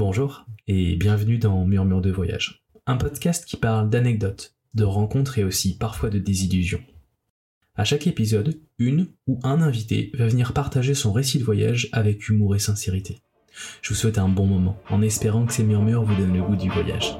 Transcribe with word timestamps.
Bonjour 0.00 0.46
et 0.66 0.96
bienvenue 0.96 1.36
dans 1.36 1.66
Murmure 1.66 2.00
de 2.00 2.10
voyage, 2.10 2.64
un 2.86 2.96
podcast 2.96 3.44
qui 3.44 3.58
parle 3.58 3.90
d'anecdotes, 3.90 4.54
de 4.72 4.84
rencontres 4.84 5.38
et 5.38 5.44
aussi 5.44 5.76
parfois 5.76 6.08
de 6.08 6.18
désillusions. 6.18 6.80
À 7.76 7.84
chaque 7.84 8.06
épisode, 8.06 8.58
une 8.78 9.08
ou 9.26 9.38
un 9.42 9.60
invité 9.60 10.10
va 10.14 10.26
venir 10.26 10.54
partager 10.54 10.94
son 10.94 11.12
récit 11.12 11.38
de 11.38 11.44
voyage 11.44 11.90
avec 11.92 12.30
humour 12.30 12.56
et 12.56 12.58
sincérité. 12.58 13.18
Je 13.82 13.90
vous 13.90 13.94
souhaite 13.94 14.16
un 14.16 14.30
bon 14.30 14.46
moment 14.46 14.80
en 14.88 15.02
espérant 15.02 15.44
que 15.44 15.52
ces 15.52 15.64
murmures 15.64 16.02
vous 16.02 16.16
donnent 16.16 16.32
le 16.32 16.44
goût 16.44 16.56
du 16.56 16.70
voyage. 16.70 17.18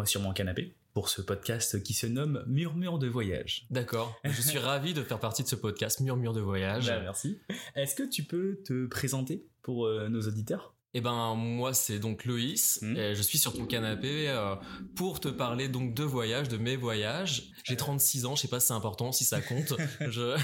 Moi 0.00 0.06
sur 0.06 0.22
mon 0.22 0.32
canapé 0.32 0.74
pour 0.94 1.10
ce 1.10 1.20
podcast 1.20 1.82
qui 1.82 1.92
se 1.92 2.06
nomme 2.06 2.42
Murmure 2.46 2.98
de 2.98 3.06
voyage. 3.06 3.66
D'accord. 3.68 4.18
Je 4.24 4.40
suis 4.40 4.56
ravi 4.58 4.94
de 4.94 5.02
faire 5.02 5.20
partie 5.20 5.42
de 5.42 5.48
ce 5.48 5.56
podcast 5.56 6.00
Murmure 6.00 6.32
de 6.32 6.40
voyage. 6.40 6.86
Bah, 6.86 7.00
merci. 7.02 7.38
Est-ce 7.76 7.94
que 7.94 8.04
tu 8.04 8.22
peux 8.22 8.62
te 8.64 8.86
présenter 8.86 9.44
pour 9.60 9.84
euh, 9.84 10.08
nos 10.08 10.22
auditeurs? 10.22 10.74
Eh 10.94 11.02
ben 11.02 11.34
moi 11.34 11.74
c'est 11.74 11.98
donc 11.98 12.24
Loïs. 12.24 12.82
Et 12.82 13.14
je 13.14 13.20
suis 13.20 13.36
sur 13.36 13.52
ton 13.52 13.66
canapé 13.66 14.30
euh, 14.30 14.54
pour 14.96 15.20
te 15.20 15.28
parler 15.28 15.68
donc 15.68 15.92
de 15.92 16.02
voyage, 16.02 16.48
de 16.48 16.56
mes 16.56 16.76
voyages. 16.76 17.52
J'ai 17.64 17.76
36 17.76 18.24
ans, 18.24 18.36
je 18.36 18.40
sais 18.40 18.48
pas 18.48 18.58
si 18.58 18.68
c'est 18.68 18.72
important, 18.72 19.12
si 19.12 19.24
ça 19.24 19.42
compte. 19.42 19.74
je... 20.00 20.34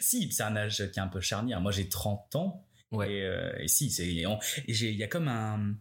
Si, 0.00 0.32
c'est 0.32 0.42
un 0.42 0.56
âge 0.56 0.90
qui 0.90 0.98
est 0.98 1.02
un 1.02 1.08
peu 1.08 1.20
charnière. 1.20 1.60
Moi 1.60 1.70
j'ai 1.70 1.86
30 1.86 2.34
ans. 2.36 2.64
Ouais. 2.92 3.12
Et, 3.12 3.22
euh, 3.22 3.52
et 3.58 3.68
si, 3.68 3.90
c'est, 3.90 4.06
et 4.06 4.22
et 4.22 4.26
il 4.66 4.96
y 4.96 5.02
a 5.02 5.08
comme 5.08 5.28
un, 5.28 5.74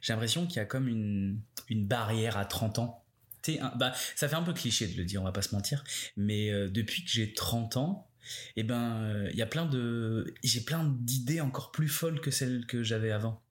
j'ai 0.00 0.12
l'impression 0.12 0.46
qu'il 0.46 0.56
y 0.56 0.60
a 0.60 0.64
comme 0.64 0.88
une, 0.88 1.40
une 1.68 1.86
barrière 1.86 2.36
à 2.36 2.44
30 2.44 2.78
ans. 2.78 3.04
Bah, 3.76 3.92
ça 4.14 4.28
fait 4.28 4.36
un 4.36 4.42
peu 4.42 4.52
cliché 4.52 4.86
de 4.86 4.96
le 4.96 5.04
dire, 5.04 5.20
on 5.20 5.24
va 5.24 5.32
pas 5.32 5.42
se 5.42 5.54
mentir. 5.54 5.82
Mais 6.16 6.50
euh, 6.50 6.68
depuis 6.68 7.04
que 7.04 7.10
j'ai 7.10 7.34
30 7.34 7.76
ans, 7.76 8.08
eh 8.56 8.62
ben, 8.62 9.02
euh, 9.02 9.28
il 9.32 9.36
y 9.36 9.42
a 9.42 9.46
plein 9.46 9.66
de, 9.66 10.32
j'ai 10.44 10.60
plein 10.60 10.84
d'idées 10.84 11.40
encore 11.40 11.72
plus 11.72 11.88
folles 11.88 12.20
que 12.20 12.30
celles 12.30 12.66
que 12.66 12.82
j'avais 12.82 13.10
avant. 13.10 13.42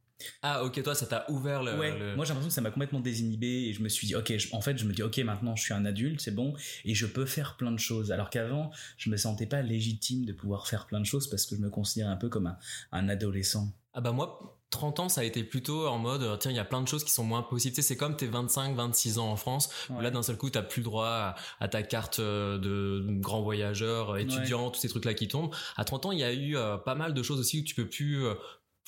Ah 0.42 0.64
ok, 0.64 0.82
toi 0.84 0.96
ça 0.96 1.06
t'a 1.06 1.26
ouvert 1.30 1.64
le... 1.64 1.78
ouais. 1.78 1.98
le- 1.98 2.16
Moi, 2.16 2.26
j'ai 2.26 2.30
l'impression 2.30 2.50
que 2.50 2.54
ça 2.54 2.62
m'a 2.62 2.72
complètement 2.72 3.00
désinhibé 3.00 3.48
et 3.48 3.74
je 3.74 3.82
me 3.82 3.90
suis 3.90 4.08
dit, 4.08 4.16
ok, 4.16 4.38
je- 4.38 4.48
en 4.54 4.62
fait, 4.62 4.78
je 4.78 4.86
me 4.86 4.94
dis, 4.94 5.04
ok, 5.04 5.18
maintenant, 5.20 5.56
je 5.56 5.64
suis 5.64 5.74
un 5.74 5.86
adulte, 5.86 6.22
c'est 6.22 6.36
bon, 6.36 6.54
et 6.86 6.94
je 6.96 7.06
peux 7.06 7.26
faire 7.26 7.58
plein 7.58 7.72
de 7.72 7.80
choses. 7.80 8.12
Alors 8.12 8.30
qu'avant, 8.30 8.72
je 8.98 9.10
me 9.10 9.18
sentais 9.18 9.46
pas 9.46 9.62
légitime 9.62 10.26
de 10.26 10.34
pouvoir 10.34 10.68
faire 10.68 10.86
plein 10.88 11.00
de 11.00 11.06
choses 11.06 11.30
parce 11.30 11.46
que 11.46 11.56
je 11.56 11.62
me 11.62 11.70
considérais 11.70 12.12
un 12.12 12.18
peu 12.18 12.30
comme 12.30 12.48
un, 12.48 12.58
un 12.92 13.10
adolescent. 13.10 13.74
Ah 13.94 14.00
bah 14.00 14.14
moi, 14.14 14.58
30 14.70 15.02
ans, 15.02 15.10
ça 15.10 15.20
a 15.20 15.24
été 15.26 15.44
plutôt 15.44 15.86
en 15.88 15.98
mode, 15.98 16.22
euh, 16.24 16.38
tiens, 16.38 16.50
il 16.52 16.56
y 16.56 16.60
a 16.62 16.64
plein 16.64 16.82
de 16.82 16.88
choses 16.88 17.04
qui 17.04 17.12
sont 17.12 17.26
moins 17.26 17.42
possibles. 17.44 17.76
Tu 17.76 17.82
sais, 17.82 17.88
c'est 17.90 17.98
comme 17.98 18.16
tes 18.16 18.28
25, 18.28 18.74
26 18.74 19.18
ans 19.20 19.28
en 19.30 19.36
France, 19.36 19.70
où 19.90 20.00
là, 20.00 20.12
d'un 20.12 20.24
seul 20.24 20.38
coup, 20.38 20.50
t'as 20.50 20.62
plus 20.62 20.82
droit 20.82 21.08
à, 21.08 21.36
à 21.60 21.68
ta 21.68 21.84
carte 21.84 22.20
euh, 22.20 22.58
de 22.58 23.06
grand 23.20 23.42
voyageur, 23.42 24.12
euh, 24.12 24.18
étudiant, 24.20 24.72
tous 24.72 24.80
ces 24.80 24.88
trucs-là 24.88 25.14
qui 25.14 25.28
tombent. 25.28 25.54
À 25.76 25.84
30 25.84 26.06
ans, 26.06 26.12
il 26.14 26.20
y 26.20 26.24
a 26.24 26.32
eu 26.32 26.56
euh, 26.56 26.78
pas 26.78 26.96
mal 26.96 27.14
de 27.14 27.22
choses 27.22 27.40
aussi 27.42 27.60
où 27.60 27.64
tu 27.66 27.76
peux 27.76 27.90
plus... 27.90 28.24
euh, 28.26 28.34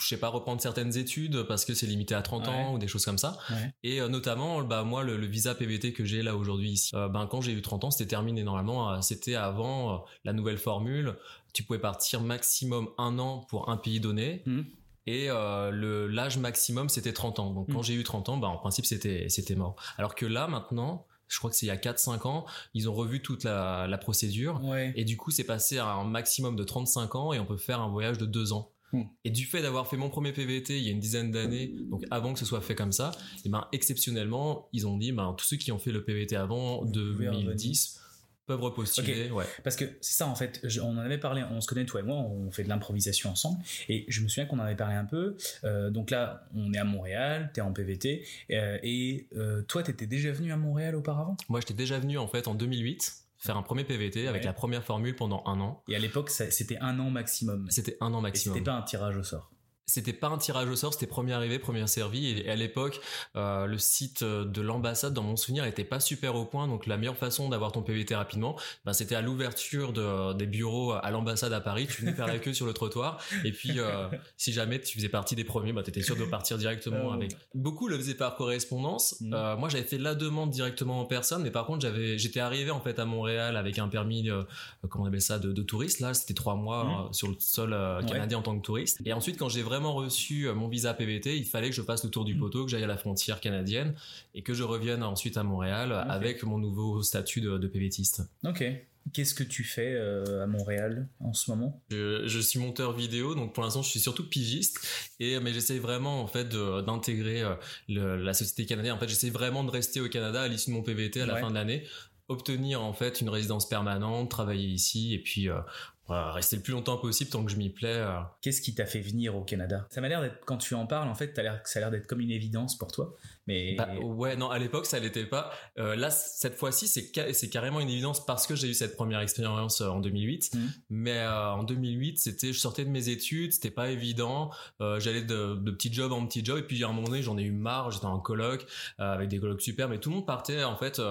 je 0.03 0.09
sais 0.09 0.17
pas 0.17 0.27
reprendre 0.27 0.61
certaines 0.61 0.97
études 0.97 1.43
parce 1.43 1.65
que 1.65 1.73
c'est 1.73 1.87
limité 1.87 2.13
à 2.13 2.21
30 2.21 2.47
ans 2.47 2.73
ou 2.73 2.77
des 2.77 2.87
choses 2.87 3.05
comme 3.05 3.17
ça 3.17 3.37
Ouais. 3.51 3.73
et 3.83 4.01
euh, 4.01 4.07
notamment 4.09 4.61
bah 4.63 4.83
moi 4.83 5.03
le, 5.03 5.17
le 5.17 5.25
visa 5.25 5.55
PVT 5.55 5.93
que 5.93 6.03
j'ai 6.05 6.21
là 6.21 6.35
aujourd'hui 6.35 6.71
ici 6.71 6.91
euh, 6.95 7.07
ben 7.07 7.25
quand 7.27 7.41
j'ai 7.41 7.53
eu 7.53 7.61
30 7.61 7.85
ans 7.85 7.91
c'était 7.91 8.09
terminé 8.09 8.43
normalement 8.43 8.91
euh, 8.91 9.01
c'était 9.01 9.35
avant 9.35 10.05
la 10.25 10.33
nouvelle 10.33 10.57
formule 10.57 11.15
tu 11.53 11.63
pouvais 11.63 11.79
partir 11.79 12.21
maximum 12.21 12.89
un 12.97 13.17
an 13.19 13.45
pour 13.49 13.69
un 13.69 13.77
pays 13.77 13.99
donné 13.99 14.43
Mhm. 14.45 14.65
et 15.07 15.27
le 15.27 16.07
l'âge 16.07 16.37
maximum 16.37 16.89
c'était 16.89 17.13
30 17.13 17.39
ans 17.39 17.52
donc 17.52 17.67
quand 17.71 17.77
Mhm. 17.80 17.83
j'ai 17.83 17.93
eu 17.95 18.03
30 18.03 18.30
ans 18.30 18.37
bah 18.37 18.47
en 18.47 18.58
principe 18.58 18.86
c'était 18.86 19.27
c'était 19.30 19.55
mort 19.55 19.75
alors 19.97 20.15
que 20.15 20.25
là 20.25 20.47
maintenant 20.47 21.05
je 21.30 21.37
crois 21.39 21.49
que 21.49 21.55
c'est 21.55 21.65
il 21.65 21.69
y 21.69 21.71
a 21.71 21.77
4-5 21.77 22.27
ans 22.27 22.45
ils 22.73 22.89
ont 22.89 22.93
revu 22.93 23.21
toute 23.21 23.43
la, 23.43 23.87
la 23.87 23.97
procédure 23.97 24.61
Ouais. 24.63 24.93
et 24.95 25.03
du 25.03 25.17
coup, 25.17 25.31
c'est 25.31 25.45
passé 25.45 25.80
à 25.80 25.87
un 25.87 26.03
maximum 26.03 26.55
de 26.55 26.63
35 26.63 27.15
ans 27.15 27.33
et 27.33 27.39
on 27.39 27.45
peut 27.45 27.58
faire 27.58 27.81
un 27.81 27.87
voyage 27.89 28.17
de 28.19 28.25
2 28.27 28.53
ans. 28.53 28.69
Hmm. 28.93 29.04
Et 29.26 29.31
du 29.31 29.45
fait 29.45 29.61
d'avoir 29.64 29.87
fait 29.87 29.98
mon 29.98 30.09
premier 30.09 30.31
PVT 30.33 30.77
il 30.77 30.83
y 30.86 30.89
a 30.89 30.92
une 30.92 30.99
dizaine 30.99 31.31
d'années, 31.31 31.73
donc 31.89 32.04
avant 32.11 32.31
que 32.31 32.39
ce 32.39 32.45
soit 32.45 32.61
fait 32.61 32.76
comme 32.76 32.92
ça, 32.92 33.11
et 33.43 33.49
ben 33.49 33.67
exceptionnellement, 33.71 34.70
ils 34.71 34.87
ont 34.87 34.98
dit 34.98 35.11
ben 35.11 35.33
tous 35.37 35.45
ceux 35.45 35.58
qui 35.58 35.71
ont 35.71 35.80
fait 35.80 35.92
le 35.92 36.04
PVT 36.04 36.36
avant 36.36 36.81
Vous 36.86 36.92
pouvez 36.92 37.26
2010 37.26 37.99
peuvent 38.45 38.61
repostuler. 38.61 39.31
Ouais. 39.31 39.45
Parce 39.64 39.77
que 39.77 39.86
c'est 40.02 40.15
ça 40.17 40.27
en 40.27 40.36
fait, 40.36 40.59
je- 40.64 40.81
on 40.81 40.89
en 40.92 40.98
avait 40.98 41.17
parlé, 41.17 41.43
on 41.49 41.61
se 41.61 41.67
connaît 41.67 41.86
toi 41.86 42.02
et 42.02 42.04
moi, 42.04 42.17
on 42.17 42.52
fait 42.52 42.64
de 42.65 42.70
l'improvisation 42.70 43.30
ensemble, 43.30 43.58
et 43.89 44.05
je 44.09 44.21
me 44.21 44.27
souviens 44.27 44.45
qu'on 44.45 44.59
en 44.59 44.64
avait 44.64 44.76
parlé 44.76 44.95
un 44.95 45.05
peu. 45.05 45.37
Euh, 45.64 45.89
donc 45.89 46.11
là, 46.11 46.45
on 46.54 46.73
est 46.73 46.77
à 46.77 46.83
Montréal, 46.83 47.52
t'es 47.54 47.61
en 47.61 47.71
PVT, 47.71 48.25
euh, 48.52 48.77
et 48.83 49.27
euh, 49.37 49.61
toi, 49.64 49.81
t'étais 49.81 50.08
déjà 50.08 50.31
venu 50.33 50.52
à 50.52 50.58
Montréal 50.58 50.95
auparavant? 50.95 51.37
Moi, 51.48 51.61
j'étais 51.61 51.73
déjà 51.73 51.98
venu 51.99 52.17
en 52.17 52.27
fait 52.27 52.48
en 52.49 52.54
2008 52.54 53.23
faire 53.43 53.58
un 53.58 53.61
premier 53.61 53.83
PVT 53.83 54.27
avec 54.27 54.42
Ouais. 54.42 54.45
la 54.48 54.54
première 54.54 54.83
formule 54.83 55.15
pendant 55.15 55.43
un 55.45 55.59
an. 55.59 55.83
Et 55.89 55.95
à 55.95 55.99
l'époque, 55.99 56.30
c'était 56.30 56.77
un 56.80 56.98
an 56.99 57.09
maximum. 57.09 57.67
C'était 57.70 57.98
un 58.02 58.14
an 58.14 58.21
maximum. 58.21 58.55
c'était 58.55 58.64
pas 58.65 58.73
un 58.77 58.81
tirage 58.83 59.17
au 59.17 59.23
sort. 59.23 59.52
C'était 59.86 60.14
pas 60.14 60.30
un 60.30 60.38
tirage 60.38 60.70
au 60.70 60.76
sort, 60.76 60.94
c'était 60.94 61.08
premier 61.08 61.33
arrivé, 61.33 61.60
premier 61.60 61.86
servi. 61.88 62.30
Et 62.39 62.49
à 62.49 62.55
l'époque, 62.55 63.02
euh, 63.36 63.66
le 63.66 63.77
site 63.77 64.23
de 64.23 64.61
l'ambassade, 64.61 65.14
dans 65.14 65.23
mon 65.23 65.36
souvenir, 65.36 65.66
était 65.66 65.83
pas 65.83 65.99
super 65.99 66.36
au 66.36 66.45
point. 66.45 66.67
Donc 66.67 66.88
la 66.88 66.98
meilleure 66.98 67.17
façon 67.17 67.49
d'avoir 67.49 67.71
ton 67.73 67.82
PVT 67.82 68.16
rapidement, 68.16 68.58
ben, 68.86 68.93
c'était 68.93 69.16
à 69.16 69.22
l'ouverture 69.22 69.92
de- 69.93 70.33
des 70.33 70.45
bureaux 70.48 70.93
à 70.93 71.11
l'ambassade 71.11 71.52
à 71.54 71.60
Paris. 71.61 71.88
Tu 71.88 72.02
venais 72.02 72.14
faire 72.14 72.27
la 72.27 72.39
queue 72.39 72.54
sur 72.54 72.66
le 72.66 72.73
trottoir. 72.73 73.20
Et 73.43 73.52
puis, 73.52 73.80
euh, 73.80 74.08
si 74.38 74.54
jamais 74.54 74.80
tu 74.80 74.98
faisais 74.98 75.10
partie 75.10 75.36
des 75.36 75.43
premiers, 75.43 75.73
ben, 75.73 75.83
t'étais 75.83 76.02
sûr 76.02 76.16
de 76.16 76.26
partir 76.26 76.58
directement 76.58 77.08
Oh. 77.10 77.11
avec. 77.11 77.36
Beaucoup 77.54 77.88
le 77.88 77.98
faisaient 77.98 78.14
par 78.16 78.36
correspondance. 78.36 79.16
Euh, 79.33 79.58
moi, 79.58 79.67
j'avais 79.70 79.83
fait 79.83 79.98
la 79.98 80.16
demande 80.16 80.49
directement 80.49 81.02
en 81.02 81.05
personne, 81.05 81.43
mais 81.43 81.52
par 81.52 81.66
contre, 81.66 81.82
j'avais, 81.82 82.17
j'étais 82.17 82.39
arrivé 82.39 82.72
en 82.72 82.80
fait 82.80 82.99
à 82.99 83.05
Montréal 83.05 83.58
avec 83.58 83.80
un 83.80 83.88
permis, 83.89 84.30
euh, 84.30 84.43
comment 84.89 85.04
on 85.04 85.08
appelle 85.08 85.22
ça, 85.22 85.39
de, 85.39 85.52
de 85.52 85.61
touriste. 85.61 85.99
Là, 85.99 86.14
c'était 86.14 86.33
trois 86.33 86.55
mois 86.55 87.08
euh, 87.10 87.14
sur 87.14 87.27
le 87.27 87.36
sol 87.39 87.73
euh, 87.73 87.99
Ouais. 87.99 88.05
canadien 88.10 88.38
en 88.38 88.42
tant 88.42 88.55
que 88.58 88.64
touriste. 88.64 88.99
Et 89.05 89.14
ensuite, 89.14 89.38
quand 89.38 89.49
j'ai 89.49 89.61
vraiment 89.73 89.94
reçu 89.94 90.48
euh, 90.48 90.54
mon 90.54 90.67
visa 90.67 90.94
PVT, 90.94 91.38
il 91.38 91.45
fallait 91.45 91.70
que 91.70 91.76
je 91.76 91.82
fasse 91.82 92.04
le 92.04 92.10
tour 92.11 92.26
du 92.26 92.34
Mhm. 92.36 92.39
poteau, 92.39 92.66
que 92.66 92.72
j'aille 92.72 92.84
à 92.84 92.88
la 92.88 92.98
frontière 92.98 93.39
canadienne 93.42 93.95
et 94.36 94.42
que 94.44 94.54
je 94.54 94.64
revienne 94.64 95.02
ensuite 95.04 95.36
à 95.38 95.44
Montréal 95.44 95.92
euh, 95.92 96.02
avec 96.02 96.44
mon 96.44 96.58
nouveau 96.60 97.02
statut 97.02 97.42
de, 97.42 97.58
de 97.58 97.67
PVTiste. 97.67 98.22
Ok. 98.45 98.64
Qu'est-ce 99.11 99.34
que 99.34 99.44
tu 99.44 99.66
fais 99.66 99.94
euh, 99.95 100.44
à 100.44 100.48
Montréal 100.48 101.08
en 101.20 101.34
ce 101.34 101.52
moment? 101.52 101.82
Je, 101.89 102.26
je 102.26 102.39
suis 102.39 102.58
monteur 102.60 102.94
vidéo, 102.94 103.36
donc 103.36 103.54
pour 103.54 103.61
l'instant 103.64 103.82
je 103.82 103.89
suis 103.89 104.00
surtout 104.00 104.30
pigiste, 104.30 104.80
et 105.20 105.39
mais 105.42 105.52
j'essaie 105.54 105.78
vraiment 105.80 106.22
en 106.22 106.28
fait 106.28 106.48
d'intégrer 106.48 107.42
euh, 107.44 107.55
la 107.90 108.34
société 108.34 108.66
canadienne. 108.66 108.94
En 108.94 109.00
fait, 109.00 109.10
j'essaie 109.10 109.30
vraiment 109.30 109.66
de 109.66 109.72
rester 109.72 110.00
au 110.00 110.08
Canada 110.08 110.42
à 110.44 110.48
l'issue 110.48 110.70
de 110.70 110.76
mon 110.76 110.84
PVT 110.84 111.20
à 111.22 111.26
la 111.26 111.34
Ouais. 111.34 111.42
fin 111.42 111.50
de 111.50 111.55
l'année, 111.55 111.84
obtenir 112.30 112.82
en 112.82 112.94
fait 112.94 113.20
une 113.20 113.28
résidence 113.30 113.67
permanente, 113.67 114.32
travailler 114.32 114.70
ici, 114.70 115.14
et 115.14 115.20
puis 115.20 115.50
euh, 115.50 115.60
voilà, 116.08 116.31
rester 116.33 116.58
le 116.58 116.61
plus 116.61 116.73
longtemps 116.73 116.97
possible 116.97 117.30
tant 117.30 117.43
que 117.45 117.52
je 117.52 117.55
m'y 117.58 117.69
plais. 117.69 117.87
euh. 117.95 118.19
Qu'est-ce 118.41 118.61
qui 118.61 118.75
t'a 118.75 118.86
fait 118.86 118.99
venir 118.99 119.36
au 119.36 119.43
Canada? 119.43 119.87
Ça 119.89 120.02
m'a 120.02 120.09
l'air 120.09 120.21
d'être, 120.21 120.43
quand 120.45 120.58
tu 120.58 120.73
en 120.75 120.86
parles, 120.86 121.08
en 121.08 121.15
fait, 121.15 121.37
l'air, 121.37 121.61
ça 121.65 121.80
a 121.80 121.81
l'air 121.81 121.91
d'être 121.91 122.08
comme 122.08 122.19
une 122.19 122.31
évidence 122.31 122.77
pour 122.77 122.91
toi. 122.91 123.15
Mais 123.47 123.75
Bah, 123.75 123.89
ouais, 124.02 124.36
non, 124.37 124.49
à 124.49 124.58
l'époque 124.59 124.86
ça 124.86 124.99
l'était 124.99 125.25
pas. 125.25 125.52
Euh, 125.77 125.95
là, 125.95 126.09
cette 126.09 126.55
fois-ci, 126.55 126.87
c'est 126.87 127.09
ca- 127.13 127.33
c'est 127.33 127.49
carrément 127.49 127.80
une 127.81 127.89
évidence 127.89 128.25
parce 128.25 128.47
que 128.47 128.56
j'ai 128.56 128.68
eu 128.69 128.74
cette 128.74 128.95
première 128.95 129.19
expérience 129.19 129.81
euh, 129.81 129.88
en 129.89 130.00
2008. 130.00 130.51
Mhm. 130.53 130.69
Mais 130.89 131.18
euh, 131.19 131.51
en 131.51 131.63
2008, 131.63 132.18
c'était, 132.19 132.53
je 132.53 132.59
sortais 132.59 132.86
de 132.86 132.89
mes 132.89 133.09
études, 133.09 133.51
c'était 133.53 133.71
pas 133.71 133.89
évident. 133.89 134.50
J'allais 134.80 135.24
de, 135.24 135.56
de 135.56 135.71
petit 135.71 135.92
job 135.94 136.12
en 136.12 136.25
petit 136.25 136.44
job, 136.44 136.57
et 136.59 136.63
puis 136.63 136.83
à 136.83 136.88
un 136.88 136.94
moment 136.94 137.07
donné, 137.07 137.21
j'en 137.21 137.38
ai 137.38 137.44
eu 137.44 137.51
marre. 137.51 137.92
J'étais 137.92 138.06
en 138.06 138.19
coloc 138.19 138.65
avec 138.97 139.30
des 139.30 139.39
colocs 139.39 139.62
super, 139.62 139.89
mais 139.89 140.00
tout 140.00 140.09
le 140.09 140.15
monde 140.18 140.25
partait 140.27 140.63
en 140.63 140.75
fait. 140.77 141.01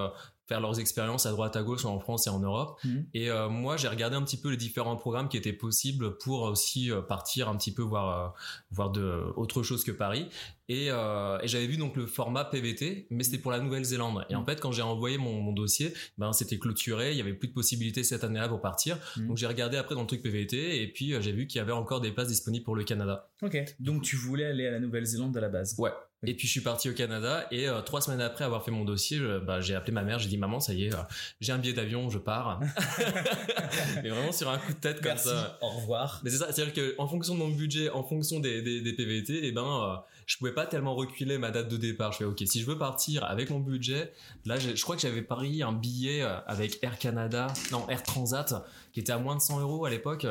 Faire 0.52 0.60
leurs 0.60 0.78
expériences 0.80 1.24
à 1.26 1.30
droite 1.30 1.56
à 1.56 1.62
gauche 1.62 1.84
en 1.86 1.98
France 1.98 2.26
et 2.26 2.30
en 2.30 2.40
Europe 2.40 2.78
Mhm. 2.84 3.06
et 3.14 3.30
euh, 3.30 3.48
moi 3.48 3.76
j'ai 3.78 3.88
regardé 3.88 4.16
un 4.16 4.22
petit 4.22 4.36
peu 4.42 4.50
les 4.50 4.56
différents 4.56 4.96
programmes 4.96 5.28
qui 5.30 5.36
étaient 5.38 5.52
possibles 5.66 6.18
pour 6.18 6.42
aussi 6.42 6.90
euh, 6.90 7.00
partir 7.00 7.48
un 7.48 7.56
petit 7.56 7.72
peu 7.72 7.82
voir 7.82 8.06
euh, 8.10 8.28
voir 8.70 8.90
de 8.90 9.06
autre 9.36 9.62
chose 9.62 9.82
que 9.84 9.92
Paris 9.92 10.26
et, 10.68 10.88
euh, 10.90 11.38
et 11.42 11.48
j'avais 11.48 11.66
vu 11.66 11.76
donc 11.76 11.96
le 11.96 12.06
format 12.06 12.44
PVT 12.44 13.06
mais 13.10 13.24
c'était 13.24 13.38
pour 13.38 13.50
la 13.50 13.60
Nouvelle-Zélande 13.60 14.24
et 14.30 14.34
en 14.34 14.44
fait 14.44 14.60
quand 14.60 14.72
j'ai 14.72 14.82
envoyé 14.82 15.16
mon, 15.18 15.40
mon 15.40 15.52
dossier 15.52 15.92
ben 16.18 16.32
c'était 16.32 16.58
clôturé 16.58 17.12
il 17.12 17.16
y 17.18 17.20
avait 17.20 17.34
plus 17.40 17.48
de 17.48 17.54
possibilités 17.54 18.04
cette 18.04 18.24
année-là 18.24 18.48
pour 18.48 18.60
partir 18.60 18.98
Mhm. 19.16 19.28
donc 19.28 19.36
j'ai 19.38 19.46
regardé 19.46 19.76
après 19.78 19.94
dans 19.94 20.02
le 20.02 20.06
truc 20.06 20.22
PVT 20.22 20.82
et 20.82 20.86
puis 20.92 21.14
j'ai 21.20 21.32
vu 21.32 21.46
qu'il 21.46 21.58
y 21.58 21.62
avait 21.62 21.72
encore 21.82 22.00
des 22.00 22.12
places 22.12 22.28
disponibles 22.28 22.64
pour 22.64 22.76
le 22.76 22.84
Canada 22.84 23.30
Ok. 23.42 23.56
Donc 23.80 24.02
tu 24.02 24.16
voulais 24.16 24.44
aller 24.44 24.66
à 24.66 24.70
la 24.72 24.80
Nouvelle-Zélande 24.80 25.36
à 25.36 25.40
la 25.40 25.48
base. 25.48 25.74
ouais 25.78 25.92
Et 26.24 26.34
puis 26.34 26.46
je 26.46 26.52
suis 26.52 26.60
parti 26.60 26.88
au 26.88 26.92
Canada 26.94 27.46
et 27.50 27.68
euh, 27.68 27.80
trois 27.80 28.00
semaines 28.00 28.20
après 28.20 28.44
avoir 28.44 28.64
fait 28.64 28.70
mon 28.70 28.84
dossier, 28.84 29.18
je- 29.18 29.38
bah, 29.40 29.60
j'ai 29.60 29.74
appelé 29.74 29.92
ma 29.92 30.02
mère, 30.02 30.20
j'ai 30.20 30.28
dit 30.28 30.38
maman 30.38 30.60
ça 30.60 30.72
y 30.72 30.84
est, 30.84 30.94
euh, 30.94 30.98
j'ai 31.40 31.52
un 31.52 31.58
billet 31.58 31.72
d'avion, 31.74 32.08
je 32.10 32.18
pars. 32.18 32.60
Mais 34.02 34.08
vraiment 34.10 34.32
sur 34.32 34.48
un 34.48 34.58
coup 34.58 34.72
de 34.72 34.78
tête 34.78 34.96
comme 35.00 35.06
Merci. 35.12 35.28
ça. 35.28 35.58
Au 35.60 35.68
revoir. 35.70 36.20
Mais 36.24 36.30
c'est 36.30 36.38
ça, 36.38 36.52
c'est-à-dire 36.52 36.72
que 36.74 36.94
en 36.98 37.08
fonction 37.08 37.34
de 37.34 37.38
mon 37.40 37.48
budget, 37.48 37.90
en 37.90 38.02
fonction 38.02 38.40
des, 38.40 38.62
des, 38.62 38.80
des 38.80 38.92
PVT, 38.92 39.46
et 39.46 39.52
ben 39.52 39.64
euh, 39.64 39.96
je 40.26 40.36
pouvais 40.36 40.52
pas 40.52 40.66
tellement 40.66 40.94
reculer 40.94 41.38
ma 41.38 41.50
date 41.50 41.68
de 41.68 41.76
départ. 41.76 42.12
Je 42.12 42.18
fais 42.18 42.24
ok, 42.24 42.40
si 42.46 42.60
je 42.60 42.66
veux 42.66 42.78
partir 42.78 43.24
avec 43.24 43.50
mon 43.50 43.58
budget, 43.58 44.12
là 44.44 44.58
j'ai- 44.58 44.76
je 44.76 44.82
crois 44.82 44.94
que 44.96 45.02
j'avais 45.02 45.22
parié 45.22 45.62
un 45.62 45.72
billet 45.72 46.22
euh, 46.22 46.38
avec 46.46 46.78
Air 46.82 46.98
Canada, 46.98 47.48
non 47.72 47.88
Air 47.88 48.02
Transat, 48.02 48.54
qui 48.92 49.00
était 49.00 49.12
à 49.12 49.18
moins 49.18 49.34
de 49.36 49.40
100 49.40 49.60
euros 49.60 49.84
à 49.86 49.90
l'époque, 49.90 50.26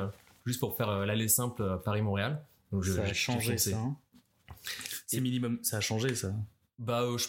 juste 0.45 0.59
pour 0.59 0.77
faire 0.77 1.05
l'aller 1.05 1.27
simple 1.27 1.79
Paris-Montréal. 1.83 2.41
Donc 2.71 2.83
je- 2.83 2.93
ça 2.93 3.01
a 3.03 3.13
changé 3.13 3.57
ça. 3.57 3.75
hein. 3.75 3.95
C'est 5.07 5.19
minimum. 5.21 5.59
Ça 5.63 5.77
a 5.77 5.81
changé 5.81 6.15
ça. 6.15 6.33
Bah 6.79 7.01
euh, 7.03 7.17
je- 7.17 7.27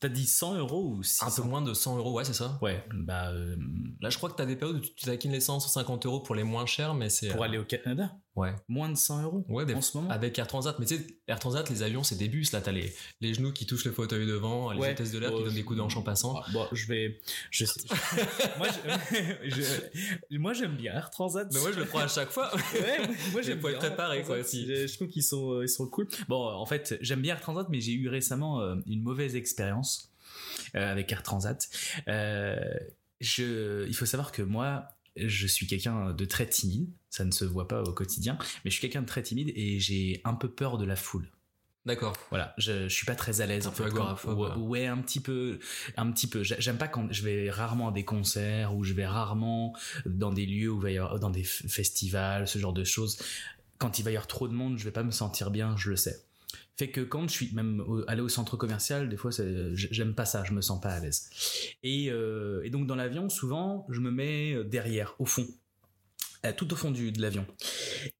T'as 0.00 0.08
dit 0.08 0.26
100 0.26 0.56
euros 0.56 0.94
ou 0.96 0.98
un 0.98 1.02
600 1.04 1.42
peu 1.42 1.48
moins 1.48 1.62
de 1.62 1.72
100 1.74 1.96
euros, 1.96 2.12
ouais 2.14 2.24
c'est 2.24 2.32
ça. 2.34 2.58
Ouais, 2.60 2.84
bah 2.92 3.30
euh, 3.30 3.54
Là 4.00 4.10
je 4.10 4.16
crois 4.16 4.28
que 4.30 4.34
t'as 4.34 4.46
des 4.46 4.56
périodes 4.56 4.78
où 4.78 4.80
tu 4.80 4.92
tu 4.94 5.04
taquines 5.06 5.30
les 5.30 5.40
100, 5.40 5.60
150 5.60 6.06
euros 6.06 6.18
pour 6.18 6.34
les 6.34 6.42
moins 6.42 6.66
chers, 6.66 6.92
mais 6.94 7.08
c'est 7.08 7.28
pour 7.28 7.42
euh, 7.42 7.44
aller 7.44 7.58
au 7.58 7.64
Canada, 7.64 8.10
ouais. 8.36 8.54
moins 8.68 8.88
de 8.88 8.94
100 8.96 9.22
euros 9.22 9.44
Ouais, 9.48 9.64
des- 9.66 9.74
en 9.74 9.80
ce 9.80 9.96
moment. 9.96 10.10
avec 10.10 10.38
Air 10.38 10.46
Transat. 10.46 10.78
Mais 10.78 10.86
tu 10.86 10.96
sais, 10.96 11.06
Air 11.28 11.38
Transat, 11.38 11.68
les 11.70 11.82
avions, 11.82 12.02
c'est 12.02 12.16
des 12.16 12.28
bus. 12.28 12.52
Là, 12.52 12.60
t'as 12.60 12.72
les, 12.72 12.92
les 13.20 13.34
genoux 13.34 13.52
qui 13.52 13.66
touchent 13.66 13.84
le 13.84 13.92
fauteuil 13.92 14.26
devant, 14.26 14.70
les 14.72 14.78
Ouais. 14.80 14.92
hôtesses 14.92 15.12
de 15.12 15.18
l'air 15.18 15.30
Oh, 15.32 15.38
qui 15.38 15.44
donnent 15.44 15.54
des 15.54 15.62
coups 15.64 15.76
de 15.78 15.82
hanche 15.82 15.96
en 15.96 16.02
passant. 16.02 16.36
Ah, 16.36 16.46
bon, 16.52 16.66
je 16.72 16.86
vais. 16.86 17.20
Je 17.50 17.64
sais. 17.64 17.80
moi, 18.58 18.68
je- 19.44 20.52
j'aime 20.54 20.76
bien 20.76 20.92
Air 20.94 21.10
Transat. 21.10 21.48
Mais 21.52 21.60
moi, 21.60 21.72
je 21.72 21.78
le 21.80 21.86
prends 21.86 22.00
à 22.00 22.08
chaque 22.08 22.30
fois. 22.30 22.50
Ouais, 22.74 22.98
moi, 23.32 23.42
j'aime 23.42 23.58
bien 23.60 23.70
être 23.70 23.78
préparé, 23.78 24.22
quoi, 24.22 24.38
aussi. 24.38 24.66
Je, 24.66 24.86
je 24.86 24.94
trouve 24.94 25.08
qu'ils 25.08 25.22
sont, 25.22 25.52
euh, 25.52 25.64
ils 25.64 25.68
sont 25.68 25.86
cool. 25.86 26.08
Bon, 26.28 26.46
en 26.48 26.66
fait, 26.66 26.96
j'aime 27.00 27.20
bien 27.20 27.34
Air 27.34 27.40
Transat, 27.40 27.68
mais 27.70 27.80
j'ai 27.80 27.92
eu 27.92 28.08
récemment 28.08 28.60
euh, 28.60 28.76
une 28.86 29.02
mauvaise 29.02 29.36
expérience 29.36 30.10
euh, 30.74 30.90
avec 30.90 31.10
Air 31.12 31.22
Transat. 31.22 31.68
Euh, 32.08 32.56
je, 33.20 33.86
il 33.86 33.94
faut 33.94 34.06
savoir 34.06 34.32
que 34.32 34.42
moi, 34.42 34.84
je 35.16 35.46
suis 35.46 35.66
quelqu'un 35.66 36.12
de 36.12 36.24
très 36.24 36.46
timide. 36.46 36.88
Ça 37.12 37.26
ne 37.26 37.30
se 37.30 37.44
voit 37.44 37.68
pas 37.68 37.82
au 37.82 37.92
quotidien, 37.92 38.38
mais 38.64 38.70
je 38.70 38.76
suis 38.76 38.80
quelqu'un 38.80 39.02
de 39.02 39.06
très 39.06 39.22
timide 39.22 39.52
et 39.54 39.78
j'ai 39.78 40.22
un 40.24 40.32
peu 40.32 40.48
peur 40.50 40.78
de 40.78 40.86
la 40.86 40.96
foule. 40.96 41.28
D'accord. 41.84 42.16
Voilà, 42.30 42.54
je, 42.56 42.88
je 42.88 42.94
suis 42.94 43.04
pas 43.04 43.14
très 43.16 43.42
à 43.42 43.46
l'aise. 43.46 43.66
En 43.66 43.70
fait, 43.72 43.84
agoraphobe, 43.84 44.56
ouais, 44.56 44.86
un 44.86 44.96
petit 44.96 45.20
peu, 45.20 45.58
un 45.98 46.10
petit 46.10 46.26
peu. 46.26 46.42
J'ai- 46.42 46.56
J'aime 46.58 46.78
pas 46.78 46.88
quand 46.88 47.12
je 47.12 47.22
vais 47.22 47.50
rarement 47.50 47.88
à 47.88 47.92
des 47.92 48.04
concerts 48.06 48.74
ou 48.74 48.82
je 48.82 48.94
vais 48.94 49.04
rarement 49.06 49.76
dans 50.06 50.32
des 50.32 50.46
lieux 50.46 50.70
où 50.70 50.78
il 50.78 50.82
va 50.82 50.90
y 50.90 50.96
avoir, 50.96 51.18
dans 51.20 51.28
des 51.28 51.44
festivals, 51.44 52.48
ce 52.48 52.58
genre 52.58 52.72
de 52.72 52.84
choses. 52.84 53.18
Quand 53.76 53.98
il 53.98 54.04
va 54.04 54.10
y 54.10 54.14
avoir 54.14 54.26
trop 54.26 54.48
de 54.48 54.54
monde, 54.54 54.78
je 54.78 54.84
vais 54.84 54.90
pas 54.90 55.02
me 55.02 55.10
sentir 55.10 55.50
bien, 55.50 55.76
je 55.76 55.90
le 55.90 55.96
sais. 55.96 56.24
Fait 56.78 56.88
que 56.88 57.02
quand 57.02 57.28
je 57.28 57.32
suis 57.32 57.50
même 57.52 57.84
allé 58.06 58.22
au 58.22 58.28
centre 58.30 58.56
commercial, 58.56 59.10
des 59.10 59.18
fois, 59.18 59.32
j'aime 59.74 60.14
pas 60.14 60.24
ça, 60.24 60.44
je 60.44 60.52
me 60.52 60.62
sens 60.62 60.80
pas 60.80 60.90
à 60.94 61.00
l'aise. 61.00 61.28
Et, 61.82 62.10
euh, 62.10 62.62
et 62.64 62.70
donc 62.70 62.86
dans 62.86 62.94
l'avion, 62.96 63.28
souvent, 63.28 63.86
je 63.90 64.00
me 64.00 64.10
mets 64.10 64.64
derrière, 64.64 65.14
au 65.18 65.26
fond, 65.26 65.46
tout 66.50 66.72
au 66.72 66.76
fond 66.76 66.90
du, 66.90 67.12
de 67.12 67.22
l'avion. 67.22 67.46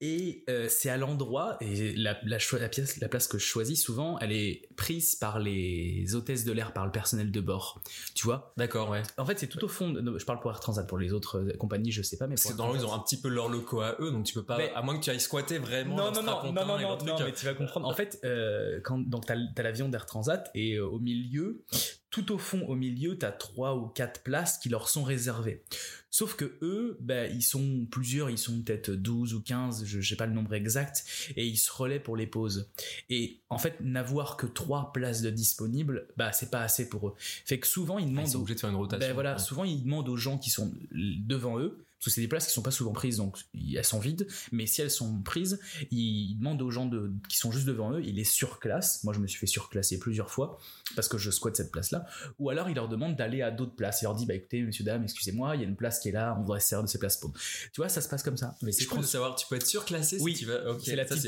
Et 0.00 0.44
euh, 0.48 0.68
c'est 0.68 0.88
à 0.90 0.96
l'endroit, 0.96 1.56
et 1.60 1.92
la, 1.96 2.16
la, 2.24 2.38
la 2.60 2.68
pièce, 2.68 3.00
la 3.00 3.08
place 3.08 3.26
que 3.26 3.38
je 3.38 3.44
choisis 3.44 3.82
souvent, 3.82 4.18
elle 4.20 4.30
est 4.32 4.62
prise 4.76 5.16
par 5.16 5.40
les 5.40 6.14
hôtesses 6.14 6.44
de 6.44 6.52
l'air, 6.52 6.72
par 6.72 6.86
le 6.86 6.92
personnel 6.92 7.30
de 7.32 7.40
bord. 7.40 7.82
Tu 8.14 8.24
vois? 8.24 8.52
D'accord, 8.56 8.90
ouais. 8.90 9.02
En 9.18 9.26
fait, 9.26 9.38
c'est 9.38 9.48
tout 9.48 9.64
au 9.64 9.68
fond. 9.68 9.90
de- 9.90 10.18
je 10.18 10.24
parle 10.24 10.38
pour 10.40 10.50
Air 10.52 10.60
Transat, 10.60 10.86
pour 10.86 10.98
les 10.98 11.12
autres 11.12 11.38
euh, 11.40 11.52
compagnies, 11.56 11.90
je 11.90 12.02
sais 12.02 12.16
pas, 12.16 12.26
mais 12.28 12.36
Parce 12.36 12.52
que 12.52 12.56
dans 12.56 12.74
ils 12.74 12.84
ont 12.86 12.92
un 12.92 13.00
petit 13.00 13.20
peu 13.20 13.28
leurs 13.28 13.48
locaux 13.48 13.80
à 13.80 13.96
eux, 14.00 14.10
donc 14.12 14.24
tu 14.24 14.34
peux 14.34 14.44
pas, 14.44 14.58
Mais- 14.58 14.72
à 14.74 14.82
moins 14.82 14.96
que 14.98 15.02
tu 15.04 15.10
ailles 15.10 15.20
squatter 15.20 15.58
vraiment. 15.58 15.96
non, 15.96 16.04
leur 16.12 16.14
non, 16.14 16.22
non, 16.22 16.24
non, 16.24 16.52
non, 16.52 16.66
non, 16.66 16.78
leur 16.78 17.04
non, 17.04 17.16
mais 17.24 17.32
tu 17.32 17.44
vas 17.46 17.54
comprendre. 17.54 17.88
En 17.88 17.94
fait, 17.94 18.20
euh, 18.24 18.80
quand, 18.84 18.98
donc 18.98 19.26
t'as, 19.26 19.36
t'as 19.54 19.62
l'avion 19.62 19.88
d'Air 19.88 20.06
Transat 20.06 20.50
et 20.54 20.74
euh, 20.76 20.86
au 20.86 20.98
milieu, 20.98 21.64
tout 22.10 22.30
au 22.32 22.38
fond, 22.38 22.60
au 22.68 22.74
milieu, 22.74 23.16
t'as 23.18 23.32
trois 23.32 23.74
ou 23.74 23.86
quatre 23.88 24.22
places 24.22 24.58
qui 24.58 24.68
leur 24.68 24.88
sont 24.88 25.02
réservées. 25.02 25.62
Sauf 26.10 26.36
que 26.36 26.58
eux, 26.60 26.98
ben, 27.00 27.32
ils 27.34 27.42
sont 27.42 27.86
plusieurs, 28.12 28.28
ils 28.30 28.36
sont 28.38 28.60
peut-être 28.60 28.90
12 28.90 29.32
ou 29.32 29.40
15, 29.40 29.84
je 29.86 30.00
sais 30.06 30.16
pas 30.16 30.26
le 30.26 30.34
nombre 30.34 30.52
exact, 30.52 31.02
et 31.36 31.46
ils 31.46 31.56
se 31.56 31.72
relaient 31.72 31.98
pour 32.00 32.14
les 32.14 32.26
pauses. 32.26 32.68
Et 33.08 33.38
en 33.48 33.56
fait, 33.56 33.76
n'avoir 33.80 34.36
que 34.36 34.44
trois 34.46 34.92
places 34.92 35.22
de 35.22 35.30
disponibles, 35.30 36.06
bah, 36.18 36.30
c'est 36.32 36.50
pas 36.50 36.60
assez 36.60 36.90
pour 36.90 37.08
eux. 37.08 37.14
Fait 37.18 37.58
que 37.58 37.66
souvent, 37.66 37.98
ils 37.98 38.04
Ah, 38.04 38.08
demandent 38.10 38.26
Ils 38.26 38.30
sont 38.32 38.38
obligés 38.40 38.56
de 38.56 38.60
faire 38.60 38.68
une 38.70 38.76
rotation. 38.76 39.06
ben 39.08 39.14
voilà, 39.14 39.32
ouais. 39.34 39.38
souvent 39.38 39.64
ils 39.64 39.82
demandent 39.82 40.10
aux 40.10 40.16
gens 40.18 40.36
qui 40.36 40.50
sont 40.50 40.72
devant 40.92 41.58
eux, 41.58 41.78
parce 42.02 42.06
que 42.06 42.10
c'est 42.16 42.20
des 42.20 42.26
places 42.28 42.48
qui 42.48 42.52
sont 42.52 42.62
pas 42.62 42.72
souvent 42.72 42.90
prises, 42.92 43.16
donc 43.18 43.38
elles 43.54 43.84
sont 43.84 44.00
vides, 44.00 44.26
mais 44.50 44.66
si 44.66 44.82
elles 44.82 44.90
sont 44.90 45.20
prises, 45.22 45.60
ils 45.92 46.36
demandent 46.36 46.60
aux 46.60 46.70
gens 46.72 46.86
de, 46.86 47.12
qui 47.28 47.36
sont 47.38 47.52
juste 47.52 47.64
devant 47.66 47.92
eux, 47.92 48.02
ils 48.04 48.16
les 48.16 48.24
surclassent. 48.24 49.04
Moi 49.04 49.14
je 49.14 49.20
me 49.20 49.28
suis 49.28 49.38
fait 49.38 49.46
surclasser 49.46 50.00
plusieurs 50.00 50.28
fois, 50.30 50.58
parce 50.96 51.06
que 51.08 51.16
je 51.16 51.30
squatte 51.30 51.54
cette 51.56 51.70
place-là. 51.70 52.04
Ou 52.40 52.50
alors 52.50 52.68
ils 52.68 52.74
leur 52.74 52.88
demandent 52.88 53.14
d'aller 53.14 53.40
à 53.42 53.52
d'autres 53.52 53.76
places. 53.76 54.02
Ils 54.02 54.06
leur 54.06 54.16
disent, 54.16 54.26
bah 54.26 54.34
écoutez, 54.34 54.62
monsieur, 54.62 54.82
dame, 54.84 55.04
excusez-moi, 55.04 55.54
il 55.54 55.62
y 55.62 55.64
a 55.64 55.68
une 55.68 55.76
place 55.76 56.00
qui 56.00 56.08
est 56.08 56.12
là, 56.12 56.34
on 56.38 56.42
voudrait 56.42 56.58
se 56.60 56.68
servir 56.68 56.84
de 56.84 56.88
ces 56.90 56.98
places 56.98 57.18
pour. 57.18 57.32
Tu 57.32 57.70
vois, 57.76 57.88
ça 57.88 58.00
se 58.00 58.08
passe 58.08 58.24
comme 58.24 58.36
ça. 58.36 58.56
Mais 58.62 58.72
C'est 58.72 58.86
cool 58.86 59.02
de 59.02 59.06
savoir, 59.06 59.36
tu 59.36 59.46
peux 59.46 59.54
être 59.56 59.66
surclassé 59.66 60.18
Oui, 60.20 60.32
si 60.34 60.40
tu 60.40 60.46
vas. 60.46 60.58
C'est 60.84 60.96
la 60.96 61.04
petite- 61.04 61.22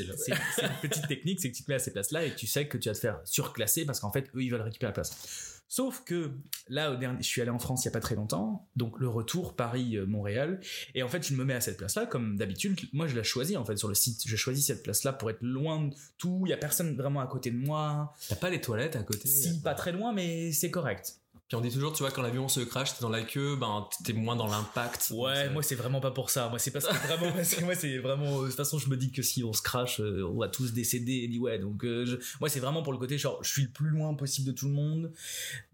c'est 0.55 0.61
une 0.63 0.89
petite 0.89 1.07
technique, 1.07 1.39
c'est 1.39 1.51
que 1.51 1.55
tu 1.55 1.63
te 1.63 1.71
mets 1.71 1.75
à 1.75 1.79
ces 1.79 1.91
places-là 1.93 2.25
et 2.25 2.35
tu 2.35 2.47
sais 2.47 2.67
que 2.67 2.77
tu 2.77 2.89
vas 2.89 2.95
te 2.95 2.99
faire 2.99 3.21
surclasser 3.23 3.85
parce 3.85 3.99
qu'en 4.01 4.11
fait, 4.11 4.29
eux, 4.35 4.43
ils 4.43 4.49
veulent 4.49 4.61
récupérer 4.61 4.89
la 4.89 4.93
place. 4.93 5.54
Sauf 5.67 6.03
que 6.03 6.31
là, 6.67 6.91
au 6.91 6.95
dernier, 6.95 7.21
je 7.21 7.27
suis 7.27 7.41
allé 7.41 7.49
en 7.49 7.59
France 7.59 7.83
il 7.83 7.87
y 7.87 7.89
a 7.89 7.91
pas 7.91 7.99
très 7.99 8.15
longtemps, 8.15 8.67
donc 8.75 8.99
le 8.99 9.07
retour 9.07 9.55
Paris-Montréal, 9.55 10.59
et 10.93 11.03
en 11.03 11.07
fait, 11.07 11.27
je 11.27 11.33
me 11.33 11.43
mets 11.43 11.55
à 11.55 11.61
cette 11.61 11.77
place-là, 11.77 12.05
comme 12.05 12.37
d'habitude. 12.37 12.79
Moi, 12.93 13.07
je 13.07 13.15
la 13.15 13.23
choisis 13.23 13.57
en 13.57 13.65
fait 13.65 13.75
sur 13.77 13.87
le 13.87 13.95
site. 13.95 14.21
Je 14.25 14.35
choisis 14.35 14.65
cette 14.67 14.83
place-là 14.83 15.13
pour 15.13 15.29
être 15.29 15.41
loin 15.41 15.87
de 15.87 15.95
tout. 16.17 16.43
Il 16.45 16.49
y 16.49 16.53
a 16.53 16.57
personne 16.57 16.95
vraiment 16.95 17.19
à 17.19 17.27
côté 17.27 17.51
de 17.51 17.57
moi. 17.57 18.13
T'as 18.29 18.35
pas 18.35 18.49
les 18.49 18.61
toilettes 18.61 18.95
à 18.95 19.03
côté? 19.03 19.27
Si, 19.27 19.61
pas 19.61 19.73
très 19.73 19.91
loin, 19.91 20.13
mais 20.13 20.51
c'est 20.51 20.71
correct. 20.71 21.19
Puis 21.47 21.55
on 21.55 21.61
dit 21.61 21.69
toujours, 21.71 21.93
tu 21.93 21.99
vois, 22.01 22.09
quand 22.09 22.23
l'avion 22.23 22.47
se 22.47 22.59
crash, 22.61 22.95
t'es 22.95 23.01
dans 23.01 23.09
la 23.09 23.21
queue, 23.21 23.55
ben 23.55 23.87
t'es 24.03 24.13
moins 24.13 24.35
dans 24.35 24.47
l'impact. 24.47 25.11
Ouais, 25.11 25.49
moi 25.49 25.61
c'est 25.61 25.75
vraiment 25.75 26.01
pas 26.01 26.09
pour 26.11 26.31
ça. 26.31 26.49
Moi 26.49 26.57
c'est 26.57 26.71
parce 26.71 26.87
que 26.87 26.93
vraiment 27.07 27.31
parce 27.31 27.53
que 27.53 27.63
moi 27.63 27.75
c'est 27.75 27.97
vraiment 27.99 28.41
de 28.41 28.47
toute 28.47 28.55
façon 28.57 28.79
je 28.79 28.89
me 28.89 28.97
dis 28.97 29.11
que 29.11 29.21
si 29.21 29.43
on 29.43 29.53
se 29.53 29.61
crache 29.61 29.99
euh, 30.01 30.27
on 30.27 30.39
va 30.39 30.47
tous 30.49 30.73
décéder 30.73 31.13
et 31.23 31.27
dit 31.27 31.37
ouais 31.37 31.59
donc 31.59 31.85
euh, 31.85 32.03
je- 32.05 32.15
moi 32.39 32.49
c'est 32.49 32.59
vraiment 32.59 32.81
pour 32.81 32.93
le 32.93 32.97
côté 32.99 33.17
genre 33.19 33.43
je 33.43 33.49
suis 33.51 33.61
le 33.63 33.69
plus 33.69 33.89
loin 33.89 34.13
possible 34.15 34.47
de 34.47 34.53
tout 34.53 34.65
le 34.67 34.73
monde. 34.73 35.11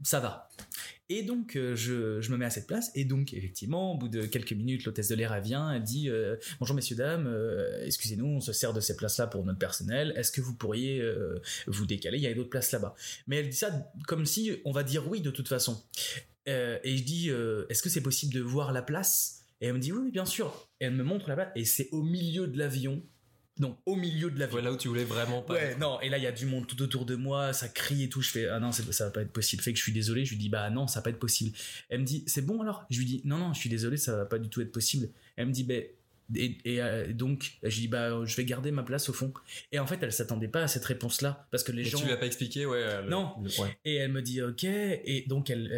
Ça 0.03 0.19
va. 0.19 0.49
Et 1.09 1.23
donc 1.23 1.55
euh, 1.55 1.75
je, 1.75 2.21
je 2.21 2.31
me 2.31 2.37
mets 2.37 2.45
à 2.45 2.49
cette 2.49 2.67
place. 2.67 2.91
Et 2.95 3.05
donc 3.05 3.33
effectivement 3.33 3.93
au 3.93 3.97
bout 3.97 4.07
de 4.07 4.25
quelques 4.25 4.53
minutes 4.53 4.85
l'hôtesse 4.85 5.09
de 5.09 5.15
l'air 5.15 5.39
vient 5.41 5.73
elle 5.73 5.83
dit 5.83 6.09
euh, 6.09 6.37
bonjour 6.59 6.75
messieurs 6.75 6.95
dames 6.95 7.27
euh, 7.27 7.85
excusez-nous 7.85 8.25
on 8.25 8.39
se 8.39 8.53
sert 8.53 8.73
de 8.73 8.79
ces 8.79 8.95
places 8.95 9.17
là 9.17 9.27
pour 9.27 9.43
notre 9.43 9.59
personnel. 9.59 10.13
Est-ce 10.15 10.31
que 10.31 10.41
vous 10.41 10.55
pourriez 10.55 11.01
vous 11.67 11.85
décaler? 11.85 12.17
Il 12.17 12.23
y 12.23 12.27
a 12.27 12.33
d'autres 12.33 12.49
places 12.49 12.71
là-bas. 12.71 12.95
Mais 13.27 13.37
elle 13.37 13.49
dit 13.49 13.55
ça 13.55 13.91
comme 14.07 14.25
si 14.25 14.51
on 14.65 14.71
va 14.71 14.83
dire 14.83 15.07
oui 15.09 15.21
de 15.21 15.31
toute 15.31 15.47
façon. 15.47 15.83
Et 16.45 16.97
je 16.97 17.03
dis, 17.03 17.29
est-ce 17.69 17.81
que 17.81 17.89
c'est 17.89 18.01
possible 18.01 18.33
de 18.33 18.41
voir 18.41 18.71
la 18.71 18.81
place? 18.81 19.41
Et 19.61 19.67
elle 19.67 19.73
me 19.73 19.79
dit, 19.79 19.91
oui, 19.91 20.01
oui, 20.05 20.11
bien 20.11 20.25
sûr. 20.25 20.67
Et 20.79 20.85
elle 20.85 20.95
me 20.95 21.03
montre 21.03 21.29
la 21.29 21.35
place, 21.35 21.51
et 21.55 21.65
c'est 21.65 21.87
au 21.91 22.01
milieu 22.01 22.47
de 22.47 22.57
l'avion. 22.57 23.03
Donc, 23.59 23.77
au 23.85 23.95
milieu 23.95 24.31
de 24.31 24.39
l'avion. 24.39 24.55
Ouais, 24.57 24.61
là 24.63 24.71
où 24.71 24.77
tu 24.77 24.87
voulais 24.87 25.03
vraiment 25.03 25.41
pas. 25.41 25.53
Ouais, 25.55 25.75
non, 25.75 25.99
et 26.01 26.09
là 26.09 26.17
il 26.17 26.23
y 26.23 26.27
a 26.27 26.31
du 26.31 26.45
monde 26.45 26.65
tout 26.67 26.81
autour 26.81 27.05
de 27.05 27.15
moi, 27.15 27.53
ça 27.53 27.67
crie 27.67 28.03
et 28.03 28.09
tout. 28.09 28.21
Je 28.21 28.31
fais 28.31 28.47
ah 28.47 28.59
non, 28.59 28.71
ça 28.71 29.05
va 29.05 29.11
pas 29.11 29.21
être 29.21 29.31
possible. 29.31 29.61
Fait 29.61 29.71
que 29.73 29.77
je 29.77 29.83
suis 29.83 29.91
désolé. 29.91 30.25
Je 30.25 30.31
lui 30.31 30.37
dis 30.37 30.49
bah 30.49 30.69
non, 30.69 30.87
ça 30.87 30.99
va 30.99 31.03
pas 31.03 31.09
être 31.11 31.19
possible. 31.19 31.55
Elle 31.89 31.99
me 32.01 32.05
dit 32.05 32.23
c'est 32.27 32.45
bon 32.45 32.61
alors? 32.61 32.85
Je 32.89 32.97
lui 32.99 33.05
dis 33.05 33.21
non 33.25 33.37
non, 33.37 33.53
je 33.53 33.59
suis 33.59 33.69
désolé, 33.69 33.97
ça 33.97 34.15
va 34.15 34.25
pas 34.25 34.39
du 34.39 34.49
tout 34.49 34.61
être 34.61 34.71
possible. 34.71 35.09
Elle 35.35 35.47
me 35.47 35.51
dit 35.51 35.63
ben 35.63 35.83
et, 36.33 36.57
et, 36.63 36.81
euh, 36.81 37.11
donc 37.11 37.57
je 37.61 37.67
lui 37.75 37.81
dis 37.81 37.87
bah 37.89 38.23
je 38.23 38.35
vais 38.37 38.45
garder 38.45 38.71
ma 38.71 38.83
place 38.83 39.09
au 39.09 39.13
fond. 39.13 39.33
Et 39.73 39.79
en 39.79 39.85
fait 39.85 40.01
elle 40.01 40.13
s'attendait 40.13 40.47
pas 40.47 40.63
à 40.63 40.67
cette 40.69 40.85
réponse 40.85 41.21
là 41.21 41.45
parce 41.51 41.63
que 41.63 41.73
les 41.73 41.83
Mais 41.83 41.89
gens 41.89 41.99
tu 41.99 42.05
lui 42.05 42.13
as 42.13 42.17
pas 42.17 42.25
expliqué, 42.25 42.65
ouais. 42.65 43.01
le- 43.03 43.09
Non. 43.09 43.33
le- 43.43 43.49
et 43.83 43.95
elle 43.95 44.13
me 44.13 44.21
dit 44.21 44.41
ok 44.41 44.63
et 44.63 45.25
donc 45.27 45.49
elle, 45.49 45.69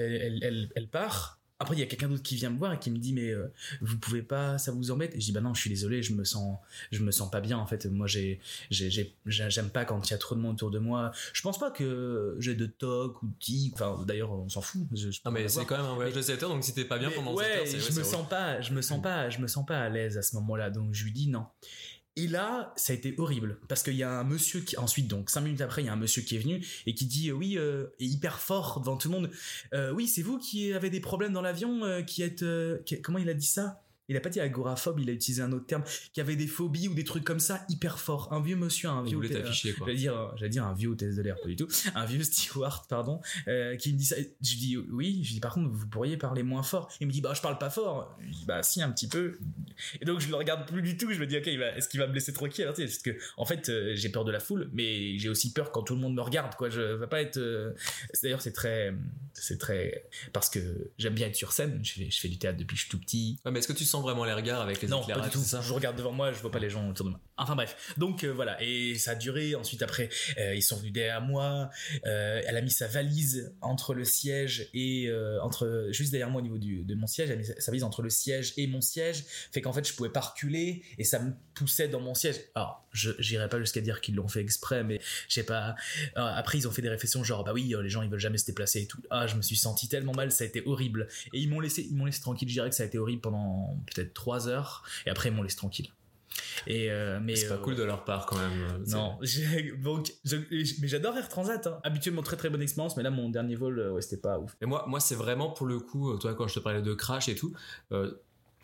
elle- 0.44 0.70
elle 0.76 0.88
part 0.88 1.40
après 1.64 1.76
il 1.76 1.80
y 1.80 1.84
a 1.84 1.86
quelqu'un 1.88 2.08
d'autre 2.08 2.22
qui 2.24 2.36
vient 2.36 2.50
me 2.52 2.58
voir 2.60 2.74
et 2.74 2.80
qui 2.80 2.92
me 2.92 2.98
dit 2.98 3.14
mais 3.14 3.30
euh, 3.32 3.52
vous 3.82 3.98
pouvez 3.98 4.22
pas 4.22 4.58
ça 4.58 4.72
vous 4.72 4.92
embête? 4.92 5.16
Et 5.16 5.20
je 5.20 5.26
dis 5.26 5.32
bah 5.32 5.42
non 5.42 5.54
je 5.54 5.60
suis 5.62 5.70
désolé 5.70 6.04
je 6.04 6.14
me 6.14 6.24
sens 6.24 6.58
je 6.92 7.02
me 7.04 7.12
sens 7.12 7.30
pas 7.32 7.42
bien 7.42 7.58
en 7.58 7.66
fait. 7.66 7.86
Moi 7.88 8.08
j'ai 8.08 8.40
j'ai- 8.70 8.90
j'ai- 8.92 9.14
j'ai- 9.26 9.50
j'aime 9.50 9.70
pas 9.70 9.86
quand 9.86 10.08
il 10.08 10.12
y 10.12 10.14
a 10.14 10.18
trop 10.18 10.36
de 10.36 10.40
monde 10.40 10.54
autour 10.54 10.72
de 10.72 10.80
moi. 10.80 11.12
Je 11.34 11.42
pense 11.42 11.58
pas 11.60 11.72
que 11.72 12.36
j'ai 12.40 12.56
de 12.56 12.66
toc 12.68 13.22
ou 13.24 13.28
de 13.28 13.34
tic 13.40 13.74
enfin 13.74 14.04
d'ailleurs 14.06 14.32
on 14.32 14.48
s'en 14.50 14.62
fout. 14.62 14.82
Je, 14.94 15.10
je 15.12 15.22
peux 15.22 15.30
Non, 15.30 15.34
mais 15.34 15.48
c'est 15.48 15.66
quand 15.66 15.78
même 15.78 15.86
un 15.86 15.96
voyage 15.96 16.14
de 16.14 16.22
7 16.22 16.42
heures, 16.44 16.50
donc 16.50 16.64
si 16.64 16.74
t'es 16.74 16.86
pas 16.86 17.00
bien 17.00 17.10
Mais 17.10 17.16
pendant 17.16 17.34
ouais, 17.34 17.46
7 17.46 17.58
heures, 17.58 17.68
c'est 17.68 17.80
je 17.80 17.92
ouais, 17.92 18.00
me 18.00 18.04
sens 18.04 18.30
pas, 18.30 18.62
je 18.62 18.74
me 18.74 18.82
sens 18.82 19.02
pas, 19.02 19.30
je 19.30 19.40
me 19.40 19.48
sens 19.48 19.66
pas 19.66 19.80
à 19.80 19.90
l'aise 19.90 20.18
à 20.18 20.22
ce 20.22 20.36
moment-là. 20.36 20.70
Donc 20.70 20.94
je 20.94 21.04
lui 21.04 21.12
dis 21.12 21.28
non. 21.28 21.46
Et 22.16 22.28
là, 22.28 22.74
ça 22.76 22.94
a 22.94 22.96
été 22.96 23.16
horrible 23.18 23.60
parce 23.68 23.82
qu'il 23.82 23.96
y 23.96 24.04
a 24.04 24.20
un 24.20 24.24
monsieur 24.24 24.62
qui 24.62 24.78
ensuite, 24.78 25.08
donc 25.08 25.32
cinq 25.32 25.42
minutes 25.42 25.62
après, 25.62 25.82
il 25.82 25.86
y 25.86 25.90
a 25.90 25.94
un 25.94 25.96
monsieur 25.96 26.22
qui 26.22 26.36
est 26.36 26.40
venu 26.40 26.64
et 26.86 26.94
qui 26.94 27.08
dit 27.08 27.30
euh, 27.30 27.34
oui, 27.34 27.58
euh, 27.58 27.88
hyper 28.00 28.40
fort 28.40 28.80
devant 28.82 28.98
tout 28.98 29.10
le 29.10 29.16
monde. 29.16 29.32
euh, 29.74 29.92
oui, 29.92 30.08
c'est 30.08 30.22
vous 30.22 30.38
qui 30.38 30.74
avez 30.74 30.92
des 30.92 31.00
problèmes 31.00 31.34
dans 31.34 31.42
l'avion, 31.42 31.84
euh, 31.84 32.04
qui 32.04 32.22
êtes, 32.22 32.46
comment 33.02 33.18
il 33.18 33.30
a 33.30 33.34
dit 33.34 33.48
ça? 33.48 33.83
Il 34.10 34.18
a 34.18 34.20
pas 34.20 34.30
dit 34.30 34.40
agoraphobe, 34.40 35.00
il 35.00 35.10
a 35.10 35.14
utilisé 35.14 35.42
un 35.42 35.52
autre 35.54 35.66
terme, 35.66 35.84
qui 36.14 36.20
avait 36.22 36.36
des 36.36 36.48
phobies 36.48 36.88
ou 36.90 36.94
des 36.94 37.04
trucs 37.06 37.24
comme 37.24 37.40
ça 37.40 37.66
hyper 37.70 38.00
fort. 38.00 38.32
Un 38.34 38.42
vieux 38.42 38.56
monsieur, 38.56 38.90
un 38.90 39.04
vieux. 39.04 39.18
quoi. 39.74 39.88
J'allais 39.88 39.98
dire, 39.98 40.34
j'allais 40.38 40.50
dire 40.50 40.66
un 40.66 40.74
vieux 40.74 40.90
hôtesse 40.90 41.16
de 41.16 41.22
l'air, 41.22 41.40
pas 41.42 41.48
du 41.48 41.56
tout. 41.56 41.68
Un 41.96 42.06
vieux 42.06 42.24
steward, 42.24 42.88
pardon, 42.88 43.22
euh, 43.48 43.76
qui 43.78 43.94
me 43.94 43.98
dit 43.98 44.06
ça. 44.06 44.16
Je 44.18 44.52
lui 44.52 44.58
dis 44.60 44.78
oui. 44.78 45.22
Je 45.24 45.28
lui 45.30 45.34
dis 45.36 45.40
par 45.40 45.54
contre, 45.54 45.70
vous 45.72 45.88
pourriez 45.88 46.18
parler 46.18 46.44
moins 46.44 46.64
fort. 46.64 46.92
Il 47.00 47.08
me 47.08 47.12
dit 47.12 47.22
bah 47.22 47.34
je 47.36 47.42
parle 47.42 47.58
pas 47.58 47.70
fort. 47.70 48.18
Je 48.22 48.32
dis 48.32 48.46
bah 48.46 48.62
si 48.64 48.82
un 48.82 48.92
petit 48.92 49.08
peu. 49.08 49.38
Et 50.02 50.06
donc 50.06 50.20
je 50.20 50.28
le 50.28 50.36
regarde 50.36 50.68
plus 50.68 50.82
du 50.82 50.98
tout. 50.98 51.12
Je 51.12 51.20
me 51.20 51.26
dis 51.28 51.38
ok, 51.38 51.48
est-ce 51.48 51.88
qu'il 51.88 52.00
va 52.00 52.08
me 52.08 52.14
laisser 52.14 52.34
tranquille 52.34 52.64
Alors, 52.66 52.76
sais, 52.76 52.86
Parce 52.86 52.98
que 53.00 53.12
en 53.38 53.46
fait, 53.46 53.70
euh, 53.70 53.94
j'ai 53.96 54.10
peur 54.10 54.26
de 54.26 54.32
la 54.32 54.40
foule, 54.40 54.70
mais 54.74 55.18
j'ai 55.18 55.30
aussi 55.30 55.54
peur 55.54 55.72
quand 55.72 55.84
tout 55.84 55.96
le 55.96 56.02
monde 56.02 56.16
me 56.16 56.22
regarde. 56.22 56.56
Quoi, 56.56 56.70
je 56.70 56.82
vais 56.82 57.08
pas 57.08 57.22
être. 57.22 57.38
euh, 57.38 57.72
D'ailleurs, 58.22 58.42
c'est 58.42 58.52
très, 58.54 58.94
c'est 59.34 59.58
très 59.58 60.10
parce 60.34 60.50
que 60.50 60.92
j'aime 60.98 61.14
bien 61.14 61.28
être 61.28 61.36
sur 61.36 61.52
scène. 61.54 61.80
Je 61.84 61.94
fais, 61.94 62.10
je 62.12 62.20
fais 62.20 62.28
du 62.30 62.38
théâtre 62.38 62.58
depuis 62.58 62.76
que 62.76 62.80
je 62.80 62.86
suis 62.88 62.92
tout 62.92 63.00
petit. 63.00 63.40
Ouais, 63.46 63.52
mais 63.52 63.60
est-ce 63.60 63.68
que 63.68 63.74
tu 63.74 63.86
sens 63.94 64.02
vraiment 64.04 64.26
les 64.26 64.34
regards 64.34 64.62
avec 64.62 64.82
les 64.82 64.88
Non, 64.88 64.98
pas 64.98 65.04
éclairages 65.04 65.26
du 65.32 65.38
tout. 65.38 65.44
ça 65.44 65.62
Je 65.62 65.74
regarde 65.74 65.96
devant 65.96 66.12
moi, 66.12 66.32
je 66.32 66.40
vois 66.40 66.52
pas 66.52 66.60
les 66.60 66.70
gens 66.70 66.88
autour 66.90 67.06
de 67.06 67.12
moi. 67.12 67.20
Enfin 67.38 67.56
bref. 67.56 67.94
Donc 67.98 68.24
euh, 68.24 68.32
voilà. 68.32 68.62
Et 68.62 68.96
ça 68.96 69.12
a 69.12 69.16
duré. 69.16 69.56
Ensuite 69.56 69.82
après, 69.82 70.10
euh, 70.38 70.54
ils 70.54 70.62
sont 70.62 70.78
venus 70.78 70.94
derrière 70.94 71.22
moi. 71.22 71.70
Euh, 72.06 72.42
elle 72.46 72.56
a 72.56 72.62
mis 72.62 72.70
sa 72.70 72.88
valise 72.88 73.56
entre 73.62 73.96
le 73.96 74.06
siège 74.06 74.70
et 74.74 75.12
entre 75.42 75.88
juste 75.92 76.12
derrière 76.12 76.30
moi 76.30 76.42
au 76.42 76.44
niveau 76.44 76.58
de 76.58 76.96
mon 76.96 77.08
siège. 77.08 77.30
Elle 77.30 77.38
a 77.38 77.40
mis 77.40 77.46
sa 77.46 77.72
valise 77.72 77.84
entre 77.84 78.02
le 78.02 78.10
siège 78.10 78.54
et 78.58 78.68
mon 78.68 78.82
siège. 78.82 79.26
Fait 79.52 79.62
qu'en 79.62 79.74
fait, 79.74 79.88
je 79.88 79.94
pouvais 79.94 80.10
pas 80.10 80.20
reculer 80.20 80.84
et 80.98 81.04
ça 81.04 81.20
me 81.20 81.34
poussait 81.56 81.88
dans 81.88 82.00
mon 82.00 82.14
siège. 82.14 82.36
Alors, 82.56 82.86
je 82.92 83.12
j'irai 83.20 83.50
pas 83.50 83.60
jusqu'à 83.60 83.82
dire 83.82 84.02
qu'ils 84.02 84.16
l'ont 84.16 84.28
fait 84.28 84.42
exprès, 84.42 84.84
mais 84.84 85.00
je 85.28 85.34
sais 85.34 85.44
pas. 85.44 85.76
Après, 86.16 86.58
ils 86.60 86.68
ont 86.68 86.72
fait 86.72 86.82
des 86.82 86.90
réflexions 86.90 87.24
genre 87.24 87.44
bah 87.44 87.54
oui, 87.54 87.74
les 87.82 87.90
gens 87.90 88.04
ils 88.04 88.10
veulent 88.10 88.20
jamais 88.20 88.38
se 88.38 88.46
déplacer 88.46 88.82
et 88.82 88.88
tout. 88.88 89.02
Ah, 89.10 89.26
je 89.26 89.36
me 89.36 89.42
suis 89.42 89.56
senti 89.56 89.88
tellement 89.88 90.14
mal. 90.14 90.32
Ça 90.32 90.44
a 90.44 90.48
été 90.48 90.64
horrible. 90.66 91.08
Et 91.34 91.40
ils 91.40 91.50
m'ont 91.50 91.60
laissé, 91.60 91.88
ils 91.90 91.96
m'ont 91.96 92.06
laissé 92.06 92.22
tranquille. 92.22 92.48
Je 92.48 92.54
dirais 92.54 92.70
que 92.70 92.76
ça 92.76 92.84
a 92.84 92.86
été 92.86 92.98
horrible 92.98 93.22
pendant 93.22 93.76
peut-être 93.94 94.14
trois 94.14 94.48
heures. 94.48 94.84
Et 95.06 95.10
après, 95.10 95.30
ils 95.30 95.36
m'ont 95.36 95.44
laissé 95.44 95.58
tranquille. 95.58 95.90
Et 96.68 96.90
euh, 96.92 97.20
mais 97.22 97.36
C'est 97.36 97.48
pas 97.50 97.56
euh, 97.56 97.58
cool 97.58 97.76
de 97.76 97.84
leur 97.84 98.04
part 98.06 98.26
quand 98.26 98.38
même. 98.38 98.84
non, 98.88 99.18
j'ai- 99.22 99.72
donc, 99.74 100.12
je- 100.24 100.38
mais 100.82 100.88
j'adore 100.88 101.18
Air 101.18 101.28
Transat. 101.30 101.66
Hein. 101.68 101.80
Habituellement 101.84 102.22
très 102.24 102.38
très 102.38 102.50
bonne 102.50 102.62
expérience, 102.62 102.96
mais 102.98 103.04
là 103.04 103.12
mon 103.12 103.30
dernier 103.30 103.56
vol, 103.56 103.80
euh, 103.80 103.92
ouais, 103.92 104.02
c'était 104.02 104.18
pas 104.22 104.40
ouf. 104.40 104.56
Et 104.62 104.66
moi, 104.66 104.86
moi 104.88 105.00
c'est 105.00 105.16
vraiment 105.16 105.50
pour 105.52 105.68
le 105.68 105.80
coup, 105.80 106.12
euh, 106.12 106.18
toi, 106.18 106.34
quand 106.36 106.48
je 106.48 106.56
te 106.56 106.60
parlais 106.60 106.82
de 106.82 106.94
crash 106.94 107.30
et 107.30 107.36
tout, 107.36 107.54
euh, 107.92 108.12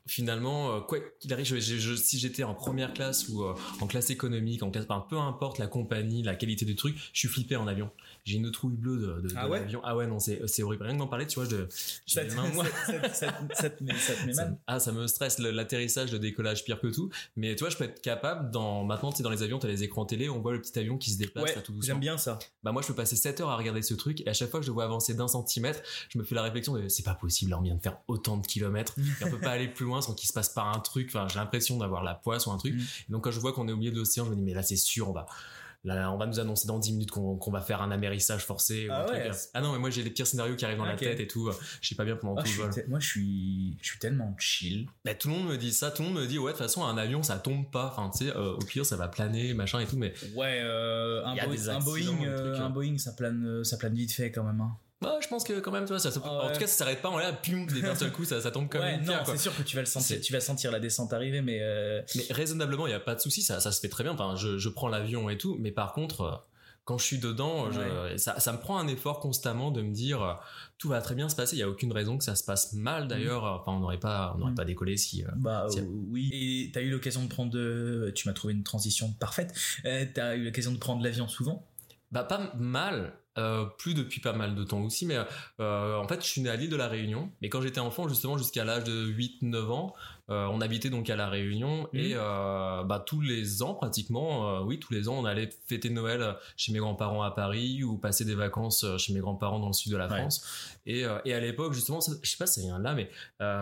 finalement, 0.09 0.75
euh, 0.75 0.79
quoi 0.81 0.99
qu'il 1.19 1.31
arrive, 1.33 1.45
je- 1.45 1.59
je- 1.59 1.77
je- 1.77 1.95
si 1.95 2.19
j'étais 2.19 2.43
en 2.43 2.53
première 2.53 2.93
classe 2.93 3.29
ou 3.29 3.43
euh, 3.43 3.53
en 3.79 3.87
classe 3.87 4.09
économique, 4.09 4.63
en 4.63 4.71
classe, 4.71 4.85
enfin, 4.89 5.05
peu 5.09 5.17
importe 5.17 5.59
la 5.59 5.67
compagnie, 5.67 6.23
la 6.23 6.35
qualité 6.35 6.65
du 6.65 6.75
truc, 6.75 6.95
je 7.13 7.19
suis 7.19 7.27
flippé 7.27 7.55
en 7.55 7.67
avion. 7.67 7.89
J'ai 8.25 8.37
une 8.37 8.51
trouille 8.51 8.75
bleue 8.75 8.97
de, 8.97 9.27
de, 9.27 9.33
Ah 9.35 9.45
de 9.45 9.49
ouais 9.51 9.59
l'avion. 9.59 9.81
Ah 9.83 9.95
ouais, 9.95 10.07
non, 10.07 10.19
c'est 10.19 10.41
c'est 10.47 10.63
horrible. 10.63 10.83
Rien 10.83 10.93
que 10.93 10.99
d'en 10.99 11.07
parler, 11.07 11.25
tu 11.27 11.39
vois, 11.39 11.47
je, 11.49 11.65
Ça, 12.05 12.25
te- 12.25 12.33
mains, 12.35 12.49
moi. 12.53 12.65
ça, 12.85 13.01
ça- 13.09 13.13
ça- 13.13 13.39
ça 13.53 13.69
te 13.69 13.83
met, 13.83 13.93
ça 13.95 14.13
te 14.13 14.25
met 14.25 14.33
Ça- 14.33 14.45
mal. 14.45 14.57
ah, 14.67 14.79
ça 14.79 14.91
me 14.91 15.07
stresse 15.07 15.39
l'atterrissage, 15.39 16.11
le 16.11 16.19
décollage, 16.19 16.63
pire 16.63 16.79
que 16.79 16.87
tout. 16.87 17.09
Mais 17.35 17.55
tu 17.55 17.59
vois, 17.63 17.69
je 17.69 17.77
peux 17.77 17.83
être 17.85 18.01
capable, 18.01 18.51
dans, 18.51 18.83
maintenant, 18.83 19.11
tu 19.11 19.17
sais, 19.17 19.23
dans 19.23 19.29
les 19.29 19.43
avions, 19.43 19.59
t'as 19.59 19.67
les 19.67 19.83
écrans 19.83 20.05
télé, 20.05 20.29
on 20.29 20.39
voit 20.41 20.53
le 20.53 20.61
petit 20.61 20.77
avion 20.79 20.97
qui 20.97 21.11
se 21.11 21.17
déplace 21.17 21.43
Ouais, 21.45 21.55
là 21.55 21.61
tout 21.61 21.71
doucement. 21.71 21.85
j'aime 21.93 21.99
bien 21.99 22.17
ça. 22.17 22.39
Bah 22.63 22.71
moi 22.71 22.81
je 22.81 22.87
peux 22.87 22.93
passer 22.95 23.15
7 23.15 23.39
heures 23.41 23.49
à 23.49 23.55
regarder 23.57 23.81
ce 23.81 23.93
truc 23.93 24.21
et 24.21 24.27
à 24.29 24.33
chaque 24.33 24.49
fois 24.49 24.59
que 24.59 24.65
je 24.65 24.69
le 24.71 24.73
vois 24.73 24.83
avancer 24.83 25.13
d'un 25.13 25.27
centimètre, 25.27 25.81
je 26.09 26.17
me 26.17 26.23
fais 26.23 26.35
la 26.35 26.41
réflexion 26.43 26.73
de 26.75 26.87
c'est 26.89 27.03
pas 27.03 27.13
possible, 27.13 27.51
là 27.51 27.57
on 27.59 27.61
vient 27.61 27.75
de 27.75 27.81
faire 27.81 27.97
autant 28.07 28.37
de 28.37 28.45
kilomètres, 28.45 28.95
et 28.99 29.23
on 29.25 29.29
peut 29.29 29.39
pas 29.39 29.51
aller 29.51 29.67
plus 29.67 29.85
loin 29.85 29.98
sans 30.01 30.13
qu'il 30.13 30.27
se 30.27 30.33
passe 30.33 30.49
pas 30.49 30.63
un 30.63 30.79
truc, 30.79 31.09
enfin 31.09 31.27
j'ai 31.27 31.39
l'impression 31.39 31.77
d'avoir 31.77 32.03
la 32.03 32.15
poisse 32.15 32.45
ou 32.47 32.51
un 32.51 32.57
truc. 32.57 32.75
Mm. 32.75 32.79
Et 32.79 33.11
donc 33.11 33.23
quand 33.23 33.31
je 33.31 33.39
vois 33.39 33.53
qu'on 33.53 33.67
est 33.67 33.71
au 33.71 33.77
milieu 33.77 33.91
de 33.91 33.97
l'océan, 33.97 34.25
je 34.25 34.29
me 34.31 34.35
dis 34.35 34.41
mais 34.41 34.53
là 34.53 34.63
c'est 34.63 34.75
sûr, 34.77 35.09
on 35.09 35.13
va 35.13 35.25
là 35.85 36.11
on 36.11 36.17
va 36.17 36.25
nous 36.25 36.41
annoncer 36.41 36.67
dans 36.67 36.77
10 36.77 36.91
minutes 36.91 37.11
qu'on 37.11 37.51
va 37.51 37.61
faire 37.61 37.81
un 37.81 37.89
amérissage 37.89 38.43
forcé 38.45 38.89
ou 38.89 38.91
Ah 38.91 39.03
un 39.05 39.11
ouais. 39.13 39.29
truc. 39.29 39.39
Ah 39.53 39.61
non 39.61 39.71
mais 39.71 39.79
moi 39.79 39.89
j'ai 39.89 40.03
les 40.03 40.09
pires 40.09 40.27
scénarios 40.27 40.57
qui 40.57 40.65
arrivent 40.65 40.77
dans 40.77 40.83
la 40.83 40.97
tête 40.97 41.21
et 41.21 41.25
tout, 41.27 41.49
je 41.79 41.87
sais 41.87 41.95
pas 41.95 42.03
bien 42.03 42.17
pendant 42.17 42.35
Ah, 42.37 42.43
tout 42.43 42.49
le 42.51 42.63
vol. 42.69 42.85
moi 42.89 42.99
je 42.99 43.07
suis, 43.07 43.77
je 43.81 43.87
suis 43.91 43.99
tellement 43.99 44.35
chill. 44.37 44.87
Bah, 45.05 45.15
tout 45.15 45.29
le 45.29 45.35
monde 45.35 45.47
me 45.47 45.55
dit 45.57 45.71
ça, 45.71 45.89
tout 45.91 46.01
le 46.03 46.09
monde 46.09 46.17
me 46.19 46.27
dit 46.27 46.37
ouais 46.37 46.51
de 46.51 46.57
toute 46.57 46.65
façon 46.65 46.83
un 46.83 46.97
avion 46.97 47.23
ça 47.23 47.37
tombe 47.39 47.71
pas, 47.71 47.87
enfin 47.95 48.09
tu 48.11 48.25
sais 48.25 48.35
euh, 48.35 48.55
au 48.55 48.59
pire 48.59 48.85
ça 48.85 48.97
va 48.97 49.07
planer 49.07 49.53
machin 49.53 49.79
et 49.79 49.85
tout 49.85 49.95
mais 49.97 50.13
Ouais, 50.35 50.59
euh, 50.61 51.23
un, 51.25 51.33
Boeing- 51.35 51.69
un 51.69 52.25
euh, 52.27 52.59
un. 52.59 52.69
Boeing, 52.69 52.97
ça 52.97 53.13
plane, 53.13 53.45
euh, 53.45 53.63
ça 53.63 53.77
plane 53.77 53.93
vite 53.95 54.11
fait 54.11 54.33
quand 54.33 54.43
même. 54.43 54.59
hein. 54.59 54.75
Bah, 55.01 55.17
je 55.21 55.27
pense 55.27 55.43
que 55.43 55.59
quand 55.59 55.71
même 55.71 55.85
tu 55.85 55.89
vois 55.89 55.99
ça, 55.99 56.11
ça- 56.11 56.19
Ah 56.23 56.29
en 56.45 56.51
tout 56.51 56.59
cas 56.59 56.67
ça 56.67 56.73
s'arrête 56.79 57.01
pas 57.01 57.09
en 57.09 57.17
l'air, 57.17 57.39
pium, 57.41 57.65
d'un 57.67 57.95
seul 57.95 58.11
coup 58.11 58.25
ça, 58.25 58.41
ça 58.41 58.51
tombe 58.51 58.67
comme 58.69 58.81
ouais, 58.81 58.95
une 58.95 58.99
non, 59.01 59.05
pierre 59.07 59.23
quoi. 59.23 59.35
c'est 59.37 59.43
sûr 59.43 59.55
que 59.55 59.63
tu 59.63 59.75
vas 59.75 59.81
le 59.81 59.85
sentir, 59.87 60.19
tu 60.21 60.33
vas 60.33 60.39
sentir 60.41 60.71
la 60.71 60.79
descente 60.79 61.13
arriver, 61.13 61.41
mais 61.41 61.59
euh, 61.61 62.01
Mais 62.15 62.25
raisonnablement, 62.31 62.85
il 62.87 62.89
n'y 62.89 62.95
a 62.95 62.99
pas 62.99 63.15
de 63.15 63.21
souci, 63.21 63.41
ça, 63.41 63.59
ça 63.59 63.71
se 63.71 63.79
fait 63.79 63.89
très 63.89 64.03
bien. 64.03 64.13
Enfin, 64.13 64.35
je, 64.35 64.57
je 64.57 64.69
prends 64.69 64.87
l'avion 64.89 65.29
et 65.29 65.37
tout, 65.37 65.55
mais 65.59 65.71
par 65.71 65.93
contre, 65.93 66.21
euh, 66.21 66.31
quand 66.85 66.97
je 66.97 67.05
suis 67.05 67.19
dedans, 67.19 67.71
je- 67.71 68.17
ça, 68.17 68.39
ça 68.39 68.51
me 68.51 68.57
prend 68.57 68.79
un 68.79 68.87
effort 68.87 69.19
constamment 69.19 69.69
de 69.69 69.81
me 69.83 69.93
dire 69.93 70.23
euh, 70.23 70.33
tout 70.79 70.89
va 70.89 71.01
très 71.01 71.13
bien 71.13 71.29
se 71.29 71.35
passer. 71.35 71.55
Il 71.55 71.59
n'y 71.59 71.63
a 71.63 71.69
aucune 71.69 71.91
raison 71.93 72.17
que 72.17 72.23
ça 72.23 72.35
se 72.35 72.43
passe 72.43 72.73
mal 72.73 73.07
d'ailleurs. 73.07 73.43
Enfin, 73.43 73.73
on 73.73 73.79
n'aurait 73.79 73.99
pas, 73.99 74.33
on 74.35 74.39
n'aurait 74.39 74.51
Mm. 74.53 74.55
pas 74.55 74.65
décollé 74.65 74.97
si. 74.97 75.23
Bah 75.37 75.67
Si- 75.69 75.81
oui. 75.81 76.29
Et 76.33 76.71
t'as 76.73 76.81
eu 76.81 76.89
l'occasion 76.89 77.23
de 77.23 77.29
prendre 77.29 77.51
de... 77.51 78.11
Tu 78.15 78.27
m'as 78.27 78.33
trouvé 78.33 78.53
une 78.53 78.63
transition 78.63 79.11
parfaite. 79.19 79.53
Euh, 79.85 80.05
t'as 80.13 80.35
eu 80.35 80.43
l'occasion 80.45 80.71
de 80.71 80.77
prendre 80.77 81.03
l'avion 81.03 81.27
souvent? 81.27 81.63
Bah 82.11 82.23
pas 82.23 82.51
mal, 82.57 83.13
euh, 83.39 83.65
plus 83.77 83.93
depuis 83.93 84.19
pas 84.21 84.33
mal 84.33 84.55
de 84.55 84.63
temps 84.63 84.81
aussi, 84.81 85.05
mais 85.05 85.17
euh, 85.59 85.97
en 85.97 86.07
fait 86.07 86.21
je 86.21 86.27
suis 86.27 86.41
né 86.41 86.49
à 86.49 86.55
l'île 86.55 86.69
de 86.69 86.75
la 86.75 86.87
Réunion, 86.87 87.31
mais 87.41 87.49
quand 87.49 87.61
j'étais 87.61 87.79
enfant 87.79 88.07
justement 88.07 88.37
jusqu'à 88.37 88.63
l'âge 88.65 88.83
de 88.83 89.11
8-9 89.11 89.71
ans, 89.71 89.93
euh, 90.29 90.47
on 90.51 90.61
habitait 90.61 90.89
donc 90.89 91.09
à 91.09 91.15
la 91.15 91.27
Réunion 91.29 91.87
et 91.93 92.11
euh, 92.15 92.83
bah 92.83 93.03
tous 93.05 93.21
les 93.21 93.61
ans 93.63 93.73
pratiquement, 93.73 94.57
euh, 94.57 94.63
oui 94.63 94.79
tous 94.79 94.93
les 94.93 95.09
ans 95.09 95.15
on 95.17 95.25
allait 95.25 95.49
fêter 95.67 95.89
Noël 95.89 96.35
chez 96.57 96.71
mes 96.71 96.79
grands-parents 96.79 97.23
à 97.23 97.31
Paris 97.31 97.83
ou 97.83 97.97
passer 97.97 98.25
des 98.25 98.35
vacances 98.35 98.85
chez 98.97 99.13
mes 99.13 99.19
grands-parents 99.19 99.59
dans 99.59 99.67
le 99.67 99.73
sud 99.73 99.91
de 99.91 99.97
la 99.97 100.07
Ouais. 100.07 100.17
France. 100.19 100.43
Et, 100.85 101.05
et 101.25 101.33
à 101.33 101.39
l'époque 101.39 101.73
justement, 101.73 102.01
ça- 102.01 102.13
je 102.23 102.29
sais 102.29 102.37
pas 102.37 102.47
si 102.47 102.61
ça 102.61 102.65
vient 102.65 102.79
de 102.79 102.83
là, 102.83 102.95
mais 102.95 103.09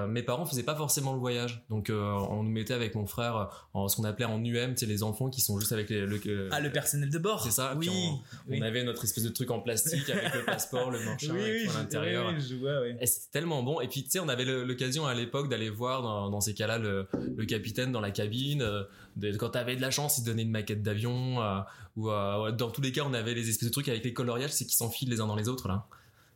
mes 0.07 0.23
parents 0.23 0.45
faisaient 0.45 0.63
pas 0.63 0.75
forcément 0.75 1.13
le 1.13 1.19
voyage, 1.19 1.63
donc 1.69 1.89
on 1.91 2.43
nous 2.43 2.49
mettait 2.51 2.73
avec 2.73 2.95
mon 2.95 3.05
frère 3.05 3.67
en 3.73 3.87
ce 3.87 3.95
qu'on 3.97 4.03
appelait 4.05 4.25
en 4.25 4.43
UM, 4.43 4.75
sais 4.77 4.85
les 4.85 5.03
enfants 5.03 5.29
qui 5.29 5.41
sont 5.41 5.59
juste 5.59 5.71
avec 5.73 5.89
les, 5.89 6.05
le, 6.05 6.49
Ah, 6.51 6.59
le 6.59 6.71
personnel 6.71 7.09
de 7.09 7.17
bord 7.19 7.41
c'est 7.43 7.51
ça, 7.51 7.73
Oui. 7.77 7.89
on- 7.91 8.19
oui. 8.51 8.59
on 8.59 8.61
avait 8.61 8.83
notre 8.83 9.03
espèce 9.03 9.23
de 9.23 9.29
truc 9.29 9.51
en 9.51 9.59
plastique 9.59 10.09
avec 10.09 10.33
le 10.33 10.45
passeport, 10.45 10.89
le 10.91 11.03
machin 11.03 11.33
oui, 11.33 11.41
oui, 11.63 11.69
à 11.69 11.79
l'intérieur. 11.79 12.33
Et 12.99 13.05
c'était 13.05 13.31
tellement 13.31 13.63
bon. 13.63 13.81
Et 13.81 13.87
puis, 13.87 14.03
tu 14.03 14.11
sais, 14.11 14.19
on 14.19 14.29
avait 14.29 14.45
l'occasion 14.45 15.05
à 15.05 15.13
l'époque 15.13 15.49
d'aller 15.49 15.69
voir 15.69 16.01
dans, 16.01 16.29
dans 16.29 16.41
ces 16.41 16.53
cas-là 16.57 16.77
le, 16.77 17.07
le 17.35 17.45
capitaine 17.45 17.91
dans 17.91 18.01
la 18.01 18.11
cabine. 18.11 18.61
euh, 18.61 18.83
de- 19.15 19.35
quand 19.37 19.49
t'avais 19.49 19.75
de 19.75 19.81
la 19.81 19.91
chance, 19.91 20.17
il 20.17 20.23
donnait 20.25 20.43
une 20.43 20.51
maquette 20.51 20.81
d'avion. 20.83 21.41
euh, 21.41 21.59
ou 21.95 22.09
euh, 22.11 22.51
dans 22.51 22.69
tous 22.71 22.81
les 22.81 22.91
cas, 22.91 23.03
on 23.05 23.13
avait 23.13 23.33
les 23.33 23.49
espèces 23.49 23.69
de 23.69 23.73
trucs 23.73 23.87
avec 23.89 24.03
les 24.03 24.13
coloriages, 24.13 24.51
c'est 24.51 24.65
qu'ils 24.65 24.75
s'enfilent 24.75 25.09
les 25.09 25.21
uns 25.21 25.27
dans 25.27 25.35
les 25.35 25.47
autres 25.49 25.67
là. 25.67 25.87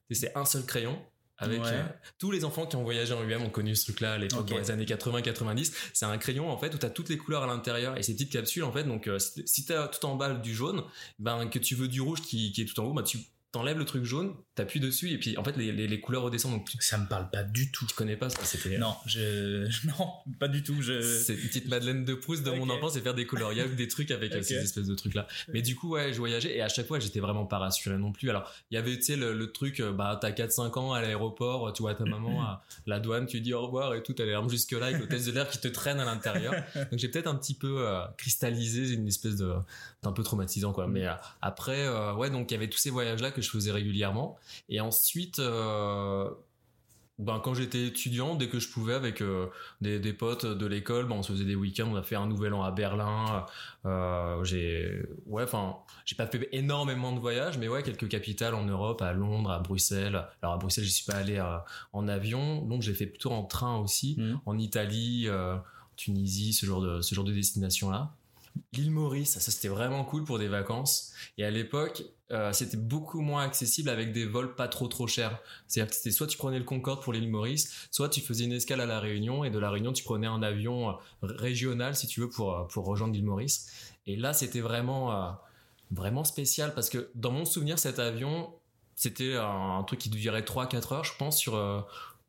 C'est 0.10 0.36
un 0.36 0.46
seul 0.46 0.66
crayon. 0.66 0.98
Avec 1.44 1.60
Ouais. 1.64 1.70
euh, 1.74 1.84
tous 2.20 2.30
les 2.30 2.46
enfants 2.46 2.68
qui 2.68 2.76
ont 2.76 2.84
voyagé 2.84 3.16
en 3.16 3.24
UM 3.28 3.42
ont 3.42 3.50
connu 3.50 3.76
ce 3.76 3.86
truc-là 3.86 4.14
à 4.14 4.18
l'époque 4.20 4.42
Ok. 4.42 4.50
dans 4.50 4.58
les 4.60 4.70
années 4.70 4.86
80-90. 4.86 5.74
C'est 5.92 6.06
un 6.06 6.18
crayon 6.20 6.52
en 6.52 6.58
fait 6.60 6.72
où 6.76 6.78
t'as 6.78 6.92
toutes 6.92 7.10
les 7.10 7.18
couleurs 7.18 7.42
à 7.42 7.48
l'intérieur 7.48 7.98
et 7.98 8.04
ces 8.04 8.14
petites 8.14 8.32
capsules 8.32 8.64
en 8.64 8.72
fait. 8.72 8.84
Donc 8.84 9.08
euh, 9.08 9.18
si 9.18 9.42
si 9.48 9.66
t'as 9.66 9.88
tout 9.88 10.06
en 10.06 10.16
bas 10.18 10.36
du 10.36 10.54
jaune, 10.54 10.84
ben 11.18 11.48
que 11.48 11.58
tu 11.58 11.74
veux 11.74 11.88
du 11.88 12.00
rouge 12.00 12.22
qui, 12.22 12.52
qui 12.52 12.62
est 12.62 12.66
tout 12.66 12.80
en 12.80 12.84
haut, 12.86 12.94
ben 12.94 13.02
tu 13.02 13.18
t'enlèves 13.52 13.78
le 13.78 13.86
truc 13.86 14.06
jaune, 14.06 14.34
t'appuies 14.56 14.80
dessus 14.80 15.12
et 15.12 15.18
puis 15.18 15.38
en 15.38 15.44
fait 15.44 15.58
les, 15.58 15.72
les, 15.72 15.88
les 15.88 16.00
couleurs 16.00 16.24
redescendent. 16.24 16.54
Donc 16.54 16.70
tu, 16.70 16.78
Ça 16.80 16.98
me 16.98 17.08
parle 17.08 17.30
pas 17.30 17.44
du 17.44 17.72
tout. 17.72 17.86
tu 17.86 17.94
connais 17.96 18.16
pas 18.16 18.30
ça, 18.30 18.44
c'était 18.44 18.78
Non, 18.78 18.96
je. 19.06 19.68
Non, 19.88 20.10
pas 20.40 20.48
du 20.48 20.64
tout. 20.64 20.82
Je... 20.82 21.02
c'est 21.02 21.34
une 21.34 21.48
petite 21.48 21.68
Madeleine 21.68 22.06
de 22.06 22.14
Proust 22.14 22.44
de 22.44 22.52
mon 22.52 22.70
enfance, 22.70 22.94
c'est 22.94 23.02
faire 23.02 23.14
des 23.14 23.26
coloriages, 23.26 23.72
des 23.72 23.88
trucs 23.88 24.12
avec 24.12 24.34
euh, 24.34 24.42
ces 24.42 24.56
espèces 24.56 24.88
de 24.88 24.96
trucs 24.96 25.16
là. 25.16 25.28
Mais 25.50 25.62
du 25.62 25.76
coup, 25.76 25.90
ouais, 25.92 26.14
je 26.14 26.18
voyageais 26.18 26.56
et 26.56 26.62
à 26.62 26.70
chaque 26.70 26.88
fois, 26.88 27.00
j'étais 27.00 27.20
vraiment 27.20 27.46
pas 27.46 27.58
rassuré 27.58 27.98
non 27.98 28.12
plus. 28.12 28.30
Alors, 28.30 28.50
il 28.70 28.76
y 28.76 28.78
avait, 28.78 28.96
tu 28.96 29.04
sais, 29.04 29.16
le, 29.18 29.34
le 29.34 29.52
truc, 29.52 29.80
euh, 29.80 29.92
bah, 29.92 30.18
t'as 30.22 30.32
4-5 30.32 30.80
ans 30.80 30.94
à 30.94 31.02
l'aéroport, 31.02 31.74
tu 31.74 31.82
vois 31.82 31.96
ta 31.96 32.06
maman 32.06 32.42
à 32.44 32.64
la 32.86 33.00
douane, 33.00 33.26
tu 33.26 33.42
dis 33.42 33.54
au 33.54 33.62
revoir 33.62 33.94
et 33.96 34.04
tout, 34.04 34.14
t'as 34.14 34.26
l'air 34.26 34.48
jusque 34.48 34.72
là 34.72 34.88
avec 34.88 35.00
l'hôtesse 35.00 35.26
de 35.26 35.32
l'air 35.32 35.50
qui 35.50 35.60
te 35.60 35.68
traîne 35.68 36.00
à 36.00 36.06
l'intérieur. 36.06 36.54
Donc, 36.76 37.00
j'ai 37.00 37.10
peut-être 37.10 37.28
un 37.28 37.36
petit 37.36 37.54
peu 37.56 37.88
euh, 37.88 38.02
cristallisé 38.18 38.94
une 38.94 39.08
espèce 39.08 39.36
de, 39.36 39.54
d'un 40.04 40.12
peu 40.12 40.24
traumatisant, 40.24 40.74
quoi. 40.74 40.88
Mais 40.88 41.08
euh, 41.08 41.14
après, 41.42 41.86
euh, 41.86 42.14
ouais, 42.16 42.30
donc 42.30 42.52
il 42.52 42.56
y 42.56 42.58
avait 42.58 42.70
tous 42.70 42.80
ces 42.80 42.90
voyages 42.90 43.22
là 43.22 43.32
que 43.32 43.42
je 43.42 43.50
faisais 43.50 43.72
régulièrement. 43.72 44.38
Et 44.68 44.82
ensuite, 44.82 45.40
euh, 45.40 46.30
ben, 47.20 47.40
quand 47.40 47.54
j'étais 47.54 47.86
étudiant, 47.86 48.34
dès 48.34 48.50
que 48.50 48.60
je 48.60 48.68
pouvais, 48.68 48.96
avec 48.96 49.22
euh, 49.22 49.48
des, 49.80 50.00
des 50.00 50.14
potes 50.14 50.48
de 50.48 50.66
l'école, 50.66 51.08
ben, 51.08 51.18
on 51.18 51.24
se 51.24 51.32
faisait 51.32 51.46
des 51.46 51.54
week-ends. 51.54 51.88
On 51.92 51.96
a 51.96 52.02
fait 52.02 52.16
un 52.16 52.26
nouvel 52.26 52.54
an 52.56 52.64
à 52.64 52.72
Berlin. 52.72 53.46
Euh, 53.86 54.44
j'ai, 54.44 55.04
ouais, 55.28 55.44
enfin, 55.44 55.76
j'ai 56.04 56.16
pas 56.16 56.26
fait 56.26 56.50
énormément 56.52 57.14
de 57.14 57.20
voyages, 57.20 57.60
mais 57.60 57.68
ouais, 57.68 57.84
quelques 57.84 58.10
capitales 58.10 58.56
en 58.56 58.66
Europe, 58.66 59.04
à 59.04 59.14
Londres, 59.14 59.52
à 59.52 59.60
Bruxelles. 59.60 60.26
Alors 60.42 60.56
à 60.56 60.58
Bruxelles, 60.58 60.84
j'y 60.84 60.92
suis 60.92 61.06
pas 61.06 61.18
allé 61.18 61.38
euh, 61.38 61.58
en 61.94 62.08
avion. 62.08 62.66
Londres, 62.68 62.82
j'ai 62.82 62.96
fait 62.96 63.06
plutôt 63.06 63.32
en 63.32 63.44
train 63.44 63.78
aussi. 63.78 64.16
Mhm. 64.18 64.40
En 64.48 64.58
Italie, 64.58 65.26
euh, 65.28 65.58
Tunisie, 65.96 66.54
ce 66.54 66.66
genre 66.66 66.82
de 66.82 67.02
ce 67.02 67.14
genre 67.14 67.26
de 67.26 67.34
destination 67.34 67.92
là. 67.92 68.16
L'île 68.74 68.92
Maurice, 68.92 69.32
ça 69.32 69.52
c'était 69.52 69.68
vraiment 69.68 70.06
cool 70.06 70.24
pour 70.24 70.40
des 70.40 70.48
vacances. 70.48 71.12
Et 71.38 71.44
à 71.44 71.52
l'époque, 71.52 72.04
euh, 72.32 72.54
c'était 72.54 72.78
beaucoup 72.78 73.20
moins 73.20 73.44
accessible 73.44 73.90
avec 73.90 74.14
des 74.14 74.26
vols 74.26 74.56
pas 74.56 74.70
trop 74.70 74.88
trop 74.88 75.08
chers. 75.08 75.42
C'est-à-dire 75.68 75.90
que 75.90 75.96
c'était 75.96 76.12
soit 76.12 76.28
tu 76.28 76.38
prenais 76.38 76.58
le 76.58 76.64
Concorde 76.64 77.04
pour 77.04 77.12
l'île 77.12 77.30
Maurice, 77.30 77.90
soit 77.92 78.08
tu 78.08 78.22
faisais 78.22 78.46
une 78.46 78.54
escale 78.54 78.80
à 78.80 78.86
la 78.86 79.02
Réunion 79.02 79.44
et 79.44 79.50
de 79.50 79.60
la 79.60 79.70
Réunion 79.70 79.92
tu 79.92 80.04
prenais 80.04 80.28
un 80.28 80.42
avion 80.42 80.90
euh, 80.90 80.94
régional 81.22 81.96
si 81.96 82.08
tu 82.08 82.22
veux 82.22 82.30
pour 82.30 82.56
euh, 82.56 82.64
pour 82.64 82.86
rejoindre 82.86 83.14
l'île 83.14 83.26
Maurice. 83.26 83.94
Et 84.08 84.16
là 84.16 84.32
c'était 84.32 84.62
vraiment 84.62 85.38
vraiment 85.92 86.24
spécial 86.24 86.74
parce 86.74 86.90
que 86.90 87.12
dans 87.16 87.32
mon 87.32 87.46
souvenir 87.46 87.78
cet 87.78 88.00
avion 88.00 88.54
c'était 88.96 89.36
un, 89.36 89.84
truc 89.84 90.00
qui 90.00 90.10
durait 90.10 90.42
3-4 90.42 90.94
heures 90.94 91.04
je 91.04 91.16
pense 91.18 91.38
sur 91.38 91.56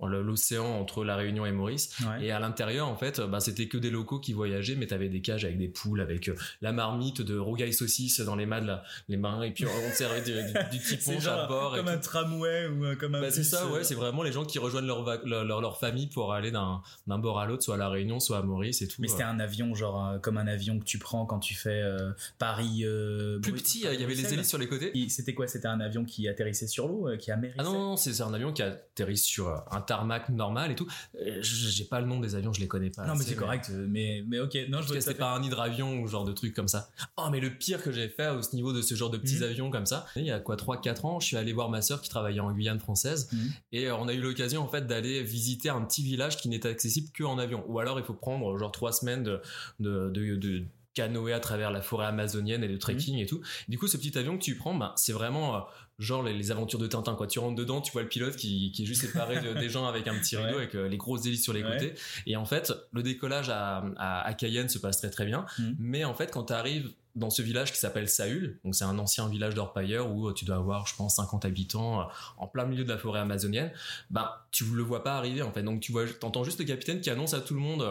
l'océan 0.08 0.66
entre 0.66 1.04
la 1.04 1.16
Réunion 1.16 1.46
et 1.46 1.52
Maurice. 1.52 1.90
Ouais. 2.00 2.26
Et 2.26 2.30
à 2.32 2.38
l'intérieur, 2.40 2.88
en 2.88 2.96
fait, 2.96 3.20
bah, 3.20 3.40
c'était 3.40 3.68
que 3.68 3.78
des 3.78 3.90
locaux 3.90 4.18
qui 4.20 4.32
voyageaient, 4.32 4.74
mais 4.74 4.86
t'avais 4.86 5.08
des 5.08 5.20
cages 5.20 5.44
avec 5.44 5.58
des 5.58 5.68
poules, 5.68 6.00
avec 6.00 6.28
euh, 6.28 6.34
la 6.60 6.72
marmite 6.72 7.22
de 7.22 7.38
rougail 7.38 7.72
saucisse 7.72 8.20
dans 8.20 8.36
les 8.36 8.46
mains, 8.46 8.60
de 8.62 8.66
la- 8.66 8.82
les 9.08 9.16
mains, 9.16 9.42
et 9.42 9.50
puis 9.52 9.64
on 9.66 9.92
servait 9.94 10.22
du, 10.22 10.32
du, 10.32 10.78
du 10.78 10.96
petit 10.96 11.28
à 11.28 11.46
bord. 11.46 11.74
et 11.76 11.78
comme 11.78 11.86
tout. 11.86 11.92
un 11.92 11.98
tramway 11.98 12.66
ou 12.68 12.84
euh, 12.84 12.96
comme 12.96 13.14
un 13.14 13.20
Bah, 13.20 13.30
c'est 13.30 13.44
ça, 13.44 13.64
euh, 13.66 13.70
ouais, 13.72 13.84
c'est 13.84 13.94
vraiment 13.94 14.22
les 14.22 14.32
gens 14.32 14.44
qui 14.44 14.58
rejoignent 14.58 14.86
leur, 14.86 15.04
leur, 15.24 15.44
leur, 15.44 15.60
leur 15.60 15.78
famille 15.78 16.06
pour 16.08 16.32
aller 16.32 16.50
d'un 16.50 16.82
bord 17.06 17.38
à 17.40 17.46
l'autre, 17.46 17.62
soit 17.62 17.74
à 17.74 17.78
la 17.78 17.88
Réunion, 17.88 18.20
soit 18.20 18.38
à 18.38 18.42
Maurice 18.42 18.82
et 18.82 18.88
tout. 18.88 19.00
Mais 19.00 19.08
c'était 19.08 19.22
un 19.22 19.40
avion, 19.40 19.74
genre 19.74 20.06
euh, 20.06 20.18
comme 20.18 20.38
un 20.38 20.46
avion 20.46 20.78
que 20.78 20.84
tu 20.84 20.98
prends 20.98 21.26
quand 21.26 21.38
tu 21.38 21.54
fais 21.54 21.80
euh, 21.82 22.10
Paris. 22.38 22.82
euh, 22.84 23.38
plus 23.40 23.52
petit, 23.52 23.80
il 23.92 24.00
y 24.00 24.04
avait 24.04 24.14
les 24.14 24.32
hélices 24.32 24.48
sur 24.48 24.58
les 24.58 24.68
côtés. 24.68 24.92
C'était 25.08 25.34
quoi? 25.34 25.46
C'était 25.46 25.68
un 25.68 25.80
avion 25.80 26.04
qui 26.04 26.28
atterrissait 26.28 26.66
sur 26.66 26.88
l'eau, 26.88 27.08
euh, 27.08 27.16
qui 27.16 27.30
amérissait 27.30 27.56
Ah 27.60 27.64
non, 27.64 27.72
non, 27.72 27.80
non, 27.90 27.96
c'est 27.96 28.12
c'est 28.12 28.22
un 28.22 28.34
avion 28.34 28.52
qui 28.52 28.62
atterrit 28.62 29.16
sur 29.16 29.48
euh, 29.48 29.56
un 29.70 29.80
tarmac 29.92 30.28
normal 30.30 30.70
et 30.72 30.74
tout. 30.74 30.86
Euh, 31.20 31.38
J'ai 31.42 31.84
pas 31.84 32.00
le 32.00 32.06
nom 32.06 32.18
des 32.20 32.34
avions, 32.34 32.52
je 32.52 32.60
les 32.60 32.68
connais 32.68 32.90
pas. 32.90 33.06
Non, 33.06 33.14
mais 33.14 33.24
c'est 33.24 33.34
correct, 33.34 33.68
euh, 33.70 33.86
mais, 33.88 34.24
mais 34.26 34.38
ok. 34.40 34.56
Non, 34.68 34.80
je 34.82 34.98
fait. 34.98 35.14
pas 35.14 35.34
un 35.34 35.42
hydravion 35.42 36.00
ou 36.00 36.06
genre 36.06 36.24
de 36.24 36.32
truc 36.32 36.54
comme 36.54 36.68
ça. 36.68 36.88
Oh, 37.18 37.28
mais 37.30 37.40
le 37.40 37.50
pire 37.50 37.82
que 37.82 37.92
j'ai 37.92 38.08
fait 38.08 38.28
au 38.28 38.40
niveau 38.54 38.72
de 38.72 38.80
ce 38.82 38.94
genre 38.94 39.10
de 39.10 39.18
petits 39.18 39.36
Mhm. 39.36 39.42
avions 39.42 39.70
comme 39.70 39.86
ça, 39.86 40.06
il 40.16 40.24
y 40.24 40.30
a 40.30 40.40
quoi 40.40 40.56
3-4 40.56 41.04
ans, 41.04 41.20
je 41.20 41.26
suis 41.26 41.36
allé 41.36 41.52
voir 41.52 41.68
ma 41.68 41.82
sœur 41.82 42.00
qui 42.00 42.08
travaillait 42.08 42.40
en 42.40 42.52
Guyane 42.52 42.80
française 42.80 43.28
Mhm. 43.32 43.52
et 43.72 43.86
euh, 43.88 43.96
on 43.96 44.08
a 44.08 44.12
eu 44.14 44.20
l'occasion 44.20 44.62
en 44.62 44.68
fait 44.68 44.86
d'aller 44.86 45.22
visiter 45.22 45.68
un 45.68 45.82
petit 45.82 46.02
village 46.02 46.36
qui 46.38 46.48
n'est 46.48 46.66
accessible 46.66 47.08
que 47.12 47.24
en 47.24 47.38
avion. 47.38 47.64
Ou 47.68 47.78
alors 47.80 47.98
il 47.98 48.04
faut 48.04 48.14
prendre 48.14 48.56
genre 48.58 48.72
3 48.72 48.92
semaines 48.92 49.22
de, 49.22 49.40
de, 49.80 50.08
de, 50.10 50.36
de 50.36 50.62
canoë 50.94 51.32
à 51.32 51.40
travers 51.40 51.70
la 51.70 51.80
forêt 51.80 52.06
amazonienne 52.06 52.62
et 52.64 52.68
de 52.68 52.76
trekking 52.76 53.18
et 53.18 53.26
tout. 53.26 53.40
Du 53.68 53.78
coup, 53.78 53.86
ce 53.88 53.96
petit 53.96 54.16
avion 54.18 54.36
que 54.36 54.42
tu 54.42 54.56
prends, 54.56 54.74
ben, 54.74 54.92
c'est 54.96 55.12
vraiment 55.14 55.66
genre 56.02 56.22
les, 56.22 56.32
les 56.34 56.50
aventures 56.50 56.78
de 56.78 56.86
Tintin. 56.86 57.14
Quoi. 57.14 57.26
Tu 57.26 57.38
rentres 57.38 57.54
dedans, 57.56 57.80
tu 57.80 57.92
vois 57.92 58.02
le 58.02 58.08
pilote 58.08 58.36
qui, 58.36 58.72
qui 58.72 58.82
est 58.82 58.86
juste 58.86 59.02
séparé 59.02 59.40
de- 59.40 59.54
des 59.58 59.68
gens 59.68 59.86
avec 59.86 60.06
un 60.08 60.18
petit 60.18 60.36
rideau 60.36 60.50
Ouais. 60.56 60.62
avec 60.62 60.74
euh, 60.74 60.88
les 60.88 60.96
grosses 60.96 61.24
hélices 61.26 61.42
sur 61.44 61.52
les 61.52 61.62
Ouais. 61.62 61.72
côtés. 61.72 61.94
Et 62.26 62.36
en 62.36 62.44
fait, 62.44 62.72
le 62.92 63.02
décollage 63.02 63.48
à, 63.50 63.84
à, 63.96 64.20
à 64.26 64.34
Cayenne 64.34 64.68
se 64.68 64.78
passe 64.78 64.98
très 64.98 65.10
très 65.10 65.24
bien. 65.26 65.46
Mhm. 65.58 65.76
Mais 65.78 66.04
en 66.04 66.14
fait, 66.14 66.30
quand 66.32 66.44
tu 66.44 66.52
arrives 66.52 66.90
dans 67.14 67.28
ce 67.28 67.42
village 67.42 67.72
qui 67.72 67.78
s'appelle 67.78 68.08
Saül, 68.08 68.58
donc 68.64 68.74
c'est 68.74 68.84
un 68.86 68.98
ancien 68.98 69.28
village 69.28 69.54
d'orpailleurs 69.54 70.10
où 70.10 70.28
euh, 70.28 70.32
tu 70.32 70.46
dois 70.46 70.56
avoir, 70.56 70.86
je 70.86 70.96
pense, 70.96 71.16
50 71.16 71.44
habitants 71.44 72.00
euh, 72.00 72.04
en 72.38 72.46
plein 72.46 72.64
milieu 72.64 72.84
de 72.84 72.88
la 72.88 72.96
forêt 72.96 73.20
amazonienne, 73.20 73.70
ben 74.08 74.30
tu 74.50 74.64
le 74.64 74.82
vois 74.82 75.04
pas 75.04 75.18
arriver 75.18 75.42
en 75.42 75.52
fait. 75.52 75.62
Donc 75.62 75.80
tu 75.80 75.92
vois, 75.92 76.06
t'entends 76.08 76.42
juste 76.42 76.58
le 76.58 76.64
capitaine 76.64 77.02
qui 77.02 77.10
annonce 77.10 77.34
à 77.34 77.40
tout 77.42 77.52
le 77.52 77.60
monde. 77.60 77.86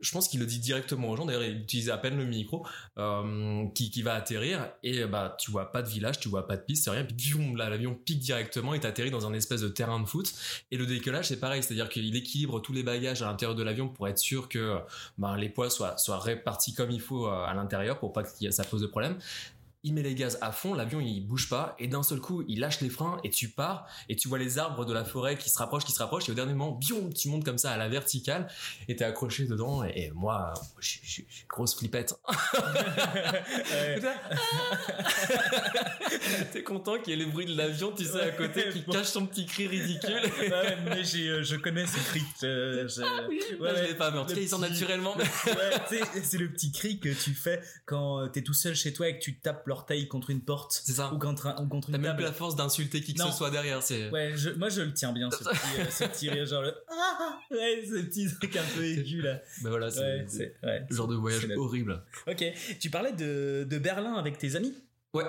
je 0.00 0.12
pense 0.12 0.28
qu'il 0.28 0.38
le 0.40 0.44
dit 0.44 0.58
directement 0.58 1.08
aux 1.08 1.16
gens. 1.16 1.24
D'ailleurs, 1.24 1.44
il 1.44 1.56
utilise 1.62 1.88
à 1.88 1.96
peine 1.96 2.18
le 2.18 2.26
micro 2.26 2.66
euh, 2.98 3.64
qui, 3.74 3.90
qui 3.90 4.02
va 4.02 4.12
atterrir 4.14 4.68
et 4.82 5.04
bah 5.06 5.34
tu 5.40 5.50
vois 5.50 5.72
pas 5.72 5.80
de 5.82 5.88
village, 5.88 6.20
tu 6.20 6.28
vois 6.28 6.46
pas 6.46 6.56
de 6.58 6.62
piste, 6.62 6.84
c'est 6.84 6.90
rien. 6.90 7.04
Puis 7.04 7.14
l'avion 7.56 7.94
pique 7.94 8.20
directement 8.20 8.74
et 8.74 8.80
t'atterris 8.80 9.10
dans 9.10 9.26
un 9.26 9.32
espèce 9.32 9.60
de 9.60 9.68
terrain 9.68 10.00
de 10.00 10.06
foot. 10.06 10.32
Et 10.70 10.76
le 10.76 10.86
décollage 10.86 11.28
c'est 11.28 11.40
pareil, 11.40 11.62
c'est-à-dire 11.62 11.88
qu'il 11.88 12.14
équilibre 12.16 12.60
tous 12.60 12.72
les 12.72 12.82
bagages 12.82 13.22
à 13.22 13.26
l'intérieur 13.26 13.54
de 13.54 13.62
l'avion 13.62 13.88
pour 13.88 14.08
être 14.08 14.18
sûr 14.18 14.48
que 14.48 14.78
ben, 15.18 15.36
les 15.36 15.48
poids 15.48 15.70
soient, 15.70 15.96
soient 15.98 16.18
répartis 16.18 16.74
comme 16.74 16.90
il 16.90 17.00
faut 17.00 17.26
euh, 17.26 17.44
à 17.44 17.54
l'intérieur 17.54 17.98
pour 17.98 18.12
pas 18.12 18.22
que 18.22 18.50
ça 18.50 18.64
pose 18.64 18.82
de 18.82 18.86
problème. 18.86 19.18
Il 19.84 19.94
met 19.94 20.02
les 20.02 20.16
gaz 20.16 20.38
à 20.40 20.50
fond, 20.50 20.74
l'avion 20.74 21.00
il 21.00 21.20
bouge 21.20 21.48
pas 21.48 21.76
et 21.78 21.86
d'un 21.86 22.02
seul 22.02 22.18
coup 22.20 22.42
il 22.48 22.58
lâche 22.58 22.80
les 22.80 22.88
freins 22.90 23.18
et 23.22 23.30
tu 23.30 23.48
pars 23.48 23.86
et 24.08 24.16
tu 24.16 24.26
vois 24.26 24.38
les 24.38 24.58
arbres 24.58 24.84
de 24.84 24.92
la 24.92 25.04
forêt 25.04 25.38
qui 25.38 25.50
se 25.50 25.58
rapprochent, 25.58 25.84
qui 25.84 25.92
se 25.92 26.00
rapprochent 26.00 26.28
et 26.28 26.32
au 26.32 26.34
dernier 26.34 26.52
moment, 26.52 26.72
biom, 26.72 27.12
tu 27.14 27.28
montes 27.28 27.44
comme 27.44 27.58
ça 27.58 27.70
à 27.70 27.76
la 27.76 27.88
verticale 27.88 28.48
et 28.88 28.96
t'es 28.96 29.04
accroché 29.04 29.44
dedans 29.46 29.84
et, 29.84 29.92
et 30.06 30.10
moi, 30.10 30.52
je 30.80 30.88
suis- 31.02 31.26
grosse 31.48 31.76
flippette. 31.76 32.12
T'es 36.52 36.62
content 36.62 36.98
qu'il 36.98 37.10
y 37.10 37.12
ait 37.20 37.24
les 37.24 37.30
bruits 37.30 37.46
de 37.46 37.56
l'avion, 37.56 37.92
tu 37.92 38.04
sais, 38.04 38.20
à 38.20 38.30
côté 38.30 38.64
qui 38.72 38.84
cache 38.84 39.06
son 39.08 39.26
petit 39.26 39.46
cri 39.46 39.66
ridicule. 39.68 40.08
Ouais, 40.48 40.76
mais 40.84 41.04
j'ai, 41.04 41.28
euh, 41.28 41.42
je 41.42 41.56
connais 41.56 41.86
ce 41.86 41.96
cri. 42.08 42.22
Je, 42.40 42.86
je- 42.88 43.62
Là, 43.62 43.74
je 43.76 43.82
l'ai 43.88 43.94
pas, 43.94 44.10
mais 44.10 44.18
en 44.18 44.24
tout 44.26 44.34
cas, 44.34 44.40
ils 44.40 44.48
sont 44.48 44.58
naturellement. 44.58 45.16
Ouais, 45.16 45.26
c'est 46.22 46.38
le 46.38 46.50
petit 46.50 46.72
cri 46.72 46.98
que 46.98 47.08
tu 47.10 47.34
fais 47.34 47.60
quand 47.86 48.20
euh, 48.20 48.26
t'es 48.28 48.42
tout 48.42 48.54
seul 48.54 48.74
chez 48.74 48.92
toi 48.92 49.08
et 49.08 49.18
que 49.18 49.22
tu 49.22 49.38
tapes 49.38 49.64
l'orteil 49.68 50.08
contre 50.08 50.30
une 50.30 50.40
porte 50.40 50.72
ça. 50.72 51.12
ou 51.14 51.18
contre, 51.18 51.46
un- 51.46 51.62
ou 51.62 51.68
contre 51.68 51.88
T'as 51.90 51.96
une 51.96 52.02
même 52.02 52.10
table. 52.10 52.16
plus 52.18 52.24
la 52.26 52.32
force 52.32 52.56
d'insulter 52.56 53.00
qui 53.00 53.14
que 53.14 53.18
Non. 53.20 53.30
ce 53.30 53.36
soit 53.36 53.50
derrière. 53.50 53.82
C'est 53.82 54.10
Ouais, 54.10 54.32
je, 54.36 54.50
moi 54.50 54.68
je 54.68 54.82
le 54.82 54.92
tiens 54.92 55.12
bien, 55.12 55.30
ce 55.30 55.38
petit, 55.44 55.48
euh, 55.78 55.84
ce 55.90 56.04
petit 56.04 56.30
rire, 56.30 56.46
genre 56.46 56.62
le 56.62 56.74
ah, 56.90 57.38
ouais, 57.52 57.84
ce 57.86 58.02
petit 58.02 58.28
truc 58.34 58.56
un 58.56 58.64
peu 58.76 58.84
aigu 58.84 59.22
là. 59.22 59.40
ben 59.62 59.70
voilà, 59.70 59.90
c'est 59.90 60.00
Ouais, 60.00 60.24
c'est, 60.28 60.54
ouais. 60.64 60.84
le 60.88 60.96
genre 60.96 61.06
de 61.08 61.14
voyage 61.14 61.46
horrible. 61.56 62.02
Ok, 62.26 62.44
tu 62.80 62.90
parlais 62.90 63.12
de, 63.12 63.64
de 63.68 63.78
Berlin 63.78 64.14
avec 64.14 64.38
tes 64.38 64.56
amis. 64.56 64.74
Ouais. 65.14 65.24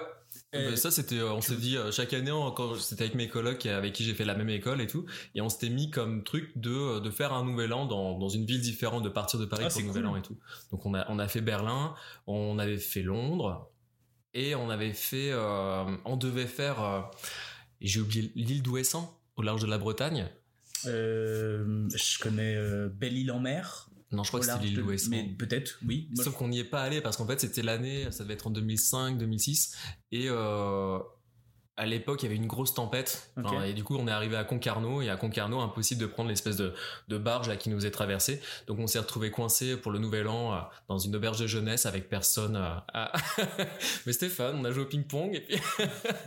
Euh, 0.54 0.70
Ben, 0.70 0.76
ça 0.76 0.92
c'était 0.92 1.18
euh, 1.18 1.32
on 1.34 1.42
s'est 1.42 1.56
dit 1.56 1.76
euh, 1.78 1.92
chaque 1.92 2.14
année 2.14 2.32
quand 2.56 2.76
c'était 2.76 3.04
avec 3.04 3.16
mes 3.16 3.28
colocs 3.28 3.66
avec 3.66 3.94
qui 3.94 4.04
j'ai 4.04 4.14
fait 4.14 4.26
la 4.26 4.36
même 4.36 4.50
école 4.50 4.80
et 4.82 4.86
tout 4.88 5.06
et 5.34 5.42
on 5.42 5.50
s'était 5.50 5.70
mis 5.70 5.90
comme 5.90 6.24
truc 6.24 6.52
de 6.56 7.00
de 7.00 7.10
faire 7.10 7.34
un 7.34 7.44
nouvel 7.44 7.74
an 7.74 7.86
dans, 7.88 8.18
dans 8.20 8.30
une 8.30 8.46
ville 8.46 8.62
différente 8.62 9.04
de 9.04 9.10
partir 9.10 9.40
de 9.40 9.46
Paris 9.46 9.64
Ah, 9.66 9.70
pour 9.70 9.78
c'est 9.78 9.82
le 9.82 9.88
nouvel 9.88 10.06
an 10.06 10.16
et 10.16 10.22
tout 10.22 10.38
donc 10.72 10.86
on 10.86 10.94
a 10.94 11.06
on 11.10 11.18
a 11.18 11.28
fait 11.28 11.42
Berlin 11.42 11.96
on 12.28 12.60
avait 12.60 12.78
fait 12.78 13.02
Londres 13.02 13.72
et 14.34 14.56
on 14.56 14.70
avait 14.70 14.94
fait 14.94 15.32
euh, 15.32 15.86
on 16.06 16.18
devait 16.18 16.48
faire 16.48 16.82
euh, 16.84 17.02
j'ai 17.82 18.00
oublié 18.02 18.32
l'île 18.36 18.62
d'Ouessant 18.62 19.18
au 19.36 19.42
large 19.42 19.62
de 19.62 19.68
la 19.68 19.78
Bretagne 19.78 20.28
Euh, 20.86 21.90
je 21.94 22.20
connais 22.20 22.56
euh, 22.56 22.88
Belle-Île-en-Mer. 22.90 23.90
non 24.12 24.24
je 24.24 24.30
crois 24.30 24.40
que 24.40 24.46
c'était 24.46 24.60
l'île 24.64 24.76
d'Ouessant 24.82 25.10
Mais 25.12 25.24
peut-être, 25.38 25.80
oui. 25.88 26.10
Sauf 26.16 26.36
qu'on 26.36 26.48
n'y 26.48 26.60
est 26.60 26.64
pas 26.70 26.82
allé 26.84 27.02
parce 27.02 27.18
qu'en 27.18 27.26
fait 27.28 27.40
c'était 27.42 27.62
l'année, 27.64 28.10
ça 28.12 28.24
devait 28.24 28.36
être 28.36 28.48
en 28.48 28.52
2005, 28.52 29.18
2006 29.18 29.76
et 30.12 30.28
à 31.80 31.86
l'époque 31.86 32.22
il 32.22 32.26
y 32.26 32.28
avait 32.28 32.36
une 32.36 32.48
grosse 32.48 32.74
tempête 32.74 33.32
Enfin, 33.38 33.64
et 33.64 33.74
du 33.74 33.84
coup 33.84 33.96
on 33.98 34.08
est 34.08 34.12
arrivé 34.12 34.36
à 34.36 34.44
Concarneau 34.44 35.02
et 35.02 35.10
à 35.10 35.16
Concarneau 35.16 35.60
impossible 35.62 36.02
de 36.02 36.06
prendre 36.06 36.30
l'espèce 36.30 36.58
de, 36.58 36.74
de 37.08 37.18
barge 37.18 37.48
là 37.48 37.56
qui 37.56 37.70
nous 37.70 37.86
est 37.86 37.92
traversée 37.92 38.42
donc 38.68 38.78
on 38.80 38.88
s'est 38.88 39.00
retrouvé 39.00 39.32
coincé 39.32 39.78
pour 39.78 39.92
le 39.92 40.00
nouvel 40.00 40.28
an 40.28 40.54
euh, 40.54 40.58
dans 40.88 41.00
une 41.00 41.16
auberge 41.16 41.40
de 41.40 41.48
jeunesse 41.48 41.86
avec 41.86 42.10
personne 42.10 42.56
euh, 42.58 42.76
à- 42.94 43.14
mais 44.06 44.14
fun 44.14 44.54
on 44.56 44.66
a 44.66 44.72
joué 44.72 44.84
au 44.84 44.88
ping 44.88 45.04
pong 45.06 45.34
et 45.34 45.42
puis 45.42 45.56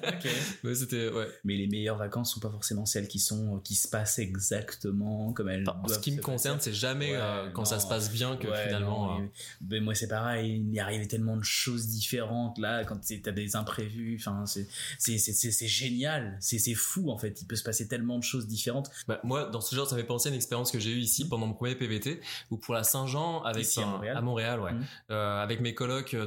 ok. 0.09 0.31
mais 0.65 0.75
c'était 0.75 1.09
ouais 1.11 1.29
Mais 1.45 1.55
les 1.57 1.67
meilleures 1.69 1.99
vacances 1.99 2.33
sont 2.35 2.41
pas 2.41 2.51
forcément 2.51 2.87
celles 2.87 3.07
qui 3.09 3.19
sont 3.19 3.61
qui 3.63 3.75
se 3.75 3.87
passent 3.89 4.19
exactement 4.19 5.33
comme 5.33 5.49
elles. 5.49 5.65
Enfin, 5.69 5.79
en 5.85 5.89
ce 5.89 5.99
qui 5.99 6.13
me 6.13 6.21
concerne 6.23 6.59
c'est 6.61 6.73
jamais 6.73 7.13
Ouais, 7.13 7.19
euh, 7.21 7.51
quand 7.51 7.65
ça 7.65 7.79
se 7.81 7.87
passe 7.87 8.11
bien 8.11 8.37
que 8.37 8.49
Ouais, 8.49 8.65
finalement 8.67 9.07
non, 9.09 9.19
euh, 9.19 9.23
mais- 9.23 9.69
mais 9.71 9.81
moi 9.81 9.95
c'est 9.95 10.09
pareil, 10.09 10.63
il 10.67 10.75
y 10.75 10.81
arrivait 10.81 11.07
tellement 11.07 11.37
de 11.37 11.45
choses 11.45 11.89
différentes 11.89 12.59
là 12.59 12.85
quand 12.85 12.97
t'as 13.23 13.33
des 13.33 13.57
imprévus. 13.57 14.17
Enfin 14.21 14.45
c'est 14.47 14.67
c'est 14.99 15.19
c'est 15.19 15.33
c'est- 15.51 15.67
génial, 15.67 16.37
c'est 16.41 16.75
fou 16.75 17.11
en 17.11 17.19
fait. 17.19 17.41
Il 17.43 17.47
peut 17.47 17.57
se 17.57 17.65
passer 17.65 17.89
tellement 17.89 18.19
de 18.19 18.23
choses 18.23 18.47
différentes. 18.47 18.91
Bah, 19.09 19.21
moi, 19.25 19.45
dans 19.51 19.61
ce 19.61 19.75
genre, 19.75 19.89
ça 19.89 19.97
fait 19.97 20.05
penser 20.05 20.29
à 20.29 20.31
une 20.31 20.37
expérience 20.37 20.71
que 20.71 20.79
j'ai 20.79 20.91
eue 20.91 20.99
ici 21.01 21.29
pendant 21.29 21.47
mon 21.47 21.55
premier 21.55 21.75
PVT, 21.75 22.21
où 22.51 22.57
pour 22.57 22.75
la 22.75 22.85
Saint-Jean, 22.85 23.43
avec 23.43 23.65
Ici, 23.65 23.81
à 23.81 24.21
Montréal. 24.21 24.61
ouais, 24.61 24.73
Mhm. 24.73 24.85
Euh, 25.11 25.43
avec 25.43 25.61
mes 25.61 25.75
colocs 25.75 26.15
de, 26.15 26.27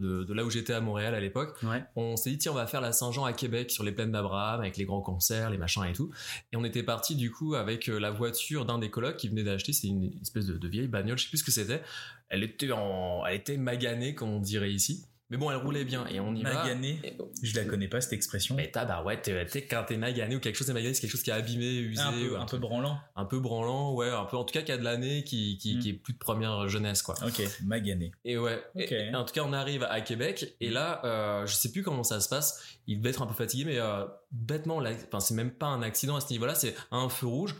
de, 0.00 0.24
de 0.24 0.34
là 0.34 0.44
où 0.44 0.50
j'étais 0.50 0.72
à 0.72 0.80
Montréal 0.80 1.14
à 1.14 1.20
l'époque, 1.20 1.56
Ouais. 1.62 1.82
on 1.96 2.16
s'est 2.16 2.30
dit 2.30 2.38
tiens, 2.38 2.52
on 2.52 2.56
va 2.56 2.66
faire 2.66 2.80
la 2.80 2.92
Saint-Jean 2.92 3.24
à 3.24 3.32
Québec 3.32 3.70
sur 3.70 3.84
les 3.84 3.92
plaines 3.92 4.12
d'Abraham 4.12 4.60
avec 4.60 4.76
les 4.76 4.84
grands 4.84 5.00
concerts, 5.02 5.50
les 5.50 5.58
machins 5.58 5.84
et 5.84 5.92
tout. 5.92 6.10
Et 6.52 6.56
on 6.56 6.64
était 6.64 6.82
parti 6.82 7.14
du 7.16 7.30
coup 7.30 7.54
avec 7.54 7.88
euh, 7.88 7.98
la 7.98 8.10
voiture 8.10 8.64
d'un 8.66 8.78
des 8.78 8.90
colocs 8.90 9.16
qui 9.16 9.28
venait 9.28 9.44
d'acheter, 9.44 9.72
c'est 9.72 9.86
une 9.86 10.12
espèce 10.20 10.46
de, 10.46 10.58
de 10.58 10.68
vieille 10.68 10.88
bagnole, 10.88 11.16
je 11.18 11.24
sais 11.24 11.28
plus 11.28 11.38
ce 11.38 11.44
que 11.44 11.50
c'était. 11.52 11.82
Elle 12.28 12.42
était 12.44 12.70
en, 12.72 13.24
elle 13.26 13.36
était 13.36 13.56
maganée 13.56 14.14
comme 14.14 14.30
on 14.30 14.40
dirait 14.40 14.72
ici. 14.72 15.04
Mais 15.30 15.36
bon, 15.36 15.50
elle 15.50 15.58
roulait 15.58 15.84
bien 15.84 16.06
et 16.08 16.18
on 16.18 16.34
y 16.34 16.42
va. 16.42 16.52
Magané, 16.54 17.00
je 17.42 17.54
la 17.56 17.64
connais 17.64 17.86
pas 17.86 18.00
cette 18.00 18.12
expression. 18.12 18.56
Mais 18.56 18.70
t'as, 18.70 18.84
bah 18.84 19.02
ouais, 19.04 19.20
t'es, 19.22 19.46
quand 19.66 19.84
t'es 19.86 19.96
magané 19.96 20.34
ou 20.34 20.40
quelque 20.40 20.56
chose 20.56 20.68
est 20.68 20.72
magané, 20.72 20.92
c'est 20.92 21.00
quelque 21.02 21.10
chose 21.12 21.22
qui 21.22 21.30
est 21.30 21.34
abîmé, 21.34 21.66
usé, 21.78 22.02
un 22.02 22.12
peu 22.12 22.36
un 22.56 22.58
branlant. 22.58 22.98
un 23.14 23.24
peu 23.24 23.38
branlant, 23.38 23.94
ouais, 23.94 24.10
un 24.10 24.24
peu 24.24 24.36
en 24.36 24.44
tout 24.44 24.52
cas 24.52 24.62
qui 24.62 24.72
a 24.72 24.76
de 24.76 24.82
l'année, 24.82 25.22
qui, 25.22 25.56
qui, 25.58 25.76
Mm. 25.76 25.78
qui 25.78 25.88
est 25.90 25.92
plus 25.94 26.12
de 26.14 26.18
première 26.18 26.68
jeunesse, 26.68 27.02
quoi. 27.02 27.14
Ok, 27.24 27.40
magané. 27.64 28.10
Et 28.24 28.36
ouais, 28.38 28.60
et- 28.76 29.14
en 29.14 29.24
tout 29.24 29.32
cas 29.32 29.42
on 29.46 29.52
arrive 29.52 29.84
à 29.84 30.00
Québec 30.00 30.54
et 30.60 30.68
là, 30.70 31.00
euh, 31.04 31.46
je 31.46 31.54
sais 31.54 31.70
plus 31.70 31.82
comment 31.84 32.02
ça 32.04 32.18
se 32.20 32.28
passe. 32.28 32.62
Il 32.88 32.98
devait 32.98 33.10
être 33.10 33.22
un 33.22 33.26
peu 33.26 33.34
fatigué, 33.34 33.64
mais 33.64 33.78
euh, 33.78 34.04
bêtement, 34.32 34.78
enfin 35.06 35.20
c'est 35.20 35.34
même 35.34 35.52
pas 35.52 35.66
un 35.66 35.82
accident 35.82 36.16
à 36.16 36.20
ce 36.20 36.30
niveau-là, 36.32 36.54
c'est 36.56 36.74
un 36.90 37.08
feu 37.08 37.26
rouge. 37.28 37.54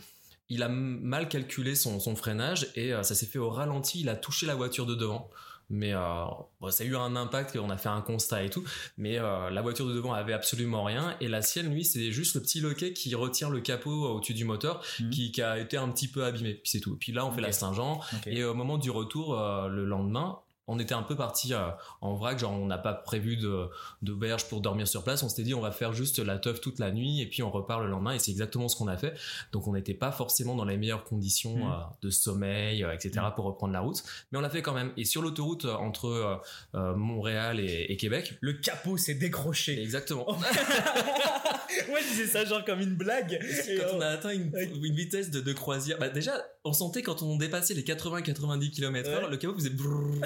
Il 0.48 0.64
a 0.64 0.68
mal 0.68 1.28
calculé 1.28 1.76
son, 1.76 2.00
son 2.00 2.16
freinage 2.16 2.66
et 2.74 2.92
euh, 2.92 3.04
ça 3.04 3.14
s'est 3.14 3.26
fait 3.26 3.38
au 3.38 3.50
ralenti. 3.50 4.00
Il 4.00 4.08
a 4.08 4.16
touché 4.16 4.46
la 4.46 4.56
voiture 4.56 4.84
de 4.84 4.96
devant. 4.96 5.30
Mais 5.72 5.94
euh, 5.94 6.24
bon, 6.60 6.70
ça 6.70 6.82
a 6.82 6.86
eu 6.86 6.96
un 6.96 7.14
impact, 7.16 7.56
on 7.56 7.70
a 7.70 7.76
fait 7.76 7.88
un 7.88 8.00
constat 8.00 8.42
et 8.44 8.50
tout. 8.50 8.64
Mais 8.98 9.18
euh, 9.18 9.50
la 9.50 9.62
voiture 9.62 9.86
de 9.86 9.94
devant 9.94 10.12
avait 10.12 10.32
absolument 10.32 10.82
rien. 10.84 11.16
Et 11.20 11.28
la 11.28 11.42
sienne, 11.42 11.72
lui, 11.72 11.84
c'est 11.84 12.10
juste 12.10 12.34
le 12.34 12.42
petit 12.42 12.60
loquet 12.60 12.92
qui 12.92 13.14
retient 13.14 13.48
le 13.50 13.60
capot 13.60 13.90
au-dessus 14.16 14.34
du 14.34 14.44
moteur, 14.44 14.82
Mhm. 15.00 15.10
qui, 15.10 15.30
qui 15.32 15.42
a 15.42 15.58
été 15.58 15.76
un 15.76 15.88
petit 15.90 16.08
peu 16.08 16.24
abîmé. 16.24 16.54
Puis 16.54 16.70
c'est 16.72 16.80
tout. 16.80 16.96
Puis 16.96 17.12
là, 17.12 17.24
on 17.24 17.30
fait 17.32 17.40
la 17.40 17.52
Saint-Jean. 17.52 18.00
Et 18.26 18.42
au 18.44 18.52
moment 18.54 18.78
du 18.78 18.90
retour, 18.90 19.38
euh, 19.38 19.68
le 19.68 19.84
lendemain, 19.84 20.40
on 20.70 20.78
était 20.78 20.94
un 20.94 21.02
peu 21.02 21.16
parti 21.16 21.52
euh, 21.52 21.68
en 22.00 22.14
vrac, 22.14 22.38
genre 22.38 22.52
on 22.52 22.66
n'a 22.66 22.78
pas 22.78 22.94
prévu 22.94 23.36
de 23.36 23.68
d'auberge 24.02 24.44
pour 24.48 24.60
dormir 24.60 24.86
sur 24.88 25.02
place. 25.04 25.22
On 25.22 25.28
s'était 25.28 25.42
dit 25.42 25.52
on 25.54 25.60
va 25.60 25.72
faire 25.72 25.92
juste 25.92 26.18
la 26.18 26.38
teuf 26.38 26.60
toute 26.60 26.78
la 26.78 26.90
nuit 26.92 27.20
et 27.20 27.26
puis 27.26 27.42
on 27.42 27.50
repart 27.50 27.80
le 27.82 27.88
lendemain. 27.88 28.12
Et 28.12 28.18
c'est 28.18 28.30
exactement 28.30 28.68
ce 28.68 28.76
qu'on 28.76 28.88
a 28.88 28.96
fait. 28.96 29.14
Donc 29.52 29.66
on 29.68 29.72
n'était 29.72 29.94
pas 29.94 30.12
forcément 30.12 30.54
dans 30.54 30.64
les 30.64 30.76
meilleures 30.76 31.04
conditions 31.04 31.56
Mm. 31.56 31.62
euh, 31.62 31.74
de 32.02 32.10
sommeil, 32.10 32.84
euh, 32.84 32.92
etc. 32.92 33.20
Mm. 33.28 33.34
pour 33.34 33.44
reprendre 33.46 33.72
la 33.72 33.80
route, 33.80 34.02
mais 34.30 34.38
on 34.38 34.40
l'a 34.40 34.50
fait 34.50 34.62
quand 34.62 34.72
même. 34.74 34.92
Et 34.96 35.04
sur 35.04 35.20
l'autoroute 35.22 35.64
entre 35.64 36.40
Montréal 36.74 37.58
et, 37.60 37.86
et 37.88 37.96
Québec, 37.96 38.38
Le 38.40 38.52
capot 38.54 38.96
s'est 38.96 39.14
décroché. 39.14 39.80
exactement. 39.82 40.26
Moi, 41.88 41.98
je 42.00 42.08
disais 42.08 42.26
ça 42.26 42.44
genre 42.44 42.64
comme 42.64 42.80
une 42.80 42.94
blague. 42.94 43.32
Et, 43.68 43.76
quand 43.76 43.96
on 43.96 44.00
euh, 44.00 44.04
a 44.04 44.08
atteint 44.10 44.30
une, 44.30 44.50
vitesse 44.94 45.30
de, 45.30 45.40
de 45.40 45.52
croisière, 45.52 45.98
bah 45.98 46.08
déjà, 46.08 46.32
on 46.64 46.72
sentait 46.72 47.02
quand 47.02 47.22
on 47.22 47.36
dépassait 47.36 47.74
les 47.74 47.82
80-90 47.82 48.70
km/h, 48.70 49.24
Ouais. 49.24 49.30
le 49.30 49.36
capot 49.36 49.54
faisait 49.54 49.70
brrrr, 49.70 50.20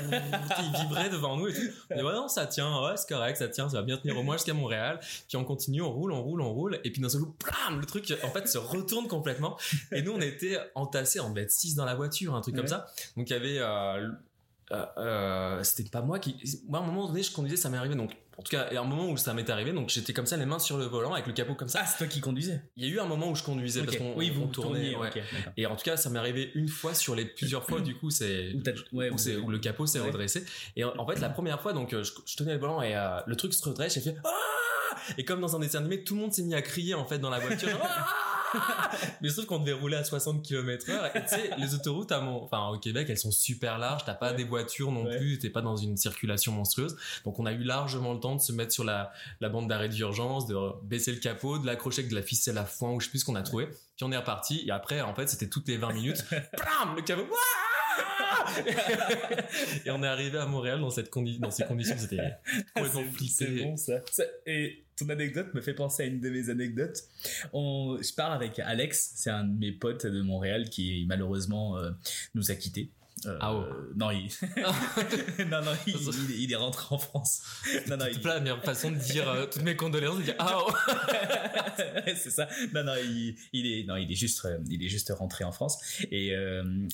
il 0.58 0.80
vibrait 0.80 1.10
devant 1.10 1.36
nous 1.36 1.48
et 1.48 1.52
tout. 1.52 1.60
On 1.90 1.96
dit, 1.96 2.02
ouais, 2.02 2.12
non, 2.12 2.28
ça 2.28 2.46
tient, 2.46 2.82
ouais, 2.84 2.96
c'est 2.96 3.08
correct, 3.08 3.36
ça 3.36 3.48
tient, 3.48 3.68
ça 3.68 3.78
va 3.78 3.82
bien 3.82 3.96
tenir 3.96 4.18
au 4.18 4.22
moins 4.22 4.36
jusqu'à 4.36 4.54
Montréal. 4.54 5.00
Puis 5.28 5.36
on 5.36 5.44
continue, 5.44 5.82
on 5.82 5.92
roule, 5.92 6.12
on 6.12 6.22
roule, 6.22 6.40
on 6.40 6.52
roule. 6.52 6.80
Et 6.84 6.90
puis 6.90 7.00
d'un 7.00 7.08
seul 7.08 7.22
coup, 7.22 7.34
blam, 7.44 7.80
le 7.80 7.86
truc, 7.86 8.12
en 8.22 8.30
fait, 8.30 8.46
se 8.48 8.58
retourne 8.58 9.08
complètement. 9.08 9.58
Et 9.92 10.02
nous, 10.02 10.12
on 10.12 10.20
était 10.20 10.58
entassés, 10.74 11.20
on 11.20 11.30
devait 11.30 11.42
être 11.42 11.50
6 11.50 11.74
dans 11.74 11.84
la 11.84 11.94
voiture, 11.94 12.34
un 12.34 12.40
truc 12.40 12.56
comme 12.56 12.66
ça. 12.66 12.86
Donc 13.16 13.30
il 13.30 13.32
y 13.32 13.36
avait, 13.36 13.58
euh, 13.58 14.10
euh, 14.72 14.86
euh, 14.96 15.62
c'était 15.62 15.90
pas 15.90 16.00
moi 16.00 16.18
qui, 16.18 16.36
moi, 16.68 16.80
à 16.80 16.82
un 16.82 16.86
moment 16.86 17.06
donné, 17.06 17.22
je 17.22 17.32
conduisais, 17.32 17.56
ça 17.56 17.68
m'est 17.68 17.76
arrivé. 17.76 17.94
Donc, 17.94 18.16
en 18.36 18.42
tout 18.42 18.50
cas, 18.50 18.66
il 18.70 18.74
y 18.74 18.76
a 18.76 18.80
un 18.80 18.84
moment 18.84 19.08
où 19.10 19.16
ça 19.16 19.32
m'est 19.34 19.48
arrivé, 19.50 19.72
donc 19.72 19.88
j'étais 19.90 20.12
comme 20.12 20.26
ça, 20.26 20.36
les 20.36 20.46
mains 20.46 20.58
sur 20.58 20.76
le 20.76 20.84
volant, 20.86 21.12
avec 21.12 21.26
le 21.26 21.32
capot 21.32 21.54
comme 21.54 21.68
ça. 21.68 21.80
Ah, 21.82 21.86
c'est 21.86 21.98
toi 21.98 22.06
qui 22.06 22.20
conduisais. 22.20 22.62
Il 22.76 22.84
y 22.84 22.90
a 22.90 22.94
eu 22.94 22.98
un 23.00 23.06
moment 23.06 23.30
où 23.30 23.34
je 23.34 23.42
conduisais 23.42 23.82
parce 23.82 23.96
qu'on 23.96 24.14
oui, 24.16 24.30
vous 24.30 24.46
tournait. 24.46 24.92
tourniez. 24.92 24.96
ouais. 24.96 25.10
Et 25.56 25.66
en 25.66 25.76
tout 25.76 25.84
cas, 25.84 25.96
ça 25.96 26.10
m'est 26.10 26.18
arrivé 26.18 26.50
une 26.54 26.68
fois 26.68 26.94
sur 26.94 27.14
les 27.14 27.24
plusieurs 27.24 27.64
fois. 27.64 27.80
Du 27.84 27.94
coup, 27.96 28.10
c'est 28.10 28.52
Où 28.54 28.60
t'as- 28.62 28.72
ouais, 28.92 29.08
où, 29.08 29.12
vous- 29.12 29.18
c'est- 29.18 29.36
où 29.36 29.48
le 29.50 29.58
capot 29.58 29.86
s'est 29.86 30.00
Ouais. 30.00 30.06
redressé. 30.06 30.44
Et 30.76 30.84
en, 30.84 30.92
en 30.98 31.06
fait, 31.06 31.20
la 31.20 31.28
première 31.30 31.60
fois, 31.60 31.72
donc, 31.72 31.92
euh, 31.92 32.02
je, 32.02 32.12
je 32.26 32.36
tenais 32.36 32.54
le 32.54 32.58
volant 32.60 32.80
et 32.82 32.96
euh, 32.96 33.18
le 33.26 33.36
truc 33.36 33.52
se 33.54 33.68
redresse. 33.68 33.94
J'ai 33.94 34.00
fait 34.00 34.16
ah 34.24 34.30
Et 35.18 35.24
comme 35.24 35.40
dans 35.40 35.54
un 35.54 35.58
dessin 35.60 35.78
animé, 35.78 36.02
tout 36.02 36.14
le 36.14 36.20
monde 36.20 36.32
s'est 36.32 36.42
mis 36.42 36.54
à 36.54 36.62
crier 36.62 36.94
en 36.94 37.04
fait 37.04 37.18
dans 37.18 37.30
la 37.30 37.38
voiture. 37.40 37.78
Ah 37.82 38.06
Mais 39.20 39.28
sauf 39.28 39.46
qu'on 39.46 39.58
devait 39.58 39.72
rouler 39.72 39.96
à 39.96 40.04
60 40.04 40.42
km/h. 40.42 41.10
Et 41.16 41.22
tu 41.22 41.28
sais, 41.28 41.50
les 41.58 41.74
autoroutes, 41.74 42.12
à 42.12 42.20
mon, 42.20 42.42
enfin, 42.44 42.68
au 42.68 42.78
Québec, 42.78 43.06
elles 43.10 43.18
sont 43.18 43.30
super 43.30 43.78
larges. 43.78 44.04
T'as 44.04 44.14
pas 44.14 44.30
Ouais. 44.30 44.36
des 44.36 44.44
voitures 44.44 44.90
non 44.92 45.04
Ouais. 45.04 45.16
plus. 45.18 45.38
T'es 45.38 45.50
pas 45.50 45.62
dans 45.62 45.76
une 45.76 45.96
circulation 45.96 46.52
monstrueuse. 46.52 46.96
Donc, 47.24 47.38
on 47.38 47.46
a 47.46 47.52
eu 47.52 47.62
largement 47.62 48.12
le 48.14 48.20
temps 48.20 48.36
de 48.36 48.40
se 48.40 48.52
mettre 48.52 48.72
sur 48.72 48.84
la, 48.84 49.12
la 49.40 49.48
bande 49.48 49.68
d'arrêt 49.68 49.88
d'urgence, 49.88 50.46
de 50.46 50.56
baisser 50.84 51.12
le 51.12 51.18
capot, 51.20 51.58
de 51.58 51.66
l'accrocher 51.66 52.00
avec 52.00 52.10
de 52.10 52.16
la 52.16 52.22
ficelle 52.22 52.58
à 52.58 52.64
foin 52.64 52.92
ou 52.92 53.00
je 53.00 53.06
sais 53.06 53.10
plus 53.10 53.20
ce 53.20 53.24
qu'on 53.24 53.34
a 53.34 53.42
trouvé. 53.42 53.66
Puis 53.66 54.04
on 54.04 54.12
est 54.12 54.16
reparti. 54.16 54.64
Et 54.66 54.70
après, 54.70 55.00
en 55.00 55.14
fait, 55.14 55.28
c'était 55.28 55.48
toutes 55.48 55.68
les 55.68 55.76
20 55.76 55.92
minutes. 55.92 56.24
Blam, 56.30 56.96
le 56.96 57.02
capot. 57.02 57.26
Et 59.84 59.90
on 59.90 60.02
est 60.02 60.06
arrivé 60.06 60.38
à 60.38 60.46
Montréal 60.46 60.80
dans 60.80 60.90
cette 60.90 61.10
condi 61.10 61.38
dans 61.38 61.50
ces 61.50 61.64
conditions. 61.64 61.96
C'était 61.98 62.34
complètement 62.74 63.04
flippé. 63.12 63.64
bon 63.64 63.76
ça. 63.76 63.94
Ça- 64.10 64.24
Et 64.46 64.83
ton 64.96 65.08
anecdote 65.08 65.52
me 65.54 65.60
fait 65.60 65.74
penser 65.74 66.04
à 66.04 66.06
une 66.06 66.20
de 66.20 66.30
mes 66.30 66.50
anecdotes. 66.50 66.98
On, 67.52 67.98
je 68.00 68.14
pars 68.14 68.32
avec 68.32 68.58
Alex, 68.58 69.12
c'est 69.16 69.30
un 69.30 69.44
de 69.44 69.58
mes 69.58 69.72
potes 69.72 70.06
de 70.06 70.22
Montréal 70.22 70.68
qui 70.70 71.04
malheureusement 71.08 71.76
euh, 71.78 71.90
nous 72.34 72.50
a 72.50 72.54
quittés. 72.54 72.90
Euh, 73.26 73.38
Ah 73.40 73.54
oh. 73.54 73.64
Non, 73.96 74.10
il... 74.10 74.28
non, 75.48 75.62
non, 75.62 75.72
il, 75.86 75.94
il- 75.96 76.40
il 76.42 76.52
est 76.52 76.56
rentré 76.56 76.86
en 76.94 76.98
France. 76.98 77.42
Non, 77.88 77.96
non, 77.96 78.06
il... 78.10 78.20
pas 78.20 78.34
la 78.34 78.40
meilleure 78.40 78.62
façon 78.62 78.90
de 78.90 78.96
dire 78.96 79.28
euh, 79.28 79.46
toutes 79.46 79.62
mes 79.62 79.76
condoléances, 79.76 80.18
de 80.18 80.22
dire 80.24 80.34
ah 80.38 80.58
oh. 80.66 80.72
c'est 82.06 82.30
ça. 82.30 82.48
Non, 82.74 82.84
non, 82.84 82.92
il, 83.02 83.36
il 83.52 83.66
est, 83.66 83.84
non, 83.84 83.96
il 83.96 84.10
est 84.10 84.16
juste, 84.16 84.46
il 84.68 84.84
est 84.84 84.88
juste 84.88 85.12
rentré 85.16 85.44
en 85.44 85.52
France. 85.52 85.78
Et, 86.10 86.34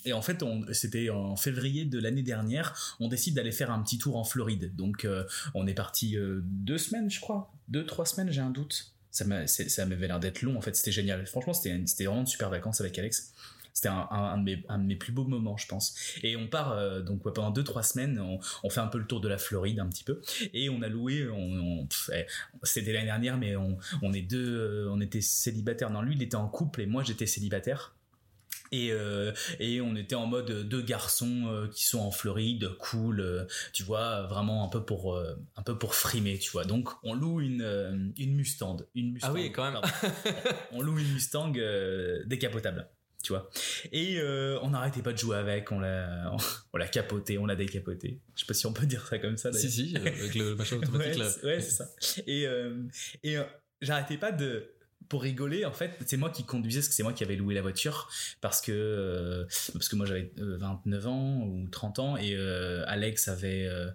et 0.05 0.13
en 0.13 0.21
fait, 0.21 0.41
on, 0.43 0.63
c'était 0.73 1.09
en 1.09 1.35
février 1.35 1.85
de 1.85 1.99
l'année 1.99 2.23
dernière. 2.23 2.95
On 2.99 3.07
décide 3.07 3.35
d'aller 3.35 3.51
faire 3.51 3.71
un 3.71 3.81
petit 3.83 3.97
tour 3.97 4.15
en 4.17 4.23
Floride. 4.23 4.75
Donc, 4.75 5.07
on 5.53 5.67
est 5.67 5.73
parti 5.73 6.15
deux 6.43 6.77
semaines, 6.77 7.09
je 7.09 7.19
crois, 7.19 7.51
deux 7.71 7.85
trois 7.85 8.05
semaines, 8.05 8.31
j'ai 8.31 8.41
un 8.41 8.51
doute. 8.51 8.93
Ça 9.09 9.25
m'avait 9.25 10.07
l'air 10.07 10.19
d'être 10.19 10.41
long. 10.41 10.57
En 10.57 10.61
fait, 10.61 10.75
c'était 10.75 10.91
génial. 10.91 11.25
Franchement, 11.25 11.53
c'était, 11.53 12.05
vraiment 12.05 12.23
de 12.23 12.27
super 12.29 12.49
vacances 12.49 12.79
avec 12.79 12.97
Alex. 12.97 13.33
C'était 13.73 13.89
un, 13.89 14.37
de 14.37 14.83
mes, 14.83 14.95
plus 14.95 15.13
beaux 15.13 15.23
moments, 15.23 15.55
je 15.57 15.67
pense. 15.67 15.95
Et 16.23 16.35
on 16.35 16.47
part 16.47 16.73
euh, 16.73 17.01
donc 17.01 17.23
pendant 17.23 17.51
deux 17.51 17.63
trois 17.63 17.83
semaines. 17.83 18.19
On, 18.63 18.69
fait 18.69 18.81
un 18.81 18.87
peu 18.87 18.97
le 18.97 19.05
tour 19.05 19.21
de 19.21 19.29
la 19.29 19.37
Floride 19.37 19.79
un 19.79 19.87
petit 19.87 20.03
peu. 20.03 20.21
Et 20.53 20.69
on 20.69 20.81
a 20.81 20.89
loué. 20.89 21.27
On, 21.29 21.81
on- 21.81 21.87
eh, 22.13 22.25
c'était 22.63 22.93
l'année 22.93 23.05
dernière, 23.05 23.37
mais 23.37 23.55
on, 23.55 23.77
on 24.01 24.13
est 24.13 24.21
deux, 24.21 24.57
euh, 24.59 24.89
on 24.91 24.99
était 25.01 25.21
célibataires. 25.21 25.89
Non, 25.89 26.01
lui, 26.01 26.15
il 26.15 26.21
était 26.21 26.35
en 26.35 26.47
couple 26.47 26.81
et 26.81 26.85
moi, 26.85 27.03
j'étais 27.03 27.25
célibataire. 27.25 27.95
Et, 28.71 28.91
euh, 28.91 29.33
et 29.59 29.81
on 29.81 29.95
était 29.97 30.15
en 30.15 30.27
mode 30.27 30.67
deux 30.67 30.81
garçons 30.81 31.43
euh, 31.47 31.67
qui 31.67 31.85
sont 31.85 31.99
en 31.99 32.11
Floride, 32.11 32.69
cool, 32.79 33.19
euh, 33.19 33.45
tu 33.73 33.83
vois, 33.83 34.23
vraiment 34.27 34.63
un 34.65 34.69
peu 34.69 34.83
pour 34.85 35.19
un 35.55 35.63
peu 35.63 35.77
pour 35.77 35.93
frimer, 35.93 36.39
tu 36.39 36.51
vois. 36.51 36.63
Donc 36.63 36.89
on 37.03 37.13
loue 37.13 37.41
une 37.41 38.13
une 38.17 38.35
Mustang, 38.35 38.77
une 38.95 39.13
Mustang. 39.13 39.29
Ah 39.29 39.33
oui, 39.33 39.51
quand 39.51 39.69
même. 39.69 39.81
on 40.71 40.81
loue 40.81 40.97
une 40.97 41.13
Mustang 41.13 41.51
décapotable, 42.25 42.87
tu 43.21 43.33
vois. 43.33 43.49
Et 43.91 44.21
on 44.61 44.69
n'arrêtait 44.69 45.01
pas 45.01 45.11
de 45.11 45.17
jouer 45.17 45.35
avec, 45.37 45.71
on 45.71 45.79
l'a 45.79 46.31
on 46.71 46.77
l'a 46.77 46.87
capoté, 46.87 47.37
on 47.37 47.45
l'a 47.45 47.57
décapoté. 47.57 48.21
Je 48.35 48.41
sais 48.41 48.45
pas 48.45 48.53
si 48.53 48.65
on 48.67 48.73
peut 48.73 48.85
dire 48.85 49.05
ça 49.05 49.19
comme 49.19 49.35
ça. 49.35 49.51
si 49.51 49.69
si, 49.69 49.95
avec 49.97 50.33
le 50.33 50.55
machin 50.55 50.77
automatique 50.81 51.21
Ouais, 51.21 51.27
là. 51.27 51.31
ouais, 51.43 51.59
c'est 51.59 51.71
ça. 51.71 51.85
Et, 52.25 52.47
et 53.23 53.37
j'arrêtais 53.81 54.17
pas 54.17 54.31
de. 54.31 54.65
Pour 55.09 55.23
rigoler, 55.23 55.65
en 55.65 55.71
fait, 55.71 55.97
c'est 56.05 56.17
moi 56.17 56.29
qui 56.29 56.45
conduisais, 56.45 56.81
c'est 56.81 57.03
moi 57.03 57.13
qui 57.13 57.23
avais 57.23 57.35
loué 57.35 57.53
la 57.53 57.61
voiture, 57.61 58.09
parce 58.39 58.61
que, 58.61 58.71
euh, 58.71 59.45
parce 59.73 59.89
que 59.89 59.95
moi 59.95 60.05
j'avais 60.05 60.31
euh, 60.39 60.57
29 60.57 61.07
ans 61.07 61.41
ou 61.43 61.67
30 61.69 61.99
ans, 61.99 62.17
et 62.17 62.35
euh, 62.35 62.83
Alex 62.87 63.27
avait 63.27 63.65
euh, 63.65 63.89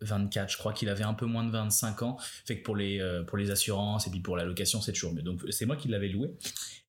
24, 0.00 0.50
je 0.50 0.56
crois 0.58 0.72
qu'il 0.72 0.88
avait 0.88 1.04
un 1.04 1.14
peu 1.14 1.26
moins 1.26 1.44
de 1.44 1.50
25 1.50 2.02
ans, 2.02 2.16
fait 2.44 2.58
que 2.58 2.62
pour 2.64 2.76
les, 2.76 3.00
euh, 3.00 3.22
pour 3.22 3.38
les 3.38 3.50
assurances 3.50 4.06
et 4.06 4.10
puis 4.10 4.20
pour 4.20 4.36
la 4.36 4.44
location, 4.44 4.80
c'est 4.80 4.92
toujours 4.92 5.12
mieux. 5.14 5.22
Donc 5.22 5.40
c'est 5.50 5.66
moi 5.66 5.76
qui 5.76 5.88
l'avais 5.88 6.08
loué. 6.08 6.30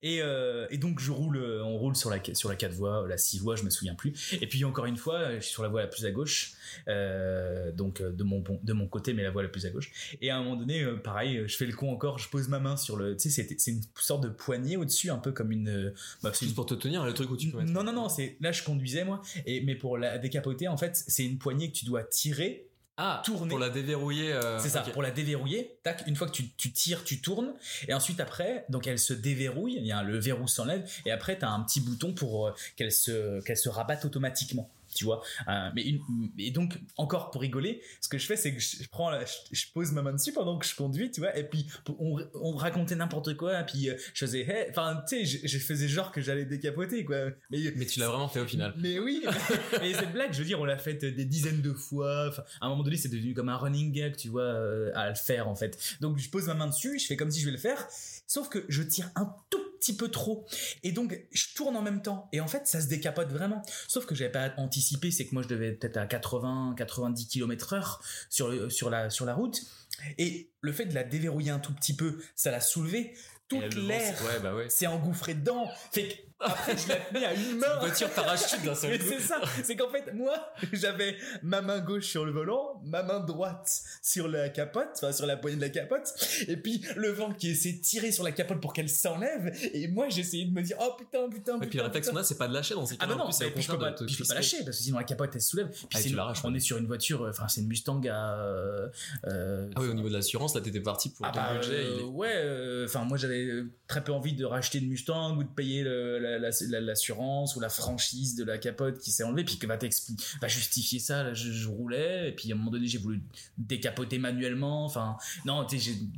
Et, 0.06 0.22
euh, 0.22 0.68
et 0.70 0.78
donc 0.78 1.00
je 1.00 1.12
roule, 1.12 1.38
euh, 1.38 1.64
on 1.64 1.78
roule 1.78 1.96
sur 1.96 2.10
la, 2.10 2.18
sur 2.34 2.50
la 2.50 2.56
4 2.58 2.74
voies, 2.74 3.06
la 3.08 3.18
6 3.18 3.40
voies, 3.40 3.56
je 3.56 3.64
me 3.64 3.70
souviens 3.70 3.96
plus. 3.96 4.34
Et 4.42 4.48
puis 4.48 4.66
encore 4.66 4.86
une 4.86 4.98
fois, 4.98 5.36
je 5.36 5.40
suis 5.40 5.52
sur 5.54 5.64
la 5.64 5.70
voie 5.70 5.82
la 5.82 5.88
plus 5.88 6.06
à 6.06 6.12
gauche, 6.12 6.54
euh, 6.90 7.72
donc 7.72 8.02
de 8.02 8.24
mon, 8.24 8.44
de 8.64 8.74
mon 8.74 8.88
côté, 8.88 9.14
mais 9.14 9.24
la 9.24 9.32
voie 9.32 9.44
la 9.44 9.50
plus 9.50 9.66
à 9.66 9.70
gauche. 9.70 9.92
Et 10.22 10.30
à 10.30 10.38
un 10.38 10.44
moment 10.44 10.58
donné, 10.58 10.86
pareil, 11.04 11.44
je 11.48 11.56
fais 11.56 11.66
le 11.66 11.74
con 11.74 11.92
encore, 11.92 12.20
je 12.20 12.28
pose 12.30 12.50
ma 12.50 12.60
main 12.60 12.76
sur 12.78 12.98
le. 12.98 13.16
Tu 13.16 13.30
sais, 13.30 13.48
c'est 13.58 13.72
une 13.72 13.82
sorte 13.98 14.24
de 14.24 14.30
poignée 14.30 14.76
au-dessus, 14.78 15.10
un 15.10 15.18
peu 15.20 15.32
comme 15.32 15.52
une. 15.52 15.94
bah, 16.22 16.32
c'est 16.34 16.40
Juste 16.46 16.50
une- 16.52 16.56
pour 16.56 16.66
te 16.66 16.74
tenir 16.74 17.06
le 17.06 17.14
truc 17.14 17.30
où 17.32 17.38
tu 17.38 17.50
peux 17.50 17.60
mettre. 17.60 17.72
non, 17.72 17.84
non, 17.84 17.94
non, 17.94 18.10
c'est 18.10 18.36
là 18.42 18.52
je 18.52 18.64
conduisais 18.64 19.06
moi, 19.06 19.22
et 19.46 19.62
mais 19.62 19.76
pour 19.76 19.98
la 19.98 20.18
décapoter, 20.18 20.68
en 20.68 20.76
fait, 20.78 21.02
c'est 21.08 21.26
une 21.26 21.38
poignée 21.38 21.70
que 21.72 21.76
tu 21.78 21.86
dois 21.86 22.04
tirer. 22.04 22.68
Ah, 22.98 23.22
tourner. 23.26 23.50
pour 23.50 23.58
la 23.60 23.70
déverrouiller. 23.70 24.32
euh, 24.34 24.60
C'est 24.60 24.70
ça, 24.70 24.82
pour 24.82 25.02
la 25.02 25.10
déverrouiller, 25.12 25.78
tac, 25.84 26.04
une 26.06 26.16
fois 26.16 26.28
que 26.28 26.32
tu, 26.34 26.50
tu 26.58 26.72
tires, 26.72 27.04
tu 27.04 27.22
tournes, 27.22 27.54
et 27.88 27.94
ensuite 27.94 28.20
après, 28.20 28.66
donc 28.70 28.86
elle 28.86 29.00
se 29.00 29.14
déverrouille, 29.14 29.76
il 29.78 29.86
y 29.86 29.92
a 29.92 30.04
le 30.04 30.20
verrou 30.20 30.48
s'enlève, 30.48 30.88
et 31.06 31.12
après 31.12 31.38
tu 31.40 31.44
as 31.46 31.50
un 31.50 31.62
petit 31.62 31.82
bouton 31.82 32.14
pour 32.14 32.48
euh, 32.48 32.54
qu'elle 32.76 32.92
se, 32.92 33.42
qu'elle 33.42 33.58
se 33.58 33.70
rabatte 33.70 34.06
automatiquement. 34.06 34.70
Tu 34.94 35.06
vois, 35.06 35.22
Euh, 35.48 35.70
mais 35.76 35.84
une, 35.84 36.00
et 36.38 36.52
donc 36.52 36.80
encore 36.98 37.32
pour 37.32 37.42
rigoler, 37.42 37.82
ce 38.02 38.08
que 38.10 38.18
je 38.18 38.26
fais, 38.26 38.36
c'est 38.36 38.54
que 38.54 38.60
je, 38.60 38.88
prends, 38.90 39.10
la- 39.10 39.26
je, 39.26 39.34
je 39.52 39.66
pose 39.74 39.92
ma 39.92 40.02
main 40.02 40.14
dessus 40.14 40.34
pendant 40.34 40.58
que 40.58 40.66
je 40.66 40.76
conduis, 40.76 41.12
tu 41.12 41.22
vois, 41.22 41.36
et 41.38 41.44
puis 41.44 41.68
on, 42.00 42.18
on 42.36 42.56
racontait 42.56 42.96
n'importe 42.96 43.36
quoi, 43.36 43.60
et 43.62 43.66
puis 43.66 43.90
euh, 43.90 43.96
je 44.14 44.26
faisais, 44.26 44.42
hey, 44.42 44.68
enfin, 44.70 45.02
tu 45.08 45.26
sais, 45.26 45.26
je, 45.26 45.48
je 45.48 45.58
faisais 45.60 45.88
genre 45.88 46.12
que 46.12 46.22
j'allais 46.22 46.46
décapoter, 46.46 47.04
quoi. 47.06 47.18
Mais, 47.50 47.60
Mais 47.76 47.86
tu 47.86 48.00
l'as 48.00 48.08
vraiment 48.10 48.28
fait 48.30 48.40
au 48.40 48.46
final. 48.48 48.74
mais 48.78 49.00
oui, 49.00 49.24
mais 49.82 49.94
cette 49.94 50.12
blague, 50.12 50.34
je 50.34 50.40
veux 50.40 50.46
dire, 50.46 50.60
on 50.60 50.66
l'a 50.66 50.78
faite 50.78 51.04
des 51.04 51.26
dizaines 51.26 51.62
de 51.62 51.74
fois. 51.74 52.28
Enfin, 52.30 52.44
à 52.62 52.66
un 52.66 52.70
moment 52.70 52.84
donné, 52.84 52.98
c'est 52.98 53.10
devenu 53.10 53.34
comme 53.34 53.50
un 53.50 53.58
running 53.58 53.92
gag, 53.92 54.16
tu 54.16 54.30
vois, 54.30 54.44
euh, 54.44 54.92
à 54.96 55.10
le 55.10 55.16
faire 55.16 55.48
en 55.48 55.56
fait. 55.56 55.78
Donc 56.02 56.18
je 56.20 56.30
pose 56.30 56.48
ma 56.48 56.54
main 56.54 56.68
dessus, 56.68 57.00
je 57.00 57.06
fais 57.06 57.16
comme 57.18 57.32
si 57.32 57.40
je 57.40 57.46
vais 57.46 57.52
le 57.52 57.58
faire, 57.58 57.88
sauf 58.28 58.50
que 58.50 58.64
je 58.70 58.84
tire 58.84 59.10
un 59.16 59.34
tout 59.50 59.62
petit 59.84 59.96
peu 59.96 60.10
trop. 60.10 60.46
Et 60.84 60.92
donc 60.92 61.20
je 61.32 61.46
tourne 61.56 61.76
en 61.76 61.82
même 61.82 62.02
temps. 62.02 62.30
Et 62.32 62.40
en 62.40 62.48
fait, 62.48 62.68
ça 62.68 62.80
se 62.82 62.88
décapote 62.88 63.30
vraiment. 63.32 63.62
Sauf 63.88 64.06
que 64.06 64.16
j'avais 64.16 64.32
pas 64.32 64.54
anticipé, 64.58 65.12
c'est 65.12 65.26
que 65.26 65.34
moi 65.34 65.44
je 65.44 65.48
devais 65.50 65.70
être 65.70 65.80
peut-être 65.80 65.98
à 65.98 66.06
80, 66.06 66.76
90 66.78 67.28
km 67.28 67.74
heure 67.74 68.02
sur, 68.30 68.48
le- 68.50 68.70
sur, 68.70 68.90
la, 68.90 69.10
sur 69.10 69.26
la 69.26 69.34
route. 69.34 69.62
Et 70.18 70.50
le 70.62 70.72
fait 70.72 70.86
de 70.86 70.94
la 70.96 71.04
déverrouiller 71.04 71.52
un 71.52 71.60
tout 71.60 71.74
petit 71.74 71.96
peu, 71.96 72.20
ça 72.36 72.52
l'a 72.52 72.62
soulevé. 72.62 73.14
Toute 73.50 73.76
l'air 73.76 74.20
Ouais, 74.24 74.40
bah 74.42 74.56
ouais. 74.56 74.70
s'est 74.70 74.88
engouffré 74.88 75.36
dedans. 75.36 75.70
Fait 75.92 76.08
que 76.08 76.14
après, 76.44 76.78
je 76.78 76.88
la 76.90 76.96
tenais 76.98 77.26
à 77.26 77.34
une 77.34 77.58
main. 77.58 77.68
Une 77.76 77.80
voiture 77.88 78.10
parachute 78.10 78.64
d'un 78.64 78.76
seul 78.76 78.92
Mais 78.92 79.00
coup. 79.00 79.06
c'est 79.10 79.20
ça, 79.20 79.42
c'est 79.64 79.76
qu'en 79.76 79.90
fait, 79.90 80.14
moi, 80.14 80.54
j'avais 80.72 81.16
ma 81.42 81.62
main 81.62 81.80
gauche 81.80 82.06
sur 82.08 82.26
le 82.26 82.32
volant, 82.32 82.82
ma 82.86 83.04
main 83.04 83.20
droite 83.20 83.82
sur 84.02 84.28
la 84.28 84.50
capote, 84.50 84.90
enfin 84.96 85.12
sur 85.12 85.26
la 85.26 85.38
poignée 85.38 85.58
de 85.58 85.62
la 85.62 85.70
capote, 85.70 86.14
et 86.48 86.58
puis 86.58 86.84
le 86.96 87.10
vent 87.12 87.34
qui 87.34 87.50
essaie 87.52 87.74
de 87.74 87.82
tirer 87.82 88.12
sur 88.12 88.24
la 88.24 88.32
capote 88.32 88.60
pour 88.62 88.74
qu'elle 88.74 88.90
s'enlève, 88.90 89.52
et 89.74 89.88
moi 89.88 90.10
j'essayais 90.10 90.46
de 90.46 90.52
me 90.52 90.62
dire, 90.62 90.78
oh 90.82 90.94
putain, 90.98 91.28
putain, 91.30 91.54
putain. 91.54 91.62
Et 91.62 91.68
puis 91.68 91.78
le 91.78 91.84
réflexe 91.86 92.08
putain. 92.08 92.18
qu'on 92.20 92.22
a, 92.22 92.26
c'est 92.26 92.38
pas 92.38 92.48
de 92.48 92.54
lâcher 92.54 92.74
dans 92.76 92.86
ces 92.86 92.96
Ah 93.00 93.08
bah 93.08 93.16
En 93.16 93.26
non, 93.26 93.32
c'est 93.32 93.46
au 93.46 93.52
contraire 93.52 93.80
pas, 93.80 93.92
de 93.92 93.96
te 93.98 94.04
puis 94.06 94.14
je 94.14 94.20
peux 94.24 94.28
pas 94.28 94.36
lâcher 94.36 94.58
parce 94.64 94.78
que 94.78 94.84
sinon 94.84 94.98
la 94.98 95.04
capote 95.04 95.32
elle 95.34 95.42
se 95.42 95.50
soulève. 95.50 95.70
Puis 95.70 95.80
Ah, 95.94 95.98
c'est 95.98 96.04
tu 96.04 96.10
une- 96.10 96.16
l'arraches, 96.16 96.40
on 96.44 96.54
est 96.54 96.60
sur 96.60 96.78
une 96.78 96.86
voiture, 96.88 97.24
euh, 97.24 97.30
enfin 97.30 97.48
c'est 97.48 97.62
une 97.62 97.68
Mustang 97.68 98.02
à. 98.10 98.40
euh, 98.40 98.88
euh, 99.28 99.70
Ah 99.76 99.82
oui, 99.82 99.88
au 99.90 99.94
niveau 99.94 100.10
de 100.10 100.14
l'assurance, 100.14 100.56
là, 100.56 100.62
t'étais 100.62 100.80
parti 100.82 101.10
pour 101.10 101.26
ah 101.26 101.32
ton 101.32 101.40
bah, 101.40 101.54
budget. 101.56 101.74
euh, 101.74 101.94
il 101.96 102.02
est- 102.02 102.04
ouais, 102.04 102.34
euh, 102.36 102.86
enfin 102.86 103.04
moi 103.06 103.18
j'avais 103.18 103.44
euh, 103.46 103.72
très 103.88 104.04
peu 104.04 104.12
envie 104.12 104.34
de 104.34 104.46
racheter 104.46 104.80
une 104.80 104.90
Mustang 104.90 105.38
ou 105.38 105.44
de 105.44 105.50
payer 105.50 105.84
le- 105.84 106.20
la, 106.20 106.33
l'assurance 106.38 107.56
ou 107.56 107.60
la 107.60 107.70
franchise 107.70 108.36
de 108.36 108.44
la 108.44 108.58
capote 108.58 109.00
qui 109.00 109.12
s'est 109.12 109.24
enlevée, 109.24 109.44
puis 109.44 109.58
que 109.58 109.68
va 109.68 109.78
t'expliquer, 109.78 110.24
va 110.42 110.48
justifier 110.48 111.00
ça. 111.00 111.24
Là, 111.24 111.34
je, 111.34 111.68
roulais, 111.68 112.30
et 112.30 112.32
puis 112.32 112.52
à 112.52 112.56
un 112.56 112.58
moment 112.58 112.72
donné, 112.72 112.88
j'ai 112.88 112.98
voulu 112.98 113.22
décapoter 113.58 114.20
manuellement. 114.20 114.86
Enfin, 114.86 115.18
non, 115.46 115.66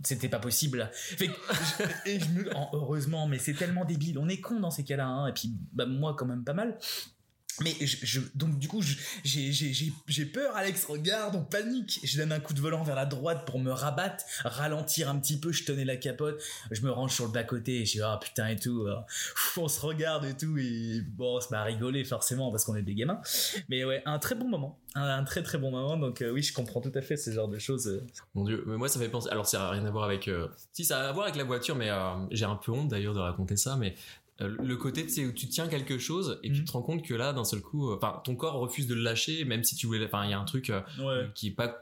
c'était 0.04 0.30
pas 0.30 0.40
possible. 0.40 0.90
Fait 0.94 1.30
et 2.06 2.20
je 2.20 2.30
me, 2.30 2.50
heureusement, 2.74 3.28
mais 3.28 3.40
c'est 3.40 3.54
tellement 3.54 3.86
débile. 3.86 4.18
On 4.20 4.28
est 4.28 4.42
con 4.42 4.60
dans 4.60 4.72
ces 4.72 4.84
cas-là, 4.84 5.08
hein, 5.08 5.28
et 5.28 5.34
puis 5.34 5.54
bah, 5.74 5.86
moi, 5.86 6.16
quand 6.18 6.26
même 6.26 6.44
pas 6.44 6.54
mal. 6.54 6.78
Mais 7.62 7.74
je, 7.82 8.20
donc 8.36 8.60
du 8.60 8.68
coup 8.68 8.82
j'ai 9.24 10.26
peur 10.26 10.56
Alex 10.56 10.86
regarde 10.86 11.36
on 11.36 11.44
panique. 11.44 12.00
Je 12.04 12.18
donne 12.18 12.32
un 12.32 12.40
coup 12.40 12.54
de 12.54 12.62
volant 12.62 12.84
vers 12.84 12.96
la 12.96 13.06
droite 13.06 13.46
pour 13.46 13.60
me 13.60 13.72
rabattre 13.72 14.24
ralentir 14.44 15.10
un 15.10 15.20
petit 15.20 15.40
peu 15.40 15.52
je 15.52 15.64
tenais 15.64 15.86
la 15.86 15.98
capote 15.98 16.42
je 16.72 16.82
me 16.82 16.92
range 16.92 17.14
sur 17.14 17.26
le 17.26 17.32
bas 17.32 17.44
côté 17.44 17.82
et 17.82 17.86
je 17.86 17.94
dis 17.94 18.02
ah 18.02 18.20
putain 18.22 18.48
et 18.48 18.56
tout 18.56 18.88
on 19.58 19.68
se 19.68 19.80
regarde 19.80 20.26
et 20.26 20.36
tout 20.36 20.58
et 20.58 21.02
bon 21.02 21.40
ça 21.40 21.48
m'a 21.52 21.64
rigolé 21.64 22.04
forcément 22.04 22.52
parce 22.52 22.66
qu'on 22.66 22.76
est 22.76 22.82
des 22.82 22.96
gamins. 22.96 23.22
Mais 23.70 23.84
ouais 23.86 24.02
un 24.06 24.20
très 24.20 24.36
bon 24.36 24.48
moment 24.48 24.80
un, 24.96 25.24
très 25.24 25.44
très 25.44 25.58
bon 25.58 25.72
moment 25.72 25.98
donc 25.98 26.22
euh, 26.22 26.32
oui 26.32 26.42
je 26.42 26.54
comprends 26.54 26.82
tout 26.82 26.92
à 26.96 27.02
fait 27.02 27.18
ce 27.18 27.32
genre 27.32 27.48
de 27.48 27.60
choses 27.60 27.88
euh. 27.88 28.06
mon 28.34 28.46
dieu 28.46 28.64
mais 28.66 28.78
moi 28.78 28.88
ça 28.88 29.00
fait 29.00 29.10
penser 29.10 29.30
alors 29.30 29.46
ça 29.46 29.60
n'a 29.60 29.70
rien 29.72 29.86
à 29.86 29.92
voir 29.92 30.06
avec 30.06 30.28
euh, 30.28 30.48
si 30.72 30.86
ça 30.86 31.00
a 31.00 31.10
à 31.10 31.12
voir 31.12 31.26
avec 31.26 31.36
la 31.36 31.44
voiture 31.44 31.76
mais 31.76 31.90
j'ai 32.32 32.46
un 32.46 32.56
peu 32.56 32.72
honte 32.72 32.88
d'ailleurs 32.88 33.14
de 33.14 33.20
raconter 33.20 33.58
ça 33.58 33.76
mais 33.76 33.96
le 34.40 34.76
côté 34.76 35.06
tu 35.08 35.26
où 35.26 35.32
tu 35.32 35.48
tiens 35.48 35.68
quelque 35.68 35.98
chose 35.98 36.40
et 36.44 36.52
tu 36.52 36.60
mhm. 36.60 36.66
te 36.66 36.72
rends 36.74 36.82
compte 36.82 37.04
que 37.04 37.14
là 37.14 37.34
d'un 37.34 37.46
seul 37.46 37.62
coup 37.62 37.90
euh, 37.90 37.96
enfin 37.96 38.22
ton 38.24 38.36
corps 38.36 38.56
refuse 38.56 38.88
de 38.88 38.96
le 38.96 39.02
lâcher 39.02 39.46
même 39.46 39.64
si 39.64 39.76
tu 39.76 39.88
voulais 39.88 40.06
enfin 40.06 40.26
il 40.26 40.32
y 40.32 40.34
a 40.34 40.40
un 40.40 40.46
truc 40.46 40.70
euh, 40.70 41.28
qui 41.34 41.48
est 41.48 41.52
pas 41.52 41.82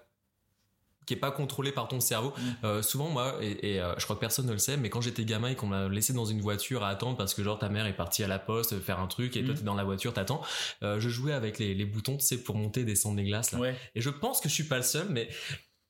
qui 1.05 1.15
est 1.15 1.17
pas 1.17 1.31
contrôlé 1.31 1.73
par 1.73 1.89
ton 1.89 1.99
cerveau. 1.99 2.31
Mhm. 2.63 2.81
souvent, 2.81 3.09
moi, 3.09 3.37
et, 3.41 3.81
je 3.97 4.03
crois 4.05 4.15
que 4.15 4.21
personne 4.21 4.45
ne 4.45 4.53
le 4.53 4.57
sait, 4.57 4.77
mais 4.77 4.89
quand 4.89 5.01
j'étais 5.01 5.25
gamin 5.25 5.49
et 5.49 5.55
qu'on 5.55 5.67
m'a 5.67 5.89
laissé 5.89 6.13
dans 6.13 6.23
une 6.23 6.39
voiture 6.39 6.81
à 6.81 6.87
attendre 6.87 7.17
parce 7.17 7.33
que 7.33 7.43
genre 7.43 7.59
ta 7.59 7.67
mère 7.67 7.85
est 7.87 7.97
partie 7.97 8.23
à 8.23 8.29
la 8.29 8.39
poste 8.39 8.79
faire 8.79 9.01
un 9.01 9.07
truc 9.07 9.35
et 9.35 9.41
toi 9.41 9.47
toi 9.47 9.53
mhm. 9.53 9.59
t'es 9.59 9.65
dans 9.65 9.75
la 9.75 9.83
voiture, 9.83 10.13
t'attends, 10.13 10.41
je 10.81 11.09
jouais 11.09 11.33
avec 11.33 11.59
les, 11.59 11.75
les 11.75 11.83
boutons, 11.83 12.15
tu 12.15 12.25
sais, 12.25 12.41
pour 12.41 12.55
monter 12.55 12.81
et 12.81 12.85
descendre 12.85 13.17
les 13.17 13.25
glaces 13.25 13.51
là. 13.51 13.59
Et 13.95 13.99
je 13.99 14.09
pense 14.09 14.39
que 14.39 14.47
je 14.47 14.53
suis 14.53 14.63
pas 14.63 14.77
le 14.77 14.83
seul, 14.83 15.07
mais 15.09 15.27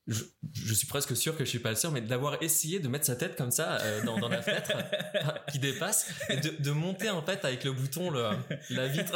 je, 0.07 0.73
suis 0.73 0.87
presque 0.87 1.15
sûr 1.15 1.37
que 1.37 1.45
je 1.45 1.49
suis 1.49 1.59
pas 1.59 1.69
le 1.69 1.77
seul, 1.77 1.91
mais 1.91 2.01
d'avoir 2.01 2.43
essayé 2.43 2.79
de 2.79 2.89
mettre 2.89 3.05
sa 3.05 3.15
tête 3.15 3.37
comme 3.37 3.51
ça 3.51 3.77
euh, 3.81 4.03
dans, 4.03 4.27
la 4.27 4.41
fenêtre 4.41 4.73
qui 5.51 5.59
dépasse 5.59 6.11
et 6.29 6.37
de, 6.37 6.71
monter 6.71 7.09
en 7.09 7.21
fait 7.21 7.45
avec 7.45 7.63
le 7.63 7.71
bouton 7.71 8.09
le, 8.09 8.23
la 8.71 8.87
vitre. 8.87 9.13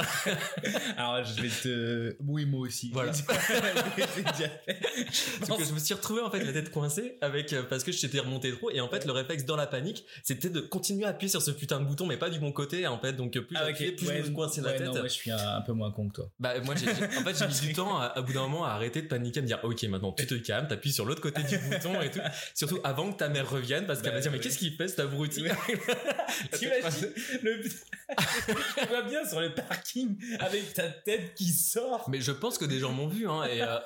Alors 0.98 1.26
je 1.26 1.42
vais 1.42 1.50
te, 1.50 2.16
oui 2.26 2.46
moi 2.46 2.62
aussi. 2.62 2.92
Voilà. 2.94 3.12
que 5.58 5.66
je 5.66 5.74
me 5.74 5.80
suis 5.80 5.94
retrouvé 5.94 6.22
en 6.22 6.32
fait 6.32 6.44
la 6.44 6.54
tête 6.54 6.72
coincée 6.72 7.18
avec 7.22 7.52
euh, 7.52 7.64
parce 7.64 7.84
que 7.84 7.92
je 7.92 8.00
t'étais 8.00 8.20
remonté 8.20 8.54
trop 8.54 8.70
et 8.70 8.80
en 8.80 8.88
fait 8.88 9.06
le 9.06 9.12
réflexe 9.12 9.44
dans 9.44 9.56
la 9.56 9.66
panique 9.66 10.06
c'était 10.24 10.50
de 10.50 10.60
continuer 10.62 11.06
à 11.06 11.10
appuyer 11.10 11.30
sur 11.30 11.42
ce 11.42 11.50
putain 11.52 11.80
de 11.80 11.86
bouton 11.86 12.06
mais 12.06 12.18
pas 12.18 12.30
du 12.30 12.38
bon 12.40 12.52
côté 12.52 12.86
en 12.86 13.00
fait 13.00 13.14
donc 13.14 13.32
plus 13.32 13.58
ah, 13.58 13.66
plus 13.74 13.98
je 14.00 14.30
me 14.30 14.36
coinçais 14.36 14.62
la 14.62 14.74
tête. 14.74 14.88
Non, 14.88 14.94
moi 14.94 15.08
je 15.08 15.14
suis 15.14 15.32
un, 15.32 15.62
peu 15.62 15.74
moins 15.74 15.92
con 15.92 16.08
que 16.10 16.14
toi. 16.14 16.30
Bah 16.40 16.60
moi 16.62 16.76
j'ai, 16.76 16.90
en 16.90 17.24
fait 17.24 17.38
j'ai 17.38 17.48
mis 17.48 17.68
du 17.68 17.74
temps 17.74 18.00
à, 18.00 18.22
bout 18.22 18.34
d'un 18.34 18.42
moment 18.42 18.64
à 18.64 18.70
arrêter 18.70 19.02
de 19.02 19.08
paniquer 19.08 19.40
à 19.40 19.42
me 19.42 19.48
dire 19.48 19.60
ok 19.64 19.84
maintenant 19.84 20.14
tu 20.14 20.28
te 20.28 20.36
calmes 20.36 20.68
appuies 20.78 20.94
sur 20.94 21.06
l'autre 21.06 21.22
côté 21.22 21.44
du 21.44 21.58
bouton 21.70 22.02
et 22.02 22.12
tout. 22.12 22.20
Surtout 22.54 22.80
avant 22.84 23.12
que 23.12 23.18
ta 23.18 23.30
mère 23.30 23.50
revienne 23.50 23.86
parce 23.86 24.02
qu'elle 24.02 24.14
va 24.14 24.20
dire 24.20 24.32
mais 24.32 24.40
qu'est-ce 24.40 24.58
qu'il 24.58 24.76
fait 24.76 24.88
cet 24.88 25.00
abruti 25.00 25.44
T'imagines 26.52 27.14
le... 27.44 27.64
Je 27.64 28.88
vois 28.90 29.02
bien 29.04 29.28
sur 29.28 29.42
le 29.42 29.54
parking 29.54 30.18
avec 30.40 30.74
ta 30.74 30.90
tête 30.90 31.34
qui 31.34 31.52
sort. 31.52 32.10
Mais 32.10 32.22
je 32.22 32.32
pense 32.32 32.58
que 32.58 32.66
des 32.66 32.80
gens 32.80 32.94
m'ont 32.94 33.08
vu 33.08 33.28
hein 33.28 33.44
et 33.46 33.62
euh... 33.62 33.78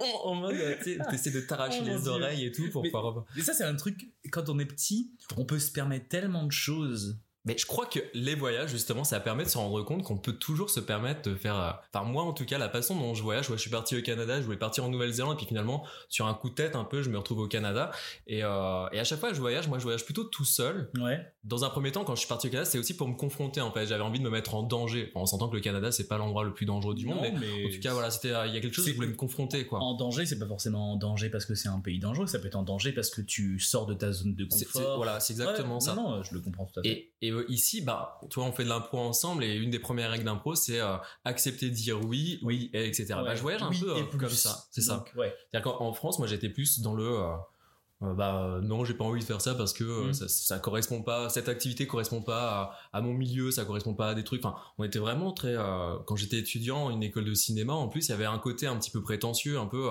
en, 0.24 0.34
mode 0.34 0.56
tu 0.82 0.98
essaies 1.12 1.30
de 1.30 1.40
t'arracher 1.40 1.80
oh 1.82 1.86
les 1.86 2.08
oreilles 2.08 2.46
et 2.46 2.52
tout 2.52 2.70
pour 2.70 2.82
mais, 2.82 2.90
pouvoir. 2.90 3.24
Mais 3.34 3.42
ça 3.42 3.52
c'est 3.52 3.64
un 3.64 3.76
truc 3.76 4.08
quand 4.30 4.48
on 4.48 4.58
est 4.58 4.66
petit, 4.66 5.12
on 5.36 5.44
peut 5.44 5.58
se 5.58 5.70
permettre 5.70 6.08
tellement 6.08 6.44
de 6.44 6.52
choses 6.52 7.18
mais 7.46 7.56
je 7.56 7.64
crois 7.64 7.86
que 7.86 8.00
les 8.12 8.34
voyages, 8.34 8.70
justement, 8.70 9.04
ça 9.04 9.20
permet 9.20 9.44
de 9.44 9.48
se 9.48 9.56
rendre 9.56 9.80
compte 9.82 10.02
qu'on 10.02 10.18
peut 10.18 10.32
toujours 10.32 10.68
se 10.68 10.80
permettre 10.80 11.30
de 11.30 11.36
faire. 11.36 11.56
Euh, 11.56 11.70
enfin, 11.94 12.04
moi, 12.04 12.24
en 12.24 12.32
tout 12.32 12.44
cas, 12.44 12.58
la 12.58 12.68
façon 12.68 12.96
dont 12.96 13.14
je 13.14 13.22
voyage, 13.22 13.46
je 13.48 13.56
suis 13.56 13.70
parti 13.70 13.96
au 13.96 14.02
Canada, 14.02 14.40
je 14.40 14.44
voulais 14.44 14.58
partir 14.58 14.84
en 14.84 14.88
Nouvelle-Zélande, 14.88 15.34
et 15.34 15.36
puis 15.36 15.46
finalement, 15.46 15.86
sur 16.08 16.26
un 16.26 16.34
coup 16.34 16.50
de 16.50 16.54
tête, 16.54 16.74
un 16.74 16.84
peu, 16.84 17.02
je 17.02 17.08
me 17.08 17.16
retrouve 17.16 17.38
au 17.38 17.46
Canada. 17.46 17.92
Et, 18.26 18.42
euh, 18.42 18.88
et 18.90 18.98
à 18.98 19.04
chaque 19.04 19.20
fois 19.20 19.30
que 19.30 19.36
je 19.36 19.40
voyage, 19.40 19.68
moi, 19.68 19.78
je 19.78 19.84
voyage 19.84 20.04
plutôt 20.04 20.24
tout 20.24 20.44
seul. 20.44 20.90
Ouais. 20.98 21.20
Dans 21.44 21.64
un 21.64 21.70
premier 21.70 21.92
temps, 21.92 22.04
quand 22.04 22.16
je 22.16 22.20
suis 22.20 22.28
parti 22.28 22.48
au 22.48 22.50
Canada, 22.50 22.68
c'est 22.68 22.78
aussi 22.78 22.96
pour 22.96 23.06
me 23.06 23.14
confronter. 23.14 23.60
En 23.60 23.70
fait, 23.70 23.86
j'avais 23.86 24.02
envie 24.02 24.18
de 24.18 24.24
me 24.24 24.30
mettre 24.30 24.56
en 24.56 24.64
danger. 24.64 25.12
Enfin, 25.14 25.22
on 25.22 25.26
s'entend 25.26 25.48
que 25.48 25.54
le 25.54 25.62
Canada, 25.62 25.92
c'est 25.92 26.08
pas 26.08 26.18
l'endroit 26.18 26.42
le 26.42 26.52
plus 26.52 26.66
dangereux 26.66 26.96
du 26.96 27.06
monde, 27.06 27.20
mais, 27.38 27.66
en 27.66 27.70
tout 27.70 27.80
cas, 27.80 27.92
voilà, 27.92 28.10
c'était. 28.10 28.32
Euh, 28.32 28.46
il 28.48 28.54
y 28.54 28.56
a 28.56 28.60
quelque 28.60 28.74
chose 28.74 28.86
je 28.86 28.94
voulais 28.94 29.06
me 29.06 29.14
confronter, 29.14 29.66
quoi. 29.66 29.80
En 29.80 29.94
danger, 29.94 30.26
c'est 30.26 30.38
pas 30.38 30.46
forcément 30.46 30.92
en 30.92 30.96
danger 30.96 31.28
parce 31.28 31.44
que 31.44 31.54
c'est 31.54 31.68
un 31.68 31.80
pays 31.80 32.00
dangereux. 32.00 32.26
Ça 32.26 32.40
peut 32.40 32.46
être 32.48 32.56
en 32.56 32.62
danger 32.64 32.92
parce 32.92 33.10
que 33.10 33.20
tu 33.20 33.60
sors 33.60 33.86
de 33.86 33.94
ta 33.94 34.10
zone 34.10 34.34
de 34.34 34.44
confort. 34.44 34.96
voilà, 34.96 35.20
c'est 35.20 35.34
exactement 35.34 35.78
ça. 35.78 35.94
Non, 35.94 36.16
non, 36.16 36.22
je 36.22 36.34
le 36.34 36.40
comprends 36.40 36.66
tout 36.66 36.80
à 36.80 36.82
fait. 36.82 36.88
Et, 36.88 37.28
et 37.28 37.35
ici, 37.48 37.80
bah 37.80 38.20
tu 38.30 38.38
vois, 38.38 38.48
on 38.48 38.52
fait 38.52 38.64
de 38.64 38.68
l'impro 38.68 38.98
ensemble 38.98 39.44
et 39.44 39.54
une 39.54 39.70
des 39.70 39.78
premières 39.78 40.10
règles 40.10 40.24
d'impro, 40.24 40.54
c'est 40.54 40.80
euh, 40.80 40.96
accepter 41.24 41.70
de 41.70 41.74
dire 41.74 42.04
oui, 42.04 42.38
oui, 42.42 42.70
etc. 42.72 43.06
Bah, 43.10 43.34
je 43.34 43.42
voyage 43.42 43.62
un 43.62 43.70
peu 43.70 43.96
euh, 43.96 44.02
comme 44.18 44.28
ça, 44.28 44.64
c'est 44.70 44.82
ça. 44.82 45.04
C'est-à-dire 45.14 45.62
qu'en 45.62 45.92
France, 45.92 46.18
moi, 46.18 46.26
j'étais 46.26 46.48
plus 46.48 46.80
dans 46.80 46.94
le 46.94 47.24
euh, 48.02 48.06
euh, 48.06 48.14
bah 48.14 48.60
non 48.62 48.84
j'ai 48.84 48.92
pas 48.92 49.04
envie 49.04 49.20
de 49.20 49.24
faire 49.24 49.40
ça 49.40 49.54
parce 49.54 49.72
que 49.72 49.84
euh, 49.84 50.08
mm. 50.08 50.12
ça, 50.12 50.28
ça, 50.28 50.58
correspond 50.58 51.02
pas 51.02 51.30
cette 51.30 51.48
activité 51.48 51.86
correspond 51.86 52.20
pas 52.20 52.76
à, 52.92 53.00
mon 53.00 53.14
milieu 53.14 53.50
ça 53.50 53.64
correspond 53.64 53.94
pas 53.94 54.10
à 54.10 54.14
des 54.14 54.24
trucs. 54.24 54.44
Enfin 54.44 54.56
on 54.76 54.84
était 54.84 54.98
vraiment 54.98 55.32
très 55.32 55.56
euh, 55.56 55.96
quand 56.06 56.14
j'étais 56.14 56.38
étudiant 56.38 56.90
une 56.90 57.02
école 57.02 57.24
de 57.24 57.32
cinéma 57.32 57.72
en 57.72 57.88
plus 57.88 58.08
il 58.08 58.10
y 58.10 58.14
avait 58.14 58.26
un 58.26 58.38
côté 58.38 58.66
un 58.66 58.76
petit 58.76 58.90
peu 58.90 59.02
prétentieux 59.02 59.58
un 59.58 59.66
peu 59.66 59.88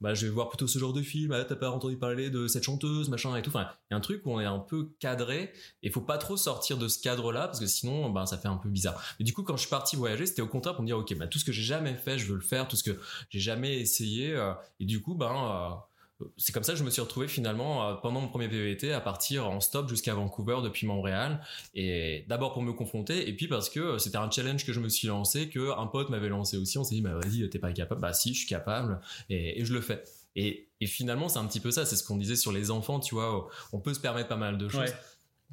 bah 0.00 0.14
je 0.14 0.26
vais 0.26 0.32
voir 0.32 0.48
plutôt 0.48 0.68
ce 0.68 0.78
genre 0.78 0.92
de 0.92 1.02
film 1.02 1.32
ah, 1.32 1.44
t'as 1.44 1.56
pas 1.56 1.70
entendu 1.70 1.96
parler 1.96 2.30
de 2.30 2.46
cette 2.46 2.62
chanteuse 2.62 3.08
machin 3.08 3.34
et 3.36 3.42
tout. 3.42 3.50
Enfin 3.50 3.68
il 3.90 3.92
y 3.92 3.94
a 3.94 3.96
un 3.96 4.00
truc 4.00 4.24
où 4.24 4.32
on 4.32 4.40
est 4.40 4.44
un 4.44 4.60
peu 4.60 4.90
cadré 5.00 5.52
et 5.82 5.90
faut 5.90 6.00
pas 6.00 6.18
trop 6.18 6.36
sortir 6.36 6.78
de 6.78 6.86
ce 6.86 7.00
cadre 7.00 7.32
là 7.32 7.46
parce 7.46 7.58
que 7.58 7.66
sinon 7.66 8.10
bah 8.10 8.26
ça 8.26 8.38
fait 8.38 8.48
un 8.48 8.56
peu 8.56 8.68
bizarre. 8.68 9.02
Mais 9.18 9.24
du 9.24 9.32
coup 9.32 9.42
quand 9.42 9.56
je 9.56 9.62
suis 9.62 9.70
parti 9.70 9.96
voyager 9.96 10.26
c'était 10.26 10.42
au 10.42 10.48
contraire 10.48 10.74
pour 10.74 10.82
me 10.82 10.86
dire 10.86 10.98
ok 10.98 11.16
bah 11.18 11.26
tout 11.26 11.40
ce 11.40 11.44
que 11.44 11.52
j'ai 11.52 11.62
jamais 11.62 11.94
fait 11.94 12.18
je 12.18 12.26
veux 12.26 12.36
le 12.36 12.40
faire 12.40 12.68
tout 12.68 12.76
ce 12.76 12.84
que 12.84 13.00
j'ai 13.30 13.40
jamais 13.40 13.80
essayé 13.80 14.38
et 14.78 14.84
du 14.84 15.02
coup 15.02 15.14
ben 15.14 15.82
c'est 16.36 16.52
comme 16.52 16.64
ça 16.64 16.72
que 16.72 16.78
je 16.78 16.84
me 16.84 16.90
suis 16.90 17.00
retrouvé 17.00 17.28
finalement 17.28 17.88
euh, 17.88 17.94
pendant 17.94 18.20
mon 18.20 18.28
premier 18.28 18.48
PVT 18.48 18.92
à 18.92 19.00
partir 19.00 19.48
en 19.48 19.60
stop 19.60 19.88
jusqu'à 19.88 20.14
Vancouver 20.14 20.58
depuis 20.62 20.86
Montréal. 20.86 21.40
Et 21.74 22.24
d'abord 22.28 22.52
pour 22.52 22.62
me 22.62 22.72
confronter 22.72 23.28
et 23.28 23.36
puis 23.36 23.46
parce 23.46 23.68
que 23.68 23.98
c'était 23.98 24.16
un 24.16 24.30
challenge 24.30 24.66
que 24.66 24.72
je 24.72 24.80
me 24.80 24.88
suis 24.88 25.08
lancé 25.08 25.48
que 25.48 25.78
un 25.78 25.86
pote 25.86 26.10
m'avait 26.10 26.28
lancé 26.28 26.56
aussi. 26.56 26.78
On 26.78 26.84
s'est 26.84 26.96
dit 26.96 27.02
bah 27.02 27.14
vas-y 27.14 27.48
t'es 27.50 27.58
pas 27.58 27.72
capable. 27.72 28.00
Bah 28.00 28.12
si 28.12 28.34
je 28.34 28.40
suis 28.40 28.48
capable. 28.48 29.00
Et, 29.30 29.64
je 29.64 29.72
le 29.72 29.80
fais. 29.80 30.02
Et, 30.34 30.68
finalement 30.86 31.28
c'est 31.28 31.38
un 31.38 31.46
petit 31.46 31.60
peu 31.60 31.70
ça. 31.70 31.86
C'est 31.86 31.96
ce 31.96 32.02
qu'on 32.02 32.16
disait 32.16 32.36
sur 32.36 32.52
les 32.52 32.70
enfants 32.70 33.00
tu 33.00 33.14
vois 33.14 33.48
on 33.72 33.80
peut 33.80 33.94
se 33.94 34.00
permettre 34.00 34.28
pas 34.28 34.36
mal 34.36 34.58
de 34.58 34.68
choses. 34.68 34.94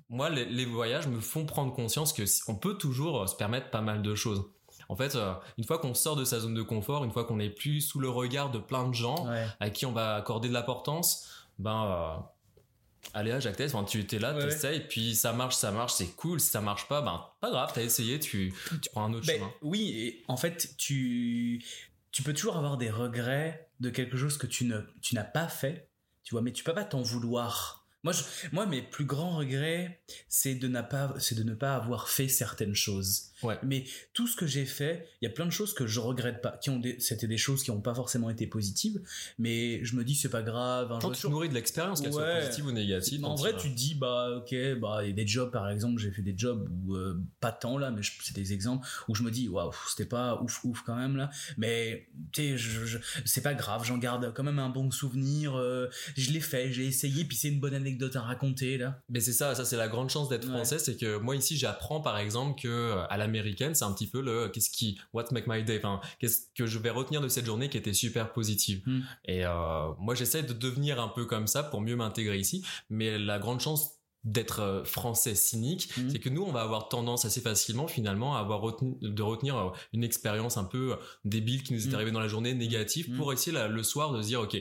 Moi 0.10 0.30
les, 0.30 0.46
les, 0.46 0.66
voyages 0.66 1.08
me 1.08 1.20
font 1.20 1.46
prendre 1.46 1.74
conscience 1.74 2.12
que 2.12 2.24
on 2.48 2.56
peut 2.56 2.78
toujours 2.78 3.30
se 3.30 3.36
permettre 3.36 3.70
pas 3.70 3.82
mal 3.82 4.02
de 4.02 4.16
choses 4.16 4.44
en 4.90 4.96
fait, 4.96 5.16
euh, 5.16 5.34
une 5.58 5.64
fois 5.64 5.78
qu'on 5.78 5.94
sort 5.94 6.16
de 6.16 6.26
sa 6.26 6.40
zone 6.40 6.54
de 6.54 6.62
confort, 6.62 7.04
une 7.04 7.12
fois 7.12 7.26
qu'on 7.26 7.38
n'est 7.38 7.50
plus 7.50 7.82
sous 7.82 8.00
le 8.00 8.10
regard 8.10 8.52
de 8.52 8.60
plein 8.60 8.88
de 8.88 8.94
gens 8.94 9.28
à 9.60 9.70
qui 9.70 9.86
on 9.86 9.92
va 9.92 10.16
accorder 10.16 10.50
de 10.50 10.54
l'importance, 10.54 11.30
ben 11.60 11.86
euh, 11.86 13.10
allez 13.14 13.32
à 13.32 13.40
Jacques 13.40 13.62
enfin, 13.62 13.84
tu 13.84 14.00
étais 14.00 14.20
là, 14.20 14.34
tu 14.34 14.48
t'essayes, 14.48 14.82
puis 14.82 15.16
ça 15.16 15.34
marche, 15.34 15.56
ça 15.56 15.72
marche, 15.72 15.94
c'est 15.94 16.16
cool. 16.16 16.40
Si 16.40 16.50
ça 16.50 16.62
marche 16.62 16.88
pas, 16.88 17.02
ben 17.02 17.26
pas 17.42 17.52
grave, 17.52 17.72
t'as 17.74 17.84
essayé, 17.84 18.20
tu, 18.20 18.54
tu 18.82 18.90
prends 18.92 19.06
un 19.06 19.14
autre 19.14 19.26
ben, 19.26 19.38
chemin. 19.38 19.52
Oui, 19.62 19.90
et 19.96 20.24
en 20.28 20.38
fait, 20.38 20.76
tu 20.78 21.64
tu 22.12 22.24
peux 22.24 22.34
toujours 22.34 22.58
avoir 22.58 22.78
des 22.78 22.90
regrets 22.90 23.70
de 23.82 23.90
quelque 23.90 24.18
chose 24.18 24.38
que 24.38 24.48
tu 24.48 24.66
ne 24.66 24.80
tu 25.02 25.16
n'as 25.16 25.24
pas 25.24 25.48
fait, 25.48 25.90
tu 26.24 26.34
vois, 26.34 26.42
mais 26.42 26.52
tu 26.52 26.64
peux 26.64 26.74
pas 26.74 26.86
t'en 26.86 27.02
vouloir 27.02 27.86
moi, 28.06 28.14
moi, 28.52 28.68
mes 28.68 28.84
plus 28.84 29.06
grands 29.06 29.36
regrets, 29.36 30.00
c'est 30.30 30.54
de, 30.54 30.68
pas, 30.82 31.16
de 31.32 31.44
ne 31.44 31.56
pas 31.56 31.76
avoir 31.76 32.08
fait 32.08 32.28
certaines 32.28 32.76
choses. 32.76 33.32
Ouais. 33.44 33.58
Mais 33.64 33.84
tout 34.14 34.28
ce 34.28 34.36
que 34.36 34.48
j'ai 34.48 34.66
fait, 34.66 35.08
il 35.22 35.26
y 35.26 35.28
a 35.28 35.32
plein 35.32 35.46
de 35.46 35.52
choses 35.52 35.74
que 35.74 35.86
je 35.86 36.00
regrette 36.00 36.42
pas, 36.42 36.58
qui 36.62 36.70
ont 36.70 36.82
c'était 37.00 37.28
des 37.28 37.38
choses 37.38 37.64
qui 37.64 37.72
n'ont 37.72 37.82
pas 37.82 37.94
forcément 37.94 38.30
été 38.30 38.48
positives, 38.48 39.02
mais 39.38 39.84
je 39.84 39.96
me 39.96 40.04
dis 40.04 40.16
c'est 40.16 40.30
pas 40.30 40.42
grave. 40.42 40.98
Quand 41.02 41.12
tu 41.12 41.30
nourris 41.30 41.50
de 41.50 41.54
l'expérience, 41.54 42.02
qu'elle 42.02 42.14
soit 42.14 42.40
positive 42.40 42.68
ou 42.68 42.72
négative. 42.72 43.26
En 43.26 43.36
vrai, 43.36 43.56
tu 43.58 43.70
te 43.70 43.76
dis 43.76 43.96
bah 43.96 44.30
ok, 44.38 44.56
bah 44.80 45.00
il 45.04 45.10
y 45.10 45.12
a 45.12 45.16
des 45.16 45.28
jobs 45.28 45.52
par 45.52 45.70
exemple, 45.70 46.00
j'ai 46.00 46.12
fait 46.12 46.22
des 46.22 46.36
jobs 46.38 46.70
où 46.86 46.96
euh, 46.96 47.22
pas 47.40 47.52
tant 47.52 47.78
là, 47.78 47.92
mais 47.92 48.02
c'est 48.22 48.36
des 48.36 48.54
exemples 48.54 48.88
où 49.08 49.16
je 49.16 49.24
me 49.24 49.32
dis 49.32 49.50
waouh 49.50 49.72
c'était 49.90 50.08
pas 50.08 50.42
ouf 50.42 50.64
ouf 50.64 50.82
quand 50.86 50.96
même 50.96 51.18
là, 51.18 51.30
mais 51.58 52.08
tu 52.32 52.58
sais 52.58 53.00
c'est 53.26 53.42
pas 53.42 53.54
grave, 53.54 53.84
j'en 53.86 53.98
garde 53.98 54.34
quand 54.34 54.44
même 54.44 54.60
un 54.60 54.70
bon 54.70 54.92
souvenir. 54.92 55.58
Euh, 55.58 55.90
je 56.16 56.32
l'ai 56.32 56.40
fait, 56.40 56.72
j'ai 56.72 56.86
essayé, 56.86 57.26
puis 57.26 57.36
c'est 57.36 57.50
une 57.50 57.60
bonne 57.60 57.74
anecdote 57.74 58.16
à 58.16 58.22
raconter 58.22 58.78
là. 58.78 59.02
Mais 59.10 59.20
c'est 59.20 59.34
ça, 59.34 59.56
ça 59.56 59.66
c'est 59.66 59.78
la 59.78 59.88
grande 59.88 60.10
chance 60.10 60.30
d'être 60.30 60.48
français, 60.48 60.80
c'est 60.80 60.96
que 60.96 61.18
moi 61.18 61.36
ici 61.36 61.58
j'apprends 61.58 62.02
par 62.02 62.18
exemple 62.18 62.62
que 62.62 62.96
à 63.10 63.18
la 63.18 63.25
américaine, 63.26 63.76
c'est 63.76 63.84
un 63.84 63.92
petit 63.92 64.08
peu 64.08 64.22
le 64.22 64.50
qu'est-ce 64.50 64.70
qui 64.70 64.98
what 65.14 65.26
make 65.32 65.48
my 65.48 65.64
day, 65.64 65.78
enfin 65.78 66.00
qu'est-ce 66.20 66.48
que 66.56 66.66
je 66.66 66.80
vais 66.80 66.90
retenir 66.90 67.22
de 67.22 67.28
cette 67.28 67.46
journée 67.46 67.70
qui 67.70 67.78
était 67.78 67.94
super 67.94 68.32
positive. 68.32 68.82
Hmm. 68.86 69.02
Et 69.26 69.46
euh, 69.46 69.90
moi 70.00 70.16
j'essaie 70.16 70.44
de 70.44 70.54
devenir 70.54 71.02
un 71.02 71.10
peu 71.10 71.26
comme 71.26 71.48
ça 71.48 71.64
pour 71.64 71.82
mieux 71.82 71.96
m'intégrer 71.96 72.38
ici, 72.38 72.64
mais 72.90 73.18
la 73.18 73.40
grande 73.40 73.60
chance 73.60 73.92
d'être 74.24 74.62
euh, 74.62 74.84
français 74.84 75.36
cynique, 75.36 75.90
hmm. 75.98 76.10
c'est 76.10 76.20
que 76.20 76.30
nous 76.30 76.42
on 76.42 76.52
va 76.52 76.62
avoir 76.62 76.90
tendance 76.90 77.26
assez 77.26 77.42
facilement 77.42 77.88
finalement 77.88 78.36
à 78.36 78.40
avoir 78.40 78.62
de 78.82 79.22
retenir 79.22 79.58
euh, 79.58 79.70
une 79.94 80.04
expérience 80.04 80.58
un 80.58 80.64
peu 80.64 80.96
débile 81.26 81.64
qui 81.64 81.74
nous 81.74 81.88
est 81.88 81.92
hmm. 81.92 81.96
arrivée 81.96 82.12
dans 82.12 82.20
la 82.20 82.28
journée 82.28 82.54
négative 82.54 83.16
pour 83.16 83.34
essayer 83.34 83.58
le 83.68 83.84
soir 83.84 84.12
de 84.14 84.22
se 84.22 84.28
dire 84.28 84.42
ok 84.42 84.58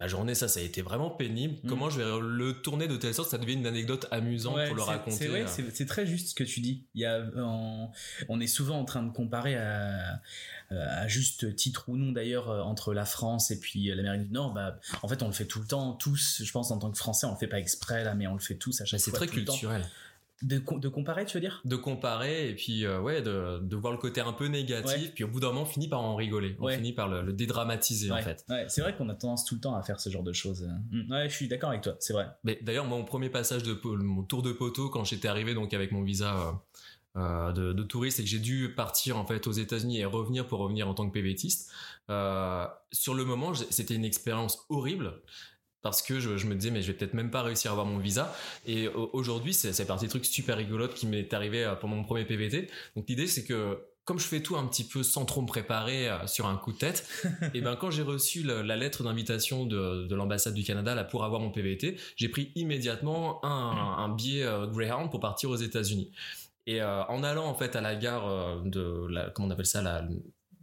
la 0.00 0.06
journée, 0.06 0.34
ça, 0.36 0.46
ça 0.46 0.60
a 0.60 0.62
été 0.62 0.80
vraiment 0.80 1.10
pénible. 1.10 1.56
Mm. 1.64 1.68
Comment 1.68 1.90
je 1.90 2.00
vais 2.00 2.04
le 2.20 2.52
tourner 2.52 2.86
de 2.86 2.96
telle 2.96 3.14
sorte 3.14 3.30
ça 3.30 3.38
devienne 3.38 3.60
une 3.60 3.66
anecdote 3.66 4.06
amusante 4.12 4.54
Ouais, 4.54 4.66
pour 4.68 4.76
le 4.76 4.82
c'est- 4.82 4.88
raconter. 4.88 5.16
C'est 5.16 5.26
vrai, 5.28 5.42
euh. 5.42 5.46
c'est- 5.48 5.74
c'est 5.74 5.86
très 5.86 6.06
juste 6.06 6.28
ce 6.28 6.34
que 6.34 6.44
tu 6.44 6.60
dis. 6.60 6.84
Il 6.94 7.00
y 7.00 7.04
a, 7.04 7.20
en- 7.36 7.90
on 8.28 8.40
est 8.40 8.46
souvent 8.46 8.78
en 8.78 8.84
train 8.84 9.02
de 9.02 9.10
comparer 9.12 9.56
à, 9.56 10.20
à 10.70 11.08
juste 11.08 11.56
titre 11.56 11.88
ou 11.88 11.96
non 11.96 12.12
d'ailleurs 12.12 12.48
euh, 12.50 12.60
entre 12.60 12.94
la 12.94 13.04
France 13.06 13.50
et 13.50 13.58
puis 13.58 13.86
l'Amérique 13.94 14.28
du 14.28 14.32
Nord. 14.32 14.52
Bah, 14.52 14.78
en 15.02 15.08
fait, 15.08 15.22
on 15.22 15.26
le 15.26 15.32
fait 15.32 15.46
tout 15.46 15.60
le 15.60 15.66
temps, 15.66 15.94
tous. 15.94 16.42
Je 16.44 16.52
pense 16.52 16.70
en 16.70 16.78
tant 16.78 16.90
que 16.90 16.98
Français, 16.98 17.26
on 17.26 17.32
le 17.32 17.36
fait 17.38 17.46
pas 17.48 17.58
exprès 17.58 18.04
là, 18.04 18.14
mais 18.14 18.26
on 18.26 18.34
le 18.34 18.40
fait 18.40 18.54
tous 18.56 18.80
à 18.80 18.84
chaque 18.84 19.00
c'est 19.00 19.10
fois. 19.10 19.26
très 19.26 19.34
le 19.36 19.44
temps. 19.44 19.52
culturel. 19.52 19.84
De, 20.42 20.62
de 20.78 20.88
comparer, 20.88 21.24
tu 21.26 21.36
veux 21.36 21.40
dire? 21.40 21.60
De 21.64 21.74
comparer 21.74 22.48
et 22.50 22.54
puis 22.54 22.84
euh, 22.86 23.00
ouais, 23.00 23.22
de, 23.22 23.58
de 23.60 23.76
voir 23.76 23.92
le 23.92 23.98
côté 23.98 24.20
un 24.20 24.32
peu 24.32 24.46
négatif. 24.46 25.02
Ouais. 25.02 25.12
Puis 25.14 25.24
au 25.24 25.28
bout 25.28 25.40
d'un 25.40 25.48
moment, 25.48 25.62
on 25.62 25.66
finit 25.66 25.88
par 25.88 26.00
en 26.00 26.14
rigoler. 26.14 26.56
On 26.60 26.66
Ouais. 26.66 26.76
finit 26.76 26.92
par 26.92 27.08
le, 27.08 27.22
le 27.22 27.32
dédramatiser 27.32 28.10
en 28.12 28.18
fait. 28.22 28.44
c'est 28.68 28.80
vrai 28.82 28.94
qu'on 28.96 29.08
a 29.08 29.14
tendance 29.14 29.44
tout 29.44 29.56
le 29.56 29.60
temps 29.60 29.74
à 29.74 29.82
faire 29.82 29.98
ce 29.98 30.10
genre 30.10 30.22
de 30.22 30.32
choses. 30.32 30.68
Mm. 30.92 31.10
Ouais, 31.10 31.28
je 31.28 31.34
suis 31.34 31.48
d'accord 31.48 31.70
avec 31.70 31.82
toi, 31.82 31.96
c'est 31.98 32.12
vrai. 32.12 32.28
Mais 32.44 32.58
d'ailleurs, 32.62 32.84
mon 32.86 33.04
premier 33.04 33.30
passage 33.30 33.62
de 33.64 33.76
mon 33.96 34.22
tour 34.22 34.42
de 34.42 34.52
poteau 34.52 34.90
quand 34.90 35.04
j'étais 35.04 35.26
arrivé 35.28 35.54
donc 35.54 35.74
avec 35.74 35.90
mon 35.90 36.02
visa 36.02 36.36
euh, 36.36 36.52
euh, 37.16 37.52
de, 37.52 37.72
de 37.72 37.82
touriste 37.82 38.20
et 38.20 38.22
que 38.22 38.28
j'ai 38.28 38.38
dû 38.38 38.72
partir 38.76 39.16
en 39.18 39.26
fait 39.26 39.46
aux 39.48 39.52
États-Unis 39.52 39.98
et 39.98 40.04
revenir 40.04 40.46
pour 40.46 40.60
revenir 40.60 40.86
en 40.88 40.94
tant 40.94 41.08
que 41.08 41.12
PVTiste. 41.14 41.72
Euh, 42.10 42.64
sur 42.92 43.14
le 43.14 43.24
moment, 43.24 43.54
c'était 43.54 43.94
une 43.94 44.04
expérience 44.04 44.64
horrible. 44.68 45.20
Parce 45.82 46.02
que 46.02 46.18
je, 46.20 46.36
je 46.36 46.46
me 46.46 46.54
disais, 46.54 46.70
mais 46.70 46.82
je 46.82 46.88
vais 46.88 46.98
peut-être 46.98 47.14
même 47.14 47.30
pas 47.30 47.42
réussir 47.42 47.70
à 47.70 47.72
avoir 47.72 47.86
mon 47.86 47.98
visa. 47.98 48.34
Et 48.66 48.88
au- 48.88 49.10
aujourd'hui, 49.12 49.54
c'est 49.54 49.86
parti 49.86 50.04
des 50.06 50.08
trucs 50.10 50.24
super 50.26 50.56
rigolotes 50.56 50.94
qui 50.94 51.06
m'est 51.06 51.32
arrivé 51.32 51.64
euh, 51.64 51.74
pendant 51.76 51.96
mon 51.96 52.04
premier 52.04 52.24
PVT. 52.24 52.68
Donc 52.96 53.08
l'idée, 53.08 53.26
c'est 53.26 53.44
que 53.44 53.78
comme 54.04 54.18
je 54.18 54.26
fais 54.26 54.40
tout 54.42 54.56
un 54.56 54.66
petit 54.66 54.84
peu 54.84 55.02
sans 55.02 55.26
trop 55.26 55.42
me 55.42 55.46
préparer 55.46 56.08
euh, 56.08 56.26
sur 56.26 56.46
un 56.46 56.56
coup 56.56 56.72
de 56.72 56.78
tête, 56.78 57.06
et 57.54 57.60
ben 57.60 57.76
quand 57.76 57.90
j'ai 57.90 58.02
reçu 58.02 58.42
le- 58.42 58.62
la 58.62 58.76
lettre 58.76 59.04
d'invitation 59.04 59.66
de, 59.66 60.06
de 60.06 60.14
l'ambassade 60.16 60.54
du 60.54 60.64
Canada 60.64 60.94
là 60.94 61.04
pour 61.04 61.24
avoir 61.24 61.40
mon 61.40 61.50
PVT, 61.50 61.96
j'ai 62.16 62.28
pris 62.28 62.50
immédiatement 62.54 63.44
un, 63.44 63.50
un 63.50 64.08
billet 64.08 64.44
euh, 64.44 64.66
Greyhound 64.66 65.10
pour 65.10 65.20
partir 65.20 65.50
aux 65.50 65.56
États-Unis. 65.56 66.10
Et 66.66 66.82
euh, 66.82 67.04
en 67.04 67.22
allant 67.22 67.46
en 67.46 67.54
fait 67.54 67.76
à 67.76 67.80
la 67.80 67.94
gare 67.96 68.62
de 68.64 69.06
la, 69.10 69.30
comment 69.30 69.48
on 69.48 69.50
appelle 69.50 69.66
ça 69.66 69.82
la, 69.82 70.02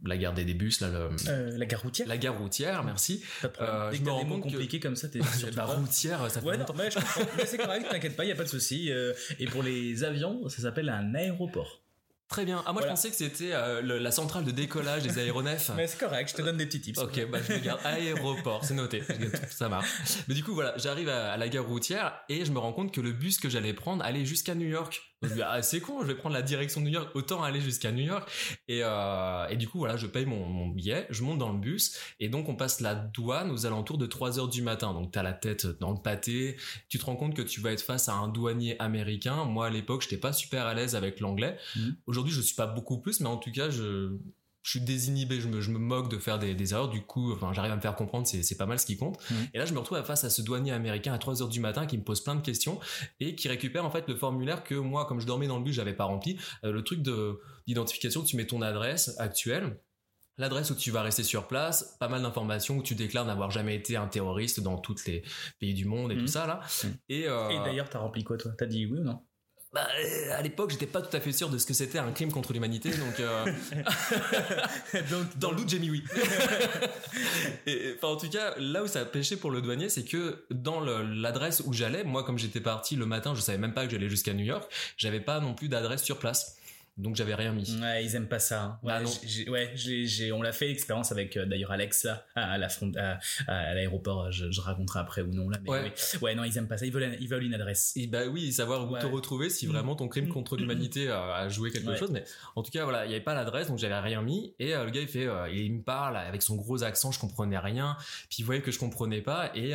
la 0.04 0.16
gare 0.16 0.34
des 0.34 0.44
bus 0.54 0.80
là, 0.80 0.88
le- 0.88 1.08
Euh, 1.28 1.50
la 1.56 1.66
gare 1.66 1.82
routière 1.82 2.06
la 2.08 2.16
gare 2.18 2.38
routière, 2.38 2.84
merci. 2.84 3.24
Pas 3.42 3.48
de 3.48 3.54
euh, 3.60 3.90
Dès 3.90 3.98
que 3.98 4.04
t'as 4.04 4.18
des 4.18 4.24
mots 4.24 4.34
compte 4.36 4.44
que- 4.44 4.50
compliqués 4.52 4.80
comme 4.80 4.96
ça, 4.96 5.08
t'es 5.08 5.20
sur 5.38 5.48
La 5.56 5.64
routière, 5.64 6.30
ça 6.30 6.40
fait 6.40 6.46
Ouais, 6.46 6.56
non, 6.58 6.66
mais 6.76 6.90
je 6.90 6.96
comprends. 6.96 7.20
Mais 7.36 7.46
c'est 7.46 7.58
correct, 7.58 7.86
t'inquiète 7.90 8.16
pas, 8.16 8.24
y 8.24 8.32
a 8.32 8.36
pas 8.36 8.44
de 8.44 8.48
souci. 8.48 8.90
Euh, 8.92 9.12
et 9.38 9.46
pour 9.46 9.62
les 9.62 10.04
avions, 10.04 10.48
ça 10.48 10.62
s'appelle 10.62 10.88
un 10.88 11.14
aéroport. 11.14 11.82
Très 12.28 12.44
bien. 12.44 12.56
Ah 12.66 12.72
moi 12.72 12.82
Voilà. 12.82 12.86
je 12.88 12.90
pensais 12.90 13.10
que 13.10 13.14
c'était 13.14 13.52
euh, 13.52 14.00
la 14.00 14.10
centrale 14.10 14.44
de 14.44 14.50
décollage 14.50 15.04
des 15.04 15.16
aéronefs. 15.18 15.70
Mais 15.76 15.86
c'est 15.86 15.96
correct, 15.98 16.28
je 16.28 16.34
te 16.34 16.42
donne 16.42 16.56
des 16.56 16.66
petits 16.66 16.80
tips. 16.80 16.98
Ok, 16.98 17.24
bah 17.30 17.38
je 17.46 17.52
me 17.52 17.58
garde 17.60 17.78
aéroport, 17.84 18.64
c'est 18.64 18.74
noté, 18.74 19.02
ça 19.48 19.68
marche. 19.68 19.88
Mais 20.26 20.34
du 20.34 20.42
coup 20.42 20.52
voilà, 20.52 20.74
j'arrive 20.76 21.08
à, 21.08 21.30
à 21.32 21.36
la 21.36 21.48
gare 21.48 21.64
routière 21.66 22.18
et 22.28 22.44
je 22.44 22.50
me 22.50 22.58
rends 22.58 22.72
compte 22.72 22.92
que 22.92 23.00
le 23.00 23.12
bus 23.12 23.38
que 23.38 23.48
j'allais 23.48 23.74
prendre 23.74 24.04
allait 24.04 24.24
jusqu'à 24.24 24.56
New 24.56 24.66
York. 24.66 25.02
Je 25.26 25.30
me 25.30 25.36
dis, 25.36 25.42
ah 25.42 25.62
c'est 25.62 25.80
con, 25.80 26.00
je 26.02 26.06
vais 26.06 26.14
prendre 26.14 26.34
la 26.34 26.42
direction 26.42 26.80
de 26.80 26.86
New 26.86 26.92
York, 26.92 27.10
autant 27.14 27.42
aller 27.42 27.60
jusqu'à 27.60 27.92
New 27.92 28.04
York. 28.04 28.30
Et, 28.68 28.80
euh, 28.82 29.46
et 29.48 29.56
du 29.56 29.68
coup 29.68 29.78
voilà, 29.78 29.96
je 29.96 30.06
paye 30.06 30.26
mon, 30.26 30.46
mon 30.46 30.68
billet, 30.68 31.06
je 31.10 31.22
monte 31.22 31.38
dans 31.38 31.52
le 31.52 31.58
bus 31.58 31.98
et 32.20 32.28
donc 32.28 32.48
on 32.48 32.56
passe 32.56 32.80
la 32.80 32.94
douane 32.94 33.50
aux 33.50 33.66
alentours 33.66 33.98
de 33.98 34.06
3 34.06 34.38
heures 34.38 34.48
du 34.48 34.62
matin. 34.62 34.92
Donc 34.92 35.12
t'as 35.12 35.22
la 35.22 35.32
tête 35.32 35.66
dans 35.80 35.92
le 35.92 36.00
pâté, 36.00 36.56
tu 36.88 36.98
te 36.98 37.04
rends 37.04 37.16
compte 37.16 37.34
que 37.34 37.42
tu 37.42 37.60
vas 37.60 37.72
être 37.72 37.82
face 37.82 38.08
à 38.08 38.14
un 38.14 38.28
douanier 38.28 38.78
américain. 38.80 39.44
Moi 39.44 39.66
à 39.66 39.70
l'époque 39.70 40.02
j'étais 40.02 40.16
pas 40.16 40.32
super 40.32 40.66
à 40.66 40.74
l'aise 40.74 40.94
avec 40.94 41.20
l'anglais. 41.20 41.56
Mhm. 41.76 41.96
Aujourd'hui 42.06 42.32
je 42.32 42.40
suis 42.40 42.56
pas 42.56 42.66
beaucoup 42.66 42.98
plus, 42.98 43.20
mais 43.20 43.28
en 43.28 43.36
tout 43.36 43.52
cas 43.52 43.70
je 43.70 44.16
je 44.66 44.70
suis 44.72 44.80
désinhibé, 44.80 45.40
je 45.40 45.46
me, 45.46 45.60
je 45.60 45.70
me 45.70 45.78
moque 45.78 46.10
de 46.10 46.18
faire 46.18 46.40
des, 46.40 46.52
des 46.56 46.72
erreurs, 46.72 46.88
du 46.88 47.00
coup, 47.02 47.32
enfin, 47.32 47.52
j'arrive 47.52 47.70
à 47.70 47.76
me 47.76 47.80
faire 47.80 47.94
comprendre, 47.94 48.26
c'est, 48.26 48.42
c'est 48.42 48.56
pas 48.56 48.66
mal 48.66 48.80
ce 48.80 48.86
qui 48.86 48.96
compte. 48.96 49.16
Mhm. 49.30 49.46
Et 49.54 49.58
là, 49.58 49.64
je 49.64 49.72
me 49.72 49.78
retrouve 49.78 50.02
face 50.02 50.24
à 50.24 50.30
ce 50.30 50.42
douanier 50.42 50.72
américain 50.72 51.12
à 51.14 51.18
3 51.18 51.40
heures 51.40 51.48
du 51.48 51.60
matin 51.60 51.86
qui 51.86 51.96
me 51.96 52.02
pose 52.02 52.20
plein 52.20 52.34
de 52.34 52.40
questions 52.40 52.80
et 53.20 53.36
qui 53.36 53.46
récupère 53.46 53.84
en 53.84 53.90
fait 53.92 54.08
le 54.08 54.16
formulaire 54.16 54.64
que 54.64 54.74
moi, 54.74 55.06
comme 55.06 55.20
je 55.20 55.26
dormais 55.26 55.46
dans 55.46 55.58
le 55.58 55.62
bus, 55.62 55.76
j'avais 55.76 55.94
pas 55.94 56.02
rempli. 56.06 56.36
Euh, 56.64 56.72
le 56.72 56.82
truc 56.82 57.00
de, 57.00 57.38
d'identification, 57.68 58.24
tu 58.24 58.36
mets 58.36 58.46
ton 58.48 58.60
adresse 58.60 59.14
actuelle, 59.20 59.78
l'adresse 60.36 60.70
où 60.70 60.74
tu 60.74 60.90
vas 60.90 61.02
rester 61.02 61.22
sur 61.22 61.46
place, 61.46 61.96
pas 62.00 62.08
mal 62.08 62.22
d'informations 62.22 62.76
où 62.78 62.82
tu 62.82 62.96
déclares 62.96 63.24
n'avoir 63.24 63.52
jamais 63.52 63.76
été 63.76 63.94
un 63.96 64.08
terroriste 64.08 64.58
dans 64.60 64.78
tous 64.78 65.06
les 65.06 65.22
pays 65.60 65.74
du 65.74 65.84
monde 65.84 66.10
et 66.10 66.16
Mhm. 66.16 66.20
tout 66.22 66.26
ça 66.26 66.46
là. 66.48 66.60
Mhm. 66.82 66.96
Et, 67.08 67.28
euh, 67.28 67.50
Et 67.50 67.58
d'ailleurs, 67.60 67.88
t'as 67.88 68.00
rempli 68.00 68.24
quoi, 68.24 68.36
toi? 68.36 68.50
T'as 68.58 68.66
dit 68.66 68.84
oui 68.86 68.98
ou 68.98 69.04
non? 69.04 69.20
Bah, 69.76 69.88
euh, 70.00 70.38
à 70.38 70.40
l'époque, 70.40 70.70
j'étais 70.70 70.86
pas 70.86 71.02
tout 71.02 71.14
à 71.14 71.20
fait 71.20 71.32
sûr 71.32 71.50
de 71.50 71.58
ce 71.58 71.66
que 71.66 71.74
c'était 71.74 71.98
un 71.98 72.10
crime 72.10 72.32
contre 72.32 72.54
l'humanité, 72.54 72.88
donc 72.96 73.20
euh, 73.20 73.44
Donc, 75.10 75.36
dans 75.36 75.50
le 75.50 75.56
doute, 75.58 75.68
j'ai 75.68 75.78
mis 75.78 75.90
oui. 75.90 76.02
et, 77.66 77.94
enfin, 77.94 78.14
en 78.14 78.16
tout 78.16 78.30
cas, 78.30 78.54
là 78.56 78.82
où 78.82 78.86
ça 78.86 79.00
a 79.00 79.04
pêché 79.04 79.36
pour 79.36 79.50
le 79.50 79.60
douanier, 79.60 79.90
c'est 79.90 80.04
que 80.04 80.46
dans 80.50 80.80
l'adresse 80.80 81.62
où 81.66 81.74
j'allais, 81.74 82.04
moi, 82.04 82.24
comme 82.24 82.38
j'étais 82.38 82.60
parti 82.60 82.96
le 82.96 83.04
matin, 83.04 83.34
je 83.34 83.42
savais 83.42 83.58
même 83.58 83.74
pas 83.74 83.84
que 83.84 83.92
j'allais 83.92 84.08
jusqu'à 84.08 84.32
New 84.32 84.46
York, 84.46 84.66
j'avais 84.96 85.20
pas 85.20 85.40
non 85.40 85.52
plus 85.52 85.68
d'adresse 85.68 86.02
sur 86.02 86.18
place. 86.18 86.56
Donc, 86.96 87.14
j'avais 87.14 87.34
rien 87.34 87.52
mis. 87.52 87.78
Ouais, 87.80 88.04
ils 88.04 88.14
aiment 88.14 88.26
pas 88.28 88.38
ça. 88.38 88.62
hein. 88.62 88.78
Ouais, 88.82 88.92
Bah 88.92 89.00
non. 89.02 89.52
ouais, 89.52 89.70
j'ai- 89.74 90.32
on 90.32 90.40
l'a 90.40 90.52
fait 90.52 90.66
l'expérience 90.68 91.12
avec 91.12 91.36
euh, 91.36 91.44
d'ailleurs 91.44 91.70
Alex 91.72 92.04
là, 92.04 92.24
à, 92.34 92.52
à 92.52 92.58
la 92.58 92.68
front, 92.70 92.90
à, 92.96 93.18
à 93.46 93.74
l'aéroport. 93.74 94.32
Je, 94.32 94.50
je 94.50 94.60
raconterai 94.62 95.00
après 95.00 95.20
ou 95.22 95.26
non 95.32 95.50
là. 95.50 95.58
Mais 95.62 95.70
Ouais. 95.70 95.82
ouais. 95.82 95.92
ouais, 96.22 96.34
non, 96.34 96.44
ils 96.44 96.56
aiment 96.56 96.68
pas 96.68 96.78
ça. 96.78 96.86
Ils 96.86 96.92
veulent, 96.92 97.16
ils 97.20 97.28
veulent 97.28 97.42
une 97.44 97.52
adresse. 97.54 97.92
Et 97.96 98.06
bah 98.06 98.26
oui, 98.26 98.50
savoir 98.52 98.90
où 98.90 98.96
te 98.98 99.04
retrouver 99.06 99.50
si 99.50 99.66
Mm. 99.66 99.70
vraiment 99.72 99.94
ton 99.96 100.08
crime 100.08 100.28
contre 100.28 100.56
l'humanité 100.56 101.08
a, 101.10 101.34
a 101.34 101.48
joué 101.48 101.70
quelque 101.70 101.94
chose. 101.96 102.10
Mais 102.10 102.24
en 102.54 102.62
tout 102.62 102.70
cas, 102.70 102.84
voilà, 102.84 103.04
il 103.04 103.10
y 103.10 103.14
avait 103.14 103.22
pas 103.24 103.34
l'adresse, 103.34 103.68
donc 103.68 103.78
j'avais 103.78 103.98
rien 103.98 104.22
mis. 104.22 104.54
Et 104.58 104.74
euh, 104.74 104.84
le 104.84 104.90
gars, 104.90 105.00
il 105.02 105.08
fait, 105.08 105.26
euh, 105.26 105.50
il 105.50 105.72
me 105.74 105.82
parle 105.82 106.16
avec 106.16 106.40
son 106.42 106.56
gros 106.56 106.82
accent, 106.82 107.12
je 107.12 107.18
comprenais 107.20 107.58
rien. 107.58 107.96
Puis 108.30 108.38
il 108.38 108.44
voyait 108.44 108.62
que 108.62 108.70
je 108.70 108.78
comprenais 108.78 109.20
pas. 109.20 109.50
Et 109.54 109.72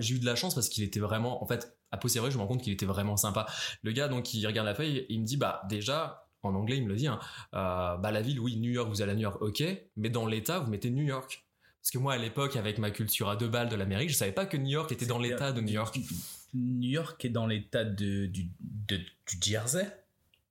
j'ai 0.00 0.16
eu 0.16 0.18
de 0.18 0.26
la 0.26 0.36
chance 0.36 0.54
parce 0.54 0.68
qu'il 0.68 0.84
était 0.84 1.00
vraiment, 1.00 1.42
en 1.42 1.46
fait, 1.46 1.74
à 1.92 1.96
posteriori, 1.96 2.30
je 2.30 2.36
me 2.36 2.42
rends 2.42 2.48
compte 2.48 2.62
qu'il 2.62 2.74
était 2.74 2.84
vraiment 2.84 3.16
sympa. 3.16 3.46
Le 3.82 3.92
gars, 3.92 4.08
donc, 4.08 4.34
il 4.34 4.46
regarde 4.46 4.66
la 4.66 4.74
feuille, 4.74 5.06
il 5.08 5.20
me 5.20 5.24
dit, 5.24 5.38
bah 5.38 5.62
déjà. 5.70 6.24
En 6.42 6.54
anglais, 6.54 6.76
il 6.76 6.84
me 6.84 6.88
le 6.88 6.96
dit. 6.96 7.06
Hein, 7.08 7.18
euh, 7.54 7.96
bah 7.96 8.10
la 8.12 8.20
ville, 8.22 8.38
oui, 8.40 8.56
New 8.56 8.70
York, 8.70 8.88
vous 8.88 9.02
allez 9.02 9.12
à 9.12 9.14
New 9.14 9.22
York, 9.22 9.40
ok. 9.42 9.62
Mais 9.96 10.08
dans 10.10 10.26
l'État, 10.26 10.60
vous 10.60 10.70
mettez 10.70 10.90
New 10.90 11.04
York. 11.04 11.44
Parce 11.82 11.90
que 11.90 11.98
moi, 11.98 12.14
à 12.14 12.18
l'époque, 12.18 12.56
avec 12.56 12.78
ma 12.78 12.90
culture 12.90 13.28
à 13.28 13.36
deux 13.36 13.48
balles 13.48 13.68
de 13.68 13.76
l'Amérique, 13.76 14.10
je 14.10 14.14
savais 14.14 14.32
pas 14.32 14.46
que 14.46 14.56
New 14.56 14.70
York 14.70 14.90
était 14.92 15.06
dans 15.06 15.18
l'État 15.18 15.52
de 15.52 15.60
New 15.60 15.72
York. 15.72 15.98
New 16.54 16.90
York 16.90 17.24
est 17.24 17.28
dans 17.30 17.46
l'état 17.46 17.84
de, 17.84 18.26
du, 18.26 18.48
de- 18.60 18.96
du 18.98 19.36
Jersey? 19.40 19.86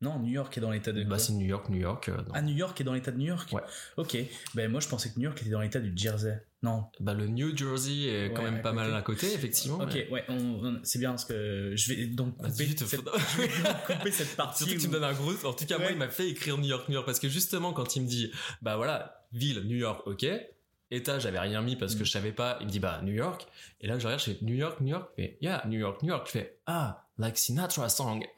Non, 0.01 0.19
New 0.19 0.29
York 0.31 0.55
est 0.57 0.61
dans 0.61 0.69
l'état 0.71 0.91
de. 0.91 1.03
Bah 1.03 1.17
c'est 1.17 1.33
New 1.33 1.45
York, 1.47 1.69
New 1.69 1.79
York. 1.79 2.09
euh, 2.09 2.17
ah, 2.33 2.41
New 2.43 2.55
York 2.55 2.79
est 2.79 2.83
dans 2.83 2.93
l'état 2.93 3.11
de 3.11 3.17
New 3.17 3.25
York? 3.25 3.51
Ouais. 3.51 3.61
Ok. 3.97 4.15
Ben 4.53 4.69
moi, 4.71 4.79
je 4.79 4.87
pensais 4.87 5.09
que 5.11 5.17
New 5.17 5.23
York 5.23 5.41
était 5.41 5.49
dans 5.49 5.61
l'état 5.61 5.79
du 5.79 5.91
Jersey. 5.95 6.39
Non. 6.63 6.85
Bah, 6.99 7.13
le 7.13 7.27
New 7.27 7.55
Jersey 7.55 8.05
est 8.07 8.33
quand 8.33 8.41
Ouais, 8.43 8.49
même 8.51 8.59
à 8.59 8.63
pas 8.63 8.73
mal 8.73 8.87
côté. 8.87 8.97
à 8.97 9.01
côté, 9.27 9.33
effectivement. 9.33 9.77
Ok, 9.79 9.91
mais- 9.93 10.09
ouais, 10.09 10.25
c'est 10.83 10.97
bien 10.99 11.11
parce 11.11 11.25
que 11.25 11.73
je 11.75 11.93
vais 11.93 12.07
donc 12.07 12.35
couper, 12.37 12.49
cette, 12.75 12.79
je 12.79 13.41
vais 13.41 13.47
couper 13.95 14.11
cette 14.11 14.35
partie. 14.35 14.63
Surtout 14.63 14.75
que 14.75 14.79
tu 14.81 14.87
où- 14.87 14.89
me 14.89 14.93
donnes 14.93 15.03
un 15.03 15.13
gros. 15.13 15.33
En 15.45 15.53
tout 15.53 15.65
cas, 15.65 15.77
moi, 15.77 15.87
Ouais. 15.87 15.93
il 15.93 15.97
m'a 15.99 16.09
fait 16.09 16.29
écrire 16.29 16.57
New 16.57 16.67
York, 16.67 16.89
New 16.89 16.93
York, 16.95 17.05
parce 17.05 17.19
que 17.19 17.29
justement, 17.29 17.73
quand 17.73 17.95
il 17.95 18.01
me 18.03 18.07
dit, 18.07 18.31
bah 18.63 18.75
voilà, 18.75 19.23
ville, 19.33 19.61
New 19.65 19.77
York, 19.77 20.01
ok. 20.07 20.25
État, 20.89 21.19
j'avais 21.19 21.39
rien 21.39 21.61
mis 21.61 21.75
parce 21.75 21.95
que 21.95 22.01
Mm. 22.01 22.05
je 22.05 22.11
savais 22.11 22.31
pas. 22.31 22.57
Il 22.61 22.67
me 22.67 22.71
dit, 22.71 22.79
bah, 22.79 23.01
New 23.03 23.13
York. 23.13 23.45
Et 23.81 23.87
là, 23.87 23.99
je 23.99 24.05
regarde, 24.05 24.21
je 24.21 24.31
fais 24.31 24.37
New 24.41 24.55
York, 24.55 24.79
New 24.81 24.87
York. 24.87 25.11
Et 25.17 25.37
yeah, 25.41 25.61
New 25.67 25.77
York, 25.77 26.01
New 26.01 26.09
York. 26.09 26.25
Je 26.27 26.31
fais, 26.31 26.59
ah, 26.65 27.06
like 27.19 27.37
Sinatra 27.37 27.89
song. 27.89 28.23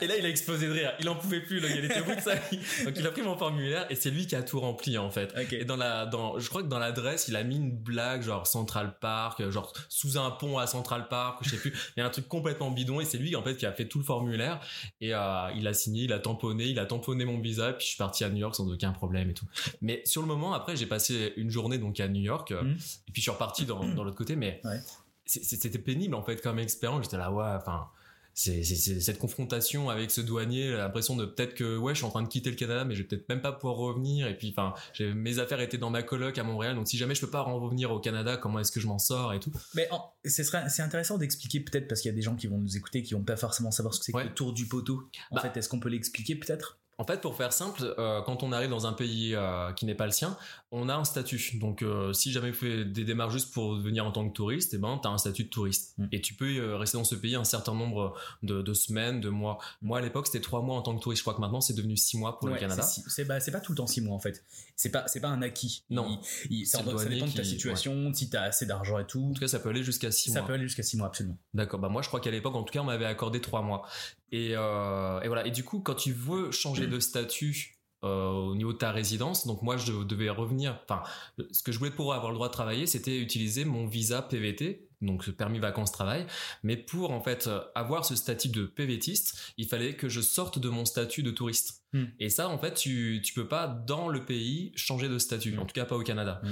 et 0.00 0.06
là, 0.06 0.16
il 0.18 0.24
a 0.24 0.28
explosé 0.28 0.66
de 0.68 0.72
rire. 0.72 0.92
Il 1.00 1.08
en 1.08 1.16
pouvait 1.16 1.40
plus, 1.40 1.60
là. 1.60 1.68
Il 1.68 1.84
était 1.84 2.00
au 2.00 2.04
bout 2.04 2.14
de 2.14 2.20
sa 2.20 2.34
vie. 2.36 2.58
Donc, 2.84 2.94
il 2.96 3.06
a 3.06 3.10
pris 3.10 3.22
mon 3.22 3.36
formulaire 3.36 3.86
et 3.90 3.94
c'est 3.94 4.10
lui 4.10 4.26
qui 4.26 4.34
a 4.36 4.42
tout 4.42 4.60
rempli, 4.60 4.98
en 4.98 5.10
fait. 5.10 5.34
Et 5.52 5.64
dans 5.64 5.76
la, 5.76 6.06
dans, 6.06 6.38
je 6.38 6.48
crois 6.48 6.62
que 6.62 6.68
dans 6.68 6.78
l'adresse, 6.78 7.28
il 7.28 7.36
a 7.36 7.44
mis 7.44 7.56
une 7.56 7.70
blague, 7.76 8.22
genre 8.22 8.46
Central 8.46 8.96
Park, 9.00 9.48
genre 9.50 9.72
sous 9.88 10.18
un 10.18 10.30
pont 10.30 10.58
à 10.58 10.66
Central 10.66 11.08
Park, 11.08 11.38
je 11.42 11.50
sais 11.50 11.56
plus. 11.56 11.72
Il 11.96 12.00
y 12.00 12.02
a 12.02 12.06
un 12.06 12.10
truc 12.10 12.28
complètement 12.28 12.70
bidon 12.70 13.00
et 13.00 13.04
c'est 13.04 13.18
lui, 13.18 13.36
en 13.36 13.42
fait, 13.42 13.56
qui 13.56 13.66
a 13.66 13.72
fait 13.72 13.86
tout 13.86 13.98
le 13.98 14.04
formulaire. 14.04 14.60
Et, 15.00 15.14
euh, 15.14 15.50
il 15.56 15.66
a 15.68 15.74
signé, 15.74 16.04
il 16.04 16.12
a 16.12 16.18
tamponné, 16.18 16.64
il 16.64 16.78
a 16.78 16.86
tamponné 16.86 17.24
mon 17.24 17.38
visa, 17.38 17.72
puis 17.72 17.84
je 17.84 17.88
suis 17.90 17.98
parti 17.98 18.24
à 18.24 18.30
New 18.30 18.38
York 18.38 18.54
sans 18.54 18.70
aucun 18.70 18.92
problème 18.92 19.30
et 19.30 19.34
tout. 19.34 19.46
Mais 19.80 20.02
sur 20.04 20.20
le 20.22 20.28
moment, 20.28 20.54
après, 20.54 20.76
j'ai 20.76 20.86
passé 20.86 21.32
une 21.36 21.50
journée 21.50 21.78
donc 21.78 22.00
à 22.00 22.08
New 22.08 22.22
York, 22.22 22.50
euh, 22.52 22.62
Mhm. 22.62 22.72
et 23.08 23.12
puis 23.12 23.20
je 23.20 23.22
suis 23.22 23.30
reparti 23.30 23.66
dans, 23.66 23.84
dans 23.84 24.04
l'autre 24.04 24.16
côté, 24.16 24.36
mais 24.36 24.60
Ouais. 24.64 24.78
C'était 25.26 25.78
pénible, 25.78 26.14
en 26.14 26.22
fait, 26.22 26.40
comme 26.40 26.58
expérience. 26.58 27.04
J'étais 27.04 27.16
là, 27.18 27.32
ouais, 27.32 27.44
enfin, 27.56 27.88
c'est 28.36 28.64
cette 28.64 29.18
confrontation 29.20 29.90
avec 29.90 30.10
ce 30.10 30.20
douanier, 30.20 30.72
l'impression 30.72 31.14
de 31.14 31.24
peut-être 31.24 31.54
que 31.54 31.76
ouais, 31.78 31.94
je 31.94 31.98
suis 31.98 32.04
en 32.06 32.10
train 32.10 32.22
de 32.22 32.28
quitter 32.28 32.50
le 32.50 32.56
Canada, 32.56 32.84
mais 32.84 32.94
je 32.96 33.02
vais 33.02 33.08
peut-être 33.08 33.28
même 33.28 33.40
pas 33.40 33.52
pouvoir 33.52 33.76
revenir. 33.76 34.26
Et 34.26 34.36
puis, 34.36 34.52
enfin, 34.56 34.74
mes 35.00 35.38
affaires 35.38 35.60
étaient 35.60 35.78
dans 35.78 35.90
ma 35.90 36.02
coloc 36.02 36.36
à 36.36 36.42
Montréal, 36.42 36.74
donc 36.74 36.88
si 36.88 36.96
jamais 36.96 37.14
je 37.14 37.20
peux 37.20 37.30
pas 37.30 37.42
revenir 37.42 37.92
au 37.92 38.00
Canada, 38.00 38.36
comment 38.36 38.58
est-ce 38.58 38.72
que 38.72 38.80
je 38.80 38.88
m'en 38.88 38.98
sors 38.98 39.32
et 39.34 39.38
tout? 39.40 39.52
Mais 39.74 39.86
en- 39.92 40.12
ce 40.24 40.42
serait, 40.42 40.68
c'est 40.68 40.82
intéressant 40.82 41.16
d'expliquer 41.16 41.60
peut-être 41.60 41.86
parce 41.86 42.00
qu'il 42.00 42.08
y 42.10 42.12
a 42.12 42.16
des 42.16 42.22
gens 42.22 42.34
qui 42.34 42.48
vont 42.48 42.58
nous 42.58 42.76
écouter 42.76 43.02
qui 43.04 43.14
vont 43.14 43.22
pas 43.22 43.36
forcément 43.36 43.70
savoir 43.70 43.94
ce 43.94 44.00
que 44.00 44.06
c'est 44.06 44.14
Ouais. 44.14 44.24
que 44.24 44.28
le 44.30 44.34
tour 44.34 44.52
du 44.52 44.66
poteau. 44.66 45.08
En 45.30 45.36
Bah. 45.36 45.42
fait, 45.42 45.56
est-ce 45.56 45.68
qu'on 45.68 45.78
peut 45.80 45.88
l'expliquer 45.88 46.34
peut-être? 46.34 46.78
En 46.98 47.04
fait, 47.04 47.20
pour 47.20 47.36
faire 47.36 47.52
simple, 47.52 47.94
euh, 47.98 48.22
quand 48.22 48.42
on 48.42 48.52
arrive 48.52 48.70
dans 48.70 48.86
un 48.86 48.92
pays 48.92 49.34
euh, 49.34 49.72
qui 49.72 49.84
n'est 49.84 49.94
pas 49.96 50.06
le 50.06 50.12
sien, 50.12 50.36
on 50.70 50.88
a 50.88 50.94
un 50.94 51.04
statut. 51.04 51.58
Donc, 51.58 51.82
euh, 51.82 52.12
si 52.12 52.30
jamais 52.30 52.50
tu 52.52 52.56
fais 52.58 52.84
des 52.84 53.04
démarches 53.04 53.32
juste 53.32 53.52
pour 53.52 53.74
venir 53.76 54.06
en 54.06 54.12
tant 54.12 54.28
que 54.28 54.32
touriste, 54.32 54.74
eh 54.74 54.78
ben, 54.78 54.98
tu 55.02 55.08
as 55.08 55.10
un 55.10 55.18
statut 55.18 55.44
de 55.44 55.48
touriste. 55.48 55.94
Mm. 55.98 56.06
Et 56.12 56.20
tu 56.20 56.34
peux 56.34 56.74
rester 56.76 56.96
dans 56.96 57.04
ce 57.04 57.14
pays 57.16 57.34
un 57.34 57.44
certain 57.44 57.74
nombre 57.74 58.14
de, 58.42 58.62
de 58.62 58.74
semaines, 58.74 59.20
de 59.20 59.28
mois. 59.28 59.58
Moi, 59.82 59.98
à 59.98 60.02
l'époque, 60.02 60.26
c'était 60.26 60.40
trois 60.40 60.62
mois 60.62 60.76
en 60.76 60.82
tant 60.82 60.96
que 60.96 61.02
touriste. 61.02 61.20
Je 61.20 61.24
crois 61.24 61.34
que 61.34 61.40
maintenant, 61.40 61.60
c'est 61.60 61.74
devenu 61.74 61.96
six 61.96 62.16
mois 62.16 62.38
pour 62.38 62.48
Ouais, 62.48 62.54
le 62.54 62.60
Canada. 62.60 62.82
c'est 62.82 63.24
bah, 63.24 63.38
pas 63.40 63.60
tout 63.60 63.72
le 63.72 63.76
temps 63.76 63.86
six 63.86 64.00
mois 64.00 64.14
en 64.14 64.20
fait. 64.20 64.44
C'est 64.76 64.90
pas 64.90 65.04
pas 65.20 65.28
un 65.28 65.42
acquis. 65.42 65.84
Non. 65.90 66.18
Il- 66.50 66.60
il- 66.60 66.66
ça, 66.66 66.78
ça 66.78 67.04
dépend 67.08 67.26
de 67.26 67.32
ta 67.32 67.44
situation, 67.44 68.12
si 68.14 68.28
t'as 68.30 68.42
assez 68.42 68.66
d'argent 68.66 68.98
et 68.98 69.06
tout. 69.06 69.24
En 69.30 69.32
tout 69.32 69.40
cas, 69.40 69.48
ça 69.48 69.58
peut 69.58 69.68
aller 69.70 69.82
jusqu'à 69.82 70.10
six 70.10 70.30
Ça 70.30 70.40
mois. 70.40 70.48
peut 70.48 70.54
aller 70.54 70.64
jusqu'à 70.64 70.82
six 70.82 70.96
mois 70.96 71.06
absolument. 71.08 71.38
D'accord. 71.54 71.80
Bah 71.80 71.88
moi, 71.88 72.02
je 72.02 72.08
crois 72.08 72.20
qu'à 72.20 72.30
l'époque, 72.30 72.54
en 72.54 72.62
tout 72.62 72.72
cas, 72.72 72.80
on 72.80 72.84
m'avait 72.84 73.04
accordé 73.04 73.40
trois 73.40 73.62
mois. 73.62 73.86
Et, 74.34 74.56
euh, 74.56 75.20
et 75.20 75.28
voilà. 75.28 75.46
Et 75.46 75.52
du 75.52 75.62
coup, 75.62 75.78
quand 75.78 75.94
tu 75.94 76.12
veux 76.12 76.50
changer 76.50 76.88
de 76.88 76.98
statut 76.98 77.78
euh, 78.02 78.30
au 78.30 78.56
niveau 78.56 78.72
de 78.72 78.78
ta 78.78 78.90
résidence, 78.90 79.46
donc 79.46 79.62
moi, 79.62 79.76
je 79.76 79.92
devais 80.02 80.28
revenir. 80.28 80.76
Enfin, 80.82 81.04
ce 81.52 81.62
que 81.62 81.70
je 81.70 81.78
voulais 81.78 81.92
pour 81.92 82.12
avoir 82.12 82.32
le 82.32 82.34
droit 82.34 82.48
de 82.48 82.52
travailler, 82.52 82.88
c'était 82.88 83.16
utiliser 83.16 83.64
mon 83.64 83.86
visa 83.86 84.22
PVT, 84.22 84.88
donc 85.02 85.22
ce 85.22 85.30
permis 85.30 85.60
vacances 85.60 85.92
travail. 85.92 86.26
Mais 86.64 86.76
pour 86.76 87.12
en 87.12 87.20
fait 87.20 87.46
euh, 87.46 87.60
avoir 87.76 88.04
ce 88.04 88.16
statut 88.16 88.48
de 88.48 88.66
PVTiste, 88.66 89.54
il 89.56 89.68
fallait 89.68 89.94
que 89.94 90.08
je 90.08 90.20
sorte 90.20 90.58
de 90.58 90.68
mon 90.68 90.84
statut 90.84 91.22
de 91.22 91.30
touriste. 91.30 91.84
Hmm. 91.92 92.06
Et 92.18 92.28
ça, 92.28 92.48
en 92.48 92.58
fait, 92.58 92.74
tu 92.74 93.22
tu 93.24 93.34
peux 93.34 93.46
pas 93.46 93.68
dans 93.68 94.08
le 94.08 94.24
pays 94.24 94.72
changer 94.74 95.08
de 95.08 95.18
statut. 95.18 95.52
Hmm. 95.52 95.60
En 95.60 95.66
tout 95.66 95.74
cas, 95.74 95.84
pas 95.84 95.96
au 95.96 96.02
Canada. 96.02 96.40
Hmm. 96.42 96.50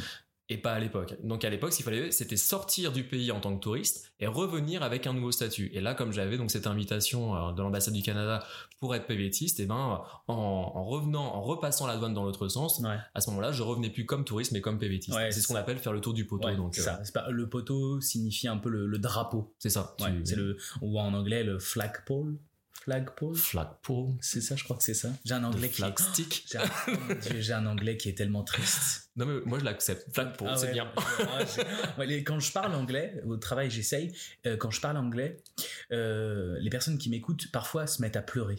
Et 0.52 0.58
pas 0.58 0.72
à 0.72 0.78
l'époque. 0.80 1.14
Donc 1.22 1.44
à 1.44 1.50
l'époque, 1.50 1.70
qu'il 1.72 1.84
fallait, 1.84 2.10
c'était 2.10 2.36
sortir 2.36 2.92
du 2.92 3.04
pays 3.04 3.30
en 3.32 3.40
tant 3.40 3.54
que 3.56 3.60
touriste 3.60 4.12
et 4.20 4.26
revenir 4.26 4.82
avec 4.82 5.06
un 5.06 5.14
nouveau 5.14 5.32
statut. 5.32 5.70
Et 5.72 5.80
là, 5.80 5.94
comme 5.94 6.12
j'avais 6.12 6.36
donc 6.36 6.50
cette 6.50 6.66
invitation 6.66 7.34
euh, 7.34 7.52
de 7.52 7.62
l'ambassade 7.62 7.94
du 7.94 8.02
Canada 8.02 8.44
pour 8.78 8.94
être 8.94 9.06
PVTiste, 9.06 9.60
et 9.60 9.66
ben 9.66 10.00
en, 10.28 10.34
en 10.34 10.84
revenant, 10.84 11.24
en 11.34 11.40
repassant 11.42 11.86
la 11.86 11.96
douane 11.96 12.12
dans 12.14 12.24
l'autre 12.24 12.48
sens, 12.48 12.80
Ouais. 12.80 12.96
à 13.14 13.20
ce 13.20 13.30
moment-là, 13.30 13.52
je 13.52 13.62
revenais 13.62 13.90
plus 13.90 14.04
comme 14.04 14.24
touriste 14.24 14.52
mais 14.52 14.60
comme 14.60 14.78
PVTiste. 14.78 15.16
Ouais, 15.16 15.30
c'est 15.32 15.40
ce 15.40 15.48
qu'on 15.48 15.54
appelle 15.54 15.78
faire 15.78 15.92
le 15.92 16.00
tour 16.00 16.12
du 16.12 16.26
poteau. 16.26 16.48
Ouais, 16.48 16.56
donc 16.56 16.76
euh, 16.78 16.82
ça. 16.82 17.00
Pas, 17.14 17.30
le 17.30 17.48
poteau 17.48 18.00
signifie 18.00 18.48
un 18.48 18.58
peu 18.58 18.68
le, 18.68 18.86
le 18.86 18.98
drapeau. 18.98 19.54
c'est 19.58 19.70
ça. 19.70 19.94
Tu- 19.98 20.04
c'est 20.24 20.36
le 20.36 20.56
ou 20.82 20.98
en 21.00 21.14
anglais 21.14 21.44
le 21.44 21.58
flagpole. 21.58 22.36
Flagpole. 22.84 23.36
flagpole, 23.36 24.14
C'est 24.20 24.40
ça, 24.40 24.56
je 24.56 24.64
crois 24.64 24.76
que 24.76 24.82
c'est 24.82 24.94
ça. 24.94 25.10
J'ai 25.24 25.34
un 25.34 25.44
anglais 25.44 25.68
qui 25.68 25.76
flag 25.76 25.98
stick. 25.98 26.44
j'ai 26.50 26.58
un, 26.58 26.64
oh 26.88 26.92
j'ai 27.38 27.52
un 27.52 27.66
anglais 27.66 27.96
qui 27.96 28.08
est 28.08 28.14
tellement 28.18 28.42
triste. 28.42 29.10
Non 29.16 29.26
mais 29.26 29.40
moi 29.44 29.58
je 29.60 29.64
l'accepte. 29.64 30.12
Flagpole, 30.12 30.48
Ah 30.50 30.56
c'est 30.56 30.66
ouais, 30.66 30.72
bien. 30.72 30.90
ah, 30.96 31.98
ouais, 31.98 32.24
quand 32.24 32.40
je 32.40 32.50
parle 32.52 32.74
anglais, 32.74 33.22
au 33.26 33.36
travail 33.36 33.70
j'essaye, 33.70 34.12
euh, 34.46 34.56
quand 34.56 34.70
je 34.70 34.80
parle 34.80 34.96
anglais, 34.96 35.36
euh, 35.92 36.56
les 36.60 36.70
personnes 36.70 36.98
qui 36.98 37.08
m'écoutent 37.10 37.50
parfois 37.52 37.86
se 37.86 38.02
mettent 38.02 38.16
à 38.16 38.22
pleurer. 38.22 38.58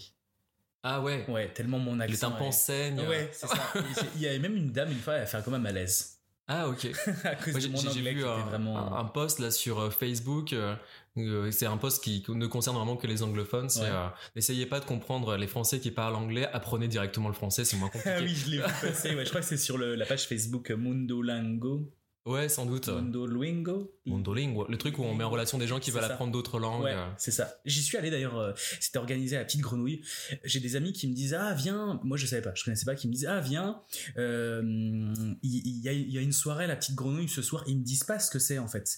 Ah 0.84 1.01
ouais. 1.01 1.26
Ouais, 1.30 1.51
tellement 1.53 1.80
mon 1.80 1.99
accent. 1.99 2.11
Les 2.11 2.17
tympans 2.17 2.49
est- 2.49 2.51
saignent. 2.51 3.07
Ouais, 3.07 3.30
c'est 3.34 3.47
ça. 3.47 3.74
Il 4.15 4.21
y 4.21 4.28
avait 4.28 4.39
même 4.39 4.55
une 4.55 4.71
dame 4.71 4.91
une 4.91 4.99
fois, 4.99 5.15
elle 5.15 5.24
a 5.24 5.26
fait 5.26 5.41
quand 5.43 5.51
même 5.51 5.65
à 5.65 5.71
l'aise. 5.71 6.12
Ah 6.48 6.68
ok. 6.68 6.86
à 7.24 7.36
cause 7.36 7.54
Moi, 7.54 7.56
de 7.56 7.60
j'ai 7.62 7.70
mon 7.70 7.78
j'ai 7.78 7.88
anglais 7.89 8.14
vu 8.14 8.26
un, 8.26 8.38
vraiment. 8.46 8.78
un- 8.78 9.00
un 9.00 9.06
post 9.06 9.39
là 9.39 9.50
sur 9.50 9.80
euh, 9.80 9.89
Facebook. 9.89 10.52
euh, 10.54 10.76
euh, 11.18 11.52
c'est 11.52 11.66
un 11.68 11.78
post 11.78 12.04
qui 12.04 12.24
ne 12.28 12.48
concerne 12.48 12.76
vraiment 12.76 12.98
que 12.98 13.08
les 13.08 13.24
anglophones. 13.24 13.70
C'est 13.70 13.82
Ouais. 13.82 13.88
euh, 13.91 14.08
n'essayez 14.36 14.66
pas 14.66 14.80
de 14.82 14.86
comprendre 14.86 15.38
les 15.38 15.48
Français 15.48 15.80
qui 15.80 15.91
parlent 15.91 16.16
anglais. 16.16 16.48
Apprenez 16.52 16.88
directement 16.89 17.30
le 17.30 17.34
français, 17.34 17.64
c'est 17.66 17.78
moins 17.78 17.88
compliqué. 17.94 18.10
Ah 18.18 18.22
oui, 18.22 18.36
je 18.36 18.50
l'ai 18.50 18.58
vu 18.58 18.64
passer. 18.82 19.16
Ouais, 19.16 19.24
je 19.24 19.30
crois 19.30 19.41
que 19.41 19.48
c'est 19.48 19.58
sur 19.58 19.78
le- 19.78 19.96
la 19.96 20.06
page 20.06 20.28
Facebook 20.28 20.70
Mundolingo. 20.72 21.89
Ouais, 22.26 22.47
sans 22.47 22.65
doute. 22.65 22.88
Mundolingo. 22.88 23.93
Mondolingue, 24.05 24.69
le 24.69 24.78
truc 24.78 24.97
où 24.97 25.03
on 25.03 25.13
met 25.13 25.26
en 25.26 25.30
relation 25.30 25.57
des 25.57 25.67
gens 25.67 25.80
qui 25.82 25.91
veulent 25.91 26.03
ça. 26.03 26.13
apprendre 26.13 26.32
d'autres 26.32 26.57
langues. 26.57 26.84
Ouais, 26.84 26.95
c'est 27.17 27.32
ça. 27.32 27.55
J'y 27.65 27.82
suis 27.82 27.97
allé 27.97 28.09
d'ailleurs. 28.11 28.38
euh, 28.38 28.53
C'était 28.80 28.97
organisé 28.99 29.36
à 29.36 29.39
la 29.39 29.45
petite 29.45 29.59
grenouille. 29.61 30.01
J'ai 30.45 30.61
des 30.61 30.76
amis 30.78 30.93
qui 30.93 31.07
me 31.09 31.13
disent 31.13 31.34
ah 31.34 31.53
viens. 31.53 31.99
Moi 32.03 32.15
je 32.17 32.26
savais 32.26 32.41
pas, 32.41 32.53
je 32.55 32.63
connaissais 32.63 32.86
pas. 32.86 32.95
Qui 32.95 33.07
me 33.09 33.13
disent 33.13 33.26
ah 33.26 33.41
viens. 33.41 33.82
euh, 34.17 35.13
Il 35.43 35.80
y, 35.84 35.89
a, 35.89 35.91
il 35.91 36.09
y 36.11 36.17
a 36.17 36.21
une 36.21 36.32
soirée 36.32 36.63
à 36.63 36.67
la 36.67 36.76
petite 36.78 36.95
grenouille 36.95 37.28
ce 37.30 37.41
soir. 37.41 37.63
Ils 37.67 37.78
me 37.78 37.84
disent 37.84 38.03
pas 38.05 38.19
ce 38.19 38.32
que 38.32 38.39
c'est 38.39 38.57
en 38.57 38.67
fait. 38.67 38.97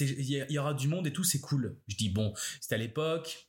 Il 0.00 0.20
y, 0.30 0.44
y 0.52 0.58
aura 0.58 0.74
du 0.74 0.86
monde 0.86 1.06
et 1.06 1.12
tout, 1.12 1.24
c'est 1.24 1.40
cool. 1.40 1.76
Je 1.88 1.96
dis 1.96 2.08
bon, 2.08 2.32
c'était 2.60 2.76
à 2.76 2.78
l'époque. 2.78 3.48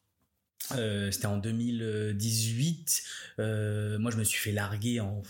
Euh, 0.75 1.11
c'était 1.11 1.27
en 1.27 1.37
2018. 1.37 3.03
Euh, 3.39 3.99
moi, 3.99 4.11
je 4.11 4.17
me 4.17 4.23
suis 4.23 4.39
fait 4.39 4.51
larguer 4.51 4.99
en, 4.99 5.21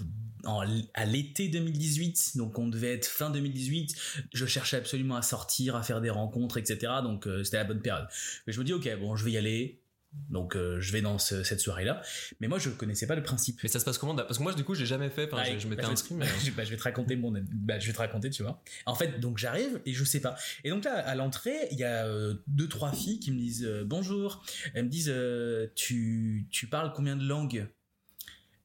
à 0.94 1.06
l'été 1.06 1.48
2018. 1.48 2.38
Donc, 2.38 2.58
on 2.60 2.68
devait 2.68 2.94
être 2.94 3.08
fin 3.08 3.30
2018. 3.30 3.96
Je 4.34 4.46
cherchais 4.46 4.78
absolument 4.78 5.16
à 5.16 5.22
sortir, 5.22 5.76
à 5.76 5.84
faire 5.84 6.02
des 6.02 6.10
rencontres, 6.10 6.58
etc. 6.58 6.94
Donc, 7.04 7.28
euh, 7.28 7.44
c'était 7.44 7.58
la 7.58 7.64
bonne 7.64 7.82
période. 7.82 8.08
Mais 8.46 8.54
je 8.54 8.60
me 8.60 8.66
dis, 8.66 8.74
ok, 8.74 8.90
bon, 9.00 9.16
je 9.16 9.26
vais 9.26 9.32
y 9.32 9.38
aller. 9.38 9.81
Donc, 10.30 10.56
euh, 10.56 10.80
je 10.82 10.92
vais 10.92 11.02
dans 11.02 11.18
ce- 11.20 11.44
cette 11.44 11.60
soirée-là. 11.62 12.02
Mais 12.42 12.48
moi, 12.48 12.60
je 12.60 12.70
connaissais 12.70 13.08
pas 13.08 13.16
le 13.16 13.24
principe. 13.24 13.60
Mais 13.64 13.70
ça 13.70 13.80
se 13.80 13.86
passe 13.86 13.98
comment 13.98 14.14
Parce 14.16 14.38
que 14.38 14.44
moi, 14.44 14.54
du 14.54 14.64
coup, 14.66 14.76
j'ai 14.76 14.86
jamais 14.86 15.10
fait. 15.10 15.26
Enfin, 15.26 15.38
Ah, 15.46 15.54
je, 15.54 15.60
je 15.60 15.68
m'étais 15.68 15.82
bah, 15.84 15.88
vais- 15.88 15.94
inscrit, 15.94 16.16
mais 16.16 16.26
je, 16.44 16.52
bah, 16.56 16.64
je 16.66 16.70
vais 16.72 16.78
te 16.78 16.84
raconter 16.84 17.16
mon, 17.16 17.32
bah, 17.32 17.80
je 17.80 17.88
vais 17.88 17.94
te 17.94 17.98
raconter, 17.98 18.30
tu 18.30 18.44
vois. 18.44 18.62
En 18.86 18.96
fait, 18.96 19.20
donc 19.22 19.38
j'arrive 19.38 19.82
et 19.86 19.94
je 19.94 20.04
sais 20.04 20.20
pas. 20.20 20.36
Et 20.66 20.70
donc 20.70 20.84
là, 20.84 20.96
à 21.00 21.16
l'entrée, 21.16 21.68
il 21.72 21.78
y 21.80 21.84
a 21.86 22.06
euh, 22.08 22.36
deux 22.48 22.68
trois 22.68 22.92
filles 22.92 23.20
qui 23.20 23.32
me 23.32 23.38
disent 23.38 23.66
euh, 23.66 23.84
bonjour. 23.86 24.44
Elles 24.74 24.86
me 24.86 24.90
disent 24.90 25.10
euh, 25.14 25.68
tu 25.76 26.48
tu 26.50 26.68
parles 26.68 26.92
combien 26.94 27.16
de 27.16 27.26
langues? 27.26 27.68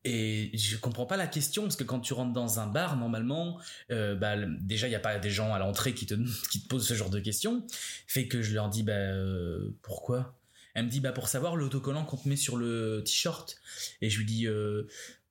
Et 0.05 0.53
je 0.57 0.77
comprends 0.77 1.07
pas 1.07 1.17
la 1.17 1.27
question 1.27 1.63
parce 1.63 1.75
que 1.75 1.83
quand 1.83 1.99
tu 1.99 2.13
rentres 2.13 2.33
dans 2.33 2.61
un 2.61 2.69
bar 2.69 2.97
normalement, 2.97 3.59
euh, 3.91 4.15
bah, 4.15 4.37
le- 4.37 4.57
déjà 4.61 4.87
il 4.87 4.93
y 4.93 4.95
a 4.95 5.01
pas 5.01 5.19
des 5.19 5.31
gens 5.31 5.53
à 5.53 5.59
l'entrée 5.59 5.95
qui 5.95 6.07
te 6.07 6.15
qui 6.51 6.63
te 6.63 6.69
posent 6.69 6.87
ce 6.87 6.95
genre 6.95 7.11
de 7.11 7.19
questions. 7.19 7.67
Fait 8.07 8.29
que 8.29 8.41
je 8.43 8.55
leur 8.55 8.69
dis 8.69 8.83
bah 8.85 8.93
euh, 8.93 9.71
pourquoi? 9.83 10.39
Elle 10.77 10.85
me 10.87 10.91
dit 10.91 11.01
bah 11.01 11.11
pour 11.13 11.27
savoir 11.29 11.57
l'autocollant 11.57 12.05
qu'on 12.05 12.17
te 12.19 12.29
met 12.29 12.37
sur 12.37 12.57
le 12.57 13.03
t-shirt. 13.05 13.57
Et 14.03 14.11
je 14.11 14.19
lui 14.19 14.27
dis 14.27 14.47
euh, 14.47 14.85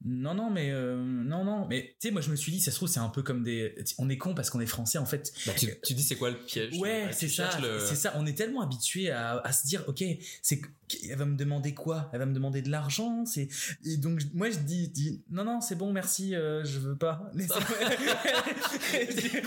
non 0.04 0.34
non 0.34 0.50
mais 0.50 0.72
euh, 0.72 0.98
non 0.98 1.44
non. 1.46 1.68
Mais 1.68 1.96
tu 2.02 2.08
sais 2.08 2.12
moi 2.12 2.22
je 2.22 2.30
me 2.32 2.36
suis 2.36 2.52
dit 2.52 2.60
ça 2.60 2.72
se 2.72 2.76
trouve 2.78 2.90
c'est 2.90 3.00
un 3.00 3.10
peu 3.10 3.22
comme 3.24 3.44
des 3.44 3.76
on 3.98 4.10
est 4.10 4.18
con 4.18 4.34
parce 4.34 4.50
qu'on 4.50 4.60
est 4.60 4.66
français 4.66 4.98
en 4.98 5.06
fait. 5.06 5.32
Bah, 5.46 5.54
tu, 5.58 5.68
tu 5.84 5.94
dis 5.94 6.04
c'est 6.04 6.16
quoi 6.16 6.32
le 6.32 6.38
piège 6.38 6.74
ouais 6.80 7.10
c'est 7.12 7.28
ça 7.30 7.58
le- 7.62 7.80
c'est 7.80 7.96
ça. 7.96 8.14
On 8.18 8.26
est 8.26 8.34
tellement 8.38 8.62
habitué 8.62 9.12
à, 9.12 9.38
à 9.38 9.52
se 9.54 9.68
dire 9.68 9.84
ok 9.88 10.04
c'est 10.42 10.62
elle 11.10 11.18
va 11.18 11.26
me 11.26 11.36
demander 11.36 11.74
quoi? 11.74 12.10
Elle 12.14 12.20
va 12.20 12.26
me 12.26 12.34
demander 12.34 12.62
de 12.62 12.70
l'argent 12.70 13.26
c'est 13.26 13.48
et 13.86 13.98
donc 13.98 14.22
moi 14.34 14.50
je 14.50 14.58
dis, 14.60 14.88
dis 14.90 15.24
non 15.30 15.44
non 15.44 15.62
c'est 15.62 15.76
bon 15.76 15.92
merci 15.92 16.36
euh, 16.36 16.64
je 16.64 16.80
veux 16.80 16.96
pas. 16.96 17.30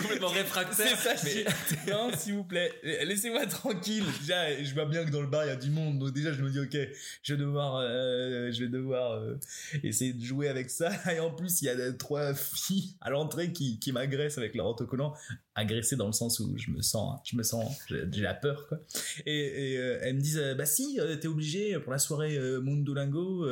Complètement 0.01 0.29
réfractaire. 0.29 0.97
ça 0.99 1.15
mais- 1.25 1.45
dis, 1.45 1.45
non 1.91 2.11
s'il 2.17 2.35
vous 2.35 2.45
plaît 2.45 2.73
laissez-moi 2.83 3.47
tranquille. 3.47 4.05
Déjà 4.21 4.63
je 4.63 4.75
vois 4.75 4.87
bien 4.87 5.05
que 5.05 5.11
dans 5.11 5.21
le 5.21 5.27
bar 5.27 5.45
il 5.45 5.49
y 5.49 5.51
a 5.53 5.57
du 5.57 5.71
monde 5.71 5.99
donc 5.99 6.13
déjà 6.13 6.33
je 6.33 6.43
me 6.43 6.51
dis 6.51 6.61
ok 6.61 6.77
je 7.23 7.35
vais 7.35 7.41
devoir 7.41 7.77
euh, 7.77 8.51
je 8.53 8.65
vais 8.65 8.69
devoir 8.71 9.13
euh, 9.13 9.35
essayer 9.83 10.13
de 10.13 10.23
jouer 10.25 10.49
avec 10.49 10.71
ça. 10.71 10.91
Et 11.15 11.21
en 11.21 11.31
plus 11.31 11.63
il 11.63 11.67
y 11.67 11.69
a 11.69 11.93
trois 11.93 12.35
filles 12.35 12.97
à 13.01 13.11
l'entrée 13.11 13.53
qui, 13.53 13.79
qui 13.79 13.93
m'agressent 13.93 14.39
avec 14.39 14.55
leur 14.55 14.67
autocollant 14.67 15.15
agressé 15.59 15.97
dans 15.97 16.07
le 16.07 16.13
sens 16.13 16.41
où 16.41 16.53
je 16.57 16.71
me 16.71 16.81
sens 16.83 17.21
je 17.25 17.37
me 17.37 17.43
sens 17.43 17.79
j'ai 17.89 18.23
la 18.23 18.35
peur 18.35 18.67
quoi 18.69 18.81
et, 19.27 19.73
et, 19.73 19.79
euh, 19.79 19.99
elles 20.03 20.15
me 20.15 20.21
disent 20.21 20.39
euh, 20.39 20.55
bah 20.55 20.67
si 20.67 20.99
euh, 21.01 21.17
t'es 21.17 21.29
obligé 21.29 21.79
pour 21.81 21.93
la 21.93 21.99
soirée 21.99 22.39
Mundolingo 22.63 23.47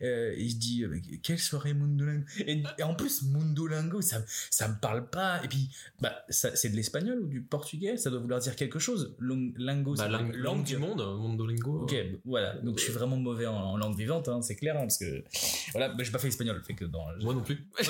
et 0.00 0.48
je 0.48 0.56
dis 0.56 0.84
quelle 1.22 1.38
soirée 1.38 1.74
Mundolingo? 1.74 2.24
Et, 2.46 2.62
et 2.78 2.82
en 2.82 2.94
plus 2.94 3.22
Mundolingo 3.22 4.00
ça 4.00 4.22
ça 4.50 4.68
me 4.68 4.74
parle 4.80 5.08
pas 5.10 5.42
et 5.44 5.48
puis 5.48 5.68
bah 6.00 6.14
c'est 6.30 6.68
de 6.70 6.76
l'espagnol 6.76 7.18
ou 7.20 7.26
du 7.26 7.40
portugais 7.42 7.96
ça 7.96 8.10
doit 8.10 8.20
vouloir 8.20 8.40
dire 8.40 8.54
quelque 8.56 8.78
chose 8.78 9.14
Long- 9.18 9.52
lingo 9.56 9.94
Bah, 9.94 10.04
c'est 10.06 10.10
langue, 10.12 10.34
langue 10.36 10.64
du 10.64 10.76
monde, 10.76 11.00
Mondolingo. 11.18 11.82
Ok, 11.82 11.94
voilà. 12.24 12.54
Donc 12.62 12.78
je 12.78 12.84
suis 12.84 12.92
vraiment 12.92 13.16
mauvais 13.16 13.46
en, 13.46 13.54
en 13.56 13.76
langue 13.76 13.96
vivante, 13.96 14.28
hein, 14.28 14.42
c'est 14.42 14.54
clair, 14.56 14.76
hein, 14.76 14.80
parce 14.82 14.98
que 14.98 15.24
voilà, 15.72 15.88
bah, 15.90 16.02
j'ai 16.04 16.10
pas 16.10 16.18
fait 16.18 16.28
espagnol, 16.28 16.60
fait 16.66 16.74
que 16.74 16.84
dans. 16.84 17.06
Moi 17.22 17.34
non 17.34 17.42
plus. 17.42 17.66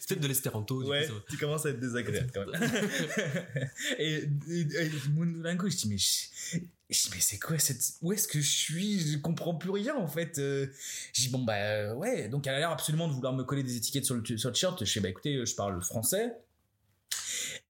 C'est 0.00 0.08
peut-être 0.08 0.20
de 0.20 0.28
l'espéranto. 0.28 0.82
ouais, 0.84 1.08
tu 1.30 1.36
commences 1.36 1.66
à 1.66 1.70
être 1.70 1.80
désagréable 1.84 2.30
quand 2.32 2.46
même. 2.46 2.70
et, 3.98 4.28
et, 4.48 4.60
et 4.60 4.90
Mundolingo, 5.14 5.68
je 5.68 5.76
dis 5.76 5.88
mais 5.88 5.96
mais 6.90 7.20
c'est 7.20 7.38
quoi 7.38 7.58
cette 7.58 7.82
où 8.02 8.12
est-ce 8.12 8.28
que 8.28 8.40
je 8.40 8.50
suis? 8.50 9.12
Je 9.12 9.18
comprends 9.18 9.54
plus 9.54 9.70
rien 9.70 9.96
en 9.96 10.06
fait. 10.06 10.38
Euh, 10.38 10.66
je 11.12 11.30
bon 11.30 11.42
bah 11.42 11.94
ouais, 11.94 12.28
donc 12.28 12.46
elle 12.46 12.54
a 12.54 12.58
l'air 12.58 12.70
absolument 12.70 13.08
de 13.08 13.14
vouloir 13.14 13.32
me 13.32 13.42
coller 13.42 13.62
des 13.62 13.76
étiquettes 13.76 14.04
sur 14.04 14.14
le 14.14 14.24
sur 14.38 14.50
le 14.50 14.54
t-shirt. 14.54 14.84
Je 14.84 14.92
dis 14.92 15.00
bah 15.00 15.08
écoutez, 15.08 15.44
je 15.44 15.54
parle 15.54 15.82
français. 15.82 16.32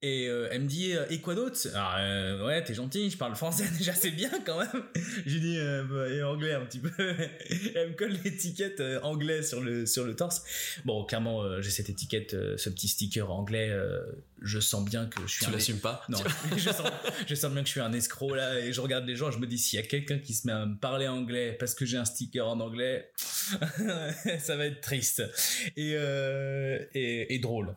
Et 0.02 0.28
euh, 0.28 0.48
elle 0.50 0.62
me 0.62 0.66
dit 0.66 0.92
euh, 0.92 1.04
et 1.10 1.20
quoi 1.20 1.34
d'autre? 1.34 1.58
Alors 1.72 1.94
euh, 1.98 2.46
ouais, 2.46 2.62
t'es 2.62 2.74
gentil, 2.74 3.10
je 3.10 3.16
parle 3.16 3.34
français 3.34 3.66
déjà, 3.78 3.94
c'est 3.94 4.10
bien 4.10 4.30
quand 4.44 4.58
même. 4.58 4.84
J'ai 5.26 5.40
dit 5.40 5.56
euh, 5.58 5.84
bah, 5.84 6.08
et 6.08 6.22
anglais 6.22 6.52
un 6.52 6.64
petit 6.64 6.78
peu. 6.78 6.90
elle 7.74 7.90
me 7.90 7.94
colle 7.94 8.16
l'étiquette 8.24 8.82
anglais 9.02 9.42
sur 9.42 9.60
le 9.60 9.86
sur 9.86 10.04
le 10.04 10.14
torse. 10.16 10.42
Bon, 10.84 11.04
clairement, 11.04 11.60
j'ai 11.60 11.70
cette 11.70 11.88
étiquette, 11.88 12.36
ce 12.56 12.70
petit 12.70 12.88
sticker 12.88 13.30
anglais. 13.30 13.72
je 14.42 14.60
sens 14.60 14.84
bien 14.84 15.06
que 15.06 15.20
je 15.22 15.32
suis 15.32 15.46
Tu 15.46 15.50
l'assumes 15.52 15.80
pas? 15.80 16.02
Non, 16.08 16.18
je 16.56 16.70
sens, 16.70 16.86
je 17.26 17.34
sens 17.34 17.52
bien 17.52 17.62
que 17.62 17.66
je 17.66 17.72
suis 17.72 17.80
un 17.80 17.92
escroc 17.92 18.34
là 18.34 18.58
et 18.60 18.72
je 18.72 18.80
regarde 18.80 19.06
les 19.06 19.16
gens, 19.16 19.30
je 19.30 19.38
me 19.38 19.46
dis 19.46 19.58
s'il 19.58 19.78
y 19.78 19.82
a 19.82 19.86
quelqu'un 19.86 20.18
qui 20.18 20.34
se 20.34 20.46
met 20.46 20.52
à 20.52 20.66
me 20.66 20.76
parler 20.76 21.08
anglais 21.08 21.56
parce 21.58 21.74
que 21.74 21.84
j'ai 21.84 21.96
un 21.96 22.04
sticker 22.04 22.46
en 22.46 22.60
anglais, 22.60 23.10
ça 23.16 24.56
va 24.56 24.66
être 24.66 24.80
triste 24.80 25.22
et, 25.76 25.92
et, 26.94 27.34
et 27.34 27.38
drôle. 27.38 27.74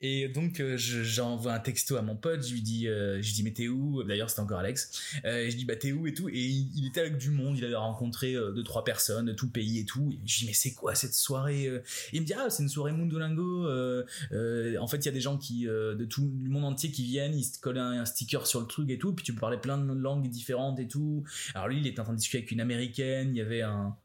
Et 0.00 0.28
donc 0.28 0.58
euh, 0.60 0.76
je- 0.76 1.02
j'envoie 1.02 1.52
un 1.54 1.60
texto 1.60 1.96
à 1.96 2.02
mon 2.02 2.16
pote, 2.16 2.44
je 2.44 2.52
lui 2.52 2.62
dis, 2.62 2.88
euh, 2.88 3.22
je 3.22 3.26
lui 3.28 3.32
dis 3.34 3.42
mais 3.44 3.52
t'es 3.52 3.68
où? 3.68 4.02
D'ailleurs 4.02 4.28
c'était 4.28 4.40
encore 4.42 4.58
Alex. 4.58 5.20
Euh, 5.24 5.48
je 5.48 5.56
dis 5.56 5.64
bah 5.64 5.76
t'es 5.76 5.92
où 5.92 6.06
et 6.06 6.14
tout. 6.14 6.28
Et 6.28 6.40
il, 6.40 6.86
était 6.88 7.00
avec 7.00 7.18
du 7.18 7.30
monde, 7.30 7.56
il 7.56 7.64
avait 7.64 7.76
rencontré 7.76 8.34
euh, 8.34 8.50
deux 8.50 8.64
trois 8.64 8.82
personnes 8.84 9.26
de 9.26 9.32
tout 9.32 9.48
pays 9.50 9.78
et 9.78 9.84
tout. 9.84 10.10
Et 10.12 10.18
je 10.26 10.38
dis 10.40 10.46
mais 10.46 10.52
c'est 10.52 10.74
quoi 10.74 10.94
cette 10.94 11.14
soirée 11.14 11.68
il 12.12 12.20
me 12.20 12.26
dit 12.26 12.34
ah 12.34 12.50
c'est 12.50 12.62
une 12.62 12.68
soirée 12.68 12.92
Mundolingo. 12.92 13.66
En 14.80 14.86
fait 14.88 14.96
il 14.98 15.06
y 15.06 15.08
a 15.08 15.12
des 15.12 15.20
gens 15.20 15.38
qui 15.38 15.64
de 15.64 16.04
tout 16.04 16.22
le 16.42 16.50
monde 16.50 16.64
entier 16.64 16.90
qui 16.90 17.04
viennent, 17.04 17.34
ils 17.34 17.44
se 17.44 17.60
collent 17.60 17.78
un, 17.78 18.04
sticker 18.04 18.46
sur 18.46 18.60
le 18.60 18.66
truc 18.66 18.90
et 18.90 18.98
tout. 18.98 19.12
Puis 19.12 19.24
tu 19.24 19.32
peux 19.32 19.40
parler 19.40 19.58
plein 19.58 19.78
de 19.78 19.92
langues 19.92 20.28
différentes 20.28 20.80
et 20.80 20.88
tout. 20.88 21.24
Alors 21.54 21.68
lui 21.68 21.78
il 21.78 21.86
était 21.86 22.00
en 22.00 22.04
train 22.04 22.12
de 22.14 22.18
discuter 22.18 22.38
avec 22.38 22.50
une 22.50 22.60
américaine, 22.60 23.30
il 23.34 23.38
y 23.38 23.40
avait 23.40 23.62
un- 23.62 23.96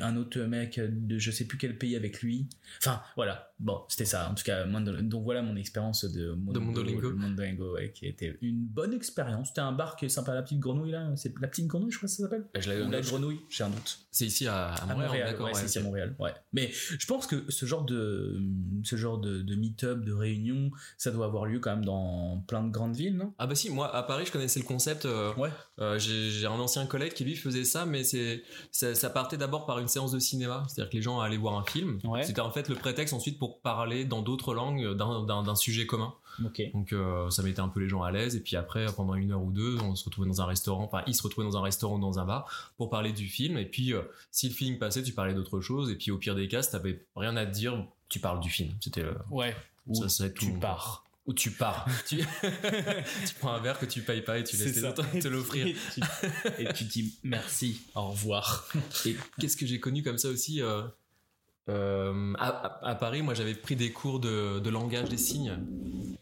un 0.00 0.16
autre 0.16 0.40
mec 0.40 0.80
de 0.80 1.18
je 1.18 1.30
sais 1.30 1.44
plus 1.44 1.58
quel 1.58 1.76
pays 1.76 1.96
avec 1.96 2.22
lui. 2.22 2.46
Enfin, 2.78 3.02
voilà. 3.14 3.52
Bon, 3.58 3.80
c'était 3.88 4.04
ça. 4.04 4.28
En 4.30 4.34
tout 4.34 4.44
cas, 4.44 4.64
donc 4.66 5.24
voilà 5.24 5.40
mon 5.40 5.56
expérience 5.56 6.04
de, 6.04 6.32
Mondo- 6.34 6.60
Mondolingo. 6.60 7.10
de 7.10 7.16
Mondolingo, 7.16 7.72
ouais, 7.74 7.90
qui 7.90 8.06
était 8.06 8.36
une 8.42 8.66
bonne 8.66 8.92
expérience. 8.92 9.48
C'était 9.48 9.62
un 9.62 9.72
bar 9.72 9.96
qui 9.96 10.04
est 10.04 10.08
sympa, 10.10 10.34
la 10.34 10.42
petite 10.42 10.60
grenouille 10.60 10.90
là. 10.90 11.10
C'est 11.16 11.32
la 11.40 11.48
petite 11.48 11.66
grenouille, 11.66 11.90
je 11.90 11.96
crois 11.96 12.06
que 12.08 12.14
ça 12.14 12.22
s'appelle? 12.24 12.44
Je 12.58 12.70
Ou 12.86 12.90
la 12.90 13.00
grenouille, 13.00 13.40
j'ai 13.48 13.64
un 13.64 13.70
doute. 13.70 13.98
C'est 14.10 14.26
ici 14.26 14.46
à, 14.46 14.74
Montréal, 14.88 14.98
Montréal, 15.06 15.30
d'accord. 15.30 15.46
ouais, 15.46 15.54
c'est 15.54 15.66
ici 15.66 15.78
à. 15.78 15.82
Montréal, 15.82 16.14
ouais. 16.18 16.32
Mais 16.52 16.70
je 16.70 17.06
pense 17.06 17.26
que 17.26 17.50
ce 17.50 17.64
genre 17.66 17.84
de, 17.84 18.40
ce 18.82 18.96
genre 18.96 19.18
de, 19.18 19.40
de 19.40 19.54
meet-up, 19.54 20.04
de 20.04 20.12
réunion, 20.12 20.70
ça 20.98 21.10
doit 21.10 21.24
avoir 21.26 21.46
lieu 21.46 21.58
quand 21.58 21.70
même 21.74 21.84
dans 21.84 22.44
plein 22.48 22.62
de 22.62 22.70
grandes 22.70 22.94
villes, 22.96 23.16
non? 23.16 23.32
Ah 23.38 23.46
bah 23.46 23.54
si, 23.54 23.70
moi 23.70 23.94
à 23.94 24.02
Paris 24.02 24.24
je 24.26 24.32
connaissais 24.32 24.60
le 24.60 24.66
concept. 24.66 25.06
euh, 25.06 25.32
Ouais. 25.36 25.50
euh, 25.80 25.98
j'ai 25.98 26.46
un 26.46 26.50
ancien 26.52 26.84
collègue 26.86 27.12
qui 27.14 27.24
lui 27.24 27.36
faisait 27.36 27.64
ça, 27.64 27.86
mais 27.86 28.04
c'est 28.04 28.42
ça, 28.70 28.94
ça 28.94 29.08
partait 29.10 29.36
d'abord 29.38 29.64
par 29.66 29.78
une 29.78 29.88
séance 29.88 30.12
de 30.12 30.18
cinéma, 30.18 30.64
c'est-à-dire 30.68 30.90
que 30.90 30.96
les 30.96 31.02
gens 31.02 31.20
allaient 31.20 31.36
voir 31.38 31.58
un 31.58 31.64
film. 31.64 31.98
C'était 32.22 32.40
en 32.40 32.50
fait 32.50 32.68
le 32.68 32.74
prétexte 32.74 33.14
ensuite 33.14 33.38
pour 33.38 33.45
parler 33.60 34.04
dans 34.04 34.22
d'autres 34.22 34.54
langues 34.54 34.94
d'un- 34.94 35.54
sujet 35.54 35.86
commun. 35.86 36.14
Donc 36.74 36.92
euh, 36.92 37.30
ça 37.30 37.42
mettait 37.42 37.60
un 37.60 37.68
peu 37.68 37.80
les 37.80 37.88
gens 37.88 38.02
à 38.02 38.10
l'aise 38.10 38.36
et 38.36 38.40
puis 38.40 38.56
après 38.56 38.84
pendant 38.94 39.14
une 39.14 39.32
heure 39.32 39.42
ou 39.42 39.50
deux 39.50 39.78
on 39.80 39.94
se 39.94 40.04
retrouvait 40.04 40.28
dans 40.28 40.42
un 40.42 40.46
restaurant, 40.46 40.84
enfin 40.84 41.02
ils 41.06 41.14
se 41.14 41.22
retrouvaient 41.22 41.46
dans 41.46 41.56
un 41.56 41.62
restaurant 41.62 41.96
ou 41.96 42.00
dans 42.00 42.18
un 42.18 42.26
bar 42.26 42.72
pour 42.76 42.90
parler 42.90 43.12
du 43.14 43.26
film 43.26 43.56
et 43.56 43.64
puis 43.64 43.94
euh, 43.94 44.02
si 44.30 44.48
le 44.50 44.54
film 44.54 44.76
passait 44.78 45.02
tu 45.02 45.12
parlais 45.14 45.32
d'autre 45.32 45.60
chose 45.62 45.90
et 45.90 45.94
puis 45.96 46.10
au 46.10 46.18
pire 46.18 46.34
des 46.34 46.46
cas 46.46 46.60
si 46.62 46.70
t'avais 46.72 47.06
rien 47.16 47.34
à 47.38 47.46
te 47.46 47.52
dire 47.52 47.86
tu 48.10 48.18
parles 48.20 48.40
du 48.40 48.50
film. 48.50 48.70
C'était 48.82 49.02
euh, 49.04 49.14
Ouais. 49.30 49.56
ça 50.08 50.28
tout. 50.28 50.44
tu 50.44 50.52
pars. 50.58 51.04
Ou 51.26 51.32
tu 51.32 51.50
pars. 51.50 51.86
tu... 52.06 52.18
tu 52.18 53.34
prends 53.40 53.52
un 53.54 53.58
verre 53.60 53.78
que 53.80 53.86
tu 53.86 54.02
payes 54.02 54.20
pas 54.22 54.38
et 54.38 54.44
tu 54.44 54.56
laisses 54.58 54.76
les 54.76 54.84
autres 54.84 55.04
te 55.18 55.26
l'offrir. 55.28 55.66
Et 55.66 55.74
tu, 55.94 56.00
et 56.62 56.72
tu 56.74 56.84
dis 56.84 57.18
merci, 57.24 57.80
au 57.96 58.10
revoir. 58.10 58.68
Et 59.06 59.16
qu'est-ce 59.40 59.56
que 59.56 59.66
j'ai 59.66 59.80
connu 59.80 60.02
comme 60.04 60.18
ça 60.18 60.28
aussi 60.28 60.60
euh, 61.68 62.32
à, 62.38 62.94
Paris, 62.94 63.22
moi 63.22 63.34
j'avais 63.34 63.54
pris 63.54 63.74
des 63.76 63.92
cours 63.92 64.20
de, 64.20 64.60
de 64.60 64.70
langage 64.70 65.08
des 65.08 65.16
signes. 65.16 65.58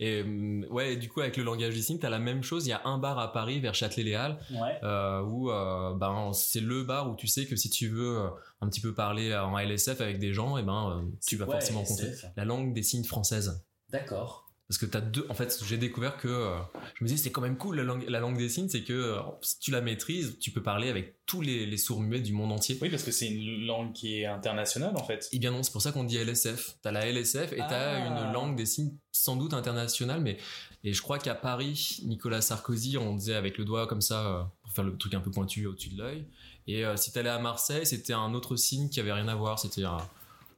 Et 0.01 0.23
euh, 0.25 0.67
ouais, 0.71 0.97
du 0.97 1.09
coup 1.09 1.21
avec 1.21 1.37
le 1.37 1.45
langage 1.45 1.75
des 1.75 1.83
signes, 1.83 1.99
t'as 1.99 2.09
la 2.11 2.19
même 2.19 2.43
chose. 2.43 2.67
Il 2.67 2.71
y 2.71 2.73
a 2.73 2.81
un 2.85 2.99
bar 2.99 3.19
à 3.19 3.33
Paris 3.33 3.61
vers 3.61 3.75
Châtelet-Les 3.75 4.15
Halles 4.15 4.39
Ouais. 4.51 4.79
euh, 4.83 5.21
où 5.23 5.51
euh, 5.51 5.95
ben 5.95 6.33
c'est 6.33 6.61
le 6.61 6.83
bar 6.83 7.11
où 7.11 7.15
tu 7.17 7.27
sais 7.27 7.47
que 7.47 7.57
si 7.57 7.71
tu 7.71 7.89
veux 7.89 8.19
euh, 8.19 8.29
un 8.61 8.69
petit 8.69 8.81
peu 8.81 8.95
parler 8.95 9.35
en 9.37 9.57
LSF 9.59 10.01
avec 10.01 10.19
des 10.19 10.33
gens, 10.33 10.57
et 10.57 10.63
ben 10.63 10.91
euh, 10.91 11.03
tu 11.27 11.37
vas 11.37 11.47
forcément 11.47 11.81
rencontrer 11.81 12.13
la 12.37 12.45
langue 12.45 12.73
des 12.75 12.83
signes 12.83 13.05
française. 13.05 13.63
D'accord. 13.91 14.44
Parce 14.69 14.79
que 14.79 14.87
t'as 14.87 15.03
deux. 15.03 15.27
En 15.29 15.35
fait, 15.35 15.63
j'ai 15.67 15.77
découvert 15.77 16.17
que 16.17 16.27
euh, 16.27 16.57
je 16.95 17.05
me 17.05 17.09
disais 17.09 17.23
c'est 17.23 17.31
quand 17.31 17.43
même 17.43 17.59
cool 17.59 17.77
la 17.77 17.83
langue, 17.83 18.05
la 18.09 18.19
langue 18.19 18.39
des 18.39 18.49
signes, 18.49 18.69
c'est 18.71 18.83
que 18.83 18.95
euh, 18.95 19.19
si 19.43 19.59
tu 19.59 19.71
la 19.71 19.83
maîtrises, 19.83 20.39
tu 20.41 20.53
peux 20.53 20.63
parler 20.63 20.89
avec 20.89 21.17
tous 21.27 21.43
les, 21.43 21.67
les 21.67 21.77
sourds 21.77 22.01
muets 22.01 22.21
du 22.21 22.33
monde 22.33 22.51
entier. 22.51 22.79
Oui, 22.81 22.89
parce 22.89 23.03
que 23.03 23.11
c'est 23.11 23.29
une 23.29 23.67
langue 23.67 23.93
qui 23.93 24.21
est 24.21 24.27
internationale 24.27 24.95
en 24.97 25.05
fait. 25.05 25.29
Et 25.33 25.39
bien 25.39 25.51
non, 25.51 25.63
c'est 25.63 25.71
pour 25.73 25.83
ça 25.83 25.93
qu'on 25.93 26.05
dit 26.05 26.17
LSF. 26.17 26.77
T'as 26.81 26.93
la 26.93 27.07
LSF 27.07 27.53
et 27.53 27.59
t'as 27.59 27.97
Ah. 28.03 28.27
une 28.27 28.33
langue 28.33 28.57
des 28.57 28.65
signes 28.65 28.93
sans 29.13 29.37
doute 29.37 29.53
internationale, 29.53 30.21
mais 30.23 30.39
et 30.83 30.93
je 30.95 31.03
crois 31.03 31.19
qu'à 31.19 31.35
Paris, 31.35 32.01
Nicolas 32.05 32.41
Sarkozy, 32.41 32.97
on 32.97 33.15
disait 33.17 33.35
avec 33.35 33.59
le 33.59 33.65
doigt 33.67 33.87
comme 33.87 34.01
ça 34.03 34.27
euh, 34.27 34.43
pour 34.63 34.73
faire 34.73 34.85
le 34.85 34.97
truc 34.97 35.13
un 35.15 35.21
peu 35.21 35.31
pointu 35.31 35.67
au-dessus 35.67 35.91
de 35.91 35.99
l'œil. 35.99 36.25
Et 36.67 36.87
euh, 36.87 36.97
si 36.97 37.13
t'allais 37.13 37.29
à 37.29 37.39
Marseille, 37.39 37.85
c'était 37.85 38.15
un 38.15 38.33
autre 38.33 38.57
signe 38.57 38.89
qui 38.89 38.99
avait 38.99 39.13
rien 39.13 39.29
à 39.29 39.35
voir. 39.35 39.59
C'était 39.59 39.85
un, 39.85 39.99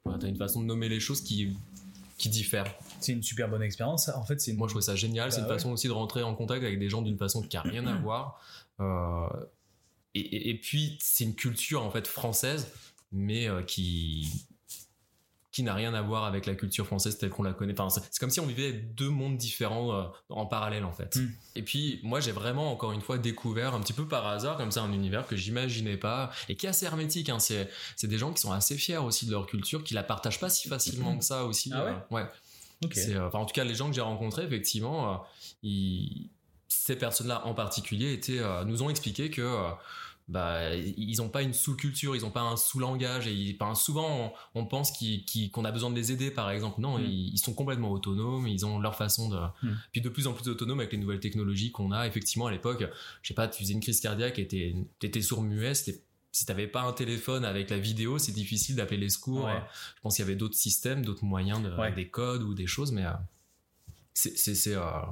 voilà, 0.05 0.21
t'as 0.21 0.29
une 0.29 0.37
façon 0.37 0.61
de 0.61 0.67
nommer 0.67 0.89
les 0.89 1.01
choses 1.01 1.23
qui 1.23 1.57
qui 2.19 2.29
diffère. 2.31 2.65
C'est 3.01 3.13
une 3.13 3.23
super 3.23 3.49
bonne 3.49 3.63
expérience. 3.63 4.09
En 4.09 4.25
fait, 4.25 4.41
c'est 4.41 4.51
une... 4.53 4.57
Moi, 4.59 4.69
je 4.69 4.73
trouve 4.73 4.83
ça 4.83 4.97
génial. 4.97 5.31
c'est 5.33 5.39
Bah 5.41 5.47
une 5.47 5.53
ouais. 5.53 5.59
façon 5.59 5.71
aussi 5.73 5.87
de 5.89 5.93
rentrer 5.93 6.23
en 6.23 6.35
contact 6.35 6.63
avec 6.65 6.79
des 6.79 6.89
gens 6.89 7.03
d'une 7.03 7.19
façon 7.19 7.43
qui 7.43 7.57
a 7.57 7.63
rien 7.63 7.87
à 7.87 7.95
voir. 7.97 8.41
Euh, 8.81 9.27
et, 10.15 10.21
et- 10.21 10.51
et 10.51 10.55
puis, 10.61 10.99
c'est 11.01 11.25
une 11.25 11.35
culture 11.35 11.83
en 11.85 11.91
fait 11.91 12.07
française, 12.07 12.69
mais 13.13 13.49
euh, 13.49 13.63
qui 13.63 14.29
qui 15.53 15.63
n'a 15.63 15.73
rien 15.73 15.95
à 15.95 16.03
voir 16.03 16.25
avec 16.25 16.45
la 16.45 16.55
culture 16.55 16.87
française 16.87 17.17
telle 17.17 17.31
qu'on 17.31 17.43
la 17.43 17.55
connaît. 17.55 17.73
Enfin, 17.81 17.89
c'est 17.89 18.19
comme 18.19 18.29
si 18.29 18.41
on 18.41 18.47
vivait 18.47 18.75
deux 18.75 19.09
mondes 19.09 19.39
différents 19.39 19.91
euh, 19.95 20.03
en 20.29 20.45
parallèle 20.45 20.85
en 20.85 20.93
fait. 20.93 21.17
Mm. 21.17 21.31
Et 21.55 21.63
puis, 21.63 21.99
moi, 22.03 22.21
j'ai 22.21 22.33
vraiment 22.33 22.71
encore 22.71 22.93
une 22.93 23.01
fois 23.01 23.17
découvert 23.17 23.75
un 23.75 23.81
petit 23.81 23.95
peu 23.95 24.07
par 24.07 24.27
hasard 24.27 24.59
comme 24.59 24.71
ça 24.71 24.83
un 24.83 24.93
univers 24.93 25.27
que 25.27 25.35
j'imaginais 25.35 25.97
pas 25.97 26.31
et 26.51 26.57
qui 26.57 26.67
est 26.67 26.69
assez 26.69 26.85
hermétique. 26.85 27.31
Hein. 27.31 27.39
C'est 27.39 27.71
c'est 27.97 28.07
des 28.07 28.19
gens 28.19 28.35
qui 28.35 28.43
sont 28.43 28.53
assez 28.53 28.77
fiers 28.77 28.99
aussi 28.99 29.25
de 29.25 29.31
leur 29.31 29.47
culture, 29.47 29.83
qui 29.83 29.95
la 29.95 30.03
partagent 30.03 30.41
pas 30.41 30.51
si 30.51 30.69
facilement 30.69 31.17
que 31.17 31.25
ça 31.25 31.47
aussi. 31.47 31.71
Ah 31.73 31.85
ouais? 31.87 31.91
euh, 31.91 32.15
ouais. 32.15 32.27
Euh, 32.85 33.27
enfin, 33.27 33.39
en 33.39 33.47
tout 33.47 33.55
cas, 33.55 33.65
les 33.65 33.75
gens 33.75 33.89
que 33.89 33.95
j'ai 33.95 34.01
rencontrés, 34.01 34.45
effectivement, 34.45 35.13
euh, 35.13 35.17
ils- 35.63 36.31
ces 36.69 36.97
personnes-là 36.97 37.47
en 37.47 37.55
particulier 37.55 38.13
étaient, 38.13 38.39
euh, 38.39 38.65
nous 38.65 38.83
ont 38.83 38.91
expliqué 38.91 39.31
que 39.31 39.43
bah, 40.29 40.75
ils 40.75 41.19
n'ont 41.19 41.29
pas 41.29 41.43
une 41.43 41.55
sous-culture, 41.55 42.17
ils 42.17 42.23
n'ont 42.23 42.33
pas 42.33 42.41
un 42.41 42.57
sous-langage. 42.57 43.29
Et 43.29 43.33
ils- 43.33 43.57
souvent, 43.77 44.33
on, 44.55 44.61
on 44.61 44.67
pense 44.67 44.91
qu'ils- 44.91 45.25
qu'ils- 45.25 45.53
qu'on 45.53 45.65
a 45.65 45.71
besoin 45.71 45.89
de 45.89 45.95
les 45.95 46.11
aider, 46.11 46.33
par 46.33 46.51
exemple. 46.51 46.81
Non, 46.81 46.99
Mm. 46.99 47.05
ils, 47.05 47.29
ils 47.35 47.39
sont 47.39 47.55
complètement 47.55 47.93
autonomes, 47.93 48.49
ils 48.49 48.67
ont 48.67 48.81
leur 48.81 48.97
façon 48.97 49.29
de. 49.29 49.39
Mm. 49.63 49.77
Puis 49.93 50.01
de 50.01 50.09
plus 50.09 50.27
en 50.27 50.33
plus 50.33 50.49
autonomes 50.51 50.81
avec 50.81 50.91
les 50.91 50.99
nouvelles 50.99 51.21
technologies 51.21 51.71
qu'on 51.71 51.93
a. 51.93 52.09
Effectivement, 52.09 52.49
à 52.49 52.51
l'époque, 52.51 52.85
je 53.23 53.29
sais 53.29 53.35
pas, 53.35 53.47
tu 53.47 53.63
faisais 53.63 53.73
une 53.75 53.81
crise 53.81 54.01
cardiaque 54.01 54.41
et 54.41 54.49
t'es- 54.49 54.75
t'étais 54.99 55.23
sourd-muet, 55.23 55.75
c'était 55.75 56.01
si 56.37 56.45
t'avais 56.45 56.67
pas 56.67 56.83
un 56.83 56.93
téléphone 56.93 57.47
avec 57.47 57.71
la 57.71 57.79
vidéo, 57.79 58.19
c'est 58.19 58.33
difficile 58.33 58.77
d'appeler 58.77 58.99
les 58.99 59.09
secours. 59.09 59.47
Ouais. 59.47 59.63
Je 59.97 60.01
pense 60.03 60.17
qu'il 60.17 60.23
y 60.25 60.29
avait 60.29 60.37
d'autres 60.37 60.55
systèmes, 60.57 61.03
d'autres 61.03 61.25
moyens, 61.25 61.63
de, 61.63 61.71
Ouais. 61.75 61.93
des 61.93 62.09
codes 62.09 62.43
ou 62.43 62.53
des 62.53 62.67
choses, 62.67 62.93
mais 62.93 63.07
euh, 63.07 63.13
euh, 64.27 65.03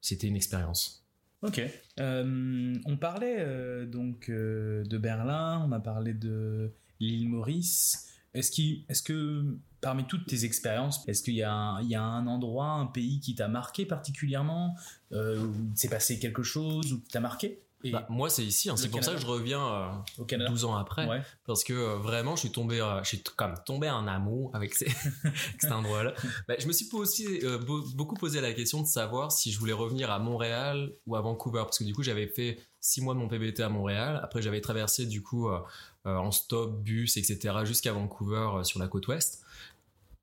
c'était 0.00 0.26
une 0.26 0.36
expérience. 0.36 1.04
Ok. 1.42 1.60
Euh, 2.00 2.74
on 2.86 2.96
parlait 2.96 3.84
donc 3.86 4.30
de 4.30 4.98
Berlin, 4.98 5.62
on 5.66 5.72
a 5.72 5.80
parlé 5.80 6.14
de 6.14 6.72
l'île 7.00 7.28
Maurice. 7.28 8.08
Est-ce 8.32 8.62
est-ce 8.88 9.02
que 9.02 9.44
parmi 9.82 10.06
toutes 10.06 10.24
tes 10.26 10.44
expériences, 10.46 11.06
est-ce 11.06 11.22
qu'il 11.22 11.34
y, 11.34 11.42
a 11.42 11.52
un- 11.52 11.82
il 11.82 11.88
y 11.88 11.94
a 11.96 12.02
un 12.02 12.26
endroit, 12.26 12.68
un 12.70 12.86
pays 12.86 13.20
qui 13.20 13.34
t'a 13.34 13.48
marqué 13.48 13.84
particulièrement, 13.84 14.74
euh, 15.12 15.38
où 15.44 15.52
il 15.74 15.76
s'est 15.76 15.90
passé 15.90 16.18
quelque 16.18 16.42
chose, 16.42 16.92
ou 16.94 17.00
qui 17.00 17.08
t'a 17.08 17.20
marqué? 17.20 17.58
Bah, 17.90 18.06
moi, 18.08 18.30
c'est 18.30 18.44
ici, 18.44 18.70
hein, 18.70 18.76
c'est 18.76 18.88
pour 18.88 19.02
ça 19.02 19.12
que 19.14 19.18
je 19.20 19.26
reviens 19.26 19.66
euh, 19.66 19.88
au 20.18 20.24
Canada 20.24 20.50
12 20.50 20.64
ans 20.64 20.76
après, 20.76 21.08
Ouais. 21.08 21.22
parce 21.46 21.64
que 21.64 21.72
euh, 21.72 21.96
vraiment, 21.96 22.36
je 22.36 22.40
suis 22.40 22.52
tombé, 22.52 22.80
euh, 22.80 23.02
je 23.02 23.08
suis 23.08 23.22
comme 23.22 23.54
tombé 23.66 23.90
en 23.90 24.06
amour 24.06 24.50
avec, 24.54 24.74
ces, 24.74 24.86
cet 25.58 25.72
endroit-là. 25.72 26.12
Bah, 26.48 26.54
je 26.58 26.66
me 26.66 26.72
suis 26.72 26.88
aussi 26.92 27.26
euh, 27.44 27.58
beau- 27.58 27.82
beaucoup 27.94 28.14
posé 28.14 28.40
la 28.40 28.52
question 28.52 28.80
de 28.82 28.86
savoir 28.86 29.32
si 29.32 29.50
je 29.50 29.58
voulais 29.58 29.72
revenir 29.72 30.10
à 30.10 30.18
Montréal 30.18 30.92
ou 31.06 31.16
à 31.16 31.20
Vancouver, 31.20 31.62
parce 31.64 31.78
que 31.78 31.84
du 31.84 31.94
coup, 31.94 32.02
j'avais 32.02 32.26
fait 32.28 32.58
six 32.80 33.00
mois 33.00 33.14
de 33.14 33.18
mon 33.18 33.28
PBT 33.28 33.60
à 33.60 33.68
Montréal. 33.68 34.20
Après, 34.22 34.42
j'avais 34.42 34.60
traversé 34.60 35.06
du 35.06 35.22
coup 35.22 35.48
euh, 35.48 35.58
en 36.04 36.30
stop, 36.30 36.82
bus, 36.82 37.16
etc. 37.16 37.38
jusqu'à 37.64 37.92
Vancouver 37.92 38.64
sur 38.64 38.80
la 38.80 38.88
côte 38.88 39.06
ouest. 39.08 39.41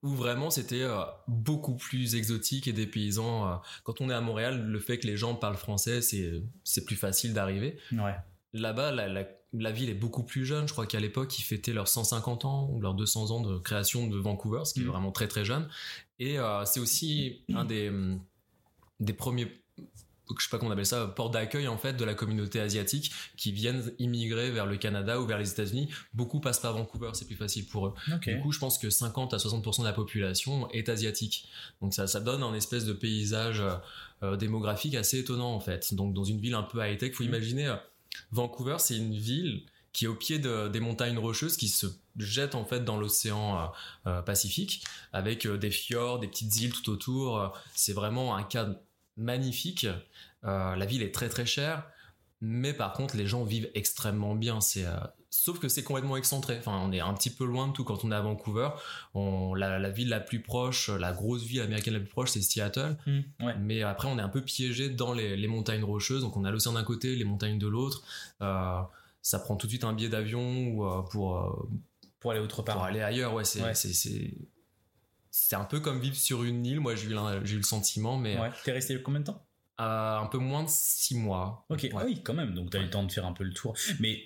Où 0.01 0.09
vraiment 0.15 0.49
c'était 0.49 0.81
euh, 0.83 1.01
beaucoup 1.27 1.75
plus 1.75 2.15
exotique 2.15 2.67
et 2.67 2.73
dépaysant. 2.73 3.47
euh. 3.51 3.55
Quand 3.83 3.99
on 4.01 4.09
est 4.09 4.13
à 4.13 4.21
Montréal, 4.21 4.65
le 4.65 4.79
fait 4.79 4.97
que 4.97 5.07
les 5.07 5.17
gens 5.17 5.35
parlent 5.35 5.57
français, 5.57 6.01
c'est 6.01 6.41
c'est 6.63 6.85
plus 6.85 6.95
facile 6.95 7.33
d'arriver. 7.33 7.77
Ouais. 7.91 8.15
Là-bas, 8.53 8.91
la, 8.91 9.07
la- 9.07 9.27
la 9.51 9.71
ville 9.71 9.89
est 9.89 9.95
beaucoup 9.95 10.23
plus 10.23 10.45
jeune. 10.45 10.67
Je 10.67 10.73
crois 10.73 10.85
qu'à 10.85 10.99
l'époque, 10.99 11.37
ils 11.39 11.43
fêtaient 11.43 11.73
leurs 11.73 11.87
150 11.87 12.45
ans 12.45 12.69
ou 12.71 12.79
leurs 12.79 12.93
200 12.93 13.31
ans 13.31 13.41
de 13.41 13.57
création 13.57 14.05
de 14.07 14.15
Vancouver, 14.17 14.61
ce 14.63 14.73
qui 14.75 14.81
est 14.81 14.83
Mhm. 14.83 14.89
vraiment 14.91 15.11
très 15.11 15.27
très 15.27 15.43
jeune. 15.43 15.67
Et 16.19 16.37
euh, 16.37 16.63
c'est 16.65 16.79
aussi 16.79 17.41
un 17.53 17.65
des, 17.65 17.91
des 18.99 19.13
premiers, 19.13 19.51
je 20.37 20.43
sais 20.43 20.49
pas 20.49 20.57
comment 20.59 20.69
on 20.69 20.73
appelle 20.73 20.85
ça, 20.85 21.07
ports 21.07 21.29
d'accueil 21.31 21.67
en 21.67 21.77
fait 21.77 21.93
de 21.93 22.05
la 22.05 22.13
communauté 22.13 22.59
asiatique 22.59 23.11
qui 23.37 23.51
viennent 23.51 23.91
immigrer 23.99 24.51
vers 24.51 24.65
le 24.67 24.77
Canada 24.77 25.19
ou 25.19 25.25
vers 25.25 25.37
les 25.39 25.49
États-Unis. 25.51 25.89
Beaucoup 26.13 26.39
passent 26.39 26.59
par 26.59 26.73
Vancouver, 26.73 27.09
c'est 27.13 27.25
plus 27.25 27.35
facile 27.35 27.65
pour 27.65 27.87
eux. 27.87 27.93
Du 28.37 28.41
coup, 28.41 28.51
je 28.51 28.59
pense 28.59 28.77
que 28.77 28.89
50 28.89 29.33
à 29.33 29.37
60% 29.37 29.79
de 29.79 29.85
la 29.85 29.93
population 29.93 30.69
est 30.71 30.89
asiatique. 30.89 31.47
Donc 31.81 31.93
ça, 31.93 32.05
ça 32.07 32.19
donne 32.19 32.43
un 32.43 32.53
espèce 32.53 32.85
de 32.85 32.93
paysage 32.93 33.61
euh, 33.61 33.73
euh, 34.23 34.35
démographique 34.35 34.95
assez 34.95 35.19
étonnant 35.19 35.53
en 35.53 35.59
fait. 35.59 35.93
Donc 35.93 36.13
dans 36.13 36.23
une 36.25 36.39
ville 36.39 36.53
un 36.53 36.63
peu 36.63 36.85
high-tech, 36.85 37.13
faut 37.13 37.23
Mhm. 37.23 37.29
imaginer 37.29 37.67
euh, 37.67 37.75
Vancouver, 38.31 38.75
c'est 38.79 38.97
une 38.97 39.13
ville 39.15 39.63
qui 39.91 40.05
est 40.05 40.07
au 40.07 40.15
pied 40.15 40.37
de- 40.39 40.67
des 40.67 40.79
montagnes 40.79 41.17
rocheuses 41.17 41.57
qui 41.57 41.67
se 41.67 41.87
jettent 42.17 42.53
en 42.55 42.63
fait 42.65 42.83
dans 42.85 42.97
l'océan 42.97 43.71
euh, 44.05 44.21
Pacifique 44.21 44.83
avec 45.13 45.45
euh, 45.45 45.57
des 45.57 45.71
fjords, 45.71 46.19
des 46.19 46.27
petites 46.27 46.55
îles 46.61 46.71
tout 46.73 46.89
autour. 46.91 47.53
C'est 47.73 47.93
vraiment 47.93 48.35
un 48.35 48.43
cadre 48.43 48.75
magnifique. 49.19 49.85
Euh, 50.45 50.75
la 50.75 50.85
ville 50.85 51.03
est 51.03 51.13
très 51.13 51.29
très 51.29 51.45
chère. 51.45 51.85
Mais 52.41 52.73
par 52.73 52.93
contre, 52.93 53.17
les 53.17 53.27
gens 53.27 53.43
vivent 53.43 53.69
extrêmement 53.75 54.33
bien. 54.33 54.61
C'est 54.61 54.85
euh, 54.85 54.95
sauf 55.29 55.59
que 55.59 55.67
c'est 55.67 55.83
complètement 55.83 56.15
excentré. 56.15 56.57
Enfin, 56.57 56.79
on 56.81 56.91
est 56.93 57.01
un 57.01 57.13
petit 57.13 57.29
peu 57.29 57.45
loin 57.45 57.67
de 57.67 57.73
tout 57.73 57.83
quand 57.83 58.05
on 58.05 58.11
est 58.11 58.15
à 58.15 58.21
Vancouver. 58.21 58.69
On, 59.13 59.53
la, 59.53 59.89
ville 59.89 60.07
la 60.07 60.21
plus 60.21 60.41
proche, 60.41 60.89
la 60.89 61.11
grosse 61.11 61.43
ville 61.43 61.61
américaine 61.61 61.95
la 61.95 61.99
plus 61.99 62.09
proche, 62.09 62.29
c'est 62.29 62.41
Seattle. 62.41 62.97
Mmh, 63.05 63.19
Mais 63.59 63.83
après, 63.83 64.07
on 64.07 64.17
est 64.17 64.21
un 64.21 64.29
peu 64.29 64.41
piégé 64.41 64.89
dans 64.89 65.13
les, 65.13 65.47
montagnes 65.47 65.83
rocheuses. 65.83 66.21
Donc, 66.21 66.37
on 66.37 66.45
a 66.45 66.51
l'océan 66.51 66.73
d'un 66.73 66.83
côté, 66.83 67.15
les 67.15 67.25
montagnes 67.25 67.59
de 67.59 67.67
l'autre. 67.67 68.03
Euh, 68.41 68.79
ça 69.21 69.39
prend 69.39 69.57
tout 69.57 69.67
de 69.67 69.71
suite 69.71 69.83
un 69.83 69.91
billet 69.91 70.09
d'avion 70.09 70.69
ou 70.69 71.03
pour 71.11 71.67
pour 72.19 72.31
aller 72.31 72.39
autre 72.39 72.61
part. 72.61 72.75
Pour 72.75 72.85
aller 72.85 73.01
ailleurs, 73.01 73.33
ouais, 73.33 73.43
c'est 73.43 73.61
c'est 75.31 75.55
un 75.55 75.65
peu 75.65 75.79
comme 75.79 75.99
vivre 75.99 76.15
sur 76.15 76.43
une 76.43 76.65
île. 76.65 76.79
Moi, 76.79 76.95
j'ai 76.95 77.07
eu, 77.07 77.13
eu 77.13 77.57
le 77.57 77.63
sentiment, 77.63 78.17
mais. 78.17 78.39
Ouais. 78.39 78.51
T'es 78.63 78.71
resté 78.71 79.01
combien 79.01 79.21
de 79.21 79.25
temps? 79.25 79.45
Un 79.77 80.27
peu 80.27 80.39
moins 80.39 80.63
de 80.63 80.69
six 80.69 81.15
mois. 81.15 81.65
Ok, 81.69 81.87
ah 81.95 82.03
oui, 82.05 82.21
quand 82.21 82.33
même. 82.33 82.53
Donc, 82.53 82.69
t'as 82.69 82.79
eu 82.79 82.83
le 82.83 82.89
temps 82.89 83.03
de 83.03 83.11
faire 83.11 83.25
un 83.25 83.33
peu 83.33 83.45
le 83.45 83.53
tour. 83.53 83.75
Mais 83.99 84.23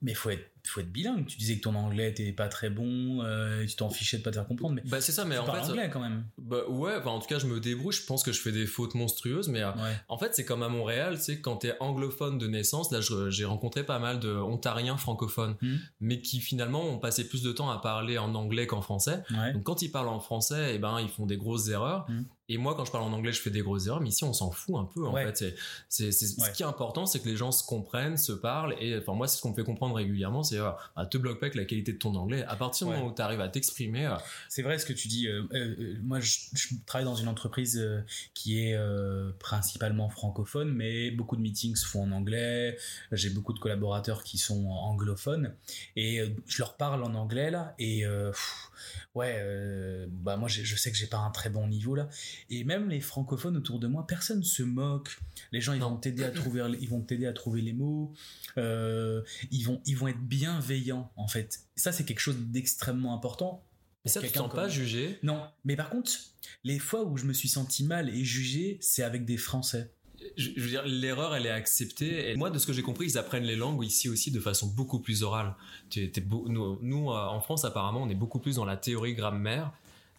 mais 0.00 0.14
faut 0.14 0.30
être 0.30 0.51
faut 0.70 0.80
être 0.80 0.92
bilingue. 0.92 1.26
Tu 1.26 1.36
disais 1.38 1.56
que 1.56 1.62
ton 1.62 1.74
anglais 1.74 2.10
était 2.10 2.32
pas 2.32 2.48
très 2.48 2.70
bon, 2.70 3.22
euh, 3.22 3.66
tu 3.66 3.74
t'en 3.76 3.90
fichais 3.90 4.18
de 4.18 4.22
pas 4.22 4.30
te 4.30 4.36
faire 4.36 4.46
comprendre. 4.46 4.74
Mais 4.74 4.82
bah 4.84 5.00
c'est 5.00 5.12
ça, 5.12 5.24
mais 5.24 5.36
en 5.36 5.44
fait, 5.44 5.70
anglais 5.70 5.90
quand 5.92 6.00
même. 6.00 6.24
Bah 6.38 6.68
ouais, 6.68 6.96
en 7.04 7.18
tout 7.18 7.26
cas 7.26 7.38
je 7.38 7.46
me 7.46 7.60
débrouille. 7.60 7.92
Je 7.92 8.04
pense 8.04 8.22
que 8.22 8.32
je 8.32 8.40
fais 8.40 8.52
des 8.52 8.66
fautes 8.66 8.94
monstrueuses, 8.94 9.48
mais 9.48 9.62
euh, 9.62 9.72
en 10.08 10.18
fait 10.18 10.34
c'est 10.34 10.44
comme 10.44 10.62
à 10.62 10.68
Montréal, 10.68 11.16
tu 11.16 11.24
sais, 11.24 11.40
quand 11.40 11.56
t'es 11.56 11.74
anglophone 11.80 12.38
de 12.38 12.46
naissance, 12.46 12.92
là 12.92 13.00
j'ai 13.28 13.44
rencontré 13.44 13.84
pas 13.84 13.98
mal 13.98 14.20
de 14.20 14.32
ontariens 14.34 14.96
francophones, 14.96 15.56
hmm. 15.60 15.76
mais 16.00 16.20
qui 16.20 16.40
finalement 16.40 16.84
ont 16.84 16.98
passé 16.98 17.28
plus 17.28 17.42
de 17.42 17.52
temps 17.52 17.70
à 17.70 17.78
parler 17.78 18.18
en 18.18 18.34
anglais 18.34 18.66
qu'en 18.66 18.82
français. 18.82 19.22
Donc 19.52 19.64
quand 19.64 19.82
ils 19.82 19.90
parlent 19.90 20.08
en 20.08 20.20
français, 20.20 20.72
et 20.72 20.74
eh 20.76 20.78
ben 20.78 21.00
ils 21.00 21.08
font 21.08 21.26
des 21.26 21.36
grosses 21.36 21.68
erreurs. 21.68 22.06
Hmm. 22.08 22.22
Et 22.48 22.58
moi, 22.58 22.74
quand 22.74 22.84
je 22.84 22.92
parle 22.92 23.04
en 23.04 23.12
anglais, 23.12 23.32
je 23.32 23.40
fais 23.40 23.50
des 23.50 23.62
grosses 23.62 23.86
erreurs, 23.86 24.00
mais 24.00 24.08
ici, 24.08 24.24
on 24.24 24.32
s'en 24.32 24.50
fout 24.50 24.76
un 24.76 24.84
peu, 24.84 25.06
en 25.06 25.14
fait. 25.14 25.44
C'est, 25.88 26.12
Ce 26.12 26.50
qui 26.50 26.62
est 26.62 26.66
important, 26.66 27.06
c'est 27.06 27.20
que 27.20 27.28
les 27.28 27.36
gens 27.36 27.52
se 27.52 27.64
comprennent, 27.64 28.16
se 28.16 28.32
parlent, 28.32 28.74
et 28.80 28.98
enfin, 28.98 29.14
moi, 29.14 29.28
c'est 29.28 29.36
ce 29.36 29.42
qu'on 29.42 29.50
me 29.50 29.54
fait 29.54 29.64
comprendre 29.64 29.94
régulièrement, 29.94 30.42
c'est, 30.42 30.58
à 30.58 30.76
ah, 30.96 31.06
te 31.06 31.18
bloque 31.18 31.40
pas 31.40 31.46
avec 31.46 31.54
la 31.54 31.64
qualité 31.64 31.92
de 31.92 31.98
ton 31.98 32.14
anglais. 32.14 32.44
À 32.44 32.56
partir 32.56 32.86
du 32.86 32.94
moment 32.94 33.06
où 33.06 33.14
tu 33.14 33.22
arrives 33.22 33.40
à 33.40 33.48
t'exprimer. 33.48 34.06
Euh, 34.06 34.16
c'est 34.48 34.62
vrai 34.62 34.78
ce 34.78 34.86
que 34.86 34.92
tu 34.92 35.08
dis. 35.08 35.28
Euh, 35.28 35.42
euh, 35.54 35.96
moi, 36.02 36.20
je, 36.20 36.38
travaille 36.86 37.04
dans 37.04 37.14
une 37.14 37.28
entreprise 37.28 37.82
qui 38.34 38.58
est 38.58 38.78
principalement 39.38 40.08
francophone, 40.08 40.72
mais 40.72 41.10
beaucoup 41.10 41.36
de 41.36 41.40
meetings 41.40 41.76
se 41.76 41.86
font 41.86 42.02
en 42.04 42.12
anglais. 42.12 42.76
J'ai 43.12 43.30
beaucoup 43.30 43.52
de 43.52 43.58
collaborateurs 43.58 44.22
qui 44.24 44.38
sont 44.38 44.66
anglophones, 44.68 45.54
et 45.96 46.22
je 46.46 46.58
leur 46.58 46.76
parle 46.76 47.02
en 47.04 47.14
anglais, 47.14 47.50
là, 47.50 47.74
et 47.78 48.04
ouais, 49.14 49.36
euh, 49.38 50.06
bah 50.10 50.36
moi 50.36 50.48
je 50.48 50.76
sais 50.76 50.90
que 50.90 50.96
j'ai 50.96 51.06
pas 51.06 51.18
un 51.18 51.30
très 51.30 51.50
bon 51.50 51.66
niveau 51.66 51.94
là. 51.94 52.08
Et 52.50 52.64
même 52.64 52.88
les 52.88 53.00
francophones 53.00 53.56
autour 53.56 53.78
de 53.78 53.86
moi, 53.86 54.06
personne 54.06 54.42
se 54.42 54.62
moque. 54.62 55.18
Les 55.52 55.60
gens 55.60 55.72
ils 55.72 55.80
vont 55.80 55.96
t'aider 55.96 56.24
à 56.24 56.30
trouver, 56.30 56.64
ils 56.80 56.88
vont 56.88 57.00
t'aider 57.00 57.26
à 57.26 57.32
trouver 57.32 57.62
les 57.62 57.72
mots. 57.72 58.12
Euh, 58.58 59.22
ils 59.50 59.64
vont, 59.64 59.80
ils 59.86 59.96
vont 59.96 60.08
être 60.08 60.20
bienveillants 60.20 61.10
en 61.16 61.28
fait. 61.28 61.60
Ça 61.76 61.92
c'est 61.92 62.04
quelque 62.04 62.20
chose 62.20 62.38
d'extrêmement 62.38 63.14
important. 63.14 63.64
Mais 64.04 64.10
ça, 64.10 64.20
tu 64.20 64.30
te 64.30 64.38
sens 64.38 64.52
pas 64.52 64.68
jugé? 64.68 65.18
Non. 65.22 65.46
Mais 65.64 65.76
par 65.76 65.88
contre, 65.88 66.10
les 66.64 66.80
fois 66.80 67.04
où 67.04 67.16
je 67.16 67.24
me 67.24 67.32
suis 67.32 67.48
senti 67.48 67.84
mal 67.84 68.08
et 68.08 68.24
jugé, 68.24 68.78
c'est 68.80 69.04
avec 69.04 69.24
des 69.24 69.36
Français 69.36 69.92
je, 70.36 70.60
veux 70.60 70.68
dire, 70.68 70.82
l'erreur, 70.86 71.34
elle 71.34 71.46
est 71.46 71.50
acceptée. 71.50 72.30
Et 72.30 72.36
moi, 72.36 72.50
de 72.50 72.58
ce 72.58 72.66
que 72.66 72.72
j'ai 72.72 72.82
compris, 72.82 73.06
ils 73.06 73.18
apprennent 73.18 73.44
les 73.44 73.56
langues 73.56 73.84
ici 73.84 74.08
aussi 74.08 74.30
de 74.30 74.40
façon 74.40 74.66
beaucoup 74.66 75.00
plus 75.00 75.22
orale. 75.22 75.54
nous, 76.48 77.08
en 77.08 77.40
France, 77.40 77.64
apparemment, 77.64 78.02
on 78.02 78.08
est 78.08 78.14
beaucoup 78.14 78.38
plus 78.38 78.56
dans 78.56 78.64
la 78.64 78.76
théorie 78.76 79.14
grammaire. 79.14 79.72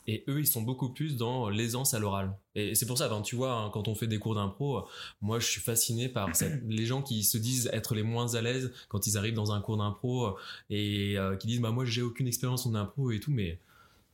Et 0.06 0.24
eux, 0.28 0.40
ils 0.42 0.48
sont 0.48 0.62
beaucoup 0.62 0.90
plus 0.90 1.16
dans 1.16 1.50
l'aisance 1.50 1.94
à 1.94 2.00
l'oral. 2.00 2.36
Et 2.56 2.76
c'est 2.76 2.86
pour 2.86 2.98
ça, 2.98 3.08
ben, 3.08 3.22
tu 3.22 3.36
vois, 3.36 3.54
hein, 3.54 3.70
quand 3.72 3.88
on 3.88 3.96
fait 3.96 4.08
des 4.08 4.20
cours 4.20 4.36
d'impro, 4.36 4.86
moi, 5.22 5.40
je 5.40 5.48
suis 5.48 5.62
fasciné 5.62 6.10
par 6.10 6.30
les 6.68 6.86
gens 6.86 7.02
qui 7.02 7.24
se 7.24 7.38
disent 7.38 7.70
être 7.72 7.96
les 7.96 8.04
moins 8.04 8.36
à 8.36 8.42
l'aise 8.42 8.74
quand 8.90 9.08
ils 9.08 9.18
arrivent 9.18 9.34
dans 9.34 9.54
un 9.54 9.62
cours 9.62 9.78
d'impro 9.78 10.38
et 10.70 11.18
euh, 11.18 11.38
qui 11.38 11.48
disent, 11.48 11.62
bah, 11.62 11.72
moi, 11.72 11.86
j'ai 11.86 12.02
aucune 12.02 12.28
expérience 12.28 12.66
en 12.66 12.76
impro 12.76 13.12
et 13.12 13.20
tout, 13.20 13.32
mais 13.32 13.60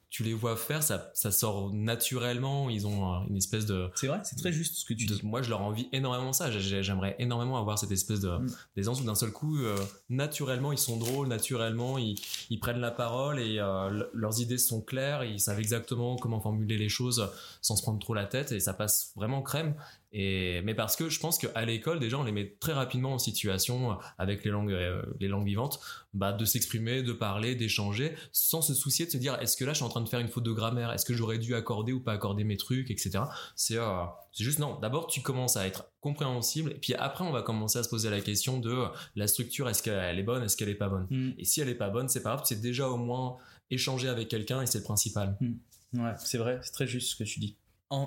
tu 0.10 0.24
les 0.24 0.34
vois 0.34 0.56
faire, 0.56 0.82
ça, 0.82 1.12
ça 1.14 1.32
sort 1.32 1.72
naturellement. 1.72 2.70
Ils 2.70 2.88
ont 2.88 3.26
une 3.28 3.38
espèce 3.38 3.66
de. 3.66 3.90
C'est 3.96 4.08
vrai, 4.08 4.20
c'est 4.24 4.36
très 4.36 4.52
juste 4.52 4.76
ce 4.76 4.86
que 4.86 4.94
tu 4.94 5.06
dis. 5.06 5.20
Moi, 5.24 5.44
je 5.44 5.50
leur 5.50 5.62
envie 5.62 5.88
énormément 5.92 6.34
ça. 6.34 6.50
J'aimerais 6.52 7.16
énormément 7.20 7.58
avoir 7.58 7.78
cette 7.78 7.92
espèce 7.92 8.20
de 8.20 8.30
mm. 8.30 8.48
d'aisance 8.76 9.02
où 9.02 9.04
d'un 9.04 9.16
seul 9.16 9.32
coup, 9.32 9.58
euh, 9.60 9.78
naturellement, 10.10 10.72
ils 10.72 10.80
sont 10.80 10.98
drôles, 10.98 11.28
naturellement, 11.28 12.00
ils, 12.00 12.16
ils 12.50 12.60
prennent 12.60 12.80
la 12.80 12.92
parole 12.92 13.40
et 13.40 13.60
euh, 13.60 14.04
leurs 14.14 14.42
idées 14.42 14.58
sont 14.58 14.82
claires. 14.82 15.24
Ils 15.24 15.40
savent 15.40 15.60
exactement 15.60 16.16
comment 16.16 16.40
formuler 16.40 16.78
les 16.78 16.90
choses 16.90 17.30
sans 17.62 17.76
se 17.76 17.84
prendre 17.84 18.00
trop 18.00 18.16
la 18.16 18.26
tête 18.26 18.52
et 18.52 18.60
ça 18.60 18.74
passe 18.74 19.12
vraiment 19.16 19.44
crème. 19.44 19.76
Et, 20.12 20.62
mais 20.64 20.74
parce 20.74 20.96
que 20.96 21.10
je 21.10 21.20
pense 21.20 21.38
qu'à 21.38 21.66
l'école, 21.66 22.00
déjà, 22.00 22.18
on 22.18 22.24
les 22.24 22.32
met 22.32 22.56
très 22.60 22.74
rapidement 22.74 23.14
en 23.14 23.20
situation, 23.20 23.98
avec 24.18 24.44
les 24.44 24.50
langues, 24.50 24.72
euh, 24.72 25.04
les 25.20 25.28
langues 25.28 25.46
vivantes, 25.46 25.80
bah, 26.14 26.34
de 26.34 26.46
s'exprimer, 26.46 27.04
de 27.04 27.14
parler, 27.14 27.54
d'échanger, 27.54 28.16
sans 28.32 28.62
se 28.62 28.74
soucier 28.74 29.06
de 29.06 29.12
se 29.12 29.18
dire, 29.18 29.38
est-ce 29.40 29.56
que 29.56 29.66
là, 29.66 29.74
je 29.74 29.78
suis 29.78 29.86
en 29.86 29.90
train 29.90 30.02
de 30.02 30.10
faire 30.10 30.20
une 30.20 30.28
faute 30.28 30.44
de 30.44 30.52
grammaire? 30.52 30.92
Est-ce 30.92 31.06
que 31.06 31.14
j'aurais 31.14 31.38
dû 31.38 31.54
accorder 31.54 31.94
ou 31.94 32.00
pas 32.00 32.14
accorder 32.14 32.44
mes 32.44 32.58
trucs, 32.58 32.90
etc. 32.90 33.20
C'est, 33.56 33.78
euh, 33.78 34.04
c'est 34.32 34.44
juste, 34.44 34.60
non. 34.60 34.80
D'abord, 34.80 35.08
tu 35.08 35.22
commences 35.22 35.58
à 35.58 35.68
être 35.68 35.92
compréhensible, 36.02 36.72
et 36.72 36.80
puis 36.80 36.96
après, 36.96 37.24
on 37.24 37.32
va 37.32 37.44
commencer 37.44 37.78
à 37.78 37.84
se 37.84 37.90
poser 37.90 38.10
la 38.10 38.22
question 38.22 38.60
de 38.60 38.86
la 39.16 39.28
structure, 39.28 39.70
est-ce 39.70 39.84
qu'elle 39.84 40.18
est 40.18 40.24
bonne, 40.24 40.44
est-ce 40.44 40.58
qu'elle 40.58 40.70
est 40.70 40.76
pas 40.76 40.90
bonne? 40.90 41.08
Mm. 41.12 41.34
Et 41.38 41.46
si 41.46 41.62
elle 41.62 41.70
est 41.70 41.76
pas 41.76 41.90
bonne, 41.90 42.10
c'est 42.10 42.24
pas 42.24 42.36
grave, 42.36 42.46
c'est 42.46 42.62
déjà 42.62 42.88
au 42.88 42.98
moins 42.98 43.38
échanger 43.70 44.10
avec 44.10 44.28
quelqu'un 44.28 44.62
et 44.62 44.66
c'est 44.66 44.80
le 44.80 44.84
principal. 44.86 45.38
Mm. 45.40 46.02
Ouais, 46.02 46.14
c'est 46.18 46.38
vrai, 46.38 46.60
c'est 46.64 46.72
très 46.72 46.88
juste 46.88 47.12
ce 47.12 47.16
que 47.16 47.24
tu 47.24 47.40
dis 47.40 47.58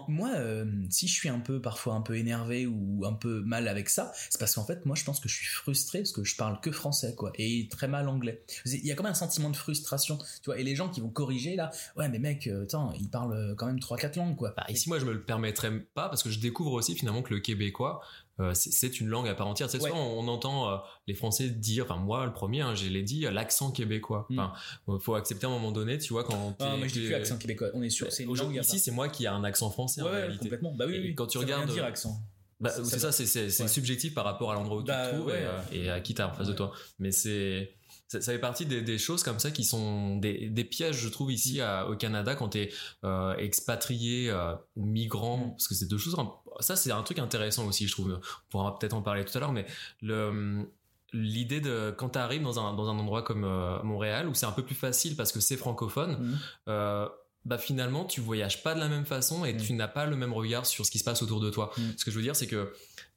moi, 0.09 0.31
euh, 0.37 0.65
si 0.91 1.09
je 1.09 1.13
suis 1.13 1.29
un 1.29 1.41
peu 1.41 1.61
parfois 1.61 1.95
un 1.95 2.03
peu 2.03 2.17
énervé 2.17 2.67
ou 2.67 3.05
un 3.05 3.13
peu 3.13 3.41
mal 3.43 3.67
avec 3.67 3.89
ça, 3.89 4.13
c'est 4.31 4.39
parce 4.39 4.55
qu'en 4.55 4.65
fait, 4.65 4.87
moi, 4.87 4.95
je 4.95 5.05
pense 5.05 5.19
que 5.19 5.29
je 5.29 5.35
suis 5.35 5.47
frustré 5.47 6.01
parce 6.01 6.13
que 6.13 6.25
je 6.25 6.37
parle 6.37 6.61
que 6.61 6.71
français, 6.71 7.15
quoi, 7.17 7.33
et 7.37 7.69
très 7.69 7.89
mal 7.89 8.09
anglais. 8.09 8.45
Il 8.65 8.87
y 8.87 8.93
a 8.93 8.95
quand 8.95 9.03
même 9.03 9.13
un 9.13 9.15
sentiment 9.15 9.51
de 9.51 9.57
frustration, 9.57 10.19
tu 10.19 10.47
vois. 10.47 10.59
Et 10.59 10.63
les 10.63 10.77
gens 10.77 10.89
qui 10.89 11.01
vont 11.01 11.11
corriger 11.11 11.57
là, 11.57 11.71
ouais, 11.97 12.09
mais 12.09 12.19
mec, 12.19 12.47
euh, 12.47 12.63
attends, 12.63 12.93
ils 12.93 13.09
parlent 13.09 13.55
quand 13.57 13.67
même 13.67 13.81
trois 13.81 13.97
quatre 13.97 14.17
langues, 14.17 14.37
quoi. 14.37 14.55
Bah, 14.57 14.67
ici, 14.69 14.89
moi, 14.89 14.99
je 14.99 15.05
me 15.05 15.13
le 15.13 15.23
permettrais 15.23 15.73
pas 15.95 16.09
parce 16.09 16.23
que 16.23 16.31
je 16.31 16.39
découvre 16.39 16.73
aussi 16.73 16.95
finalement 16.95 17.23
que 17.23 17.35
le 17.35 17.41
québécois, 17.41 18.03
euh, 18.41 18.53
c'est 18.55 19.01
une 19.01 19.09
langue 19.09 19.29
à 19.29 19.35
part 19.35 19.47
entière. 19.47 19.69
On, 19.95 20.27
entend 20.29 20.71
euh, 20.71 20.77
les 21.07 21.15
Français 21.15 21.49
dire, 21.51 21.85
enfin 21.85 21.97
moi 21.97 22.25
le 22.27 22.33
premier, 22.33 22.63
hein, 22.63 22.75
je 22.75 22.89
l'ai 22.89 23.03
dit, 23.03 23.23
l'accent 23.31 23.71
québécois. 23.71 24.27
Hmm. 24.31 24.39
Enfin, 24.39 24.99
faut 25.01 25.15
accepter 25.15 25.47
à 25.47 25.51
un 25.51 25.53
moment 25.53 25.73
donné, 25.73 25.99
tu 25.99 26.13
vois, 26.13 26.25
quand. 26.25 26.57
Ah, 26.61 26.77
moi 26.77 26.87
je 26.87 26.93
dis 26.95 27.07
plus 27.07 27.15
accent 27.15 27.39
québécois. 27.39 27.69
On 27.75 27.83
est 27.83 27.91
sûr. 27.91 28.11
C'est 28.11 28.25
une 28.25 28.37
langue. 28.37 28.57
Ici, 28.57 28.79
c'est 28.79 28.91
moi 28.91 29.09
qui 29.09 29.27
a 29.27 29.35
un 29.35 29.45
accent 29.45 29.71
français. 29.71 30.03
en 30.03 30.11
réalité. 30.11 30.45
complètement. 30.45 30.75
Bah 30.75 30.85
oui, 30.89 30.99
oui. 30.99 31.15
Quand 31.15 31.27
tu 31.27 31.39
regardes. 31.39 31.71
dire 31.71 31.85
accent. 31.85 32.23
Bah, 32.63 32.71
c'est 32.71 33.01
ça, 33.01 33.11
c'est 33.11 33.69
subjectif 33.69 34.15
par 34.15 34.25
rapport 34.25 34.53
à 34.53 34.55
l'endroit 34.55 34.77
où 34.77 34.83
tu 34.83 34.87
te 34.87 34.93
bah, 34.93 35.09
trouves 35.09 35.31
et, 35.31 35.33
euh, 35.33 35.61
et, 35.73 35.91
à 35.91 36.01
qui 36.01 36.15
t'as 36.15 36.29
en 36.29 36.33
face 36.33 36.47
de 36.47 36.53
toi. 36.53 36.73
Mais 37.01 37.11
c'est 37.11 37.75
ça, 38.21 38.33
fait 38.33 38.39
partie 38.39 38.67
des, 38.67 38.99
choses 38.99 39.23
comme 39.23 39.39
ça 39.39 39.51
qui 39.51 39.65
sont 39.65 40.17
des, 40.17 40.65
pièges, 40.65 40.97
je 40.97 41.09
trouve, 41.09 41.33
ici 41.33 41.61
au 41.89 41.97
Canada 41.97 42.35
quand 42.35 42.51
tu 42.51 42.59
es 42.59 42.73
euh, 43.05 43.35
expatrié 43.37 44.31
euh, 44.31 44.55
ou 44.77 44.85
migrant, 44.85 45.39
mm. 45.39 45.51
parce 45.53 45.69
que 45.69 45.75
c'est 45.75 45.89
deux 45.89 45.99
choses. 45.99 46.17
Ça, 46.61 46.77
c'est 46.77 46.93
un 46.93 47.03
truc 47.03 47.19
intéressant 47.19 47.67
aussi, 47.67 47.87
je 47.87 47.93
trouve. 47.93 48.13
On 48.13 48.51
pourra 48.51 48.79
peut-être 48.79 48.95
en 48.95 49.03
parler 49.03 49.25
tout 49.25 49.37
à 49.37 49.41
l'heure, 49.41 49.53
mais 49.53 49.67
le 50.01 50.67
l'idée 51.15 51.61
de 51.61 51.95
quand 51.95 52.11
tu 52.11 52.19
arrives 52.19 52.43
dans 52.43 52.59
un, 52.59 52.73
dans 52.73 52.89
un 52.89 52.99
endroit 52.99 53.21
comme 53.21 53.45
euh, 53.45 53.83
Montréal 53.83 54.29
où 54.29 54.35
c'est 54.35 54.47
un 54.47 54.53
peu 54.53 54.65
plus 54.65 54.75
facile 54.75 55.15
parce 55.15 55.31
que 55.31 55.41
c'est 55.41 55.59
francophone 55.59 56.39
mm. 56.67 57.09
bah 57.45 57.59
finalement 57.59 58.07
tu 58.07 58.23
voyages 58.23 58.63
pas 58.63 58.75
de 58.75 58.81
la 58.81 58.89
même 58.89 59.05
façon 59.05 59.45
et 59.45 59.53
mm. 59.53 59.57
tu 59.59 59.75
n'as 59.75 59.89
pas 59.89 60.07
le 60.07 60.17
même 60.17 60.33
regard 60.33 60.65
sur 60.65 60.87
ce 60.87 60.91
qui 60.91 60.99
se 60.99 61.05
passe 61.05 61.23
autour 61.23 61.41
de 61.41 61.51
toi 61.51 61.71
ce 61.99 62.05
que 62.07 62.11
je 62.11 62.17
veux 62.17 62.23
dire 62.23 62.35
c'est 62.35 62.47
que 62.47 62.73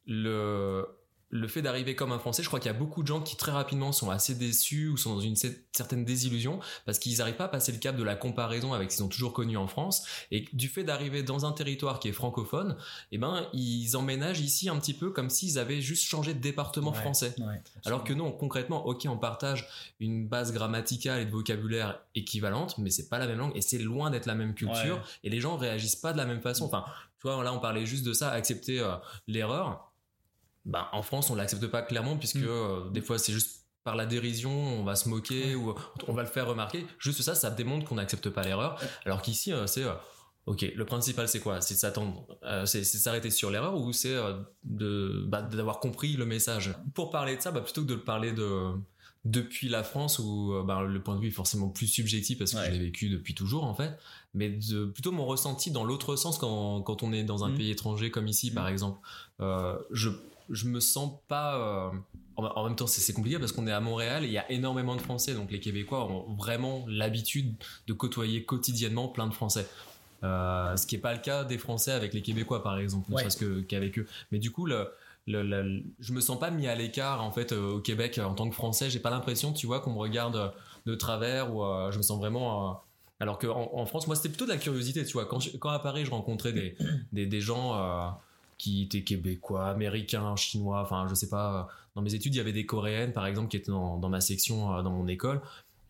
le 0.07 0.85
le 1.35 1.47
fait 1.47 1.61
d'arriver 1.61 1.95
comme 1.95 2.11
un 2.11 2.19
Français, 2.19 2.43
je 2.43 2.47
crois 2.47 2.59
qu'il 2.59 2.71
y 2.71 2.75
a 2.75 2.77
beaucoup 2.77 3.01
de 3.01 3.07
gens 3.07 3.21
qui 3.21 3.35
très 3.35 3.51
rapidement 3.51 3.91
sont 3.91 4.09
assez 4.09 4.35
déçus 4.35 4.87
ou 4.87 4.97
sont 4.97 5.15
dans 5.15 5.21
une 5.21 5.35
certaine 5.35 6.05
désillusion 6.05 6.59
parce 6.85 6.97
qu'ils 6.97 7.17
n'arrivent 7.17 7.35
pas 7.35 7.45
à 7.45 7.49
passer 7.49 7.71
le 7.73 7.77
cap 7.77 7.97
de 7.97 8.03
la 8.03 8.15
comparaison 8.15 8.73
avec 8.73 8.91
ce 8.91 8.97
qu'ils 8.97 9.05
ont 9.05 9.09
toujours 9.09 9.33
connu 9.33 9.57
en 9.57 9.67
France. 9.67 10.05
Et 10.31 10.45
du 10.53 10.69
fait 10.69 10.83
d'arriver 10.83 11.23
dans 11.23 11.45
un 11.45 11.51
territoire 11.51 11.99
qui 11.99 12.07
est 12.07 12.13
francophone, 12.13 12.77
eh 13.11 13.17
ben 13.17 13.47
ils 13.53 13.97
emménagent 13.97 14.39
ici 14.39 14.69
un 14.69 14.79
petit 14.79 14.93
peu 14.93 15.11
comme 15.11 15.29
s'ils 15.29 15.59
avaient 15.59 15.81
juste 15.81 16.03
changé 16.03 16.33
de 16.33 16.39
département 16.39 16.93
français. 16.93 17.35
Alors 17.85 18.03
que 18.03 18.13
non, 18.13 18.31
concrètement, 18.31 18.85
ok, 18.85 19.05
on 19.09 19.17
partage 19.17 19.67
une 19.99 20.27
base 20.27 20.53
grammaticale 20.53 21.21
et 21.21 21.25
de 21.25 21.31
vocabulaire 21.31 21.99
équivalente, 22.15 22.77
mais 22.77 22.89
c'est 22.89 23.09
pas 23.09 23.19
la 23.19 23.27
même 23.27 23.39
langue 23.39 23.55
et 23.55 23.61
c'est 23.61 23.77
loin 23.77 24.09
d'être 24.09 24.25
la 24.25 24.35
même 24.35 24.53
culture 24.53 25.01
et 25.23 25.29
les 25.29 25.41
gens 25.41 25.57
réagissent 25.57 25.97
pas 25.97 26.13
de 26.13 26.17
la 26.17 26.25
même 26.25 26.41
façon. 26.41 26.65
Enfin, 26.65 26.85
tu 27.19 27.27
vois, 27.27 27.43
là 27.43 27.53
on 27.53 27.59
parlait 27.59 27.85
juste 27.85 28.05
de 28.05 28.13
ça, 28.13 28.31
accepter 28.31 28.79
euh, 28.79 28.95
l'erreur 29.27 29.91
bah, 30.65 30.89
en 30.93 31.01
France, 31.03 31.29
on 31.29 31.35
l'accepte 31.35 31.65
pas 31.67 31.81
clairement 31.81 32.17
puisque 32.17 32.37
mm. 32.37 32.47
euh, 32.47 32.89
des 32.89 33.01
fois 33.01 33.19
c'est 33.19 33.33
juste 33.33 33.65
par 33.83 33.95
la 33.95 34.07
dérision, 34.07 34.51
on 34.51 34.83
va 34.83 34.95
se 34.95 35.07
moquer 35.07 35.53
ou 35.53 35.75
on 36.07 36.13
va 36.13 36.23
le 36.23 36.27
faire 36.27 36.47
remarquer. 36.47 36.87
Juste 36.97 37.21
ça, 37.21 37.35
ça 37.35 37.51
démontre 37.51 37.85
qu'on 37.85 37.95
n'accepte 37.95 38.29
pas 38.29 38.41
l'erreur. 38.41 38.81
Alors 39.05 39.21
qu'ici, 39.21 39.53
euh, 39.53 39.67
c'est 39.67 39.83
euh, 39.83 39.93
ok. 40.47 40.65
Le 40.75 40.85
principal, 40.85 41.27
c'est 41.27 41.39
quoi? 41.39 41.61
C'est 41.61 41.75
s'attendre, 41.75 42.25
c'est 42.65 42.83
s'arrêter 42.83 43.29
sur 43.29 43.51
l'erreur 43.51 43.75
ou 43.75 43.93
c'est 43.93 44.15
de 44.63 45.23
bah, 45.27 45.43
d'avoir 45.43 45.79
compris 45.79 46.13
le 46.13 46.25
message? 46.25 46.73
Pour 46.95 47.11
parler 47.11 47.37
de 47.37 47.41
ça, 47.41 47.51
bah, 47.51 47.61
plutôt 47.61 47.83
que 47.83 47.87
de 47.87 47.93
le 47.93 48.03
parler 48.03 48.31
de 48.31 48.71
depuis 49.23 49.69
la 49.69 49.83
France 49.83 50.17
où 50.17 50.53
bah, 50.65 50.81
le 50.83 51.01
point 51.01 51.15
de 51.15 51.19
vue 51.19 51.27
est 51.27 51.31
forcément 51.31 51.69
plus 51.69 51.87
subjectif 51.87 52.39
parce 52.39 52.53
que 52.53 52.63
je 52.63 52.71
l'ai 52.71 52.79
vécu 52.79 53.09
depuis 53.09 53.35
toujours 53.35 53.65
en 53.65 53.75
fait, 53.75 53.97
mais 54.33 54.49
de, 54.49 54.85
plutôt 54.85 55.11
mon 55.11 55.25
ressenti 55.25 55.69
dans 55.69 55.83
l'autre 55.83 56.15
sens 56.15 56.37
quand, 56.39 56.81
quand 56.81 57.03
on 57.03 57.11
est 57.11 57.23
dans 57.23 57.43
un 57.43 57.49
mm. 57.49 57.57
pays 57.57 57.71
étranger 57.71 58.11
comme 58.11 58.27
ici 58.27 58.51
par 58.51 58.65
mm. 58.65 58.73
exemple. 58.73 58.99
Euh, 59.41 59.77
je 59.91 60.09
je 60.49 60.67
me 60.67 60.79
sens 60.79 61.19
pas 61.27 61.57
euh, 61.57 61.97
en 62.37 62.65
même 62.65 62.75
temps, 62.75 62.87
c'est 62.87 63.13
compliqué 63.13 63.39
parce 63.39 63.51
qu'on 63.51 63.67
est 63.67 63.71
à 63.71 63.79
Montréal 63.79 64.23
et 64.23 64.27
il 64.27 64.33
y 64.33 64.37
a 64.37 64.49
énormément 64.51 64.95
de 64.95 65.01
Français. 65.01 65.33
Donc 65.33 65.51
les 65.51 65.59
Québécois 65.59 66.05
ont 66.05 66.33
vraiment 66.35 66.85
l'habitude 66.87 67.53
de 67.87 67.93
côtoyer 67.93 68.43
quotidiennement 68.43 69.07
plein 69.07 69.27
de 69.27 69.33
Français. 69.33 69.67
Euh, 70.23 70.75
ce 70.75 70.85
qui 70.87 70.95
n'est 70.95 71.01
pas 71.01 71.13
le 71.13 71.19
cas 71.19 71.43
des 71.43 71.57
Français 71.57 71.91
avec 71.91 72.13
les 72.13 72.21
Québécois, 72.21 72.63
par 72.63 72.77
exemple, 72.77 73.11
parce 73.11 73.35
que 73.35 73.61
qu'avec 73.61 73.97
eux. 73.99 74.07
Mais 74.31 74.39
du 74.39 74.51
coup, 74.51 74.65
le, 74.65 74.89
le, 75.27 75.83
je 75.99 76.13
me 76.13 76.19
sens 76.19 76.39
pas 76.39 76.51
mis 76.51 76.67
à 76.67 76.75
l'écart 76.75 77.23
en 77.23 77.31
fait 77.31 77.51
euh, 77.51 77.75
au 77.75 77.79
Québec 77.79 78.19
en 78.23 78.33
tant 78.33 78.49
que 78.49 78.55
Français. 78.55 78.89
J'ai 78.89 78.99
pas 78.99 79.11
l'impression, 79.11 79.53
tu 79.53 79.65
vois, 79.65 79.79
qu'on 79.79 79.93
me 79.93 79.99
regarde 79.99 80.53
de 80.85 80.95
travers 80.95 81.53
ou 81.53 81.63
euh, 81.63 81.91
je 81.91 81.97
me 81.97 82.03
sens 82.03 82.19
vraiment. 82.19 82.81
alors 83.21 83.37
qu'en 83.37 83.71
en, 83.73 83.85
France, 83.85 84.07
moi, 84.07 84.15
c'était 84.15 84.29
plutôt 84.29 84.45
de 84.45 84.51
la 84.51 84.57
curiosité, 84.57 85.05
tu 85.05 85.13
vois. 85.13 85.25
Quand, 85.25 85.39
quand 85.59 85.69
à 85.69 85.79
Paris, 85.79 86.05
je 86.05 86.11
rencontrais 86.11 86.51
des, 86.51 86.75
des, 87.13 87.25
des 87.25 87.41
gens 87.41 88.17
qui 88.57 88.83
étaient 88.83 89.03
québécois, 89.03 89.67
américains, 89.69 90.35
chinois, 90.35 90.81
enfin, 90.81 91.07
je 91.09 91.15
sais 91.15 91.29
pas. 91.29 91.67
Dans 91.95 92.01
mes 92.01 92.13
études, 92.13 92.33
il 92.35 92.37
y 92.37 92.41
avait 92.41 92.53
des 92.53 92.65
coréennes, 92.65 93.13
par 93.13 93.25
exemple, 93.25 93.47
qui 93.49 93.57
étaient 93.57 93.71
dans, 93.71 93.97
dans 93.97 94.09
ma 94.09 94.21
section, 94.21 94.81
dans 94.81 94.91
mon 94.91 95.07
école. 95.07 95.41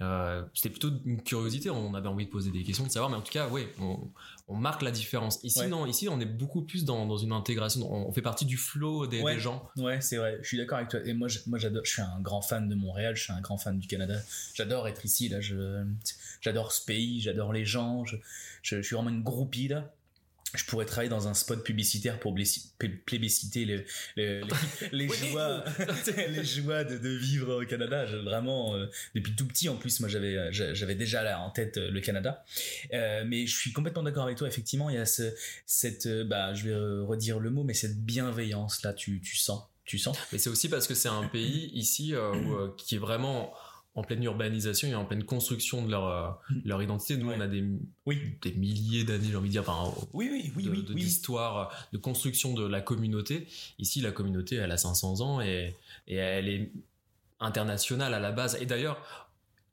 Euh, 0.02 0.44
c'était 0.54 0.70
plutôt 0.70 0.90
une 1.06 1.22
curiosité, 1.22 1.70
on 1.70 1.94
avait 1.94 2.10
envie 2.10 2.26
de 2.26 2.30
poser 2.30 2.52
des 2.52 2.64
questions, 2.64 2.86
de 2.86 2.92
savoir, 2.92 3.10
mais 3.10 3.16
en 3.16 3.22
tout 3.22 3.32
cas, 3.32 3.48
oui, 3.50 3.66
on, 3.80 4.56
marque 4.56 4.82
la 4.82 4.92
différence. 4.92 5.40
Ici, 5.44 5.68
non, 5.68 5.86
ici, 5.86 6.10
on 6.10 6.20
est 6.20 6.26
beaucoup 6.26 6.64
plus 6.64 6.84
dans, 6.84 7.06
dans 7.06 7.18
une 7.18 7.32
intégration, 7.32 7.90
on, 7.90 8.12
fait 8.12 8.22
partie 8.22 8.46
du 8.46 8.58
flow 8.58 9.08
des, 9.08 9.24
des, 9.24 9.40
gens. 9.40 9.70
Ouais, 9.78 10.02
c'est 10.02 10.18
vrai, 10.18 10.38
je 10.42 10.48
suis 10.48 10.58
d'accord 10.58 10.80
avec 10.80 10.90
toi. 10.90 11.00
Et 11.06 11.14
moi, 11.14 11.30
moi 11.48 11.58
j'adore, 11.60 11.86
je 11.86 11.92
suis 11.92 12.02
un 12.02 12.20
grand 12.20 12.42
fan 12.42 12.68
de 12.68 12.76
Montréal, 12.76 13.16
je 13.16 13.24
suis 13.24 13.34
un 13.34 13.40
grand 13.40 13.58
fan 13.58 13.80
du 13.80 13.88
Canada. 13.88 14.20
J'adore 14.54 14.88
être 14.90 15.06
ici, 15.06 15.30
là, 15.30 15.40
j'adore 16.42 16.74
ce 16.74 16.84
pays, 16.84 17.22
j'adore 17.22 17.54
les 17.54 17.66
gens, 17.66 18.04
je, 18.04 18.18
je, 18.64 18.82
suis 18.82 18.96
vraiment 18.96 19.10
une 19.10 19.24
groupie, 19.24 19.70
là 19.70 19.95
je 20.58 20.66
pourrais 20.66 20.86
travailler 20.86 21.10
dans 21.10 21.28
un 21.28 21.34
spot 21.34 21.64
publicitaire 21.64 22.20
pour 22.20 22.36
plébisciter 23.06 23.66
les, 23.66 23.86
les, 24.16 24.42
les, 24.92 25.08
joies, 25.32 25.64
les 26.30 26.44
joies 26.44 26.84
de, 26.84 27.10
vivre 27.10 27.62
au 27.62 27.66
Canada. 27.66 28.06
vraiment, 28.06 28.76
euh, 28.76 28.88
depuis 29.14 29.36
tout 29.36 29.48
petit, 29.48 29.70
en 29.70 29.76
plus, 29.76 30.00
moi, 30.00 30.10
j'avais, 30.10 30.52
j'avais 30.52 30.96
déjà 30.96 31.24
là 31.24 31.40
en 31.40 31.50
tête 31.50 31.78
euh, 31.78 31.90
le 31.90 32.02
Canada. 32.02 32.44
Euh, 32.94 33.24
mais 33.26 33.48
je 33.48 33.56
suis 33.56 33.72
complètement 33.74 34.04
d'accord 34.04 34.24
avec 34.24 34.38
toi. 34.38 34.48
Effectivement, 34.48 34.90
il 34.90 34.96
y 34.96 35.00
a 35.00 35.06
ce, 35.06 35.34
cette, 35.66 36.08
bah, 36.24 36.54
je 36.54 36.70
vais 36.70 36.76
redire 37.06 37.40
le 37.40 37.50
mot, 37.50 37.64
mais 37.64 37.74
cette 37.74 38.04
bienveillance 38.04 38.84
là, 38.84 38.94
tu, 38.94 39.22
tu 39.22 39.36
sens, 39.36 39.64
tu 39.86 39.98
sens. 39.98 40.18
Mais 40.32 40.38
c'est 40.38 40.50
aussi 40.50 40.70
parce 40.70 40.88
que 40.88 40.94
c'est 40.94 41.10
un 41.10 41.28
pays 41.28 41.72
ici 41.74 42.14
qui 42.78 42.96
est 42.96 43.00
vraiment 43.00 43.54
en 43.96 44.04
pleine 44.04 44.24
urbanisation 44.24 44.90
et 44.90 44.96
en 44.96 45.06
pleine 45.06 45.24
construction 45.24 45.86
de 45.86 45.90
leur, 45.90 46.08
euh, 46.08 46.30
mm. 46.50 46.62
leur 46.66 46.84
identité. 46.84 47.18
Nous, 47.18 47.32
on 47.32 47.40
a 47.40 47.48
des, 47.48 47.64
des 48.42 48.54
milliers 48.54 49.04
d'années, 49.04 49.28
j'ai 49.32 49.36
envie 49.36 49.48
de 49.48 49.54
dire, 49.54 49.62
enfin, 49.68 49.92
oui, 50.14 50.30
oui, 50.32 50.52
oui, 50.56 50.84
de, 50.84 50.94
d'histoire, 50.94 51.72
de 51.94 51.98
construction 51.98 52.54
de 52.54 52.66
la 52.66 52.82
communauté. 52.82 53.48
Ici, 53.80 54.02
la 54.02 54.12
communauté, 54.12 54.58
elle 54.58 54.72
a 54.72 54.78
500 54.78 55.22
ans 55.22 55.42
et, 55.42 55.76
et 56.08 56.16
elle 56.16 56.50
est 56.50 56.72
internationale 57.40 58.14
à 58.14 58.20
la 58.20 58.32
base. 58.32 58.58
Et 58.62 58.66
d'ailleurs, 58.66 59.25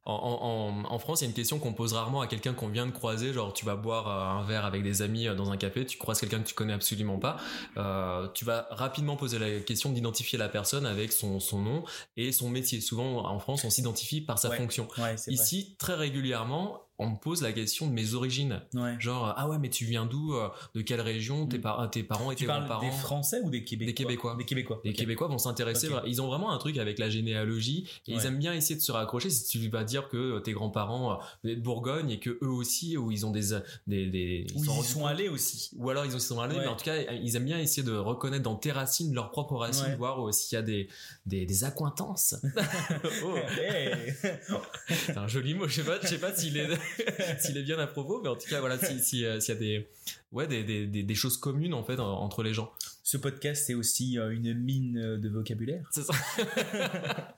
en, 0.04 0.82
en, 0.84 0.98
France, 0.98 1.20
il 1.20 1.24
y 1.24 1.26
a 1.26 1.28
une 1.28 1.34
question 1.34 1.60
qu'on 1.60 1.72
pose 1.72 1.92
rarement 1.92 2.22
à 2.22 2.26
quelqu'un 2.26 2.54
qu'on 2.54 2.66
vient 2.66 2.86
de 2.86 2.90
croiser. 2.90 3.32
Genre, 3.32 3.52
tu 3.52 3.64
vas 3.64 3.76
boire 3.76 4.08
euh, 4.08 4.40
un 4.40 4.44
verre 4.44 4.64
avec 4.64 4.82
des 4.82 5.00
amis 5.00 5.28
euh, 5.28 5.34
dans 5.34 5.52
un 5.52 5.56
café, 5.56 5.86
tu 5.86 5.96
croises 5.96 6.18
quelqu'un 6.18 6.40
que 6.40 6.48
tu 6.48 6.54
connais 6.54 6.72
absolument 6.72 7.18
pas. 7.18 7.36
Euh, 7.76 8.26
tu 8.34 8.44
vas 8.44 8.66
rapidement 8.70 9.16
poser 9.16 9.38
la 9.38 9.60
question 9.60 9.92
d'identifier 9.92 10.38
la 10.38 10.48
personne 10.48 10.86
avec 10.86 11.12
son, 11.12 11.38
son 11.38 11.60
nom 11.60 11.84
et 12.16 12.32
son 12.32 12.50
métier. 12.50 12.80
Souvent, 12.80 13.24
en 13.26 13.38
France, 13.38 13.64
on 13.64 13.70
s'identifie 13.70 14.20
par 14.20 14.40
sa 14.40 14.50
fonction. 14.50 14.88
Ici, 15.28 15.76
très 15.78 15.94
régulièrement, 15.94 16.82
on 17.02 17.10
me 17.10 17.16
pose 17.16 17.42
la 17.42 17.52
question 17.52 17.86
de 17.86 17.92
mes 17.92 18.14
origines. 18.14 18.62
Genre, 18.98 19.32
ah 19.36 19.48
ouais, 19.48 19.58
mais 19.58 19.68
tu 19.68 19.84
viens 19.84 20.06
d'où 20.06 20.34
euh, 20.34 20.48
De 20.74 20.82
quelle 20.82 21.00
région 21.00 21.46
tes, 21.46 21.58
mm. 21.58 21.90
tes 21.90 22.02
parents 22.02 22.30
et 22.30 22.36
tes 22.36 22.46
grands-parents 22.46 22.84
Des 22.84 22.90
Français 22.96 23.40
ou 23.42 23.50
des 23.50 23.64
Québécois 23.64 23.86
Des 23.86 23.94
Québécois. 23.94 24.36
Des 24.36 24.44
Québécois. 24.44 24.80
Les 24.84 24.92
Québécois 24.92 25.28
vont 25.28 25.38
s'intéresser. 25.38 25.88
Ils 26.06 26.22
ont 26.22 26.26
vraiment 26.26 26.52
un 26.52 26.58
truc 26.58 26.78
avec 26.78 26.98
la 26.98 27.10
généalogie 27.10 27.88
et 28.06 28.14
ils 28.14 28.26
aiment 28.26 28.38
bien 28.38 28.54
essayer 28.54 28.76
de 28.76 28.80
se 28.80 28.92
raccrocher. 28.92 29.30
Si 29.30 29.46
tu 29.46 29.68
vas 29.68 29.84
dire 29.84 30.08
que 30.08 30.16
euh, 30.16 30.40
tes 30.40 30.52
grands-parents 30.52 31.20
euh, 31.44 31.54
de 31.54 31.60
Bourgogne 31.60 32.10
et 32.10 32.18
que 32.18 32.38
eux 32.42 32.50
aussi, 32.50 32.96
où 32.96 33.10
ils 33.10 33.26
ont 33.26 33.30
des. 33.30 33.50
des, 33.86 34.06
des 34.06 34.46
ils, 34.54 34.64
sont, 34.64 35.06
allés 35.06 35.28
aussi. 35.28 35.70
Ou 35.76 35.90
alors 35.90 36.04
ils, 36.04 36.20
sont 36.20 36.40
allés, 36.40 36.56
mais 36.56 36.66
en 36.66 36.76
tout 36.76 36.84
cas, 36.84 36.96
ils 37.12 37.36
aiment 37.36 37.44
bien 37.44 37.58
essayer 37.58 37.82
de 37.82 37.92
reconnaître 37.92 38.42
dans 38.42 38.56
tes 38.56 38.72
racines 38.72 39.14
leurs 39.14 39.30
propres 39.30 39.56
racines, 39.56 39.94
voir 39.96 40.32
s'il 40.32 40.56
y 40.56 40.58
a 40.58 40.62
des, 40.62 40.88
des, 41.26 41.46
des 41.46 41.64
accointances. 41.64 42.36
oh. 43.24 44.58
C'est 44.88 45.16
un 45.16 45.26
joli 45.26 45.54
mot. 45.54 45.68
Je 45.68 45.74
sais 45.74 45.84
pas, 45.84 45.98
je 46.02 46.06
sais 46.06 46.18
pas 46.18 46.34
s'il 46.34 46.56
est, 46.56 46.68
s'il 47.38 47.56
est 47.56 47.62
bien 47.62 47.78
à 47.78 47.86
propos, 47.86 48.20
mais 48.22 48.28
en 48.28 48.36
tout 48.36 48.48
cas, 48.48 48.60
voilà, 48.60 48.78
s'il 48.78 49.00
si, 49.00 49.24
euh, 49.24 49.38
y 49.38 49.50
a 49.50 49.54
des, 49.54 49.88
ouais, 50.32 50.46
des, 50.46 50.62
des, 50.64 50.86
des, 50.86 51.14
choses 51.14 51.36
communes 51.36 51.74
en 51.74 51.84
fait 51.84 51.98
entre 51.98 52.42
les 52.42 52.54
gens. 52.54 52.72
Ce 53.04 53.16
podcast 53.16 53.64
c'est 53.66 53.74
aussi 53.74 54.18
euh, 54.18 54.30
une 54.30 54.54
mine 54.54 54.98
euh, 54.98 55.18
de 55.18 55.28
vocabulaire. 55.28 55.88
C'est 55.90 56.02
ça. 56.02 56.14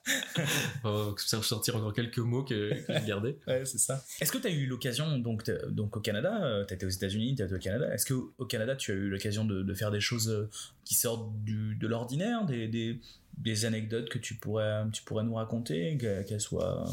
On 0.85 1.15
va 1.15 1.43
sortir 1.43 1.77
encore 1.77 1.93
quelques 1.93 2.19
mots 2.19 2.45
que, 2.45 2.75
que 2.85 2.93
j'ai 2.93 3.07
gardés. 3.07 3.37
Ouais, 3.47 3.65
c'est 3.65 3.79
ça. 3.79 4.05
Est-ce 4.21 4.31
que 4.31 4.39
tu 4.39 4.47
as 4.47 4.51
eu 4.51 4.67
l'occasion, 4.67 5.19
donc, 5.19 5.51
donc 5.71 5.97
au 5.97 6.01
Canada, 6.01 6.65
tu 6.69 6.75
étais 6.75 6.87
aux 6.87 6.91
États-Unis, 6.91 7.35
tu 7.35 7.43
étais 7.43 7.55
au 7.55 7.59
Canada, 7.59 7.93
est-ce 7.93 8.13
qu'au 8.13 8.45
Canada 8.45 8.77
tu 8.77 8.93
as 8.93 8.95
eu 8.95 9.09
l'occasion 9.09 9.45
de, 9.45 9.63
de, 9.63 9.75
faire 9.75 9.91
des 9.91 10.01
choses 10.01 10.49
qui 10.85 10.95
sortent 10.95 11.33
du, 11.43 11.77
de 11.77 11.87
l'ordinaire, 11.87 12.45
des, 12.45 12.69
des, 12.69 13.01
des, 13.39 13.65
anecdotes 13.65 14.09
que 14.09 14.19
tu 14.19 14.35
pourrais, 14.35 14.85
tu 14.93 15.03
pourrais 15.03 15.25
nous 15.25 15.35
raconter, 15.35 15.97
qu'elles 15.99 16.41
soient 16.41 16.85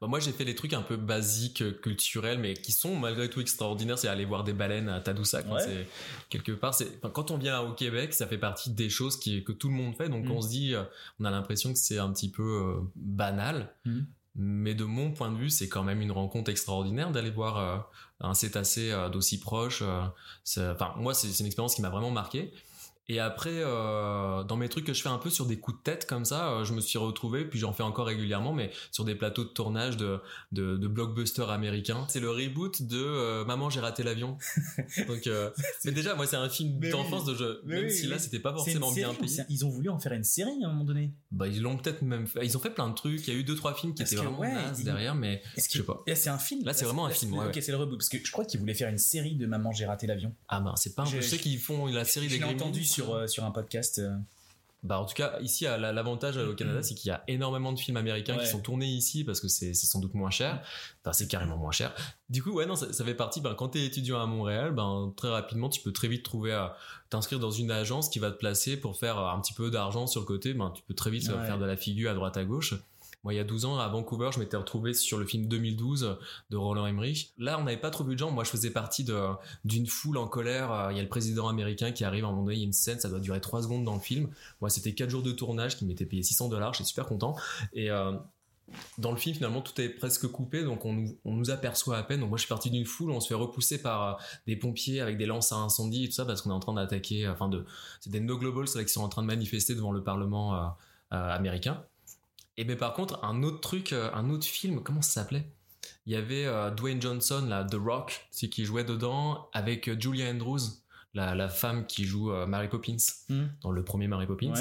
bah, 0.00 0.06
moi, 0.06 0.20
j'ai 0.20 0.32
fait 0.32 0.44
des 0.44 0.54
trucs 0.54 0.72
un 0.72 0.82
peu 0.82 0.96
basiques, 0.96 1.62
euh, 1.62 1.72
culturels, 1.72 2.38
mais 2.38 2.54
qui 2.54 2.72
sont 2.72 2.96
malgré 2.96 3.30
tout 3.30 3.40
extraordinaires. 3.40 3.98
C'est 3.98 4.08
aller 4.08 4.24
voir 4.24 4.44
des 4.44 4.52
baleines 4.52 4.88
à 4.88 5.00
Tadoussac. 5.00 5.46
c'est 5.60 5.86
quelque 6.28 6.52
part. 6.52 6.74
C'est 6.74 7.00
quand 7.12 7.30
on 7.30 7.38
vient 7.38 7.60
au 7.60 7.72
Québec, 7.72 8.14
ça 8.14 8.26
fait 8.26 8.38
partie 8.38 8.70
des 8.70 8.90
choses 8.90 9.18
qui, 9.18 9.44
que 9.44 9.52
tout 9.52 9.68
le 9.68 9.74
monde 9.74 9.96
fait. 9.96 10.08
Donc, 10.08 10.26
mm. 10.26 10.30
on 10.30 10.42
se 10.42 10.48
dit, 10.48 10.74
euh, 10.74 10.82
on 11.20 11.24
a 11.24 11.30
l'impression 11.30 11.72
que 11.72 11.78
c'est 11.78 11.98
un 11.98 12.12
petit 12.12 12.30
peu 12.30 12.42
euh, 12.42 12.80
banal. 12.94 13.72
Mm. 13.84 14.00
Mais 14.38 14.74
de 14.74 14.84
mon 14.84 15.12
point 15.12 15.32
de 15.32 15.36
vue, 15.38 15.48
c'est 15.48 15.68
quand 15.68 15.82
même 15.82 16.02
une 16.02 16.12
rencontre 16.12 16.50
extraordinaire 16.50 17.10
d'aller 17.10 17.30
voir 17.30 17.88
un 18.20 18.34
cétacé 18.34 18.92
d'aussi 19.10 19.40
proche. 19.40 19.82
enfin, 19.82 20.92
moi, 20.98 21.14
c'est 21.14 21.40
une 21.40 21.46
expérience 21.46 21.74
qui 21.74 21.80
m'a 21.80 21.88
vraiment 21.88 22.10
marqué. 22.10 22.52
Et 23.08 23.20
après, 23.20 23.52
euh, 23.52 24.42
dans 24.42 24.56
mes 24.56 24.68
trucs 24.68 24.84
que 24.84 24.92
je 24.92 25.00
fais 25.00 25.08
un 25.08 25.18
peu 25.18 25.30
sur 25.30 25.46
des 25.46 25.60
coups 25.60 25.78
de 25.78 25.82
tête 25.82 26.06
comme 26.06 26.24
ça, 26.24 26.50
euh, 26.50 26.64
je 26.64 26.72
me 26.72 26.80
suis 26.80 26.98
retrouvé, 26.98 27.44
puis 27.44 27.58
j'en 27.58 27.72
fais 27.72 27.84
encore 27.84 28.06
régulièrement, 28.06 28.52
mais 28.52 28.72
sur 28.90 29.04
des 29.04 29.14
plateaux 29.14 29.44
de 29.44 29.50
tournage 29.50 29.96
de, 29.96 30.18
de, 30.50 30.76
de 30.76 30.88
blockbusters 30.88 31.50
américains. 31.50 32.04
C'est 32.08 32.18
le 32.18 32.30
reboot 32.30 32.82
de 32.82 32.98
euh, 32.98 33.44
Maman, 33.44 33.70
j'ai 33.70 33.78
raté 33.78 34.02
l'avion. 34.02 34.38
Donc, 35.06 35.28
mais 35.84 35.92
déjà, 35.92 36.14
moi, 36.16 36.26
c'est 36.26 36.36
un 36.36 36.48
film 36.48 36.80
d'enfance 36.80 37.24
de 37.24 37.34
jeu. 37.34 37.60
Même 37.64 37.88
si 37.88 38.06
là, 38.06 38.18
c'était 38.18 38.40
pas 38.40 38.52
forcément 38.52 38.92
bien 38.92 39.14
payé. 39.14 39.42
Ils 39.48 39.64
ont 39.64 39.70
voulu 39.70 39.88
en 39.88 40.00
faire 40.00 40.12
une 40.12 40.24
série 40.24 40.64
à 40.64 40.66
un 40.66 40.72
moment 40.72 40.84
donné. 40.84 41.12
Bah, 41.30 41.46
ils 41.46 41.62
l'ont 41.62 41.76
peut-être 41.76 42.02
même 42.02 42.26
fait. 42.26 42.44
Ils 42.44 42.56
ont 42.56 42.60
fait 42.60 42.70
plein 42.70 42.88
de 42.88 42.94
trucs. 42.94 43.26
Il 43.28 43.34
y 43.34 43.36
a 43.36 43.38
eu 43.38 43.44
deux, 43.44 43.54
trois 43.54 43.74
films 43.74 43.94
qui 43.94 44.02
étaient 44.02 44.16
vraiment 44.16 44.40
ouais, 44.40 44.52
derrière, 44.82 45.14
mais 45.14 45.42
je 45.56 45.62
sais 45.62 45.82
pas. 45.84 46.02
c'est 46.14 46.28
un 46.28 46.38
film. 46.38 46.64
Là, 46.64 46.72
c'est 46.72 46.84
vraiment 46.84 47.06
un 47.06 47.10
film. 47.10 47.34
Ouais, 47.34 47.46
ok, 47.46 47.58
c'est 47.60 47.72
le 47.72 47.78
reboot. 47.78 47.98
Parce 47.98 48.08
que 48.08 48.18
je 48.22 48.32
crois 48.32 48.44
qu'ils 48.44 48.58
voulaient 48.58 48.74
faire 48.74 48.88
une 48.88 48.98
série 48.98 49.36
de 49.36 49.46
Maman, 49.46 49.70
j'ai 49.70 49.86
raté 49.86 50.08
l'avion. 50.08 50.34
Ah 50.48 50.60
ben, 50.60 50.74
c'est 50.76 50.94
pas 50.94 51.02
un 51.02 51.10
peu. 51.10 51.16
Je 51.16 51.20
sais 51.20 51.38
qu'ils 51.38 51.60
font 51.60 51.86
la 51.86 52.04
série 52.04 52.26
des 52.26 52.40
sur, 52.96 53.28
sur 53.28 53.44
un 53.44 53.50
podcast 53.50 53.98
euh. 53.98 54.16
Bah, 54.82 55.00
en 55.00 55.04
tout 55.04 55.14
cas, 55.14 55.38
ici, 55.40 55.64
l'avantage 55.64 56.36
au 56.36 56.54
Canada, 56.54 56.80
c'est 56.80 56.94
qu'il 56.94 57.08
y 57.08 57.10
a 57.10 57.24
énormément 57.26 57.72
de 57.72 57.78
films 57.78 57.96
américains 57.96 58.36
qui 58.36 58.46
sont 58.46 58.60
tournés 58.60 58.86
ici 58.86 59.24
parce 59.24 59.40
que 59.40 59.48
c'est 59.48 59.74
sans 59.74 59.98
doute 59.98 60.14
moins 60.14 60.30
cher. 60.30 60.62
Enfin, 61.02 61.12
c'est 61.12 61.26
carrément 61.26 61.56
moins 61.56 61.72
cher. 61.72 61.92
Du 62.28 62.40
coup, 62.40 62.52
ouais, 62.52 62.66
non, 62.66 62.76
ça, 62.76 63.04
fait 63.04 63.14
partie, 63.14 63.40
ben, 63.40 63.54
quand 63.54 63.70
t'es 63.70 63.84
étudiant 63.84 64.20
à 64.20 64.26
Montréal, 64.26 64.72
ben, 64.72 65.12
très 65.16 65.28
rapidement, 65.28 65.68
tu 65.68 65.80
peux 65.80 65.92
très 65.92 66.06
vite 66.06 66.22
trouver 66.22 66.52
à 66.52 66.76
t'inscrire 67.10 67.40
dans 67.40 67.50
une 67.50 67.72
agence 67.72 68.08
qui 68.08 68.20
va 68.20 68.30
te 68.30 68.36
placer 68.36 68.76
pour 68.76 68.96
faire 68.96 69.18
un 69.18 69.40
petit 69.40 69.54
peu 69.54 69.70
d'argent 69.72 70.06
sur 70.06 70.20
le 70.20 70.26
côté. 70.26 70.54
Ben, 70.54 70.70
tu 70.70 70.82
peux 70.82 70.94
très 70.94 71.10
vite 71.10 71.24
faire 71.26 71.58
de 71.58 71.64
la 71.64 71.76
figure 71.76 72.10
à 72.12 72.14
droite 72.14 72.36
à 72.36 72.44
gauche. 72.44 72.74
Moi, 73.26 73.34
il 73.34 73.38
y 73.38 73.40
a 73.40 73.44
12 73.44 73.64
ans, 73.64 73.76
à 73.80 73.88
Vancouver, 73.88 74.30
je 74.32 74.38
m'étais 74.38 74.56
retrouvé 74.56 74.94
sur 74.94 75.18
le 75.18 75.26
film 75.26 75.48
2012 75.48 76.16
de 76.50 76.56
Roland 76.56 76.86
Emmerich. 76.86 77.32
Là, 77.38 77.58
on 77.58 77.64
n'avait 77.64 77.76
pas 77.76 77.90
trop 77.90 78.04
vu 78.04 78.14
de 78.14 78.20
gens. 78.20 78.30
Moi, 78.30 78.44
je 78.44 78.50
faisais 78.50 78.70
partie 78.70 79.04
d'une 79.64 79.88
foule 79.88 80.16
en 80.18 80.28
colère. 80.28 80.70
Euh, 80.70 80.92
il 80.92 80.96
y 80.96 81.00
a 81.00 81.02
le 81.02 81.08
président 81.08 81.48
américain 81.48 81.90
qui 81.90 82.04
arrive 82.04 82.24
à 82.24 82.28
un 82.28 82.30
moment 82.30 82.44
donné, 82.44 82.54
il 82.54 82.60
y 82.60 82.62
a 82.62 82.66
une 82.66 82.72
scène, 82.72 83.00
ça 83.00 83.08
doit 83.08 83.18
durer 83.18 83.40
3 83.40 83.64
secondes 83.64 83.82
dans 83.84 83.94
le 83.94 84.00
film. 84.00 84.28
Moi, 84.60 84.70
c'était 84.70 84.94
4 84.94 85.10
jours 85.10 85.24
de 85.24 85.32
tournage 85.32 85.76
qui 85.76 85.86
m'étaient 85.86 86.06
payé 86.06 86.22
600 86.22 86.50
dollars. 86.50 86.74
J'étais 86.74 86.86
super 86.86 87.06
content. 87.06 87.34
Et, 87.72 87.90
euh, 87.90 88.12
dans 88.98 89.10
le 89.10 89.16
film, 89.16 89.34
finalement, 89.34 89.60
tout 89.60 89.80
est 89.80 89.88
presque 89.88 90.28
coupé, 90.28 90.62
donc 90.62 90.84
on 90.84 90.94
nous, 91.24 91.50
aperçoit 91.50 91.98
à 91.98 92.04
peine. 92.04 92.20
Donc 92.20 92.28
moi, 92.28 92.38
je 92.38 92.42
suis 92.42 92.48
parti 92.48 92.70
d'une 92.70 92.86
foule, 92.86 93.10
on 93.10 93.18
se 93.18 93.26
fait 93.26 93.34
repousser 93.34 93.82
par 93.82 94.02
euh, 94.04 94.22
des 94.46 94.54
pompiers 94.54 95.00
avec 95.00 95.18
des 95.18 95.26
lances 95.26 95.50
à 95.50 95.56
incendie 95.56 96.04
et 96.04 96.06
tout 96.06 96.14
ça, 96.14 96.26
parce 96.26 96.42
qu'on 96.42 96.50
est 96.50 96.54
en 96.54 96.60
train 96.60 96.74
d'attaquer, 96.74 97.26
enfin 97.26 97.48
de, 97.48 97.64
c'est 98.00 98.10
des 98.10 98.20
no 98.20 98.38
globals 98.38 98.66
qui 98.68 98.88
sont 98.88 99.02
en 99.02 99.08
train 99.08 99.22
de 99.22 99.26
manifester 99.26 99.74
devant 99.74 99.90
le 99.90 100.04
Parlement 100.04 100.76
américain. 101.10 101.84
Et 102.56 102.64
mais 102.64 102.76
par 102.76 102.94
contre, 102.94 103.22
un 103.24 103.42
autre 103.42 103.60
truc, 103.60 103.92
euh, 103.92 104.10
un 104.14 104.30
autre 104.30 104.46
film, 104.46 104.82
comment 104.82 105.02
ça 105.02 105.22
s'appelait? 105.22 105.50
Il 106.06 106.12
y 106.12 106.16
avait 106.16 106.46
euh, 106.46 106.70
Dwayne 106.70 107.00
Johnson, 107.00 107.44
là, 107.48 107.64
The 107.64 107.74
Rock, 107.74 108.26
c'est 108.30 108.48
qui 108.48 108.64
jouait 108.64 108.84
dedans, 108.84 109.48
avec 109.52 109.88
euh, 109.88 109.96
Julia 109.98 110.30
Andrews, 110.30 110.60
la, 111.14 111.34
la 111.34 111.48
femme 111.48 111.86
qui 111.86 112.04
joue 112.04 112.30
Mary 112.46 112.68
Poppins, 112.68 112.96
hmm. 113.28 113.46
dans 113.62 113.70
le 113.70 113.82
premier 113.82 114.06
Mary 114.06 114.26
Poppins. 114.26 114.52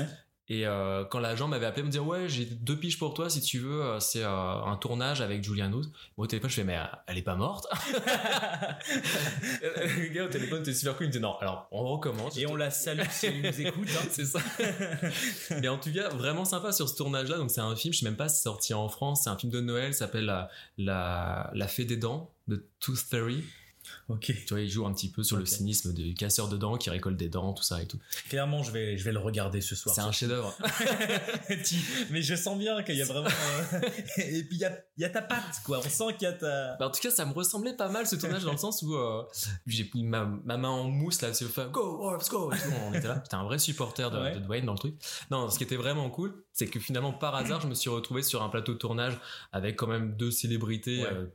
Et 0.48 0.68
euh, 0.68 1.04
quand 1.06 1.20
l'agent 1.20 1.48
m'avait 1.48 1.66
appelé, 1.66 1.82
me 1.82 1.90
dire 1.90 2.06
ouais, 2.06 2.30
j'ai 2.30 2.46
deux 2.46 2.78
piges 2.78 3.00
pour 3.00 3.16
toi 3.16 3.32
si 3.32 3.42
tu 3.42 3.58
veux. 3.58 3.82
euh, 3.84 4.00
C'est 4.00 4.24
euh, 4.24 4.30
un 4.30 4.76
tournage 4.78 5.20
avec 5.22 5.44
Julianne 5.44 5.74
Hood. 5.74 5.86
Moi 6.18 6.26
au 6.26 6.28
téléphone, 6.28 6.50
je 6.52 6.56
fais 6.56 6.64
mais 6.64 6.78
euh, 6.78 6.84
elle 7.08 7.18
est 7.18 7.24
pas 7.24 7.36
morte. 7.36 7.66
le 9.62 10.08
gars 10.14 10.26
au 10.26 10.30
téléphone 10.30 10.62
était 10.62 10.74
super 10.74 10.96
cool. 10.98 11.06
Il 11.06 11.10
me 11.10 11.14
dit 11.14 11.20
non. 11.20 11.36
Alors 11.40 11.68
on 11.72 11.84
recommence. 11.86 12.38
Et 12.38 12.46
on 12.48 12.56
la 12.56 12.70
salue 12.70 13.02
si 13.10 13.28
elle 13.28 13.42
nous 13.42 13.62
écoute. 13.62 13.88
hein. 13.92 14.06
c'est 14.12 14.26
ça. 14.26 14.40
Mais 15.62 15.68
en 15.68 15.78
tout 15.78 15.92
cas, 15.94 16.10
vraiment 16.10 16.46
sympa 16.46 16.72
sur 16.72 16.88
ce 16.90 16.96
tournage-là. 16.96 17.38
Donc 17.38 17.50
c'est 17.52 17.62
un 17.62 17.76
film, 17.76 17.94
je 17.94 18.00
sais 18.00 18.06
même 18.06 18.16
pas 18.18 18.30
si 18.30 18.38
c'est 18.38 18.44
sorti 18.44 18.74
en 18.74 18.88
France. 18.90 19.22
C'est 19.24 19.30
un 19.30 19.38
film 19.38 19.52
de 19.52 19.62
Noël, 19.62 19.94
s'appelle 19.94 20.26
la, 20.26 20.50
la 20.78 21.50
la 21.54 21.68
fée 21.68 21.86
des 21.86 21.98
dents 21.98 22.32
de 22.48 22.66
Tooth 22.80 22.98
Fairy. 23.00 23.44
Ok. 24.08 24.26
Tu 24.26 24.46
vois, 24.50 24.62
il 24.62 24.70
joue 24.70 24.86
un 24.86 24.94
petit 24.94 25.10
peu 25.10 25.24
sur 25.24 25.36
le 25.38 25.46
cynisme 25.48 25.92
du 25.94 26.14
casseur 26.14 26.48
de 26.48 26.58
dents 26.58 26.78
qui 26.78 26.90
récolte 26.92 27.18
des 27.18 27.28
dents, 27.30 27.54
tout 27.54 27.64
ça 27.64 27.82
et 27.82 27.88
tout. 27.88 27.98
Clairement, 28.30 28.62
je 28.62 28.72
vais, 28.72 28.98
je 28.98 29.04
vais 29.04 29.12
le 29.12 29.18
regarder 29.20 29.62
ce 29.62 29.76
soir. 29.76 29.96
C'est 29.96 30.02
un 30.02 30.12
chef-d'œuvre. 30.12 30.56
Mais 32.12 32.22
je 32.22 32.36
sens 32.36 32.58
bien 32.58 32.84
qu'il 32.84 32.96
y 32.96 33.02
a 33.02 33.06
vraiment. 33.06 33.28
euh, 33.74 33.80
Et 34.18 34.44
puis 34.44 34.58
il 34.58 34.60
y 34.60 34.66
a, 34.66 34.78
y 34.98 35.06
a 35.06 35.10
ta 35.10 35.22
patte, 35.22 35.62
quoi. 35.64 35.80
On 35.80 35.90
sent 35.90 36.14
qu'il 36.18 36.24
y 36.28 36.32
a 36.32 36.34
ta. 36.34 36.76
Bah, 36.78 36.88
en 36.88 36.92
tout 36.92 37.00
cas, 37.02 37.10
ça 37.12 37.26
me 37.26 37.34
ressemblait 37.34 37.76
pas 37.76 37.90
mal 37.90 38.06
ce 38.08 38.16
tournage 38.16 38.44
dans 38.44 38.52
le 38.52 38.58
sens 38.58 38.82
où 38.84 38.94
euh, 38.96 39.24
j'ai 39.66 39.90
mis 39.94 40.04
ma, 40.04 40.26
ma 40.46 40.58
main 40.58 40.70
en 40.70 40.84
mousse 40.86 41.22
là, 41.22 41.30
le 41.30 41.34
fait 41.48 41.72
Go, 41.72 41.98
Wolves, 41.98 42.28
go 42.30 42.52
et 42.52 42.58
tout, 42.58 42.64
On 42.86 42.94
était 42.94 43.08
là. 43.08 43.22
J'étais 43.24 43.36
un 43.36 43.44
vrai 43.44 43.60
supporter 43.60 44.12
de, 44.12 44.18
Ouais. 44.20 44.36
de 44.36 44.40
Dwayne 44.40 44.66
dans 44.66 44.74
le 44.74 44.80
truc. 44.80 44.96
Non, 45.32 45.50
ce 45.50 45.58
qui 45.58 45.64
était 45.64 45.76
vraiment 45.76 46.10
cool, 46.10 46.44
c'est 46.54 46.68
que 46.68 46.80
finalement, 46.80 47.12
par 47.14 47.36
hasard, 47.36 47.62
je 47.62 47.68
me 47.68 47.74
suis 47.74 47.90
retrouvé 47.90 48.22
sur 48.22 48.42
un 48.44 48.50
plateau 48.50 48.74
de 48.74 48.78
tournage 48.78 49.18
avec 49.52 49.76
quand 49.76 49.88
même 49.88 50.16
deux 50.16 50.32
célébrités. 50.32 51.02
Ouais. 51.04 51.10
euh, 51.12 51.26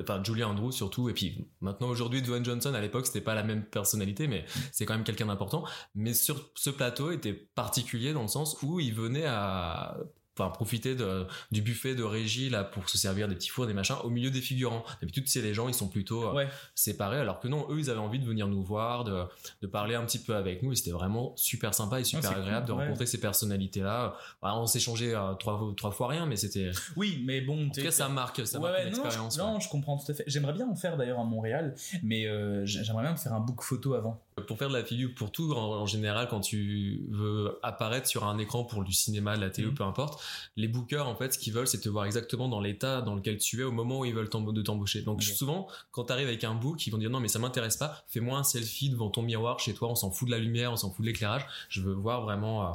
Enfin, 0.00 0.22
Julia 0.22 0.48
surtout, 0.72 1.08
et 1.08 1.14
puis 1.14 1.48
maintenant 1.60 1.88
aujourd'hui 1.88 2.22
Dwayne 2.22 2.44
Johnson 2.44 2.74
à 2.74 2.80
l'époque 2.80 3.06
c'était 3.06 3.20
pas 3.20 3.34
la 3.34 3.42
même 3.42 3.64
personnalité, 3.64 4.28
mais 4.28 4.44
c'est 4.72 4.84
quand 4.84 4.94
même 4.94 5.04
quelqu'un 5.04 5.26
d'important. 5.26 5.64
Mais 5.94 6.12
sur 6.12 6.50
ce 6.54 6.70
plateau 6.70 7.10
était 7.10 7.32
particulier 7.32 8.12
dans 8.12 8.22
le 8.22 8.28
sens 8.28 8.58
où 8.62 8.80
il 8.80 8.94
venait 8.94 9.26
à 9.26 9.96
enfin, 10.40 10.50
profiter 10.50 10.94
de, 10.94 11.26
du 11.52 11.62
buffet 11.62 11.94
de 11.94 12.02
régie 12.02 12.48
là 12.50 12.64
pour 12.64 12.88
se 12.88 12.98
servir 12.98 13.28
des 13.28 13.34
petits 13.34 13.48
fours, 13.50 13.66
des 13.66 13.74
machins 13.74 13.96
au 14.04 14.10
milieu 14.10 14.30
des 14.30 14.40
figurants. 14.40 14.84
D'habitude, 15.00 15.24
c'est 15.28 15.42
les 15.42 15.54
gens, 15.54 15.68
ils 15.68 15.74
sont 15.74 15.88
plutôt 15.88 16.24
euh, 16.28 16.32
Ouais. 16.34 16.48
séparés, 16.74 17.18
alors 17.18 17.40
que 17.40 17.48
non, 17.48 17.66
eux, 17.70 17.78
ils 17.78 17.90
avaient 17.90 17.98
envie 18.00 18.18
de 18.18 18.24
venir 18.24 18.46
nous 18.48 18.62
voir, 18.62 19.04
de, 19.04 19.24
de 19.62 19.66
parler 19.66 19.94
un 19.94 20.04
petit 20.04 20.18
peu 20.18 20.34
avec 20.34 20.62
nous, 20.62 20.72
et 20.72 20.76
c'était 20.76 20.90
vraiment 20.92 21.32
super 21.36 21.74
sympa 21.74 22.00
et 22.00 22.04
super 22.04 22.30
Ah, 22.34 22.38
agréable 22.38 22.66
cool, 22.66 22.74
de 22.74 22.78
ouais. 22.78 22.84
rencontrer 22.86 23.06
ces 23.06 23.20
personnalités-là. 23.20 24.14
Bah, 24.42 24.54
on 24.56 24.66
s'échangeait 24.66 25.14
euh, 25.14 25.34
trois, 25.34 25.60
trois 25.76 25.90
fois 25.90 26.08
rien, 26.08 26.26
mais 26.26 26.36
c'était. 26.36 26.70
Oui, 26.96 27.22
mais 27.26 27.40
bon. 27.40 27.66
En 27.66 27.70
tout 27.70 27.82
cas, 27.82 27.90
ça 27.90 28.08
marque, 28.08 28.46
ça 28.46 28.58
marque 28.58 28.78
une 28.78 28.92
non, 28.92 29.04
expérience. 29.04 29.34
je, 29.36 29.40
non, 29.40 29.60
je 29.60 29.68
comprends 29.68 29.98
tout 29.98 30.10
à 30.10 30.14
fait. 30.14 30.24
J'aimerais 30.26 30.52
bien 30.52 30.68
en 30.68 30.74
faire 30.74 30.96
d'ailleurs 30.96 31.20
à 31.20 31.24
Montréal, 31.24 31.74
mais 32.02 32.26
euh, 32.26 32.64
j'ai- 32.66 32.84
j'aimerais 32.84 33.02
bien 33.02 33.12
me 33.12 33.16
faire 33.16 33.32
un 33.32 33.40
book 33.40 33.62
photo 33.62 33.94
avant. 33.94 34.20
Pour 34.46 34.58
faire 34.58 34.68
de 34.68 34.74
la 34.74 34.84
figure, 34.84 35.10
pour 35.14 35.30
tout 35.32 35.52
en, 35.52 35.80
en 35.80 35.86
général, 35.86 36.28
quand 36.28 36.40
tu 36.40 37.06
veux 37.10 37.58
apparaître 37.62 38.06
sur 38.08 38.24
un 38.26 38.38
écran 38.38 38.64
pour 38.64 38.84
du 38.84 38.92
cinéma, 38.92 39.36
de 39.36 39.40
la 39.40 39.50
télé, 39.50 39.68
Mhm. 39.68 39.74
peu 39.74 39.84
importe, 39.84 40.22
les 40.56 40.68
bookers, 40.68 41.06
en 41.08 41.14
fait, 41.14 41.32
ce 41.34 41.38
qu'ils 41.38 41.52
veulent, 41.52 41.66
c'est 41.66 41.80
te 41.80 41.88
voir 41.88 42.04
exactement 42.06 42.48
dans 42.48 42.60
l'état 42.60 43.02
dans 43.02 43.14
lequel 43.14 43.38
tu 43.38 43.60
es 43.60 43.64
au 43.64 43.72
moment 43.72 44.00
où 44.00 44.04
ils 44.04 44.14
veulent 44.14 44.28
de 44.30 44.62
t'embaucher. 44.62 45.02
Donc, 45.02 45.22
souvent, 45.22 45.68
quand 45.90 46.04
tu 46.04 46.12
arrives 46.12 46.28
avec 46.28 46.44
un 46.44 46.54
book, 46.54 46.86
ils 46.86 46.90
vont 46.90 46.98
dire 46.98 47.10
non, 47.10 47.20
mais 47.20 47.28
ça 47.28 47.38
m'intéresse 47.38 47.76
pas, 47.76 48.04
fais-moi 48.08 48.38
un 48.38 48.44
selfie 48.44 48.90
devant 48.90 49.10
ton 49.10 49.22
miroir 49.22 49.58
chez 49.60 49.74
toi, 49.74 49.88
on 49.88 49.94
s'en 49.94 50.10
fout 50.10 50.26
de 50.28 50.32
la 50.32 50.38
lumière, 50.38 50.72
on 50.72 50.76
s'en 50.76 50.90
fout 50.90 51.00
de 51.04 51.06
l'éclairage, 51.10 51.46
je 51.68 51.80
veux 51.80 51.92
voir 51.94 52.22
vraiment 52.22 52.66
euh, 52.66 52.70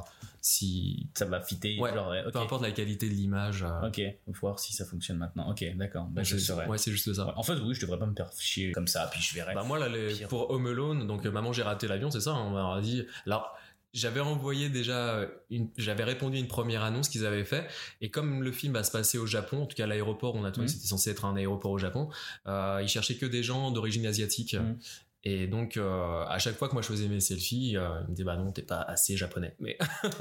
si. 0.45 1.07
Ça 1.15 1.25
va 1.25 1.41
fitter. 1.41 1.77
Ouais, 1.79 1.93
genre. 1.93 2.13
Peu 2.31 2.39
importe 2.39 2.61
la 2.61 2.71
qualité 2.71 3.09
de 3.09 3.13
l'image. 3.13 3.63
euh, 3.63 3.87
Ok, 3.87 4.01
faut 4.33 4.47
voir 4.47 4.59
si 4.59 4.73
ça 4.73 4.85
fonctionne 4.85 5.17
maintenant. 5.17 5.49
Ok, 5.49 5.65
d'accord. 5.75 6.05
Bah, 6.11 6.23
je 6.23 6.37
saurai. 6.37 6.67
ouais, 6.67 6.77
c'est 6.77 6.91
juste 6.91 7.13
ça. 7.13 7.33
En 7.37 7.43
fait, 7.43 7.53
oui, 7.55 7.73
je 7.73 7.81
devrais 7.81 7.99
pas 7.99 8.05
me 8.05 8.15
faire 8.15 8.29
chier 8.37 8.71
comme 8.71 8.87
ça, 8.87 9.07
puis 9.11 9.21
je 9.21 9.33
verrai. 9.33 9.53
Bah 9.55 9.63
moi 9.63 9.79
là 9.79 9.89
les- 9.89 10.13
Pire. 10.13 10.27
pour 10.27 10.49
Home 10.51 10.67
Alone 10.67 11.07
donc 11.07 11.25
euh, 11.25 11.31
maman 11.31 11.51
j'ai 11.53 11.63
raté 11.63 11.87
l'avion 11.87 12.11
c'est 12.11 12.19
ça 12.21 12.33
on 12.33 12.51
m'a 12.51 12.81
dit 12.81 13.03
alors 13.25 13.55
j'avais 13.93 14.19
envoyé 14.19 14.69
déjà 14.69 15.21
une 15.49 15.69
j'avais 15.77 16.03
répondu 16.03 16.35
à 16.37 16.39
une 16.39 16.47
première 16.47 16.83
annonce 16.83 17.07
qu'ils 17.09 17.25
avaient 17.25 17.45
fait 17.45 17.67
et 18.01 18.09
comme 18.11 18.43
le 18.43 18.51
film 18.51 18.73
va 18.73 18.83
se 18.83 18.91
passer 18.91 19.17
au 19.17 19.25
Japon 19.25 19.63
en 19.63 19.65
tout 19.65 19.75
cas 19.75 19.87
l'aéroport 19.87 20.35
on 20.35 20.43
a 20.43 20.51
trouvé 20.51 20.65
Mhm. 20.65 20.71
que 20.73 20.77
c'était 20.77 20.87
censé 20.89 21.09
être 21.11 21.23
un 21.25 21.35
aéroport 21.37 21.71
au 21.71 21.77
Japon 21.77 22.09
euh, 22.47 22.79
ils 22.81 22.89
cherchaient 22.89 23.15
que 23.15 23.25
des 23.25 23.41
gens 23.43 23.71
d'origine 23.71 24.05
asiatique 24.05 24.53
Mhm. 24.55 24.77
Et 25.25 25.47
donc 25.47 25.77
euh, 25.77 26.23
à 26.27 26.37
chaque 26.39 26.55
fois 26.57 26.67
que 26.69 26.73
moi 26.73 26.81
je 26.81 26.87
faisais 26.87 27.07
mes 27.07 27.19
selfies 27.19 27.75
euh, 27.77 28.01
ils 28.03 28.09
me 28.11 28.15
disaient 28.15 28.23
bah 28.23 28.37
non 28.37 28.51
t'es 28.51 28.61
pas 28.61 28.81
assez 28.81 29.17
japonais 29.17 29.55
mais 29.59 29.77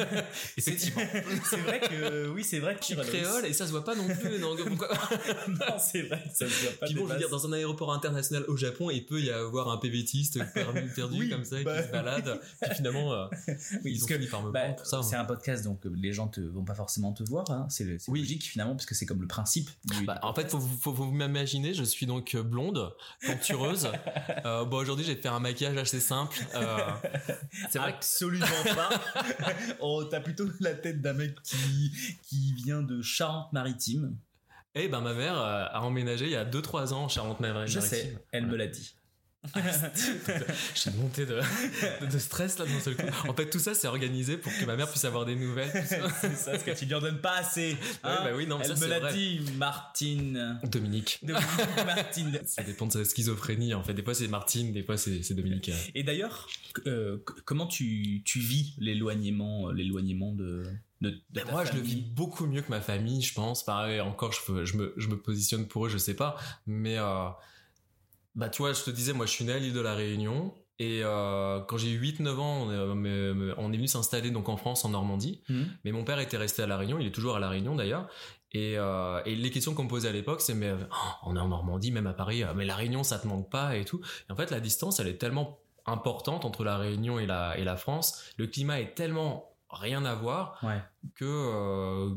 effectivement 0.57 1.03
c'est 1.45 1.57
vrai 1.59 1.81
que 1.81 2.29
oui, 2.29 2.43
c'est 2.45 2.59
vrai 2.59 2.75
que 2.77 2.81
tu 2.81 2.97
créole 2.97 3.45
et 3.47 3.53
ça 3.53 3.67
se 3.67 3.71
voit 3.71 3.85
pas 3.85 3.95
non 3.95 4.07
plus 4.07 4.41
pourquoi 4.67 4.89
non, 5.49 5.79
c'est 5.79 6.03
vrai 6.03 6.23
que 6.29 6.35
ça 6.37 6.49
se 6.49 6.63
voit 6.65 6.73
pas. 6.79 6.87
Puis 6.87 6.95
bon, 6.95 7.07
je 7.07 7.13
veux 7.13 7.19
dire, 7.19 7.29
dans 7.29 7.47
un 7.47 7.53
aéroport 7.53 7.93
international 7.93 8.45
au 8.49 8.57
Japon, 8.57 8.91
il 8.91 9.05
peut 9.05 9.21
y 9.21 9.31
avoir 9.31 9.69
un 9.69 9.77
PVTiste 9.79 10.41
perdu, 10.53 10.91
perdu 10.97 11.21
Oui, 11.21 11.31
comme 11.31 11.45
ça 11.45 11.63
bah, 11.63 11.81
qui 11.81 11.87
se 11.89 11.93
balade. 11.93 12.41
Puis 12.63 12.75
finalement, 12.77 13.13
euh. 13.13 13.27
Oui, 13.85 13.93
ils 13.95 14.05
ont 14.05 14.07
que 14.07 14.15
fini 14.15 14.27
par 14.27 14.43
me 14.43 14.51
bah, 14.51 14.61
prendre, 14.61 14.77
tout 14.77 14.85
ça. 14.85 15.03
c'est 15.03 15.17
un 15.17 15.25
podcast, 15.25 15.65
donc 15.65 15.85
euh, 15.87 15.93
les 15.97 16.13
gens 16.13 16.29
te 16.29 16.41
vont 16.41 16.65
pas 16.65 16.75
forcément 16.75 17.13
te 17.13 17.23
voir. 17.25 17.49
Hein. 17.51 17.67
C'est 17.69 17.99
Oui. 18.09 18.21
logique 18.21 18.45
finalement, 18.45 18.75
parce 18.75 18.87
que 18.87 18.95
c'est 18.95 19.07
comme 19.07 19.21
le 19.21 19.29
principe. 19.29 19.71
Du, 19.85 20.05
Bah, 20.05 20.19
en 20.23 20.35
fait, 20.35 20.51
faut, 20.51 20.61
faut, 20.61 20.93
faut 20.95 21.05
vous 21.05 21.13
m'imaginer, 21.13 21.75
je 21.75 21.85
suis 21.85 22.07
donc 22.07 22.37
blonde, 22.37 22.93
plantureuse. 23.21 23.89
euh, 24.45 24.65
bon, 24.65 24.85
aujourd'hui, 24.95 25.14
j'ai 25.14 25.20
fait 25.20 25.28
un 25.28 25.40
maquillage 25.40 25.76
assez 25.76 26.01
simple. 26.01 26.36
Euh, 26.55 26.78
c'est 27.70 27.78
Absolument 27.78 28.47
pas. 28.74 28.90
oh, 29.80 30.05
t'as 30.05 30.20
plutôt 30.20 30.47
la 30.61 30.74
tête 30.74 31.01
d'un 31.01 31.14
mec 31.14 31.34
qui, 31.42 31.92
qui 32.22 32.55
vient 32.55 32.82
de 32.82 33.03
Charente-Maritime. 33.03 34.16
eh 34.74 34.88
ben, 34.88 35.01
ma 35.01 35.14
mère 35.14 35.38
euh, 35.38 35.66
a 35.70 35.80
emménagé 35.82 36.26
il 36.26 36.32
y 36.32 36.36
a 36.36 36.45
2-3 36.45 36.92
ans 36.92 37.05
en 37.05 37.09
Charente-Maritime. 37.09 37.80
Je 37.80 37.86
sais, 37.86 38.16
elle 38.32 38.47
me 38.47 38.57
l'a 38.57 38.68
dit. 38.68 38.95
Je 40.74 40.78
suis 40.78 40.90
monté 40.92 41.26
de, 41.26 41.40
stress 42.18 42.59
là 42.59 42.64
d'un 42.64 42.80
seul 42.80 42.97
coup. 42.97 43.28
En 43.28 43.34
fait, 43.34 43.51
tout 43.51 43.59
ça, 43.59 43.74
c'est 43.74 43.86
organisé 43.86 44.36
pour 44.36 44.53
que 44.53 44.64
ma 44.64 44.76
mère 44.76 44.88
puisse 44.88 45.05
avoir 45.05 45.24
des 45.26 45.36
nouvelles. 45.36 45.70
c'est 46.20 46.36
ça, 46.36 46.53
parce 46.53 46.62
que 46.62 46.70
tu 46.70 46.86
lui 46.86 46.95
en 46.95 47.01
donnes 47.01 47.20
pas 47.20 47.36
assez. 47.36 47.76
hein. 48.05 48.20
bah 48.24 48.30
oui, 48.34 48.47
non, 48.47 48.59
mais 48.59 48.64
elle 48.66 48.76
ça, 48.76 48.86
me 48.86 48.90
l'a 48.90 49.12
dit, 49.12 49.40
Martine. 49.57 50.59
Dominique. 50.64 51.18
Dominique 51.22 51.47
Martine. 51.84 52.40
Ça 52.47 52.62
dépend 52.62 52.86
de 52.86 52.92
sa 52.92 53.05
schizophrénie. 53.05 53.74
En 53.74 53.82
fait, 53.82 53.95
des 53.95 54.03
fois 54.03 54.14
c'est 54.14 54.28
Martine, 54.28 54.72
des 54.72 54.82
fois 54.82 54.97
c'est 54.97 55.22
c'est 55.22 55.34
Dominique. 55.34 55.70
Et 55.95 56.03
d'ailleurs, 56.03 56.49
euh, 56.86 57.18
comment 57.45 57.66
tu, 57.66 58.22
tu 58.24 58.38
vis 58.38 58.74
l'éloignement, 58.78 59.68
euh, 59.68 59.72
l'éloignement 59.72 60.32
de, 60.32 60.64
de, 61.01 61.11
de 61.11 61.20
Ben 61.30 61.45
ta 61.45 61.53
moi, 61.53 61.64
je 61.64 61.72
le 61.72 61.80
vis 61.80 61.97
beaucoup 61.97 62.47
mieux 62.47 62.62
que 62.62 62.70
ma 62.70 62.80
famille, 62.80 63.22
je 63.22 63.34
pense. 63.34 63.64
Pareil, 63.64 64.01
encore, 64.01 64.32
je, 64.32 64.40
peux- 64.47 64.64
je, 64.64 64.76
me, 64.76 64.95
je 64.97 65.09
me 65.09 65.18
positionne 65.18 65.66
pour 65.66 65.86
eux, 65.86 65.88
je 65.88 65.99
sais 65.99 66.14
pas. 66.14 66.36
Mais, 66.66 66.99
euh, 66.99 67.28
bah, 68.35 68.49
tu 68.49 68.62
vois, 68.62 68.72
je 68.72 68.82
te 68.82 68.91
disais, 68.91 69.12
moi, 69.12 69.26
je 69.26 69.30
suis 69.32 69.45
né 69.45 69.53
à 69.53 69.59
l'île 69.59 69.72
de 69.72 69.80
la 69.80 69.95
Réunion. 69.95 70.55
Et 70.80 71.03
euh, 71.05 71.61
quand 71.61 71.76
j'ai 71.76 71.91
eu 71.91 72.01
8-9 72.01 72.28
ans, 72.41 72.62
on 72.66 72.72
est, 72.72 72.95
me- 72.97 73.35
me- 73.35 73.55
on 73.59 73.72
est 73.72 73.76
venu 73.76 73.87
s'installer 73.87 74.30
donc 74.32 74.49
en 74.49 74.57
France, 74.57 74.85
en 74.85 74.89
Normandie. 74.89 75.43
Mhm. 75.49 75.68
Mais 75.85 75.93
mon 75.93 76.03
père 76.05 76.18
était 76.18 76.37
resté 76.37 76.62
à 76.62 76.66
La 76.66 76.76
Réunion, 76.76 76.99
il 76.99 77.07
est 77.07 77.12
toujours 77.14 77.37
à 77.37 77.39
La 77.41 77.49
Réunion 77.49 77.76
d'ailleurs. 77.76 78.09
Et, 78.51 78.74
euh, 78.76 79.20
et 79.24 79.35
les 79.37 79.51
questions 79.51 79.74
qu'on 79.74 79.85
me 79.85 79.89
posait 79.89 80.09
à 80.09 80.12
l'époque, 80.12 80.41
c'est 80.41 80.55
mais 80.55 80.72
oh, 80.72 80.95
on 81.26 81.37
est 81.37 81.41
en 81.41 81.49
Normandie, 81.49 81.93
même 81.93 82.07
à 82.09 82.12
Paris, 82.12 82.43
euh, 82.43 82.55
mais 82.57 82.64
La 82.64 82.74
Réunion, 82.74 83.05
ça 83.05 83.18
te 83.20 83.26
manque 83.28 83.51
pas 83.51 83.76
et 83.76 83.85
tout. 83.85 84.01
Et 84.28 84.32
en 84.32 84.37
fait, 84.37 84.51
la 84.51 84.59
distance, 84.61 84.99
elle 85.01 85.09
est 85.09 85.18
tellement 85.18 85.59
importante 85.87 86.45
entre 86.45 86.64
La 86.64 86.76
Réunion 86.76 87.18
et 87.20 87.26
la, 87.26 87.57
et 87.59 87.62
la 87.64 87.76
France. 87.76 88.24
Le 88.37 88.47
climat 88.49 88.80
est 88.80 88.95
tellement 88.97 89.51
rien 89.70 90.05
à 90.05 90.14
voir 90.16 90.59
Ouais. 90.64 90.80
que 91.14 91.24
euh, 91.24 92.11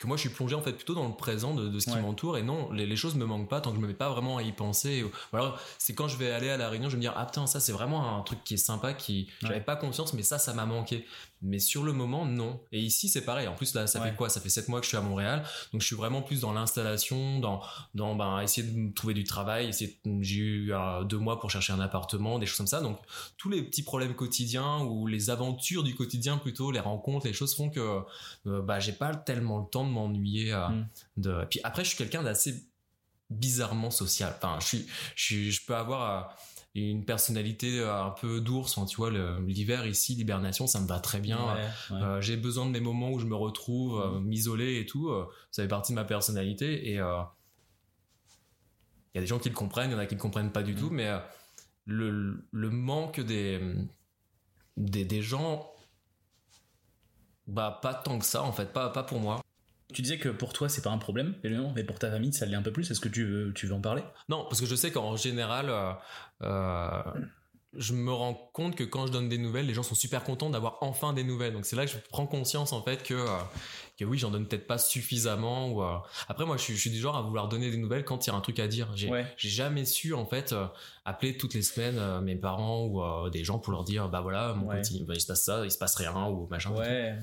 que 0.00 0.06
moi 0.08 0.16
je 0.16 0.22
suis 0.22 0.30
plongé 0.30 0.54
en 0.56 0.62
fait 0.62 0.72
plutôt 0.72 0.94
dans 0.94 1.06
le 1.06 1.14
présent 1.14 1.54
de, 1.54 1.68
de 1.68 1.78
ce 1.78 1.84
qui 1.86 1.92
Ouais. 1.92 2.00
m'entoure 2.02 2.36
et 2.38 2.42
non 2.42 2.72
les, 2.72 2.86
les 2.86 2.96
choses 2.96 3.14
me 3.14 3.24
manquent 3.26 3.48
pas 3.48 3.60
tant 3.60 3.70
que 3.70 3.76
je 3.76 3.80
me 3.82 3.86
mets 3.86 3.94
pas 3.94 4.08
vraiment 4.08 4.38
à 4.38 4.42
y 4.42 4.50
penser 4.52 5.02
ou 5.04 5.10
alors 5.36 5.60
c'est 5.78 5.94
quand 5.94 6.08
je 6.08 6.16
vais 6.16 6.30
aller 6.32 6.48
à 6.50 6.56
la 6.56 6.68
réunion 6.70 6.88
je 6.88 6.94
vais 6.94 6.96
me 6.96 7.02
dire 7.02 7.12
ah 7.16 7.26
putain 7.26 7.46
ça 7.46 7.60
c'est 7.60 7.72
vraiment 7.72 8.16
un 8.18 8.22
truc 8.22 8.42
qui 8.42 8.54
est 8.54 8.56
sympa 8.56 8.94
qui 8.94 9.28
j'avais 9.42 9.54
Ouais. 9.56 9.60
pas 9.60 9.76
conscience 9.76 10.12
mais 10.14 10.22
ça 10.22 10.38
ça 10.38 10.54
m'a 10.54 10.64
manqué 10.66 11.06
mais 11.42 11.58
sur 11.58 11.82
le 11.84 11.92
moment 11.92 12.26
non. 12.26 12.60
Et 12.72 12.80
ici 12.80 13.08
c'est 13.08 13.24
pareil. 13.24 13.48
En 13.48 13.54
plus 13.54 13.74
là 13.74 13.86
ça 13.86 14.00
Ouais. 14.00 14.10
fait 14.10 14.16
quoi? 14.16 14.28
Ça 14.28 14.40
fait 14.40 14.48
sept 14.50 14.68
mois 14.68 14.80
que 14.80 14.84
je 14.84 14.88
suis 14.88 14.96
à 14.96 15.00
Montréal. 15.00 15.42
Donc 15.72 15.80
je 15.80 15.86
suis 15.86 15.96
vraiment 15.96 16.22
plus 16.22 16.40
dans 16.40 16.52
l'installation 16.52 17.38
dans 17.38 17.62
dans 17.94 18.14
ben 18.14 18.40
essayer 18.40 18.66
de 18.66 18.92
trouver 18.92 19.14
du 19.14 19.24
travail 19.24 19.68
essayer 19.68 19.98
de- 20.04 20.22
j'ai 20.22 20.36
eu 20.36 20.72
euh, 20.74 21.04
deux 21.04 21.18
mois 21.18 21.40
pour 21.40 21.50
chercher 21.50 21.72
un 21.72 21.80
appartement 21.80 22.38
des 22.38 22.46
choses 22.46 22.58
comme 22.58 22.66
ça. 22.66 22.80
Donc 22.80 22.98
tous 23.38 23.48
les 23.48 23.62
petits 23.62 23.82
problèmes 23.82 24.14
quotidiens 24.14 24.80
ou 24.80 25.06
les 25.06 25.30
aventures 25.30 25.82
du 25.82 25.94
quotidien 25.94 26.36
plutôt 26.38 26.70
les 26.70 26.80
rencontres 26.80 27.26
les 27.26 27.32
choses 27.32 27.54
font 27.54 27.70
que 27.70 28.00
euh, 28.46 28.62
bah 28.62 28.78
j'ai 28.80 28.92
pas 28.92 29.14
tellement 29.14 29.58
le 29.58 29.66
temps 29.70 29.84
de 29.86 29.90
m'ennuyer 29.90 30.52
euh, 30.52 30.68
Mm. 30.68 30.86
de 31.18 31.44
puis 31.48 31.60
après 31.64 31.84
je 31.84 31.88
suis 31.90 31.98
quelqu'un 31.98 32.22
d'assez 32.22 32.64
bizarrement 33.30 33.90
social. 33.90 34.34
Enfin 34.36 34.58
je 34.60 34.66
suis 34.66 34.86
je 35.14 35.22
suis 35.24 35.52
je 35.52 35.64
peux 35.64 35.76
avoir 35.76 36.02
euh, 36.10 36.32
une 36.74 37.04
personnalité 37.04 37.80
euh, 37.80 38.04
un 38.04 38.10
peu 38.10 38.40
d'ours 38.40 38.78
tu 38.88 38.96
vois 38.96 39.10
l'hiver 39.40 39.86
ici 39.86 40.14
l'hibernation 40.14 40.66
ça 40.68 40.80
me 40.80 40.86
va 40.86 41.00
très 41.00 41.18
bien 41.20 41.38
Ouais, 41.54 41.60
ouais. 41.90 42.02
euh, 42.02 42.20
j'ai 42.20 42.36
besoin 42.36 42.66
de 42.66 42.70
mes 42.70 42.80
moments 42.80 43.10
où 43.10 43.18
je 43.18 43.26
me 43.26 43.34
retrouve, 43.34 44.00
euh, 44.00 44.20
m'isoler 44.20 44.78
et 44.78 44.86
tout. 44.86 45.08
euh, 45.08 45.26
ça 45.50 45.62
fait 45.62 45.68
partie 45.68 45.92
de 45.92 45.96
ma 45.96 46.04
personnalité. 46.04 46.88
Et 46.90 46.94
il 46.94 46.96
y 46.96 47.00
a 47.00 47.32
des 49.20 49.26
gens 49.26 49.38
qui 49.40 49.48
le 49.48 49.54
comprennent, 49.56 49.90
il 49.90 49.94
y 49.94 49.96
en 49.96 49.98
a 49.98 50.06
qui 50.06 50.14
le 50.14 50.20
comprennent 50.20 50.52
pas 50.52 50.62
du 50.62 50.76
tout. 50.76 50.90
Mais 50.90 51.10
le, 51.86 52.46
le 52.52 52.70
manque 52.70 53.18
des, 53.20 53.60
des, 54.76 55.04
des 55.04 55.22
gens, 55.22 55.72
bah 57.48 57.80
pas 57.82 57.94
tant 57.94 58.18
que 58.20 58.24
ça 58.24 58.44
en 58.44 58.52
fait, 58.52 58.72
pas, 58.72 58.90
pas 58.90 59.02
pour 59.02 59.18
moi. 59.18 59.40
Tu 59.92 60.02
disais 60.02 60.18
que 60.18 60.28
pour 60.28 60.52
toi 60.52 60.68
c'est 60.68 60.82
pas 60.82 60.90
un 60.90 60.98
problème, 60.98 61.34
non, 61.44 61.72
mais 61.74 61.84
pour 61.84 61.98
ta 61.98 62.10
famille 62.10 62.32
ça 62.32 62.46
l'est 62.46 62.56
un 62.56 62.62
peu 62.62 62.72
plus. 62.72 62.90
Est-ce 62.90 63.00
que 63.00 63.08
tu 63.08 63.24
veux, 63.24 63.52
tu 63.52 63.66
veux 63.66 63.74
en 63.74 63.80
parler? 63.80 64.02
Non, 64.28 64.44
parce 64.44 64.60
que 64.60 64.66
je 64.66 64.74
sais 64.74 64.90
qu'en 64.90 65.16
général, 65.16 65.68
euh, 65.68 65.92
euh, 66.42 67.02
je 67.74 67.92
me 67.92 68.12
rends 68.12 68.34
compte 68.34 68.74
que 68.74 68.84
quand 68.84 69.06
je 69.06 69.12
donne 69.12 69.28
des 69.28 69.38
nouvelles, 69.38 69.66
les 69.66 69.74
gens 69.74 69.82
sont 69.82 69.94
super 69.94 70.24
contents 70.24 70.50
d'avoir 70.50 70.78
enfin 70.80 71.12
des 71.12 71.24
nouvelles. 71.24 71.52
Donc 71.52 71.64
c'est 71.64 71.76
là 71.76 71.86
que 71.86 71.92
je 71.92 71.96
prends 72.10 72.26
conscience 72.26 72.72
en 72.72 72.82
fait 72.82 73.02
que 73.02 73.14
euh, 73.14 73.26
que 74.00 74.04
oui, 74.04 74.18
j'en 74.18 74.30
donne 74.30 74.46
peut-être 74.46 74.66
pas 74.66 74.78
suffisamment. 74.78 75.70
Ou 75.70 75.82
euh, 75.82 75.96
après 76.28 76.44
moi, 76.46 76.56
je 76.56 76.62
suis, 76.62 76.74
je 76.74 76.80
suis, 76.80 76.90
du 76.90 76.98
genre 76.98 77.16
à 77.16 77.22
vouloir 77.22 77.48
donner 77.48 77.70
des 77.70 77.76
nouvelles 77.76 78.04
quand 78.04 78.26
il 78.26 78.30
y 78.30 78.32
a 78.32 78.36
un 78.36 78.40
truc 78.40 78.58
à 78.58 78.66
dire. 78.68 78.88
J'ai 78.94 79.08
Ouais. 79.10 79.26
jamais 79.36 79.84
su 79.84 80.14
en 80.14 80.26
fait 80.26 80.52
euh, 80.52 80.66
appeler 81.04 81.36
toutes 81.36 81.54
les 81.54 81.62
semaines 81.62 81.98
euh, 81.98 82.20
mes 82.20 82.36
parents 82.36 82.86
ou 82.86 83.30
des 83.30 83.44
gens 83.44 83.58
pour 83.58 83.72
leur 83.72 83.84
dire 83.84 84.08
bah 84.08 84.20
voilà 84.20 84.54
mon 84.54 84.66
Ouais. 84.68 84.80
petit, 84.80 85.04
bah, 85.04 85.14
il 85.14 85.20
se 85.20 85.26
passe 85.26 85.44
ça, 85.44 85.64
il 85.64 85.70
se 85.70 85.78
passe 85.78 85.94
rien 85.96 86.12
ou 86.28 86.46
machin. 86.48 86.70
Ouais, 86.72 87.16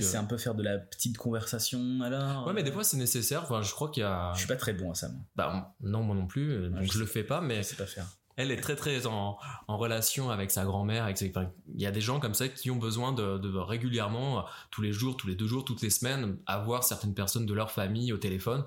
c'est 0.00 0.16
un 0.16 0.24
peu 0.24 0.36
faire 0.36 0.54
de 0.54 0.62
la 0.62 0.78
petite 0.78 1.16
conversation 1.16 2.00
alors. 2.02 2.46
Ouais, 2.46 2.52
mais 2.52 2.62
des 2.62 2.72
fois 2.72 2.84
c'est 2.84 2.96
nécessaire. 2.96 3.42
Enfin, 3.44 3.62
je 3.62 3.72
crois 3.72 3.90
qu'il 3.90 4.02
y 4.02 4.06
a. 4.06 4.32
Je 4.34 4.38
suis 4.40 4.48
pas 4.48 4.56
très 4.56 4.72
bon 4.72 4.90
à 4.90 4.94
ça, 4.94 5.08
moi. 5.08 5.20
Bah 5.36 5.74
non, 5.80 6.02
moi 6.02 6.14
non 6.14 6.26
plus. 6.26 6.68
donc 6.70 6.82
je 6.82 6.92
je 6.92 6.98
le 6.98 7.06
fais 7.06 7.24
pas, 7.24 7.40
mais 7.40 7.56
Je 7.58 7.68
sais 7.68 7.76
pas 7.76 7.86
faire. 7.86 8.06
Elle 8.36 8.50
est 8.50 8.60
très 8.60 8.76
très 8.76 9.06
en, 9.06 9.38
en 9.68 9.76
relation 9.76 10.30
avec 10.30 10.50
sa 10.50 10.64
grand-mère. 10.64 11.04
Avec 11.04 11.18
ses- 11.18 11.30
enfin, 11.30 11.50
il 11.74 11.80
y 11.80 11.86
a 11.86 11.90
des 11.90 12.00
gens 12.00 12.18
comme 12.20 12.34
ça 12.34 12.48
qui 12.48 12.70
ont 12.70 12.76
besoin 12.76 13.12
de, 13.12 13.38
de 13.38 13.56
régulièrement, 13.58 14.44
tous 14.70 14.82
les 14.82 14.92
jours, 14.92 15.16
tous 15.16 15.26
les 15.28 15.34
deux 15.36 15.46
jours, 15.46 15.64
toutes 15.64 15.82
les 15.82 15.90
semaines, 15.90 16.38
avoir 16.46 16.84
certaines 16.84 17.14
personnes 17.14 17.46
de 17.46 17.54
leur 17.54 17.70
famille 17.70 18.12
au 18.12 18.16
téléphone. 18.18 18.64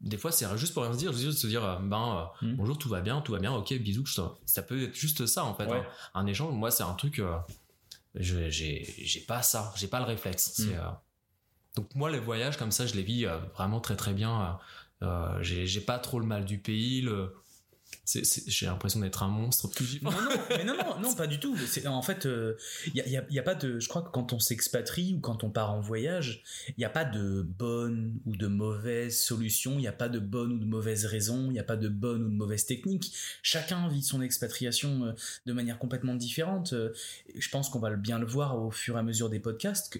Des 0.00 0.16
fois, 0.16 0.32
c'est 0.32 0.46
juste 0.56 0.72
pour 0.72 0.82
rien 0.84 0.92
se 0.94 0.98
dire, 0.98 1.12
juste 1.12 1.38
se 1.38 1.46
dire, 1.46 1.62
euh, 1.64 1.76
ben 1.78 2.30
euh, 2.42 2.46
Hmm. 2.46 2.54
bonjour, 2.56 2.78
tout 2.78 2.88
va 2.88 3.00
bien, 3.02 3.20
tout 3.20 3.32
va 3.32 3.38
bien, 3.38 3.52
ok, 3.52 3.74
bisous. 3.80 4.06
Ça 4.46 4.62
peut 4.62 4.84
être 4.84 4.94
juste 4.94 5.26
ça 5.26 5.44
en 5.44 5.54
fait. 5.54 5.66
Ouais. 5.66 5.78
hein. 5.78 5.84
Un 6.14 6.26
échange, 6.26 6.54
moi, 6.54 6.70
c'est 6.70 6.84
un 6.84 6.94
truc. 6.94 7.18
euh, 7.18 7.36
je- 8.14 8.48
j'ai 8.48 9.20
pas 9.28 9.42
ça, 9.42 9.72
j'ai 9.76 9.88
pas 9.88 9.98
le 9.98 10.06
réflexe. 10.06 10.58
Hmm. 10.60 10.70
euh, 10.72 10.88
donc 11.76 11.94
moi, 11.94 12.10
les 12.10 12.18
voyages 12.18 12.56
comme 12.56 12.70
ça, 12.72 12.86
je 12.86 12.94
les 12.94 13.02
vis 13.02 13.26
vraiment 13.54 13.80
très 13.80 13.94
très 13.96 14.12
bien. 14.14 14.58
j'ai 15.40 15.80
pas 15.80 15.98
trop 15.98 16.18
le 16.20 16.26
mal 16.26 16.44
du 16.44 16.58
pays. 16.58 17.02
Le, 17.02 17.34
j'ai 18.46 18.66
l'impression 18.66 18.98
d'être 19.00 19.22
un 19.22 19.28
monstre 19.28 19.70
Non, 20.02 20.10
non, 20.10 20.18
mais 20.50 20.64
non, 20.64 20.74
non, 20.76 21.00
non, 21.00 21.14
pas 21.14 21.26
du 21.28 21.38
tout. 21.38 21.56
En 21.86 22.02
fait, 22.02 22.26
il 22.92 23.00
a, 23.00 23.06
y 23.30 23.38
a- 23.38 23.42
pas 23.42 23.54
de. 23.54 23.78
Je 23.78 23.88
crois 23.88 24.02
que 24.02 24.10
quand 24.10 24.32
on 24.32 24.38
s'expatrie 24.40 25.14
ou 25.14 25.20
quand 25.20 25.44
on 25.44 25.50
part 25.50 25.70
en 25.72 25.80
voyage, 25.80 26.42
il 26.68 26.74
n'y 26.78 26.84
a 26.84 26.90
pas 26.90 27.04
de 27.04 27.42
bonne 27.42 28.18
ou 28.26 28.34
de 28.36 28.46
mauvaise 28.48 29.20
solution, 29.20 29.72
il 29.74 29.78
n'y 29.82 29.86
a 29.88 29.92
pas 29.92 30.08
de 30.08 30.18
bonne 30.18 30.52
ou 30.52 30.58
de 30.58 30.64
mauvaise 30.64 31.04
raison, 31.04 31.46
il 31.46 31.52
n'y 31.52 31.58
a 31.60 31.64
pas 31.64 31.76
de 31.76 31.88
bonne 31.88 32.22
ou 32.24 32.28
de 32.28 32.34
mauvaise 32.34 32.66
technique. 32.66 33.12
Chacun 33.42 33.88
vit 33.88 34.02
son 34.02 34.20
expatriation 34.22 35.04
euh, 35.04 35.12
de 35.46 35.52
manière 35.52 35.78
complètement 35.78 36.14
différente. 36.14 36.72
Euh, 36.72 36.92
Je 37.36 37.48
pense 37.48 37.68
qu'on 37.70 37.78
va 37.78 37.90
bien 37.94 38.18
le 38.18 38.26
voir 38.26 38.60
au 38.60 38.70
fur 38.72 38.96
et 38.96 38.98
à 38.98 39.02
mesure 39.02 39.30
des 39.30 39.38
podcasts, 39.40 39.98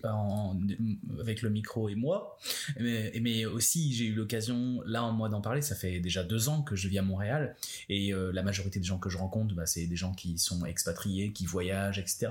avec 1.21 1.43
le 1.43 1.51
micro 1.51 1.89
et 1.89 1.95
moi. 1.95 2.39
Mais 2.79 3.45
aussi, 3.45 3.93
j'ai 3.95 4.07
eu 4.07 4.15
l'occasion, 4.15 4.83
là, 4.87 5.05
en 5.05 5.13
moi, 5.13 5.29
d'en 5.29 5.41
parler. 5.41 5.63
Ça 5.63 5.75
fait 5.77 6.01
déjà 6.01 6.23
deux 6.25 6.49
ans 6.49 6.63
que 6.63 6.75
je 6.77 6.89
vis 6.89 6.99
à 6.99 7.03
Montréal. 7.03 7.57
Et 7.89 8.13
euh, 8.13 8.31
la 8.33 8.43
majorité 8.43 8.79
des 8.79 8.87
gens 8.87 8.99
que 8.99 9.09
je 9.09 9.19
rencontre, 9.19 9.55
bah, 9.55 9.67
c'est 9.67 9.87
des 9.87 9.97
gens 9.97 10.13
qui 10.13 10.39
sont 10.39 10.65
expatriés, 10.67 11.33
qui 11.33 11.47
voyagent, 11.47 11.99
etc. 11.99 12.29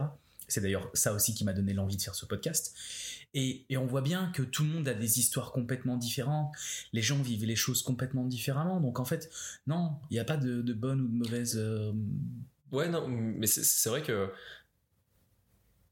C'est 0.47 0.61
d'ailleurs 0.61 0.89
ça 0.93 1.13
aussi 1.13 1.33
qui 1.33 1.43
m'a 1.45 1.53
donné 1.53 1.73
l'envie 1.73 1.97
de 1.97 2.01
faire 2.01 2.15
ce 2.15 2.25
podcast. 2.25 2.75
Et, 3.35 3.65
et 3.69 3.77
on 3.77 3.85
voit 3.85 4.01
bien 4.01 4.31
que 4.33 4.41
tout 4.41 4.63
le 4.63 4.69
monde 4.69 4.87
a 4.87 4.95
des 4.95 5.19
histoires 5.19 5.51
complètement 5.51 5.95
différentes. 5.97 6.51
Les 6.93 7.03
gens 7.03 7.21
vivent 7.21 7.45
les 7.45 7.55
choses 7.55 7.83
complètement 7.83 8.25
différemment. 8.25 8.79
Donc 8.79 8.99
en 8.99 9.05
fait, 9.05 9.29
non, 9.67 9.93
il 10.09 10.15
n'y 10.15 10.19
a 10.19 10.25
pas 10.25 10.37
de, 10.37 10.61
de 10.63 10.73
bonne 10.73 11.01
ou 11.01 11.07
de 11.07 11.13
mauvaise. 11.15 11.53
euh, 11.57 11.91
Ouais, 12.71 12.89
non, 12.89 13.07
mais 13.07 13.45
c'est- 13.47 13.89
vrai 13.89 14.01
que 14.01 14.31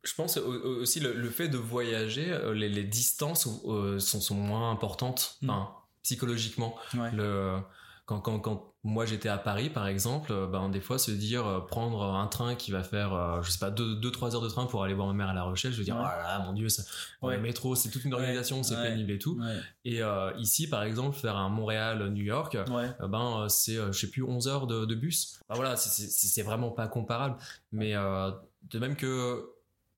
je 0.03 0.13
pense 0.15 0.37
au- 0.37 0.51
au- 0.53 0.81
aussi 0.81 0.99
le, 0.99 1.13
le 1.13 1.29
fait 1.29 1.49
de 1.49 1.57
voyager, 1.57 2.31
euh, 2.31 2.53
les, 2.53 2.69
les 2.69 2.83
distances 2.83 3.47
euh, 3.65 3.99
sont, 3.99 4.21
sont 4.21 4.35
moins 4.35 4.71
importantes, 4.71 5.37
Mm. 5.41 5.49
enfin, 5.49 5.71
psychologiquement. 6.03 6.75
ouais. 6.95 7.11
Le, 7.11 7.59
quand, 8.07 8.19
quand, 8.21 8.39
quand 8.39 8.73
moi 8.83 9.05
j'étais 9.05 9.27
à 9.29 9.37
Paris 9.37 9.69
par 9.69 9.85
exemple, 9.87 10.31
euh, 10.31 10.47
ben, 10.47 10.69
des 10.69 10.79
fois 10.81 10.97
se 10.97 11.11
dire 11.11 11.45
euh, 11.45 11.59
prendre 11.59 12.01
un 12.03 12.25
train 12.27 12.55
qui 12.55 12.71
va 12.71 12.81
faire, 12.81 13.13
euh, 13.13 13.41
je 13.43 13.51
sais 13.51 13.59
pas, 13.59 13.69
2-3 13.69 14.33
heures 14.33 14.41
de 14.41 14.47
train 14.47 14.65
pour 14.65 14.83
aller 14.83 14.93
voir 14.93 15.07
ma 15.07 15.13
mère 15.13 15.27
à 15.27 15.33
La 15.33 15.43
Rochelle, 15.43 15.73
je 15.73 15.77
veux 15.77 15.83
dire, 15.83 15.95
Ouais. 15.97 16.03
oh 16.05 16.07
là 16.07 16.23
là, 16.39 16.39
mon 16.45 16.53
dieu, 16.53 16.69
ça, 16.69 16.83
Ouais. 17.21 17.35
le 17.35 17.41
métro, 17.43 17.75
c'est 17.75 17.89
toute 17.91 18.05
une 18.05 18.13
Ouais. 18.13 18.21
organisation, 18.21 18.63
c'est 18.63 18.81
pénible 18.81 19.11
et 19.11 19.19
tout. 19.19 19.39
Et 19.85 20.01
euh, 20.01 20.31
ici 20.37 20.67
par 20.69 20.83
exemple, 20.83 21.17
faire 21.17 21.35
un 21.35 21.49
Montréal-New 21.49 22.23
York, 22.23 22.57
ben 23.09 23.45
c'est 23.49 23.75
je 23.75 23.91
sais 23.91 24.09
plus 24.09 24.23
11 24.23 24.47
heures 24.47 24.65
de, 24.67 24.85
de 24.85 24.95
bus. 24.95 25.39
Voilà, 25.49 25.75
c'est- 25.75 26.41
vraiment 26.43 26.71
pas 26.71 26.87
comparable. 26.87 27.37
Mais 27.73 27.93
euh, 27.95 28.31
de 28.71 28.79
même 28.79 28.95
que 28.95 29.49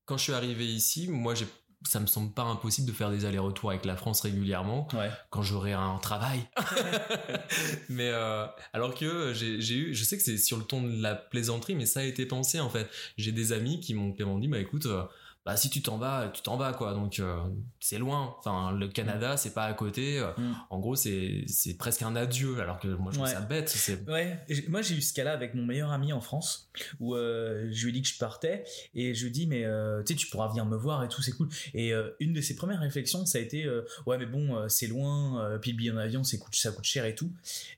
quand 0.04 0.16
je 0.16 0.24
suis 0.24 0.32
arrivé 0.32 0.66
ici, 0.66 1.06
moi 1.08 1.34
j'ai 1.36 1.46
ça 1.82 1.98
me 2.00 2.06
semble 2.06 2.32
pas 2.32 2.42
impossible 2.42 2.86
de 2.86 2.92
faire 2.92 3.10
des 3.10 3.24
allers-retours 3.24 3.70
avec 3.70 3.84
la 3.86 3.96
France 3.96 4.20
régulièrement 4.20 4.86
Ouais. 4.92 5.10
quand 5.30 5.42
j'aurai 5.42 5.72
un 5.72 5.96
travail. 5.98 6.40
mais 7.88 8.10
euh, 8.12 8.46
alors 8.72 8.94
que 8.94 9.32
j'ai 9.34 9.74
eu, 9.74 9.94
je 9.94 10.04
sais 10.04 10.16
que 10.16 10.22
c'est 10.22 10.36
sur 10.38 10.56
le 10.58 10.64
ton 10.64 10.82
de 10.82 11.00
la 11.02 11.14
plaisanterie, 11.14 11.74
mais 11.74 11.86
ça 11.86 12.00
a 12.00 12.02
été 12.04 12.26
pensé 12.26 12.60
en 12.60 12.68
fait. 12.70 12.88
J'ai 13.16 13.32
des 13.32 13.52
amis 13.52 13.80
qui 13.80 13.94
m'ont 13.94 14.14
m'ont 14.20 14.38
dit 14.38 14.48
bah 14.48 14.58
écoute, 14.58 14.86
euh, 14.86 15.02
bah 15.46 15.56
si 15.56 15.70
tu 15.70 15.80
t'en 15.82 15.96
vas, 15.96 16.28
tu 16.34 16.42
t'en 16.42 16.56
vas 16.56 16.72
quoi. 16.74 16.92
Donc 16.94 17.18
euh, 17.18 17.38
c'est 17.80 17.98
loin. 17.98 18.34
Enfin 18.38 18.72
le 18.72 18.88
Canada 18.88 19.36
c'est 19.36 19.54
pas 19.54 19.64
à 19.64 19.72
côté. 19.74 20.18
Euh, 20.18 20.30
Mm. 20.36 20.52
En 20.70 20.78
gros 20.78 20.96
c'est 20.96 21.44
c'est 21.46 21.76
presque 21.76 22.02
un 22.02 22.14
adieu. 22.14 22.60
Alors 22.60 22.78
que 22.78 22.88
moi 22.88 23.10
je 23.12 23.16
trouve 23.18 23.28
Ouais. 23.28 23.34
ça 23.34 23.40
bête. 23.40 23.68
C'est 23.68 24.08
Ouais, 24.08 24.38
moi 24.68 24.82
j'ai 24.82 24.94
eu 24.94 25.00
ce 25.02 25.12
cas-là 25.14 25.32
avec 25.32 25.54
mon 25.54 25.64
meilleur 25.64 25.90
ami 25.90 26.12
en 26.12 26.20
France, 26.20 26.70
où 27.00 27.14
euh, 27.14 27.68
je 27.72 27.84
lui 27.84 27.90
ai 27.90 27.92
dit 27.92 28.02
que 28.02 28.08
je 28.08 28.18
partais, 28.18 28.64
et 28.94 29.14
je 29.14 29.22
lui 29.22 29.28
ai 29.28 29.32
dit, 29.32 29.46
mais 29.46 29.64
euh, 29.64 30.02
tu 30.02 30.12
sais, 30.12 30.18
tu 30.18 30.26
pourras 30.28 30.48
venir 30.48 30.64
me 30.66 30.76
voir 30.76 31.02
et 31.04 31.08
tout, 31.08 31.22
c'est 31.22 31.32
cool. 31.32 31.48
Et 31.74 31.92
une 32.20 32.32
de 32.32 32.40
ses 32.40 32.54
premières 32.56 32.80
réflexions, 32.80 33.24
ça 33.26 33.38
a 33.38 33.40
été, 33.40 33.68
ouais, 34.06 34.18
mais 34.18 34.26
bon, 34.26 34.68
c'est 34.68 34.86
loin, 34.86 35.58
puis 35.60 35.72
le 35.72 35.76
billet 35.76 35.90
en 35.90 35.96
avion, 35.96 36.22
c'est 36.24 36.38
coûte, 36.38 36.54
ça 36.54 36.70
coûte 36.72 36.84
cher 36.84 37.04
et 37.06 37.14
tout. 37.14 37.32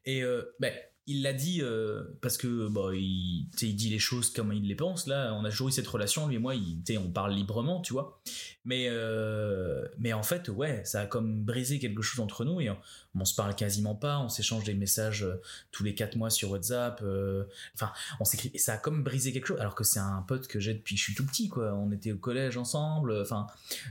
Et 0.05 0.23
ben, 0.61 0.73
il 1.07 1.23
l'a 1.23 1.33
dit 1.33 1.61
euh, 1.63 2.05
parce 2.21 2.37
que 2.37 2.69
bah, 2.69 2.91
il, 2.95 3.49
dit 3.51 3.91
les 3.91 3.99
choses 3.99 4.31
comme 4.31 4.53
il 4.53 4.67
les 4.69 4.75
pense. 4.75 5.07
Là, 5.07 5.35
on 5.35 5.45
a 5.45 5.51
eu 5.69 5.73
cette 5.73 5.87
relation, 5.87 6.29
lui 6.29 6.37
et 6.37 6.39
moi, 6.39 6.55
on 6.99 7.11
parle 7.11 7.35
librement, 7.35 7.81
tu 7.81 7.93
vois. 7.93 8.23
Mais, 8.65 8.87
euh, 8.89 9.85
mais 9.99 10.13
en 10.13 10.23
fait, 10.23 10.49
ouais, 10.49 10.83
ça 10.85 11.01
a 11.01 11.07
comme 11.07 11.43
brisé 11.43 11.81
quelque 11.81 12.01
chose 12.01 12.21
entre 12.21 12.45
nous 12.45 12.61
et 12.61 12.71
on, 12.71 12.79
on 13.17 13.25
se 13.25 13.35
parle 13.35 13.57
quasiment 13.57 13.97
pas, 13.97 14.21
on 14.21 14.29
s'échange 14.29 14.63
des 14.63 14.75
messages 14.75 15.25
euh, 15.25 15.41
tous 15.73 15.83
les 15.83 15.97
quatre 15.97 16.15
mois 16.15 16.31
sur 16.31 16.53
WhatsApp. 16.53 17.01
euh, 17.03 17.43
Enfin, 17.75 17.93
on 18.21 18.25
s'écrit 18.25 18.53
et 18.55 18.59
ça 18.59 18.75
a 18.75 18.77
comme 18.79 19.03
brisé 19.03 19.33
quelque 19.33 19.47
chose. 19.47 19.59
Alors 19.61 19.75
que 19.75 19.83
c'est 19.83 19.99
un 19.99 20.23
pote 20.29 20.47
que 20.47 20.61
j'ai 20.61 20.75
depuis 20.75 20.95
que 20.95 20.99
je 21.01 21.05
suis 21.05 21.15
tout 21.15 21.27
petit, 21.27 21.49
quoi. 21.49 21.75
On 21.75 21.91
était 21.91 22.13
au 22.13 22.19
collège 22.19 22.57
ensemble. 22.57 23.21
Enfin, 23.21 23.49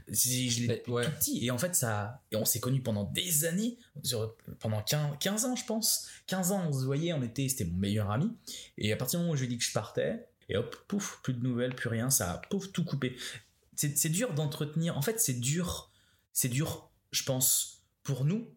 je 0.07 0.67
l'ai 0.67 0.83
ouais. 0.87 1.03
tout 1.05 1.11
petit. 1.11 1.45
Et 1.45 1.51
en 1.51 1.57
fait, 1.57 1.75
ça, 1.75 2.21
et 2.31 2.37
on 2.37 2.45
s'est 2.45 2.61
connus 2.61 2.81
pendant 2.81 3.03
des 3.03 3.43
années, 3.43 3.77
sur- 4.03 4.35
pendant 4.59 4.81
15, 4.81 5.17
15 5.19 5.45
ans, 5.45 5.55
je 5.57 5.65
pense. 5.65 6.07
15 6.27 6.53
ans, 6.53 6.65
on 6.69 6.71
se 6.71 6.85
voyait, 6.85 7.11
on 7.11 7.21
était, 7.23 7.49
c'était 7.49 7.65
mon 7.65 7.77
meilleur 7.77 8.09
ami. 8.09 8.31
Et 8.77 8.93
à 8.93 8.95
partir 8.95 9.19
du 9.19 9.23
moment 9.25 9.33
où 9.33 9.35
je 9.35 9.41
lui 9.41 9.47
ai 9.47 9.49
dit 9.49 9.57
que 9.57 9.65
je 9.65 9.73
partais, 9.73 10.25
et 10.47 10.55
hop, 10.55 10.75
pouf, 10.87 11.19
plus 11.23 11.33
de 11.33 11.43
nouvelles, 11.43 11.75
plus 11.75 11.89
rien, 11.89 12.09
ça 12.09 12.31
a 12.31 12.37
pouf 12.37 12.71
tout 12.71 12.83
coupé. 12.85 13.17
C'est 13.75 14.09
dur 14.09 14.33
d'entretenir. 14.33 14.97
En 14.97 15.01
fait, 15.01 15.19
c'est 15.19 15.39
dur, 15.39 15.91
c'est 16.33 16.49
dur, 16.49 16.91
je 17.11 17.23
pense, 17.23 17.83
pour 18.03 18.25
nous 18.25 18.47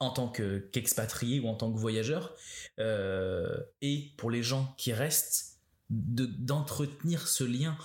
en 0.00 0.10
tant 0.10 0.28
que- 0.28 0.58
qu'expatriés 0.72 1.40
ou 1.40 1.48
en 1.48 1.54
tant 1.56 1.72
que 1.72 1.78
voyageurs, 1.78 2.36
euh, 2.78 3.58
et 3.82 4.12
pour 4.16 4.30
les 4.30 4.42
gens 4.44 4.74
qui 4.78 4.92
restent, 4.92 5.58
de- 5.90 6.26
d'entretenir 6.26 7.26
ce 7.26 7.42
lien. 7.44 7.76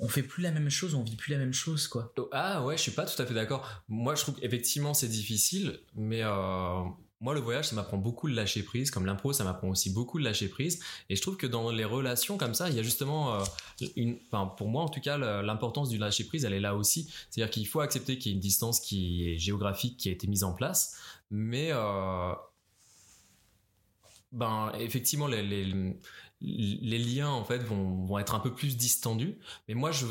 On 0.00 0.08
fait 0.08 0.24
plus 0.24 0.42
la 0.42 0.50
même 0.50 0.68
chose, 0.68 0.94
on 0.94 1.02
vit 1.04 1.14
plus 1.16 1.30
la 1.32 1.38
même 1.38 1.52
chose, 1.54 1.86
quoi. 1.86 2.12
Oh, 2.18 2.28
Ah 2.32 2.64
ouais, 2.64 2.76
je 2.76 2.82
suis 2.82 2.90
pas 2.90 3.06
tout 3.06 3.22
à 3.22 3.24
fait 3.24 3.34
d'accord. 3.34 3.66
Moi, 3.88 4.16
je 4.16 4.22
trouve 4.22 4.34
qu'effectivement 4.34 4.92
c'est 4.94 5.08
difficile, 5.08 5.78
mais 5.94 6.22
euh, 6.24 6.82
moi 7.22 7.34
le 7.34 7.40
voyage 7.40 7.68
ça 7.68 7.76
m'apprend 7.76 7.96
beaucoup 7.96 8.28
de 8.28 8.34
lâcher 8.34 8.62
prise, 8.62 8.90
comme 8.90 9.06
l'impro 9.06 9.32
ça 9.32 9.44
m'apprend 9.44 9.68
aussi 9.68 9.90
beaucoup 9.90 10.18
de 10.18 10.24
lâcher 10.24 10.48
prise. 10.48 10.80
Et 11.08 11.16
je 11.16 11.22
trouve 11.22 11.36
que 11.36 11.46
dans 11.46 11.70
les 11.70 11.84
relations 11.84 12.36
comme 12.36 12.52
ça, 12.52 12.68
il 12.68 12.76
y 12.76 12.80
a 12.80 12.82
justement 12.82 13.34
euh, 13.34 13.44
une, 13.96 14.18
enfin 14.26 14.46
pour 14.46 14.68
moi 14.68 14.82
en 14.82 14.88
tout 14.88 15.00
cas, 15.00 15.16
l'importance 15.16 15.88
du 15.88 15.98
lâcher 15.98 16.24
prise, 16.24 16.44
elle 16.44 16.52
est 16.52 16.60
là 16.60 16.74
aussi. 16.74 17.08
C'est-à-dire 17.30 17.50
qu'il 17.50 17.66
faut 17.66 17.80
accepter 17.80 18.18
qu'il 18.18 18.32
y 18.32 18.34
ait 18.34 18.36
une 18.36 18.40
distance 18.40 18.80
qui 18.80 19.30
est 19.30 19.38
géographique 19.38 19.96
qui 19.96 20.08
a 20.08 20.12
été 20.12 20.26
mise 20.26 20.44
en 20.44 20.52
place, 20.52 20.96
mais 21.30 21.68
euh, 21.70 22.32
ben 24.32 24.72
effectivement 24.80 25.28
les, 25.28 25.44
liens 26.40 27.30
en 27.30 27.44
fait 27.44 27.58
vont, 27.58 28.18
être 28.18 28.34
un 28.34 28.40
peu 28.40 28.52
plus 28.52 28.76
distendus. 28.76 29.38
Mais 29.68 29.74
moi 29.74 29.92
je 29.92 30.06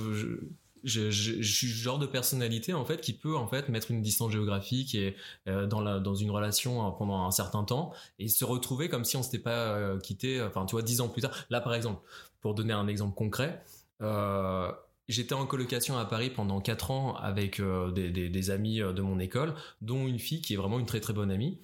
je, 0.84 1.10
suis 1.42 1.68
le 1.68 1.74
genre 1.74 2.00
de 2.00 2.06
personnalité 2.06 2.74
en 2.74 2.86
fait 2.86 3.02
qui 3.02 3.14
peut 3.14 3.36
en 3.36 3.48
fait 3.48 3.70
mettre 3.70 3.92
une 3.92 4.02
distance 4.02 4.32
géographique 4.32 4.96
et 4.96 5.16
euh, 5.48 5.68
dans 5.68 5.82
la 5.82 6.00
dans 6.00 6.16
une 6.16 6.32
relation 6.32 6.88
euh, 6.88 6.92
pendant 6.92 7.26
un 7.26 7.32
certain 7.32 7.64
temps 7.64 7.94
et 8.20 8.28
se 8.28 8.46
retrouver 8.46 8.90
comme 8.90 9.06
si 9.06 9.18
on 9.18 9.24
s'était 9.24 9.40
pas 9.40 9.76
euh, 9.76 10.00
quitté 10.00 10.42
enfin 10.42 10.66
tu 10.66 10.76
vois 10.76 10.82
dix 10.82 11.02
ans 11.02 11.10
plus 11.10 11.22
tard. 11.22 11.32
Là 11.50 11.62
par 11.62 11.74
exemple 11.74 12.02
pour 12.42 12.56
donner 12.56 12.74
un 12.74 12.88
exemple 12.88 13.16
concret 13.16 13.64
euh, 14.02 14.72
J'étais 15.08 15.34
en 15.34 15.46
colocation 15.46 15.98
à 15.98 16.06
Paris 16.06 16.30
pendant 16.30 16.62
4 16.62 16.92
ans 16.92 17.16
avec 17.16 17.62
des, 17.94 18.12
des, 18.12 18.30
des 18.30 18.50
amis 18.50 18.80
de 18.80 19.02
mon 19.02 19.20
école, 19.20 19.56
dont 19.82 20.08
une 20.08 20.20
fille 20.20 20.42
qui 20.42 20.54
est 20.54 20.56
vraiment 20.56 20.80
une 20.80 20.86
très 20.86 21.02
très 21.02 21.12
bonne 21.12 21.32
amie, 21.32 21.60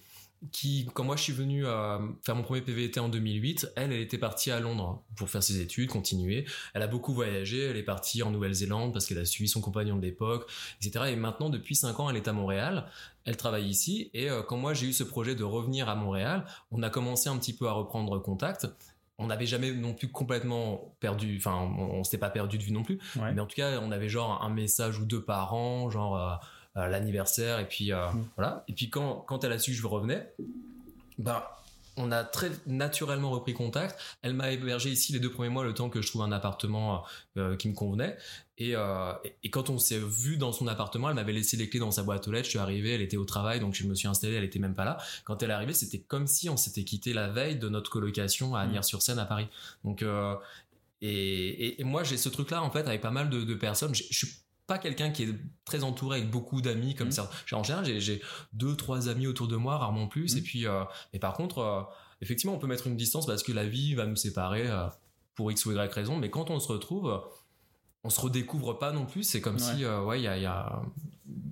qui, 0.52 0.88
quand 0.94 1.04
moi 1.04 1.16
je 1.16 1.24
suis 1.24 1.34
venu 1.34 1.66
à 1.66 2.00
faire 2.24 2.36
mon 2.36 2.44
premier 2.44 2.62
PVT 2.62 3.00
en 3.00 3.10
2008, 3.10 3.72
elle, 3.76 3.92
elle 3.92 4.02
était 4.02 4.18
partie 4.18 4.52
à 4.52 4.60
Londres 4.60 5.04
pour 5.16 5.30
faire 5.30 5.42
ses 5.42 5.62
études, 5.62 5.90
continuer. 5.90 6.46
Elle 6.74 6.84
a 6.84 6.88
beaucoup 6.88 7.14
voyagé, 7.14 7.64
elle 7.64 7.78
est 7.78 7.84
partie 7.84 8.22
en 8.24 8.32
Nouvelle-Zélande 8.32 8.94
parce 8.94 9.08
qu'elle 9.08 9.18
a 9.18 9.26
suivi 9.26 9.50
son 9.50 9.62
compagnon 9.62 9.96
de 9.96 10.02
l'époque, 10.02 10.50
etc. 10.82 11.06
Et 11.10 11.16
maintenant, 11.16 11.50
depuis 11.50 11.76
5 11.76 12.00
ans, 12.00 12.10
elle 12.10 12.18
est 12.18 12.28
à 12.28 12.34
Montréal. 12.34 12.86
Elle 13.26 13.38
travaille 13.38 13.68
ici. 13.68 14.10
Et 14.14 14.30
euh, 14.30 14.44
quand 14.44 14.58
moi 14.58 14.74
j'ai 14.74 14.88
eu 14.88 14.94
ce 14.94 15.04
projet 15.04 15.36
de 15.36 15.44
revenir 15.44 15.90
à 15.90 15.96
Montréal, 15.96 16.46
on 16.72 16.84
a 16.84 16.90
commencé 16.90 17.30
un 17.30 17.38
petit 17.38 17.54
peu 17.54 17.68
à 17.68 17.72
reprendre 17.72 18.18
contact. 18.20 18.68
on 19.18 19.28
n'avait 19.28 19.48
jamais 19.48 19.72
non 19.72 19.94
plus 19.94 20.10
complètement 20.10 20.96
perdu, 21.00 21.38
enfin, 21.38 21.56
on, 21.78 22.04
s'était 22.04 22.20
pas 22.20 22.30
perdu 22.30 22.58
de 22.60 22.64
vue 22.64 22.72
non 22.72 22.84
plus. 22.84 23.00
Mais 23.16 23.42
en 23.42 23.48
tout 23.48 23.56
cas, 23.56 23.80
on 23.82 23.92
avait 23.92 24.10
genre 24.10 24.44
un 24.44 24.50
message 24.50 25.00
ou 25.00 25.06
deux 25.06 25.24
par 25.24 25.56
an, 25.56 25.90
genre 25.90 26.40
l'anniversaire, 26.78 27.60
et 27.60 27.68
puis 27.68 27.92
mm. 27.92 28.26
voilà. 28.36 28.64
Et 28.68 28.74
puis 28.74 28.90
quand, 28.90 29.24
quand 29.28 29.44
elle 29.44 29.54
a 29.54 29.60
su 29.60 29.72
que 29.72 29.78
je 29.78 29.88
revenais, 29.88 30.32
ben, 31.18 31.42
on 31.98 32.12
a 32.12 32.24
très 32.24 32.52
naturellement 32.68 33.32
repris 33.32 33.54
contact. 33.54 34.00
Elle 34.22 34.34
m'a 34.34 34.52
hébergé 34.52 34.90
ici 34.92 35.14
les 35.14 35.20
deux 35.20 35.32
premiers 35.32 35.50
mois, 35.50 35.64
le 35.64 35.74
temps 35.74 35.90
que 35.90 36.02
je 36.02 36.08
trouve 36.08 36.22
un 36.22 36.32
appartement 36.32 37.04
euh, 37.38 37.56
qui 37.56 37.68
me 37.68 37.74
convenait. 37.74 38.18
Euh, 38.62 39.14
et, 39.44 39.50
quand 39.50 39.70
on 39.70 39.78
s'est 39.78 40.00
vu 40.00 40.38
dans 40.38 40.52
son 40.52 40.68
appartement, 40.68 41.10
elle 41.10 41.16
m'avait 41.16 41.34
laissé 41.34 41.58
les 41.58 41.70
clés 41.70 41.80
dans 41.80 41.92
sa 41.92 42.04
boîte 42.04 42.28
aux 42.28 42.32
lettres. 42.32 42.46
Je 42.46 42.52
suis 42.52 42.60
arrivé, 42.60 42.94
elle 42.94 43.02
était 43.02 43.18
au 43.18 43.26
travail, 43.26 43.60
donc 43.60 43.74
je 43.74 43.84
me 43.86 43.96
suis 43.96 44.08
installé. 44.08 44.36
Elle 44.36 44.44
était 44.44 44.60
même 44.60 44.76
pas 44.76 44.86
là. 44.86 44.98
Quand 45.26 45.42
elle 45.44 45.50
est 45.50 45.54
arrivée, 45.54 45.74
c'était 45.74 46.00
comme 46.00 46.28
si 46.28 46.50
on 46.50 46.58
s'était 46.58 46.84
quitté 46.84 47.14
la 47.14 47.28
veille 47.28 47.58
de 47.58 47.68
notre 47.68 47.90
colocation 47.90 48.56
à 48.56 48.62
Agnières-sur-Seine 48.62 49.20
à 49.20 49.26
Paris. 49.26 49.48
Donc 49.84 50.04
euh, 50.04 50.36
et, 51.02 51.78
moi 51.84 52.04
j'ai 52.04 52.18
ce 52.18 52.30
truc 52.30 52.50
là 52.50 52.64
en 52.64 52.72
fait 52.72 52.88
avec 52.88 53.02
pas 53.02 53.12
mal 53.12 53.30
de, 53.30 53.54
personnes. 53.56 53.94
Je 53.94 54.04
suis 54.12 54.28
pas 54.68 54.78
quelqu'un 54.78 55.12
qui 55.12 55.24
est 55.24 55.36
très 55.66 55.84
entouré 55.84 56.20
avec 56.20 56.30
beaucoup 56.30 56.62
d'amis 56.62 56.94
comme 56.94 57.08
mmh. 57.08 57.12
ça. 57.12 57.32
En 57.54 57.64
général, 57.64 58.00
j'ai 58.00 58.22
deux, 58.54 58.76
trois 58.76 59.08
amis 59.08 59.26
autour 59.26 59.48
de 59.48 59.56
moi, 59.56 59.78
rarement 59.78 60.08
plus. 60.08 60.36
Et 60.36 60.42
mmh. 60.42 60.44
puis, 60.44 60.68
euh, 60.68 60.84
et 61.14 61.20
par 61.20 61.34
contre, 61.34 61.60
euh, 61.60 61.82
effectivement, 62.22 62.54
on 62.54 62.60
peut 62.60 62.68
mettre 62.68 62.86
une 62.86 62.98
distance 62.98 63.26
parce 63.26 63.44
que 63.44 63.54
la 63.54 63.66
vie 63.66 63.96
va 63.96 64.06
nous 64.06 64.18
séparer 64.18 64.70
euh, 64.70 64.88
pour 65.36 65.52
x 65.52 65.66
ou 65.66 65.72
y 65.72 65.88
raison. 65.90 66.18
Mais 66.18 66.30
quand 66.30 66.50
on 66.50 66.60
se 66.60 66.68
retrouve, 66.68 67.24
on 68.04 68.10
se 68.10 68.20
redécouvre 68.20 68.78
pas 68.78 68.92
non 68.92 69.06
plus. 69.06 69.24
C'est 69.24 69.42
comme 69.42 69.58
si, 69.58 69.86
ouais, 69.86 70.20
il 70.20 70.24
y 70.24 70.28
a, 70.28 70.38
y 70.38 70.46
a 70.46 70.82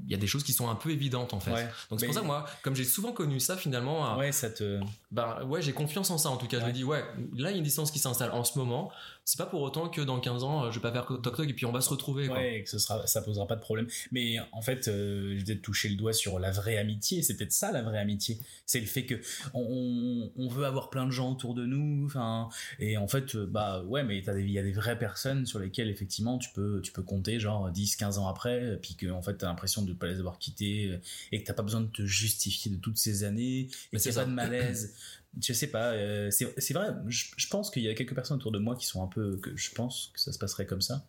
y 0.08 0.14
a 0.14 0.18
des 0.18 0.28
choses 0.28 0.44
qui 0.44 0.54
sont 0.54 0.70
un 0.70 0.76
peu 0.76 0.92
évidentes 0.92 1.34
en 1.34 1.40
fait. 1.40 1.52
Donc 1.90 2.00
c'est 2.00 2.06
pour 2.06 2.16
ça 2.16 2.22
que 2.22 2.26
moi, 2.26 2.46
comme 2.62 2.76
j'ai 2.76 2.84
souvent 2.84 3.12
connu 3.12 3.40
ça 3.40 3.58
finalement, 3.58 4.18
ouais, 4.18 4.32
ça 4.32 4.50
te, 4.50 4.80
ben 5.12 5.44
ouais, 5.46 5.62
j'ai 5.62 5.74
confiance 5.74 6.10
en 6.12 6.18
ça 6.18 6.30
en 6.30 6.38
tout 6.38 6.48
cas. 6.48 6.60
Je 6.60 6.66
me 6.66 6.72
dis 6.72 6.84
ouais, 6.84 7.04
là 7.36 7.50
il 7.50 7.54
y 7.54 7.56
a 7.56 7.58
une 7.58 7.64
distance 7.64 7.92
qui 7.92 8.00
s'installe 8.00 8.32
en 8.32 8.44
ce 8.44 8.58
moment 8.58 8.92
c'est 9.26 9.38
pas 9.38 9.48
pour 9.48 9.62
autant 9.62 9.90
que 9.90 10.02
dans 10.02 10.20
15 10.20 10.44
ans, 10.44 10.72
je 10.72 10.80
vais 10.80 10.82
pas 10.82 10.92
faire 10.92 11.06
toc 11.06 11.36
toc 11.36 11.50
et 11.50 11.54
puis 11.54 11.66
on 11.66 11.72
va 11.72 11.82
se 11.82 11.90
retrouver. 11.90 12.28
Quoi. 12.28 12.38
Ouais, 12.38 12.64
que 12.64 12.70
ce 12.70 12.78
sera, 12.78 13.06
ça 13.08 13.22
posera 13.22 13.48
pas 13.48 13.56
de 13.56 13.62
problème. 13.62 13.88
Mais 14.12 14.38
en 14.52 14.62
fait, 14.62 14.88
euh, 14.88 15.36
je 15.38 15.46
vais 15.46 15.58
toucher 15.58 15.90
le 15.90 15.96
doigt 15.96 16.14
sur 16.14 16.40
la 16.40 16.52
vraie 16.52 16.78
amitié. 16.78 17.24
C'est 17.24 17.36
peut-être 17.36 17.52
ça 17.52 17.72
la 17.72 17.82
vraie 17.82 17.98
amitié. 17.98 18.38
C'est 18.68 18.80
le 18.80 18.86
fait 18.86 19.06
que 19.06 19.16
on, 19.56 20.32
on, 20.38 20.48
veut 20.48 20.66
avoir 20.66 20.92
plein 20.92 21.08
de 21.08 21.12
gens 21.12 21.32
autour 21.32 21.56
de 21.56 21.66
nous. 21.66 22.06
Enfin, 22.06 22.50
et 22.80 22.98
en 22.98 23.08
fait, 23.08 23.36
euh, 23.36 23.48
bah 23.48 23.84
ouais, 23.84 24.04
mais 24.04 24.20
il 24.20 24.52
y 24.52 24.60
a 24.60 24.64
des 24.64 24.72
vraies 24.72 25.00
personnes 25.00 25.48
sur 25.48 25.58
lesquelles 25.58 25.90
effectivement 25.90 26.38
tu 26.38 26.52
peux, 26.52 26.80
tu 26.82 26.92
peux 26.92 27.02
compter 27.04 27.40
genre 27.40 27.72
10, 27.72 27.96
15 27.96 28.20
ans 28.20 28.28
après, 28.28 28.78
puis 28.82 28.96
que 28.96 29.08
en 29.08 29.24
fait 29.24 29.38
t'as 29.38 29.48
l'impression 29.48 29.82
de 29.82 29.94
pas 29.94 30.08
les 30.08 30.20
avoir 30.20 30.38
quittés 30.38 30.92
euh, 30.92 30.98
et 31.32 31.42
que 31.42 31.48
t'as 31.48 31.54
pas 31.54 31.64
besoin 31.64 31.82
de 31.82 31.88
te 31.88 32.06
justifier 32.06 32.72
de 32.72 32.78
toutes 32.78 32.98
ces 32.98 33.24
années 33.24 33.70
et 33.92 33.98
qu'il 33.98 34.12
n'y 34.12 34.18
a 34.18 34.22
pas 34.22 34.26
de 34.28 34.34
malaise 34.34 34.94
je 35.42 35.54
sais 35.54 35.68
pas, 35.68 35.92
euh, 35.92 36.32
c'est 36.32 36.74
vrai, 36.74 36.90
je, 37.08 37.48
pense 37.48 37.70
qu'il 37.70 37.84
y 37.84 37.90
a 37.90 37.94
quelques 37.94 38.16
personnes 38.16 38.38
autour 38.38 38.52
de 38.52 38.60
moi 38.60 38.76
qui 38.76 38.86
sont 38.86 39.04
un 39.04 39.08
peu, 39.08 39.38
que 39.38 39.56
je 39.56 39.72
pense 39.72 40.12
que 40.14 40.20
ça 40.20 40.32
se 40.32 40.40
passerait 40.40 40.66
comme 40.66 40.82
ça 40.82 41.06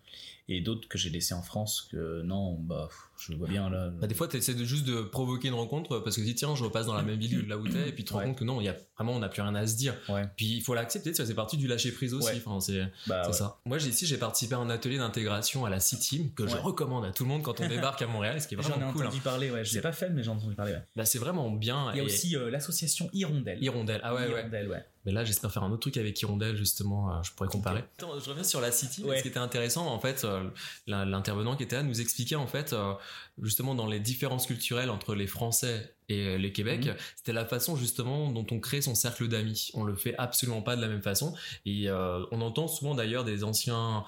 et 0.48 0.60
d'autres 0.60 0.88
que 0.88 0.98
j'ai 0.98 1.10
laissés 1.10 1.34
en 1.34 1.42
France 1.42 1.88
que 1.90 2.22
non 2.22 2.54
bah 2.54 2.88
je 3.18 3.34
vois 3.34 3.48
bien 3.48 3.70
là 3.70 3.88
bah, 3.88 4.06
des 4.06 4.14
fois 4.14 4.28
tu 4.28 4.36
essaies 4.36 4.54
de 4.54 4.64
juste 4.64 4.84
de 4.84 5.02
provoquer 5.02 5.48
une 5.48 5.54
rencontre 5.54 5.98
parce 6.00 6.16
que 6.16 6.20
tu 6.20 6.26
dis 6.26 6.34
tiens 6.34 6.54
je 6.54 6.64
repasse 6.64 6.86
dans 6.86 6.94
la 6.94 7.02
même 7.02 7.18
ville 7.18 7.46
là 7.48 7.56
où 7.56 7.66
t'es 7.66 7.88
et 7.88 7.92
puis 7.92 8.04
tu 8.04 8.10
te 8.10 8.14
rends 8.14 8.22
compte 8.22 8.38
que 8.38 8.44
non 8.44 8.60
il 8.60 8.64
y 8.64 8.68
a 8.68 8.76
vraiment 8.96 9.12
on 9.12 9.18
n'a 9.18 9.28
plus 9.28 9.42
rien 9.42 9.54
à 9.54 9.66
se 9.66 9.76
dire. 9.76 9.94
Puis 10.36 10.56
il 10.56 10.62
faut 10.62 10.74
l'accepter 10.74 11.14
ça 11.14 11.26
c'est 11.26 11.34
partie 11.34 11.56
du 11.56 11.66
lâcher 11.66 11.92
prise 11.92 12.14
aussi 12.14 12.42
enfin, 12.44 12.60
c'est 12.60 12.82
bah, 13.06 13.32
ça. 13.32 13.58
Moi 13.64 13.78
j'ai 13.78 13.90
ici 13.90 14.06
j'ai 14.06 14.18
participé 14.18 14.54
à 14.54 14.58
un 14.58 14.70
atelier 14.70 14.98
d'intégration 14.98 15.64
à 15.64 15.70
la 15.70 15.80
City 15.80 16.32
que 16.34 16.46
je 16.46 16.56
recommande 16.56 17.04
à 17.04 17.10
tout 17.10 17.24
le 17.24 17.28
monde 17.28 17.42
quand 17.42 17.60
on 17.60 17.68
débarque 17.68 18.02
à 18.02 18.06
Montréal 18.06 18.40
ce 18.40 18.48
qui 18.48 18.54
est 18.54 18.56
vraiment 18.56 18.76
j'en 18.80 18.90
ai 18.90 18.92
cool 18.92 19.06
entendu 19.06 19.20
parler 19.20 19.50
ouais 19.50 19.64
je 19.64 19.74
l'ai 19.74 19.80
pas 19.80 19.92
fait 19.92 20.10
mais 20.10 20.22
j'en 20.22 20.34
ai 20.34 20.36
entendu 20.36 20.54
parler 20.54 20.76
bah 20.94 21.04
c'est 21.04 21.18
vraiment 21.18 21.50
bien 21.50 21.92
il 21.92 21.98
y 21.98 22.00
a 22.00 22.04
aussi 22.04 22.36
euh, 22.36 22.50
l'association 22.50 23.10
Hirondelle. 23.12 23.62
Hirondelle 23.62 24.00
ah 24.02 24.14
ouais 24.14 24.28
Hirondelle, 24.28 24.68
ouais. 24.68 24.84
Mais 25.06 25.12
là, 25.12 25.24
j'espère 25.24 25.52
faire 25.52 25.62
un 25.62 25.70
autre 25.70 25.82
truc 25.82 25.96
avec 25.98 26.20
Hirondelle, 26.20 26.56
justement, 26.56 27.12
euh, 27.12 27.22
je 27.22 27.30
pourrais 27.30 27.48
comparer. 27.48 27.84
Attends, 27.96 28.18
je 28.18 28.28
reviens 28.28 28.42
sur 28.42 28.60
la 28.60 28.72
City. 28.72 29.04
Ce 29.08 29.22
qui 29.22 29.28
était 29.28 29.38
intéressant, 29.38 29.86
en 29.86 30.00
fait, 30.00 30.24
euh, 30.24 30.42
l'intervenant 30.88 31.54
qui 31.54 31.62
était 31.62 31.76
là 31.76 31.84
nous 31.84 32.00
expliquait, 32.00 32.34
en 32.34 32.48
fait, 32.48 32.72
euh, 32.72 32.92
justement, 33.40 33.74
dans 33.74 33.86
les 33.86 34.00
différences 34.00 34.46
culturelles 34.46 34.90
entre 34.90 35.14
les 35.14 35.26
Français 35.26 35.94
et 36.08 36.38
les 36.38 36.52
Québec, 36.52 36.86
mhm. 36.86 36.94
c'était 37.16 37.32
la 37.32 37.44
façon, 37.44 37.76
justement, 37.76 38.30
dont 38.30 38.46
on 38.50 38.60
crée 38.60 38.80
son 38.80 38.94
cercle 38.94 39.28
d'amis. 39.28 39.70
On 39.74 39.84
le 39.84 39.96
fait 39.96 40.14
absolument 40.18 40.62
pas 40.62 40.76
de 40.76 40.80
la 40.80 40.88
même 40.88 41.02
façon. 41.02 41.34
Et 41.64 41.90
on 41.90 42.40
entend 42.40 42.68
souvent, 42.68 42.94
d'ailleurs, 42.94 43.24
des 43.24 43.44
anciens 43.44 44.04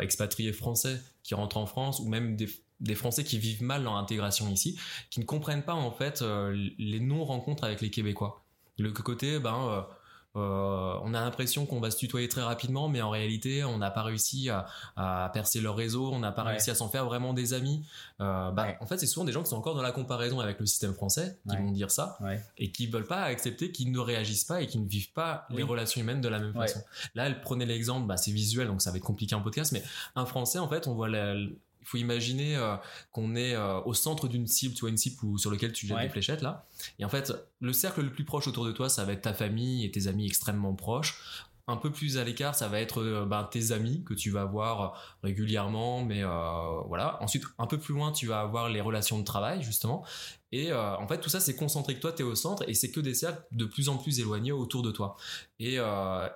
expatriés 0.00 0.52
français 0.52 1.00
qui 1.22 1.34
rentrent 1.34 1.56
en 1.56 1.66
France, 1.66 2.00
ou 2.00 2.08
même 2.08 2.36
des, 2.36 2.48
des 2.80 2.94
Français 2.94 3.24
qui 3.24 3.38
vivent 3.38 3.62
mal 3.62 3.84
leur 3.84 3.96
intégration 3.96 4.48
ici, 4.50 4.78
qui 5.10 5.20
ne 5.20 5.24
comprennent 5.24 5.64
pas, 5.64 5.74
en 5.74 5.90
fait, 5.90 6.22
les 6.78 7.00
non-rencontres 7.00 7.64
avec 7.64 7.80
les 7.80 7.90
Québécois. 7.90 8.44
Le 8.78 8.90
côté, 8.90 9.38
ben 9.38 9.86
euh, 10.36 10.98
on 11.02 11.14
a 11.14 11.20
l'impression 11.20 11.64
qu'on 11.66 11.80
va 11.80 11.90
se 11.90 11.96
tutoyer 11.96 12.28
très 12.28 12.42
rapidement, 12.42 12.88
mais 12.88 13.00
en 13.02 13.10
réalité, 13.10 13.64
on 13.64 13.78
n'a 13.78 13.90
pas 13.90 14.02
réussi 14.02 14.50
à, 14.50 15.30
percer 15.32 15.60
leur 15.60 15.76
réseau, 15.76 16.10
on 16.12 16.18
n'a 16.18 16.32
pas 16.32 16.42
réussi 16.42 16.70
à 16.70 16.74
s'en 16.74 16.88
faire 16.88 17.04
vraiment 17.04 17.32
des 17.32 17.54
amis. 17.54 17.86
Euh, 18.20 18.50
bah, 18.50 18.76
En 18.80 18.86
fait, 18.86 18.98
c'est 18.98 19.06
souvent 19.06 19.24
des 19.24 19.32
gens 19.32 19.42
qui 19.42 19.50
sont 19.50 19.56
encore 19.56 19.74
dans 19.74 19.82
la 19.82 19.92
comparaison 19.92 20.40
avec 20.40 20.58
le 20.60 20.66
système 20.66 20.94
français 20.94 21.38
qui 21.48 21.56
vont 21.56 21.70
dire 21.70 21.90
ça 21.90 22.18
et 22.58 22.70
qui 22.70 22.86
veulent 22.86 23.06
pas 23.06 23.22
accepter 23.22 23.72
qu'ils 23.72 23.92
ne 23.92 23.98
réagissent 23.98 24.44
pas 24.44 24.62
et 24.62 24.66
qu'ils 24.66 24.82
ne 24.82 24.88
vivent 24.88 25.12
pas 25.12 25.46
les 25.50 25.62
relations 25.62 26.00
humaines 26.00 26.20
de 26.20 26.28
la 26.28 26.38
même 26.38 26.54
façon. 26.54 26.80
Là, 27.14 27.26
elle 27.26 27.40
prenait 27.40 27.66
l'exemple, 27.66 28.06
bah, 28.06 28.16
c'est 28.16 28.32
visuel, 28.32 28.66
donc 28.66 28.82
ça 28.82 28.90
va 28.90 28.96
être 28.96 29.04
compliqué 29.04 29.34
en 29.34 29.40
podcast, 29.40 29.72
mais 29.72 29.82
un 30.16 30.26
Français, 30.26 30.58
en 30.58 30.68
fait, 30.68 30.88
on 30.88 30.94
voit 30.94 31.08
la, 31.08 31.34
il 31.84 31.88
faut 31.88 31.98
imaginer 31.98 32.56
euh, 32.56 32.76
qu'on 33.12 33.36
est 33.36 33.54
euh, 33.54 33.78
au 33.82 33.92
centre 33.92 34.26
d'une 34.26 34.46
cible, 34.46 34.74
tu 34.74 34.80
vois 34.80 34.88
une 34.88 34.96
cible 34.96 35.38
sur 35.38 35.50
laquelle 35.50 35.72
tu 35.72 35.86
jettes 35.86 36.00
des 36.00 36.08
fléchettes 36.08 36.40
là. 36.40 36.66
Et 36.98 37.04
en 37.04 37.10
fait, 37.10 37.32
le 37.60 37.72
cercle 37.74 38.00
le 38.00 38.10
plus 38.10 38.24
proche 38.24 38.48
autour 38.48 38.64
de 38.64 38.72
toi, 38.72 38.88
ça 38.88 39.04
va 39.04 39.12
être 39.12 39.20
ta 39.20 39.34
famille 39.34 39.84
et 39.84 39.90
tes 39.90 40.06
amis 40.06 40.24
extrêmement 40.24 40.74
proches. 40.74 41.46
Un 41.66 41.76
peu 41.76 41.90
plus 41.90 42.18
à 42.18 42.24
l'écart, 42.24 42.54
ça 42.54 42.68
va 42.68 42.80
être 42.80 43.02
euh, 43.02 43.26
ben, 43.26 43.44
tes 43.44 43.72
amis 43.72 44.02
que 44.04 44.14
tu 44.14 44.30
vas 44.30 44.46
voir 44.46 45.18
régulièrement, 45.22 46.02
mais 46.02 46.22
voilà. 46.88 47.22
Ensuite, 47.22 47.44
un 47.58 47.66
peu 47.66 47.78
plus 47.78 47.92
loin, 47.92 48.12
tu 48.12 48.26
vas 48.26 48.40
avoir 48.40 48.70
les 48.70 48.80
relations 48.80 49.18
de 49.18 49.24
travail 49.24 49.62
justement. 49.62 50.06
Et 50.52 50.72
en 50.72 51.08
fait, 51.08 51.18
tout 51.18 51.28
ça, 51.28 51.40
c'est 51.40 51.56
concentré 51.56 51.96
que 51.96 52.00
toi, 52.00 52.12
tu 52.12 52.22
es 52.22 52.24
au 52.24 52.36
centre 52.36 52.66
et 52.68 52.74
c'est 52.74 52.92
que 52.92 53.00
des 53.00 53.12
cercles 53.12 53.42
de 53.50 53.64
plus 53.64 53.88
en 53.88 53.96
plus 53.98 54.20
éloignés 54.20 54.52
autour 54.52 54.82
de 54.82 54.92
toi. 54.92 55.16
Et 55.58 55.78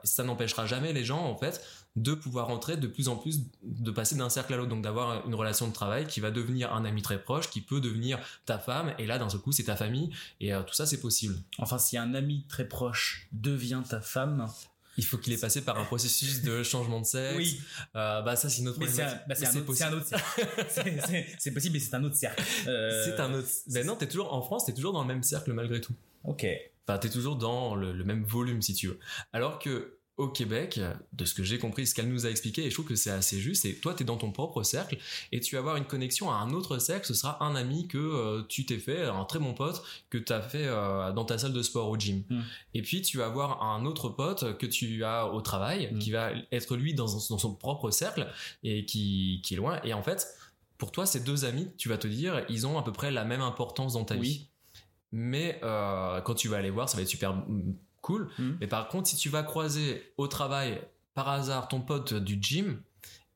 ça 0.03 0.25
n'empêchera 0.25 0.67
jamais 0.67 0.93
les 0.93 1.05
gens, 1.05 1.25
en 1.25 1.37
fait, 1.37 1.63
de 2.03 2.15
pouvoir 2.15 2.49
entrer 2.51 2.77
de 2.77 2.87
plus 2.87 3.09
en 3.09 3.17
plus, 3.17 3.43
de 3.63 3.91
passer 3.91 4.15
d'un 4.17 4.29
cercle 4.29 4.55
à 4.55 4.57
l'autre, 4.57 4.71
donc 4.71 4.83
d'avoir 4.83 5.27
une 5.27 5.35
relation 5.35 5.69
de 5.69 5.73
travail 5.73 6.07
qui 6.07 6.21
va 6.21 6.31
devenir 6.31 6.73
un 6.73 6.85
ami 6.85 7.03
très 7.03 7.21
proche, 7.21 7.51
qui 7.51 7.61
peut 7.61 7.81
devenir 7.81 8.19
ta 8.47 8.59
femme, 8.59 8.95
et 8.99 9.07
là 9.07 9.19
d'un 9.19 9.29
seul 9.29 9.41
coup 9.41 9.53
c'est 9.53 9.65
ta 9.65 9.77
famille, 9.77 10.11
et 10.41 10.55
euh, 10.55 10.63
tout 10.63 10.75
ça 10.75 10.87
c'est 10.87 11.01
possible. 11.01 11.37
Enfin, 11.59 11.79
si 11.79 11.97
un 11.99 12.15
ami 12.15 12.45
très 12.49 12.69
proche 12.69 13.29
devient 13.33 13.83
ta 13.89 14.01
femme, 14.01 14.49
il 14.97 15.05
faut 15.05 15.17
qu'il 15.17 15.33
ait 15.33 15.39
passé 15.39 15.63
par 15.63 15.79
un 15.79 15.85
processus 15.85 16.43
de 16.43 16.63
changement 16.63 17.01
de 17.01 17.07
sexe. 17.07 17.37
Oui. 17.37 17.61
Euh, 17.95 18.21
bah 18.23 18.37
ça 18.37 18.49
c'est 18.49 18.63
une 18.63 18.69
autre. 18.69 18.79
Mais 18.81 18.89
c'est 18.89 19.05
bah, 19.29 19.35
un, 19.41 19.57
autre 19.57 19.75
cercle. 19.75 20.03
c'est 21.39 21.53
possible, 21.53 21.75
mais 21.75 21.81
c'est 21.81 21.95
un 21.95 22.05
autre 22.05 22.17
cercle. 22.17 22.43
Euh, 22.67 23.05
c'est 23.05 23.21
un 23.21 23.33
autre. 23.33 23.49
Ben 23.69 23.87
non, 23.87 23.97
t'es 23.97 24.09
toujours 24.09 24.33
en 24.35 24.43
France, 24.43 24.67
t'es 24.67 24.75
toujours 24.75 24.93
dans 24.93 25.03
le 25.03 25.09
même 25.09 25.23
cercle 25.23 25.53
malgré 25.53 25.81
tout. 25.81 25.95
Ok. 26.25 26.47
Enfin, 26.87 26.99
t'es 26.99 27.11
toujours 27.11 27.37
dans 27.37 27.75
le, 27.75 27.93
le, 27.93 28.03
même 28.03 28.25
volume 28.25 28.63
si 28.63 28.75
tu 28.75 28.89
veux. 28.89 28.99
Alors 29.33 29.59
que 29.59 29.98
au 30.19 30.29
Québec, 30.29 30.81
de 31.13 31.25
ce 31.25 31.33
que 31.33 31.45
j'ai 31.45 31.59
compris, 31.59 31.87
ce 31.87 31.95
qu'elle 31.95 32.09
nous 32.09 32.27
a 32.27 32.31
expliqué, 32.31 32.65
et 32.67 32.71
je 32.71 32.75
trouve 32.75 32.87
que 32.87 32.97
c'est 32.97 33.11
assez 33.11 33.39
juste, 33.39 33.65
et 33.65 33.77
toi, 33.77 33.95
tu 33.95 34.03
es 34.03 34.07
dans 34.07 34.17
ton 34.17 34.33
propre 34.33 34.65
cercle, 34.65 34.99
et 35.31 35.39
tu 35.39 35.55
vas 35.55 35.61
avoir 35.61 35.77
une 35.77 35.85
connexion 35.85 36.31
à 36.31 36.35
un 36.35 36.51
autre 36.53 36.79
cercle, 36.79 37.07
ce 37.07 37.15
sera 37.15 37.43
un 37.43 37.55
ami 37.55 37.87
que 37.87 37.99
euh, 37.99 38.43
tu 38.49 38.67
t'es 38.67 38.79
fait, 38.79 39.05
un 39.05 39.25
très 39.25 39.39
bon 39.39 39.55
pote, 39.55 39.83
que 40.11 40.19
tu 40.19 40.33
as 40.33 40.43
fait 40.43 40.67
euh, 40.67 41.13
dans 41.13 41.25
ta 41.25 41.39
salle 41.39 41.53
de 41.53 41.63
sport 41.63 41.89
au 41.89 41.97
gym. 41.97 42.25
Hmm. 42.29 42.41
Et 42.75 42.83
puis, 42.83 43.01
tu 43.01 43.17
vas 43.17 43.27
avoir 43.27 43.63
un 43.63 43.85
autre 43.85 44.09
pote 44.09 44.59
que 44.59 44.67
tu 44.67 45.05
as 45.05 45.33
au 45.33 45.41
travail, 45.41 45.89
hmm. 45.93 45.99
qui 46.01 46.11
va 46.11 46.33
être 46.51 46.77
lui 46.77 46.95
dans, 46.95 47.07
son 47.07 47.55
propre 47.55 47.91
cercle, 47.93 48.27
et 48.65 48.85
qui, 48.85 49.41
qui 49.45 49.55
est 49.55 49.59
loin. 49.59 49.81
Et 49.85 49.95
en 49.95 50.03
fait, 50.03 50.27
pour 50.79 50.91
toi, 50.91 51.07
ces 51.07 51.21
deux 51.21 51.45
amis, 51.45 51.69
tu 51.77 51.89
vas 51.89 51.99
te 51.99 52.09
dire, 52.09 52.45
ils 52.49 52.67
ont 52.67 52.77
à 52.77 52.83
peu 52.83 52.93
près 52.93 53.13
la 53.13 53.25
même 53.25 53.41
importance 53.41 53.93
dans 53.93 54.05
ta 54.05 54.17
vie. 54.17 54.49
Mais 55.13 55.59
euh, 55.63 56.21
quand 56.21 56.35
tu 56.35 56.49
vas 56.49 56.59
aller 56.59 56.71
voir, 56.71 56.89
ça 56.89 56.97
va 56.97 57.03
être 57.03 57.09
super 57.09 57.35
cool. 58.09 58.29
Hmm. 58.39 58.57
Mais 58.61 58.67
par 58.67 58.89
contre, 58.89 59.09
si 59.09 59.17
tu 59.17 59.29
vas 59.29 59.43
croiser 59.43 60.13
au 60.17 60.27
travail 60.29 60.81
par 61.15 61.29
hasard 61.29 61.69
ton 61.69 61.81
pote 61.81 62.15
du 62.15 62.39
gym, 62.41 62.81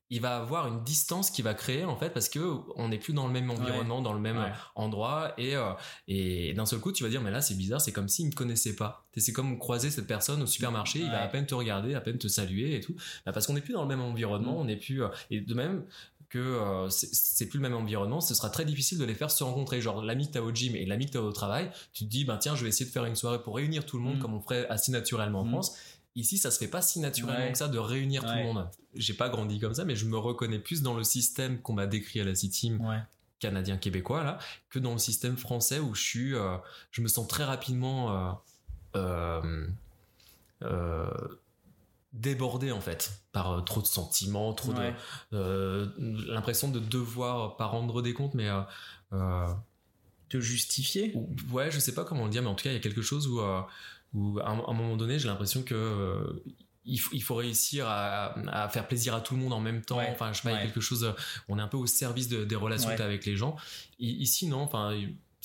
il 0.09 0.21
va 0.21 0.37
avoir 0.37 0.67
une 0.67 0.83
distance 0.83 1.31
qui 1.31 1.41
va 1.41 1.55
créer 1.55 1.85
en 1.85 1.95
fait 1.95 2.11
parce 2.11 2.29
que 2.29 2.39
on 2.75 2.89
n'est 2.89 2.99
plus 2.99 3.13
dans 3.13 3.25
le 3.25 3.33
même 3.33 3.49
environnement, 3.49 3.99
dans 4.01 4.13
le 4.13 4.19
même 4.19 4.53
endroit 4.75 5.33
et 5.39 5.55
euh, 5.55 5.71
et 6.07 6.53
d'un 6.53 6.67
seul 6.67 6.79
coup 6.79 6.91
tu 6.91 7.03
vas 7.03 7.09
dire 7.09 7.21
mais 7.21 7.31
là 7.31 7.41
c'est 7.41 7.55
bizarre, 7.55 7.81
c'est 7.81 7.91
comme 7.91 8.07
s'il 8.07 8.27
me 8.27 8.31
connaissait 8.31 8.75
pas. 8.75 9.07
C'est 9.17 9.31
comme 9.31 9.57
croiser 9.57 9.89
cette 9.89 10.05
personne 10.05 10.41
au 10.43 10.45
supermarché, 10.45 10.99
il 10.99 11.09
va 11.09 11.23
à 11.23 11.27
peine 11.27 11.47
te 11.47 11.55
regarder, 11.55 11.95
à 11.95 12.01
peine 12.01 12.19
te 12.19 12.27
saluer 12.27 12.75
et 12.75 12.79
tout, 12.79 12.95
bah, 13.25 13.31
parce 13.31 13.47
qu'on 13.47 13.53
n'est 13.53 13.61
plus 13.61 13.73
dans 13.73 13.81
le 13.81 13.87
même 13.87 14.01
environnement, 14.01 14.57
hmm. 14.57 14.61
on 14.61 14.65
n'est 14.65 14.77
plus 14.77 15.03
euh, 15.03 15.07
et 15.31 15.41
de 15.41 15.53
même 15.55 15.83
que 16.33 16.39
euh, 16.39 16.89
c'est 16.89 17.45
plus 17.45 17.59
le 17.59 17.61
même 17.61 17.75
environnement, 17.75 18.19
ce 18.19 18.33
sera 18.33 18.49
très 18.49 18.65
difficile 18.65 18.97
de 18.97 19.05
les 19.05 19.13
faire 19.13 19.29
se 19.29 19.43
rencontrer. 19.43 19.81
Genre 19.81 20.01
l'ami 20.03 20.27
que 20.27 20.33
t'as 20.33 20.41
au 20.41 20.51
gym 20.51 20.75
et 20.75 20.83
l'ami 20.87 21.05
que 21.05 21.11
t'as 21.11 21.19
au 21.19 21.31
travail, 21.31 21.69
tu 21.93 22.05
te 22.05 22.09
dis 22.09 22.25
ben 22.25 22.37
tiens 22.37 22.55
je 22.55 22.63
vais 22.63 22.69
essayer 22.69 22.87
de 22.87 22.91
faire 22.91 23.05
une 23.05 23.15
soirée 23.15 23.43
pour 23.43 23.55
réunir 23.55 23.85
tout 23.85 23.97
le 23.97 24.03
monde 24.03 24.17
mm. 24.17 24.19
comme 24.19 24.33
on 24.33 24.41
ferait 24.41 24.67
assez 24.67 24.91
naturellement 24.91 25.41
en 25.41 25.45
mm. 25.45 25.49
France. 25.49 25.77
Ici, 26.15 26.39
ça 26.39 26.49
se 26.49 26.57
fait 26.57 26.67
pas 26.67 26.81
si 26.81 26.99
naturellement 26.99 27.51
que 27.51 27.57
ça 27.57 27.67
de 27.67 27.77
réunir 27.77 28.23
tout 28.23 28.35
le 28.35 28.43
monde. 28.43 28.67
J'ai 28.95 29.13
pas 29.13 29.29
grandi 29.29 29.59
comme 29.59 29.73
ça, 29.75 29.85
mais 29.85 29.95
je 29.95 30.05
me 30.05 30.17
reconnais 30.17 30.59
plus 30.59 30.81
dans 30.81 30.95
le 30.95 31.03
système 31.03 31.59
qu'on 31.59 31.73
m'a 31.73 31.87
décrit 31.87 32.19
à 32.19 32.23
la 32.23 32.33
City 32.35 32.71
canadien 33.39 33.77
québécois 33.77 34.23
là 34.23 34.37
que 34.69 34.79
dans 34.79 34.93
le 34.93 34.99
système 34.99 35.35
français 35.35 35.79
où 35.79 35.93
je 35.93 36.01
suis, 36.01 36.33
euh, 36.33 36.55
je 36.91 37.01
me 37.01 37.09
sens 37.09 37.27
très 37.27 37.43
rapidement 37.43 38.39
euh, 38.95 39.51
débordé 42.13 42.71
en 42.71 42.79
fait 42.81 43.11
par 43.31 43.51
euh, 43.51 43.61
trop 43.61 43.81
de 43.81 43.87
sentiments, 43.87 44.53
trop 44.53 44.71
Ouais. 44.73 44.93
de 45.31 45.37
euh, 45.37 45.87
l'impression 46.27 46.69
de 46.69 46.79
devoir 46.79 47.57
pas 47.57 47.65
rendre 47.65 48.01
des 48.01 48.13
comptes, 48.13 48.33
mais 48.35 48.47
euh, 48.49 48.61
euh, 49.13 49.47
Te 50.29 50.39
justifier 50.39 51.11
ou- 51.15 51.29
ouais, 51.51 51.69
je 51.71 51.79
sais 51.79 51.93
pas 51.93 52.05
comment 52.05 52.25
le 52.25 52.29
dire, 52.31 52.41
mais 52.41 52.49
en 52.49 52.55
tout 52.55 52.63
cas, 52.63 52.69
il 52.71 52.73
y 52.73 52.77
a 52.77 52.81
quelque 52.81 53.01
chose 53.01 53.27
où, 53.27 53.39
où 54.13 54.39
à, 54.39 54.49
un, 54.49 54.59
à 54.59 54.69
un 54.69 54.73
moment 54.73 54.95
donné, 54.97 55.17
j'ai 55.19 55.27
l'impression 55.27 55.63
que 55.63 56.43
il, 56.85 56.97
faut, 56.97 57.11
il 57.13 57.23
faut 57.23 57.35
réussir 57.35 57.87
à, 57.87 58.37
à 58.49 58.67
faire 58.69 58.87
plaisir 58.87 59.15
à 59.15 59.21
tout 59.21 59.35
le 59.35 59.39
monde 59.41 59.53
en 59.53 59.61
même 59.61 59.81
temps. 59.83 59.97
Ouais, 59.99 60.09
Enfin, 60.11 60.33
je 60.33 60.37
sais 60.41 60.43
pas, 60.43 60.51
il 60.51 60.55
y 60.55 60.57
a 60.59 60.63
quelque 60.63 60.81
chose. 60.81 61.13
On 61.47 61.57
est 61.57 61.61
un 61.61 61.67
peu 61.67 61.77
au 61.77 61.85
service 61.87 62.27
de- 62.27 62.43
des 62.43 62.55
relations 62.57 62.89
Ouais. 62.89 62.95
que 62.95 62.99
t'as 62.99 63.05
avec 63.05 63.25
les 63.25 63.37
gens. 63.37 63.55
Ici, 63.99 64.47
non. 64.47 64.59
Enfin, 64.61 64.93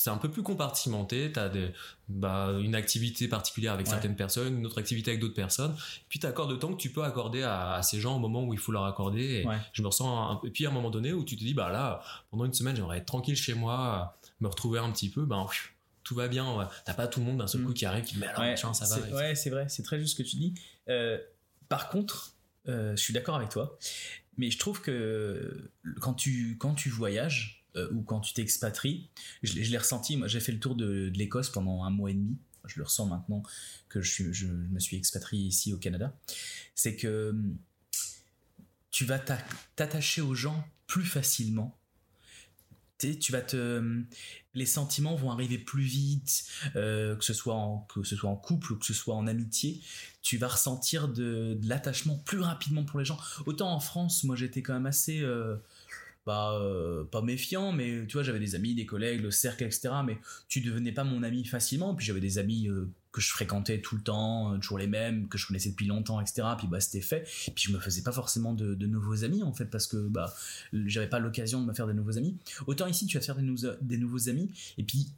c'est 0.00 0.10
un 0.10 0.16
peu 0.16 0.30
plus 0.30 0.44
compartimenté. 0.44 1.32
T'as 1.32 1.48
des, 1.48 1.72
bah, 2.08 2.52
une 2.62 2.76
activité 2.76 3.26
particulière 3.26 3.72
avec 3.72 3.86
Ouais. 3.86 3.92
certaines 3.92 4.14
personnes, 4.14 4.58
une 4.58 4.64
autre 4.66 4.78
activité 4.78 5.10
avec 5.10 5.20
d'autres 5.20 5.34
personnes. 5.34 5.74
Puis 6.08 6.20
t'accordes 6.20 6.52
le 6.52 6.58
temps 6.60 6.72
que 6.72 6.80
tu 6.80 6.90
peux 6.90 7.02
accorder 7.02 7.42
à, 7.42 7.72
à 7.74 7.82
ces 7.82 7.98
gens 8.00 8.14
au 8.14 8.20
moment 8.20 8.44
où 8.44 8.52
il 8.54 8.60
faut 8.60 8.70
leur 8.70 8.84
accorder. 8.84 9.40
Et 9.42 9.46
Ouais. 9.46 9.58
je 9.72 9.82
me 9.82 9.88
ressens. 9.88 10.30
Un, 10.30 10.40
et 10.46 10.50
puis 10.50 10.66
à 10.66 10.70
un 10.70 10.72
moment 10.72 10.90
donné 10.90 11.12
où 11.12 11.24
tu 11.24 11.36
te 11.36 11.40
dis, 11.42 11.52
bah 11.52 11.68
là, 11.70 12.00
pendant 12.30 12.44
une 12.44 12.54
semaine, 12.54 12.76
j'aimerais 12.76 12.98
être 12.98 13.06
tranquille 13.06 13.34
chez 13.36 13.54
moi, 13.54 14.16
me 14.40 14.46
retrouver 14.46 14.78
un 14.78 14.90
petit 14.92 15.10
peu. 15.10 15.24
Ben, 15.24 15.44
tout 16.04 16.14
va 16.14 16.28
bien. 16.28 16.56
ouais. 16.56 16.64
T'as 16.84 16.94
pas 16.94 17.08
tout 17.08 17.18
le 17.18 17.26
monde 17.26 17.38
d'un 17.38 17.48
seul 17.48 17.62
Mm. 17.62 17.66
coup 17.66 17.72
qui 17.74 17.84
arrive 17.84 18.04
qui 18.04 18.14
me 18.16 18.20
met 18.20 18.28
alors 18.28 18.74
ça 18.74 18.84
va. 18.86 19.02
c'est- 19.02 19.12
Ouais, 19.12 19.34
c'est 19.34 19.50
vrai, 19.50 19.66
c'est 19.68 19.82
très 19.82 19.98
juste 19.98 20.16
ce 20.16 20.22
que 20.22 20.26
tu 20.28 20.36
dis. 20.36 20.54
Euh, 20.88 21.18
par 21.68 21.88
contre, 21.90 22.34
euh, 22.68 22.92
je 22.96 23.02
suis 23.02 23.12
d'accord 23.12 23.34
avec 23.34 23.48
toi, 23.48 23.76
mais 24.36 24.50
je 24.50 24.58
trouve 24.58 24.80
que 24.80 25.70
quand 26.00 26.14
tu, 26.14 26.56
quand 26.58 26.74
tu 26.74 26.88
voyages 26.88 27.57
euh, 27.76 27.90
ou 27.92 28.02
quand 28.02 28.20
tu 28.20 28.32
t'expatries, 28.32 29.08
je, 29.42 29.54
l'ai- 29.54 29.78
ressenti, 29.78 30.16
moi 30.16 30.28
j'ai 30.28 30.40
fait 30.40 30.52
le 30.52 30.58
tour 30.58 30.74
de, 30.74 31.10
l'Écosse 31.14 31.50
pendant 31.50 31.84
un 31.84 31.90
mois 31.90 32.10
et 32.10 32.14
demi, 32.14 32.36
je 32.64 32.78
le 32.78 32.84
ressens 32.84 33.06
maintenant 33.06 33.42
que 33.88 34.00
je, 34.00 34.46
me 34.46 34.78
suis 34.78 34.96
expatrié 34.96 35.46
ici 35.46 35.72
au 35.72 35.78
Canada, 35.78 36.14
c'est 36.74 36.96
que 36.96 37.30
hum, 37.30 37.56
tu 38.90 39.04
vas 39.04 39.18
t'a- 39.18 39.44
t'attacher 39.76 40.20
aux 40.20 40.34
gens 40.34 40.66
plus 40.86 41.04
facilement. 41.04 41.78
Tu 42.98 43.30
vas 43.30 43.42
te 43.42 44.02
les 44.54 44.66
sentiments 44.66 45.14
vont 45.14 45.30
arriver 45.30 45.56
plus 45.56 45.84
vite 45.84 46.46
euh, 46.74 47.14
que 47.14 47.24
ce 47.24 47.32
soit 47.32 47.54
en 47.54 47.86
que 47.94 48.02
ce 48.02 48.16
soit 48.16 48.28
en 48.28 48.34
couple 48.34 48.72
ou 48.72 48.76
que 48.76 48.84
ce 48.84 48.92
soit 48.92 49.14
en 49.14 49.28
amitié. 49.28 49.80
Tu 50.20 50.36
vas 50.36 50.48
ressentir 50.48 51.06
de, 51.06 51.56
de 51.62 51.68
l'attachement 51.68 52.16
plus 52.16 52.40
rapidement 52.40 52.82
pour 52.82 52.98
les 52.98 53.04
gens. 53.04 53.18
Autant 53.46 53.72
en 53.72 53.78
France 53.78 54.24
moi 54.24 54.34
j'étais 54.34 54.62
quand 54.62 54.72
même 54.74 54.86
assez 54.86 55.20
euh, 55.20 55.56
euh, 56.30 57.04
pas 57.04 57.22
méfiant 57.22 57.72
mais 57.72 58.06
tu 58.06 58.14
vois 58.14 58.22
j'avais 58.22 58.38
des 58.38 58.54
amis 58.54 58.74
des 58.74 58.86
collègues 58.86 59.20
le 59.22 59.30
cercle 59.30 59.64
etc 59.64 59.90
mais 60.04 60.18
tu 60.48 60.60
devenais 60.60 60.92
pas 60.92 61.04
mon 61.04 61.22
ami 61.22 61.44
facilement 61.44 61.94
puis 61.94 62.06
j'avais 62.06 62.20
des 62.20 62.38
amis 62.38 62.68
euh, 62.68 62.90
que 63.12 63.20
je 63.20 63.30
fréquentais 63.30 63.80
tout 63.80 63.96
le 63.96 64.02
temps, 64.02 64.52
euh, 64.52 64.58
toujours 64.58 64.78
les 64.78 64.86
mêmes, 64.86 65.28
que 65.28 65.38
je 65.38 65.46
connaissais 65.46 65.70
depuis 65.70 65.86
longtemps, 65.86 66.20
etc. 66.20 66.46
Puis 66.58 66.66
bah 66.66 66.78
c'était 66.78 67.00
fait. 67.00 67.26
Puis 67.54 67.64
je 67.68 67.72
me 67.72 67.78
faisais 67.78 68.02
pas 68.02 68.12
forcément 68.12 68.52
de, 68.52 68.74
nouveaux 68.86 69.24
amis 69.24 69.42
en 69.42 69.52
fait 69.52 69.64
parce 69.64 69.86
que 69.86 69.96
bah 69.96 70.32
j'avais 70.72 71.08
pas 71.08 71.18
l'occasion 71.18 71.60
de 71.60 71.66
me 71.66 71.72
faire 71.72 71.86
de 71.86 71.92
nouveaux 71.92 72.18
amis. 72.18 72.36
Autant 72.66 72.86
ici 72.86 73.06
tu 73.06 73.16
vas 73.16 73.20
te 73.20 73.24
faire 73.24 73.36
des, 73.36 73.54
des 73.80 73.96
nouveaux 73.96 74.28
amis 74.28 74.50
et 74.76 74.82
puis 74.82 75.08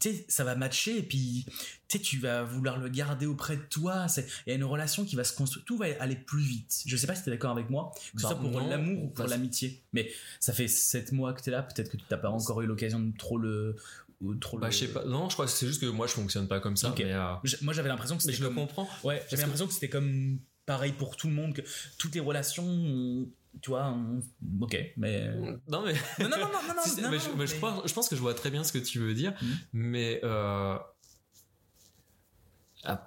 sais 0.00 0.24
ça 0.28 0.44
va 0.44 0.54
matcher 0.54 0.98
et 0.98 1.02
puis 1.02 1.46
tu 1.88 2.18
vas 2.18 2.42
vouloir 2.44 2.78
le 2.78 2.88
garder 2.88 3.26
auprès 3.26 3.56
de 3.56 3.62
toi. 3.62 4.08
C'est 4.08 4.26
il 4.46 4.50
y 4.50 4.52
a 4.52 4.56
une 4.56 4.64
relation 4.64 5.04
qui 5.04 5.16
va 5.16 5.24
se 5.24 5.32
construire. 5.34 5.64
Tout 5.64 5.76
va 5.76 5.86
aller 6.00 6.16
plus 6.16 6.42
vite. 6.42 6.82
Je 6.86 6.96
sais 6.96 7.06
pas 7.06 7.14
si 7.14 7.24
t'es 7.24 7.30
d'accord 7.30 7.50
avec 7.52 7.70
moi, 7.70 7.92
que 8.14 8.20
ce 8.20 8.22
Bah, 8.26 8.28
soit 8.30 8.38
pour 8.40 8.60
l'amour 8.60 9.04
ou 9.04 9.08
pour 9.08 9.24
Bah, 9.24 9.30
l'amitié. 9.30 9.82
Mais 9.92 10.10
ça 10.40 10.52
fait 10.52 10.68
sept 10.68 11.12
mois 11.12 11.32
que 11.32 11.42
t'es 11.42 11.50
là. 11.50 11.62
Peut-être 11.62 11.90
que 11.90 11.96
tu 11.96 12.04
t'as 12.08 12.16
pas 12.18 12.30
encore 12.30 12.60
eu 12.62 12.66
l'occasion 12.66 13.00
de 13.00 13.16
trop 13.16 13.38
le 13.38 13.76
ou 14.20 14.34
trop 14.34 14.58
Bah, 14.58 14.66
le- 14.66 14.72
je 14.72 14.78
sais 14.78 14.88
pas. 14.88 15.04
Non, 15.04 15.28
je 15.28 15.34
crois 15.34 15.46
que 15.46 15.52
c'est 15.52 15.66
juste 15.66 15.80
que 15.80 15.86
moi, 15.86 16.06
je 16.06 16.12
fonctionne 16.12 16.48
pas 16.48 16.60
comme 16.60 16.76
ça. 16.76 16.92
Mais, 16.98 17.04
euh, 17.12 17.34
Je- 17.44 17.56
Moi 17.62 17.72
j'avais 17.72 17.88
l'impression 17.88 18.16
que 18.16 18.22
c'était 18.22 18.34
je 18.36 18.42
le 18.42 18.48
comme- 18.48 18.56
comprends. 18.56 18.88
Ouais, 19.04 19.22
j'avais 19.30 19.36
que- 19.36 19.40
l'impression 19.42 19.66
que 19.66 19.72
c'était 19.72 19.88
comme 19.88 20.38
pareil 20.66 20.92
pour 20.92 21.16
tout 21.16 21.28
le 21.28 21.32
monde, 21.34 21.54
que 21.54 21.62
toutes 21.98 22.14
les 22.14 22.20
relations, 22.20 22.66
on- 22.66 23.28
tu 23.60 23.70
vois, 23.70 23.86
on- 23.88 24.20
ok, 24.60 24.76
mais. 24.96 25.28
Non, 25.68 25.82
mais. 25.82 25.94
Non, 26.20 26.28
non, 26.28 26.38
non, 26.38 26.38
non, 26.38 26.38
non, 26.38 26.74
non, 26.96 27.02
non, 27.02 27.10
mais 27.10 27.18
je, 27.18 27.30
mais 27.36 27.46
je 27.46 27.54
mais- 27.54 27.60
pense, 27.60 27.88
je 27.88 27.92
pense 27.94 28.08
que 28.08 28.16
je 28.16 28.20
vois 28.20 28.34
très 28.34 28.50
bien 28.50 28.64
ce 28.64 28.72
que 28.72 28.78
tu 28.78 28.98
veux 28.98 29.14
dire, 29.14 29.34
Mhm. 29.42 29.56
mais 29.72 30.20
euh, 30.24 30.76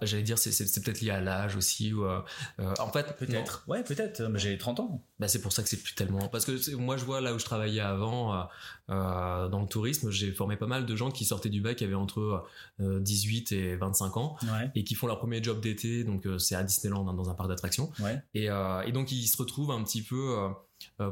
j'allais 0.02 0.24
dire 0.24 0.38
c'est, 0.38 0.52
peut-être 0.82 1.02
lié 1.02 1.12
à 1.12 1.22
l'âge 1.22 1.56
aussi 1.56 1.94
ou 1.94 2.06
euh, 2.06 2.20
euh, 2.60 2.74
en 2.80 2.91
fait 2.91 3.16
Peut-être, 3.18 3.64
ouais, 3.68 3.84
peut-être, 3.84 4.22
mais 4.24 4.40
j'ai 4.40 4.58
30 4.58 4.80
ans. 4.80 5.03
Bah, 5.20 5.28
c'est 5.28 5.41
pour 5.41 5.52
ça 5.53 5.64
que 5.64 5.70
c'est 5.70 5.82
plus 5.82 5.94
tellement. 5.95 6.28
Parce 6.28 6.45
que 6.45 6.76
moi, 6.76 6.98
je 6.98 7.06
vois 7.06 7.22
là 7.22 7.34
où 7.34 7.40
je 7.40 7.45
travaillais 7.45 7.82
avant, 7.82 8.34
euh, 8.34 8.44
euh, 8.90 9.48
dans 9.49 9.62
le 9.62 9.68
tourisme, 9.68 10.10
j'ai 10.10 10.32
formé 10.32 10.58
pas 10.58 10.68
mal 10.68 10.86
de 10.86 10.95
gens 10.95 11.12
qui 11.12 11.26
sortaient 11.26 11.49
du 11.49 11.62
bac, 11.62 11.78
qui 11.78 11.84
avaient 11.84 11.94
entre 11.94 12.44
euh, 12.80 12.99
18 12.99 13.52
et 13.52 13.76
25 13.76 14.18
ans, 14.18 14.36
Ouais, 14.44 14.72
et 14.76 14.84
qui 14.84 14.95
font 14.95 15.08
leur 15.08 15.20
premier 15.20 15.41
job 15.44 15.62
d'été, 15.62 16.03
donc 16.03 16.26
euh, 16.26 16.38
c'est 16.38 16.56
à 16.56 16.64
Disneyland, 16.64 17.08
hein, 17.08 17.14
dans 17.14 17.30
un 17.30 17.36
parc 17.36 17.49
d'attractions. 17.49 17.91
ouais, 17.99 18.22
Et, 18.34 18.49
euh, 18.49 18.82
et 18.82 18.91
donc, 18.91 19.12
ils 19.12 19.28
se 19.28 19.38
retrouvent 19.38 19.72
un 19.72 19.84
petit 19.84 20.02
peu 20.02 20.16
euh, 20.16 20.48
euh, 20.48 20.49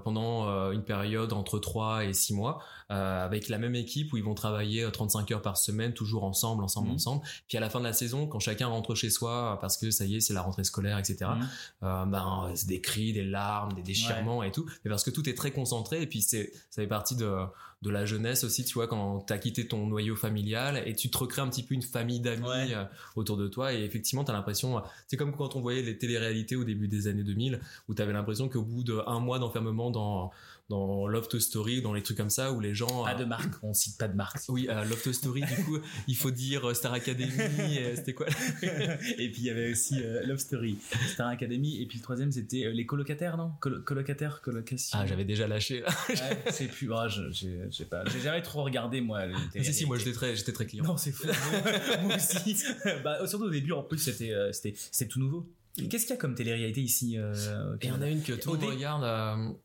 pendant 0.04 0.48
euh, 0.48 0.72
une 0.72 0.84
période 0.84 1.34
entre 1.34 1.60
3 1.60 2.06
et 2.06 2.14
6 2.14 2.34
mois, 2.34 2.60
euh, 2.92 3.26
avec 3.26 3.50
la 3.50 3.58
même 3.58 3.76
équipe 3.76 4.12
où 4.14 4.18
ils 4.18 4.24
vont 4.24 4.34
travailler 4.34 4.84
euh, 4.84 4.90
35 4.92 5.30
heures 5.32 5.42
par 5.42 5.58
semaine, 5.58 5.94
toujours 5.94 6.24
ensemble, 6.24 6.64
ensemble, 6.64 6.88
Mhm. 6.90 6.96
ensemble. 6.96 7.22
Puis 7.48 7.58
à 7.58 7.62
la 7.62 7.70
fin 7.70 7.80
de 7.80 7.84
la 7.86 7.94
saison, 7.94 8.28
quand 8.28 8.40
chacun 8.40 8.68
rentre 8.68 8.96
chez 8.96 9.10
soi, 9.10 9.58
parce 9.62 9.78
que 9.78 9.92
ça 9.92 10.06
y 10.06 10.16
est, 10.16 10.20
c'est 10.20 10.34
la 10.34 10.42
rentrée 10.42 10.64
scolaire, 10.64 10.98
etc., 10.98 11.32
euh, 11.84 12.06
ben, 12.06 12.52
c'est 12.56 12.68
des 12.68 12.82
cris, 12.82 13.14
des 13.14 13.24
larmes, 13.24 13.74
des 13.74 13.84
déchirements 13.84 14.44
et 14.44 14.52
tout. 14.52 14.66
Mais 14.84 14.90
parce 14.90 15.04
que 15.04 15.12
tout 15.12 15.28
est 15.30 15.36
très 15.36 15.52
concentré 15.52 16.02
et 16.02 16.08
puis 16.08 16.22
c'est, 16.22 16.52
ça 16.70 16.82
fait 16.82 16.88
partie 16.88 17.16
de, 17.16 17.36
de 17.82 17.90
la 17.90 18.06
jeunesse 18.06 18.44
aussi, 18.44 18.66
tu 18.66 18.74
vois, 18.74 18.88
quand 18.88 19.20
t'as 19.22 19.38
quitté 19.38 19.66
ton 19.66 19.88
noyau 19.88 20.16
familial 20.18 20.84
et 20.86 20.94
tu 20.96 21.10
te 21.10 21.18
recrées 21.18 21.42
un 21.42 21.48
petit 21.48 21.64
peu 21.64 21.76
une 21.76 21.82
famille 21.82 22.20
d'amis 22.20 22.46
Ouais. 22.46 22.74
euh, 22.74 22.84
autour 23.16 23.38
de 23.38 23.48
toi 23.48 23.74
et 23.74 23.84
effectivement 23.84 24.26
t'as 24.26 24.34
l'impression, 24.34 24.78
euh, 24.78 24.82
c'est 25.08 25.16
comme 25.16 25.32
quand 25.34 25.56
on 25.56 25.62
voyait 25.62 25.82
les 25.82 25.98
téléréalités 25.98 26.58
au 26.58 26.66
début 26.66 26.90
des 26.90 27.08
années 27.08 27.24
2000 27.24 27.62
où 27.88 27.94
t'avais 27.94 28.12
l'impression 28.12 28.50
qu'au 28.50 28.64
bout 28.64 28.84
d'un 28.84 29.20
mois 29.22 29.40
d'enfermement 29.40 29.92
dans, 29.92 30.30
dans 30.70 31.08
Love 31.08 31.28
Story, 31.40 31.82
dans 31.82 31.94
les 31.94 32.04
trucs 32.04 32.18
comme 32.18 32.30
ça 32.30 32.52
où 32.52 32.60
les 32.60 32.76
gens... 32.76 33.04
Pas 33.04 33.14
euh, 33.16 33.18
de 33.18 33.26
marque, 33.26 33.56
on 33.64 33.74
cite 33.74 33.98
pas 33.98 34.08
de 34.08 34.16
marque. 34.16 34.38
oui, 34.50 34.68
euh, 34.70 34.84
Love 34.86 35.12
Story, 35.12 35.42
du 35.42 35.64
coup, 35.64 35.80
il 36.08 36.16
faut 36.16 36.32
dire 36.32 36.70
euh, 36.70 36.74
Star 36.74 36.94
Academy, 36.94 37.32
euh, 37.40 37.96
c'était 37.96 38.14
quoi 38.14 38.28
et 38.62 39.30
puis 39.32 39.42
il 39.42 39.46
y 39.46 39.50
avait 39.50 39.72
aussi 39.72 40.02
euh, 40.02 40.26
Love 40.26 40.38
Story, 40.38 40.78
Star 41.08 41.28
Academy, 41.28 41.82
et 41.82 41.86
puis 41.88 41.98
le 41.98 42.04
troisième 42.04 42.32
c'était 42.32 42.66
euh, 42.66 42.72
les 42.72 42.86
colocataires, 42.86 43.36
non? 43.38 43.52
Colo- 43.60 43.82
Colocataires, 43.82 44.42
colocation. 44.42 44.98
Ah, 45.00 45.06
j'avais 45.08 45.26
déjà 45.26 45.48
lâché. 45.48 45.84
Ouais, 46.10 46.16
c'est 46.52 46.68
plus. 46.68 46.92
Oh, 46.92 47.08
je, 47.08 47.32
j'ai, 47.32 47.62
j'ai 47.72 47.86
pas. 47.86 48.04
J'ai 48.06 48.20
jamais 48.22 48.42
trop 48.42 48.64
regardé 48.64 49.02
moi. 49.02 49.26
les 49.26 49.34
Ah, 49.34 49.64
si, 49.64 49.74
si, 49.74 49.86
moi 49.86 49.98
j'étais 49.98 50.14
très, 50.14 50.36
j'étais 50.36 50.52
très 50.52 50.66
client. 50.66 50.84
Non, 50.84 50.98
c'est 50.98 51.12
fou. 51.12 51.28
moi 52.04 52.16
aussi. 52.16 52.58
bah, 53.04 53.26
surtout 53.28 53.46
au 53.46 53.50
début, 53.50 53.72
en 53.72 53.84
plus, 53.84 53.98
c'était, 53.98 54.32
euh, 54.34 54.52
tout 55.10 55.20
nouveau. 55.20 55.48
Qu'est-ce 55.90 56.06
qu'il 56.06 56.16
y 56.16 56.18
a 56.18 56.22
comme 56.22 56.36
télé-réalité 56.36 56.82
ici 56.82 57.18
euh, 57.18 57.34
Et 57.82 57.88
il 57.88 57.90
y 57.90 57.92
en 57.92 58.02
a 58.02 58.10
une 58.10 58.22
que 58.22 58.34
tout 58.34 58.54
le 58.54 58.60
monde 58.60 58.70
regarde. 58.70 59.56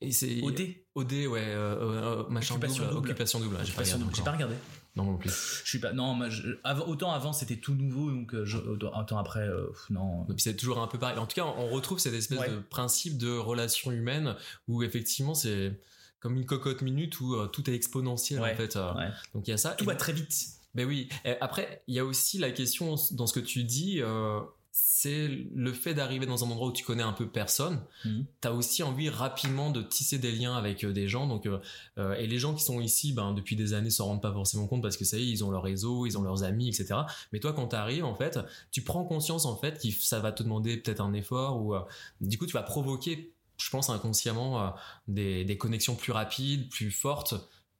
Et 0.00 0.12
c'est 0.12 0.40
OD 0.42 0.60
OD, 0.94 1.12
ouais, 1.12 1.40
euh, 1.40 1.76
euh, 1.76 2.22
euh, 2.24 2.28
machin 2.28 2.54
Occupation 2.54 2.82
double, 2.84 2.94
double. 2.94 3.08
occupation 3.08 3.40
double. 3.40 3.56
J'ai 3.64 3.72
pas 3.72 4.24
pas 4.24 4.32
regardé. 4.32 4.54
Non, 4.96 5.04
non 5.04 5.16
plus. 5.18 5.30
Je 5.64 5.68
suis 5.68 5.78
pas. 5.78 5.92
Non, 5.92 6.14
moi, 6.14 6.28
je- 6.30 6.48
autant 6.86 7.12
avant 7.12 7.32
c'était 7.32 7.56
tout 7.58 7.74
nouveau, 7.74 8.10
donc 8.10 8.34
euh, 8.34 8.44
je, 8.44 8.58
autant 8.58 9.18
après, 9.18 9.46
euh, 9.46 9.66
non. 9.90 10.24
Et 10.24 10.32
puis 10.32 10.42
c'est 10.42 10.56
toujours 10.56 10.80
un 10.80 10.88
peu 10.88 10.98
pareil. 10.98 11.16
En 11.18 11.26
tout 11.26 11.34
cas, 11.36 11.44
on 11.44 11.68
retrouve 11.68 11.98
cette 12.00 12.14
espèce 12.14 12.40
Ouais. 12.40 12.50
de 12.50 12.58
principe 12.58 13.16
de 13.18 13.30
relation 13.36 13.92
humaine 13.92 14.34
où 14.66 14.82
effectivement 14.82 15.34
c'est 15.34 15.80
comme 16.18 16.36
une 16.36 16.44
cocotte 16.44 16.82
minute 16.82 17.20
où 17.20 17.46
tout 17.46 17.70
est 17.70 17.74
exponentiel 17.74 18.40
Ouais, 18.40 18.52
en 18.52 18.56
fait. 18.56 18.76
ouais. 18.76 19.08
Donc 19.34 19.46
il 19.46 19.50
y 19.50 19.54
a 19.54 19.58
ça. 19.58 19.70
Tout 19.70 19.84
Et- 19.84 19.86
va 19.86 19.94
très 19.94 20.12
vite. 20.12 20.34
Ben 20.74 20.86
oui. 20.86 21.08
Et 21.24 21.34
après, 21.40 21.82
il 21.88 21.94
y 21.94 21.98
a 21.98 22.04
aussi 22.04 22.38
la 22.38 22.50
question 22.50 22.96
dans 23.12 23.26
ce 23.26 23.32
que 23.32 23.40
tu 23.40 23.64
dis. 23.64 24.00
euh, 24.02 24.40
c'est 24.82 25.28
le 25.28 25.72
fait 25.72 25.94
d'arriver 25.94 26.26
dans 26.26 26.44
un 26.44 26.50
endroit 26.50 26.68
où 26.68 26.72
tu 26.72 26.84
connais 26.84 27.02
un 27.02 27.12
peu 27.12 27.28
personne. 27.28 27.80
Mhm. 28.04 28.26
T'as 28.40 28.52
aussi 28.52 28.82
envie 28.82 29.08
rapidement 29.08 29.70
de 29.70 29.82
tisser 29.82 30.18
des 30.18 30.32
liens 30.32 30.56
avec 30.56 30.84
euh, 30.84 30.92
des 30.92 31.08
gens. 31.08 31.26
Donc, 31.26 31.46
euh, 31.46 31.58
euh, 31.98 32.14
et 32.14 32.26
les 32.26 32.38
gens 32.38 32.54
qui 32.54 32.62
sont 32.62 32.80
ici, 32.80 33.12
ben 33.12 33.32
depuis 33.32 33.56
des 33.56 33.72
années, 33.72 33.90
s'en 33.90 34.06
rendent 34.06 34.22
pas 34.22 34.32
forcément 34.32 34.66
compte 34.66 34.82
parce 34.82 34.96
que 34.96 35.04
ça 35.04 35.16
y 35.16 35.22
est, 35.22 35.26
ils 35.28 35.44
ont 35.44 35.50
leur 35.50 35.62
réseau, 35.62 36.06
ils 36.06 36.18
ont 36.18 36.22
leurs 36.22 36.42
amis, 36.42 36.68
etc. 36.68 37.00
Mais 37.32 37.40
toi, 37.40 37.52
quand 37.52 37.68
t'arrives, 37.68 38.04
en 38.04 38.14
fait, 38.14 38.38
tu 38.72 38.82
prends 38.82 39.04
conscience 39.04 39.46
en 39.46 39.56
fait 39.56 39.80
que 39.80 39.88
ça 39.90 40.20
va 40.20 40.32
te 40.32 40.42
demander 40.42 40.76
peut-être 40.76 41.00
un 41.00 41.12
effort 41.12 41.62
ou 41.62 41.74
euh, 41.74 41.80
du 42.20 42.38
coup, 42.38 42.46
tu 42.46 42.52
vas 42.52 42.62
provoquer, 42.62 43.32
je 43.58 43.70
pense 43.70 43.90
inconsciemment, 43.90 44.62
euh, 44.62 44.70
des, 45.08 45.44
des 45.44 45.56
connexions 45.56 45.94
plus 45.94 46.12
rapides, 46.12 46.68
plus 46.68 46.90
fortes 46.90 47.34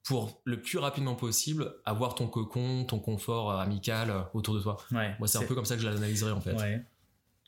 pour 0.04 0.40
le 0.44 0.60
plus 0.60 0.78
rapidement 0.78 1.14
possible 1.14 1.74
avoir 1.84 2.14
ton 2.14 2.26
cocon, 2.26 2.84
ton 2.84 2.98
confort 2.98 3.52
euh, 3.52 3.58
amical 3.58 4.10
euh, 4.10 4.20
autour 4.34 4.54
de 4.54 4.60
toi. 4.60 4.78
Ouais. 4.92 5.14
Moi, 5.18 5.28
c'est 5.28 5.38
un 5.38 5.44
peu 5.44 5.54
comme 5.54 5.64
ça 5.64 5.76
que 5.76 5.82
je 5.82 5.88
l'analyserais 5.88 6.32
en 6.32 6.40
fait. 6.40 6.54
Ouais. 6.54 6.82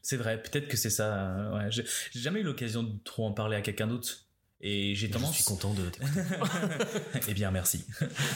C'est 0.03 0.17
vrai. 0.17 0.43
Peut-être 0.43 0.69
que 0.69 0.77
c'est 0.77 0.91
ça. 0.91 1.15
euh, 1.15 1.57
ouais. 1.57 1.71
J'ai, 1.71 1.85
jamais 2.15 2.41
eu 2.41 2.45
l'occasion 2.45 2.83
de 2.83 2.93
trop 3.05 3.27
en 3.27 3.33
parler 3.33 3.57
à 3.57 3.63
quelqu'un 3.63 3.87
d'autre. 3.87 4.27
Et 4.61 4.95
j'ai 4.95 5.11
Je 5.11 5.19
suis 5.33 5.43
content 5.45 5.75
de 5.75 5.91
eh 7.29 7.35
bien, 7.35 7.51
merci. 7.51 7.85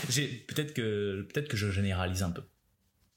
j'ai 0.08 0.26
peut-être 0.26 0.74
que 0.74 1.22
peut-être 1.32 1.46
que 1.46 1.56
je 1.56 1.70
généralise 1.70 2.24
un 2.24 2.30
peu. 2.30 2.42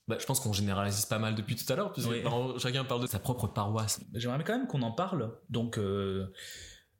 Bah, 0.07 0.17
je 0.19 0.26
pense 0.26 0.39
qu'on 0.39 0.53
généralise 0.53 1.05
pas 1.05 1.17
mal 1.17 1.34
depuis 1.34 1.55
tout 1.55 1.71
à 1.71 1.76
l'heure, 1.76 1.91
puisque 1.91 2.09
Oui. 2.09 2.23
chacun 2.57 2.84
parle 2.84 3.01
de 3.01 3.07
sa 3.07 3.19
propre 3.19 3.47
paroisse. 3.47 3.99
J'aimerais 4.13 4.43
quand 4.43 4.57
même 4.57 4.67
qu'on 4.67 4.81
en 4.84 4.91
parle. 4.91 5.31
Donc, 5.49 5.77
euh, 5.80 6.31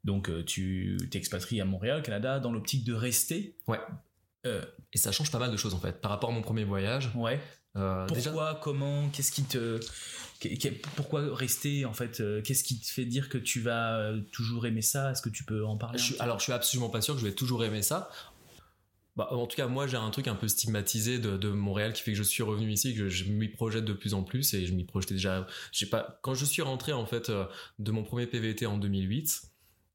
donc 0.04 0.28
euh, 0.30 0.42
tu 0.44 0.96
t'expatries 1.10 1.60
à 1.60 1.64
Montréal, 1.64 2.02
Canada, 2.02 2.38
dans 2.40 2.52
l'optique 2.52 2.84
de 2.84 2.94
rester. 2.94 3.56
Ouais. 3.68 3.80
Euh, 4.46 4.64
Et 4.94 4.98
ça 4.98 5.12
change 5.12 5.30
pas 5.30 5.38
mal 5.38 5.50
de 5.52 5.56
choses 5.56 5.74
en 5.74 5.80
fait. 5.80 6.00
Par 6.00 6.10
rapport 6.10 6.30
à 6.30 6.32
mon 6.32 6.42
premier 6.42 6.64
voyage, 6.64 7.10
ouais. 7.14 7.40
Euh, 7.76 8.06
déjà- 8.08 8.30
Pourquoi 8.30 8.58
Comment 8.62 9.08
Qu'est-ce 9.10 9.30
qui 9.30 9.44
te 9.44 9.78
Pourquoi 10.96 11.34
rester 11.34 11.84
en 11.84 11.92
fait 11.92 12.22
Qu'est-ce 12.42 12.64
qui 12.64 12.80
te 12.80 12.86
fait 12.88 13.04
dire 13.04 13.28
que 13.28 13.38
tu 13.38 13.60
vas 13.60 14.12
toujours 14.32 14.66
aimer 14.66 14.82
ça? 14.82 15.10
Est-ce 15.12 15.22
que 15.22 15.28
tu 15.28 15.44
peux 15.44 15.64
en 15.64 15.76
parler 15.76 15.98
Je 15.98 16.04
suis- 16.04 16.16
alors, 16.20 16.38
je 16.38 16.44
suis 16.44 16.52
absolument 16.52 16.88
pas 16.88 17.00
sûr 17.00 17.14
que 17.14 17.20
je 17.20 17.26
vais 17.26 17.34
toujours 17.34 17.62
aimer 17.64 17.82
ça. 17.82 18.10
Bah, 19.16 19.28
en 19.32 19.46
tout 19.46 19.56
cas, 19.56 19.66
moi, 19.66 19.86
j'ai 19.86 19.96
un 19.96 20.08
truc 20.10 20.28
un 20.28 20.34
peu 20.36 20.48
stigmatisé 20.48 21.18
de, 21.18 21.36
de 21.36 21.50
Montréal 21.50 21.92
qui 21.92 22.00
fait 22.02 22.12
que 22.12 22.16
je 22.18 22.22
suis 22.22 22.42
revenu 22.42 22.70
ici, 22.72 22.94
que 22.94 23.08
je 23.08 23.24
m'y 23.24 23.48
projette 23.48 23.84
de 23.84 23.92
plus 23.92 24.14
en 24.14 24.22
plus 24.22 24.54
et 24.54 24.64
je 24.66 24.72
m'y 24.72 24.84
projetais 24.84 25.14
déjà. 25.14 25.46
J'ai 25.72 25.86
pas. 25.86 26.18
Quand 26.22 26.34
je 26.34 26.44
suis 26.44 26.62
rentré 26.62 26.92
en 26.92 27.04
fait 27.06 27.30
de 27.78 27.90
mon 27.92 28.02
premier 28.04 28.26
PVT 28.26 28.66
en 28.66 28.78
2008, 28.78 29.42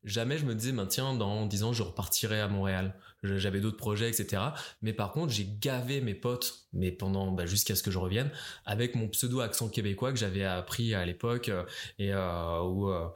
jamais 0.05 0.37
je 0.37 0.45
me 0.45 0.55
disais, 0.55 0.71
bah, 0.71 0.85
tiens, 0.87 1.13
dans 1.13 1.45
10 1.45 1.63
ans, 1.63 1.73
je 1.73 1.83
repartirai 1.83 2.39
à 2.39 2.47
Montréal. 2.47 2.95
J'avais 3.23 3.59
d'autres 3.59 3.77
projets, 3.77 4.07
etc. 4.07 4.41
Mais 4.81 4.93
par 4.93 5.11
contre, 5.11 5.33
j'ai 5.33 5.47
gavé 5.59 5.99
mes 5.99 6.13
potes, 6.13 6.67
mais 6.73 6.91
pendant 6.91 7.31
bah, 7.31 7.45
jusqu'à 7.45 7.75
ce 7.75 7.81
que 7.81 7.89
je 7.89 7.97
revienne, 7.97 8.29
avec 8.65 8.95
mon 8.95 9.07
pseudo 9.07 9.39
accent 9.39 9.67
québécois 9.67 10.11
que 10.11 10.19
j'avais 10.19 10.43
appris 10.43 10.93
à 10.93 11.05
l'époque 11.05 11.49
euh, 11.49 11.63
et 11.97 12.13
euh, 12.13 12.61
où 12.61 12.89
euh, 12.89 13.07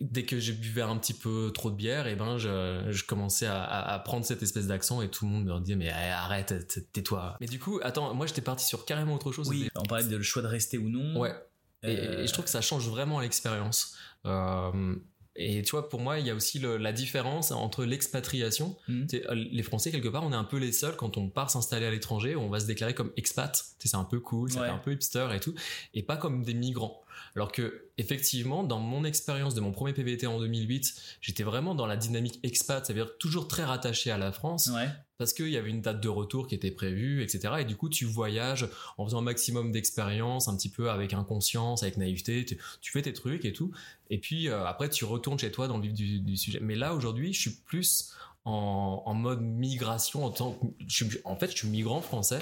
dès 0.00 0.22
que 0.22 0.38
j'ai 0.38 0.52
buvais 0.52 0.82
un 0.82 0.96
petit 0.98 1.14
peu 1.14 1.50
trop 1.52 1.70
de 1.70 1.74
bière, 1.74 2.06
et 2.06 2.14
ben 2.14 2.38
je, 2.38 2.86
je 2.90 3.04
commençais 3.04 3.46
à, 3.48 4.00
prendre 4.04 4.24
cette 4.24 4.42
espèce 4.42 4.68
d'accent 4.68 5.02
et 5.02 5.08
tout 5.08 5.24
le 5.24 5.32
monde 5.32 5.46
me 5.46 5.58
disait 5.60 5.76
mais 5.76 5.88
eh, 5.88 6.10
arrête, 6.10 6.92
tais-toi. 6.92 7.36
Mais 7.40 7.46
du 7.46 7.58
coup, 7.58 7.80
attends, 7.82 8.14
moi 8.14 8.26
j'étais 8.26 8.42
parti 8.42 8.64
sur 8.64 8.84
carrément 8.84 9.14
autre 9.14 9.32
chose. 9.32 9.48
Oui, 9.48 9.68
on 9.74 9.82
parlait 9.82 10.04
de 10.04 10.16
le 10.16 10.22
choix 10.22 10.42
de 10.42 10.48
rester 10.48 10.78
ou 10.78 10.88
non. 10.88 11.18
Ouais. 11.18 11.34
Et, 11.82 11.92
et 11.92 12.26
je 12.26 12.32
trouve 12.32 12.44
que 12.44 12.50
ça 12.50 12.60
change 12.60 12.88
vraiment 12.88 13.20
l'expérience. 13.20 13.96
Euh, 14.26 14.94
et 15.36 15.62
tu 15.62 15.70
vois, 15.72 15.88
pour 15.88 16.00
moi, 16.00 16.18
il 16.20 16.26
y 16.26 16.30
a 16.30 16.34
aussi 16.34 16.58
le- 16.58 16.76
la 16.76 16.92
différence 16.92 17.50
entre 17.50 17.84
l'expatriation. 17.84 18.76
Sais, 19.08 19.28
euh, 19.28 19.34
Les 19.34 19.62
Français, 19.62 19.90
quelque 19.90 20.08
part, 20.08 20.24
on 20.24 20.32
est 20.32 20.36
un 20.36 20.44
peu 20.44 20.58
les 20.58 20.72
seuls 20.72 20.96
quand 20.96 21.16
on 21.16 21.28
part 21.28 21.50
s'installer 21.50 21.86
à 21.86 21.90
l'étranger, 21.90 22.36
on 22.36 22.48
va 22.48 22.60
se 22.60 22.66
déclarer 22.66 22.94
comme 22.94 23.12
expat. 23.16 23.64
C'est 23.78 23.94
un 23.96 24.04
peu 24.04 24.20
cool, 24.20 24.50
ça 24.50 24.60
Ouais. 24.60 24.66
fait 24.68 24.72
un 24.72 24.78
peu 24.78 24.92
hipster 24.92 25.28
et 25.34 25.40
tout, 25.40 25.54
et 25.94 26.02
pas 26.02 26.16
comme 26.16 26.42
des 26.44 26.54
migrants. 26.54 27.03
Alors 27.36 27.50
que, 27.50 27.86
effectivement, 27.98 28.62
dans 28.62 28.78
mon 28.78 29.04
expérience 29.04 29.54
de 29.54 29.60
mon 29.60 29.72
premier 29.72 29.92
PVT 29.92 30.26
en 30.28 30.38
2008, 30.38 30.94
j'étais 31.20 31.42
vraiment 31.42 31.74
dans 31.74 31.86
la 31.86 31.96
dynamique 31.96 32.38
expat, 32.44 32.86
ça 32.86 32.92
veut 32.92 33.02
dire 33.04 33.18
toujours 33.18 33.48
très 33.48 33.64
rattaché 33.64 34.10
à 34.12 34.18
la 34.18 34.30
France 34.30 34.70
Ouais. 34.72 34.88
parce 35.18 35.32
qu'il 35.32 35.48
y 35.48 35.56
avait 35.56 35.70
une 35.70 35.80
date 35.80 36.00
de 36.00 36.08
retour 36.08 36.46
qui 36.46 36.54
était 36.54 36.70
prévue, 36.70 37.22
etc. 37.24 37.54
Et 37.58 37.64
du 37.64 37.74
coup, 37.74 37.88
tu 37.88 38.04
voyages 38.04 38.68
en 38.98 39.04
faisant 39.04 39.18
un 39.18 39.22
maximum 39.22 39.72
d'expérience, 39.72 40.46
un 40.46 40.56
petit 40.56 40.68
peu 40.68 40.90
avec 40.90 41.12
inconscience, 41.12 41.82
avec 41.82 41.96
naïveté, 41.96 42.44
tu, 42.44 42.56
tu 42.80 42.92
fais 42.92 43.02
tes 43.02 43.12
trucs 43.12 43.44
et 43.44 43.52
tout. 43.52 43.72
Et 44.10 44.18
puis 44.18 44.48
euh, 44.48 44.64
après, 44.64 44.88
tu 44.88 45.04
retournes 45.04 45.38
chez 45.38 45.50
toi 45.50 45.66
dans 45.66 45.78
le 45.78 45.82
vif 45.82 45.92
du, 45.92 46.20
du 46.20 46.36
sujet. 46.36 46.60
Mais 46.62 46.76
là, 46.76 46.94
aujourd'hui, 46.94 47.32
je 47.32 47.40
suis 47.40 47.50
plus 47.50 48.12
en, 48.44 49.02
en 49.04 49.14
mode 49.14 49.40
migration. 49.40 50.24
En, 50.24 50.30
tant 50.30 50.52
que, 50.52 50.66
je 50.86 51.04
suis- 51.04 51.18
en 51.24 51.34
fait, 51.34 51.50
je 51.50 51.56
suis 51.56 51.68
migrant 51.68 52.00
français. 52.00 52.40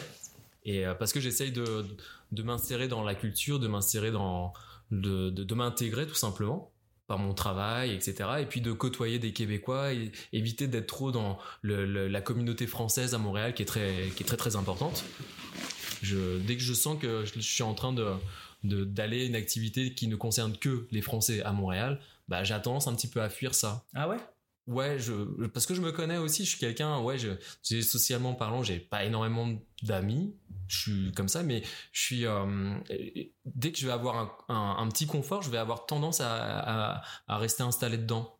Et 0.66 0.86
euh, 0.86 0.94
parce 0.94 1.12
que 1.14 1.20
j'essaye 1.20 1.50
de, 1.50 1.86
de 2.32 2.42
m'insérer 2.42 2.88
dans 2.88 3.02
la 3.02 3.14
culture, 3.14 3.58
de 3.58 3.68
m'insérer 3.68 4.10
dans... 4.10 4.52
de, 4.92 5.30
de, 5.30 5.42
de 5.42 5.54
m'intégrer 5.54 6.06
tout 6.06 6.14
simplement 6.14 6.70
par 7.08 7.18
mon 7.18 7.34
travail, 7.34 7.92
etc. 7.92 8.14
Et 8.40 8.46
puis 8.46 8.60
de 8.60 8.70
côtoyer 8.72 9.18
des 9.18 9.32
Québécois 9.32 9.92
et 9.92 10.12
éviter 10.32 10.68
d'être 10.68 10.86
trop 10.86 11.10
dans 11.10 11.38
le- 11.62 11.84
le- 11.84 12.06
la 12.08 12.20
communauté 12.20 12.66
française 12.68 13.12
à 13.14 13.18
Montréal 13.18 13.54
qui 13.54 13.62
est 13.62 13.66
très, 13.66 14.10
qui 14.16 14.22
est 14.22 14.26
très 14.26 14.36
très 14.36 14.54
importante. 14.54 15.04
Je, 16.02 16.38
dès 16.38 16.56
que 16.56 16.62
je 16.62 16.72
sens 16.74 16.98
que 16.98 17.24
je, 17.24 17.40
suis 17.40 17.62
en 17.62 17.74
train 17.74 17.92
de 17.92 18.06
d'aller 18.64 19.22
à 19.22 19.24
une 19.26 19.34
activité 19.34 19.92
qui 19.92 20.06
ne 20.06 20.14
concerne 20.14 20.56
que 20.56 20.86
les 20.92 21.02
Français 21.02 21.42
à 21.42 21.50
Montréal, 21.52 21.98
bah 22.28 22.44
j'ai 22.44 22.54
tendance 22.62 22.86
un 22.86 22.94
petit 22.94 23.08
peu 23.08 23.20
à 23.20 23.28
fuir 23.28 23.56
ça. 23.56 23.84
Ah 23.92 24.08
ouais? 24.08 24.18
Ouais, 24.68 25.00
je, 25.00 25.12
parce 25.48 25.66
que 25.66 25.74
je 25.74 25.80
me 25.80 25.90
connais 25.90 26.18
aussi, 26.18 26.44
je 26.44 26.50
suis 26.50 26.58
quelqu'un, 26.60 27.00
ouais, 27.00 27.18
je, 27.18 27.30
socialement 27.82 28.34
parlant, 28.34 28.62
j'ai 28.62 28.78
pas 28.78 29.04
énormément 29.04 29.48
d'amis, 29.82 30.32
je 30.72 30.80
suis 30.80 31.12
comme 31.12 31.28
ça, 31.28 31.42
mais 31.42 31.62
je 31.92 32.00
suis, 32.00 32.26
euh, 32.26 32.74
dès 33.44 33.72
que 33.72 33.78
je 33.78 33.86
vais 33.86 33.92
avoir 33.92 34.16
un, 34.16 34.54
un, 34.54 34.76
un 34.78 34.88
petit 34.88 35.06
confort, 35.06 35.42
je 35.42 35.50
vais 35.50 35.58
avoir 35.58 35.84
tendance 35.86 36.20
à, 36.20 36.34
à, 36.96 37.02
à 37.28 37.36
rester 37.38 37.62
installé 37.62 37.98
dedans. 37.98 38.38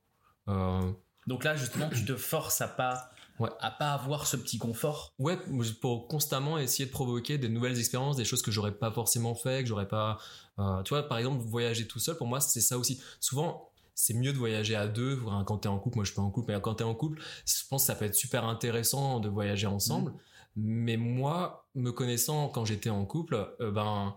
Euh, 0.48 0.80
Donc 1.26 1.44
là, 1.44 1.54
justement, 1.56 1.88
tu 1.90 2.04
te 2.04 2.16
forces 2.16 2.60
à 2.60 2.68
pas, 2.68 3.10
Ouais. 3.38 3.50
à 3.60 3.70
pas 3.70 3.92
avoir 3.92 4.26
ce 4.26 4.36
petit 4.36 4.59
confort? 4.59 5.14
Ouais, 5.18 5.38
pour 5.80 6.06
constamment 6.06 6.59
essayer 6.59 6.86
de 6.86 6.90
provoquer 6.90 7.38
des 7.38 7.48
nouvelles 7.48 7.78
expériences, 7.78 8.16
des 8.16 8.24
choses 8.24 8.42
que 8.42 8.50
j'aurais 8.50 8.72
pas 8.72 8.90
forcément 8.90 9.34
fait, 9.34 9.62
que 9.62 9.68
j'aurais 9.68 9.88
pas. 9.88 10.18
euh, 10.59 10.82
tu 10.84 10.90
vois, 10.90 11.02
par 11.09 11.18
exemple, 11.18 11.42
voyager 11.44 11.86
tout 11.86 11.98
seul, 11.98 12.16
pour 12.16 12.26
moi, 12.26 12.40
c'est 12.40 12.60
ça 12.60 12.78
aussi. 12.78 13.00
Souvent, 13.20 13.70
c'est 13.94 14.14
mieux 14.14 14.32
de 14.32 14.38
voyager 14.38 14.74
à 14.76 14.86
deux. 14.86 15.20
Enfin, 15.26 15.44
Quand 15.44 15.59
t'es 15.59 15.68
en 15.68 15.78
couple, 15.78 15.96
moi 15.96 16.04
je 16.04 16.10
suis 16.10 16.16
pas 16.16 16.22
en 16.22 16.30
couple, 16.30 16.52
mais 16.52 16.60
quand 16.60 16.74
t'es 16.76 16.84
en 16.84 16.94
couple, 16.94 17.20
je 17.46 17.54
pense 17.68 17.82
que 17.82 17.86
ça 17.86 17.94
peut 17.94 18.04
être 18.06 18.14
super 18.14 18.44
intéressant 18.44 19.20
de 19.20 19.28
voyager 19.28 19.66
ensemble. 19.66 20.12
Mais 20.56 20.96
moi, 20.98 21.61
me 21.74 21.90
connaissant 21.93 22.49
quand 22.49 22.65
j'étais 22.65 22.90
en 22.90 23.05
couple, 23.05 23.55
euh, 23.61 23.70
ben. 23.70 24.15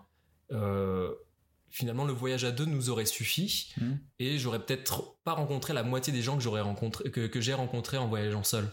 euh, 0.51 1.11
Finalement, 1.71 2.05
le 2.05 2.13
voyage 2.13 2.45
à 2.45 2.51
deux 2.51 2.63
nous 2.63 2.89
aurait 2.89 3.05
suffi 3.05 3.73
Mhm. 3.81 3.99
et 4.19 4.37
j'aurais 4.37 4.59
peut-être 4.65 5.15
pas 5.25 5.33
rencontré 5.33 5.73
la 5.73 5.83
moitié 5.83 6.13
des 6.13 6.21
gens 6.21 6.37
que 6.37 6.41
j'aurais 6.43 6.61
rencontré, 6.61 7.11
que, 7.11 7.27
que 7.27 7.41
j'ai 7.41 7.53
rencontrés 7.53 7.97
en 7.97 8.07
voyageant 8.07 8.43
seul. 8.43 8.71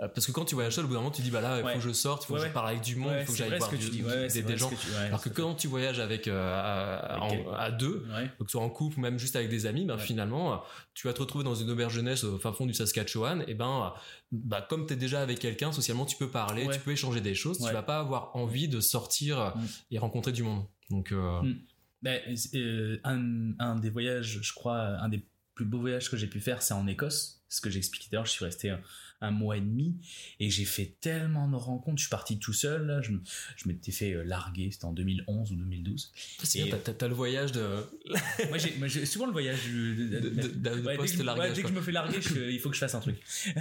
Euh, 0.00 0.08
Parce 0.08 0.26
que 0.26 0.32
quand 0.32 0.46
tu 0.46 0.54
voyages 0.54 0.74
seul, 0.74 0.86
au 0.86 0.88
bout 0.88 0.94
d'un 0.94 1.00
moment, 1.00 1.10
tu 1.12 1.20
dis 1.20 1.30
bah 1.30 1.42
là, 1.42 1.58
il 1.60 1.64
Ouais. 1.64 1.72
faut 1.74 1.78
que 1.78 1.84
je 1.84 1.92
sorte, 1.92 2.24
il 2.24 2.26
faut 2.28 2.34
Ouais, 2.34 2.40
que 2.40 2.46
je 2.48 2.52
parle 2.52 2.68
avec 2.70 2.80
du 2.80 2.96
monde, 2.96 3.12
il 3.12 3.16
Ouais, 3.18 3.24
faut 3.26 3.32
que 3.32 3.38
j'aille 3.38 3.56
voir 3.58 3.70
que 3.70 3.76
du- 3.76 3.90
dis. 3.90 4.00
Des, 4.42 4.56
gens. 4.56 4.70
que 4.70 4.74
tu- 4.74 4.94
Alors 4.96 5.20
que 5.22 5.28
quand 5.28 5.54
tu 5.54 5.68
voyages 5.68 6.00
avec 6.00 6.28
euh, 6.28 6.54
à, 6.54 7.22
Avec 7.26 7.46
en- 7.46 7.52
à 7.52 7.70
deux, 7.70 8.06
que 8.38 8.44
ce 8.46 8.52
soit 8.52 8.62
en 8.62 8.70
couple 8.70 8.98
ou 8.98 9.02
même 9.02 9.18
juste 9.18 9.36
avec 9.36 9.50
des 9.50 9.66
amis, 9.66 9.84
ben 9.84 9.98
finalement, 9.98 10.62
tu 10.94 11.06
vas 11.06 11.12
te 11.12 11.20
retrouver 11.20 11.44
dans 11.44 11.54
une 11.54 11.68
auberge 11.70 11.92
jeunesse 11.94 12.24
au 12.24 12.38
fin 12.38 12.52
fond 12.54 12.64
du 12.64 12.72
Saskatchewan, 12.72 13.44
et 13.46 13.54
ben, 13.54 13.92
bah, 14.32 14.66
comme 14.68 14.86
tu 14.86 14.94
es 14.94 14.96
déjà 14.96 15.20
avec 15.20 15.38
quelqu'un, 15.38 15.72
socialement, 15.72 16.06
tu 16.06 16.16
peux 16.16 16.30
parler, 16.30 16.66
tu 16.72 16.78
peux 16.80 16.92
échanger 16.92 17.20
des 17.20 17.34
choses, 17.34 17.58
tu 17.58 17.70
vas 17.72 17.82
pas 17.82 17.98
avoir 17.98 18.34
envie 18.34 18.68
de 18.68 18.80
sortir 18.80 19.40
euh, 19.40 19.50
Mm. 19.50 19.60
et 19.92 19.98
rencontrer 19.98 20.32
du 20.32 20.42
monde. 20.42 20.64
Donc, 20.90 21.12
euh, 21.12 21.42
Mm. 21.42 21.58
Ben, 22.00 22.20
euh, 22.54 22.98
un, 23.04 23.52
un 23.60 23.76
des 23.76 23.90
voyages, 23.90 24.40
je 24.42 24.52
crois, 24.54 24.78
un 24.80 25.08
des 25.08 25.22
plus 25.54 25.64
beaux 25.66 25.78
voyages 25.80 26.10
que 26.10 26.16
j'ai 26.16 26.26
pu 26.26 26.40
faire, 26.40 26.60
c'est 26.62 26.74
en 26.74 26.86
Écosse. 26.88 27.44
Ce 27.48 27.60
que 27.60 27.68
j'expliquais 27.70 28.08
d'ailleurs, 28.10 28.24
je 28.26 28.32
suis 28.32 28.44
resté 28.44 28.74
un, 29.22 29.30
mois 29.30 29.56
et 29.56 29.60
demi 29.60 29.94
et 30.40 30.50
j'ai 30.50 30.64
fait 30.64 30.94
tellement 31.00 31.48
de 31.48 31.56
rencontres. 31.56 31.98
Je 31.98 32.02
suis 32.04 32.10
parti 32.10 32.38
tout 32.38 32.52
seul. 32.52 32.86
Là, 32.86 33.00
je, 33.00 33.12
je 33.56 33.68
m'étais 33.68 33.92
fait 33.92 34.12
euh, 34.12 34.22
larguer. 34.24 34.70
C'était 34.70 34.84
en 34.84 34.92
2011 34.92 35.52
ou 35.52 35.56
2012. 35.56 36.12
c'est 36.42 36.64
bien, 36.64 36.76
t'as- 36.78 37.08
le 37.08 37.14
voyage 37.14 37.52
de, 37.52 37.84
moi, 38.48 38.58
j'ai, 38.58 38.74
moi, 38.78 38.88
souvent 38.88 39.26
le 39.26 39.32
voyage 39.32 39.62
du- 39.64 39.96
de, 40.08 40.18
de, 40.20 40.28
de- 40.28 40.48
de- 40.48 40.48
de 40.48 40.70
Ouais, 40.82 40.96
dès 40.96 41.02
que, 41.02 41.06
je, 41.06 41.12
post-largage, 41.16 41.48
ouais, 41.50 41.54
dès 41.54 41.56
que 41.56 41.60
quoi. 41.62 41.70
je 41.70 41.76
me 41.76 41.82
fais 41.82 41.92
larguer, 41.92 42.20
je- 42.20 42.50
il 42.50 42.58
faut 42.60 42.68
que 42.68 42.74
je 42.74 42.80
fasse 42.80 42.94
un 42.94 43.00
truc. 43.00 43.16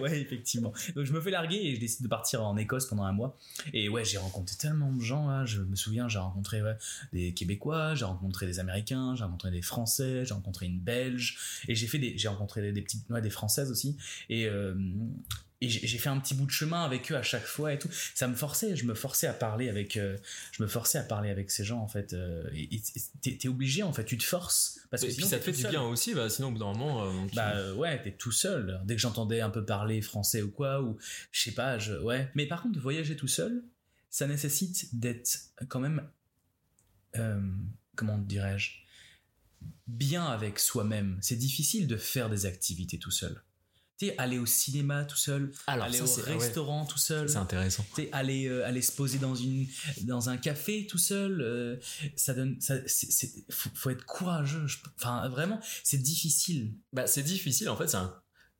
ouais, 0.00 0.20
effectivement. 0.20 0.72
Donc 0.94 1.04
je 1.04 1.12
me 1.12 1.20
fais 1.20 1.30
larguer 1.30 1.56
et 1.56 1.74
je 1.74 1.80
décide 1.80 2.02
de 2.02 2.08
partir 2.08 2.42
en 2.44 2.56
Écosse 2.56 2.86
pendant 2.86 3.04
un 3.04 3.12
mois. 3.12 3.38
Et 3.72 3.88
ouais, 3.88 4.04
j'ai 4.04 4.18
rencontré 4.18 4.56
tellement 4.56 4.92
de 4.92 5.00
gens. 5.00 5.28
Là. 5.28 5.44
Je 5.44 5.60
me 5.62 5.76
souviens, 5.76 6.08
j'ai 6.08 6.18
rencontré 6.18 6.62
ouais, 6.62 6.76
des 7.12 7.32
Québécois, 7.32 7.94
j'ai 7.94 8.04
rencontré 8.04 8.46
des 8.46 8.58
Américains, 8.58 9.14
j'ai 9.16 9.24
rencontré 9.24 9.50
des 9.50 9.62
Français, 9.62 10.24
j'ai 10.24 10.34
rencontré 10.34 10.66
une 10.66 10.78
Belge. 10.80 11.38
Et 11.68 11.74
j'ai 11.74 11.86
fait 11.86 11.98
des, 11.98 12.16
j'ai 12.18 12.28
rencontré 12.28 12.62
des, 12.62 12.72
des 12.72 12.82
petites, 12.82 13.08
ouais, 13.10 13.22
des 13.22 13.30
Françaises 13.30 13.70
aussi. 13.70 13.96
Et 14.28 14.46
euh, 14.46 14.74
et 15.62 15.68
j'ai 15.70 15.96
fait 15.98 16.10
un 16.10 16.20
petit 16.20 16.34
bout 16.34 16.44
de 16.44 16.50
chemin 16.50 16.84
avec 16.84 17.10
eux 17.10 17.16
à 17.16 17.22
chaque 17.22 17.46
fois 17.46 17.72
et 17.72 17.78
tout. 17.78 17.88
Ça 18.14 18.28
me 18.28 18.34
forçait, 18.34 18.76
je 18.76 18.84
me 18.84 18.92
forçais 18.94 19.26
à 19.26 19.32
parler 19.32 19.70
avec, 19.70 19.96
euh, 19.96 20.18
je 20.52 20.62
me 20.62 20.68
forçais 20.68 20.98
à 20.98 21.02
parler 21.02 21.30
avec 21.30 21.50
ces 21.50 21.64
gens 21.64 21.80
en 21.80 21.88
fait. 21.88 22.12
euh, 22.12 22.46
et 22.52 22.82
t'es 23.38 23.48
obligé 23.48 23.82
en 23.82 23.92
fait, 23.92 24.04
tu 24.04 24.18
te 24.18 24.24
forces 24.24 24.78
parce 24.90 25.02
que 25.02 25.08
Et 25.08 25.14
puis 25.14 25.24
ça 25.24 25.38
te 25.38 25.44
fait 25.44 25.52
du 25.52 25.62
seul. 25.62 25.70
bien 25.70 25.82
aussi, 25.82 26.12
bah, 26.14 26.28
sinon 26.28 26.48
au 26.48 26.50
bout 26.52 26.58
d'un 26.58 26.72
moment, 26.74 27.04
euh, 27.06 27.26
tu- 27.28 27.36
Bah 27.36 27.72
ouais, 27.72 28.02
t'es 28.02 28.12
tout 28.12 28.32
seul. 28.32 28.80
Dès 28.84 28.96
que 28.96 29.00
j'entendais 29.00 29.40
un 29.40 29.48
peu 29.50 29.64
parler 29.64 30.02
français 30.02 30.42
ou 30.42 30.50
quoi, 30.50 30.82
ou 30.82 30.98
je 31.32 31.40
sais 31.42 31.52
pas, 31.52 31.78
je, 31.78 31.94
ouais. 31.94 32.30
Mais 32.34 32.44
par 32.46 32.60
contre, 32.62 32.78
voyager 32.78 33.16
tout 33.16 33.26
seul, 33.28 33.64
ça 34.10 34.26
nécessite 34.26 34.98
d'être 34.98 35.38
quand 35.68 35.80
même, 35.80 36.02
comment 37.94 38.18
dirais-je, 38.18 38.72
bien 39.86 40.26
avec 40.26 40.58
soi-même. 40.58 41.18
C'est 41.22 41.36
difficile 41.36 41.86
de 41.86 41.96
faire 41.96 42.28
des 42.28 42.44
activités 42.46 42.98
tout 42.98 43.10
seul. 43.10 43.42
Tu 43.98 44.08
sais, 44.08 44.14
aller 44.18 44.38
au 44.38 44.44
cinéma 44.46 45.04
tout 45.06 45.16
seul, 45.16 45.52
Alors, 45.66 45.86
aller 45.86 45.98
ça, 45.98 46.04
au 46.04 46.08
ah 46.08 46.28
ouais, 46.30 46.36
restaurant 46.38 46.84
tout 46.84 46.98
seul. 46.98 47.28
c'est 47.30 47.36
intéressant. 47.36 47.84
Tu 47.94 48.02
sais, 48.02 48.08
aller 48.12 48.46
euh, 48.46 48.66
aller 48.66 48.82
se 48.82 48.92
poser 48.92 49.16
dans 49.18 49.34
une 49.34 49.66
dans 50.02 50.28
un 50.28 50.36
café 50.36 50.86
tout 50.86 50.98
seul 50.98 51.40
euh, 51.40 51.76
ça 52.14 52.34
donne 52.34 52.60
ça 52.60 52.74
faut, 53.50 53.70
faut 53.74 53.88
être 53.90 54.04
courageux 54.04 54.66
je- 54.66 54.78
enfin 54.98 55.26
vraiment 55.30 55.58
c'est 55.82 55.96
difficile 56.02 56.74
Bah, 56.92 57.06
c'est 57.06 57.22
difficile, 57.22 57.68
en 57.70 57.76
fait, 57.76 57.88
c'est 57.88 57.96
un... 57.96 58.14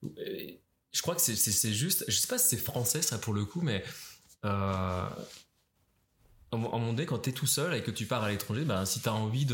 euh, 0.05 0.51
Je 0.93 1.03
crois 1.03 1.15
que 1.15 1.21
c'est- 1.21 1.73
juste... 1.75 2.05
Je 2.09 2.17
sais 2.17 2.29
pas 2.29 2.39
si 2.39 2.49
c'est 2.49 2.57
français, 2.63 3.03
ça, 3.03 3.19
pour 3.19 3.35
le 3.35 3.45
coup, 3.45 3.61
mais... 3.61 3.85
Euh... 4.47 5.07
À 6.57 6.77
un 6.77 6.78
moment 6.78 6.93
donné, 6.93 7.07
quand 7.07 7.19
t'es 7.19 7.33
tout 7.33 7.47
seul 7.47 7.74
et 7.74 7.83
que 7.83 7.91
tu 7.91 8.07
pars 8.07 8.23
à 8.24 8.31
l'étranger, 8.31 8.65
bah, 8.65 8.85
si 8.87 9.01
t'as 9.01 9.12
envie 9.12 9.47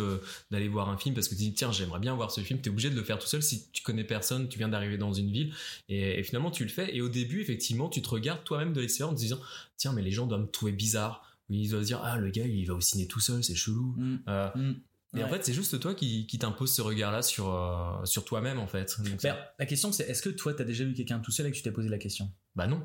d'aller 0.50 0.68
voir 0.68 0.88
un 0.88 0.96
film 0.96 1.14
parce 1.14 1.28
que 1.28 1.34
tu 1.34 1.40
dis 1.42 1.52
tiens 1.54 1.72
j'aimerais 1.72 2.00
bien 2.00 2.14
voir 2.14 2.30
ce 2.30 2.40
film, 2.40 2.60
t'es 2.60 2.70
obligé 2.70 2.90
de 2.90 2.94
le 2.96 3.02
faire 3.02 3.18
tout 3.18 3.26
seul 3.26 3.42
si 3.42 3.68
tu 3.72 3.82
connais 3.82 4.04
personne, 4.04 4.48
tu 4.48 4.58
viens 4.58 4.68
d'arriver 4.68 4.98
dans 4.98 5.12
une 5.12 5.30
ville 5.30 5.52
et, 5.88 6.18
et 6.18 6.22
finalement 6.22 6.50
tu 6.50 6.62
le 6.64 6.70
fais 6.70 6.94
et 6.96 7.00
au 7.00 7.08
début 7.08 7.40
effectivement 7.40 7.88
tu 7.88 8.02
te 8.02 8.08
regardes 8.08 8.44
toi-même 8.44 8.72
de 8.72 8.80
l'extérieur 8.80 9.10
en 9.10 9.14
te 9.14 9.20
disant 9.20 9.38
tiens 9.76 9.92
mais 9.92 10.02
les 10.02 10.10
gens 10.10 10.26
doivent 10.26 10.42
me 10.42 10.46
trouver 10.46 10.72
bizarre, 10.72 11.24
ou 11.48 11.54
ils 11.54 11.70
doivent 11.70 11.82
se 11.82 11.86
dire 11.88 12.00
ah 12.04 12.16
le 12.18 12.30
gars 12.30 12.46
il 12.46 12.64
va 12.66 12.74
au 12.74 12.80
ciné 12.80 13.06
tout 13.06 13.20
seul 13.20 13.42
c'est 13.42 13.54
chelou. 13.54 13.94
Mm, 13.96 14.16
Euh, 14.28 14.50
mm. 14.54 15.18
et 15.18 15.24
en 15.24 15.28
fait 15.28 15.44
c'est 15.44 15.52
juste 15.54 15.78
toi 15.80 15.94
qui, 15.94 16.26
qui 16.26 16.38
t'impose 16.38 16.74
ce 16.74 16.82
regard-là 16.82 17.22
sur 17.22 17.52
euh, 17.54 18.04
sur 18.04 18.24
toi-même 18.24 18.58
en 18.58 18.66
fait. 18.66 18.96
Donc, 19.02 19.20
Ben, 19.22 19.36
la 19.58 19.66
question 19.66 19.92
c'est 19.92 20.04
est-ce 20.08 20.22
que 20.22 20.30
toi 20.30 20.54
t'as 20.54 20.64
déjà 20.64 20.84
vu 20.84 20.94
quelqu'un 20.94 21.18
tout 21.18 21.32
seul 21.32 21.46
et 21.46 21.50
que 21.50 21.56
tu 21.56 21.62
t'es 21.62 21.72
posé 21.72 21.88
la 21.88 21.98
question? 21.98 22.30
Bah 22.54 22.66
non. 22.66 22.82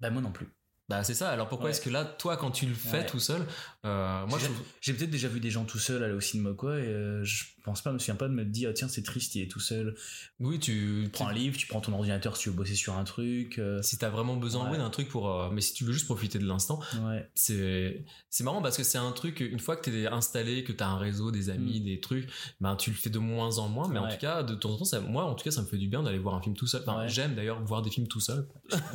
bah 0.00 0.10
moi 0.10 0.22
non 0.22 0.32
plus 0.32 0.48
Bah 0.88 1.04
c'est 1.04 1.14
ça. 1.14 1.30
Alors 1.30 1.48
pourquoi 1.48 1.66
Ouais. 1.66 1.70
est-ce 1.70 1.80
que 1.80 1.88
là, 1.90 2.04
toi, 2.04 2.36
quand 2.36 2.50
tu 2.50 2.66
le 2.66 2.74
fais 2.74 2.98
Ouais. 2.98 3.06
tout 3.06 3.20
seul, 3.20 3.46
euh, 3.86 4.26
moi 4.26 4.38
J'ai- 4.80 4.92
peut-être 4.92 5.10
déjà 5.10 5.28
vu 5.28 5.40
des 5.40 5.50
gens 5.50 5.64
tout 5.64 5.78
seuls 5.78 6.02
aller 6.02 6.12
au 6.12 6.20
cinéma 6.20 6.50
quoi, 6.54 6.76
et 6.78 6.82
euh, 6.86 7.24
je 7.24 7.44
pense 7.62 7.82
pas, 7.82 7.90
je 7.90 7.94
me 7.94 7.98
souviens 7.98 8.14
pas 8.16 8.28
de 8.28 8.34
me 8.34 8.44
dire, 8.44 8.72
tiens, 8.74 8.88
c'est 8.88 9.02
triste, 9.02 9.34
il 9.34 9.42
est 9.42 9.50
tout 9.50 9.60
seul. 9.60 9.94
oui, 10.40 10.58
tu 10.58 11.02
Tu 11.04 11.10
prends 11.10 11.28
un 11.28 11.32
livre, 11.32 11.56
tu 11.56 11.66
prends 11.66 11.80
ton 11.80 11.92
ordinateur 11.92 12.36
si 12.36 12.44
tu 12.44 12.48
veux 12.50 12.54
bosser 12.56 12.74
sur 12.74 12.94
un 12.96 13.04
truc. 13.04 13.58
euh, 13.58 13.80
si 13.82 13.98
t'as 13.98 14.10
vraiment 14.10 14.36
besoin 14.36 14.70
Ouais. 14.70 14.78
d'un 14.78 14.90
truc 14.90 15.08
pour, 15.08 15.30
euh, 15.30 15.50
mais 15.50 15.60
si 15.60 15.74
tu 15.74 15.84
veux 15.84 15.92
juste 15.92 16.06
profiter 16.06 16.38
de 16.38 16.46
l'instant, 16.46 16.80
ouais. 17.06 17.28
c'est 17.34 18.04
c'est 18.30 18.44
marrant 18.44 18.62
parce 18.62 18.76
que 18.76 18.82
c'est 18.84 18.98
un 18.98 19.12
truc 19.12 19.40
une 19.40 19.58
fois 19.58 19.76
que 19.76 19.90
t'es 19.90 20.06
installé 20.06 20.64
que 20.64 20.72
t'as 20.72 20.86
un 20.86 20.96
réseau 20.98 21.30
des 21.30 21.50
amis 21.50 21.80
des 21.80 22.00
trucs 22.00 22.28
ben 22.60 22.76
tu 22.76 22.90
le 22.90 22.96
fais 22.96 23.10
de 23.10 23.18
moins 23.18 23.58
en 23.58 23.68
moins 23.68 23.88
mais 23.88 23.98
en 23.98 24.06
Mm. 24.06 24.10
Tout 24.12 24.16
cas 24.18 24.42
de 24.42 24.54
temps 24.54 24.70
en 24.72 24.76
temps 24.78 24.84
ça, 24.84 25.00
moi 25.00 25.24
en 25.24 25.34
tout 25.34 25.44
cas 25.44 25.50
ça 25.50 25.60
me 25.62 25.66
fait 25.66 25.76
du 25.76 25.86
bien 25.88 26.02
d'aller 26.02 26.18
voir 26.18 26.34
un 26.34 26.42
film 26.42 26.56
tout 26.56 26.66
seul 26.66 26.82
enfin 26.86 27.06
j'aime 27.08 27.34
d'ailleurs 27.34 27.62
voir 27.64 27.82
des 27.82 27.90
films 27.90 28.08
tout 28.08 28.20
seul 28.20 28.46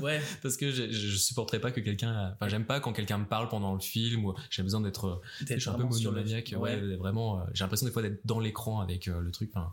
Ouais. 0.02 0.19
parce 0.41 0.57
que 0.57 0.72
je, 0.72 0.89
je 0.91 1.15
supporterais 1.18 1.60
pas 1.60 1.72
que 1.72 1.80
quelqu'un 1.81 2.34
enfin 2.35 2.48
j'aime 2.49 2.65
pas 2.65 2.80
quand 2.80 2.94
quelqu'un 2.94 3.18
me 3.19 3.26
parle 3.26 3.48
pendant 3.49 3.73
le 3.73 3.80
film 3.80 4.26
ou 4.26 4.34
j'ai 4.49 4.64
besoin 4.64 4.81
d'être 4.81 5.22
je 5.48 5.57
suis 5.57 5.69
un 5.69 5.73
peu 5.73 5.84
monomaniaque 5.84 6.53
ouais, 6.57 6.95
vraiment 6.98 7.39
euh, 7.39 7.44
j'ai 7.53 7.64
l'impression 7.64 7.85
des 7.85 7.94
fois 7.94 8.02
d'être 8.02 8.19
dans 8.26 8.39
l'écran 8.58 8.80
avec 8.82 9.08
euh, 9.08 9.22
le 9.22 9.32
truc 9.32 9.52
enfin, 9.54 9.72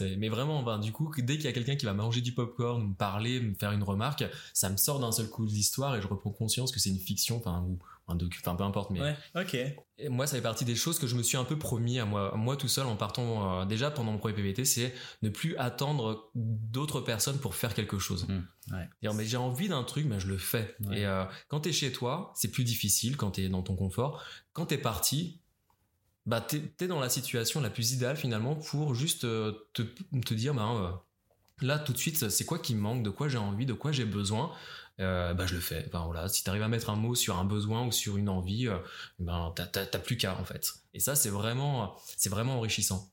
mais 0.18 0.28
vraiment 0.28 0.62
ben, 0.62 0.78
du 0.78 0.92
coup 0.92 1.10
dès 1.18 1.36
qu'il 1.36 1.44
y 1.44 1.48
a 1.48 1.52
quelqu'un 1.52 1.76
qui 1.76 1.86
va 1.86 1.94
manger 1.94 2.20
du 2.20 2.32
popcorn 2.32 2.88
me 2.88 2.94
parler 2.94 3.40
me 3.40 3.54
faire 3.54 3.72
une 3.72 3.82
remarque 3.82 4.24
ça 4.52 4.68
me 4.70 4.76
sort 4.76 4.98
d'un 4.98 5.12
seul 5.12 5.28
coup 5.28 5.46
de 5.46 5.50
l'histoire 5.52 5.94
et 5.96 6.02
je 6.02 6.08
reprends 6.08 6.30
conscience 6.30 6.72
que 6.72 6.80
c'est 6.80 6.90
une 6.90 6.98
fiction 6.98 7.36
enfin 7.36 7.64
ou 7.68 7.78
un 8.08 8.14
docu 8.16 8.40
enfin 8.42 8.56
peu 8.56 8.64
importe 8.64 8.90
mais 8.90 9.00
Ouais, 9.00 9.16
ok. 9.36 9.54
et 9.98 10.08
moi, 10.08 10.26
ça 10.26 10.36
fait 10.36 10.42
partie 10.42 10.64
des 10.64 10.74
choses 10.74 10.98
que 10.98 11.06
je 11.06 11.14
me 11.14 11.22
suis 11.22 11.36
un 11.36 11.44
peu 11.44 11.58
promis 11.58 11.98
à 11.98 12.06
moi, 12.06 12.56
tout 12.56 12.66
seul 12.66 12.86
en 12.86 12.96
partant 12.96 13.60
euh, 13.60 13.64
déjà 13.66 13.90
pendant 13.90 14.12
mon 14.12 14.18
premier 14.18 14.34
PVT, 14.34 14.64
c'est 14.64 14.94
ne 15.20 15.28
plus 15.28 15.54
attendre 15.58 16.30
d'autres 16.34 17.02
personnes 17.02 17.36
pour 17.38 17.54
faire 17.54 17.74
quelque 17.74 17.98
chose. 17.98 18.26
Mmh, 18.26 18.74
ouais. 18.74 18.88
Dire, 19.02 19.12
mais 19.12 19.26
j'ai 19.26 19.36
envie 19.36 19.68
d'un 19.68 19.84
truc, 19.84 20.06
mais 20.06 20.18
je 20.18 20.26
le 20.26 20.38
fais. 20.38 20.74
Ouais. 20.86 21.00
Et 21.00 21.04
euh, 21.06 21.24
quand 21.48 21.60
t'es 21.60 21.72
chez 21.72 21.92
toi, 21.92 22.32
c'est 22.34 22.50
plus 22.50 22.64
difficile 22.64 23.18
quand 23.18 23.32
t'es 23.32 23.50
dans 23.50 23.62
ton 23.62 23.76
confort. 23.76 24.22
Quand 24.54 24.64
t'es 24.64 24.78
parti, 24.78 25.42
bah 26.28 26.42
t'es 26.42 26.60
t'es 26.60 26.86
dans 26.86 27.00
la 27.00 27.08
situation 27.08 27.60
la 27.62 27.70
plus 27.70 27.92
idéale 27.92 28.18
finalement 28.18 28.54
pour 28.54 28.94
juste 28.94 29.24
euh, 29.24 29.52
te, 29.72 30.34
dire, 30.34 30.52
bah, 30.52 30.70
euh, 30.76 31.66
là 31.66 31.78
tout 31.78 31.94
de 31.94 31.98
suite, 31.98 32.28
c'est 32.28 32.44
quoi 32.44 32.58
qui 32.58 32.74
me 32.74 32.80
manque, 32.80 33.02
de 33.02 33.08
quoi 33.08 33.28
j'ai 33.28 33.38
envie, 33.38 33.64
de 33.64 33.72
quoi 33.72 33.92
j'ai 33.92 34.04
besoin. 34.04 34.52
Euh, 35.00 35.32
bah 35.32 35.46
je 35.46 35.54
le 35.54 35.60
fais. 35.60 35.84
Enfin 35.86 36.04
voilà, 36.04 36.28
si 36.28 36.44
t'arrives 36.44 36.62
à 36.62 36.68
mettre 36.68 36.90
un 36.90 36.96
mot 36.96 37.14
sur 37.14 37.38
un 37.38 37.44
besoin 37.44 37.86
ou 37.86 37.92
sur 37.92 38.18
une 38.18 38.28
envie, 38.28 38.68
euh, 38.68 38.76
ben 39.18 39.54
t'as- 39.56 39.86
plus 40.00 40.18
qu'à 40.18 40.38
en 40.38 40.44
fait. 40.44 40.74
Et 40.92 41.00
ça 41.00 41.14
c'est 41.14 41.30
vraiment 41.30 41.96
c'est 42.18 42.28
vraiment 42.28 42.58
enrichissant. 42.58 43.10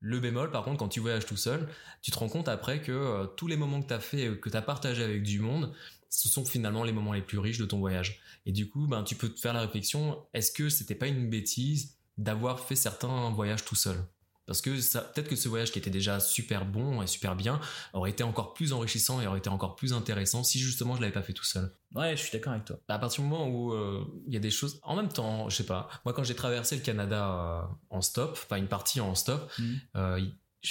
Le 0.00 0.18
bémol 0.18 0.50
par 0.50 0.64
contre 0.64 0.78
quand 0.78 0.88
tu 0.88 1.00
voyages 1.00 1.26
tout 1.26 1.36
seul, 1.36 1.68
tu 2.00 2.12
te 2.12 2.18
rends 2.18 2.30
compte 2.30 2.48
après 2.48 2.80
que 2.80 3.26
tous 3.36 3.46
les 3.46 3.56
moments 3.58 3.82
que 3.82 3.88
t'as 3.88 4.00
fait, 4.00 4.40
que 4.40 4.48
t'as 4.48 4.62
partagé 4.62 5.04
avec 5.04 5.22
du 5.22 5.38
monde, 5.38 5.74
ce 6.08 6.28
sont 6.30 6.46
finalement 6.46 6.82
les 6.84 6.92
moments 6.92 7.12
les 7.12 7.22
plus 7.22 7.38
riches 7.38 7.58
de 7.58 7.66
ton 7.66 7.78
voyage. 7.78 8.20
Et 8.46 8.52
du 8.52 8.70
coup, 8.70 8.86
ben 8.86 9.02
tu 9.02 9.16
peux 9.16 9.28
te 9.28 9.38
faire 9.38 9.52
la 9.52 9.60
réflexion 9.60 10.24
est-ce 10.32 10.50
que 10.50 10.70
c'était 10.70 10.94
pas 10.94 11.08
une 11.08 11.28
bêtise 11.28 11.98
d'avoir 12.18 12.60
fait 12.60 12.76
certains 12.76 13.30
voyages 13.30 13.64
tout 13.64 13.74
seul 13.76 13.96
parce 14.44 14.60
que 14.60 14.70
peut-être 14.70 15.28
que 15.28 15.36
ce 15.36 15.48
voyage 15.48 15.70
qui 15.70 15.78
était 15.78 15.88
déjà 15.88 16.18
super 16.18 16.66
bon 16.66 17.00
et 17.00 17.06
super 17.06 17.36
bien 17.36 17.60
aurait 17.92 18.10
été 18.10 18.24
encore 18.24 18.54
plus 18.54 18.72
enrichissant 18.72 19.20
et 19.20 19.26
aurait 19.28 19.38
été 19.38 19.48
encore 19.48 19.76
plus 19.76 19.92
intéressant 19.92 20.42
si 20.42 20.58
justement 20.58 20.96
je 20.96 21.00
l'avais 21.00 21.12
pas 21.12 21.22
fait 21.22 21.32
tout 21.32 21.44
seul. 21.44 21.72
Ouais, 21.94 22.16
je 22.16 22.22
suis 22.22 22.32
d'accord 22.32 22.52
avec 22.52 22.64
toi. 22.64 22.76
À 22.88 22.98
partir 22.98 23.22
du 23.22 23.28
moment 23.30 23.48
où 23.48 23.72
euh, 23.72 24.04
il 24.26 24.34
y 24.34 24.36
a 24.36 24.40
des 24.40 24.50
choses, 24.50 24.80
en 24.82 24.96
même 24.96 25.08
temps, 25.08 25.48
je 25.48 25.56
sais 25.56 25.64
pas. 25.64 25.88
Moi, 26.04 26.12
quand 26.12 26.24
j'ai 26.24 26.34
traversé 26.34 26.74
le 26.74 26.82
Canada 26.82 27.62
euh, 27.70 27.74
en 27.90 28.02
stop, 28.02 28.32
enfin 28.32 28.56
une 28.56 28.66
partie 28.66 29.00
en 29.00 29.14
stop, 29.14 29.48
Mhm. 29.58 29.80
euh, 29.96 30.20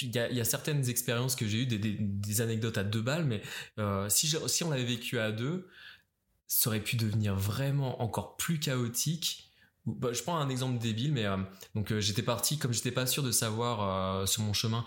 il 0.02 0.14
y, 0.14 0.18
a, 0.18 0.30
il 0.30 0.36
y 0.36 0.40
a 0.40 0.44
certaines 0.44 0.88
expériences 0.90 1.34
que 1.34 1.48
j'ai 1.48 1.62
eues, 1.62 1.66
des, 1.66 1.78
des, 1.78 1.96
des 1.98 2.40
anecdotes 2.42 2.76
à 2.76 2.84
deux 2.84 3.02
balles, 3.02 3.24
mais 3.24 3.42
si, 4.10 4.26
je- 4.28 4.46
si 4.48 4.64
on 4.64 4.70
l'avait 4.70 4.84
vécu 4.84 5.18
à 5.18 5.32
deux, 5.32 5.66
ça 6.46 6.68
aurait 6.68 6.80
pu 6.80 6.96
devenir 6.96 7.34
vraiment 7.34 8.02
encore 8.02 8.36
plus 8.36 8.60
chaotique. 8.60 9.51
Bah, 9.84 10.12
je 10.12 10.22
prends 10.22 10.36
un 10.36 10.48
exemple 10.48 10.78
débile, 10.78 11.12
mais 11.12 11.24
euh, 11.24 11.36
donc 11.74 11.90
euh, 11.90 11.98
j'étais 11.98 12.22
parti 12.22 12.56
comme 12.56 12.72
j'étais 12.72 12.92
pas 12.92 13.04
sûr 13.04 13.24
de 13.24 13.32
savoir 13.32 14.20
euh, 14.20 14.26
sur 14.26 14.42
mon 14.42 14.52
chemin 14.52 14.84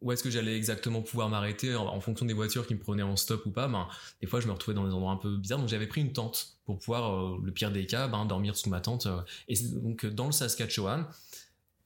où 0.00 0.12
est-ce 0.12 0.22
que 0.22 0.30
j'allais 0.30 0.56
exactement 0.56 1.02
pouvoir 1.02 1.28
m'arrêter 1.28 1.74
en, 1.74 1.86
en 1.86 2.00
fonction 2.00 2.24
des 2.24 2.34
voitures 2.34 2.68
qui 2.68 2.74
me 2.74 2.78
prenaient 2.78 3.02
en 3.02 3.16
stop 3.16 3.46
ou 3.46 3.50
pas. 3.50 3.66
Ben, 3.66 3.88
des 4.20 4.28
fois, 4.28 4.38
je 4.38 4.46
me 4.46 4.52
retrouvais 4.52 4.76
dans 4.76 4.86
des 4.86 4.94
endroits 4.94 5.10
un 5.10 5.16
peu 5.16 5.36
bizarres, 5.36 5.58
donc 5.58 5.68
j'avais 5.68 5.88
pris 5.88 6.02
une 6.02 6.12
tente 6.12 6.56
pour 6.64 6.78
pouvoir, 6.78 7.36
le 7.36 7.50
pire 7.50 7.72
des 7.72 7.84
cas, 7.84 8.06
ben, 8.06 8.24
dormir 8.26 8.54
sous 8.54 8.70
ma 8.70 8.80
tente. 8.80 9.08
et 9.48 9.56
donc 9.82 10.06
dans 10.06 10.26
le 10.26 10.32
Saskatchewan, 10.32 11.04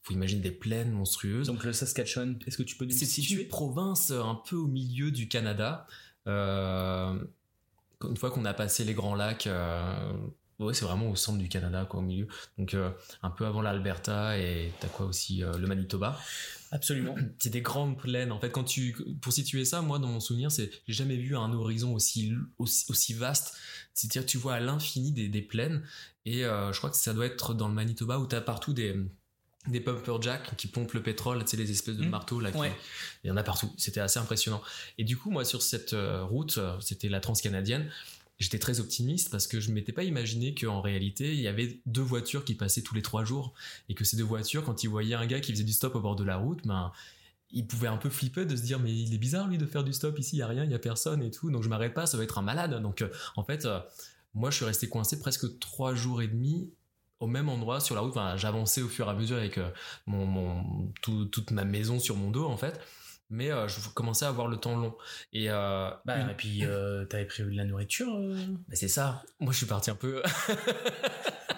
faut 0.02 0.12
imaginer 0.12 0.42
des 0.42 0.50
plaines 0.50 0.92
monstrueuses. 0.92 1.46
Donc 1.46 1.64
le 1.64 1.72
Saskatchewan, 1.72 2.38
est-ce 2.46 2.58
que 2.58 2.64
tu 2.64 2.76
peux 2.76 2.84
nous 2.84 2.92
C'est 2.92 3.30
une 3.30 3.48
province 3.48 4.10
un 4.10 4.34
peu 4.34 4.56
au 4.56 4.66
milieu 4.66 5.10
du 5.10 5.26
Canada. 5.26 5.86
Une 6.26 7.26
fois 8.18 8.30
qu'on 8.30 8.44
a 8.44 8.52
passé 8.52 8.84
les 8.84 8.92
grands 8.92 9.14
lacs, 9.14 9.48
ouais, 10.64 10.74
c'est 10.74 10.84
vraiment 10.84 11.08
au 11.10 11.16
centre 11.16 11.38
du 11.38 11.48
Canada, 11.48 11.86
quoi, 11.88 12.00
au 12.00 12.02
milieu. 12.02 12.26
Donc 12.58 12.74
euh, 12.74 12.90
un 13.22 13.30
peu 13.30 13.46
avant 13.46 13.62
l'Alberta 13.62 14.38
et 14.38 14.72
t'as 14.80 14.88
quoi 14.88 15.06
aussi 15.06 15.42
euh, 15.42 15.56
le 15.58 15.66
Manitoba. 15.66 16.18
Absolument. 16.70 17.14
C'est 17.38 17.50
des 17.50 17.60
grandes 17.60 17.98
plaines. 17.98 18.32
En 18.32 18.40
fait, 18.40 18.50
quand 18.50 18.64
tu, 18.64 18.96
pour 19.20 19.32
situer 19.32 19.64
ça, 19.64 19.82
moi, 19.82 19.98
dans 19.98 20.08
mon 20.08 20.20
souvenir, 20.20 20.50
c'est, 20.50 20.70
j'ai 20.88 20.94
jamais 20.94 21.16
vu 21.16 21.36
un 21.36 21.52
horizon 21.52 21.92
aussi, 21.92 22.32
aussi, 22.58 22.86
aussi 22.88 23.12
vaste. 23.12 23.54
C'est-à-dire, 23.92 24.24
tu 24.24 24.38
vois 24.38 24.54
à 24.54 24.60
l'infini 24.60 25.12
des, 25.12 25.28
des 25.28 25.42
plaines. 25.42 25.82
Et 26.24 26.44
euh, 26.46 26.72
je 26.72 26.78
crois 26.78 26.88
que 26.90 26.96
ça 26.96 27.12
doit 27.12 27.26
être 27.26 27.52
dans 27.52 27.68
le 27.68 27.74
Manitoba 27.74 28.18
où 28.18 28.26
t'as 28.26 28.40
partout 28.40 28.72
des, 28.72 28.96
des 29.68 29.80
pumper 29.80 30.16
jacks 30.22 30.56
qui 30.56 30.66
pompent 30.66 30.94
le 30.94 31.02
pétrole, 31.02 31.44
tu 31.44 31.50
sais, 31.50 31.56
les 31.58 31.70
espèces 31.70 31.96
de 31.98 32.04
Mmh. 32.06 32.08
marteaux 32.08 32.40
là. 32.40 32.50
qui- 32.52 32.58
Ouais. 32.58 32.72
Il 33.22 33.28
y 33.28 33.30
en 33.30 33.36
a 33.36 33.42
partout. 33.42 33.70
C'était 33.76 34.00
assez 34.00 34.18
impressionnant. 34.18 34.62
Et 34.96 35.04
du 35.04 35.18
coup, 35.18 35.30
moi, 35.30 35.44
sur 35.44 35.60
cette 35.60 35.94
route, 36.22 36.58
c'était 36.80 37.10
la 37.10 37.20
transcanadienne. 37.20 37.90
J'étais 38.42 38.58
très 38.58 38.80
optimiste 38.80 39.30
parce 39.30 39.46
que 39.46 39.60
je 39.60 39.70
m'étais 39.72 39.92
pas 39.92 40.02
imaginé 40.02 40.54
qu'en 40.54 40.80
réalité, 40.80 41.32
il 41.32 41.40
y 41.40 41.48
avait 41.48 41.80
deux 41.86 42.02
voitures 42.02 42.44
qui 42.44 42.54
passaient 42.54 42.82
tous 42.82 42.94
les 42.94 43.02
trois 43.02 43.24
jours 43.24 43.54
et 43.88 43.94
que 43.94 44.04
ces 44.04 44.16
deux 44.16 44.24
voitures, 44.24 44.64
quand 44.64 44.82
ils 44.84 44.88
voyaient 44.88 45.14
un 45.14 45.26
gars 45.26 45.40
qui 45.40 45.52
faisait 45.52 45.64
du 45.64 45.72
stop 45.72 45.94
au 45.94 46.00
bord 46.00 46.16
de 46.16 46.24
la 46.24 46.36
route, 46.36 46.66
ben, 46.66 46.90
ils 47.52 47.66
pouvaient 47.66 47.88
un 47.88 47.98
peu 47.98 48.10
flipper 48.10 48.44
de 48.46 48.56
se 48.56 48.62
dire 48.62 48.80
mais 48.80 48.92
il 48.92 49.14
est 49.14 49.18
bizarre 49.18 49.46
lui 49.46 49.58
de 49.58 49.66
faire 49.66 49.84
du 49.84 49.92
stop 49.92 50.18
ici, 50.18 50.36
il 50.36 50.38
y 50.40 50.42
a 50.42 50.48
rien, 50.48 50.64
il 50.64 50.70
y 50.70 50.74
a 50.74 50.78
personne 50.78 51.22
et 51.22 51.30
tout, 51.30 51.50
donc 51.50 51.62
je 51.62 51.68
m'arrête 51.68 51.94
pas, 51.94 52.06
ça 52.06 52.16
va 52.16 52.24
être 52.24 52.38
un 52.38 52.42
malade. 52.42 52.82
Donc 52.82 53.02
euh, 53.02 53.08
en 53.36 53.44
fait, 53.44 53.64
euh, 53.64 53.78
moi 54.34 54.50
je 54.50 54.56
suis 54.56 54.64
resté 54.64 54.88
coincé 54.88 55.18
presque 55.20 55.58
trois 55.60 55.94
jours 55.94 56.20
et 56.22 56.28
demi 56.28 56.68
au 57.20 57.28
même 57.28 57.48
endroit 57.48 57.78
sur 57.78 57.94
la 57.94 58.00
route. 58.00 58.10
Enfin, 58.10 58.36
j'avançais 58.36 58.82
au 58.82 58.88
fur 58.88 59.06
et 59.06 59.10
à 59.10 59.14
mesure 59.14 59.36
avec 59.36 59.58
euh, 59.58 59.70
mon, 60.06 60.26
mon- 60.26 60.92
tout- 61.02 61.26
toute 61.26 61.52
ma 61.52 61.64
maison 61.64 62.00
sur 62.00 62.16
mon 62.16 62.30
dos 62.32 62.46
en 62.46 62.56
fait. 62.56 62.80
Mais 63.32 63.50
euh, 63.50 63.66
je 63.66 63.76
commençais 63.94 64.24
à 64.26 64.28
avoir 64.28 64.46
le 64.46 64.58
temps 64.58 64.76
long. 64.76 64.94
Et, 65.32 65.50
euh, 65.50 65.90
Bah, 66.04 66.18
une- 66.20 66.30
et 66.30 66.34
puis, 66.34 66.64
euh, 66.64 67.04
t'avais 67.06 67.24
prévu 67.24 67.50
de 67.52 67.56
la 67.56 67.64
nourriture 67.64 68.14
euh 68.14 68.36
bah, 68.68 68.74
c'est 68.74 68.88
ça. 68.88 69.22
Moi, 69.40 69.52
je 69.52 69.56
suis 69.58 69.66
parti 69.66 69.90
un 69.90 69.94
peu. 69.96 70.22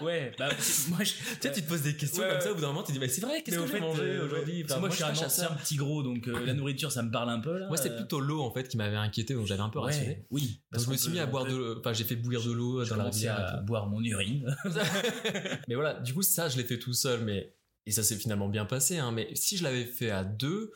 Ouais, 0.00 0.32
bah, 0.38 0.48
moi, 0.88 0.98
je. 1.04 1.12
tu 1.12 1.18
sais, 1.40 1.52
tu 1.52 1.62
te 1.62 1.68
poses 1.68 1.82
des 1.82 1.94
questions 1.96 2.20
Ouais, 2.22 2.28
comme 2.28 2.40
ça, 2.40 2.50
au 2.50 2.56
bout 2.56 2.60
d'un 2.60 2.66
moment, 2.66 2.82
tu 2.82 2.88
te 2.88 2.92
dis, 2.92 2.98
mais 2.98 3.08
c'est 3.08 3.20
vrai, 3.20 3.42
qu'est-ce 3.42 3.58
que 3.60 3.66
j'ai 3.66 3.80
mangé 3.80 4.18
aujourd'hui? 4.18 4.62
parce 4.64 4.72
que 4.74 4.78
Enfin, 4.78 4.80
moi, 4.80 4.88
je 4.90 4.94
suis 4.96 5.04
un 5.04 5.26
ancien 5.26 5.50
petit 5.54 5.76
gros, 5.76 6.02
donc 6.02 6.26
la 6.26 6.52
nourriture, 6.52 6.90
ça 6.90 7.02
me 7.04 7.10
parle 7.12 7.30
un 7.30 7.38
peu 7.38 7.58
là. 7.58 7.68
Moi, 7.68 7.76
c'était 7.76 7.94
plutôt 7.94 8.18
l'eau, 8.20 8.42
en 8.42 8.50
fait, 8.52 8.66
qui 8.68 8.76
m'avait 8.76 8.96
inquiété, 8.96 9.34
donc 9.34 9.46
j'avais 9.46 9.62
un 9.62 9.68
peu 9.68 9.78
rassuré. 9.78 10.06
Ouais, 10.08 10.26
oui. 10.32 10.42
Donc, 10.42 10.58
parce 10.72 10.84
je 10.86 10.90
me 10.90 10.96
suis 10.96 11.10
mis 11.12 11.20
à 11.20 11.26
boire 11.26 11.44
de 11.46 11.54
l'eau, 11.56 11.78
enfin, 11.78 11.92
j'ai 11.92 12.04
fait 12.04 12.16
bouillir 12.16 12.42
de 12.42 12.50
l'eau 12.52 12.84
dans 12.84 12.96
la 12.96 13.04
rivière. 13.04 13.36
à 13.38 13.56
boire 13.58 13.86
mon 13.86 14.02
urine. 14.02 14.54
mais 15.68 15.74
voilà, 15.76 15.94
du 16.00 16.12
coup, 16.12 16.22
ça, 16.22 16.48
je 16.48 16.56
l'ai 16.56 16.64
fait 16.64 16.78
tout 16.78 16.92
seul, 16.92 17.20
mais 17.20 17.54
et 17.86 17.90
ça 17.92 18.02
s'est 18.02 18.16
finalement 18.16 18.48
bien 18.48 18.64
passé. 18.64 18.98
Hein, 18.98 19.12
mais 19.12 19.28
si 19.34 19.56
je 19.56 19.62
l'avais 19.62 19.84
fait 19.84 20.10
à 20.10 20.24
deux, 20.24 20.72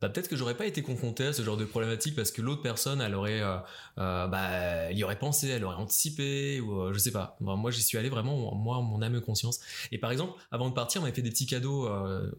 bah, 0.00 0.08
peut-être 0.08 0.28
que 0.28 0.36
j'aurais 0.36 0.56
pas 0.56 0.66
été 0.66 0.82
confronté 0.82 1.26
à 1.26 1.32
ce 1.32 1.42
genre 1.42 1.58
de 1.58 1.64
problématique 1.66 2.16
parce 2.16 2.30
que 2.30 2.40
l'autre 2.40 2.62
personne, 2.62 3.00
elle 3.02 3.14
aurait, 3.14 3.42
euh, 3.42 3.56
euh, 3.98 4.26
bah, 4.28 4.48
elle 4.88 4.96
y 4.96 5.04
aurait 5.04 5.18
pensé, 5.18 5.48
elle 5.48 5.64
aurait 5.64 5.76
anticipé 5.76 6.60
ou 6.60 6.80
euh, 6.80 6.92
je 6.94 6.98
sais 6.98 7.12
pas. 7.12 7.36
Bon, 7.40 7.56
moi, 7.56 7.70
j'y 7.70 7.82
suis 7.82 7.98
allé 7.98 8.08
vraiment, 8.08 8.54
moi, 8.54 8.80
mon 8.80 9.02
âme 9.02 9.14
et 9.16 9.20
conscience. 9.20 9.60
Et 9.92 9.98
par 9.98 10.10
exemple, 10.10 10.40
avant 10.50 10.70
de 10.70 10.74
partir, 10.74 11.02
on 11.02 11.04
m'avait 11.04 11.14
fait 11.14 11.22
des 11.22 11.30
petits 11.30 11.46
cadeaux. 11.46 11.86
euh, 11.86 12.30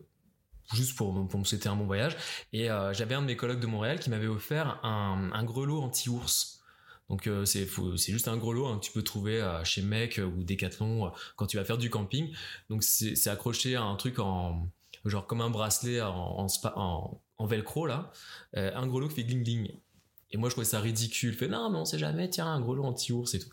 juste 0.73 0.95
pour, 0.95 1.27
pour 1.27 1.39
me 1.39 1.43
souhaiter 1.43 1.67
un 1.67 1.75
bon 1.75 1.85
voyage 1.85 2.15
et 2.53 2.67
j'avais 2.93 3.13
un 3.13 3.21
de 3.21 3.25
mes 3.27 3.35
collègues 3.35 3.59
de 3.59 3.67
Montréal 3.67 3.99
qui 3.99 4.09
m'avait 4.09 4.27
offert 4.27 4.79
un, 4.85 5.29
un 5.33 5.43
grelot 5.43 5.81
anti-ours 5.81 6.61
donc 7.09 7.29
c'est 7.43 7.67
c'est 7.97 8.11
juste 8.13 8.29
un 8.29 8.37
grelot 8.37 8.67
hein, 8.67 8.77
que 8.77 8.85
tu 8.85 8.93
peux 8.93 9.01
trouver 9.01 9.45
chez 9.65 9.81
Mec 9.81 10.21
ou 10.25 10.43
Decathlon 10.43 11.11
quand 11.35 11.45
tu 11.47 11.57
vas 11.57 11.65
faire 11.65 11.77
du 11.77 11.89
camping. 11.89 12.33
Donc 12.69 12.83
c'est 12.83 13.27
accroché 13.27 13.75
à 13.75 13.83
un 13.83 13.97
truc 13.97 14.19
en 14.19 14.69
genre 15.03 15.27
comme 15.27 15.41
un 15.41 15.49
bracelet 15.49 16.01
en, 16.01 16.47
en 17.41 17.45
velcro 17.47 17.85
là, 17.85 18.11
Euh, 18.57 18.71
un 18.75 18.85
grelot 18.85 19.07
qui 19.07 19.15
fait 19.15 19.23
gling 19.23 19.43
gling. 19.43 19.71
Et 20.31 20.37
moi 20.37 20.49
je 20.49 20.53
trouvais 20.53 20.65
ça 20.65 20.79
ridicule. 20.79 21.33
Fait 21.33 21.47
non 21.47 21.69
mais 21.69 21.77
on 21.77 21.85
sait 21.85 21.99
jamais, 21.99 22.29
tiens 22.29 22.47
un 22.47 22.61
grelot 22.61 22.83
anti-ours 22.83 23.33
et 23.33 23.39
tout. 23.39 23.49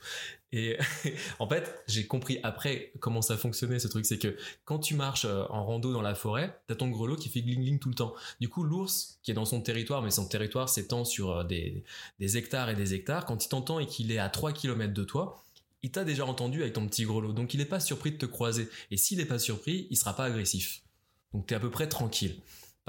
Et 0.53 0.77
en 1.39 1.49
fait 1.49 1.65
j'ai 1.87 2.07
compris 2.07 2.39
après 2.43 2.93
comment 3.01 3.23
ça 3.23 3.37
fonctionnait 3.37 3.79
ce 3.79 3.89
truc, 3.89 4.05
c'est 4.07 4.19
que 4.19 4.37
quand 4.65 4.79
tu 4.81 4.95
marches 4.95 5.25
euh, 5.25 5.45
en 5.51 5.65
rando 5.65 5.93
dans 5.93 6.03
la 6.03 6.15
forêt, 6.15 6.61
t'as 6.67 6.75
ton 6.75 6.89
grelot 6.89 7.17
qui 7.17 7.29
fait 7.29 7.43
gling 7.43 7.63
gling 7.63 7.79
tout 7.79 7.89
le 7.89 7.95
temps. 7.95 8.15
Du 8.41 8.49
coup 8.49 8.65
l'ours 8.65 9.19
qui 9.23 9.31
est 9.31 9.35
dans 9.35 9.45
son 9.45 9.61
territoire, 9.61 10.03
mais 10.03 10.11
son 10.11 10.27
territoire 10.27 10.69
s'étend 10.69 11.05
sur 11.05 11.31
euh, 11.31 11.45
des 11.45 11.85
des 12.19 12.37
hectares 12.37 12.71
et 12.71 12.75
des 12.75 12.95
hectares, 12.95 13.25
quand 13.25 13.45
il 13.45 13.49
t'entend 13.49 13.79
et 13.79 13.87
qu'il 13.87 14.11
est 14.13 14.19
à 14.19 14.29
3 14.29 14.53
km 14.53 14.93
de 14.93 15.05
toi, 15.05 15.45
il 15.83 15.91
t'a 15.93 16.05
déjà 16.05 16.27
entendu 16.27 16.63
avec 16.63 16.75
ton 16.75 16.87
petit 16.87 17.05
grelot, 17.05 17.33
donc 17.33 17.55
il 17.55 17.59
n'est 17.59 17.65
pas 17.65 17.81
surpris 17.81 18.13
de 18.13 18.19
te 18.19 18.27
croiser. 18.27 18.69
Et 18.91 18.97
s'il 18.97 19.19
n'est 19.19 19.27
pas 19.27 19.39
surpris, 19.39 19.87
il 19.91 19.97
sera 19.97 20.15
pas 20.15 20.25
agressif. 20.25 20.83
Donc 21.33 21.47
t'es 21.47 21.55
à 21.55 21.61
peu 21.61 21.71
près 21.71 21.89
tranquille. 21.89 22.37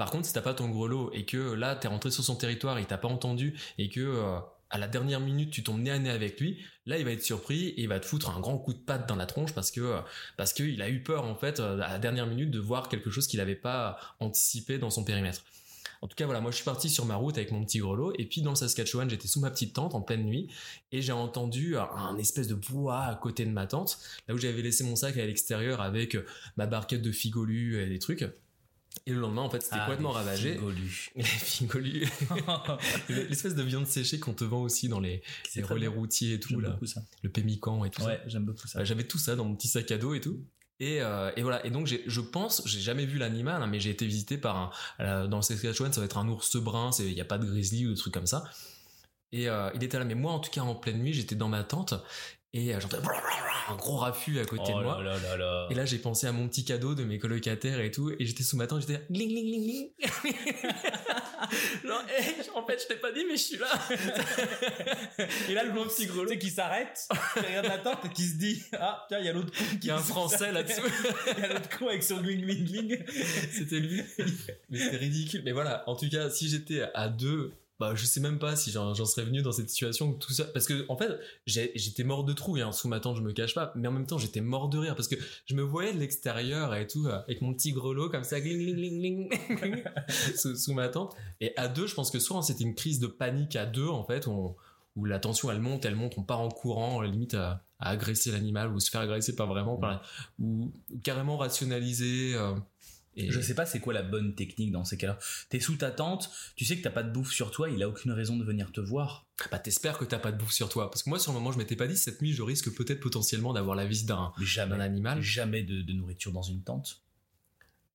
Par 0.00 0.10
contre, 0.10 0.24
si 0.24 0.32
t'as 0.32 0.40
pas 0.40 0.54
ton 0.54 0.70
grelot 0.70 1.10
et 1.12 1.26
que 1.26 1.36
là 1.36 1.76
t'es 1.76 1.86
rentré 1.86 2.10
sur 2.10 2.24
son 2.24 2.34
territoire 2.34 2.78
et 2.78 2.80
il 2.80 2.86
t'a 2.86 2.96
pas 2.96 3.06
entendu 3.06 3.60
et 3.76 3.90
que 3.90 4.00
euh, 4.00 4.38
à 4.70 4.78
la 4.78 4.88
dernière 4.88 5.20
minute 5.20 5.50
tu 5.50 5.62
tombes 5.62 5.78
nez 5.82 5.90
à 5.90 5.98
nez 5.98 6.08
avec 6.08 6.40
lui, 6.40 6.56
là 6.86 6.96
il 6.96 7.04
va 7.04 7.10
être 7.10 7.22
surpris 7.22 7.66
et 7.66 7.82
il 7.82 7.88
va 7.88 8.00
te 8.00 8.06
foutre 8.06 8.34
un 8.34 8.40
grand 8.40 8.56
coup 8.56 8.72
de 8.72 8.78
patte 8.78 9.06
dans 9.06 9.16
la 9.16 9.26
tronche 9.26 9.52
parce 9.52 9.70
que 9.70 10.00
parce 10.38 10.54
qu'il 10.54 10.80
a 10.80 10.88
eu 10.88 11.02
peur 11.02 11.26
en 11.26 11.34
fait 11.34 11.60
à 11.60 11.76
la 11.76 11.98
dernière 11.98 12.26
minute 12.26 12.50
de 12.50 12.58
voir 12.58 12.88
quelque 12.88 13.10
chose 13.10 13.26
qu'il 13.26 13.40
n'avait 13.40 13.54
pas 13.54 13.98
anticipé 14.20 14.78
dans 14.78 14.88
son 14.88 15.04
périmètre. 15.04 15.44
En 16.00 16.08
tout 16.08 16.14
cas, 16.16 16.24
voilà, 16.24 16.40
moi 16.40 16.50
je 16.50 16.56
suis 16.56 16.64
parti 16.64 16.88
sur 16.88 17.04
ma 17.04 17.16
route 17.16 17.36
avec 17.36 17.52
mon 17.52 17.62
petit 17.62 17.78
grelot, 17.78 18.14
et 18.18 18.24
puis 18.24 18.40
dans 18.40 18.52
le 18.52 18.56
Saskatchewan, 18.56 19.10
j'étais 19.10 19.28
sous 19.28 19.40
ma 19.40 19.50
petite 19.50 19.74
tente 19.74 19.94
en 19.94 20.00
pleine 20.00 20.24
nuit, 20.24 20.48
et 20.92 21.02
j'ai 21.02 21.12
entendu 21.12 21.76
un 21.76 22.16
espèce 22.16 22.48
de 22.48 22.54
bois 22.54 23.02
à 23.02 23.14
côté 23.16 23.44
de 23.44 23.50
ma 23.50 23.66
tente, 23.66 23.98
là 24.26 24.32
où 24.34 24.38
j'avais 24.38 24.62
laissé 24.62 24.82
mon 24.82 24.96
sac 24.96 25.18
à 25.18 25.26
l'extérieur 25.26 25.82
avec 25.82 26.16
ma 26.56 26.64
barquette 26.64 27.02
de 27.02 27.12
figolus 27.12 27.82
et 27.82 27.86
des 27.86 27.98
trucs. 27.98 28.24
Et 29.06 29.12
le 29.12 29.20
lendemain, 29.20 29.42
en 29.42 29.50
fait, 29.50 29.62
c'était 29.62 29.76
Ah, 29.76 29.86
complètement 29.86 30.10
les 30.10 30.16
ravagé. 30.16 30.52
figolus. 30.54 31.10
Les. 33.08 33.24
L'espèce 33.28 33.54
de 33.54 33.62
viande 33.62 33.86
séchée 33.86 34.20
qu'on 34.20 34.34
te 34.34 34.44
vend 34.44 34.60
aussi 34.62 34.88
dans 34.88 35.00
les, 35.00 35.22
relais 35.62 35.86
routiers 35.86 36.34
et 36.34 36.40
tout, 36.40 36.50
J'aime 36.50 36.60
là. 36.60 36.70
beaucoup 36.70 36.86
ça. 36.86 37.02
Le 37.22 37.30
pémican 37.30 37.84
et 37.84 37.90
tout 37.90 38.02
ça. 38.02 38.08
Ouais, 38.08 38.20
j'aime 38.26 38.44
beaucoup 38.44 38.66
ça. 38.66 38.80
Euh, 38.80 38.84
J'avais 38.84 39.04
tout 39.04 39.18
ça 39.18 39.36
dans 39.36 39.44
mon 39.44 39.54
petit 39.56 39.68
sac 39.68 39.90
à 39.90 39.98
dos 39.98 40.14
et 40.14 40.20
tout. 40.20 40.44
Et, 40.78 41.00
euh, 41.02 41.30
et 41.36 41.42
voilà. 41.42 41.64
Et 41.66 41.70
donc, 41.70 41.86
je 41.86 42.20
pense, 42.20 42.62
j'ai 42.66 42.80
jamais 42.80 43.04
vu 43.06 43.18
l'animal, 43.18 43.62
hein, 43.62 43.66
mais 43.66 43.80
j'ai 43.80 43.90
été 43.90 44.06
visité 44.06 44.38
par 44.38 44.56
un, 44.56 44.70
euh, 45.00 45.26
dans 45.26 45.36
le 45.38 45.42
Saskatchewan, 45.42 45.92
ça 45.92 46.00
va 46.00 46.06
être 46.06 46.16
un 46.18 46.28
ours 46.28 46.56
brun, 46.56 46.90
il 47.00 47.12
n'y 47.12 47.20
a 47.20 47.24
pas 47.26 47.38
de 47.38 47.44
grizzly 47.46 47.86
ou 47.86 47.90
de 47.90 47.96
trucs 47.96 48.14
comme 48.14 48.26
ça. 48.26 48.44
Et 49.32 49.48
euh, 49.48 49.70
il 49.74 49.84
était 49.84 49.98
là. 49.98 50.04
Mais 50.04 50.14
moi, 50.14 50.32
en 50.32 50.40
tout 50.40 50.50
cas, 50.50 50.62
en 50.62 50.74
pleine 50.74 50.98
nuit, 50.98 51.12
j'étais 51.12 51.36
dans 51.36 51.48
ma 51.48 51.62
tente 51.64 51.94
et 52.52 52.74
euh, 52.74 52.80
j'entendais 52.80 53.06
un 53.68 53.76
gros 53.76 53.96
raffut 53.96 54.40
à 54.40 54.44
côté 54.44 54.72
oh 54.74 54.78
de 54.78 54.84
moi. 54.84 55.02
là 55.02 55.12
là 55.12 55.18
là 55.20 55.36
là. 55.36 55.68
Et 55.70 55.74
là, 55.74 55.84
j'ai 55.84 55.98
pensé 55.98 56.26
à 56.26 56.32
mon 56.32 56.48
petit 56.48 56.64
cadeau 56.64 56.94
de 56.94 57.04
mes 57.04 57.18
colocataires 57.18 57.80
et 57.80 57.92
tout, 57.92 58.10
et 58.10 58.26
j'étais 58.26 58.42
sous 58.42 58.56
ma 58.56 58.66
tente, 58.66 58.80
j'étais 58.80 59.00
gling, 59.10 59.28
gling, 59.28 59.46
gling, 59.46 59.64
gling. 59.64 59.90
Genre, 61.84 62.02
hey, 62.08 62.34
en 62.54 62.66
fait, 62.66 62.82
je 62.82 62.86
t'ai 62.88 62.96
pas 62.96 63.12
dit, 63.12 63.24
mais 63.26 63.36
je 63.36 63.42
suis 63.42 63.56
là. 63.56 63.68
Et 65.48 65.54
là, 65.54 65.64
le 65.64 65.72
petit 65.72 66.06
petit 66.06 66.06
grelot, 66.06 66.26
tu 66.26 66.32
sais, 66.32 66.38
qui 66.38 66.50
s'arrête, 66.50 67.08
qui 67.34 67.40
regarde 67.40 67.66
la 67.66 67.78
tente 67.78 68.04
et 68.04 68.08
qui 68.10 68.24
se 68.24 68.34
dit 68.34 68.62
Ah, 68.72 69.04
tiens, 69.08 69.18
il 69.20 69.26
y 69.26 69.28
a 69.28 69.32
l'autre 69.32 69.52
con 69.56 69.64
qui 69.64 69.78
Il 69.82 69.86
y 69.86 69.90
a 69.90 69.96
un 69.96 70.02
français 70.02 70.52
là-dessous. 70.52 70.82
Il 71.36 71.42
y 71.42 71.46
a 71.46 71.48
l'autre 71.54 71.78
con 71.78 71.88
avec 71.88 72.02
son 72.02 72.20
gling 72.20 72.42
gling 72.42 72.64
gling. 72.64 73.04
C'était 73.52 73.80
lui. 73.80 74.02
Mais 74.68 74.78
c'était 74.78 74.96
ridicule. 74.96 75.42
Mais 75.44 75.52
voilà, 75.52 75.88
en 75.88 75.96
tout 75.96 76.08
cas, 76.08 76.30
si 76.30 76.48
j'étais 76.48 76.82
à 76.94 77.08
deux, 77.08 77.52
bah, 77.80 77.94
je 77.96 78.04
sais 78.04 78.20
même 78.20 78.38
pas 78.38 78.54
si 78.56 78.70
j'en 78.70 78.94
serais 78.94 79.24
venu 79.24 79.42
dans 79.42 79.50
cette 79.52 79.70
situation 79.70 80.12
tout 80.12 80.32
ça. 80.32 80.44
Parce 80.44 80.66
que, 80.66 80.84
en 80.88 80.96
fait, 80.96 81.18
j'étais 81.46 82.04
mort 82.04 82.22
de 82.24 82.32
trouille, 82.34 82.60
hein, 82.60 82.70
sous 82.72 82.86
ma 82.88 83.00
tente, 83.00 83.16
je 83.16 83.22
me 83.22 83.32
cache 83.32 83.54
pas. 83.54 83.72
Mais 83.74 83.88
en 83.88 83.92
même 83.92 84.06
temps, 84.06 84.18
j'étais 84.18 84.42
mort 84.42 84.68
de 84.68 84.78
rire 84.78 84.94
parce 84.94 85.08
que 85.08 85.16
je 85.46 85.54
me 85.54 85.62
voyais 85.62 85.92
de 85.94 85.98
l'extérieur 85.98 86.74
et 86.74 86.86
tout, 86.86 87.06
euh, 87.06 87.18
avec 87.22 87.40
mon 87.42 87.54
petit 87.54 87.72
grelot 87.72 88.10
comme 88.10 88.22
ça, 88.22 88.40
gling, 88.40 88.58
gling, 88.76 89.00
gling, 89.00 89.56
gling, 89.58 89.84
sous, 90.36 90.54
sous 90.56 90.74
ma 90.74 90.88
tente. 90.88 91.16
Et 91.40 91.52
à 91.56 91.66
deux, 91.68 91.86
je 91.86 91.94
pense 91.94 92.10
que 92.10 92.18
soit 92.20 92.42
c'était 92.42 92.64
une 92.64 92.74
crise 92.74 93.00
de 93.00 93.06
panique 93.06 93.56
à 93.56 93.64
deux, 93.66 93.88
en 93.88 94.04
fait, 94.04 94.26
où, 94.26 94.30
on- 94.32 94.56
où 94.96 95.04
la 95.06 95.18
tension 95.18 95.50
elle 95.50 95.60
monte, 95.60 95.84
elle 95.84 95.94
monte, 95.96 96.14
on 96.18 96.22
part 96.22 96.40
en 96.40 96.48
courant, 96.50 97.00
limite 97.02 97.34
à, 97.34 97.62
à 97.78 97.90
agresser 97.90 98.30
l'animal 98.32 98.72
ou 98.72 98.80
se 98.80 98.90
faire 98.90 99.00
agresser, 99.00 99.34
pas 99.36 99.46
vraiment, 99.46 99.76
par 99.76 100.02
ou, 100.38 100.72
ou 100.90 100.98
carrément 100.98 101.36
rationaliser. 101.38 102.34
euh, 102.34 102.52
et 103.26 103.30
Je 103.30 103.40
sais 103.40 103.54
pas 103.54 103.66
c'est 103.66 103.80
quoi 103.80 103.92
la 103.92 104.02
bonne 104.02 104.34
technique 104.34 104.72
dans 104.72 104.84
ces 104.84 104.96
cas-là. 104.96 105.18
T'es 105.48 105.60
sous 105.60 105.76
ta 105.76 105.90
tente, 105.90 106.30
tu 106.56 106.64
sais 106.64 106.76
que 106.76 106.82
t'as 106.82 106.90
pas 106.90 107.02
de 107.02 107.12
bouffe 107.12 107.32
sur 107.32 107.50
toi, 107.50 107.70
il 107.70 107.82
a 107.82 107.88
aucune 107.88 108.12
raison 108.12 108.36
de 108.36 108.44
venir 108.44 108.72
te 108.72 108.80
voir. 108.80 109.26
bah 109.50 109.58
t'espères 109.58 109.98
que 109.98 110.04
t'as 110.04 110.18
pas 110.18 110.32
de 110.32 110.38
bouffe 110.38 110.52
sur 110.52 110.68
toi 110.68 110.90
parce 110.90 111.02
que 111.02 111.08
moi 111.10 111.18
sur 111.18 111.32
le 111.32 111.38
moment 111.38 111.52
je 111.52 111.58
m'étais 111.58 111.76
pas 111.76 111.86
dit 111.86 111.96
cette 111.96 112.20
nuit 112.22 112.32
je 112.32 112.42
risque 112.42 112.70
peut-être 112.74 113.00
potentiellement 113.00 113.52
d'avoir 113.52 113.76
la 113.76 113.86
visite 113.86 114.06
d'un 114.06 114.32
animal 114.80 115.20
Jamais 115.22 115.62
de, 115.62 115.82
de 115.82 115.92
nourriture 115.92 116.32
dans 116.32 116.42
une 116.42 116.62
tente. 116.62 117.02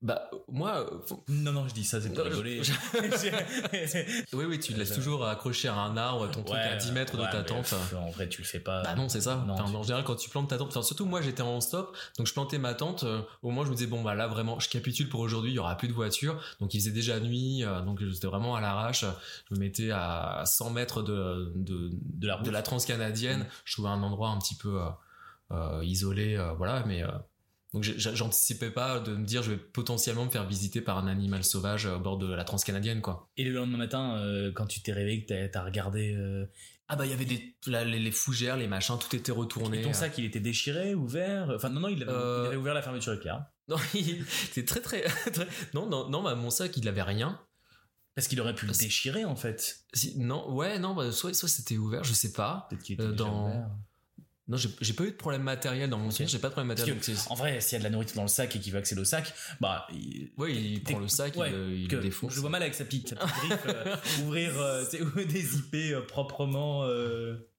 Bah 0.06 0.30
moi 0.48 0.82
euh, 0.94 0.99
faut- 1.07 1.23
Non, 1.27 1.52
non, 1.52 1.68
je 1.68 1.73
dis 1.73 1.84
ça, 1.84 1.99
c'est 1.99 2.10
pour 2.10 2.19
Non, 2.23 2.26
je- 2.32 2.36
rigoler. 2.36 2.61
oui 4.34 4.45
oui 4.48 4.60
tu 4.60 4.73
laisses 4.73 4.91
Euh, 4.91 4.95
toujours 4.95 5.26
accrocher 5.26 5.68
à 5.68 5.76
un 5.76 5.98
arbre 5.98 6.30
ton 6.30 6.44
truc 6.44 6.57
à 6.60 6.76
10 6.76 6.91
mètres 6.91 7.18
de 7.18 7.23
ta 7.23 7.44
tente 7.44 7.73
En 7.98 8.10
vrai, 8.11 8.30
tu 8.30 8.41
le 8.41 8.48
fais 8.48 8.60
pas. 8.60 8.84
bah 8.84 8.95
non 8.95 9.10
c'est 9.10 9.22
ça 9.22 9.44
Non, 9.48 9.53
Enfin, 9.53 9.65
tu- 9.65 9.76
en 9.76 9.84
général 9.84 10.03
quand 10.03 10.15
tu 10.15 10.30
plantes 10.30 10.49
ta 10.49 10.57
tente 10.57 10.68
enfin 10.69 10.84
surtout 10.84 11.06
moi 11.06 11.22
j'étais 11.22 11.41
en 11.41 11.60
stop 11.61 11.95
donc 12.18 12.27
je 12.27 12.34
plantais 12.34 12.57
ma 12.60 12.73
tente 12.73 13.03
euh, 13.03 13.22
au 13.41 13.49
moins 13.52 13.65
je 13.65 13.72
me 13.72 13.76
disais 13.76 13.88
bon 13.88 14.02
bah 14.03 14.15
là 14.15 14.27
vraiment 14.27 14.60
je 14.60 14.69
capitule 14.69 15.10
pour 15.10 15.19
aujourd'hui 15.22 15.52
il 15.52 15.56
y 15.56 15.60
aura 15.60 15.76
plus 15.76 15.88
de 15.88 15.94
voitures 15.94 16.40
donc 16.61 16.73
il 16.73 16.80
faisait 16.80 16.91
déjà 16.91 17.19
nuit 17.19 17.64
euh, 17.64 17.82
donc 17.82 17.99
j'étais 18.03 18.27
vraiment 18.27 18.56
à 18.56 18.61
l'arrache 18.61 19.06
je 19.49 19.56
me 19.56 19.60
mettais 19.60 19.91
à 19.91 20.44
100 20.45 20.69
mètres 20.69 21.02
de, 21.02 21.52
de, 21.56 21.90
De 21.94 22.27
la 22.27 22.36
route. 22.36 22.45
de 22.45 22.52
la 22.52 22.61
transcanadienne 22.61 23.41
Mm. 23.41 23.48
je 23.65 23.73
trouvais 23.73 23.90
un 23.90 24.03
endroit 24.03 24.30
un 24.30 24.38
petit 24.38 24.56
peu 24.56 24.80
euh, 25.52 25.84
isolé 25.84 26.38
voilà 26.57 26.84
mais 26.86 27.03
donc 27.76 27.84
j'anticipais 27.84 28.72
pas 28.72 29.00
de 29.00 29.16
me 29.16 29.26
dire 29.26 29.44
je 29.44 29.52
vais 29.52 29.58
potentiellement 29.58 30.26
me 30.26 30.30
faire 30.32 30.48
visiter 30.48 30.82
par 30.82 30.98
un 30.98 31.06
animal 31.08 31.44
sauvage 31.44 31.86
au 31.86 32.00
bord 32.00 32.18
de 32.18 32.34
la 32.34 32.44
transcanadienne 32.44 33.02
quoi 33.02 33.30
Et 33.38 33.44
le 33.44 33.52
lendemain 33.52 33.78
matin, 33.78 34.18
euh, 34.18 34.52
quand 34.52 34.66
tu 34.66 34.82
t'es 34.82 34.94
réveillé, 34.94 35.26
que 35.26 35.48
t'as- 35.48 35.64
regardé. 35.64 36.16
euh, 36.16 36.46
ah 36.88 36.96
bah 36.96 37.06
il 37.06 37.10
y 37.12 37.14
avait 37.14 37.26
des 37.26 37.56
les, 37.68 38.00
les 38.00 38.12
fougères 38.12 38.58
les 38.58 38.68
machins 38.68 38.98
tout 39.00 39.16
était 39.16 39.32
retourné 39.32 39.80
et 39.80 39.82
ton 39.84 39.92
sac, 39.94 40.18
il 40.18 40.26
était 40.26 40.40
déchiré, 40.40 40.96
ouvert? 40.96 41.52
Enfin, 41.56 41.70
non, 41.70 41.82
non, 41.82 41.88
il 41.90 42.02
avait, 42.04 42.12
Euh, 42.12 42.42
il 42.44 42.48
avait 42.48 42.56
ouvert 42.58 42.74
la 42.76 42.82
fermeture 42.82 43.14
éclair. 43.14 43.46
non 43.68 43.78
il- 43.94 44.24
c'est 44.54 44.66
très 44.66 44.80
très, 44.82 45.02
très- 45.34 45.48
non 45.74 45.88
non 45.90 46.10
non 46.10 46.24
bah, 46.24 46.36
mon 46.36 46.50
sac 46.50 46.78
il 46.78 46.88
avait 46.88 47.02
rien 47.04 47.40
Parce 48.16 48.28
qu'il 48.30 48.40
aurait 48.40 48.56
pu 48.56 48.68
le 48.68 48.72
déchirer, 48.72 49.26
en 49.26 49.36
fait. 49.36 49.80
Si- 49.94 50.18
non 50.18 50.50
ouais 50.54 50.80
non 50.80 50.94
bah, 50.94 51.12
soit 51.12 51.34
soit 51.34 51.50
c'était 51.50 51.76
ouvert 51.78 52.04
je 52.06 52.14
sais 52.14 52.32
pas 52.32 52.68
Peut-être 52.70 52.84
qu'il 52.84 52.94
était 52.94 53.04
Euh, 53.04 53.12
dans- 53.14 53.48
ouvert. 53.48 53.70
Non 54.48 54.58
j'ai 54.58 54.94
pas 54.94 55.04
eu 55.04 55.12
de 55.12 55.16
problème 55.16 55.42
matériel 55.44 55.90
dans 55.90 55.98
mon 55.98 56.06
Ok. 56.08 56.12
souvenir 56.12 56.30
j'ai 56.30 56.40
pas 56.40 56.50
de 56.50 56.54
problème 56.54 56.68
matériel 56.68 57.00
que, 57.00 57.12
en 57.32 57.36
vrai, 57.36 57.62
s'il 57.62 57.74
y 57.74 57.76
a 57.78 57.80
de 57.80 57.84
la 57.84 57.90
nourriture 57.90 58.16
dans 58.18 58.22
le 58.22 58.28
sac 58.28 58.56
et 58.56 58.60
qu'il 58.60 58.72
veut 58.74 58.78
accéder 58.80 59.02
au 59.02 59.06
sac, 59.06 59.34
bah. 59.60 59.88
Il, 59.92 60.30
ouais 60.38 60.54
il 60.56 60.84
prend 60.84 61.00
le 61.00 61.08
sac 61.08 61.36
ouais, 61.36 61.50
il, 61.50 61.56
le- 61.56 61.72
il 61.74 61.88
défonce 62.00 62.34
Je 62.34 62.40
vois 62.40 62.50
mal 62.52 62.62
avec 62.62 62.76
sa 62.76 62.86
petite, 62.86 63.10
sa 63.10 63.16
petite 63.16 63.36
griffe, 63.38 63.66
euh, 63.68 63.96
ouvrir 64.24 64.60
euh, 64.60 64.86
des 65.28 65.58
IP 65.58 65.74
euh, 65.76 66.02
proprement. 66.06 66.84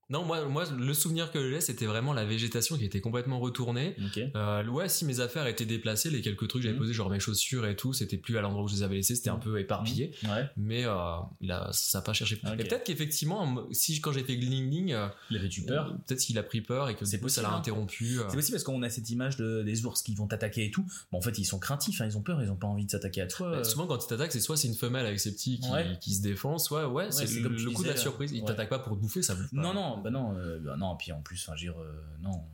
Euh, 0.08 0.12
Non, 0.12 0.24
moi, 0.24 0.44
moi, 0.46 0.64
le 0.78 0.94
souvenir 0.94 1.30
que 1.32 1.50
j'ai, 1.50 1.60
c'était 1.60 1.86
vraiment 1.86 2.12
la 2.12 2.24
végétation 2.24 2.76
qui 2.76 2.84
était 2.84 3.00
complètement 3.00 3.38
retournée. 3.40 3.96
Euh, 4.36 4.64
ouais, 4.66 4.88
si 4.88 5.04
mes 5.04 5.20
affaires 5.20 5.46
étaient 5.46 5.64
déplacées, 5.66 6.10
les 6.10 6.20
quelques 6.22 6.48
trucs 6.48 6.62
que 6.62 6.68
j'avais 6.68 6.74
Mhm. 6.74 6.80
posés, 6.82 6.94
genre 6.94 7.10
mes 7.10 7.20
chaussures 7.20 7.66
et 7.66 7.76
tout, 7.76 7.92
c'était 7.92 8.16
plus 8.16 8.36
à 8.38 8.40
l'endroit 8.40 8.62
où 8.64 8.68
je 8.68 8.74
les 8.74 8.82
avais 8.82 8.96
laissés, 8.96 9.14
c'était 9.16 9.30
un 9.30 9.36
peu 9.38 9.58
éparpillé. 9.58 10.12
Ouais. 10.24 10.46
Mais 10.56 10.84
euh, 10.84 10.94
là, 11.40 11.68
ça 11.72 11.98
n'a 11.98 12.02
pas 12.02 12.12
cherché. 12.12 12.40
Ok. 12.44 12.52
Et 12.52 12.56
peut-être 12.64 12.84
qu'effectivement, 12.84 13.66
si 13.72 14.00
quand 14.00 14.12
j'ai 14.12 14.24
fait 14.24 14.36
gling 14.36 14.70
gling, 14.70 14.92
euh, 14.92 15.08
Il 15.30 15.36
avait 15.36 15.48
eu 15.48 15.64
peur. 15.64 15.96
peut-être 16.06 16.20
qu'il 16.20 16.38
a 16.38 16.42
pris 16.42 16.60
peur 16.60 16.88
et 16.88 16.94
que 16.94 17.04
C'est 17.04 17.16
ça 17.16 17.22
possible, 17.22 17.46
l'a 17.46 17.52
hein. 17.52 17.58
interrompu. 17.58 18.18
euh. 18.20 18.24
C'est 18.28 18.36
aussi 18.36 18.50
parce 18.52 18.62
qu'on 18.64 18.82
a 18.82 18.90
cette 18.90 19.10
image 19.10 19.36
de, 19.36 19.62
des 19.62 19.84
ours 19.86 20.02
qui 20.02 20.14
vont 20.14 20.26
t'attaquer 20.26 20.66
et 20.66 20.70
tout. 20.70 20.86
Bon, 21.12 21.18
en 21.18 21.20
fait, 21.22 21.38
ils 21.38 21.44
sont 21.44 21.58
craintifs, 21.58 22.00
hein, 22.00 22.06
ils 22.06 22.16
ont 22.16 22.22
peur, 22.22 22.42
ils 22.42 22.50
ont 22.50 22.56
pas 22.56 22.66
envie 22.66 22.84
de 22.86 22.90
s'attaquer 22.90 23.22
à 23.22 23.26
toi. 23.26 23.50
Bah, 23.50 23.56
euh. 23.58 23.64
souvent, 23.64 23.86
quand 23.86 24.02
il 24.02 24.06
t'attaque, 24.08 24.32
c'est 24.32 24.40
soit 24.40 24.56
c'est 24.56 24.68
une 24.68 24.74
femelle 24.74 25.06
avec 25.06 25.20
ses 25.20 25.32
petits 25.32 25.58
qui, 25.60 25.70
Ouais. 25.70 25.98
qui 26.00 26.14
se 26.14 26.22
défend, 26.22 26.58
soit 26.58 26.88
ouais, 26.88 27.10
c'est 27.10 27.26
c'est 27.26 27.40
le, 27.40 27.48
coup 27.72 27.82
de 27.82 27.88
la 27.88 27.96
surprise. 27.96 28.30
Il 28.32 28.40
ouais. 28.40 28.46
t'attaque 28.46 28.68
pas 28.68 28.78
pour 28.78 28.94
te 28.96 29.00
bouffer, 29.00 29.22
ça 29.22 29.34
bouffe 29.34 29.50
pas. 29.54 29.60
Non, 29.60 29.74
non, 29.96 30.02
bah 30.02 30.10
non, 30.10 30.36
euh, 30.36 30.58
bah 30.60 30.76
non. 30.76 30.96
Puis 30.96 31.12
en 31.12 31.22
plus, 31.22 31.42
enfin, 31.46 31.56
dire, 31.56 31.80
euh, 31.80 32.00
non, 32.20 32.44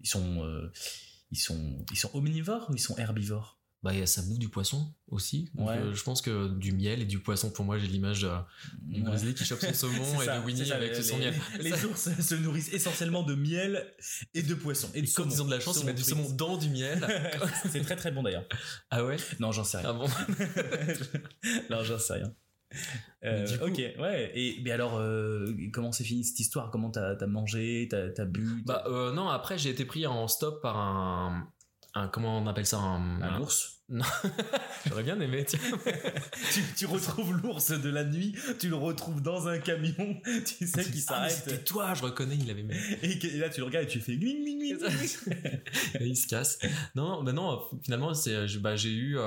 ils 0.00 0.08
sont, 0.08 0.44
euh, 0.44 0.72
ils 1.30 1.38
sont, 1.38 1.84
ils 1.92 1.96
sont 1.98 2.10
omnivores 2.14 2.68
ou 2.70 2.74
ils 2.74 2.80
sont 2.80 2.96
herbivores? 2.96 3.56
Bah, 3.84 3.92
il 3.94 4.00
y 4.00 4.02
a- 4.02 4.06
ça 4.08 4.22
bouffe 4.22 4.40
du 4.40 4.48
poisson 4.48 4.92
aussi. 5.06 5.52
Donc, 5.54 5.68
Ouais. 5.68 5.78
je 5.94 6.02
pense 6.02 6.20
que 6.20 6.48
du 6.48 6.72
miel 6.72 7.00
et 7.00 7.04
du 7.04 7.20
poisson, 7.20 7.48
pour 7.52 7.64
moi, 7.64 7.78
j'ai 7.78 7.86
l'image 7.86 8.22
de, 8.22 8.30
du 8.82 9.00
Ouais. 9.02 9.06
grizzly 9.06 9.34
qui 9.34 9.44
chope 9.44 9.60
son 9.60 9.72
saumon 9.72 10.20
et 10.20 10.24
ça, 10.24 10.40
de 10.40 10.44
Winnie 10.44 10.66
ça, 10.66 10.74
avec 10.74 10.96
les- 10.96 11.02
son 11.04 11.16
miel. 11.16 11.32
Les 11.60 11.70
Ça- 11.70 11.86
ours 11.86 12.10
se 12.20 12.34
nourrissent 12.34 12.72
essentiellement 12.72 13.22
de 13.22 13.36
miel 13.36 13.86
et 14.34 14.42
de 14.42 14.54
poisson 14.56 14.88
et 14.94 15.02
de 15.02 15.06
Quand 15.06 15.22
saumon. 15.22 15.30
ils 15.32 15.42
ont 15.42 15.44
de 15.44 15.50
la 15.52 15.60
chance, 15.60 15.78
ils 15.80 15.86
mettent 15.86 15.94
du 15.96 16.02
saumon 16.02 16.28
dans 16.30 16.56
du 16.56 16.70
miel. 16.70 16.98
c'est 17.70 17.82
très 17.82 17.94
très 17.94 18.10
bon 18.10 18.24
d'ailleurs. 18.24 18.46
ah 18.90 19.04
ouais? 19.04 19.16
Non, 19.38 19.52
j'en 19.52 19.62
sais 19.62 19.76
rien. 19.78 19.90
Ah 19.90 19.92
bon? 19.92 20.08
Non, 21.70 21.84
j'en 21.84 21.98
sais 22.00 22.14
rien. 22.14 22.34
Euh, 23.24 23.58
coup- 23.58 23.64
ok, 23.66 23.76
ouais. 23.98 24.30
Et 24.34 24.60
mais 24.62 24.70
alors, 24.70 24.96
euh, 24.98 25.46
comment 25.72 25.90
s'est 25.92 26.04
fini 26.04 26.22
cette 26.24 26.38
histoire? 26.40 26.70
Comment 26.70 26.90
t'as 26.90 27.16
as 27.20 27.26
mangé? 27.26 27.88
T'as 27.90 28.08
as 28.16 28.24
bu? 28.24 28.62
Bah 28.64 28.84
euh, 28.86 29.12
non, 29.12 29.28
après 29.28 29.58
j'ai 29.58 29.70
été 29.70 29.84
pris 29.84 30.06
en 30.06 30.28
stop 30.28 30.62
par 30.62 30.76
un... 30.76 31.48
un 31.94 32.08
comment 32.08 32.38
on 32.38 32.46
appelle 32.46 32.66
ça? 32.66 32.78
Un, 32.78 33.20
Un 33.22 33.40
ours? 33.40 33.74
J'aurais 34.86 35.02
bien 35.02 35.18
aimé, 35.18 35.44
tiens. 35.46 35.58
tu, 36.52 36.62
tu 36.76 36.84
retrouves 36.86 37.32
l'ours 37.38 37.70
de 37.70 37.88
la 37.88 38.04
nuit, 38.04 38.34
tu 38.60 38.68
le 38.68 38.76
retrouves 38.76 39.22
dans 39.22 39.48
un 39.48 39.58
camion, 39.58 40.20
tu 40.46 40.66
sais 40.66 40.84
qu'il 40.84 41.00
Ah, 41.08 41.28
s'arrête. 41.28 41.32
C'était 41.32 41.64
toi, 41.64 41.94
je 41.94 42.02
reconnais, 42.02 42.36
il 42.36 42.50
avait 42.50 42.62
même. 42.64 42.76
et, 43.02 43.18
que- 43.18 43.26
et 43.26 43.38
là, 43.38 43.48
tu 43.48 43.60
le 43.60 43.66
regardes 43.66 43.86
et 43.86 43.88
tu 43.88 44.00
fais 44.00 44.16
gling, 44.18 44.44
gling, 44.44 44.76
gling, 44.76 45.00
il 46.00 46.16
se 46.16 46.26
casse. 46.26 46.58
Non, 46.94 47.08
non, 47.08 47.22
bah 47.22 47.32
non, 47.32 47.60
finalement, 47.82 48.12
c'est, 48.12 48.46
bah, 48.58 48.76
j'ai 48.76 48.92
eu 48.92 49.18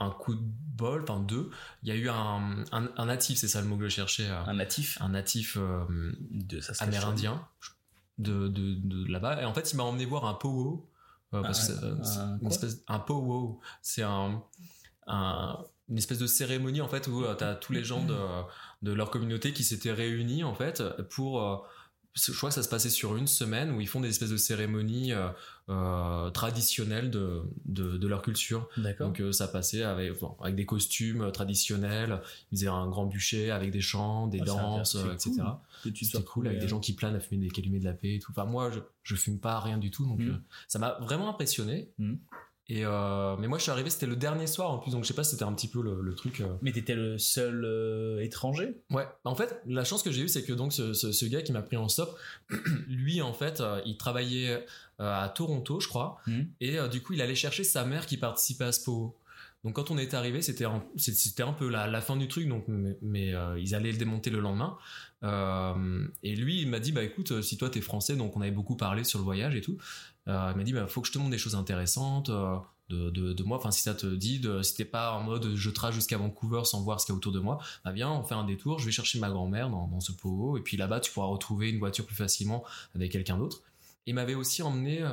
un 0.00 0.10
coup 0.10 0.34
de 0.34 0.40
bol, 0.42 1.02
enfin 1.02 1.20
deux. 1.20 1.50
Il 1.82 1.88
y 1.88 1.92
a 1.92 1.94
eu 1.96 2.08
un, 2.08 2.64
un, 2.72 2.88
un 2.96 3.06
natif, 3.06 3.38
c'est 3.38 3.48
ça 3.48 3.60
le 3.60 3.66
mot 3.66 3.76
que 3.76 3.84
je 3.84 3.88
cherchais. 3.94 4.28
euh, 4.28 4.42
Un 4.46 4.54
natif 4.54 4.98
un 5.00 5.08
natif 5.08 5.56
euh, 5.58 5.84
de 6.30 6.60
amérindien 6.80 7.46
de, 8.18 8.48
de, 8.48 8.74
de 8.74 9.10
là-bas. 9.10 9.42
Et 9.42 9.44
en 9.44 9.54
fait, 9.54 9.72
il 9.72 9.76
m'a 9.76 9.82
emmené 9.84 10.04
voir 10.04 10.24
un 10.26 10.34
powo. 10.34 10.88
euh, 11.34 11.42
parce 11.42 11.68
Un- 11.70 11.74
que 11.74 12.04
c'est- 12.04 12.18
un 12.20 12.32
une 12.34 12.38
quoi? 12.40 12.48
espèce, 12.50 12.82
un 12.88 12.98
powo. 13.00 13.60
C'est 13.82 14.02
un, 14.02 14.42
un- 15.06 15.58
une 15.88 15.98
espèce 15.98 16.18
de 16.18 16.26
cérémonie, 16.26 16.80
en 16.80 16.88
fait, 16.88 17.06
où 17.08 17.24
tu 17.36 17.44
as 17.44 17.54
tous 17.54 17.72
les 17.72 17.82
gens 17.84 18.04
de, 18.04 18.16
de 18.82 18.92
leur 18.92 19.10
communauté 19.10 19.52
qui 19.52 19.64
s'étaient 19.64 19.92
réunis, 19.92 20.44
en 20.44 20.54
fait, 20.54 20.82
pour. 21.10 21.42
euh, 21.42 21.56
je 22.14 22.32
crois 22.32 22.48
que 22.48 22.54
ça 22.54 22.62
se 22.64 22.68
passait 22.68 22.90
sur 22.90 23.16
une 23.16 23.26
semaine 23.28 23.70
où 23.70 23.80
ils 23.80 23.86
font 23.88 24.00
des 24.00 24.08
espèces 24.08 24.30
de 24.30 24.36
cérémonies 24.36 25.12
euh, 25.68 26.28
euh, 26.28 26.30
traditionnelles 26.30 27.10
de, 27.10 27.42
de, 27.66 28.06
leur 28.06 28.22
culture. 28.22 28.68
Donc 29.00 29.22
ça 29.32 29.48
passait 29.48 29.82
avec, 29.82 30.12
avec 30.40 30.54
des 30.54 30.66
costumes 30.66 31.30
traditionnels, 31.32 32.20
ils 32.50 32.58
faisaient 32.58 32.68
un 32.68 32.88
grand 32.88 33.06
bûcher 33.06 33.50
avec 33.50 33.70
des 33.70 33.80
chants, 33.80 34.26
des 34.26 34.40
danses, 34.40 34.96
etc. 35.12 35.42
C'était 35.82 36.22
cool 36.22 36.48
avec 36.48 36.60
des 36.60 36.68
gens 36.68 36.80
qui 36.80 36.94
planent 36.94 37.16
à 37.16 37.20
fumer 37.20 37.46
des 37.46 37.50
calumet 37.50 37.80
de 37.80 37.84
la 37.84 37.92
paix 37.92 38.14
et 38.14 38.18
tout. 38.18 38.32
Enfin 38.32 38.44
moi 38.44 38.70
je, 38.70 38.80
je 39.02 39.14
fume 39.14 39.38
pas 39.38 39.60
rien 39.60 39.78
du 39.78 39.90
tout 39.90 40.06
donc 40.06 40.20
mm. 40.20 40.40
ça 40.68 40.78
m'a 40.78 40.98
vraiment 41.00 41.28
impressionné. 41.28 41.90
Mm. 41.98 42.14
Et 42.70 42.84
euh, 42.84 43.36
mais 43.38 43.48
moi 43.48 43.56
je 43.56 43.62
suis 43.62 43.70
arrivé, 43.70 43.88
c'était 43.88 44.06
le 44.06 44.16
dernier 44.16 44.46
soir 44.46 44.70
en 44.70 44.78
plus, 44.78 44.90
donc 44.90 45.02
je 45.02 45.08
sais 45.08 45.14
pas, 45.14 45.24
c'était 45.24 45.44
un 45.44 45.54
petit 45.54 45.68
peu 45.68 45.80
le, 45.80 46.14
truc. 46.14 46.40
Euh. 46.40 46.48
Mais 46.60 46.70
t'étais 46.70 46.94
le 46.94 47.16
seul 47.16 47.64
euh, 47.64 48.20
étranger? 48.20 48.74
Ouais. 48.90 49.06
En 49.24 49.34
fait, 49.34 49.62
la 49.66 49.84
chance 49.84 50.02
que 50.02 50.10
j'ai 50.10 50.22
eue, 50.22 50.28
c'est 50.28 50.44
que 50.44 50.52
donc 50.52 50.74
ce, 50.74 50.92
ce, 50.92 51.24
gars 51.26 51.40
qui 51.40 51.52
m'a 51.52 51.62
pris 51.62 51.78
en 51.78 51.88
stop, 51.88 52.18
lui 52.88 53.22
en 53.22 53.32
fait, 53.32 53.62
il 53.86 53.96
travaillait 53.96 54.66
à 54.98 55.32
Toronto, 55.34 55.80
je 55.80 55.88
crois, 55.88 56.18
hmm. 56.26 56.42
et 56.60 56.76
du 56.90 57.02
coup 57.02 57.14
il 57.14 57.22
allait 57.22 57.34
chercher 57.34 57.64
sa 57.64 57.84
mère 57.84 58.04
qui 58.04 58.18
participait 58.18 58.64
à 58.64 58.72
Spo. 58.72 59.16
Donc 59.64 59.74
quand 59.74 59.90
on 59.90 59.98
est 59.98 60.14
arrivé, 60.14 60.40
c'était 60.42 60.66
un, 60.66 60.84
c'était 60.96 61.42
un 61.42 61.52
peu 61.52 61.68
la, 61.68 61.86
la, 61.86 62.00
fin 62.00 62.16
du 62.16 62.28
truc, 62.28 62.48
donc 62.48 62.64
mais, 63.00 63.32
ils 63.58 63.74
allaient 63.74 63.92
le 63.92 63.98
démonter 63.98 64.28
le 64.28 64.40
lendemain. 64.40 64.76
et 66.22 66.36
lui, 66.36 66.60
il 66.60 66.68
m'a 66.68 66.80
dit 66.80 66.92
bah 66.92 67.02
écoute, 67.02 67.40
si 67.40 67.56
toi 67.56 67.70
t'es 67.70 67.80
français, 67.80 68.14
donc 68.14 68.36
on 68.36 68.42
avait 68.42 68.50
beaucoup 68.50 68.76
parlé 68.76 69.04
sur 69.04 69.18
le 69.20 69.24
voyage 69.24 69.56
et 69.56 69.62
tout. 69.62 69.78
Euh, 70.28 70.50
il 70.52 70.56
m'a 70.56 70.64
dit, 70.64 70.72
bah, 70.72 70.86
faut 70.86 71.00
que 71.00 71.06
je 71.06 71.12
te 71.12 71.18
montre 71.18 71.30
des 71.30 71.38
choses 71.38 71.54
intéressantes. 71.54 72.28
Euh, 72.28 72.58
de, 72.90 73.42
moi, 73.42 73.58
enfin 73.58 73.70
si 73.70 73.82
ça 73.82 73.94
te 73.94 74.06
dit, 74.06 74.40
de, 74.40 74.62
si 74.62 74.74
t'es 74.74 74.86
pas 74.86 75.12
en 75.12 75.22
mode 75.22 75.54
je 75.54 75.68
trace 75.68 75.94
jusqu'à 75.94 76.16
Vancouver 76.16 76.64
sans 76.64 76.82
voir 76.82 77.00
ce 77.00 77.04
qu'il 77.04 77.12
y 77.12 77.16
a 77.16 77.18
autour 77.18 77.32
de 77.32 77.38
moi, 77.38 77.58
bah 77.84 77.92
viens, 77.92 78.10
on 78.10 78.24
fait 78.24 78.34
un 78.34 78.44
détour, 78.44 78.78
je 78.78 78.86
vais 78.86 78.92
chercher 78.92 79.18
ma 79.18 79.28
grand-mère 79.28 79.68
dans, 79.68 80.00
ce 80.00 80.10
pot, 80.10 80.56
et 80.56 80.62
puis 80.62 80.78
là-bas 80.78 81.00
tu 81.00 81.12
pourras 81.12 81.26
retrouver 81.26 81.68
une 81.68 81.78
voiture 81.78 82.06
plus 82.06 82.16
facilement 82.16 82.64
avec 82.94 83.12
quelqu'un 83.12 83.36
d'autre. 83.36 83.60
Il 84.06 84.14
m'avait 84.14 84.34
aussi 84.34 84.62
emmené 84.62 85.06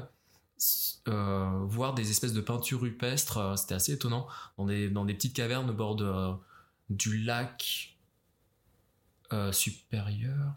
euh, 1.10 1.66
voir 1.66 1.94
des 1.96 2.12
espèces 2.12 2.32
de 2.32 2.40
peintures 2.40 2.80
rupestres, 2.80 3.58
c'était 3.58 3.76
assez 3.76 3.92
étonnant, 3.92 4.26
dans 4.58 4.66
des, 4.66 5.14
petites 5.14 5.36
cavernes 5.36 5.70
au 5.70 5.74
bord 5.74 5.98
du 6.90 7.18
lac 7.24 7.98
supérieur, 9.52 10.54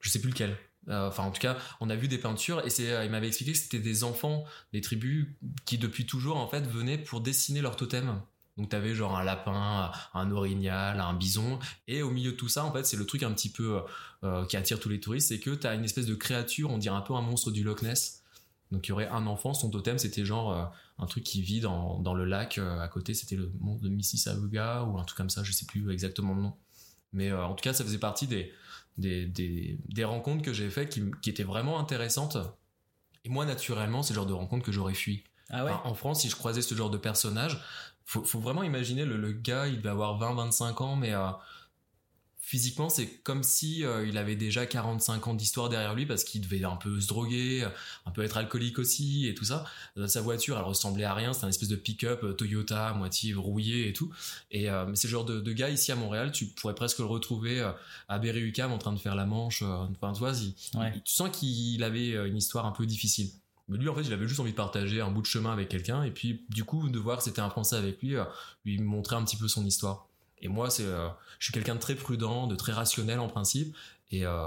je 0.00 0.10
sais 0.10 0.20
plus 0.20 0.28
lequel. 0.28 0.54
Euh, 0.90 1.08
enfin, 1.08 1.24
en 1.24 1.30
tout 1.30 1.40
cas, 1.40 1.56
on 1.80 1.88
a 1.88 1.96
vu 1.96 2.08
des 2.08 2.18
peintures 2.18 2.64
et 2.66 2.70
c'est, 2.70 2.90
euh, 2.90 3.04
il 3.04 3.10
m'avait 3.10 3.28
expliqué 3.28 3.52
que 3.52 3.58
c'était 3.58 3.78
des 3.78 4.04
enfants 4.04 4.44
des 4.72 4.80
tribus 4.80 5.28
qui 5.64 5.78
depuis 5.78 6.06
toujours 6.06 6.36
en 6.36 6.48
fait 6.48 6.66
venaient 6.66 6.98
pour 6.98 7.20
dessiner 7.20 7.60
leur 7.60 7.76
totem. 7.76 8.20
Donc 8.56 8.68
t'avais 8.68 8.94
genre 8.94 9.16
un 9.16 9.22
lapin, 9.22 9.90
un 10.12 10.30
orignal, 10.32 11.00
un 11.00 11.14
bison, 11.14 11.58
et 11.86 12.02
au 12.02 12.10
milieu 12.10 12.32
de 12.32 12.36
tout 12.36 12.48
ça, 12.48 12.64
en 12.64 12.72
fait, 12.72 12.84
c'est 12.84 12.96
le 12.96 13.06
truc 13.06 13.22
un 13.22 13.32
petit 13.32 13.50
peu 13.50 13.80
euh, 14.24 14.44
qui 14.46 14.56
attire 14.56 14.78
tous 14.80 14.90
les 14.90 15.00
touristes, 15.00 15.28
c'est 15.28 15.38
que 15.38 15.50
t'as 15.50 15.74
une 15.74 15.84
espèce 15.84 16.04
de 16.04 16.14
créature, 16.14 16.70
on 16.70 16.76
dirait 16.76 16.96
un 16.96 17.00
peu 17.00 17.14
un 17.14 17.22
monstre 17.22 17.52
du 17.52 17.62
Loch 17.62 17.80
Ness. 17.82 18.22
Donc 18.70 18.86
il 18.86 18.90
y 18.90 18.92
aurait 18.92 19.08
un 19.08 19.26
enfant, 19.26 19.54
son 19.54 19.70
totem 19.70 19.98
c'était 19.98 20.24
genre 20.24 20.72
un 20.98 21.06
truc 21.06 21.24
qui 21.24 21.42
vit 21.42 21.60
dans, 21.60 21.98
dans 22.00 22.14
le 22.14 22.24
lac 22.24 22.58
à 22.58 22.86
côté, 22.88 23.14
c'était 23.14 23.34
le 23.34 23.50
monstre 23.60 23.82
de 23.84 23.88
Mississauga 23.88 24.84
ou 24.84 24.98
un 24.98 25.04
truc 25.04 25.16
comme 25.16 25.30
ça, 25.30 25.42
je 25.42 25.52
sais 25.52 25.64
plus 25.64 25.90
exactement 25.90 26.34
le 26.34 26.42
nom. 26.42 26.52
Mais 27.12 27.32
en 27.32 27.54
tout 27.54 27.62
cas, 27.62 27.72
ça 27.72 27.82
faisait 27.82 27.98
partie 27.98 28.28
des, 28.28 28.52
des, 28.98 29.26
des, 29.26 30.04
rencontres 30.04 30.42
que 30.42 30.52
j'ai 30.52 30.68
faites 30.70 30.90
qui, 30.90 31.02
qui, 31.22 31.30
étaient 31.30 31.44
vraiment 31.44 31.78
intéressantes. 31.78 32.36
Et 33.24 33.28
moi, 33.28 33.44
naturellement, 33.44 34.02
c'est 34.02 34.12
le 34.12 34.16
genre 34.16 34.26
de 34.26 34.32
rencontres 34.32 34.64
que 34.64 34.72
j'aurais 34.72 34.94
fui. 34.94 35.24
Ah 35.50 35.82
en 35.84 35.94
France, 35.94 36.20
si 36.20 36.28
je 36.28 36.36
croisais 36.36 36.62
ce 36.62 36.74
genre 36.74 36.90
de 36.90 36.98
personnage, 36.98 37.60
faut, 38.04 38.24
faut 38.24 38.40
vraiment 38.40 38.62
imaginer 38.62 39.04
le, 39.04 39.16
le, 39.16 39.32
gars, 39.32 39.66
il 39.66 39.80
va 39.80 39.92
avoir 39.92 40.18
20-25 40.18 40.82
ans, 40.82 40.96
mais 40.96 41.12
euh, 41.12 41.30
physiquement, 42.50 42.88
c'est 42.88 43.06
comme 43.22 43.44
si 43.44 43.84
euh, 43.84 44.04
il 44.04 44.18
avait 44.18 44.34
déjà 44.34 44.66
45 44.66 45.28
ans 45.28 45.34
d'histoire 45.34 45.68
derrière 45.68 45.94
lui 45.94 46.04
parce 46.04 46.24
qu'il 46.24 46.40
devait 46.40 46.64
un 46.64 46.74
peu 46.74 47.00
se 47.00 47.06
droguer, 47.06 47.64
un 48.06 48.10
peu 48.10 48.24
être 48.24 48.36
alcoolique 48.36 48.80
aussi 48.80 49.28
et 49.28 49.36
tout 49.36 49.44
ça. 49.44 49.64
Euh, 49.96 50.08
sa 50.08 50.20
voiture, 50.20 50.58
elle 50.58 50.64
ressemblait 50.64 51.04
à 51.04 51.14
rien, 51.14 51.32
c'était 51.32 51.46
un 51.46 51.50
espèce 51.50 51.68
de 51.68 51.76
pick-up 51.76 52.24
euh, 52.24 52.32
Toyota, 52.32 52.92
moitié 52.94 53.34
rouillé 53.34 53.88
et 53.88 53.92
tout. 53.92 54.10
Et 54.50 54.68
mais 54.68 54.96
c'est 54.96 55.06
le 55.06 55.12
genre 55.12 55.24
de, 55.24 55.40
de, 55.40 55.52
gars 55.52 55.70
ici 55.70 55.92
à 55.92 55.96
Montréal, 55.96 56.32
tu 56.32 56.46
pourrais 56.46 56.74
presque 56.74 56.98
le 56.98 57.04
retrouver 57.04 57.60
à 58.08 58.18
Berry-UQAM 58.18 58.72
en 58.72 58.78
train 58.78 58.92
de 58.92 58.98
faire 58.98 59.14
la 59.14 59.26
manche. 59.26 59.62
Enfin, 59.62 60.12
tu 60.12 60.18
vois, 60.18 60.32
tu 60.32 61.00
sens 61.04 61.30
qu'il 61.30 61.82
avait 61.84 62.10
une 62.28 62.36
histoire 62.36 62.66
un 62.66 62.72
peu 62.72 62.84
difficile. 62.84 63.30
Mais 63.68 63.78
lui, 63.78 63.88
en 63.88 63.94
fait, 63.94 64.02
il 64.02 64.12
avait 64.12 64.26
juste 64.26 64.40
envie 64.40 64.50
de 64.50 64.56
partager 64.56 65.00
un 65.00 65.12
bout 65.12 65.22
de 65.22 65.26
chemin 65.26 65.52
avec 65.52 65.68
quelqu'un, 65.68 66.02
et 66.02 66.10
puis, 66.10 66.44
du 66.48 66.64
coup, 66.64 66.88
de 66.88 66.98
voir 66.98 67.18
que 67.18 67.24
c'était 67.24 67.40
un 67.40 67.50
Français 67.50 67.76
avec 67.76 68.02
lui, 68.02 68.16
lui 68.64 68.78
montrer 68.78 69.14
un 69.14 69.24
petit 69.24 69.36
peu 69.36 69.46
son 69.46 69.64
histoire. 69.64 70.09
Et 70.40 70.48
moi, 70.48 70.70
c'est, 70.70 70.84
euh, 70.84 71.08
je 71.38 71.46
suis 71.46 71.52
quelqu'un 71.52 71.74
de 71.74 71.80
très 71.80 71.94
prudent, 71.94 72.46
de 72.46 72.56
très 72.56 72.72
rationnel 72.72 73.18
en 73.18 73.28
principe. 73.28 73.76
Et, 74.10 74.24
euh, 74.24 74.46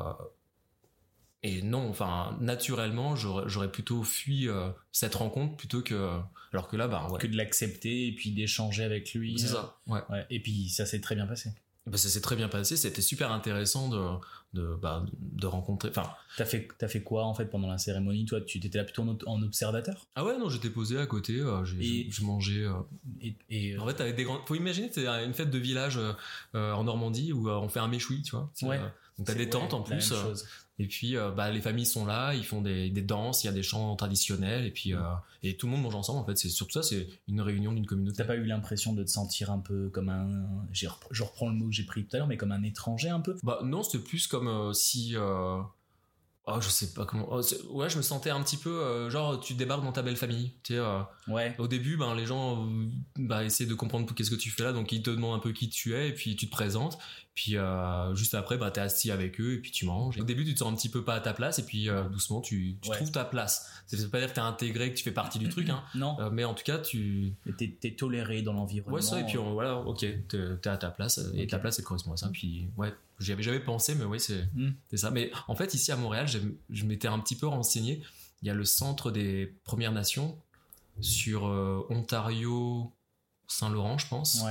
et 1.43 1.61
non, 1.61 1.89
enfin, 1.89 2.37
naturellement, 2.39 3.15
j'aurais 3.15 3.71
plutôt 3.71 4.03
fui 4.03 4.47
euh, 4.47 4.69
cette 4.91 5.15
rencontre 5.15 5.55
plutôt 5.57 5.81
que. 5.81 6.19
Alors 6.51 6.67
que 6.67 6.77
là, 6.77 6.87
bah, 6.87 7.07
Que 7.19 7.27
de 7.27 7.35
l'accepter 7.35 8.07
et 8.07 8.11
puis 8.13 8.31
d'échanger 8.31 8.83
avec 8.83 9.13
lui. 9.13 9.39
C'est 9.39 9.47
ça, 9.47 9.79
ouais. 9.87 10.01
Et 10.29 10.39
puis 10.39 10.69
ça 10.69 10.85
s'est 10.85 11.01
très 11.01 11.15
bien 11.15 11.25
passé. 11.25 11.49
Bah, 11.85 11.97
ça 11.97 12.07
s'est 12.07 12.21
très 12.21 12.37
bien 12.37 12.47
passé, 12.47 12.77
c'était 12.77 13.01
super 13.01 13.33
intéressant 13.33 13.89
de, 13.89 13.99
de, 14.53 14.75
bah, 14.81 15.05
de 15.19 15.47
rencontrer. 15.47 15.89
Enfin, 15.89 16.09
t'as 16.37 16.45
fait, 16.45 16.69
as 16.81 16.87
fait 16.87 17.03
quoi 17.03 17.25
en 17.25 17.33
fait 17.33 17.45
pendant 17.45 17.67
la 17.67 17.77
cérémonie 17.77 18.25
Toi, 18.25 18.39
tu 18.39 18.59
étais 18.59 18.77
là 18.77 18.85
plutôt 18.85 19.03
en, 19.25 19.43
observateur? 19.43 20.07
Ah 20.15 20.23
ouais, 20.23 20.37
non, 20.37 20.47
j'étais 20.47 20.69
posé 20.69 20.97
à 20.97 21.05
côté, 21.05 21.39
euh, 21.39 21.65
j'ai 21.65 22.07
mangé. 22.21 22.63
Euh. 22.63 22.73
Et, 23.49 23.77
En 23.77 23.85
fait, 23.85 23.95
t'avais 23.95 24.13
des 24.13 24.23
grands. 24.23 24.39
Faut 24.45 24.55
imaginer, 24.55 24.89
c'est 24.93 25.05
une 25.05 25.33
fête 25.33 25.49
de 25.49 25.57
village 25.57 25.99
euh, 26.55 26.71
en 26.71 26.85
Normandie 26.85 27.33
où 27.33 27.49
on 27.49 27.67
fait 27.67 27.81
un 27.81 27.89
méchoui, 27.89 28.21
tu 28.21 28.31
vois? 28.31 28.49
Ouais. 28.61 28.79
donc 29.17 29.27
t'as 29.27 29.33
des 29.33 29.49
tentes 29.49 29.73
en 29.73 29.81
plus. 29.81 30.13
Et 30.79 30.87
puis, 30.87 31.15
euh, 31.15 31.29
bah, 31.29 31.51
les 31.51 31.61
familles 31.61 31.85
sont 31.85 32.05
là, 32.05 32.33
ils 32.33 32.43
font 32.43 32.61
des, 32.61 32.89
des 32.89 33.01
danses, 33.01 33.43
il 33.43 33.47
y 33.47 33.49
a 33.49 33.53
des 33.53 33.61
chants 33.61 33.95
traditionnels, 33.95 34.65
et 34.65 34.71
puis, 34.71 34.93
euh, 34.93 34.99
et 35.43 35.55
tout 35.55 35.67
le 35.67 35.73
monde 35.73 35.83
mange 35.83 35.95
ensemble. 35.95 36.19
En 36.19 36.25
fait, 36.25 36.37
c'est 36.37 36.49
surtout 36.49 36.73
ça, 36.73 36.83
c'est 36.83 37.07
une 37.27 37.41
réunion 37.41 37.73
d'une 37.73 37.85
communauté. 37.85 38.17
T'as 38.17 38.25
pas 38.25 38.35
eu 38.35 38.45
l'impression 38.45 38.93
de 38.93 39.03
te 39.03 39.09
sentir 39.09 39.51
un 39.51 39.59
peu 39.59 39.89
comme 39.89 40.09
un, 40.09 40.47
je 40.71 41.23
reprends 41.23 41.49
le 41.49 41.55
mot 41.55 41.67
que 41.67 41.73
j'ai 41.73 41.85
pris 41.85 42.05
tout 42.05 42.15
à 42.15 42.19
l'heure, 42.19 42.27
mais 42.27 42.37
comme 42.37 42.51
un 42.51 42.63
étranger 42.63 43.09
un 43.09 43.19
peu? 43.19 43.35
Bah 43.43 43.59
non, 43.63 43.83
c'était 43.83 44.03
plus 44.03 44.27
comme 44.27 44.47
euh, 44.47 44.73
si 44.73 45.15
Oh, 46.45 46.59
je 46.59 46.67
sais 46.67 46.91
pas 46.91 47.05
comment. 47.05 47.25
Oh, 47.31 47.41
ouais, 47.69 47.89
je 47.89 47.95
me 47.95 48.01
sentais 48.01 48.29
un 48.29 48.43
petit 48.43 48.57
peu 48.57 48.69
euh, 48.69 49.09
genre 49.09 49.39
tu 49.39 49.53
débarques 49.53 49.83
dans 49.83 49.93
ta 49.93 50.01
belle 50.01 50.17
famille. 50.17 50.51
Tu 50.63 50.73
sais, 50.73 50.79
euh, 50.79 50.99
ouais. 51.29 51.55
Au 51.57 51.69
début, 51.69 51.95
ben 51.95 52.13
les 52.15 52.25
gens 52.25 52.67
euh, 52.67 52.89
bah, 53.15 53.45
essaient 53.45 53.65
de 53.65 53.73
comprendre 53.73 54.13
qu'est-ce 54.13 54.29
que 54.29 54.35
tu 54.35 54.49
fais 54.49 54.63
là, 54.63 54.73
donc 54.73 54.91
ils 54.91 55.01
te 55.01 55.09
demandent 55.09 55.37
un 55.37 55.41
peu 55.41 55.53
qui 55.53 55.69
tu 55.69 55.95
es 55.95 56.09
et 56.09 56.13
puis 56.13 56.35
tu 56.35 56.47
te 56.47 56.51
présentes. 56.51 56.97
Puis 57.35 57.55
juste 58.13 58.35
après, 58.35 58.57
bah 58.57 58.69
t'es 58.69 58.81
assis 58.81 59.09
avec 59.09 59.39
eux 59.41 59.53
et 59.53 59.57
puis 59.57 59.71
tu 59.71 59.85
manges. 59.85 60.19
Au 60.19 60.23
début, 60.23 60.45
tu 60.45 60.53
te 60.53 60.59
sens 60.59 60.71
un 60.71 60.75
petit 60.75 60.89
peu 60.89 61.03
pas 61.03 61.15
à 61.15 61.19
ta 61.19 61.33
place 61.33 61.59
et 61.59 61.65
puis 61.65 61.89
doucement 62.11 62.41
tu, 62.41 62.77
tu 62.81 62.89
trouves 62.91 63.11
ta 63.11 63.25
place. 63.25 63.69
Ça 63.87 63.97
veut 63.97 64.07
pas 64.07 64.19
dire 64.19 64.29
que 64.29 64.35
t'es 64.35 64.41
intégré, 64.41 64.91
que 64.91 64.97
tu 64.97 65.03
fais 65.03 65.11
partie 65.11 65.39
du 65.39 65.49
truc, 65.49 65.69
hein. 65.69 65.83
non. 65.95 66.17
mais 66.31 66.43
en 66.43 66.53
tout 66.53 66.63
cas, 66.63 66.77
tu. 66.77 67.33
T'es 67.57 67.75
es 67.83 67.95
toléré 67.95 68.41
dans 68.41 68.53
l'environnement. 68.53 68.95
Ouais, 68.95 69.01
ça 69.01 69.19
et 69.19 69.25
puis 69.25 69.37
voilà, 69.37 69.77
ok, 69.77 70.05
t'es 70.27 70.69
à 70.69 70.77
ta 70.77 70.89
place 70.89 71.19
et 71.35 71.47
ta 71.47 71.59
place 71.59 71.79
elle 71.79 71.85
correspond 71.85 72.13
à 72.13 72.17
ça. 72.17 72.29
Puis 72.31 72.67
ouais, 72.77 72.93
J'y 73.19 73.31
avais 73.31 73.43
jamais 73.43 73.59
pensé, 73.59 73.95
mais 73.95 74.05
oui, 74.05 74.17
hmm. 74.17 74.71
c'est 74.89 74.97
ça. 74.97 75.11
Mais 75.11 75.31
en 75.47 75.55
fait, 75.55 75.73
ici 75.73 75.91
à 75.91 75.95
Montréal, 75.95 76.27
je 76.69 76.85
m'étais 76.85 77.07
un 77.07 77.19
petit 77.19 77.35
peu 77.35 77.47
renseigné. 77.47 78.01
Il 78.41 78.47
y 78.47 78.49
a 78.49 78.53
le 78.53 78.65
centre 78.65 79.11
des 79.11 79.53
Premières 79.63 79.93
Nations 79.93 80.37
sur 80.99 81.47
euh, 81.47 81.85
Ontario, 81.89 82.91
Saint-Laurent, 83.47 83.97
je 83.97 84.07
pense, 84.07 84.43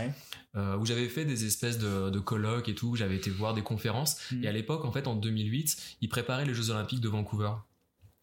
euh, 0.55 0.77
où 0.77 0.86
j'avais 0.86 1.09
fait 1.09 1.24
des 1.24 1.44
espèces 1.47 1.78
de, 1.78 2.19
colloques 2.19 2.69
et 2.69 2.74
tout. 2.74 2.97
J'avais 2.97 3.16
été 3.16 3.31
voir 3.31 3.55
des 3.55 3.62
conférences. 3.62 4.16
Hmm. 4.31 4.44
Et 4.44 4.48
à 4.48 4.52
l'époque, 4.52 4.85
en 4.85 4.93
fait, 4.93 5.06
en 5.06 5.14
2008, 5.14 5.97
ils 6.01 6.09
préparaient 6.09 6.44
les 6.44 6.55
Jeux 6.55 6.70
Olympiques 6.70 7.01
de 7.01 7.09
Vancouver 7.09 7.52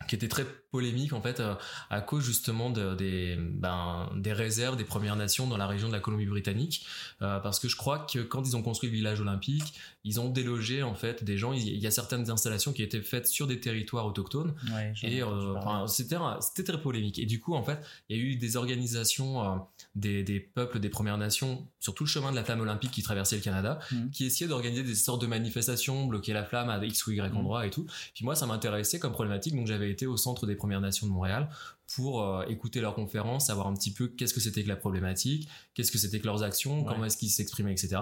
qui 0.07 0.15
était 0.15 0.27
très 0.27 0.45
polémique 0.71 1.13
en 1.13 1.21
fait 1.21 1.39
euh, 1.39 1.55
à 1.89 2.01
cause 2.01 2.23
justement 2.23 2.69
de, 2.69 2.95
des 2.95 3.37
ben, 3.37 4.09
des 4.15 4.33
réserves 4.33 4.77
des 4.77 4.83
Premières 4.83 5.15
Nations 5.15 5.47
dans 5.47 5.57
la 5.57 5.67
région 5.67 5.87
de 5.87 5.93
la 5.93 5.99
Colombie-Britannique. 5.99 6.85
Euh, 7.21 7.39
parce 7.39 7.59
que 7.59 7.67
je 7.67 7.75
crois 7.75 7.99
que 7.99 8.19
quand 8.19 8.47
ils 8.47 8.55
ont 8.55 8.61
construit 8.61 8.89
le 8.89 8.95
village 8.95 9.21
olympique 9.21 9.73
ils 10.05 10.19
ont 10.19 10.29
délogé 10.29 10.81
en 10.81 10.95
fait 10.95 11.23
des 11.23 11.37
gens. 11.37 11.51
Il 11.51 11.77
y 11.77 11.87
a 11.87 11.91
certaines 11.91 12.29
installations 12.29 12.71
qui 12.71 12.83
étaient 12.83 13.01
faites 13.01 13.27
sur 13.27 13.47
des 13.47 13.59
territoires 13.59 14.05
autochtones. 14.05 14.55
Et 15.03 15.21
euh, 15.21 15.87
c'était 15.87 16.15
c'était 16.39 16.71
très 16.71 16.81
polémique. 16.81 17.19
Et 17.19 17.25
du 17.25 17.39
coup 17.39 17.53
en 17.53 17.63
fait 17.63 17.79
il 18.07 18.17
y 18.17 18.19
a 18.19 18.23
eu 18.23 18.35
des 18.35 18.55
organisations 18.55 19.61
des, 19.95 20.23
des, 20.23 20.39
peuples 20.39 20.79
des 20.79 20.89
Premières 20.89 21.17
Nations 21.17 21.67
sur 21.79 21.93
tout 21.93 22.05
le 22.05 22.09
chemin 22.09 22.31
de 22.31 22.35
la 22.35 22.43
flamme 22.43 22.61
olympique 22.61 22.91
qui 22.91 23.03
traversait 23.03 23.35
le 23.35 23.41
Canada 23.41 23.79
mmh. 23.91 24.09
qui 24.11 24.25
essayaient 24.25 24.49
d'organiser 24.49 24.83
des 24.83 24.95
sortes 24.95 25.21
de 25.21 25.27
manifestations 25.27 26.05
bloquer 26.05 26.33
la 26.33 26.45
flamme 26.45 26.69
à 26.69 26.83
x 26.83 27.05
ou 27.07 27.11
y 27.11 27.19
mmh. 27.19 27.37
endroit 27.37 27.65
et 27.65 27.69
tout. 27.69 27.85
Puis 28.13 28.23
moi 28.23 28.35
ça 28.35 28.45
m'intéressait 28.45 28.99
comme 28.99 29.11
problématique 29.11 29.55
donc 29.55 29.67
j'avais 29.67 29.91
été 29.91 30.07
au 30.07 30.15
centre 30.15 30.45
des 30.45 30.55
Premières 30.60 30.81
Nations 30.81 31.07
de 31.07 31.11
Montréal 31.11 31.49
pour 31.95 32.22
euh, 32.22 32.45
écouter 32.45 32.81
leurs 32.81 32.94
conférences, 32.94 33.48
savoir 33.48 33.68
un 33.68 33.73
petit 33.73 33.91
peu 33.91 34.07
qu'est-ce 34.07 34.34
que 34.34 34.40
c'était 34.40 34.64
que 34.64 34.68
la 34.68 34.76
problématique, 34.76 35.49
qu'est-ce 35.73 35.91
que 35.91 35.98
c'était 35.98 36.19
que 36.19 36.26
leurs 36.26 36.44
actions, 36.44 36.84
comment 36.84 37.06
est-ce 37.06 37.18
qu'ils 37.18 37.31
s'exprimaient, 37.31 37.72
etc. 37.72 38.02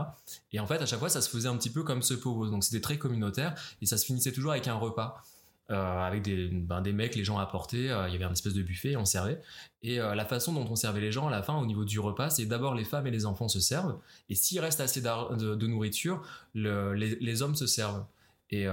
Et 0.52 0.60
en 0.60 0.68
fait, 0.68 0.82
à 0.82 0.86
chaque 0.86 1.00
fois, 1.00 1.10
ça 1.10 1.22
se 1.22 1.30
faisait 1.30 1.48
un 1.48 1.56
petit 1.56 1.70
peu 1.70 1.84
comme 1.84 2.02
ce 2.02 2.14
pauvre. 2.14 2.50
Donc 2.50 2.64
c'était 2.64 2.82
très 2.82 2.98
communautaire 2.98 3.56
et 3.82 3.86
ça 3.86 3.98
se 3.98 4.06
finissait 4.06 4.34
toujours 4.34 4.52
avec 4.52 4.68
un 4.68 4.76
repas. 4.76 5.24
Euh, 5.70 5.76
avec 5.76 6.22
des, 6.22 6.48
ben, 6.48 6.80
des 6.80 6.94
mecs, 6.94 7.16
les 7.16 7.26
gens 7.26 7.40
apportaient, 7.40 7.90
euh, 7.90 8.08
il 8.08 8.14
y 8.14 8.16
avait 8.16 8.24
un 8.24 8.32
espèce 8.32 8.54
de 8.54 8.62
buffet, 8.62 8.96
on 8.96 9.04
servait. 9.04 9.42
Et 9.84 9.98
la 9.98 10.26
façon 10.26 10.54
dont 10.54 10.66
on 10.70 10.76
servait 10.76 11.02
les 11.02 11.12
gens 11.12 11.28
à 11.28 11.32
la 11.32 11.44
fin, 11.44 11.56
au 11.56 11.66
niveau 11.66 11.86
du 11.86 12.00
repas, 12.00 12.30
c'est 12.30 12.46
d'abord 12.46 12.74
les 12.74 12.86
femmes 12.86 13.06
et 13.08 13.12
les 13.12 13.26
enfants 13.26 13.48
se 13.48 13.60
servent, 13.60 13.98
et 14.30 14.36
s'il 14.36 14.60
reste 14.60 14.82
assez 14.82 15.02
de, 15.02 15.56
de, 15.56 15.68
nourriture, 15.68 16.22
le, 16.54 16.94
les, 16.94 17.16
les, 17.16 17.42
hommes 17.42 17.56
se 17.56 17.68
servent. 17.68 18.06
Et 18.50 18.66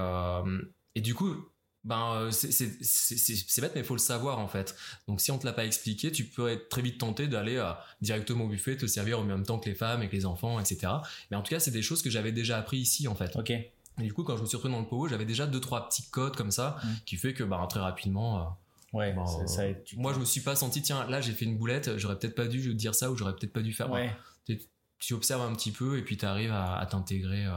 et 0.94 1.01
du 1.01 1.15
coup, 1.15 1.35
ben 1.85 2.31
c'est 2.32 3.61
bête 3.61 3.73
mais 3.74 3.81
il 3.82 3.85
faut 3.86 3.94
le 3.94 3.98
savoir 4.01 4.39
en 4.39 4.48
fait 4.48 4.74
donc 5.06 5.20
si 5.20 5.31
on 5.31 5.39
te 5.39 5.44
l'a 5.47 5.52
pas 5.52 5.65
expliqué 5.66 6.11
tu 6.11 6.24
peux 6.24 6.48
être 6.48 6.69
très 6.69 6.82
vite 6.82 6.98
tenté 6.98 7.27
d'aller 7.28 7.62
directement 8.01 8.44
au 8.44 8.48
buffet 8.48 8.77
te 8.77 8.86
servir 8.86 9.20
en 9.20 9.24
même 9.24 9.44
temps 9.44 9.59
que 9.59 9.69
les 9.69 9.74
femmes 9.74 10.02
et 10.02 10.09
que 10.09 10.16
les 10.16 10.27
enfants 10.27 10.59
etc 10.61 10.93
mais 11.31 11.36
en 11.36 11.43
tout 11.43 11.51
cas 11.51 11.61
c'est 11.61 11.70
des 11.70 11.82
choses 11.82 12.02
que 12.02 12.11
j'avais 12.11 12.32
déjà 12.32 12.56
appris 12.59 12.78
ici 12.78 13.06
en 13.09 13.15
fait 13.15 13.36
ok 13.36 13.51
et 13.51 13.73
du 13.98 14.12
coup 14.12 14.24
quand 14.24 14.36
je 14.36 14.43
me 14.43 14.47
suis 14.47 14.56
retrouvé 14.56 14.74
dans 14.74 14.81
le 14.81 14.86
pot 14.89 15.09
j'avais 15.09 15.24
déjà 15.27 15.47
deux 15.47 15.61
trois 15.61 15.89
petits 15.89 16.09
codes 16.11 16.36
comme 16.36 16.51
ça 16.51 16.77
Mm. 16.85 16.89
qui 17.06 17.16
fait 17.16 17.35
que 17.35 17.44
ben 17.44 17.66
très 17.66 17.81
rapidement 17.81 18.59
ouais 18.93 19.12
ben, 19.12 19.27
ça- 19.27 19.47
ça- 19.47 19.62
euh, 19.62 19.74
tu- 19.85 19.97
moi 19.98 20.12
je 20.15 20.19
me 20.20 20.24
suis 20.24 20.40
pas 20.40 20.56
senti 20.56 20.81
tiens 20.82 21.06
là 21.09 21.20
j'ai 21.20 21.32
fait 21.32 21.44
une 21.44 21.59
boulette 21.59 21.98
j'aurais 21.98 22.19
peut-être 22.19 22.35
pas 22.35 22.47
dû 22.47 22.74
dire 22.74 22.94
ça 22.94 23.11
ou 23.11 23.16
j'aurais 23.16 23.35
peut-être 23.36 23.52
pas 23.52 23.61
dû 23.62 23.73
faire 23.74 23.90
ouais 23.90 24.11
tu 25.01 25.12
observes 25.12 25.43
un 25.43 25.52
petit 25.55 25.70
peu 25.70 25.98
et 25.98 26.02
puis 26.02 26.16
tu 26.16 26.24
arrives 26.24 26.52
à, 26.52 26.77
à 26.78 26.86
t'intégrer 26.86 27.44
euh. 27.44 27.52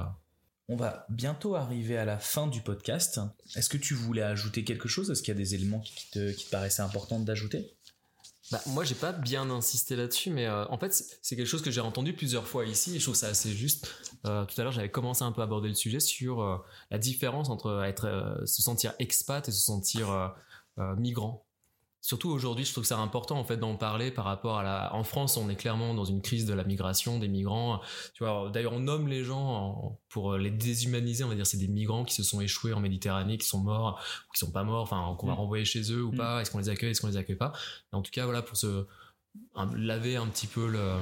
On 0.69 0.76
va 0.76 1.06
bientôt 1.10 1.56
arriver 1.56 1.98
à 1.98 2.03
la 2.03 2.18
fin 2.18 2.48
du 2.48 2.61
podcast. 2.61 3.22
Est-ce 3.56 3.69
que 3.69 3.77
tu 3.77 3.94
voulais 3.94 4.22
ajouter 4.22 4.65
quelque 4.65 4.89
chose? 4.89 5.10
Est-ce 5.10 5.22
qu'il 5.23 5.34
y 5.34 5.38
a 5.38 5.39
des 5.39 5.56
éléments 5.56 5.80
qui 5.80 6.10
te, 6.11 6.49
paraissaient 6.52 6.81
importants 6.81 7.19
d'ajouter? 7.19 7.73
Bah, 8.52 8.61
moi, 8.68 8.84
j'ai 8.84 8.95
pas 8.95 9.14
bien 9.14 9.49
insisté 9.49 9.95
là-dessus, 9.95 10.30
mais 10.30 10.45
euh, 10.45 10.65
en 10.68 10.77
fait, 10.77 10.94
c'est- 11.22 11.35
quelque 11.35 11.48
chose 11.48 11.61
que 11.61 11.72
j'ai 11.72 11.81
entendu 11.81 12.14
plusieurs 12.14 12.48
fois 12.48 12.65
ici 12.65 12.95
et 12.95 12.99
je 12.99 13.03
trouve 13.03 13.15
ça 13.15 13.27
assez 13.27 13.52
juste. 13.52 13.88
Euh, 14.26 14.45
tout 14.45 14.60
à 14.60 14.64
l'heure, 14.64 14.73
j'avais 14.73 14.91
commencé 14.91 15.23
un 15.23 15.31
peu 15.31 15.41
à 15.41 15.45
aborder 15.45 15.69
le 15.69 15.76
sujet 15.76 16.02
sur 16.02 16.41
euh, 16.41 16.57
la 16.91 16.98
différence 16.98 17.49
entre 17.49 17.84
être, 17.85 18.41
se 18.45 18.61
sentir 18.61 18.94
expat 18.99 19.48
et 19.48 19.52
se 19.52 19.61
sentir 19.61 20.34
migrant. 20.77 21.47
Surtout 22.07 22.29
aujourd'hui, 22.29 22.63
je 22.63 22.71
trouve 22.71 22.84
que 22.84 22.88
c'est 22.88 22.93
important 22.93 23.38
en 23.38 23.43
fait 23.43 23.57
d'en 23.57 23.75
parler 23.75 24.11
par 24.11 24.23
rapport 24.23 24.59
à 24.59 24.63
la. 24.63 24.95
En 24.95 25.03
France, 25.03 25.35
on 25.35 25.49
est 25.49 25.57
clairement 25.57 25.93
dans 25.93 26.05
une 26.05 26.21
crise 26.21 26.45
de 26.45 26.53
la 26.53 26.63
migration, 26.63 27.19
des 27.19 27.27
migrants. 27.27 27.81
Tu 28.13 28.23
vois, 28.23 28.49
d'ailleurs, 28.49 28.71
on 28.71 28.79
nomme 28.79 29.09
les 29.09 29.25
gens 29.25 29.41
en- 29.45 29.99
pour 30.07 30.38
les 30.38 30.49
déshumaniser. 30.49 31.25
On 31.25 31.27
va 31.27 31.35
dire 31.35 31.45
c'est 31.45 31.57
des 31.57 31.67
migrants 31.67 32.05
qui 32.05 32.15
se 32.15 32.23
sont 32.23 32.39
échoués 32.39 32.71
en 32.71 32.79
Méditerranée, 32.79 33.38
qui 33.38 33.45
sont 33.45 33.59
morts 33.59 33.99
ou 34.29 34.31
qui 34.34 34.39
sont 34.39 34.51
pas 34.51 34.63
morts, 34.63 34.84
enfin 34.84 35.17
qu'on 35.19 35.27
va 35.27 35.34
Mm. 35.34 35.35
renvoyer 35.35 35.65
chez 35.65 35.81
eux 35.91 36.01
ou 36.01 36.13
Mm. 36.13 36.17
pas. 36.17 36.41
Est-ce 36.41 36.49
qu'on 36.51 36.59
les 36.59 36.69
accueille, 36.69 36.91
est-ce 36.91 37.01
qu'on 37.01 37.07
les 37.07 37.17
accueille 37.17 37.35
pas 37.35 37.51
Mais 37.91 37.97
En 37.99 38.01
tout 38.01 38.11
cas, 38.11 38.23
voilà 38.23 38.41
pour 38.41 38.55
se 38.55 38.85
laver 39.75 40.15
un 40.15 40.27
petit 40.27 40.47
peu 40.47 40.65
le, 40.67 40.93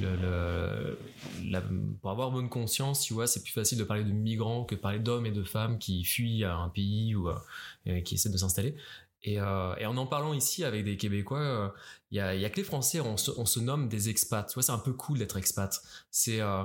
le, 0.00 0.16
le- 0.16 0.98
la- 1.44 1.62
pour 2.00 2.10
avoir 2.10 2.30
bonne 2.30 2.48
conscience, 2.50 3.00
tu 3.00 3.14
vois, 3.14 3.26
c'est 3.26 3.42
plus 3.42 3.52
facile 3.52 3.78
de 3.78 3.84
parler 3.84 4.04
de 4.04 4.12
migrants 4.12 4.64
que 4.64 4.74
de 4.74 4.80
parler 4.80 4.98
d'hommes 4.98 5.24
et 5.26 5.30
de 5.32 5.42
femmes 5.42 5.78
qui 5.78 6.04
fuient 6.04 6.44
à 6.44 6.56
un 6.56 6.68
pays 6.68 7.14
ou 7.14 7.28
euh, 7.28 8.00
qui 8.02 8.14
essaient 8.16 8.28
de 8.28 8.36
s'installer. 8.36 8.76
Et, 9.22 9.40
euh, 9.40 9.74
et 9.76 9.86
en 9.86 9.96
en 9.96 10.06
parlant 10.06 10.32
ici 10.34 10.64
avec 10.64 10.84
des 10.84 10.96
Québécois, 10.96 11.40
euh, 11.40 11.68
il 12.10 12.16
y, 12.16 12.20
a, 12.20 12.34
il 12.34 12.40
y 12.40 12.44
a 12.44 12.50
que 12.50 12.56
les 12.56 12.64
Français, 12.64 13.00
on 13.00 13.16
se, 13.16 13.60
nomme 13.60 13.88
des 13.88 14.08
expats. 14.08 14.46
Tu 14.48 14.54
vois, 14.54 14.62
c'est 14.62 14.72
un 14.72 14.78
peu 14.78 14.92
cool 14.92 15.18
d'être 15.18 15.36
expat. 15.36 15.80
C'est 16.10 16.40
euh, 16.40 16.62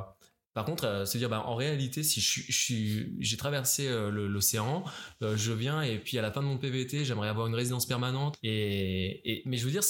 par 0.56 0.64
contre, 0.64 0.86
euh, 0.86 1.06
se 1.06 1.18
dire, 1.18 1.28
bah, 1.30 1.44
en 1.46 1.56
réalité, 1.56 2.02
si 2.02 2.22
j'ai 3.20 3.38
traversé 3.38 3.90
euh, 3.90 4.10
l'océan, 4.10 4.86
euh, 5.22 5.36
je 5.36 5.52
viens 5.52 5.82
et 5.82 6.00
puis 6.00 6.18
à 6.18 6.22
la 6.22 6.32
fin 6.32 6.42
de 6.42 6.48
mon 6.48 6.58
PVT, 6.58 7.04
j'aimerais 7.04 7.28
avoir 7.28 7.48
une 7.48 7.56
résidence 7.56 7.86
permanente. 7.86 8.38
Et, 8.42 9.44
mais 9.46 9.58
je 9.58 9.66
veux 9.66 9.72
dire, 9.72 9.84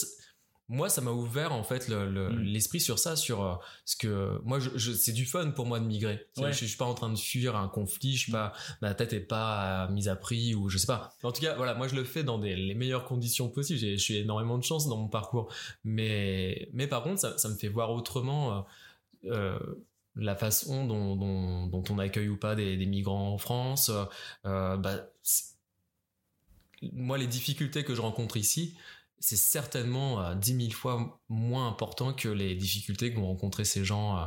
moi, 0.67 0.89
ça 0.89 0.99
m'a 1.01 1.11
ouvert 1.11 1.51
en 1.53 1.63
fait 1.63 1.87
le- 1.87 2.09
le- 2.09 2.29
Mm. 2.29 2.39
l'esprit 2.43 2.79
sur 2.79 2.97
ça, 2.97 3.15
sur 3.15 3.43
euh, 3.43 3.55
ce 3.85 3.95
que 3.95 4.39
moi, 4.43 4.59
je, 4.59 4.71
je- 4.75 4.93
c'est 4.93 5.11
du 5.13 5.25
fun 5.25 5.51
pour 5.51 5.65
moi 5.67 5.79
de 5.79 5.85
migrer. 5.85 6.25
Ouais. 6.37 6.51
Je, 6.53 6.59
je 6.59 6.65
suis 6.65 6.77
pas 6.77 6.85
en 6.85 6.95
train 6.95 7.09
de 7.11 7.17
fuir 7.17 7.55
un 7.55 7.67
conflit, 7.67 8.15
je 8.15 8.19
suis 8.23 8.31
pas, 8.31 8.51
ma 8.81 8.93
tête 8.95 9.13
est 9.13 9.19
pas 9.19 9.85
euh, 9.85 9.91
mise 9.91 10.07
à 10.07 10.15
prix 10.15 10.55
ou 10.55 10.67
je 10.69 10.77
sais 10.79 10.87
pas. 10.87 11.13
En 11.23 11.31
tout 11.31 11.41
cas, 11.41 11.55
voilà, 11.55 11.75
moi 11.75 11.87
je 11.87 11.95
le 11.95 12.03
fais 12.03 12.23
dans 12.23 12.39
des, 12.39 12.55
les 12.55 12.73
meilleures 12.73 13.05
conditions 13.05 13.47
possibles. 13.49 13.77
J'ai, 13.79 13.97
je 13.97 14.03
suis 14.03 14.15
énormément 14.17 14.57
de 14.57 14.63
chance 14.63 14.87
dans 14.87 14.97
mon 14.97 15.07
parcours, 15.07 15.53
mais 15.83 16.67
mais 16.73 16.87
par 16.87 17.03
contre, 17.03 17.19
ça, 17.21 17.37
ça 17.37 17.47
me 17.49 17.55
fait 17.55 17.69
voir 17.69 17.91
autrement. 17.91 18.57
euh, 18.57 18.61
euh, 19.25 19.59
la 20.17 20.35
façon 20.37 20.87
dont, 20.87 21.17
dont, 21.17 21.67
dont 21.67 21.83
on 21.89 21.99
accueille 21.99 22.29
ou 22.29 22.37
pas 22.37 22.55
des, 22.55 22.77
des 22.77 22.85
migrants 22.85 23.33
en 23.33 23.37
France, 23.37 23.91
bah, 24.45 25.09
moi 26.93 27.17
les 27.17 27.27
difficultés 27.27 27.83
que 27.83 27.95
je 27.95 28.01
rencontre 28.01 28.37
ici, 28.37 28.75
c'est 29.19 29.37
certainement 29.37 30.21
euh, 30.21 30.35
10 30.35 30.57
000 30.67 30.71
fois 30.71 31.19
moins 31.29 31.67
important 31.67 32.13
que 32.13 32.29
les 32.29 32.55
difficultés 32.55 33.11
que 33.13 33.19
vont 33.19 33.27
rencontrer 33.27 33.65
ces 33.65 33.83
gens 33.85 34.17
euh, 34.17 34.25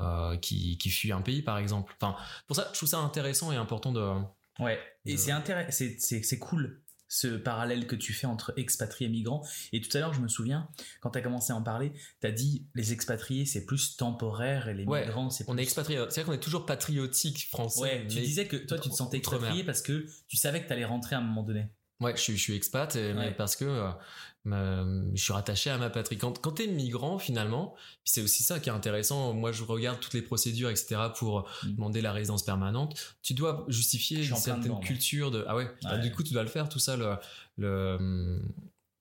euh, 0.00 0.36
qui, 0.36 0.78
qui 0.78 0.90
fuient 0.90 1.12
un 1.12 1.22
pays 1.22 1.42
par 1.42 1.58
exemple. 1.58 1.94
Enfin, 2.00 2.16
pour 2.46 2.56
ça, 2.56 2.68
je 2.72 2.76
trouve 2.76 2.88
ça 2.88 2.98
intéressant 2.98 3.52
et 3.52 3.56
important 3.56 3.92
de... 3.92 4.12
Ouais. 4.58 4.78
Et 5.04 5.12
De- 5.14 5.18
c'est 5.18 5.32
intéressant, 5.32 5.84
c'est, 5.98 6.38
cool 6.38 6.82
ce 7.08 7.28
parallèle 7.28 7.86
que 7.86 7.94
tu 7.94 8.12
fais 8.12 8.26
entre 8.26 8.52
expatriés 8.56 9.08
et 9.08 9.12
migrants. 9.12 9.46
Et 9.72 9.80
tout 9.80 9.96
à 9.96 10.00
l'heure, 10.00 10.12
je 10.12 10.20
me 10.20 10.28
souviens, 10.28 10.68
quand 11.00 11.10
tu 11.10 11.18
as 11.18 11.22
commencé 11.22 11.52
à 11.52 11.56
en 11.56 11.62
parler, 11.62 11.92
tu 12.20 12.26
as 12.26 12.32
dit 12.32 12.66
les 12.74 12.92
expatriés, 12.92 13.46
c'est 13.46 13.64
plus 13.64 13.96
temporaire 13.96 14.68
et 14.68 14.74
les 14.74 14.84
Ouais, 14.84 15.04
migrants, 15.04 15.30
c'est 15.30 15.44
plus... 15.44 15.52
On 15.52 15.56
est 15.56 15.62
expatrié, 15.62 15.98
c'est-à-dire 15.98 16.24
qu'on 16.24 16.32
est 16.32 16.40
toujours 16.40 16.66
patriotique 16.66 17.48
français. 17.48 17.80
Ouais, 17.80 18.06
tu 18.08 18.18
disais 18.20 18.46
que 18.46 18.56
toi, 18.56 18.78
tu 18.78 18.90
te 18.90 18.94
sentais 18.94 19.18
expatrié 19.18 19.62
parce 19.62 19.82
que 19.82 20.06
tu 20.26 20.36
savais 20.36 20.60
que 20.62 20.66
tu 20.66 20.72
allais 20.72 20.84
rentrer 20.84 21.14
à 21.14 21.20
un 21.20 21.22
moment 21.22 21.44
donné. 21.44 21.68
Ouais, 22.00 22.14
je 22.16 22.20
suis, 22.20 22.36
je 22.36 22.42
suis 22.42 22.54
expat, 22.54 22.94
et- 22.96 23.12
Ouais. 23.14 23.32
parce 23.32 23.56
que 23.56 23.64
euh, 23.64 25.02
je 25.14 25.22
suis 25.22 25.32
rattaché 25.32 25.70
à 25.70 25.78
ma 25.78 25.90
patrie. 25.90 26.18
Quand, 26.18 26.38
quand 26.40 26.52
t'es 26.52 26.66
migrant, 26.66 27.18
finalement, 27.18 27.74
c'est 28.04 28.20
aussi 28.22 28.42
ça 28.42 28.60
qui 28.60 28.68
est 28.68 28.72
intéressant. 28.72 29.32
Moi, 29.32 29.50
je 29.50 29.64
regarde 29.64 29.98
toutes 29.98 30.12
les 30.14 30.22
procédures, 30.22 30.70
etc., 30.70 30.96
pour 31.18 31.48
Mm. 31.64 31.72
demander 31.74 32.00
la 32.02 32.12
résidence 32.12 32.44
permanente. 32.44 33.16
Tu 33.22 33.34
dois 33.34 33.64
justifier 33.68 34.24
une 34.24 34.36
certaine 34.36 34.62
dedans, 34.64 34.80
culture 34.80 35.30
de. 35.30 35.44
Ah 35.48 35.56
ouais. 35.56 35.68
Ouais. 35.84 35.98
du 36.00 36.12
coup, 36.12 36.22
tu 36.22 36.32
dois 36.32 36.42
le 36.42 36.48
faire 36.48 36.68
tout 36.68 36.78
ça. 36.78 36.96
Le, 36.96 37.16
le 37.56 38.40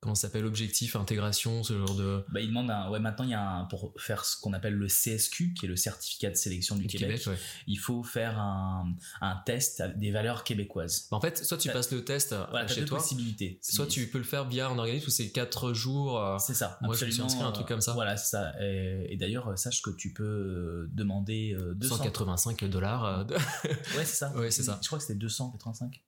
comment 0.06 0.16
ça 0.16 0.28
s'appelle 0.28 0.46
objectif, 0.46 0.96
intégration, 0.96 1.64
ce 1.64 1.78
genre 1.78 1.96
de. 1.96 2.24
Bah, 2.32 2.40
il 2.40 2.48
demande 2.48 2.72
un, 2.72 2.90
ouais, 2.90 3.00
maintenant, 3.00 3.26
il 3.26 3.32
y 3.32 3.34
a 3.34 3.42
un, 3.46 3.66
pour 3.66 3.92
faire 3.98 4.24
ce 4.24 4.40
qu'on 4.40 4.54
appelle 4.54 4.76
le 4.76 4.88
CSQ, 4.88 5.54
qui 5.54 5.66
est 5.66 5.70
le 5.70 5.76
certificat 5.76 6.30
de 6.30 6.36
sélection 6.36 6.76
du 6.76 6.86
du 6.86 6.88
Québec, 6.98 7.20
Québec, 7.22 7.28
ouais. 7.38 7.46
il 7.68 7.78
faut 7.78 8.04
faire 8.04 8.40
un, 8.40 8.94
un 9.22 9.36
test 9.46 9.84
des 9.98 10.12
valeurs 10.12 10.44
québécoises. 10.44 11.08
En 11.12 11.20
fait, 11.20 11.44
soit 11.44 11.58
tu 11.58 11.70
passes 11.70 11.92
le 11.92 12.06
test 12.06 12.32
euh, 12.34 12.46
Voilà, 12.52 12.68
chez 12.68 12.82
deux 12.82 12.86
toi, 12.88 13.00
possibilités. 13.00 13.60
soit 13.62 13.88
tu 13.88 14.08
peux 14.08 14.20
le 14.20 14.24
faire 14.24 14.48
via 14.48 14.68
un 14.70 14.78
organisme 14.78 15.08
où 15.08 15.10
c'est 15.10 15.30
4 15.32 15.74
jours. 15.74 16.20
euh, 16.24 16.38
C'est 16.40 16.54
ça. 16.54 16.78
Moi, 16.82 16.96
je 16.96 17.06
me 17.06 17.12
suis 17.12 17.22
inscrit 17.22 17.44
un 17.44 17.52
truc 17.52 17.68
comme 17.68 17.82
ça. 17.82 17.94
Voilà, 17.94 18.16
c'est 18.18 18.30
ça. 18.30 18.54
Et, 18.62 19.08
et 19.10 19.18
d'ailleurs, 19.18 19.58
sache 19.58 19.82
que 19.82 19.90
tu 19.90 20.14
peux 20.14 20.24
euh, 20.24 20.90
demander 20.94 21.56
euh, 21.60 21.74
200. 21.74 21.98
185 21.98 22.64
dollars. 22.66 23.06
euh, 23.06 23.24
de- 23.24 23.34
Ouais, 23.34 24.06
c'est 24.06 24.16
ça. 24.16 24.32
Ouais, 24.36 24.52
c'est 24.52 24.64
ça. 24.64 24.80
Je 24.82 24.88
crois 24.88 25.00
que 25.00 25.04
c'était 25.06 25.18
285. 25.20 26.02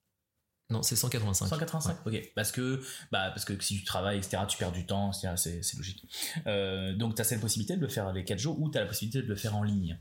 Non, 0.69 0.83
c'est 0.83 0.95
185. 0.97 1.47
185 1.47 1.97
Ok. 2.05 2.31
Parce 2.35 2.51
que, 2.51 2.81
bah, 3.11 3.29
parce 3.29 3.45
que 3.45 3.53
si 3.63 3.77
tu 3.77 3.83
travailles, 3.85 4.17
etc., 4.17 4.43
tu 4.47 4.57
perds 4.57 4.71
du 4.73 4.85
temps, 4.85 5.11
etc., 5.11 5.33
c'est 5.37 5.63
c'est 5.63 5.77
logique. 5.77 6.05
Euh, 6.45 6.93
donc, 6.95 7.15
tu 7.15 7.21
as 7.21 7.25
cette 7.25 7.39
possibilité 7.41 7.75
de 7.77 7.81
le 7.81 7.87
faire 7.87 8.11
les 8.11 8.23
4 8.25 8.37
jours 8.39 8.59
ou 8.59 8.69
tu 8.69 8.77
as 8.77 8.81
la 8.81 8.87
possibilité 8.87 9.21
de 9.21 9.27
le 9.27 9.35
faire 9.35 9.55
en 9.55 9.63
ligne? 9.63 9.97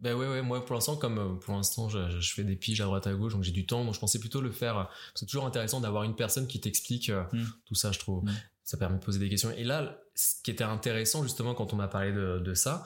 Ben 0.00 0.14
ouais, 0.14 0.28
ouais, 0.28 0.42
moi 0.42 0.64
pour 0.66 0.74
l'instant, 0.74 0.96
comme 0.96 1.18
euh, 1.18 1.34
pour 1.34 1.54
l'instant 1.54 1.88
je, 1.88 2.20
je- 2.20 2.34
fais 2.34 2.44
des 2.44 2.56
piges 2.56 2.80
à 2.82 2.84
droite 2.84 3.06
à 3.06 3.14
gauche, 3.14 3.32
donc 3.34 3.42
j'ai 3.42 3.52
du 3.52 3.64
temps, 3.64 3.84
donc 3.84 3.94
je 3.94 4.00
pensais 4.00 4.18
plutôt 4.18 4.42
le 4.42 4.52
faire. 4.52 4.76
euh, 4.78 4.84
C'est 5.14 5.24
toujours 5.24 5.46
intéressant 5.46 5.80
d'avoir 5.80 6.02
une 6.02 6.14
personne 6.14 6.46
qui 6.46 6.60
t'explique 6.60 7.10
Mm. 7.10 7.44
tout 7.64 7.74
ça, 7.74 7.90
je 7.92 7.98
trouve. 7.98 8.24
Mm. 8.24 8.32
Ça 8.64 8.76
permet 8.76 8.98
de 8.98 9.04
poser 9.04 9.18
des 9.18 9.28
questions. 9.30 9.50
Et 9.52 9.64
là, 9.64 9.98
ce 10.14 10.34
qui 10.42 10.50
était 10.50 10.64
intéressant 10.64 11.22
justement 11.22 11.54
quand 11.54 11.72
on 11.72 11.76
m'a 11.76 11.88
parlé 11.88 12.12
de, 12.12 12.38
de 12.38 12.54
ça, 12.54 12.84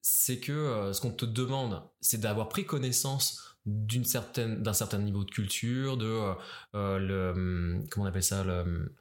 c'est 0.00 0.38
que 0.38 0.52
euh, 0.52 0.92
ce 0.92 1.00
qu'on 1.00 1.10
te 1.12 1.24
demande, 1.24 1.82
c'est 2.00 2.20
d'avoir 2.20 2.48
pris 2.48 2.64
connaissance 2.66 3.49
d'une 3.66 4.04
certaine 4.04 4.62
d'un 4.62 4.72
certain 4.72 4.98
niveau 4.98 5.24
de 5.24 5.30
culture, 5.30 5.96
de 5.96 6.06
euh, 6.06 6.32
euh, 6.74 6.98
le 6.98 7.30
hum, 7.32 7.86
comment 7.90 8.06
on 8.06 8.08
appelle 8.08 8.22
ça 8.22 8.44
le 8.44 8.94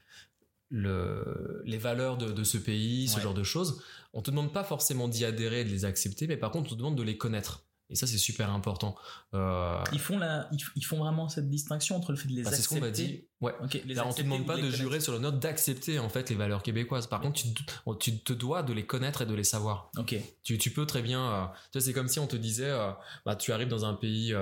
le, 0.71 1.63
les 1.65 1.77
valeurs 1.79 2.17
de, 2.17 2.31
de 2.31 2.43
ce 2.43 2.57
pays, 2.57 3.07
ce 3.07 3.15
Ouais. 3.17 3.21
genre 3.23 3.33
de 3.33 3.43
choses. 3.43 3.83
On 4.13 4.21
te 4.21 4.29
demande 4.31 4.53
pas 4.53 4.63
forcément 4.63 5.07
d'y 5.07 5.25
adhérer, 5.25 5.63
de 5.65 5.69
les 5.69 5.85
accepter, 5.85 6.27
mais 6.27 6.37
par 6.37 6.51
contre, 6.51 6.67
on 6.71 6.75
te 6.75 6.77
demande 6.77 6.95
de 6.97 7.03
les 7.03 7.17
connaître. 7.17 7.65
Et 7.91 7.95
ça, 7.95 8.05
c'est 8.05 8.17
super 8.19 8.51
important. 8.51 8.95
Euh, 9.33 9.83
Ils 9.93 9.99
font, 9.99 10.19
la, 10.19 10.47
ils, 10.75 10.85
font 10.85 10.97
vraiment 10.97 11.27
cette 11.27 11.49
distinction 11.49 11.95
entre 11.95 12.11
le 12.11 12.17
fait 12.17 12.27
de 12.27 12.33
les 12.33 12.43
bah, 12.43 12.51
c'est 12.51 12.57
ce 12.57 12.61
accepter. 12.61 12.79
qu'on 12.79 12.85
m'a 12.85 12.91
dit. 12.91 13.23
Ouais. 13.41 13.53
Ok, 13.63 13.81
les 13.85 13.93
Là, 13.95 14.01
on 14.01 14.05
te 14.05 14.09
accepter 14.09 14.23
demande 14.23 14.45
pas 14.45 14.55
de 14.57 14.61
connaître. 14.61 14.77
jurer 14.77 14.99
sur 14.99 15.13
le 15.13 15.19
note 15.19 15.39
d'accepter 15.39 15.97
en 15.97 16.07
fait 16.09 16.29
les 16.29 16.35
valeurs 16.35 16.61
québécoises. 16.61 17.07
Par 17.07 17.19
contre, 17.21 17.41
tu, 17.41 17.53
te- 17.53 17.63
on- 17.87 17.95
tu 17.95 18.19
te 18.19 18.33
dois 18.33 18.61
de 18.61 18.73
les 18.73 18.85
connaître 18.85 19.23
et 19.23 19.25
de 19.25 19.33
les 19.33 19.43
savoir. 19.43 19.89
Ok. 19.97 20.15
Tu, 20.43 20.57
tu 20.59 20.69
peux 20.71 20.85
très 20.85 21.01
bien. 21.01 21.51
euh, 21.73 21.79
c'est 21.79 21.93
comme 21.93 22.07
si 22.09 22.19
on 22.19 22.27
te 22.27 22.35
disait, 22.35 22.69
euh, 22.69 22.91
bah, 23.25 23.35
tu 23.35 23.51
arrives 23.53 23.69
dans 23.69 23.85
un 23.85 23.95
pays. 23.95 24.33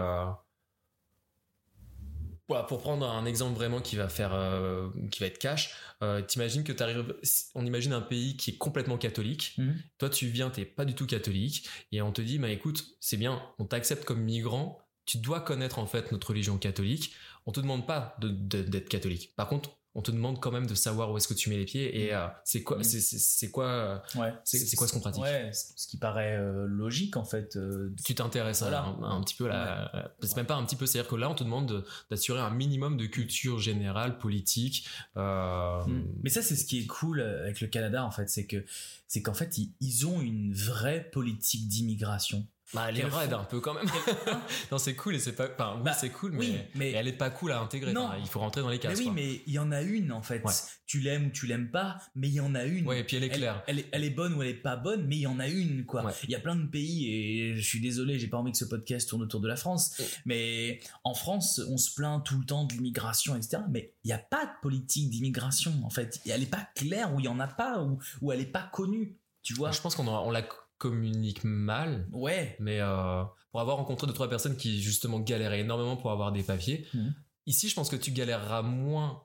Pour 2.47 2.79
prendre 2.79 3.05
un 3.09 3.25
exemple 3.25 3.55
vraiment 3.55 3.81
qui 3.81 3.95
va 3.95 4.07
faire, 4.09 4.33
euh, 4.33 4.89
qui 5.11 5.19
va 5.19 5.25
être 5.27 5.37
cash, 5.37 5.75
euh, 6.01 6.21
t'imagines 6.21 6.63
que 6.63 6.71
t'arrives, 6.71 7.13
on 7.55 7.65
imagine 7.65 7.93
un 7.93 8.01
pays 8.01 8.37
qui 8.37 8.51
est 8.51 8.57
complètement 8.57 8.97
catholique. 8.97 9.53
Mhm. 9.57 9.75
Toi, 9.97 10.09
tu 10.09 10.27
viens, 10.27 10.49
t'es 10.49 10.65
pas 10.65 10.85
du 10.85 10.95
tout 10.95 11.05
catholique, 11.05 11.67
et 11.91 12.01
on 12.01 12.11
te 12.11 12.21
dit, 12.21 12.39
bah 12.39 12.49
écoute, 12.49 12.85
c'est 12.99 13.17
bien, 13.17 13.41
on 13.59 13.65
t'accepte 13.65 14.05
comme 14.05 14.21
migrant, 14.21 14.79
tu 15.05 15.17
dois 15.17 15.41
connaître 15.41 15.79
en 15.79 15.85
fait 15.87 16.11
notre 16.11 16.29
religion 16.29 16.57
catholique. 16.57 17.13
On 17.45 17.51
te 17.51 17.59
demande 17.61 17.87
pas 17.87 18.15
de- 18.19 18.29
de- 18.29 18.61
d'être 18.63 18.89
catholique. 18.89 19.33
Par 19.35 19.47
contre, 19.47 19.76
on 19.97 20.01
te 20.03 20.11
demande 20.11 20.39
quand 20.39 20.51
même 20.51 20.67
de 20.67 20.75
savoir 20.75 21.11
où 21.11 21.17
est-ce 21.17 21.27
que 21.27 21.33
tu 21.33 21.49
mets 21.49 21.57
les 21.57 21.65
pieds 21.65 22.03
et 22.05 22.13
euh, 22.13 22.27
c'est 22.45 22.61
quoi, 22.61 22.77
Mhm. 22.77 22.83
c'est- 22.83 23.49
quoi, 23.51 23.65
euh, 23.65 23.97
Ouais. 24.15 24.31
C'est- 24.43 24.75
quoi 24.75 24.87
ce 24.87 24.93
qu'on 24.93 24.99
pratique? 24.99 25.23
Ouais, 25.23 25.49
ce 25.53 25.87
qui 25.87 25.97
paraît 25.97 26.37
euh, 26.37 26.65
logique 26.67 27.17
en 27.17 27.25
fait. 27.25 27.55
euh, 27.55 27.93
tu 28.05 28.13
t'intéresses 28.13 28.61
à 28.61 28.69
Voilà. 28.69 28.85
un, 29.01 29.21
petit 29.21 29.35
peu 29.35 29.47
la, 29.47 30.11
c'est 30.21 30.35
même 30.37 30.45
pas 30.45 30.55
un 30.55 30.63
petit 30.65 30.75
peu, 30.75 30.85
c'est-à-dire 30.85 31.09
que 31.09 31.15
là, 31.15 31.29
on 31.29 31.35
te 31.35 31.43
demande 31.43 31.67
de- 31.67 31.83
d'assurer 32.11 32.39
un 32.39 32.51
minimum 32.51 32.95
de 32.95 33.07
culture 33.07 33.57
générale, 33.59 34.17
politique. 34.19 34.87
Mm. 35.15 36.03
Mais 36.23 36.29
ça, 36.29 36.41
c'est 36.41 36.55
ce 36.55 36.65
qui 36.65 36.79
est 36.79 36.85
cool 36.87 37.21
avec 37.21 37.59
le 37.61 37.67
Canada, 37.67 38.05
en 38.05 38.11
fait, 38.11 38.29
c'est 38.29 38.45
que 38.45 38.63
c'est 39.07 39.21
qu'en 39.23 39.33
fait, 39.33 39.57
ils, 39.57 39.71
ils 39.81 40.05
ont 40.05 40.21
une 40.21 40.53
vraie 40.53 41.09
politique 41.11 41.67
d'immigration. 41.67 42.45
Bah, 42.73 42.87
elle 42.89 42.99
est 42.99 43.09
fou. 43.09 43.15
un 43.17 43.43
peu 43.45 43.61
quand 43.61 43.73
même. 43.73 43.85
non, 44.71 44.77
c'est 44.77 44.95
cool 44.95 45.15
et 45.15 45.19
c'est 45.19 45.33
pas. 45.33 45.47
Enfin, 45.53 45.75
oui, 45.77 45.83
Bah, 45.85 45.93
c'est 45.93 46.09
cool, 46.09 46.31
mais, 46.33 46.39
oui, 46.39 46.51
mais- 46.53 46.69
mais 46.75 46.91
elle 46.91 47.07
est 47.07 47.13
pas 47.13 47.29
cool 47.29 47.51
à 47.53 47.59
intégrer. 47.61 47.93
Non. 47.93 48.05
Enfin, 48.07 48.17
il 48.19 48.27
faut 48.27 48.39
rentrer 48.39 48.59
dans 48.61 48.67
les 48.69 48.75
Mais 48.75 48.81
cases. 48.81 48.97
oui, 48.99 49.05
quoi. 49.05 49.13
mais 49.13 49.41
il 49.47 49.53
y 49.53 49.59
en 49.59 49.71
a 49.71 49.81
une 49.81 50.11
en 50.11 50.21
fait. 50.21 50.43
Ouais. 50.43 50.53
Tu 50.85 50.99
l'aimes 50.99 51.27
ou 51.27 51.29
tu 51.29 51.47
l'aimes 51.47 51.71
pas, 51.71 51.97
mais 52.15 52.27
il 52.27 52.33
y 52.33 52.39
en 52.41 52.55
a 52.55 52.65
une. 52.65 52.85
Ouais, 52.85 52.99
et 52.99 53.03
puis 53.05 53.15
elle 53.17 53.23
est 53.23 53.29
claire. 53.29 53.63
Elle, 53.67 53.79
est- 53.79 53.87
elle 53.91 54.03
est 54.03 54.09
bonne 54.09 54.33
ou 54.33 54.41
elle 54.41 54.49
est 54.49 54.53
pas 54.53 54.75
bonne, 54.75 55.05
mais 55.07 55.15
il 55.15 55.21
y 55.21 55.27
en 55.27 55.39
a 55.39 55.47
une, 55.47 55.85
quoi. 55.85 56.03
Ouais. 56.03 56.11
Il 56.23 56.29
y 56.29 56.35
a 56.35 56.39
plein 56.39 56.55
de 56.57 56.65
pays, 56.67 57.09
et 57.11 57.55
je 57.55 57.61
suis 57.61 57.79
désolé, 57.79 58.19
j'ai 58.19 58.27
pas 58.27 58.37
envie 58.37 58.51
que 58.51 58.57
ce 58.57 58.65
podcast 58.65 59.07
tourne 59.09 59.21
autour 59.23 59.39
de 59.39 59.47
la 59.47 59.55
France, 59.55 60.01
mais 60.25 60.79
en 61.05 61.13
France, 61.13 61.61
on 61.69 61.77
se 61.77 61.93
plaint 61.93 62.23
tout 62.25 62.37
le 62.37 62.45
temps 62.45 62.65
de 62.65 62.73
l'immigration, 62.73 63.35
etc. 63.35 63.59
Mais 63.69 63.93
il 64.03 64.07
n'y 64.07 64.13
a 64.13 64.17
pas 64.17 64.45
de 64.45 64.51
politique 64.61 65.09
d'immigration, 65.09 65.73
en 65.85 65.89
fait. 65.89 66.19
Et 66.25 66.31
Elle 66.31 66.43
est 66.43 66.47
pas 66.51 66.67
claire, 66.75 67.13
ou 67.13 67.19
il 67.19 67.25
y 67.25 67.29
en 67.29 67.39
a 67.39 67.47
pas, 67.47 67.81
ou, 67.81 67.97
ou 68.21 68.31
elle 68.33 68.41
est 68.41 68.45
pas 68.45 68.69
connue. 68.73 69.17
Tu 69.41 69.53
vois 69.53 69.71
Je 69.71 69.79
pense 69.79 69.95
qu'on 69.95 70.07
on 70.07 70.31
la 70.31 70.45
communique 70.77 71.43
mal. 71.43 72.07
Ouais. 72.11 72.55
Mais 72.59 72.79
euh, 72.81 73.23
pour 73.51 73.59
avoir 73.61 73.77
rencontré 73.77 74.07
deux 74.07 74.13
trois 74.13 74.29
personnes 74.29 74.57
qui 74.57 74.81
justement 74.81 75.19
galéraient 75.19 75.61
énormément 75.61 75.97
pour 75.97 76.11
avoir 76.11 76.31
des 76.31 76.43
papiers, 76.43 76.85
Mhm. 76.93 77.13
ici 77.45 77.69
je 77.69 77.75
pense 77.75 77.89
que 77.89 77.95
tu 77.95 78.11
galéreras 78.11 78.61
moins 78.61 79.23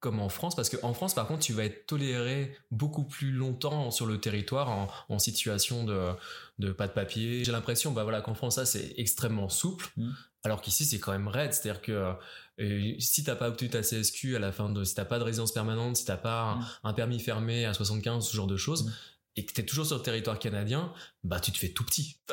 comme 0.00 0.20
en 0.20 0.28
France 0.28 0.54
parce 0.54 0.68
qu'en 0.68 0.92
France 0.92 1.14
par 1.14 1.26
contre 1.26 1.40
tu 1.40 1.54
vas 1.54 1.64
être 1.64 1.86
toléré 1.86 2.54
beaucoup 2.70 3.04
plus 3.04 3.32
longtemps 3.32 3.90
sur 3.90 4.04
le 4.04 4.20
territoire 4.20 4.68
en, 4.68 4.88
en 5.08 5.18
situation 5.18 5.82
de, 5.84 6.10
de 6.58 6.72
pas 6.72 6.86
de 6.88 6.92
papier. 6.92 7.42
J'ai 7.42 7.52
l'impression 7.52 7.90
bah 7.92 8.02
voilà 8.02 8.20
qu'en 8.20 8.34
France 8.34 8.56
ça 8.56 8.66
c'est 8.66 8.92
extrêmement 8.98 9.48
souple 9.48 9.86
Mhm. 9.96 10.14
alors 10.44 10.60
qu'ici 10.60 10.84
c'est 10.84 10.98
quand 11.00 11.12
même 11.12 11.26
raide, 11.28 11.54
c'est-à-dire 11.54 11.80
que 11.80 12.12
euh, 12.60 12.94
si 13.00 13.24
t'as 13.24 13.34
pas 13.34 13.48
obtenu 13.48 13.70
ta 13.70 13.82
CSQ 13.82 14.36
à 14.36 14.38
la 14.38 14.52
fin 14.52 14.68
de 14.68 14.84
si 14.84 14.94
t'as 14.94 15.06
pas 15.06 15.18
de 15.18 15.24
résidence 15.24 15.52
permanente, 15.52 15.96
si 15.96 16.04
t'as 16.04 16.18
pas 16.18 16.42
un, 16.42 16.56
Mhm. 16.58 16.64
un 16.84 16.92
permis 16.92 17.18
fermé 17.18 17.64
à 17.64 17.72
75 17.72 18.28
ce 18.28 18.36
genre 18.36 18.46
de 18.46 18.56
choses. 18.58 18.92
Et 19.36 19.44
que 19.44 19.52
t'es 19.52 19.64
toujours 19.64 19.84
sur 19.86 19.96
le 19.96 20.02
territoire 20.02 20.38
canadien, 20.38 20.92
bah 21.24 21.40
tu 21.40 21.50
te 21.50 21.58
fais 21.58 21.70
tout 21.70 21.84
petit. 21.84 22.18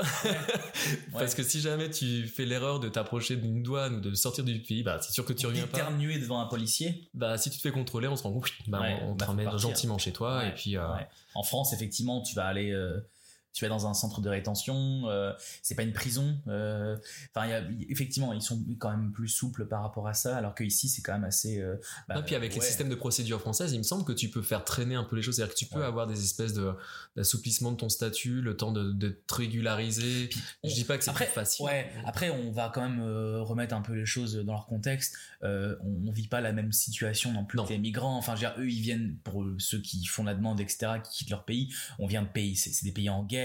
Parce 1.11 1.31
Ouais. 1.31 1.37
que 1.37 1.43
si 1.43 1.59
jamais 1.61 1.89
tu 1.89 2.27
fais 2.27 2.45
l'erreur 2.45 2.79
de 2.79 2.89
t'approcher 2.89 3.35
d'une 3.35 3.63
douane 3.63 3.95
ou 3.95 3.99
de 4.01 4.13
sortir 4.13 4.43
du 4.43 4.59
pays, 4.61 4.83
bah 4.83 4.99
c'est 5.01 5.11
sûr 5.11 5.25
que 5.25 5.33
tu 5.33 5.45
reviens 5.47 5.67
pas. 5.67 5.79
Éternuer 5.79 6.19
devant 6.19 6.39
un 6.41 6.45
policier. 6.45 7.09
Bah 7.13 7.37
si 7.37 7.49
tu 7.49 7.57
te 7.57 7.61
fais 7.61 7.71
contrôler, 7.71 8.07
on 8.07 8.15
se 8.15 8.23
rend 8.23 8.33
compte, 8.33 8.51
bah, 8.67 8.81
Ouais, 8.81 8.99
on 9.03 9.13
te 9.13 9.19
bah, 9.19 9.25
faut 9.25 9.31
ramène 9.31 9.45
partir. 9.45 9.69
gentiment 9.69 9.97
chez 9.97 10.13
toi 10.13 10.45
et 10.45 10.53
puis 10.53 10.77
euh. 10.77 10.85
En 11.35 11.43
France, 11.43 11.73
effectivement, 11.73 12.21
tu 12.21 12.35
vas 12.35 12.45
aller, 12.45 12.71
euh, 12.71 12.99
tu 13.53 13.65
vas 13.65 13.69
dans 13.69 13.85
un 13.87 13.93
centre 13.93 14.21
de 14.21 14.29
rétention. 14.29 15.03
euh, 15.09 15.33
c'est 15.61 15.75
pas 15.75 15.83
une 15.83 15.93
prison. 15.93 16.37
euh, 16.47 16.95
Enfin, 17.35 17.49
effectivement, 17.89 18.33
ils 18.33 18.41
sont 18.41 18.63
quand 18.79 18.89
même 18.91 19.11
plus 19.11 19.27
souples 19.27 19.65
par 19.67 19.81
rapport 19.83 20.07
à 20.07 20.13
ça, 20.13 20.37
alors 20.37 20.55
que 20.55 20.63
ici, 20.63 20.87
c'est 20.89 21.01
quand 21.01 21.13
même 21.13 21.23
assez. 21.25 21.59
euh, 21.59 21.75
bah, 22.07 22.21
puis 22.21 22.35
avec 22.35 22.53
les 22.55 22.61
systèmes 22.61 22.89
de 22.89 22.95
procédure 22.95 23.41
françaises, 23.41 23.73
il 23.73 23.77
me 23.79 23.83
semble 23.83 24.05
que 24.05 24.13
tu 24.13 24.29
peux 24.29 24.41
faire 24.41 24.63
traîner 24.63 24.95
un 24.95 25.03
peu 25.03 25.15
les 25.15 25.21
choses, 25.21 25.35
c'est-à-dire 25.35 25.53
que 25.53 25.59
tu 25.59 25.65
peux 25.65 25.79
Ouais. 25.79 25.85
avoir 25.85 26.07
des 26.07 26.23
espèces 26.23 26.53
de 26.53 26.71
d'assouplissement 27.15 27.71
de 27.71 27.77
ton 27.77 27.89
statut, 27.89 28.41
le 28.41 28.55
temps 28.55 28.71
de, 28.71 28.91
de 28.91 29.09
te 29.27 29.33
régulariser. 29.35 30.29
on- 30.63 30.69
Je 30.69 30.73
dis 30.73 30.83
pas 30.85 30.97
que 30.97 31.03
c'est 31.03 31.11
facile. 31.13 31.65
Ouais. 31.65 31.91
Après, 32.05 32.29
on 32.29 32.51
va 32.51 32.71
quand 32.73 32.81
même 32.87 33.01
euh, 33.01 33.41
remettre 33.41 33.75
un 33.75 33.81
peu 33.81 33.93
les 33.93 34.05
choses 34.05 34.35
dans 34.35 34.53
leur 34.53 34.65
contexte. 34.65 35.15
On, 35.43 35.75
on 36.07 36.11
vit 36.11 36.27
pas 36.27 36.39
la 36.41 36.53
même 36.53 36.71
situation 36.71 37.31
non 37.33 37.43
plus 37.45 37.57
Non. 37.57 37.65
que 37.65 37.69
les 37.73 37.79
migrants. 37.79 38.17
Enfin, 38.17 38.35
je 38.35 38.45
veux 38.45 38.51
dire, 38.51 38.55
eux, 38.59 38.69
ils 38.69 38.81
viennent 38.81 39.17
pour 39.23 39.43
ceux 39.57 39.79
qui 39.81 40.05
font 40.05 40.23
la 40.23 40.35
demande, 40.35 40.59
etc., 40.61 40.93
qui 41.03 41.19
quittent 41.19 41.29
leur 41.31 41.43
pays. 41.45 41.73
On 41.99 42.07
vient 42.07 42.21
de 42.23 42.27
pays, 42.27 42.55
c'est 42.55 42.83
des 42.85 42.91
pays 42.91 43.09
en 43.09 43.23
guerre. 43.23 43.40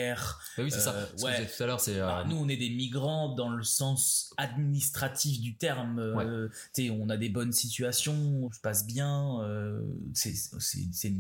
Bah 0.57 0.63
oui, 0.65 0.71
c'est 0.71 0.81
ça. 0.81 0.93
Euh, 0.95 1.07
Ce 1.17 1.23
que 1.23 1.27
ouais. 1.27 1.37
disais 1.41 1.57
tout 1.57 1.63
à 1.63 1.67
l'heure, 1.67 1.81
c'est 1.81 1.99
euh, 2.01 2.07
Bah, 2.07 2.25
nous, 2.29 2.37
on 2.37 2.49
est 2.49 2.57
des 2.57 2.71
migrants 2.71 3.35
dans 3.35 3.49
le 3.51 3.63
sens 3.63 4.33
administratif 4.37 5.41
du 5.41 5.57
terme. 5.57 5.99
Euh, 5.99 6.49
tu 6.75 6.85
sais, 6.87 6.91
on 6.91 7.09
a 7.09 7.17
des 7.17 7.29
bonnes 7.29 7.53
situations, 7.53 8.49
je 8.53 8.61
passe 8.61 8.87
bien. 8.87 9.41
euh, 9.43 9.81
c'est, 10.15 10.35
c'est, 10.59 11.13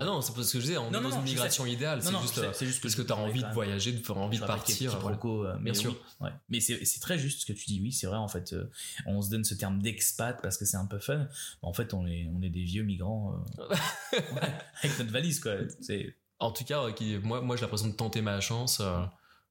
Ah 0.00 0.04
non, 0.04 0.20
c'est 0.20 0.34
parce 0.34 0.50
que 0.52 0.58
je 0.58 0.64
disais, 0.64 0.76
on 0.78 0.90
Non, 0.90 0.98
est 0.98 1.02
non, 1.02 1.08
dans 1.10 1.16
non, 1.16 1.20
une 1.22 1.28
migration 1.30 1.66
idéale, 1.66 2.02
c'est 2.02 2.10
juste, 2.20 2.38
euh, 2.38 2.52
c'est 2.52 2.66
que 2.66 2.82
parce 2.82 2.94
que 2.94 3.02
tu 3.02 3.12
as 3.12 3.14
voulais 3.14 3.28
envie 3.30 3.42
de 3.42 3.52
voyager, 3.52 3.92
de 3.92 4.04
faire 4.04 4.16
envie 4.18 4.38
de 4.38 4.44
partir. 4.44 4.94
euh, 4.94 5.56
Bien 5.58 5.74
sûr. 5.74 5.96
ouais. 6.20 6.30
Mais 6.48 6.60
c'est, 6.60 6.84
c'est 6.84 7.00
très 7.00 7.18
juste 7.18 7.40
ce 7.42 7.46
que 7.46 7.52
tu 7.52 7.66
dis, 7.66 7.80
oui, 7.80 7.92
c'est 7.92 8.06
vrai, 8.06 8.16
en 8.18 8.28
fait, 8.28 8.52
euh, 8.52 8.70
on 9.06 9.22
se 9.22 9.30
donne 9.30 9.44
ce 9.44 9.54
terme 9.54 9.80
d'expat 9.80 10.38
parce 10.42 10.56
que 10.56 10.64
c'est 10.64 10.76
un 10.76 10.86
peu 10.86 10.98
fun. 10.98 11.26
En 11.62 11.72
fait, 11.72 11.94
on 11.94 12.06
est, 12.06 12.28
on 12.34 12.42
est 12.42 12.50
des 12.50 12.64
vieux 12.64 12.82
migrants 12.82 13.34
euh, 13.58 13.68
ouais, 13.68 13.76
avec 14.82 14.98
notre 14.98 15.12
valise, 15.12 15.40
quoi. 15.40 15.52
C'est, 15.80 16.14
En 16.38 16.50
tout 16.52 16.64
cas, 16.64 16.90
qui, 16.92 17.18
moi, 17.18 17.40
moi 17.40 17.56
j'ai 17.56 17.62
l'impression 17.62 17.88
de 17.88 17.94
tenter 17.96 18.20
ma 18.20 18.40
chance. 18.40 18.80
euh, 18.80 19.04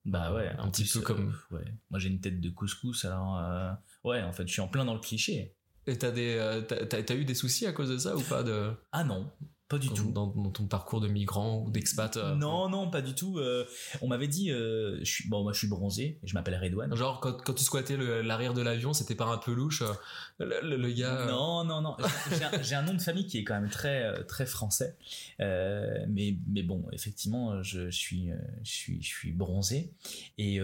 bah 0.06 0.34
ouais, 0.34 0.50
Un 0.60 0.70
petit 0.70 0.84
peu 0.88 1.00
euh, 1.00 1.02
comme- 1.02 1.36
ouais. 1.52 1.66
Moi, 1.90 2.00
j'ai 2.00 2.10
une 2.10 2.22
tête 2.22 2.40
de 2.40 2.50
couscous, 2.50 3.06
alors, 3.06 3.38
euh, 3.40 3.72
ouais, 4.04 4.22
en 4.22 4.32
fait, 4.34 4.48
je 4.48 4.54
suis 4.54 4.62
en 4.62 4.68
plein 4.68 4.86
dans 4.86 4.94
le 4.94 5.00
cliché. 5.00 5.56
Et 5.88 5.98
t'as 5.98 6.12
des, 6.12 6.64
t'as, 6.68 6.86
t'as 7.04 7.16
eu 7.16 7.26
des 7.26 7.36
soucis 7.36 7.66
à 7.68 7.72
cause 7.72 7.90
de 7.90 7.98
ça 7.98 8.16
ou 8.16 8.22
pas 8.22 8.44
de 8.44 8.72
Ah 8.92 9.04
non, 9.04 9.32
pas 9.68 9.80
du 9.80 9.88
dans, 9.90 9.94
tout. 9.96 10.12
dans- 10.12 10.28
dans 10.28 10.52
ton 10.52 10.68
parcours 10.68 11.02
de 11.02 11.08
migrant 11.08 11.64
ou 11.66 11.72
d'expat 11.72 12.18
euh, 12.18 12.36
Non, 12.36 12.70
non, 12.70 12.90
pas 12.92 13.02
du 13.02 13.16
tout. 13.16 13.40
euh, 13.40 13.66
on 14.02 14.08
m'avait 14.08 14.28
dit, 14.28 14.52
euh, 14.52 15.00
je 15.00 15.06
suis, 15.12 15.28
bon, 15.28 15.42
moi 15.44 15.54
je 15.54 15.58
suis 15.60 15.68
bronzé, 15.68 16.20
je 16.24 16.34
m'appelle 16.36 16.60
Redouane. 16.62 16.96
Genre 16.96 17.20
quand, 17.20 17.42
quand 17.44 17.54
tu 17.54 17.64
squattais 17.64 17.98
l'arrière 17.98 18.54
de 18.54 18.62
l'avion, 18.62 18.94
c'était 18.94 19.16
pas 19.16 19.26
un 19.26 19.38
peu 19.40 19.54
louche 19.54 19.82
le, 20.40 20.60
le- 20.62 20.78
le 20.78 20.92
gars. 20.92 21.26
Non, 21.28 21.64
non, 21.64 21.82
non. 21.82 21.98
J'ai 22.62 22.76
un, 22.76 22.84
nom 22.84 22.94
de 22.94 23.02
famille 23.02 23.26
qui 23.26 23.40
est 23.40 23.44
quand 23.44 23.60
même 23.60 23.70
très, 23.72 24.24
très 24.26 24.46
français. 24.46 24.96
Mais, 25.40 26.38
mais 26.48 26.64
bon, 26.64 26.86
effectivement, 26.92 27.62
je, 27.64 27.90
je 27.90 27.98
suis, 27.98 28.30
je 28.64 28.70
suis, 28.72 29.02
je 29.02 29.08
suis 29.08 29.32
bronzé. 29.32 29.92
Et 30.38 30.60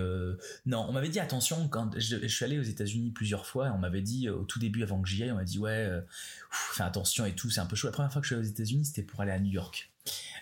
non, 0.65 0.85
on 0.87 0.91
m'avait 0.93 1.09
dit 1.09 1.19
attention 1.19 1.67
quand 1.69 1.97
je, 1.97 2.17
je 2.21 2.27
suis 2.27 2.45
allé 2.45 2.59
aux 2.59 2.63
États-Unis 2.63 3.11
plusieurs 3.11 3.45
fois. 3.45 3.67
Et 3.67 3.71
on 3.71 3.77
m'avait 3.79 4.01
dit 4.01 4.29
au 4.29 4.43
tout 4.43 4.59
début, 4.59 4.83
avant 4.83 5.01
que 5.01 5.07
j'y 5.09 5.23
aille, 5.23 5.31
on 5.31 5.35
m'a 5.35 5.43
dit 5.43 5.59
ouais, 5.59 5.89
fais 6.51 6.83
attention 6.83 7.25
et 7.25 7.33
tout. 7.33 7.49
C'est 7.49 7.61
un 7.61 7.65
peu 7.65 7.75
chaud. 7.75 7.87
La 7.87 7.93
première 7.93 8.11
fois 8.11 8.21
que 8.21 8.27
je 8.27 8.33
suis 8.33 8.39
allé 8.39 8.47
aux 8.47 8.51
États-Unis, 8.51 8.85
c'était 8.85 9.00
pour 9.01 9.21
aller 9.21 9.31
à 9.31 9.39
New 9.39 9.51
York. 9.51 9.91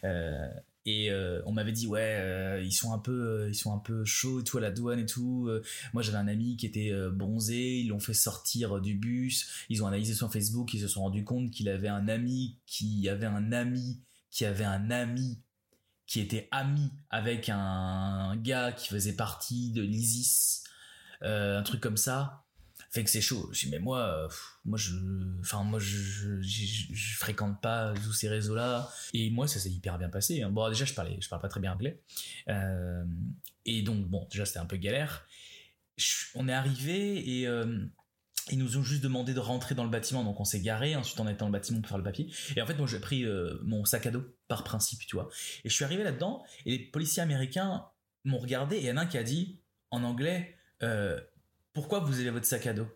Euh, 0.03 0.47
et 0.85 1.11
euh, 1.11 1.41
on 1.45 1.51
m'avait 1.51 1.73
dit 1.73 1.87
ouais 1.87 2.15
euh, 2.19 2.63
ils 2.63 2.71
sont 2.71 2.93
un 2.93 2.99
peu 2.99 3.47
ils 3.49 3.55
sont 3.55 3.73
un 3.75 3.79
peu 3.79 4.05
chauds 4.05 4.39
et 4.39 4.43
tout 4.43 4.57
à 4.57 4.61
la 4.61 4.71
douane 4.71 4.99
et 4.99 5.05
tout. 5.05 5.49
Moi 5.93 6.01
j'avais 6.01 6.17
un 6.17 6.27
ami 6.27 6.57
qui 6.57 6.65
était 6.65 6.93
bronzé. 7.11 7.79
Ils 7.79 7.89
l'ont 7.89 7.99
fait 7.99 8.13
sortir 8.13 8.79
du 8.81 8.95
bus. 8.95 9.65
Ils 9.69 9.83
ont 9.83 9.87
analysé 9.87 10.13
son 10.13 10.29
Facebook. 10.29 10.73
Ils 10.73 10.81
se 10.81 10.87
sont 10.87 11.01
rendus 11.01 11.23
compte 11.23 11.51
qu'il 11.51 11.69
avait 11.69 11.89
un 11.89 12.07
ami 12.07 12.57
qui 12.65 13.07
avait 13.09 13.25
un 13.25 13.51
ami 13.51 14.01
qui 14.31 14.45
avait 14.45 14.65
un 14.65 14.91
ami 14.91 15.39
qui 16.05 16.19
était 16.21 16.47
ami 16.51 16.91
avec 17.09 17.49
un 17.49 18.35
gars 18.37 18.71
qui 18.71 18.87
faisait 18.87 19.15
partie 19.15 19.71
de 19.71 19.83
l'ISIS 19.83 20.63
un 21.21 21.63
truc 21.63 21.81
comme 21.81 21.97
ça 21.97 22.45
fait 22.91 23.03
que 23.03 23.09
c'est 23.09 23.21
chaud 23.21 23.49
je 23.51 23.65
dis 23.65 23.71
mais 23.71 23.79
moi 23.79 23.99
euh, 23.99 24.27
pff, 24.27 24.59
moi 24.65 24.77
je 24.77 24.91
enfin 25.41 25.63
moi 25.63 25.79
je 25.79 26.41
fréquente 27.17 27.61
pas 27.61 27.93
tous 28.03 28.13
ces 28.13 28.27
réseaux 28.29 28.55
là 28.55 28.89
et 29.13 29.29
moi 29.29 29.47
ça 29.47 29.59
s'est 29.59 29.69
hyper 29.69 29.97
bien 29.97 30.09
passé 30.09 30.41
hein. 30.41 30.49
bon 30.49 30.67
déjà 30.69 30.85
je 30.85 30.93
parlais 30.93 31.17
je 31.19 31.29
parle 31.29 31.41
pas 31.41 31.49
très 31.49 31.59
bien 31.59 31.73
anglais 31.73 32.01
Euh, 32.47 33.03
et 33.65 33.81
donc 33.81 34.07
bon 34.07 34.27
déjà 34.31 34.45
c'était 34.45 34.59
un 34.59 34.65
peu 34.65 34.77
galère 34.77 35.27
on 36.35 36.47
est 36.47 36.53
arrivé 36.53 37.39
et 37.39 37.47
euh, 37.47 37.85
ils 38.51 38.57
nous 38.57 38.77
ont 38.77 38.83
juste 38.83 39.03
demandé 39.03 39.33
de 39.33 39.39
rentrer 39.39 39.75
dans 39.75 39.83
le 39.83 39.91
bâtiment, 39.91 40.23
donc 40.23 40.39
on 40.39 40.45
s'est 40.45 40.61
garé. 40.61 40.95
Ensuite, 40.95 41.19
on 41.19 41.27
était 41.27 41.37
dans 41.37 41.45
le 41.47 41.51
bâtiment 41.51 41.81
pour 41.81 41.89
faire 41.89 41.99
le 41.99 42.03
papier. 42.03 42.31
Et 42.55 42.61
en 42.61 42.65
fait, 42.65 42.73
moi, 42.75 42.87
j'ai 42.87 42.99
pris 42.99 43.23
mon 43.63 43.85
sac 43.85 44.07
à 44.07 44.11
dos 44.11 44.23
par 44.47 44.63
principe, 44.63 45.05
tu 45.05 45.17
vois. 45.17 45.29
Et 45.63 45.69
je 45.69 45.75
suis 45.75 45.83
arrivé 45.85 46.03
là-dedans, 46.03 46.43
et 46.65 46.71
les 46.71 46.79
policiers 46.79 47.21
américains 47.21 47.85
m'ont 48.23 48.39
regardé, 48.39 48.77
et 48.77 48.79
il 48.79 48.85
y 48.85 48.91
en 48.91 48.97
a 48.97 49.01
un 49.01 49.05
qui 49.05 49.19
a 49.19 49.23
dit 49.23 49.61
en 49.91 50.03
anglais 50.03 50.57
Pourquoi 51.79 51.99
vous 51.99 52.19
avez 52.19 52.29
votre 52.29 52.45
sac 52.45 52.67
à 52.67 52.73
dos 52.73 52.89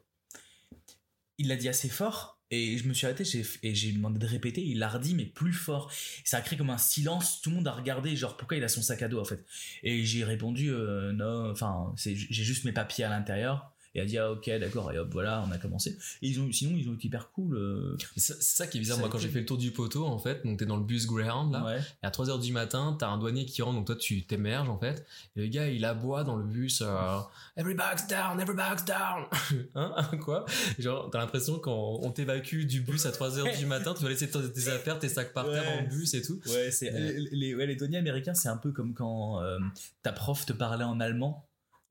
Il 1.37 1.47
l'a 1.47 1.55
dit 1.55 1.69
assez 1.69 1.87
fort, 1.87 2.43
et 2.51 2.77
je 2.77 2.85
me 2.85 2.93
suis 2.93 3.05
arrêté 3.07 3.23
et 3.63 3.73
j'ai 3.73 3.93
demandé 3.93 4.19
de 4.19 4.25
répéter. 4.25 4.61
Il 4.61 4.79
l'a 4.79 4.89
redit, 4.89 5.15
mais 5.15 5.23
plus 5.23 5.53
fort. 5.53 5.89
Ça 6.25 6.35
a 6.35 6.41
créé 6.41 6.57
comme 6.57 6.69
un 6.69 6.77
silence. 6.77 7.39
Tout 7.39 7.49
le 7.49 7.55
monde 7.55 7.67
a 7.69 7.71
regardé, 7.71 8.13
genre, 8.17 8.35
pourquoi 8.35 8.57
il 8.57 8.63
a 8.65 8.67
son 8.67 8.81
sac 8.81 9.01
à 9.01 9.07
dos, 9.07 9.21
en 9.21 9.23
fait? 9.23 9.45
Et 9.83 10.03
j'ai 10.03 10.25
répondu 10.25 10.69
euh, 10.69 11.13
Non, 11.13 11.49
enfin, 11.49 11.95
j'ai 11.95 12.43
juste 12.43 12.65
mes 12.65 12.73
papiers 12.73 13.05
à 13.05 13.09
l'intérieur. 13.09 13.72
Et 13.95 14.01
a 14.01 14.05
dit 14.05 14.17
ah 14.17 14.31
ok 14.31 14.49
d'accord 14.59 14.91
et 14.91 14.97
hop 14.97 15.09
voilà 15.11 15.43
on 15.47 15.51
a 15.51 15.57
commencé 15.59 15.91
et 16.21 16.27
ils 16.27 16.39
ont 16.41 16.51
sinon 16.51 16.75
ils 16.75 16.89
ont 16.89 16.95
été 16.95 17.07
hyper 17.07 17.29
cool 17.31 17.55
euh, 17.57 17.95
C'est 18.17 18.41
ça 18.41 18.65
qui 18.65 18.77
est 18.77 18.81
bizarre. 18.81 18.97
Moi, 18.97 19.07
quand 19.09 19.19
j'ai 19.19 19.29
fait 19.29 19.39
le 19.41 19.45
tour 19.45 19.57
du 19.57 19.69
poteau, 19.71 20.05
en 20.05 20.17
fait, 20.17 20.43
donc 20.45 20.57
t'es 20.59 20.65
dans 20.65 20.77
le 20.77 20.83
bus 20.83 21.05
Greyhound 21.05 21.53
là, 21.53 21.63
ouais 21.63 21.79
et 22.01 22.05
à 22.05 22.09
3h 22.09 22.39
du 22.41 22.51
matin, 22.51 22.95
t'as 22.97 23.07
un 23.09 23.17
douanier 23.19 23.45
qui 23.45 23.61
rentre, 23.61 23.77
donc 23.77 23.85
toi 23.85 23.95
tu 23.95 24.25
t'émerges 24.25 24.69
en 24.69 24.79
fait, 24.79 25.05
et 25.35 25.41
le 25.41 25.47
gars 25.47 25.67
il 25.69 25.85
aboie 25.85 26.23
dans 26.23 26.35
le 26.37 26.43
bus, 26.43 26.81
euh, 26.85 27.19
Every 27.55 27.75
bag's 27.75 28.07
down, 28.07 28.39
every 28.39 28.55
bag's 28.55 28.83
down. 28.83 29.25
hein, 29.75 29.93
quoi? 30.21 30.45
Genre, 30.79 31.09
t'as 31.11 31.19
l'impression 31.19 31.59
quand 31.59 31.99
on 32.01 32.09
t'évacue 32.11 32.65
du 32.65 32.81
bus 32.81 33.05
à 33.05 33.11
3h 33.11 33.59
du 33.59 33.65
matin, 33.67 33.93
tu 33.93 34.01
dois 34.01 34.09
laisser 34.09 34.27
tes 34.29 34.69
affaires, 34.69 34.97
tes 34.97 35.09
sacs 35.09 35.33
par 35.33 35.45
terre 35.45 35.63
Ouais. 35.63 35.75
dans 35.75 35.81
le 35.83 35.87
bus 35.95 36.13
et 36.15 36.21
tout. 36.23 36.39
Ouais, 36.47 36.71
c'est 36.71 36.91
Ouais. 36.91 37.13
les, 37.13 37.29
les, 37.31 37.55
ouais, 37.55 37.67
les 37.67 37.75
douaniers 37.75 37.97
américains, 37.99 38.33
c'est 38.33 38.49
un 38.49 38.57
peu 38.57 38.71
comme 38.71 38.93
quand 38.95 39.41
euh, 39.43 39.59
ta 40.01 40.11
prof 40.11 40.45
te 40.47 40.53
parlait 40.53 40.83
en 40.83 40.99
allemand. 40.99 41.45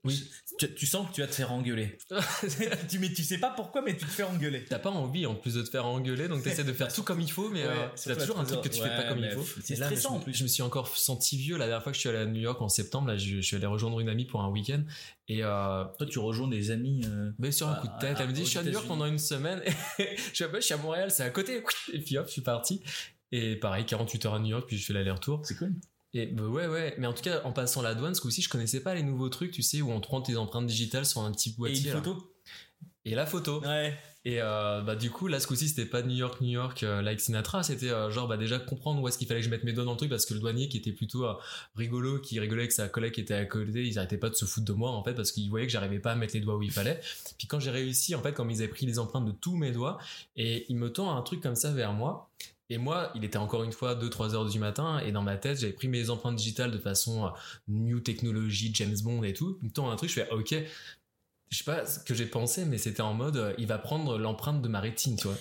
Oui. 0.04 0.28
Tu, 0.58 0.74
tu 0.74 0.84
sens 0.86 1.08
que 1.08 1.14
tu 1.14 1.20
vas 1.20 1.26
te 1.28 1.34
faire 1.34 1.52
engueuler. 1.52 1.96
tu, 2.88 2.98
mais 2.98 3.12
tu 3.12 3.22
sais 3.24 3.38
pas 3.38 3.50
pourquoi, 3.50 3.82
mais 3.82 3.96
tu 3.96 4.04
te 4.04 4.10
fais 4.10 4.22
engueuler. 4.24 4.64
T'as 4.64 4.78
pas 4.78 4.90
envie 4.90 5.26
en 5.26 5.34
plus 5.34 5.54
de 5.54 5.62
te 5.62 5.70
faire 5.70 5.86
engueuler, 5.86 6.28
donc 6.28 6.42
t'essaies 6.42 6.64
de 6.64 6.72
faire 6.72 6.92
tout 6.92 7.02
comme 7.02 7.20
il 7.20 7.30
faut, 7.30 7.48
mais 7.50 7.62
Ouais, 7.64 7.70
euh, 7.72 7.88
t'as 8.04 8.16
toujours 8.16 8.38
un 8.38 8.44
truc 8.44 8.60
que 8.62 8.68
tu 8.68 8.80
fais 8.82 8.88
pas 8.88 9.02
ouais, 9.02 9.08
comme 9.08 9.18
il 9.18 9.30
faut. 9.30 9.46
c'est 9.62 9.76
stressant, 9.76 10.08
je, 10.10 10.14
en 10.14 10.18
me- 10.18 10.24
plus. 10.24 10.34
je 10.34 10.42
me 10.42 10.48
suis 10.48 10.62
encore 10.62 10.88
senti 10.96 11.36
vieux 11.38 11.56
la 11.56 11.66
dernière 11.66 11.82
fois 11.82 11.92
que 11.92 11.96
je 11.96 12.00
suis 12.00 12.08
allé 12.08 12.18
à 12.18 12.26
New 12.26 12.40
York 12.40 12.60
en 12.60 12.68
septembre. 12.68 13.08
Là, 13.08 13.16
je, 13.16 13.36
je 13.36 13.40
suis 13.40 13.56
allé 13.56 13.66
rejoindre 13.66 14.00
une 14.00 14.08
amie 14.08 14.24
pour 14.26 14.42
un 14.42 14.48
week-end 14.48 14.82
et 15.28 15.42
euh, 15.44 15.84
Toi, 15.98 16.06
tu 16.06 16.18
rejoins 16.18 16.48
des 16.48 16.70
amis. 16.70 17.02
euh, 17.06 17.30
Mais 17.38 17.52
sur 17.52 17.68
un 17.68 17.76
coup 17.76 17.86
de 17.88 17.98
tête, 18.00 18.18
elle 18.20 18.28
me 18.28 18.32
dit 18.32 18.44
je 18.44 18.50
suis 18.50 18.58
à 18.58 18.62
New 18.64 18.72
York 18.72 18.86
pendant 18.86 19.06
une 19.06 19.18
semaine. 19.18 19.62
je 19.98 20.44
suis 20.60 20.74
à 20.74 20.76
Montréal, 20.78 21.10
c'est 21.10 21.22
à 21.22 21.30
côté. 21.30 21.62
Et 21.92 22.00
puis 22.00 22.18
hop, 22.18 22.26
je 22.26 22.32
suis 22.32 22.42
parti. 22.42 22.82
Et 23.30 23.56
pareil, 23.56 23.86
48 23.86 24.26
heures 24.26 24.34
à 24.34 24.38
New 24.40 24.48
York, 24.50 24.64
puis 24.66 24.76
je 24.76 24.84
fais 24.84 24.92
l'aller-retour. 24.92 25.40
C'est 25.44 25.56
cool. 25.56 25.72
Et 26.14 26.26
bah 26.26 26.44
ouais, 26.44 26.66
ouais. 26.66 26.94
Mais 26.98 27.06
en 27.06 27.12
tout 27.14 27.22
cas, 27.22 27.40
en 27.44 27.52
passant 27.52 27.80
la 27.82 27.94
douane, 27.94 28.14
ce 28.14 28.20
coup-ci, 28.20 28.42
je 28.42 28.48
connaissais 28.48 28.80
pas 28.80 28.94
les 28.94 29.02
nouveaux 29.02 29.28
trucs, 29.30 29.50
tu 29.50 29.62
sais, 29.62 29.80
où 29.80 29.90
on 29.90 30.00
te 30.00 30.06
prend 30.06 30.20
tes 30.20 30.36
empreintes 30.36 30.66
digitales 30.66 31.06
sur 31.06 31.22
un 31.22 31.32
petit 31.32 31.50
Et 31.50 31.54
boîtier. 31.56 31.88
une 31.90 31.96
là. 31.96 32.02
photo 32.02 32.34
Et 33.04 33.14
la 33.14 33.26
photo. 33.26 33.60
Ouais. 33.62 33.96
Et 34.24 34.40
euh, 34.40 34.82
bah 34.82 34.94
du 34.94 35.10
coup 35.10 35.26
là 35.26 35.40
ce 35.40 35.48
coup-ci 35.48 35.68
c'était 35.68 35.84
pas 35.84 36.00
New 36.02 36.14
York 36.14 36.40
New 36.40 36.50
York 36.50 36.84
euh, 36.84 37.02
like 37.02 37.18
Sinatra 37.18 37.64
c'était 37.64 37.90
euh, 37.90 38.08
genre 38.08 38.28
bah 38.28 38.36
déjà 38.36 38.60
comprendre 38.60 39.02
où 39.02 39.08
est-ce 39.08 39.18
qu'il 39.18 39.26
fallait 39.26 39.40
que 39.40 39.46
je 39.46 39.50
mette 39.50 39.64
mes 39.64 39.72
doigts 39.72 39.84
dans 39.84 39.90
le 39.90 39.96
truc 39.96 40.10
parce 40.10 40.26
que 40.26 40.34
le 40.34 40.38
douanier 40.38 40.68
qui 40.68 40.76
était 40.76 40.92
plutôt 40.92 41.26
rigolo 41.74 42.20
qui 42.20 42.38
rigolait 42.38 42.62
avec 42.62 42.70
sa 42.70 42.88
collègue 42.88 43.14
qui 43.14 43.20
était 43.20 43.34
à 43.34 43.44
côté 43.46 43.84
ils 43.84 43.98
arrêtaient 43.98 44.18
pas 44.18 44.30
de 44.30 44.36
se 44.36 44.44
foutre 44.44 44.64
de 44.64 44.72
moi 44.74 44.92
en 44.92 45.02
fait 45.02 45.14
parce 45.14 45.32
qu'ils 45.32 45.50
voyaient 45.50 45.66
que 45.66 45.72
j'arrivais 45.72 45.98
pas 45.98 46.12
à 46.12 46.14
mettre 46.14 46.34
les 46.34 46.40
doigts 46.40 46.54
où 46.54 46.62
il 46.62 46.70
fallait 46.70 47.00
puis 47.36 47.48
quand 47.48 47.58
j'ai 47.58 47.72
réussi 47.72 48.14
en 48.14 48.22
fait 48.22 48.32
comme 48.32 48.48
ils 48.52 48.58
avaient 48.58 48.68
pris 48.68 48.86
les 48.86 49.00
empreintes 49.00 49.24
de 49.24 49.32
tous 49.32 49.56
mes 49.56 49.72
doigts 49.72 49.98
et 50.36 50.66
il 50.68 50.76
me 50.76 50.92
tend 50.92 51.16
un 51.16 51.22
truc 51.22 51.40
comme 51.40 51.56
ça 51.56 51.72
vers 51.72 51.92
moi 51.92 52.30
et 52.72 52.78
moi, 52.78 53.12
il 53.14 53.24
était 53.24 53.36
encore 53.36 53.64
une 53.64 53.72
fois 53.72 53.94
2-3 53.94 54.34
heures 54.34 54.48
du 54.48 54.58
matin, 54.58 54.98
et 55.00 55.12
dans 55.12 55.22
ma 55.22 55.36
tête, 55.36 55.60
j'avais 55.60 55.74
pris 55.74 55.88
mes 55.88 56.08
empreintes 56.08 56.36
digitales 56.36 56.70
de 56.70 56.78
façon 56.78 57.26
euh, 57.26 57.30
new 57.68 58.00
technology, 58.00 58.70
James 58.74 58.96
Bond 59.02 59.22
et 59.24 59.34
tout. 59.34 59.58
Tend 59.74 59.90
un 59.90 59.96
truc, 59.96 60.08
je 60.08 60.14
fais 60.14 60.28
ah, 60.30 60.34
ok. 60.34 60.54
Je 61.50 61.58
sais 61.58 61.64
pas 61.64 61.84
ce 61.84 61.98
que 62.00 62.14
j'ai 62.14 62.24
pensé, 62.24 62.64
mais 62.64 62.78
c'était 62.78 63.02
en 63.02 63.12
mode, 63.12 63.36
euh, 63.36 63.52
il 63.58 63.66
va 63.66 63.78
prendre 63.78 64.16
l'empreinte 64.16 64.62
de 64.62 64.68
ma 64.68 64.80
rétine, 64.80 65.16
tu 65.16 65.28
vois. 65.28 65.36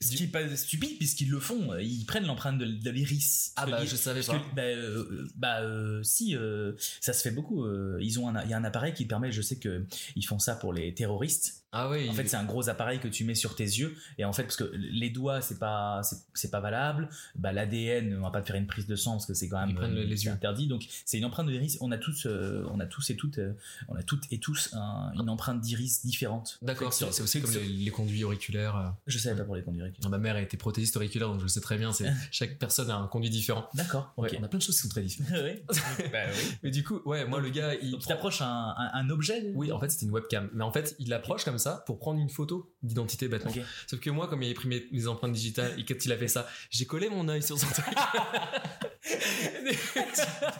Ce 0.00 0.16
qui 0.16 0.24
est 0.24 0.28
pas 0.28 0.54
stupide 0.56 0.98
puisqu'ils 0.98 1.30
le 1.30 1.40
font, 1.40 1.74
ils 1.78 2.04
prennent 2.04 2.26
l'empreinte 2.26 2.58
de, 2.58 2.66
de 2.66 2.90
l'iris. 2.90 3.52
Ah 3.56 3.66
bah 3.66 3.84
je 3.84 3.96
savais 3.96 4.22
pas. 4.22 4.38
que, 4.38 4.54
bah, 4.54 4.62
euh, 4.62 5.28
bah, 5.36 5.60
euh, 5.62 6.02
si, 6.02 6.36
euh, 6.36 6.72
ça 7.00 7.12
se 7.12 7.22
fait 7.22 7.30
beaucoup. 7.30 7.66
ils 7.98 8.20
ont 8.20 8.32
il 8.44 8.50
y 8.50 8.52
a 8.52 8.56
un 8.56 8.64
appareil 8.64 8.92
qui 8.92 9.06
permet, 9.06 9.32
je 9.32 9.42
sais 9.42 9.56
que 9.56 9.86
ils 10.16 10.24
font 10.24 10.38
ça 10.38 10.56
pour 10.56 10.72
les 10.72 10.92
terroristes. 10.94 11.63
Ah 11.74 11.90
oui. 11.90 12.08
En 12.08 12.12
fait, 12.12 12.26
c'est 12.28 12.36
un 12.36 12.44
gros 12.44 12.68
appareil 12.68 13.00
que 13.00 13.08
tu 13.08 13.24
mets 13.24 13.34
sur 13.34 13.56
tes 13.56 13.64
yeux. 13.64 13.94
Et 14.16 14.24
en 14.24 14.32
fait, 14.32 14.44
parce 14.44 14.56
que 14.56 14.70
les 14.74 15.10
doigts, 15.10 15.40
c'est 15.40 15.58
pas, 15.58 16.00
c'est- 16.34 16.50
pas 16.50 16.60
valable. 16.60 17.08
Bah, 17.34 17.52
l'ADN, 17.52 18.16
on 18.18 18.22
va 18.22 18.30
pas 18.30 18.40
te 18.40 18.46
faire 18.46 18.56
une 18.56 18.66
prise 18.68 18.86
de 18.86 18.94
sang 18.96 19.12
parce 19.12 19.26
que 19.26 19.34
c'est 19.34 19.48
quand 19.48 19.66
même 19.66 19.76
euh, 19.78 20.04
les 20.04 20.16
c'est 20.16 20.26
yeux. 20.26 20.30
interdit. 20.32 20.68
Donc, 20.68 20.86
c'est 21.04 21.18
une 21.18 21.24
empreinte 21.24 21.46
de 21.48 21.52
l'iris. 21.52 21.78
On 21.80 21.90
a 21.90 21.98
tous, 21.98 22.26
euh, 22.26 22.64
on 22.72 22.78
a 22.80 22.86
tous 22.86 23.10
et 23.10 23.16
toutes, 23.16 23.38
euh, 23.38 23.52
on 23.88 23.96
a 23.96 24.02
toutes 24.04 24.24
et 24.30 24.38
tous 24.38 24.70
un- 24.74 25.12
une 25.18 25.28
empreinte 25.28 25.60
d'iris 25.60 26.04
différente. 26.06 26.58
D'accord, 26.62 26.92
c'est 26.92 27.04
aussi 27.22 27.40
comme 27.42 27.50
les, 27.52 27.66
les 27.66 27.90
conduits 27.90 28.22
auriculaires. 28.24 28.94
Je 29.08 29.18
savais 29.18 29.36
pas 29.36 29.44
pour 29.44 29.56
les 29.56 29.62
conduire. 29.62 29.90
Ma 30.08 30.18
mère 30.18 30.36
a 30.36 30.40
été 30.42 30.56
prothésiste 30.56 30.96
auriculaire, 30.96 31.28
donc 31.28 31.40
je 31.40 31.46
sais 31.48 31.60
très 31.60 31.76
bien. 31.76 31.92
C'est 31.92 32.06
chaque 32.30 32.58
personne 32.58 32.90
a 32.90 32.96
un 32.96 33.06
conduit 33.08 33.30
différent. 33.30 33.68
D'accord. 33.74 34.12
Ouais, 34.16 34.30
on 34.38 34.42
a 34.44 34.48
plein 34.48 34.58
de 34.58 34.62
choses 34.62 34.76
qui 34.76 34.82
sont 34.82 34.88
très 34.88 35.02
différentes. 35.02 35.32
Ouais. 35.44 35.62
bah 36.12 36.18
oui. 36.32 36.54
Mais 36.62 36.70
du 36.70 36.84
coup, 36.84 37.00
ouais, 37.04 37.24
moi 37.26 37.40
le 37.40 37.48
gars, 37.50 37.74
il 37.74 37.90
Donc, 37.90 38.00
prend- 38.02 38.08
t'approches 38.10 38.40
un, 38.42 38.74
un, 38.76 38.90
un 38.94 39.10
objet. 39.10 39.50
Oui, 39.54 39.72
en 39.72 39.80
fait, 39.80 39.88
c'était 39.90 40.06
une 40.06 40.12
webcam. 40.12 40.48
Mais 40.54 40.62
en 40.64 40.70
fait, 40.72 40.94
il 40.98 41.08
l'approche 41.08 41.44
comme 41.44 41.58
ça 41.58 41.63
pour 41.86 41.98
prendre 41.98 42.20
une 42.20 42.30
photo 42.30 42.74
d'identité 42.82 43.28
bêtement. 43.28 43.52
Sauf 43.86 44.00
que 44.00 44.10
moi, 44.10 44.28
comme 44.28 44.42
il 44.42 44.46
avait 44.46 44.54
pris 44.54 44.68
mes, 44.68 44.86
mes 44.92 45.06
empreintes 45.06 45.32
digitales 45.32 45.74
et 45.78 45.84
quand 45.84 46.04
il 46.04 46.12
a 46.12 46.16
fait 46.16 46.28
ça, 46.28 46.46
j'ai 46.70 46.84
collé 46.86 47.08
mon 47.08 47.28
œil 47.28 47.42
sur 47.42 47.58
son 47.58 47.66
truc. 47.66 47.84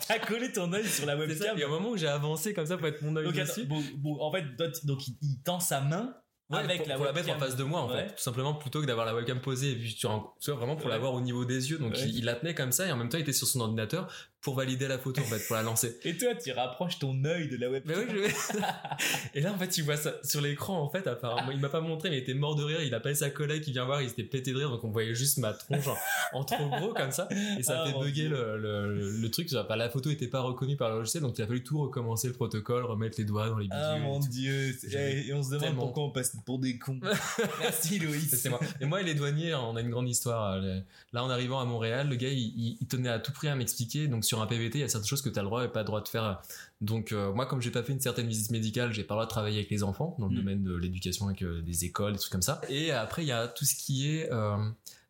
T'as 0.08 0.18
collé 0.18 0.52
ton 0.52 0.72
œil 0.72 0.86
sur 0.86 1.06
la 1.06 1.16
C'est 1.26 1.34
ça. 1.36 1.44
webcam. 1.44 1.58
Et 1.58 1.64
au 1.64 1.68
moment 1.70 1.90
où 1.90 1.96
j'ai 1.96 2.06
avancé 2.08 2.52
comme 2.54 2.66
ça 2.66 2.76
pour 2.76 2.86
être 2.86 3.02
mon 3.02 3.16
œil 3.16 3.32
dessus, 3.32 3.64
bon, 3.64 3.82
bon, 3.96 4.18
en 4.20 4.32
fait, 4.32 4.44
donc, 4.84 5.06
il, 5.08 5.16
il 5.22 5.40
tend 5.42 5.60
sa 5.60 5.80
main 5.80 6.14
Ouais, 6.50 6.58
avec 6.58 6.80
pour, 6.80 6.88
la 6.88 6.96
pour 6.96 7.04
la 7.06 7.12
webcam. 7.12 7.26
mettre 7.32 7.42
en 7.42 7.46
face 7.48 7.56
de 7.56 7.64
moi 7.64 7.80
en 7.80 7.88
Ouais. 7.90 8.06
fait 8.06 8.14
tout 8.16 8.22
simplement 8.22 8.52
plutôt 8.52 8.82
que 8.82 8.86
d'avoir 8.86 9.06
la 9.06 9.14
webcam 9.14 9.40
posée 9.40 9.72
et 9.82 9.88
sur 9.88 10.10
un- 10.10 10.26
tu 10.42 10.50
vois 10.50 10.58
vraiment 10.58 10.76
pour 10.76 10.84
Ouais. 10.86 10.92
l'avoir 10.92 11.14
au 11.14 11.22
niveau 11.22 11.46
des 11.46 11.70
yeux 11.70 11.78
donc 11.78 11.98
il, 11.98 12.18
il 12.18 12.24
la 12.26 12.34
tenait 12.34 12.54
comme 12.54 12.70
ça 12.70 12.86
et 12.86 12.92
en 12.92 12.98
même 12.98 13.08
temps 13.08 13.16
il 13.16 13.22
était 13.22 13.32
sur 13.32 13.46
son 13.48 13.60
ordinateur 13.60 14.12
pour 14.44 14.54
valider 14.54 14.86
la 14.86 14.98
photo 14.98 15.20
en 15.20 15.24
fait 15.24 15.44
pour 15.46 15.56
la 15.56 15.62
lancer 15.62 15.98
Et 16.04 16.16
toi, 16.16 16.34
tu 16.36 16.52
rapproches 16.52 16.98
ton 17.00 17.24
œil 17.24 17.48
de 17.48 17.56
la 17.56 17.68
mais 17.68 17.80
webcam. 17.80 18.04
oui, 18.08 18.28
je... 18.52 18.58
et 19.34 19.40
là 19.40 19.52
en 19.52 19.58
fait 19.58 19.68
tu 19.68 19.82
vois 19.82 19.96
ça 19.96 20.14
sur 20.22 20.40
l'écran 20.40 20.80
en 20.80 20.88
fait 20.90 21.06
apparemment 21.06 21.50
il 21.50 21.58
m'a 21.60 21.68
pas 21.70 21.80
montré 21.80 22.10
mais 22.10 22.16
il 22.18 22.22
était 22.22 22.34
mort 22.34 22.54
de 22.54 22.62
rire 22.62 22.82
il 22.82 22.94
appelle 22.94 23.16
sa 23.16 23.30
collègue 23.30 23.62
qui 23.62 23.72
vient 23.72 23.84
voir 23.86 24.02
il 24.02 24.08
s'était 24.08 24.22
pété 24.22 24.52
de 24.52 24.58
rire 24.58 24.70
donc 24.70 24.84
on 24.84 24.90
voyait 24.90 25.14
juste 25.14 25.38
ma 25.38 25.52
tronche 25.52 25.86
en, 26.32 26.44
trop 26.44 26.68
gros 26.68 26.92
comme 26.94 27.10
ça 27.10 27.28
et 27.58 27.62
ça 27.62 27.82
Ah, 27.84 27.86
fait 27.90 27.98
bugger 27.98 28.28
le, 28.28 28.58
le, 28.58 29.10
le 29.18 29.30
truc 29.30 29.48
ça 29.48 29.56
va 29.56 29.64
pas- 29.64 29.76
la 29.76 29.88
photo 29.90 30.10
était 30.10 30.28
pas 30.28 30.40
reconnue 30.42 30.76
par 30.76 30.90
le 30.90 30.98
logiciel 30.98 31.22
donc 31.22 31.38
il 31.38 31.42
a 31.42 31.46
fallu 31.46 31.62
tout 31.64 31.80
recommencer 31.80 32.28
le 32.28 32.34
protocole 32.34 32.84
remettre 32.84 33.16
les 33.18 33.24
doigts 33.24 33.48
dans 33.48 33.58
les 33.58 33.64
bidules 33.64 33.78
Ah 33.82 33.96
et 33.96 34.00
mon 34.00 34.20
tout. 34.20 34.28
dieu, 34.28 34.76
J'ai 34.86 35.26
et 35.28 35.32
on 35.34 35.42
se 35.42 35.48
demande 35.48 35.62
tellement- 35.64 35.82
pourquoi 35.84 36.04
on 36.04 36.10
passe 36.10 36.32
pour 36.44 36.58
des 36.58 36.78
cons. 36.78 37.00
Merci 37.60 37.98
Loïs. 37.98 38.28
C'est 38.34 38.48
moi. 38.50 38.60
Et 38.80 38.84
moi 38.84 39.00
et 39.00 39.04
les 39.04 39.14
douaniers, 39.14 39.54
on 39.54 39.76
a 39.76 39.80
une 39.80 39.90
grande 39.90 40.08
histoire. 40.08 40.54
Euh, 40.54 40.80
Là, 41.12 41.22
en 41.24 41.30
arrivant 41.30 41.60
à 41.60 41.64
Montréal, 41.64 42.08
le 42.08 42.16
gars, 42.16 42.28
il, 42.28 42.38
il- 42.38 42.76
il 42.80 42.86
tenait 42.88 43.08
à 43.08 43.18
tout 43.20 43.32
prix 43.32 43.48
à 43.48 43.54
m'expliquer. 43.54 44.08
Donc, 44.08 44.24
sur 44.24 44.33
un 44.40 44.46
PVT, 44.46 44.78
il 44.78 44.80
y 44.82 44.84
a 44.84 44.88
certaines 44.88 45.08
choses 45.08 45.22
que 45.22 45.28
tu 45.28 45.38
as 45.38 45.42
le 45.42 45.48
droit 45.48 45.64
et 45.64 45.68
pas 45.68 45.80
le 45.80 45.86
droit 45.86 46.00
de 46.00 46.08
faire. 46.08 46.40
Donc, 46.80 47.12
euh, 47.12 47.32
moi, 47.32 47.46
comme 47.46 47.60
j'ai 47.62 47.70
pas 47.70 47.82
fait 47.82 47.92
une 47.92 48.00
certaine 48.00 48.26
visite 48.28 48.50
médicale, 48.50 48.92
j'ai 48.92 49.04
pas 49.04 49.14
le 49.14 49.18
droit 49.18 49.26
de 49.26 49.30
travailler 49.30 49.58
avec 49.58 49.70
les 49.70 49.82
enfants 49.82 50.16
dans 50.18 50.26
le 50.26 50.32
Mm. 50.32 50.36
domaine 50.36 50.62
de 50.64 50.74
l'éducation 50.76 51.26
avec 51.28 51.42
euh, 51.42 51.62
des 51.62 51.84
écoles, 51.84 52.12
des 52.12 52.18
trucs 52.18 52.32
comme 52.32 52.42
ça. 52.42 52.60
Et 52.68 52.90
après, 52.90 53.22
il 53.24 53.28
y 53.28 53.32
a 53.32 53.48
tout 53.48 53.64
ce 53.64 53.74
qui 53.74 54.10
est 54.10 54.30
euh, 54.32 54.56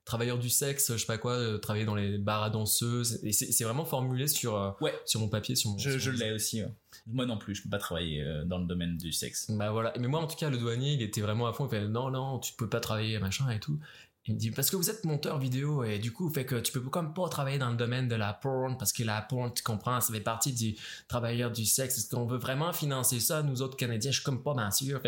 travailleur 0.05 0.39
du 0.39 0.51
sexe, 0.51 0.93
je 0.93 0.99
sais 0.99 1.07
pas 1.07 1.17
quoi, 1.19 1.33
euh, 1.33 1.59
travailler 1.59 1.85
dans 1.87 1.95
les 1.95 2.19
bars 2.19 2.43
à 2.43 2.51
danseuses. 2.51 3.21
Et 3.23 3.33
c'est 3.33 3.65
vraiment 3.65 3.85
formulé 3.85 4.29
sur, 4.29 4.77
Ouais. 4.81 4.95
sur 5.07 5.21
mon 5.21 5.29
papier, 5.29 5.57
sur 5.57 5.71
mon. 5.71 5.79
Je, 5.79 5.91
sur 5.91 6.01
je 6.01 6.11
l'ai 6.11 6.33
aussi. 6.33 6.63
ouais. 6.63 6.69
Moi 7.07 7.27
non 7.27 7.37
plus, 7.37 7.55
je 7.55 7.63
peux 7.63 7.69
pas 7.69 7.79
travailler 7.79 8.25
dans 8.47 8.59
le 8.59 8.67
domaine 8.67 8.97
du 8.97 9.13
sexe. 9.13 9.51
Bah 9.51 9.73
voilà. 9.73 9.93
Mais 9.99 10.07
moi, 10.09 10.21
en 10.21 10.27
tout 10.27 10.37
cas, 10.37 10.49
le 10.49 10.57
douanier, 10.57 10.93
il 10.95 11.03
était 11.03 11.21
vraiment 11.21 11.47
à 11.47 11.53
fond. 11.53 11.67
Il 11.67 11.71
fait 11.71 11.87
non, 11.89 12.11
non, 12.11 12.39
tu 12.39 12.53
peux 12.55 12.69
pas 12.69 12.81
travailler, 12.81 13.19
machin 13.19 13.51
et 13.51 13.61
tout. 13.61 13.79
Il 14.27 14.35
me 14.35 14.39
dit 14.39 14.51
parce 14.51 14.71
que 14.71 14.77
vous 14.77 14.89
êtes 14.89 15.05
monteur 15.05 15.39
vidéo 15.39 15.85
et 15.85 15.99
du 15.99 16.11
coup, 16.11 16.31
fait 16.31 16.47
que 16.47 16.57
tu 16.57 16.73
peux 16.73 16.81
comme 16.81 17.13
pas 17.13 17.29
travailler 17.29 17.59
dans 17.59 17.71
le 17.71 17.77
domaine 17.77 18.09
de 18.09 18.15
la 18.15 18.33
porn 18.33 18.79
parce 18.79 18.91
que 18.93 19.03
la 19.03 19.21
porn, 19.21 19.53
tu 19.53 19.63
comprends, 19.63 20.01
ça 20.01 20.15
fait 20.15 20.21
partie 20.21 20.53
du 20.55 20.77
travailleur 21.09 21.51
du 21.51 21.67
sexe. 21.67 21.99
Est-ce 21.99 22.09
qu'on 22.09 22.25
veut 22.25 22.39
vraiment 22.39 22.73
financer 22.73 23.21
ça, 23.21 23.43
nous 23.43 23.61
autres 23.61 23.77
Canadiens? 23.77 24.11
Je 24.11 24.17
suis 24.17 24.25
comme 24.25 24.43
pas 24.43 24.55
bien 24.55 24.71
sûr. 24.71 25.03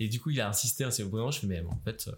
Et 0.00 0.08
du 0.08 0.20
coup, 0.20 0.30
il 0.30 0.40
a 0.40 0.48
insisté 0.48 0.84
assez 0.84 1.02
vraiment. 1.02 1.30
Je 1.30 1.40
fais 1.40 1.46
mais 1.46 1.60
en 1.60 1.78
fait, 1.84 2.08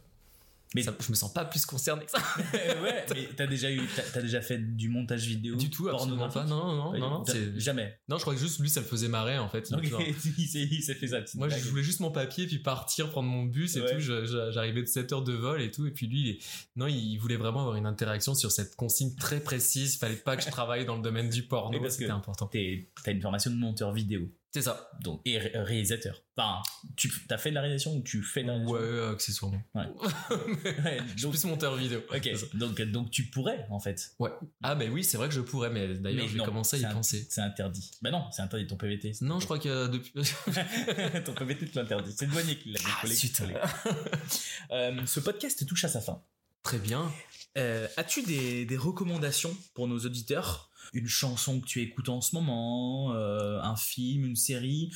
Mais- 0.74 0.82
ça- 0.82 0.94
je 1.00 1.08
me 1.10 1.14
sens 1.14 1.32
pas 1.32 1.44
plus 1.44 1.64
concerné 1.64 2.04
que 2.04 2.10
ça. 2.10 2.18
ouais, 2.82 3.04
mais 3.14 3.28
t'as 3.36 3.46
déjà 3.46 3.70
eu, 3.70 3.80
t'as 4.12 4.20
déjà 4.20 4.40
fait 4.40 4.58
du 4.58 4.88
montage 4.88 5.24
vidéo 5.26 5.54
du 5.56 5.70
tout, 5.70 5.88
absolument 5.88 6.28
pas. 6.28 6.44
Non, 6.44 6.74
non, 6.92 6.98
non, 6.98 7.24
Jamais. 7.56 7.98
non, 8.08 8.16
je 8.16 8.22
crois 8.22 8.34
que 8.34 8.40
juste 8.40 8.58
lui, 8.60 8.68
ça 8.68 8.80
le 8.80 8.86
faisait 8.86 9.08
marrer 9.08 9.38
en 9.38 9.48
fait. 9.48 9.68
Il 9.70 9.74
me 9.76 9.78
Ok, 9.78 9.84
dit, 9.84 9.90
genre, 9.90 10.00
il 10.38 10.48
s'est 10.48 10.62
il 10.62 10.82
fait 10.82 11.06
sa 11.08 11.20
petite 11.20 11.36
Moi, 11.36 11.48
je 11.48 11.68
voulais 11.70 11.82
juste 11.82 12.00
mon 12.00 12.10
papier, 12.10 12.46
puis 12.46 12.58
partir, 12.58 13.10
prendre 13.10 13.28
mon 13.28 13.44
bus 13.44 13.76
et 13.76 13.80
Ouais. 13.82 13.94
tout. 13.94 14.00
J'arrivais 14.00 14.82
de 14.82 14.86
7 14.88 15.12
heures 15.12 15.22
de 15.24 15.32
vol 15.32 15.62
et 15.62 15.70
tout. 15.70 15.86
Et 15.86 15.90
puis 15.92 16.06
lui, 16.06 16.20
il 16.30 16.38
non, 16.76 16.86
il 16.86 17.16
voulait 17.18 17.36
vraiment 17.36 17.60
avoir 17.60 17.76
une 17.76 17.86
interaction 17.86 18.34
sur 18.34 18.50
cette 18.50 18.74
consigne 18.76 19.14
très 19.14 19.40
précise. 19.40 19.96
Fallait 19.96 20.16
pas 20.16 20.36
que 20.36 20.42
je 20.42 20.50
travaille 20.50 20.84
dans 20.84 20.96
le 20.96 21.02
domaine 21.02 21.28
du 21.28 21.44
porno. 21.44 21.78
C'était 21.88 22.10
important. 22.10 22.50
T'as 22.52 23.12
une 23.12 23.20
formation 23.22 23.50
de 23.50 23.56
monteur 23.56 23.92
vidéo. 23.92 24.28
C'est 24.54 24.62
ça. 24.62 24.88
Donc, 25.00 25.20
et 25.24 25.36
ré- 25.36 25.50
réalisateur. 25.52 26.22
Enfin, 26.36 26.62
tu 26.94 27.10
as 27.28 27.38
fait 27.38 27.50
de 27.50 27.56
la 27.56 27.60
réalisation 27.62 27.96
ou 27.96 28.02
tu 28.02 28.22
fais 28.22 28.42
de 28.44 28.46
la 28.48 28.56
Ouais, 28.58 28.78
réalisation 28.78 29.12
accessoirement. 29.12 29.62
Ouais, 29.74 29.88
Je 31.02 31.12
suis 31.12 31.22
donc, 31.22 31.32
plus 31.32 31.44
monteur 31.46 31.74
vidéo. 31.74 32.00
ok, 32.14 32.30
donc, 32.54 32.80
donc 32.82 33.10
tu 33.10 33.24
pourrais 33.24 33.66
en 33.70 33.80
fait. 33.80 34.12
Ouais. 34.20 34.30
Ah, 34.62 34.76
ben 34.76 34.92
oui, 34.92 35.02
c'est 35.02 35.16
vrai 35.16 35.26
que 35.28 35.34
je 35.34 35.40
pourrais, 35.40 35.70
mais 35.70 35.94
d'ailleurs, 35.96 36.22
Mais 36.22 36.28
je 36.28 36.34
vais 36.34 36.38
non, 36.38 36.44
commencer 36.44 36.84
à 36.84 36.88
y 36.88 36.92
penser. 36.92 37.26
C'est 37.28 37.40
interdit. 37.40 37.90
Bah 38.00 38.12
non, 38.12 38.30
c'est 38.30 38.42
interdit 38.42 38.68
ton 38.68 38.76
PVT. 38.76 39.12
Non, 39.22 39.40
je 39.40 39.44
crois 39.44 39.58
que 39.58 39.88
depuis. 39.88 40.12
ton 41.24 41.34
PVT 41.34 41.66
te 41.66 41.78
l'interdit. 41.78 42.14
C'est 42.16 42.26
le 42.26 42.30
douanier 42.32 42.56
qui 42.56 42.70
l'a. 42.70 42.78
Ah, 42.86 43.04
Euh, 44.70 45.04
ce 45.06 45.18
podcast 45.20 45.66
touche 45.66 45.84
à 45.84 45.88
sa 45.88 46.00
fin. 46.00 46.22
Très 46.62 46.78
bien. 46.78 47.12
Euh, 47.58 47.86
As-tu 47.96 48.22
des, 48.22 48.64
des 48.64 48.76
recommandations 48.76 49.54
pour 49.74 49.86
nos 49.88 49.98
auditeurs? 49.98 50.70
Une 50.92 51.06
chanson 51.08 51.60
que 51.60 51.66
tu 51.66 51.80
écoutes 51.80 52.08
en 52.08 52.20
ce 52.20 52.34
moment, 52.36 53.12
euh, 53.14 53.60
un 53.62 53.76
film, 53.76 54.24
une 54.26 54.36
série, 54.36 54.92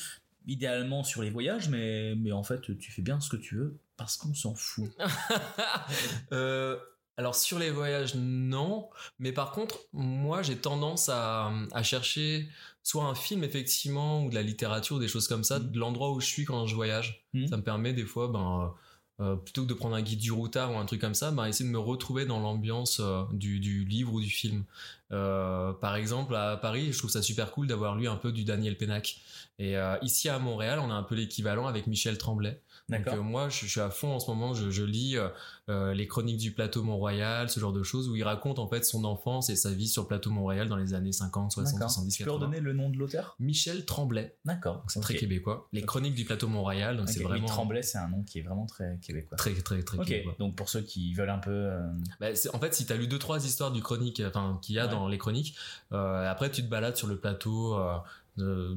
idéalement 0.47 1.05
sur 1.05 1.23
les 1.23 1.31
voyages, 1.31 1.69
mais, 1.69 2.15
mais 2.17 2.33
en 2.33 2.43
fait 2.43 2.61
tu 2.79 2.91
fais 2.93 3.03
bien 3.03 3.21
ce 3.21 3.29
que 3.29 3.37
tu 3.37 3.57
veux 3.57 3.79
parce 3.97 4.17
qu'on 4.17 4.35
s'en 4.35 4.55
fout. 4.55 4.91
Euh, 6.33 6.77
alors 7.17 7.35
sur 7.35 7.59
les 7.59 7.71
voyages, 7.71 8.15
non. 8.15 8.89
Mais 9.19 9.33
par 9.33 9.51
contre, 9.51 9.79
moi, 9.93 10.43
j'ai 10.43 10.57
tendance 10.57 11.09
à, 11.09 11.53
à 11.73 11.83
chercher 11.83 12.49
soit 12.85 13.05
un 13.05 13.15
film 13.15 13.43
effectivement 13.45 14.25
ou 14.25 14.31
de 14.31 14.35
la 14.35 14.43
littérature 14.43 14.97
ou 14.97 14.99
des 15.01 15.09
choses 15.09 15.27
comme 15.29 15.43
ça 15.45 15.59
Mhm. 15.59 15.73
de 15.73 15.79
l'endroit 15.79 16.13
où 16.13 16.21
je 16.21 16.27
suis 16.27 16.45
quand 16.45 16.67
je 16.67 16.75
voyage. 16.75 17.25
Mhm. 17.35 17.49
Ça 17.49 17.57
me 17.57 17.63
permet 17.63 17.93
des 17.93 18.05
fois, 18.05 18.29
ben, 18.29 18.73
euh, 19.21 19.35
plutôt 19.35 19.65
que 19.65 19.69
de 19.69 19.75
prendre 19.75 19.97
un 19.97 20.03
guide 20.03 20.21
du 20.21 20.31
routard 20.31 20.73
ou 20.73 20.79
un 20.79 20.87
truc 20.87 21.01
comme 21.01 21.15
ça, 21.15 21.33
ben, 21.33 21.47
essayer 21.47 21.69
de 21.69 21.73
me 21.73 21.79
retrouver 21.79 22.25
dans 22.25 22.39
l'ambiance 22.39 23.01
euh, 23.01 23.25
du, 23.33 23.59
du 23.59 23.85
livre 23.85 24.13
ou 24.13 24.21
du 24.21 24.31
film. 24.31 24.65
Euh, 25.11 25.73
par 25.73 25.97
exemple, 25.97 26.37
à 26.37 26.57
Paris, 26.57 26.93
je 26.93 26.99
trouve 26.99 27.11
ça 27.11 27.21
super 27.21 27.51
cool 27.51 27.67
d'avoir 27.67 27.97
lu 27.97 28.07
un 28.07 28.17
peu 28.17 28.31
du 28.31 28.45
Daniel 28.45 28.77
Pénac. 28.77 29.21
Et 29.59 29.75
ici 30.03 30.29
à 30.29 30.39
Montréal, 30.39 30.79
on 30.79 30.89
a 30.89 30.95
un 30.95 31.03
peu 31.03 31.17
l'équivalent 31.17 31.67
avec 31.67 31.89
Michel 31.89 32.17
Tremblay. 32.17 32.61
Donc 32.89 33.07
euh, 33.09 33.21
moi, 33.21 33.49
je, 33.51 33.67
je 33.67 33.71
suis 33.71 33.81
à 33.81 33.91
fond 33.91 34.15
en 34.15 34.19
ce 34.19 34.31
moment. 34.31 34.55
Je, 34.55 34.71
je 34.71 34.83
lis 34.83 35.17
euh, 35.17 35.29
euh, 35.69 35.93
les 35.93 36.07
chroniques 36.07 36.39
du 36.39 36.53
plateau 36.53 36.83
Mont-Royal, 36.83 37.51
ce 37.51 37.61
genre 37.61 37.73
de 37.75 37.83
choses 37.83 38.09
où 38.09 38.17
il 38.17 38.23
raconte 38.25 38.59
en 38.59 38.67
fait 38.67 38.83
son 38.85 39.05
enfance 39.05 39.51
et 39.51 39.57
sa 39.57 39.71
vie 39.73 39.89
sur 39.89 40.03
le 40.03 40.09
plateau 40.09 40.31
Mont-Royal 40.31 40.69
dans 40.69 40.77
les 40.77 40.95
années 40.95 41.13
50, 41.13 41.53
60, 41.53 41.75
D'accord. 41.75 41.91
70, 41.91 42.15
Tu 42.17 42.25
peux 42.25 42.31
80. 42.31 42.47
redonner 42.47 42.61
le 42.61 42.73
nom 42.73 42.89
de 42.89 42.97
l'auteur? 42.97 43.37
Michel 43.39 43.85
Tremblay, 43.85 44.35
D'accord. 44.47 44.85
c'est 44.89 44.99
Ok. 45.01 45.05
très 45.05 45.15
québécois. 45.17 45.69
Les 45.75 45.81
Ok. 45.83 45.87
chroniques 45.87 46.15
du 46.15 46.25
plateau 46.25 46.49
Mont-Royal, 46.49 46.97
donc 46.97 47.09
Ok, 47.09 47.13
c'est 47.13 47.23
vraiment 47.23 47.47
Tremblay, 47.47 47.83
c'est 47.83 47.99
un 47.99 48.09
nom 48.09 48.23
qui 48.23 48.39
est 48.39 48.43
vraiment 48.43 48.65
très 48.67 48.99
québécois. 49.03 49.37
très 49.37 49.55
très 49.55 49.83
très 49.83 49.99
québécois. 49.99 50.35
donc 50.39 50.57
pour 50.57 50.69
ceux 50.71 50.81
qui 50.81 51.13
veulent 51.13 51.29
un 51.31 51.39
peu. 51.39 51.51
euh, 51.51 51.81
Bah, 52.21 52.35
c'est- 52.35 52.55
en 52.55 52.59
fait, 52.59 52.73
si 52.75 52.87
t'as 52.87 52.97
lu 52.97 53.07
deux 53.07 53.19
trois 53.19 53.45
histoires 53.45 53.71
du 53.71 53.83
chronique, 53.83 54.23
enfin 54.27 54.59
qu'il 54.63 54.77
y 54.77 54.79
a 54.79 54.87
Ouais. 54.87 54.91
dans 54.91 55.09
les 55.09 55.19
chroniques, 55.19 55.55
euh, 55.93 56.31
après 56.31 56.51
tu 56.51 56.63
te 56.63 56.69
balades 56.71 56.97
sur 56.97 57.07
le 57.07 57.17
plateau, 57.19 57.75
euh, 57.75 57.99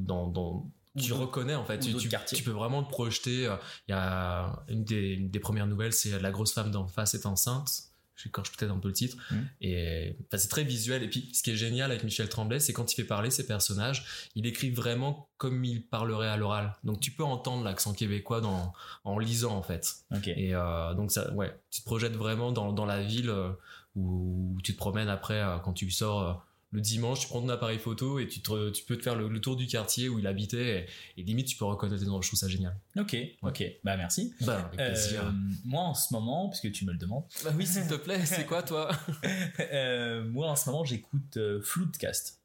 dans, 0.00 0.26
dans 0.26 0.66
tu 0.98 1.12
reconnais 1.12 1.54
en 1.54 1.64
fait, 1.64 1.78
tu, 1.78 1.94
tu, 1.94 2.42
peux 2.42 2.50
vraiment 2.50 2.82
te 2.82 2.90
projeter. 2.90 3.46
euh, 3.46 3.56
Il 3.88 3.92
y 3.92 3.94
a 3.94 4.64
une 4.68 4.84
des, 4.84 5.12
une 5.14 5.30
des 5.30 5.40
premières 5.40 5.66
nouvelles, 5.66 5.92
c'est 5.92 6.20
la 6.20 6.30
grosse 6.30 6.52
femme 6.52 6.70
d'en 6.70 6.86
face 6.86 7.14
est 7.14 7.26
enceinte. 7.26 7.92
j'écorche 8.16 8.52
peut-être 8.52 8.70
un 8.70 8.78
peu 8.78 8.88
le 8.88 8.94
titre. 8.94 9.16
Mm. 9.30 9.36
Et 9.60 10.16
enfin, 10.26 10.38
c'est 10.38 10.48
très 10.48 10.64
visuel. 10.64 11.02
Et 11.02 11.08
puis, 11.08 11.30
ce 11.32 11.42
qui 11.42 11.50
est 11.50 11.56
génial 11.56 11.90
avec 11.90 12.04
Michel 12.04 12.28
Tremblay, 12.28 12.60
c'est 12.60 12.72
quand 12.72 12.92
il 12.92 12.96
fait 12.96 13.04
parler 13.04 13.30
ses 13.30 13.46
personnages, 13.46 14.30
il 14.34 14.46
écrit 14.46 14.70
vraiment 14.70 15.28
comme 15.38 15.64
il 15.64 15.86
parlerait 15.86 16.28
à 16.28 16.36
l'oral. 16.36 16.74
Donc, 16.84 17.00
tu 17.00 17.10
peux 17.10 17.24
entendre 17.24 17.64
l'accent 17.64 17.92
québécois 17.92 18.40
dans, 18.40 18.72
en 19.04 19.18
lisant, 19.18 19.56
en 19.56 19.62
fait. 19.62 19.94
Et 20.26 20.54
euh, 20.54 20.94
donc, 20.94 21.10
ça, 21.10 21.32
ouais, 21.32 21.54
tu 21.70 21.80
te 21.80 21.86
projettes 21.86 22.16
vraiment 22.16 22.52
dans, 22.52 22.72
dans 22.72 22.86
la 22.86 23.02
ville 23.02 23.30
euh, 23.30 23.50
où, 23.96 24.58
tu 24.62 24.72
te 24.72 24.78
promènes 24.78 25.08
après, 25.08 25.40
euh, 25.40 25.58
quand 25.58 25.72
tu 25.72 25.90
sors 25.90 26.22
euh, 26.22 26.32
le 26.72 26.80
dimanche, 26.80 27.20
tu 27.20 27.26
prends 27.28 27.40
ton 27.40 27.48
appareil 27.50 27.78
photo 27.78 28.18
et 28.18 28.26
tu, 28.26 28.40
te- 28.40 28.70
tu 28.70 28.82
peux 28.84 28.96
te 28.96 29.02
faire 29.02 29.14
le, 29.14 29.28
le 29.28 29.40
tour 29.40 29.56
du 29.56 29.66
quartier 29.66 30.08
où 30.08 30.18
il 30.18 30.26
habitait. 30.26 30.86
Et, 31.16 31.20
et 31.20 31.24
limite, 31.24 31.46
tu 31.46 31.56
peux 31.56 31.64
reconnaître 31.66 32.00
les 32.02 32.08
noms. 32.08 32.20
Je 32.22 32.28
trouve 32.28 32.38
ça 32.38 32.48
génial. 32.48 32.74
Ok, 32.96 33.14
ok. 33.42 33.62
Bah 33.84 33.96
merci. 33.96 34.34
Bah, 34.40 34.58
avec 34.72 34.76
plaisir. 34.80 35.24
Euh, 35.26 35.30
moi 35.64 35.82
en 35.82 35.94
ce 35.94 36.12
moment, 36.14 36.48
puisque 36.48 36.72
tu 36.72 36.84
me 36.86 36.92
le 36.92 36.98
demandes, 36.98 37.24
Bah 37.44 37.50
oui, 37.56 37.66
s'il 37.66 37.86
te 37.86 37.94
plaît, 37.94 38.24
c'est 38.26 38.46
quoi 38.46 38.62
toi? 38.62 38.90
Euh, 39.72 40.24
moi 40.24 40.48
en 40.48 40.56
ce 40.56 40.68
moment 40.70 40.84
j'écoute 40.84 41.36
euh, 41.36 41.60
Floodcast. 41.62 42.40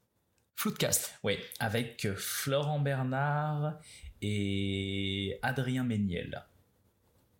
Floodcast. 0.55 1.13
Oui, 1.23 1.37
avec 1.59 2.05
euh, 2.05 2.15
Florent 2.15 2.79
Bernard 2.79 3.79
et 4.21 5.37
Adrien 5.41 5.83
Méniel. 5.83 6.43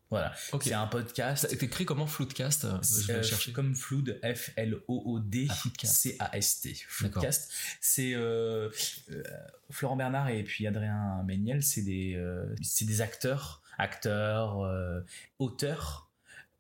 Voilà, 0.10 0.34
c'est 0.62 0.74
un 0.74 0.88
podcast. 0.88 1.48
Ça 1.50 1.54
écrit 1.66 1.86
comment 1.86 2.08
Floodcast 2.08 2.66
Je 3.02 3.08
vais 3.08 3.14
Euh, 3.20 3.24
chercher. 3.24 3.52
comme 3.52 3.76
Flood, 3.76 4.20
F-L-O-O-D, 4.24 5.48
Ah, 5.50 5.54
Floodcast. 5.54 5.94
C-A-S-T. 5.96 6.74
Floodcast. 6.88 7.52
C'est 7.82 8.14
euh, 8.14 8.70
euh, 9.12 9.24
Florent 9.70 9.96
Bernard 9.98 10.30
et 10.30 10.44
puis 10.44 10.66
Adrien 10.68 11.24
Méniel, 11.24 11.62
c'est 11.64 11.82
des, 11.82 12.16
euh, 12.16 12.46
c'est 12.62 12.86
des 12.86 13.02
acteurs, 13.02 13.62
acteurs, 13.78 14.62
euh, 14.62 15.02
auteurs. 15.40 16.07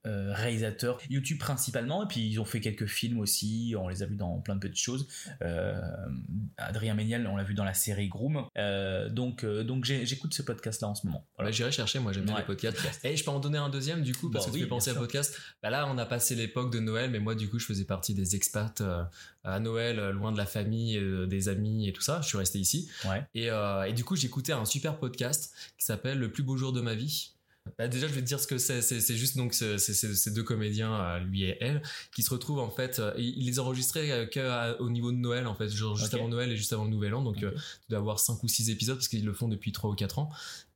Euh, 0.07 0.33
réalisateurs 0.33 0.99
YouTube 1.09 1.37
principalement 1.39 2.03
et 2.03 2.07
puis 2.07 2.27
ils 2.27 2.39
ont 2.39 2.45
fait 2.45 2.61
quelques 2.61 2.85
films 2.87 3.19
aussi 3.19 3.75
on 3.77 3.87
les 3.89 4.01
a 4.03 4.05
vus 4.05 4.15
dans 4.15 4.39
plein 4.39 4.55
de 4.55 4.59
petites 4.61 4.81
choses 4.83 5.07
Euh, 5.41 5.79
Adrien 6.57 6.93
Méniel 6.95 7.27
on 7.27 7.35
l'a 7.35 7.43
vu 7.43 7.53
dans 7.53 7.63
la 7.65 7.73
série 7.73 8.07
Groom 8.07 8.45
Euh, 8.57 9.09
donc 9.09 9.43
euh, 9.43 9.63
donc 9.63 9.85
j'écoute 9.85 10.33
ce 10.33 10.41
podcast 10.41 10.81
là 10.81 10.87
en 10.89 10.95
ce 10.95 11.05
moment 11.05 11.25
Voilà. 11.35 11.49
Ouais, 11.49 11.53
J'irai 11.53 11.71
chercher, 11.71 11.99
moi 11.99 12.13
j'aime 12.13 12.25
bien 12.25 12.33
Ouais. 12.35 12.41
les 12.41 12.45
podcasts. 12.45 12.77
Et 13.03 13.15
je 13.17 13.23
peux 13.23 13.31
en 13.31 13.39
donner 13.39 13.57
un 13.57 13.69
deuxième 13.69 14.01
du 14.03 14.13
coup, 14.15 14.29
parce 14.29 14.45
Bah 14.45 14.51
que 14.51 14.53
oui, 14.55 14.59
tu 14.61 14.65
fais 14.65 14.69
penser 14.69 14.89
à 14.91 14.95
podcast. 14.95 15.37
Bah 15.61 15.69
là, 15.69 15.87
on 15.87 15.97
a 15.97 16.05
passé 16.05 16.35
l'époque 16.35 16.71
de 16.71 16.79
Noël, 16.79 17.09
mais 17.09 17.19
moi 17.19 17.35
du 17.35 17.49
coup, 17.49 17.59
je 17.59 17.65
faisais 17.65 17.85
partie 17.85 18.13
des 18.13 18.35
expats 18.35 18.81
à 19.43 19.59
Noël, 19.59 20.09
loin 20.11 20.31
de 20.31 20.37
la 20.37 20.45
famille, 20.45 20.99
des 21.27 21.49
amis 21.49 21.87
et 21.87 21.93
tout 21.93 22.01
ça. 22.01 22.21
Je 22.21 22.27
suis 22.27 22.37
resté 22.37 22.59
ici. 22.59 22.89
ouais 23.05 23.25
Et, 23.35 23.47
et 23.47 23.93
du 23.93 24.03
coup, 24.03 24.15
j'écoutais 24.15 24.51
un 24.53 24.65
super 24.65 24.97
podcast 24.97 25.53
qui 25.77 25.85
s'appelle 25.85 26.19
Le 26.19 26.31
plus 26.31 26.43
beau 26.43 26.57
jour 26.57 26.73
de 26.73 26.81
ma 26.81 26.93
vie. 26.95 27.31
Bah, 27.77 27.87
déjà, 27.87 28.07
je 28.07 28.13
vais 28.13 28.21
te 28.21 28.25
dire 28.25 28.39
ce 28.39 28.47
que 28.47 28.57
c'est. 28.57 28.81
C'est 28.81 29.15
juste 29.15 29.37
donc 29.37 29.53
ce- 29.53 29.77
c'est- 29.77 29.93
c'est- 29.93 30.13
ces 30.15 30.31
deux 30.31 30.43
comédiens, 30.43 30.93
euh, 30.93 31.19
lui 31.19 31.43
et 31.43 31.57
elle, 31.61 31.81
qui 32.15 32.23
se 32.23 32.29
retrouvent 32.29 32.59
en 32.59 32.69
fait. 32.69 32.99
euh, 32.99 33.13
ils 33.17 33.45
les 33.45 33.59
enregistraient 33.59 34.11
euh, 34.11 34.25
que 34.25 34.39
à- 34.39 34.79
au 34.81 34.89
niveau 34.89 35.11
de 35.11 35.17
Noël 35.17 35.47
en 35.47 35.55
fait, 35.55 35.69
genre 35.69 35.95
juste 35.95 36.13
avant 36.13 36.27
Noël 36.29 36.51
et 36.51 36.57
juste 36.57 36.73
avant 36.73 36.83
le 36.85 36.89
Nouvel 36.91 37.13
An. 37.13 37.21
Donc, 37.23 37.37
Ok. 37.37 37.43
euh, 37.43 37.51
tu 37.51 37.89
dois 37.89 37.99
avoir 37.99 38.19
5 38.19 38.41
ou 38.43 38.47
6 38.47 38.69
épisodes 38.69 38.95
parce 38.97 39.07
qu'ils 39.07 39.25
le 39.25 39.33
font 39.33 39.47
depuis 39.47 39.71
3 39.71 39.89
ou 39.89 39.95
4 39.95 40.19
ans. 40.19 40.29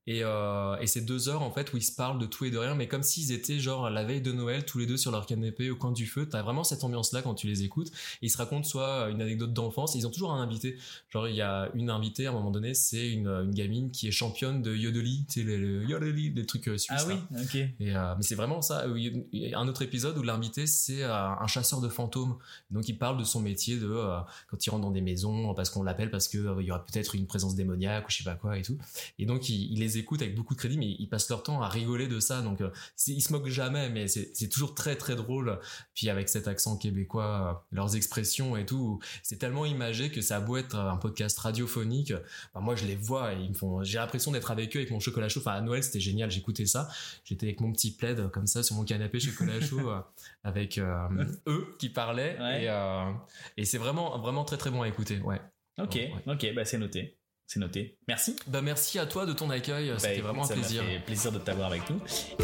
Et, 0.08 0.24
euh, 0.24 0.76
et 0.80 0.88
c'est 0.88 1.02
deux 1.02 1.30
heures 1.30 1.44
en 1.44 1.52
fait 1.52 1.72
où 1.74 1.78
ils 1.78 1.84
se 1.84 1.96
parlent 1.96 2.18
de 2.20 2.26
tout 2.26 2.46
et 2.46 2.52
de 2.52 2.58
rien, 2.58 2.74
mais 2.76 2.88
comme 2.88 3.04
s'ils 3.04 3.32
étaient 3.32 3.60
genre 3.60 3.90
la 3.90 4.04
veille 4.04 4.22
de 4.22 4.32
Noël, 4.32 4.66
tous 4.66 4.80
les 4.80 4.86
deux 4.88 4.98
sur 4.98 5.12
leur 5.12 5.26
canapé 5.26 5.70
au 5.70 5.76
coin 5.76 5.92
du 5.92 6.08
feu. 6.08 6.28
T'as 6.28 6.42
vraiment 6.42 6.64
cette 6.64 6.84
ambiance-là 6.84 7.22
quand 7.22 7.36
tu 7.36 7.48
les 7.48 7.64
écoutes. 7.64 7.90
Et 8.22 8.26
ils 8.26 8.30
se 8.30 8.38
racontent 8.38 8.64
soit 8.68 9.10
une 9.10 9.22
anecdote 9.22 9.54
d'enfance. 9.54 9.94
Ils 9.96 10.08
ont 10.08 10.10
toujours 10.12 10.32
un 10.34 10.42
invité. 10.42 10.78
Genre 11.10 11.28
il 11.28 11.36
y 11.36 11.42
a 11.42 11.70
une 11.76 11.90
invitée 11.90 12.26
à 12.26 12.30
un 12.32 12.34
moment 12.34 12.52
donné, 12.52 12.74
c'est 12.74 13.10
une, 13.12 13.28
une 13.28 13.52
gamine 13.54 13.92
qui 13.92 14.08
est 14.08 14.12
championne 14.12 14.62
de 14.62 14.76
yodeli, 14.76 15.26
tu 15.28 15.42
sais 15.42 15.46
les, 15.48 15.58
les 15.58 15.86
yodeli, 15.86 16.32
des 16.32 16.46
trucs 16.46 16.68
euh, 16.68 16.78
suisses. 16.78 16.98
ah 17.00 17.06
oui 17.08 17.16
là. 17.32 17.42
ok 17.44 17.56
Et, 17.56 17.96
euh, 17.96 18.16
mais 18.18 18.24
c'est 18.24 18.36
vraiment 18.36 18.62
ça. 18.62 18.86
Il 18.96 19.24
y 19.34 19.54
a 19.54 19.60
un 19.60 19.68
autre 19.68 19.82
épisode 19.84 20.18
où 20.18 20.24
l'invité 20.24 20.66
c'est 20.68 21.04
euh, 21.04 21.14
un 21.14 21.48
chasseur 21.48 21.80
de 21.80 21.90
fantômes. 21.90 22.38
Donc 22.72 22.88
il 22.90 22.98
parle 22.98 23.18
de 23.18 23.24
son 23.24 23.40
métier 23.42 23.78
de 23.78 23.88
euh, 23.88 24.18
quand 24.50 24.66
il 24.66 24.70
rentre 24.72 24.82
dans 24.84 24.92
des 24.92 25.02
maisons 25.02 25.54
parce 25.54 25.70
qu'on 25.70 25.84
l'appelle 25.84 26.10
parce 26.10 26.28
que 26.28 26.38
euh, 26.40 26.56
il 26.62 26.66
y 26.66 26.72
aura 26.72 26.84
peut-être 26.84 27.16
une 27.16 27.28
présence 27.28 27.56
démoniaque 27.56 28.08
ou 28.08 28.12
je 28.12 28.18
sais 28.18 28.24
pas 28.24 28.36
quoi 28.36 28.58
et 28.58 28.64
tout. 28.64 28.78
Et 29.20 29.26
donc 29.26 29.48
il, 29.50 29.72
il 29.72 29.80
les 29.80 29.91
écoute 29.98 30.22
avec 30.22 30.36
beaucoup 30.36 30.54
de 30.54 30.60
crédit, 30.60 30.78
mais 30.78 30.96
ils 31.00 31.08
passent 31.08 31.30
leur 31.30 31.44
temps 31.44 31.62
à 31.62 31.68
rigoler 31.70 32.08
de 32.08 32.20
ça. 32.20 32.42
Donc 32.42 32.62
euh, 32.62 32.70
ils 33.08 33.22
se 33.22 33.32
moquent 33.32 33.48
jamais, 33.50 33.90
mais 33.90 34.08
c'est 34.08 34.50
toujours 34.50 34.76
très 34.76 34.96
très 34.96 35.16
drôle. 35.16 35.60
Puis 35.94 36.10
avec 36.10 36.30
cet 36.30 36.48
accent 36.48 36.78
québécois, 36.78 37.64
euh, 37.72 37.76
leurs 37.76 37.96
expressions 37.96 38.56
et 38.58 38.66
tout, 38.66 39.00
c'est 39.24 39.38
tellement 39.38 39.66
imagé 39.66 40.10
que 40.12 40.22
ça 40.22 40.38
a 40.38 40.40
beau 40.40 40.58
être 40.58 40.76
un 40.76 40.98
podcast 40.98 41.38
radiophonique. 41.40 42.14
bah, 42.54 42.60
moi 42.62 42.76
je 42.76 42.86
les 42.86 42.96
vois 42.96 43.34
et 43.34 43.40
ils 43.42 43.50
me 43.50 43.56
font. 43.56 43.84
J'ai 43.84 43.98
l'impression 43.98 44.32
d'être 44.32 44.52
avec 44.52 44.76
eux 44.76 44.80
avec 44.80 44.92
mon 44.92 45.00
chocolat 45.00 45.30
chaud. 45.30 45.40
Enfin 45.42 45.52
à 45.54 45.62
Noël 45.62 45.84
c'était 45.84 46.00
génial, 46.00 46.30
j'écoutais 46.32 46.66
ça. 46.66 46.90
J'étais 47.24 47.48
avec 47.48 47.62
mon 47.62 47.72
petit 47.72 47.92
plaid 47.92 48.30
comme 48.32 48.48
ça 48.48 48.64
sur 48.64 48.76
mon 48.76 48.84
canapé 48.84 49.20
chocolat 49.20 49.60
chaud 49.62 49.90
euh, 49.90 50.00
avec 50.44 50.78
euh, 50.78 51.08
eux 51.48 51.76
qui 51.80 51.90
parlaient 51.90 52.38
Ouais. 52.40 52.64
et, 52.64 52.70
euh, 52.70 53.12
et 53.58 53.66
c'est 53.66 53.78
vraiment 53.78 54.18
vraiment 54.20 54.44
très 54.46 54.58
très 54.58 54.70
bon 54.72 54.82
à 54.82 54.88
écouter. 54.88 55.20
Ouais. 55.22 55.42
Ok, 55.80 55.96
Ouais. 55.96 56.14
ok, 56.28 56.54
bah 56.56 56.66
c'est 56.66 56.78
noté. 56.78 57.18
C'est 57.54 57.60
noté. 57.60 57.98
Merci. 58.08 58.38
Bah 58.48 58.62
merci 58.62 58.98
à 58.98 59.06
toi 59.06 59.26
de 59.26 59.34
ton 59.34 59.50
accueil, 59.50 59.92
c'était 59.98 60.22
Bah, 60.22 60.28
vraiment 60.30 60.44
un 60.44 60.48
ça 60.48 60.54
plaisir. 60.54 60.84
fait 60.86 61.00
plaisir 61.06 61.34
de 61.34 61.38
t'avoir 61.38 61.68
avec 61.68 61.82
nous. 61.90 62.00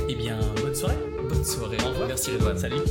Eh 0.09 0.15
bien, 0.15 0.37
bonne 0.61 0.75
soirée. 0.75 0.97
Bonne 1.29 1.45
soirée. 1.45 1.77
Au 1.81 1.87
revoir. 1.91 2.09
Merci 2.09 2.31
Redouane. 2.31 2.57
Salut. 2.59 2.81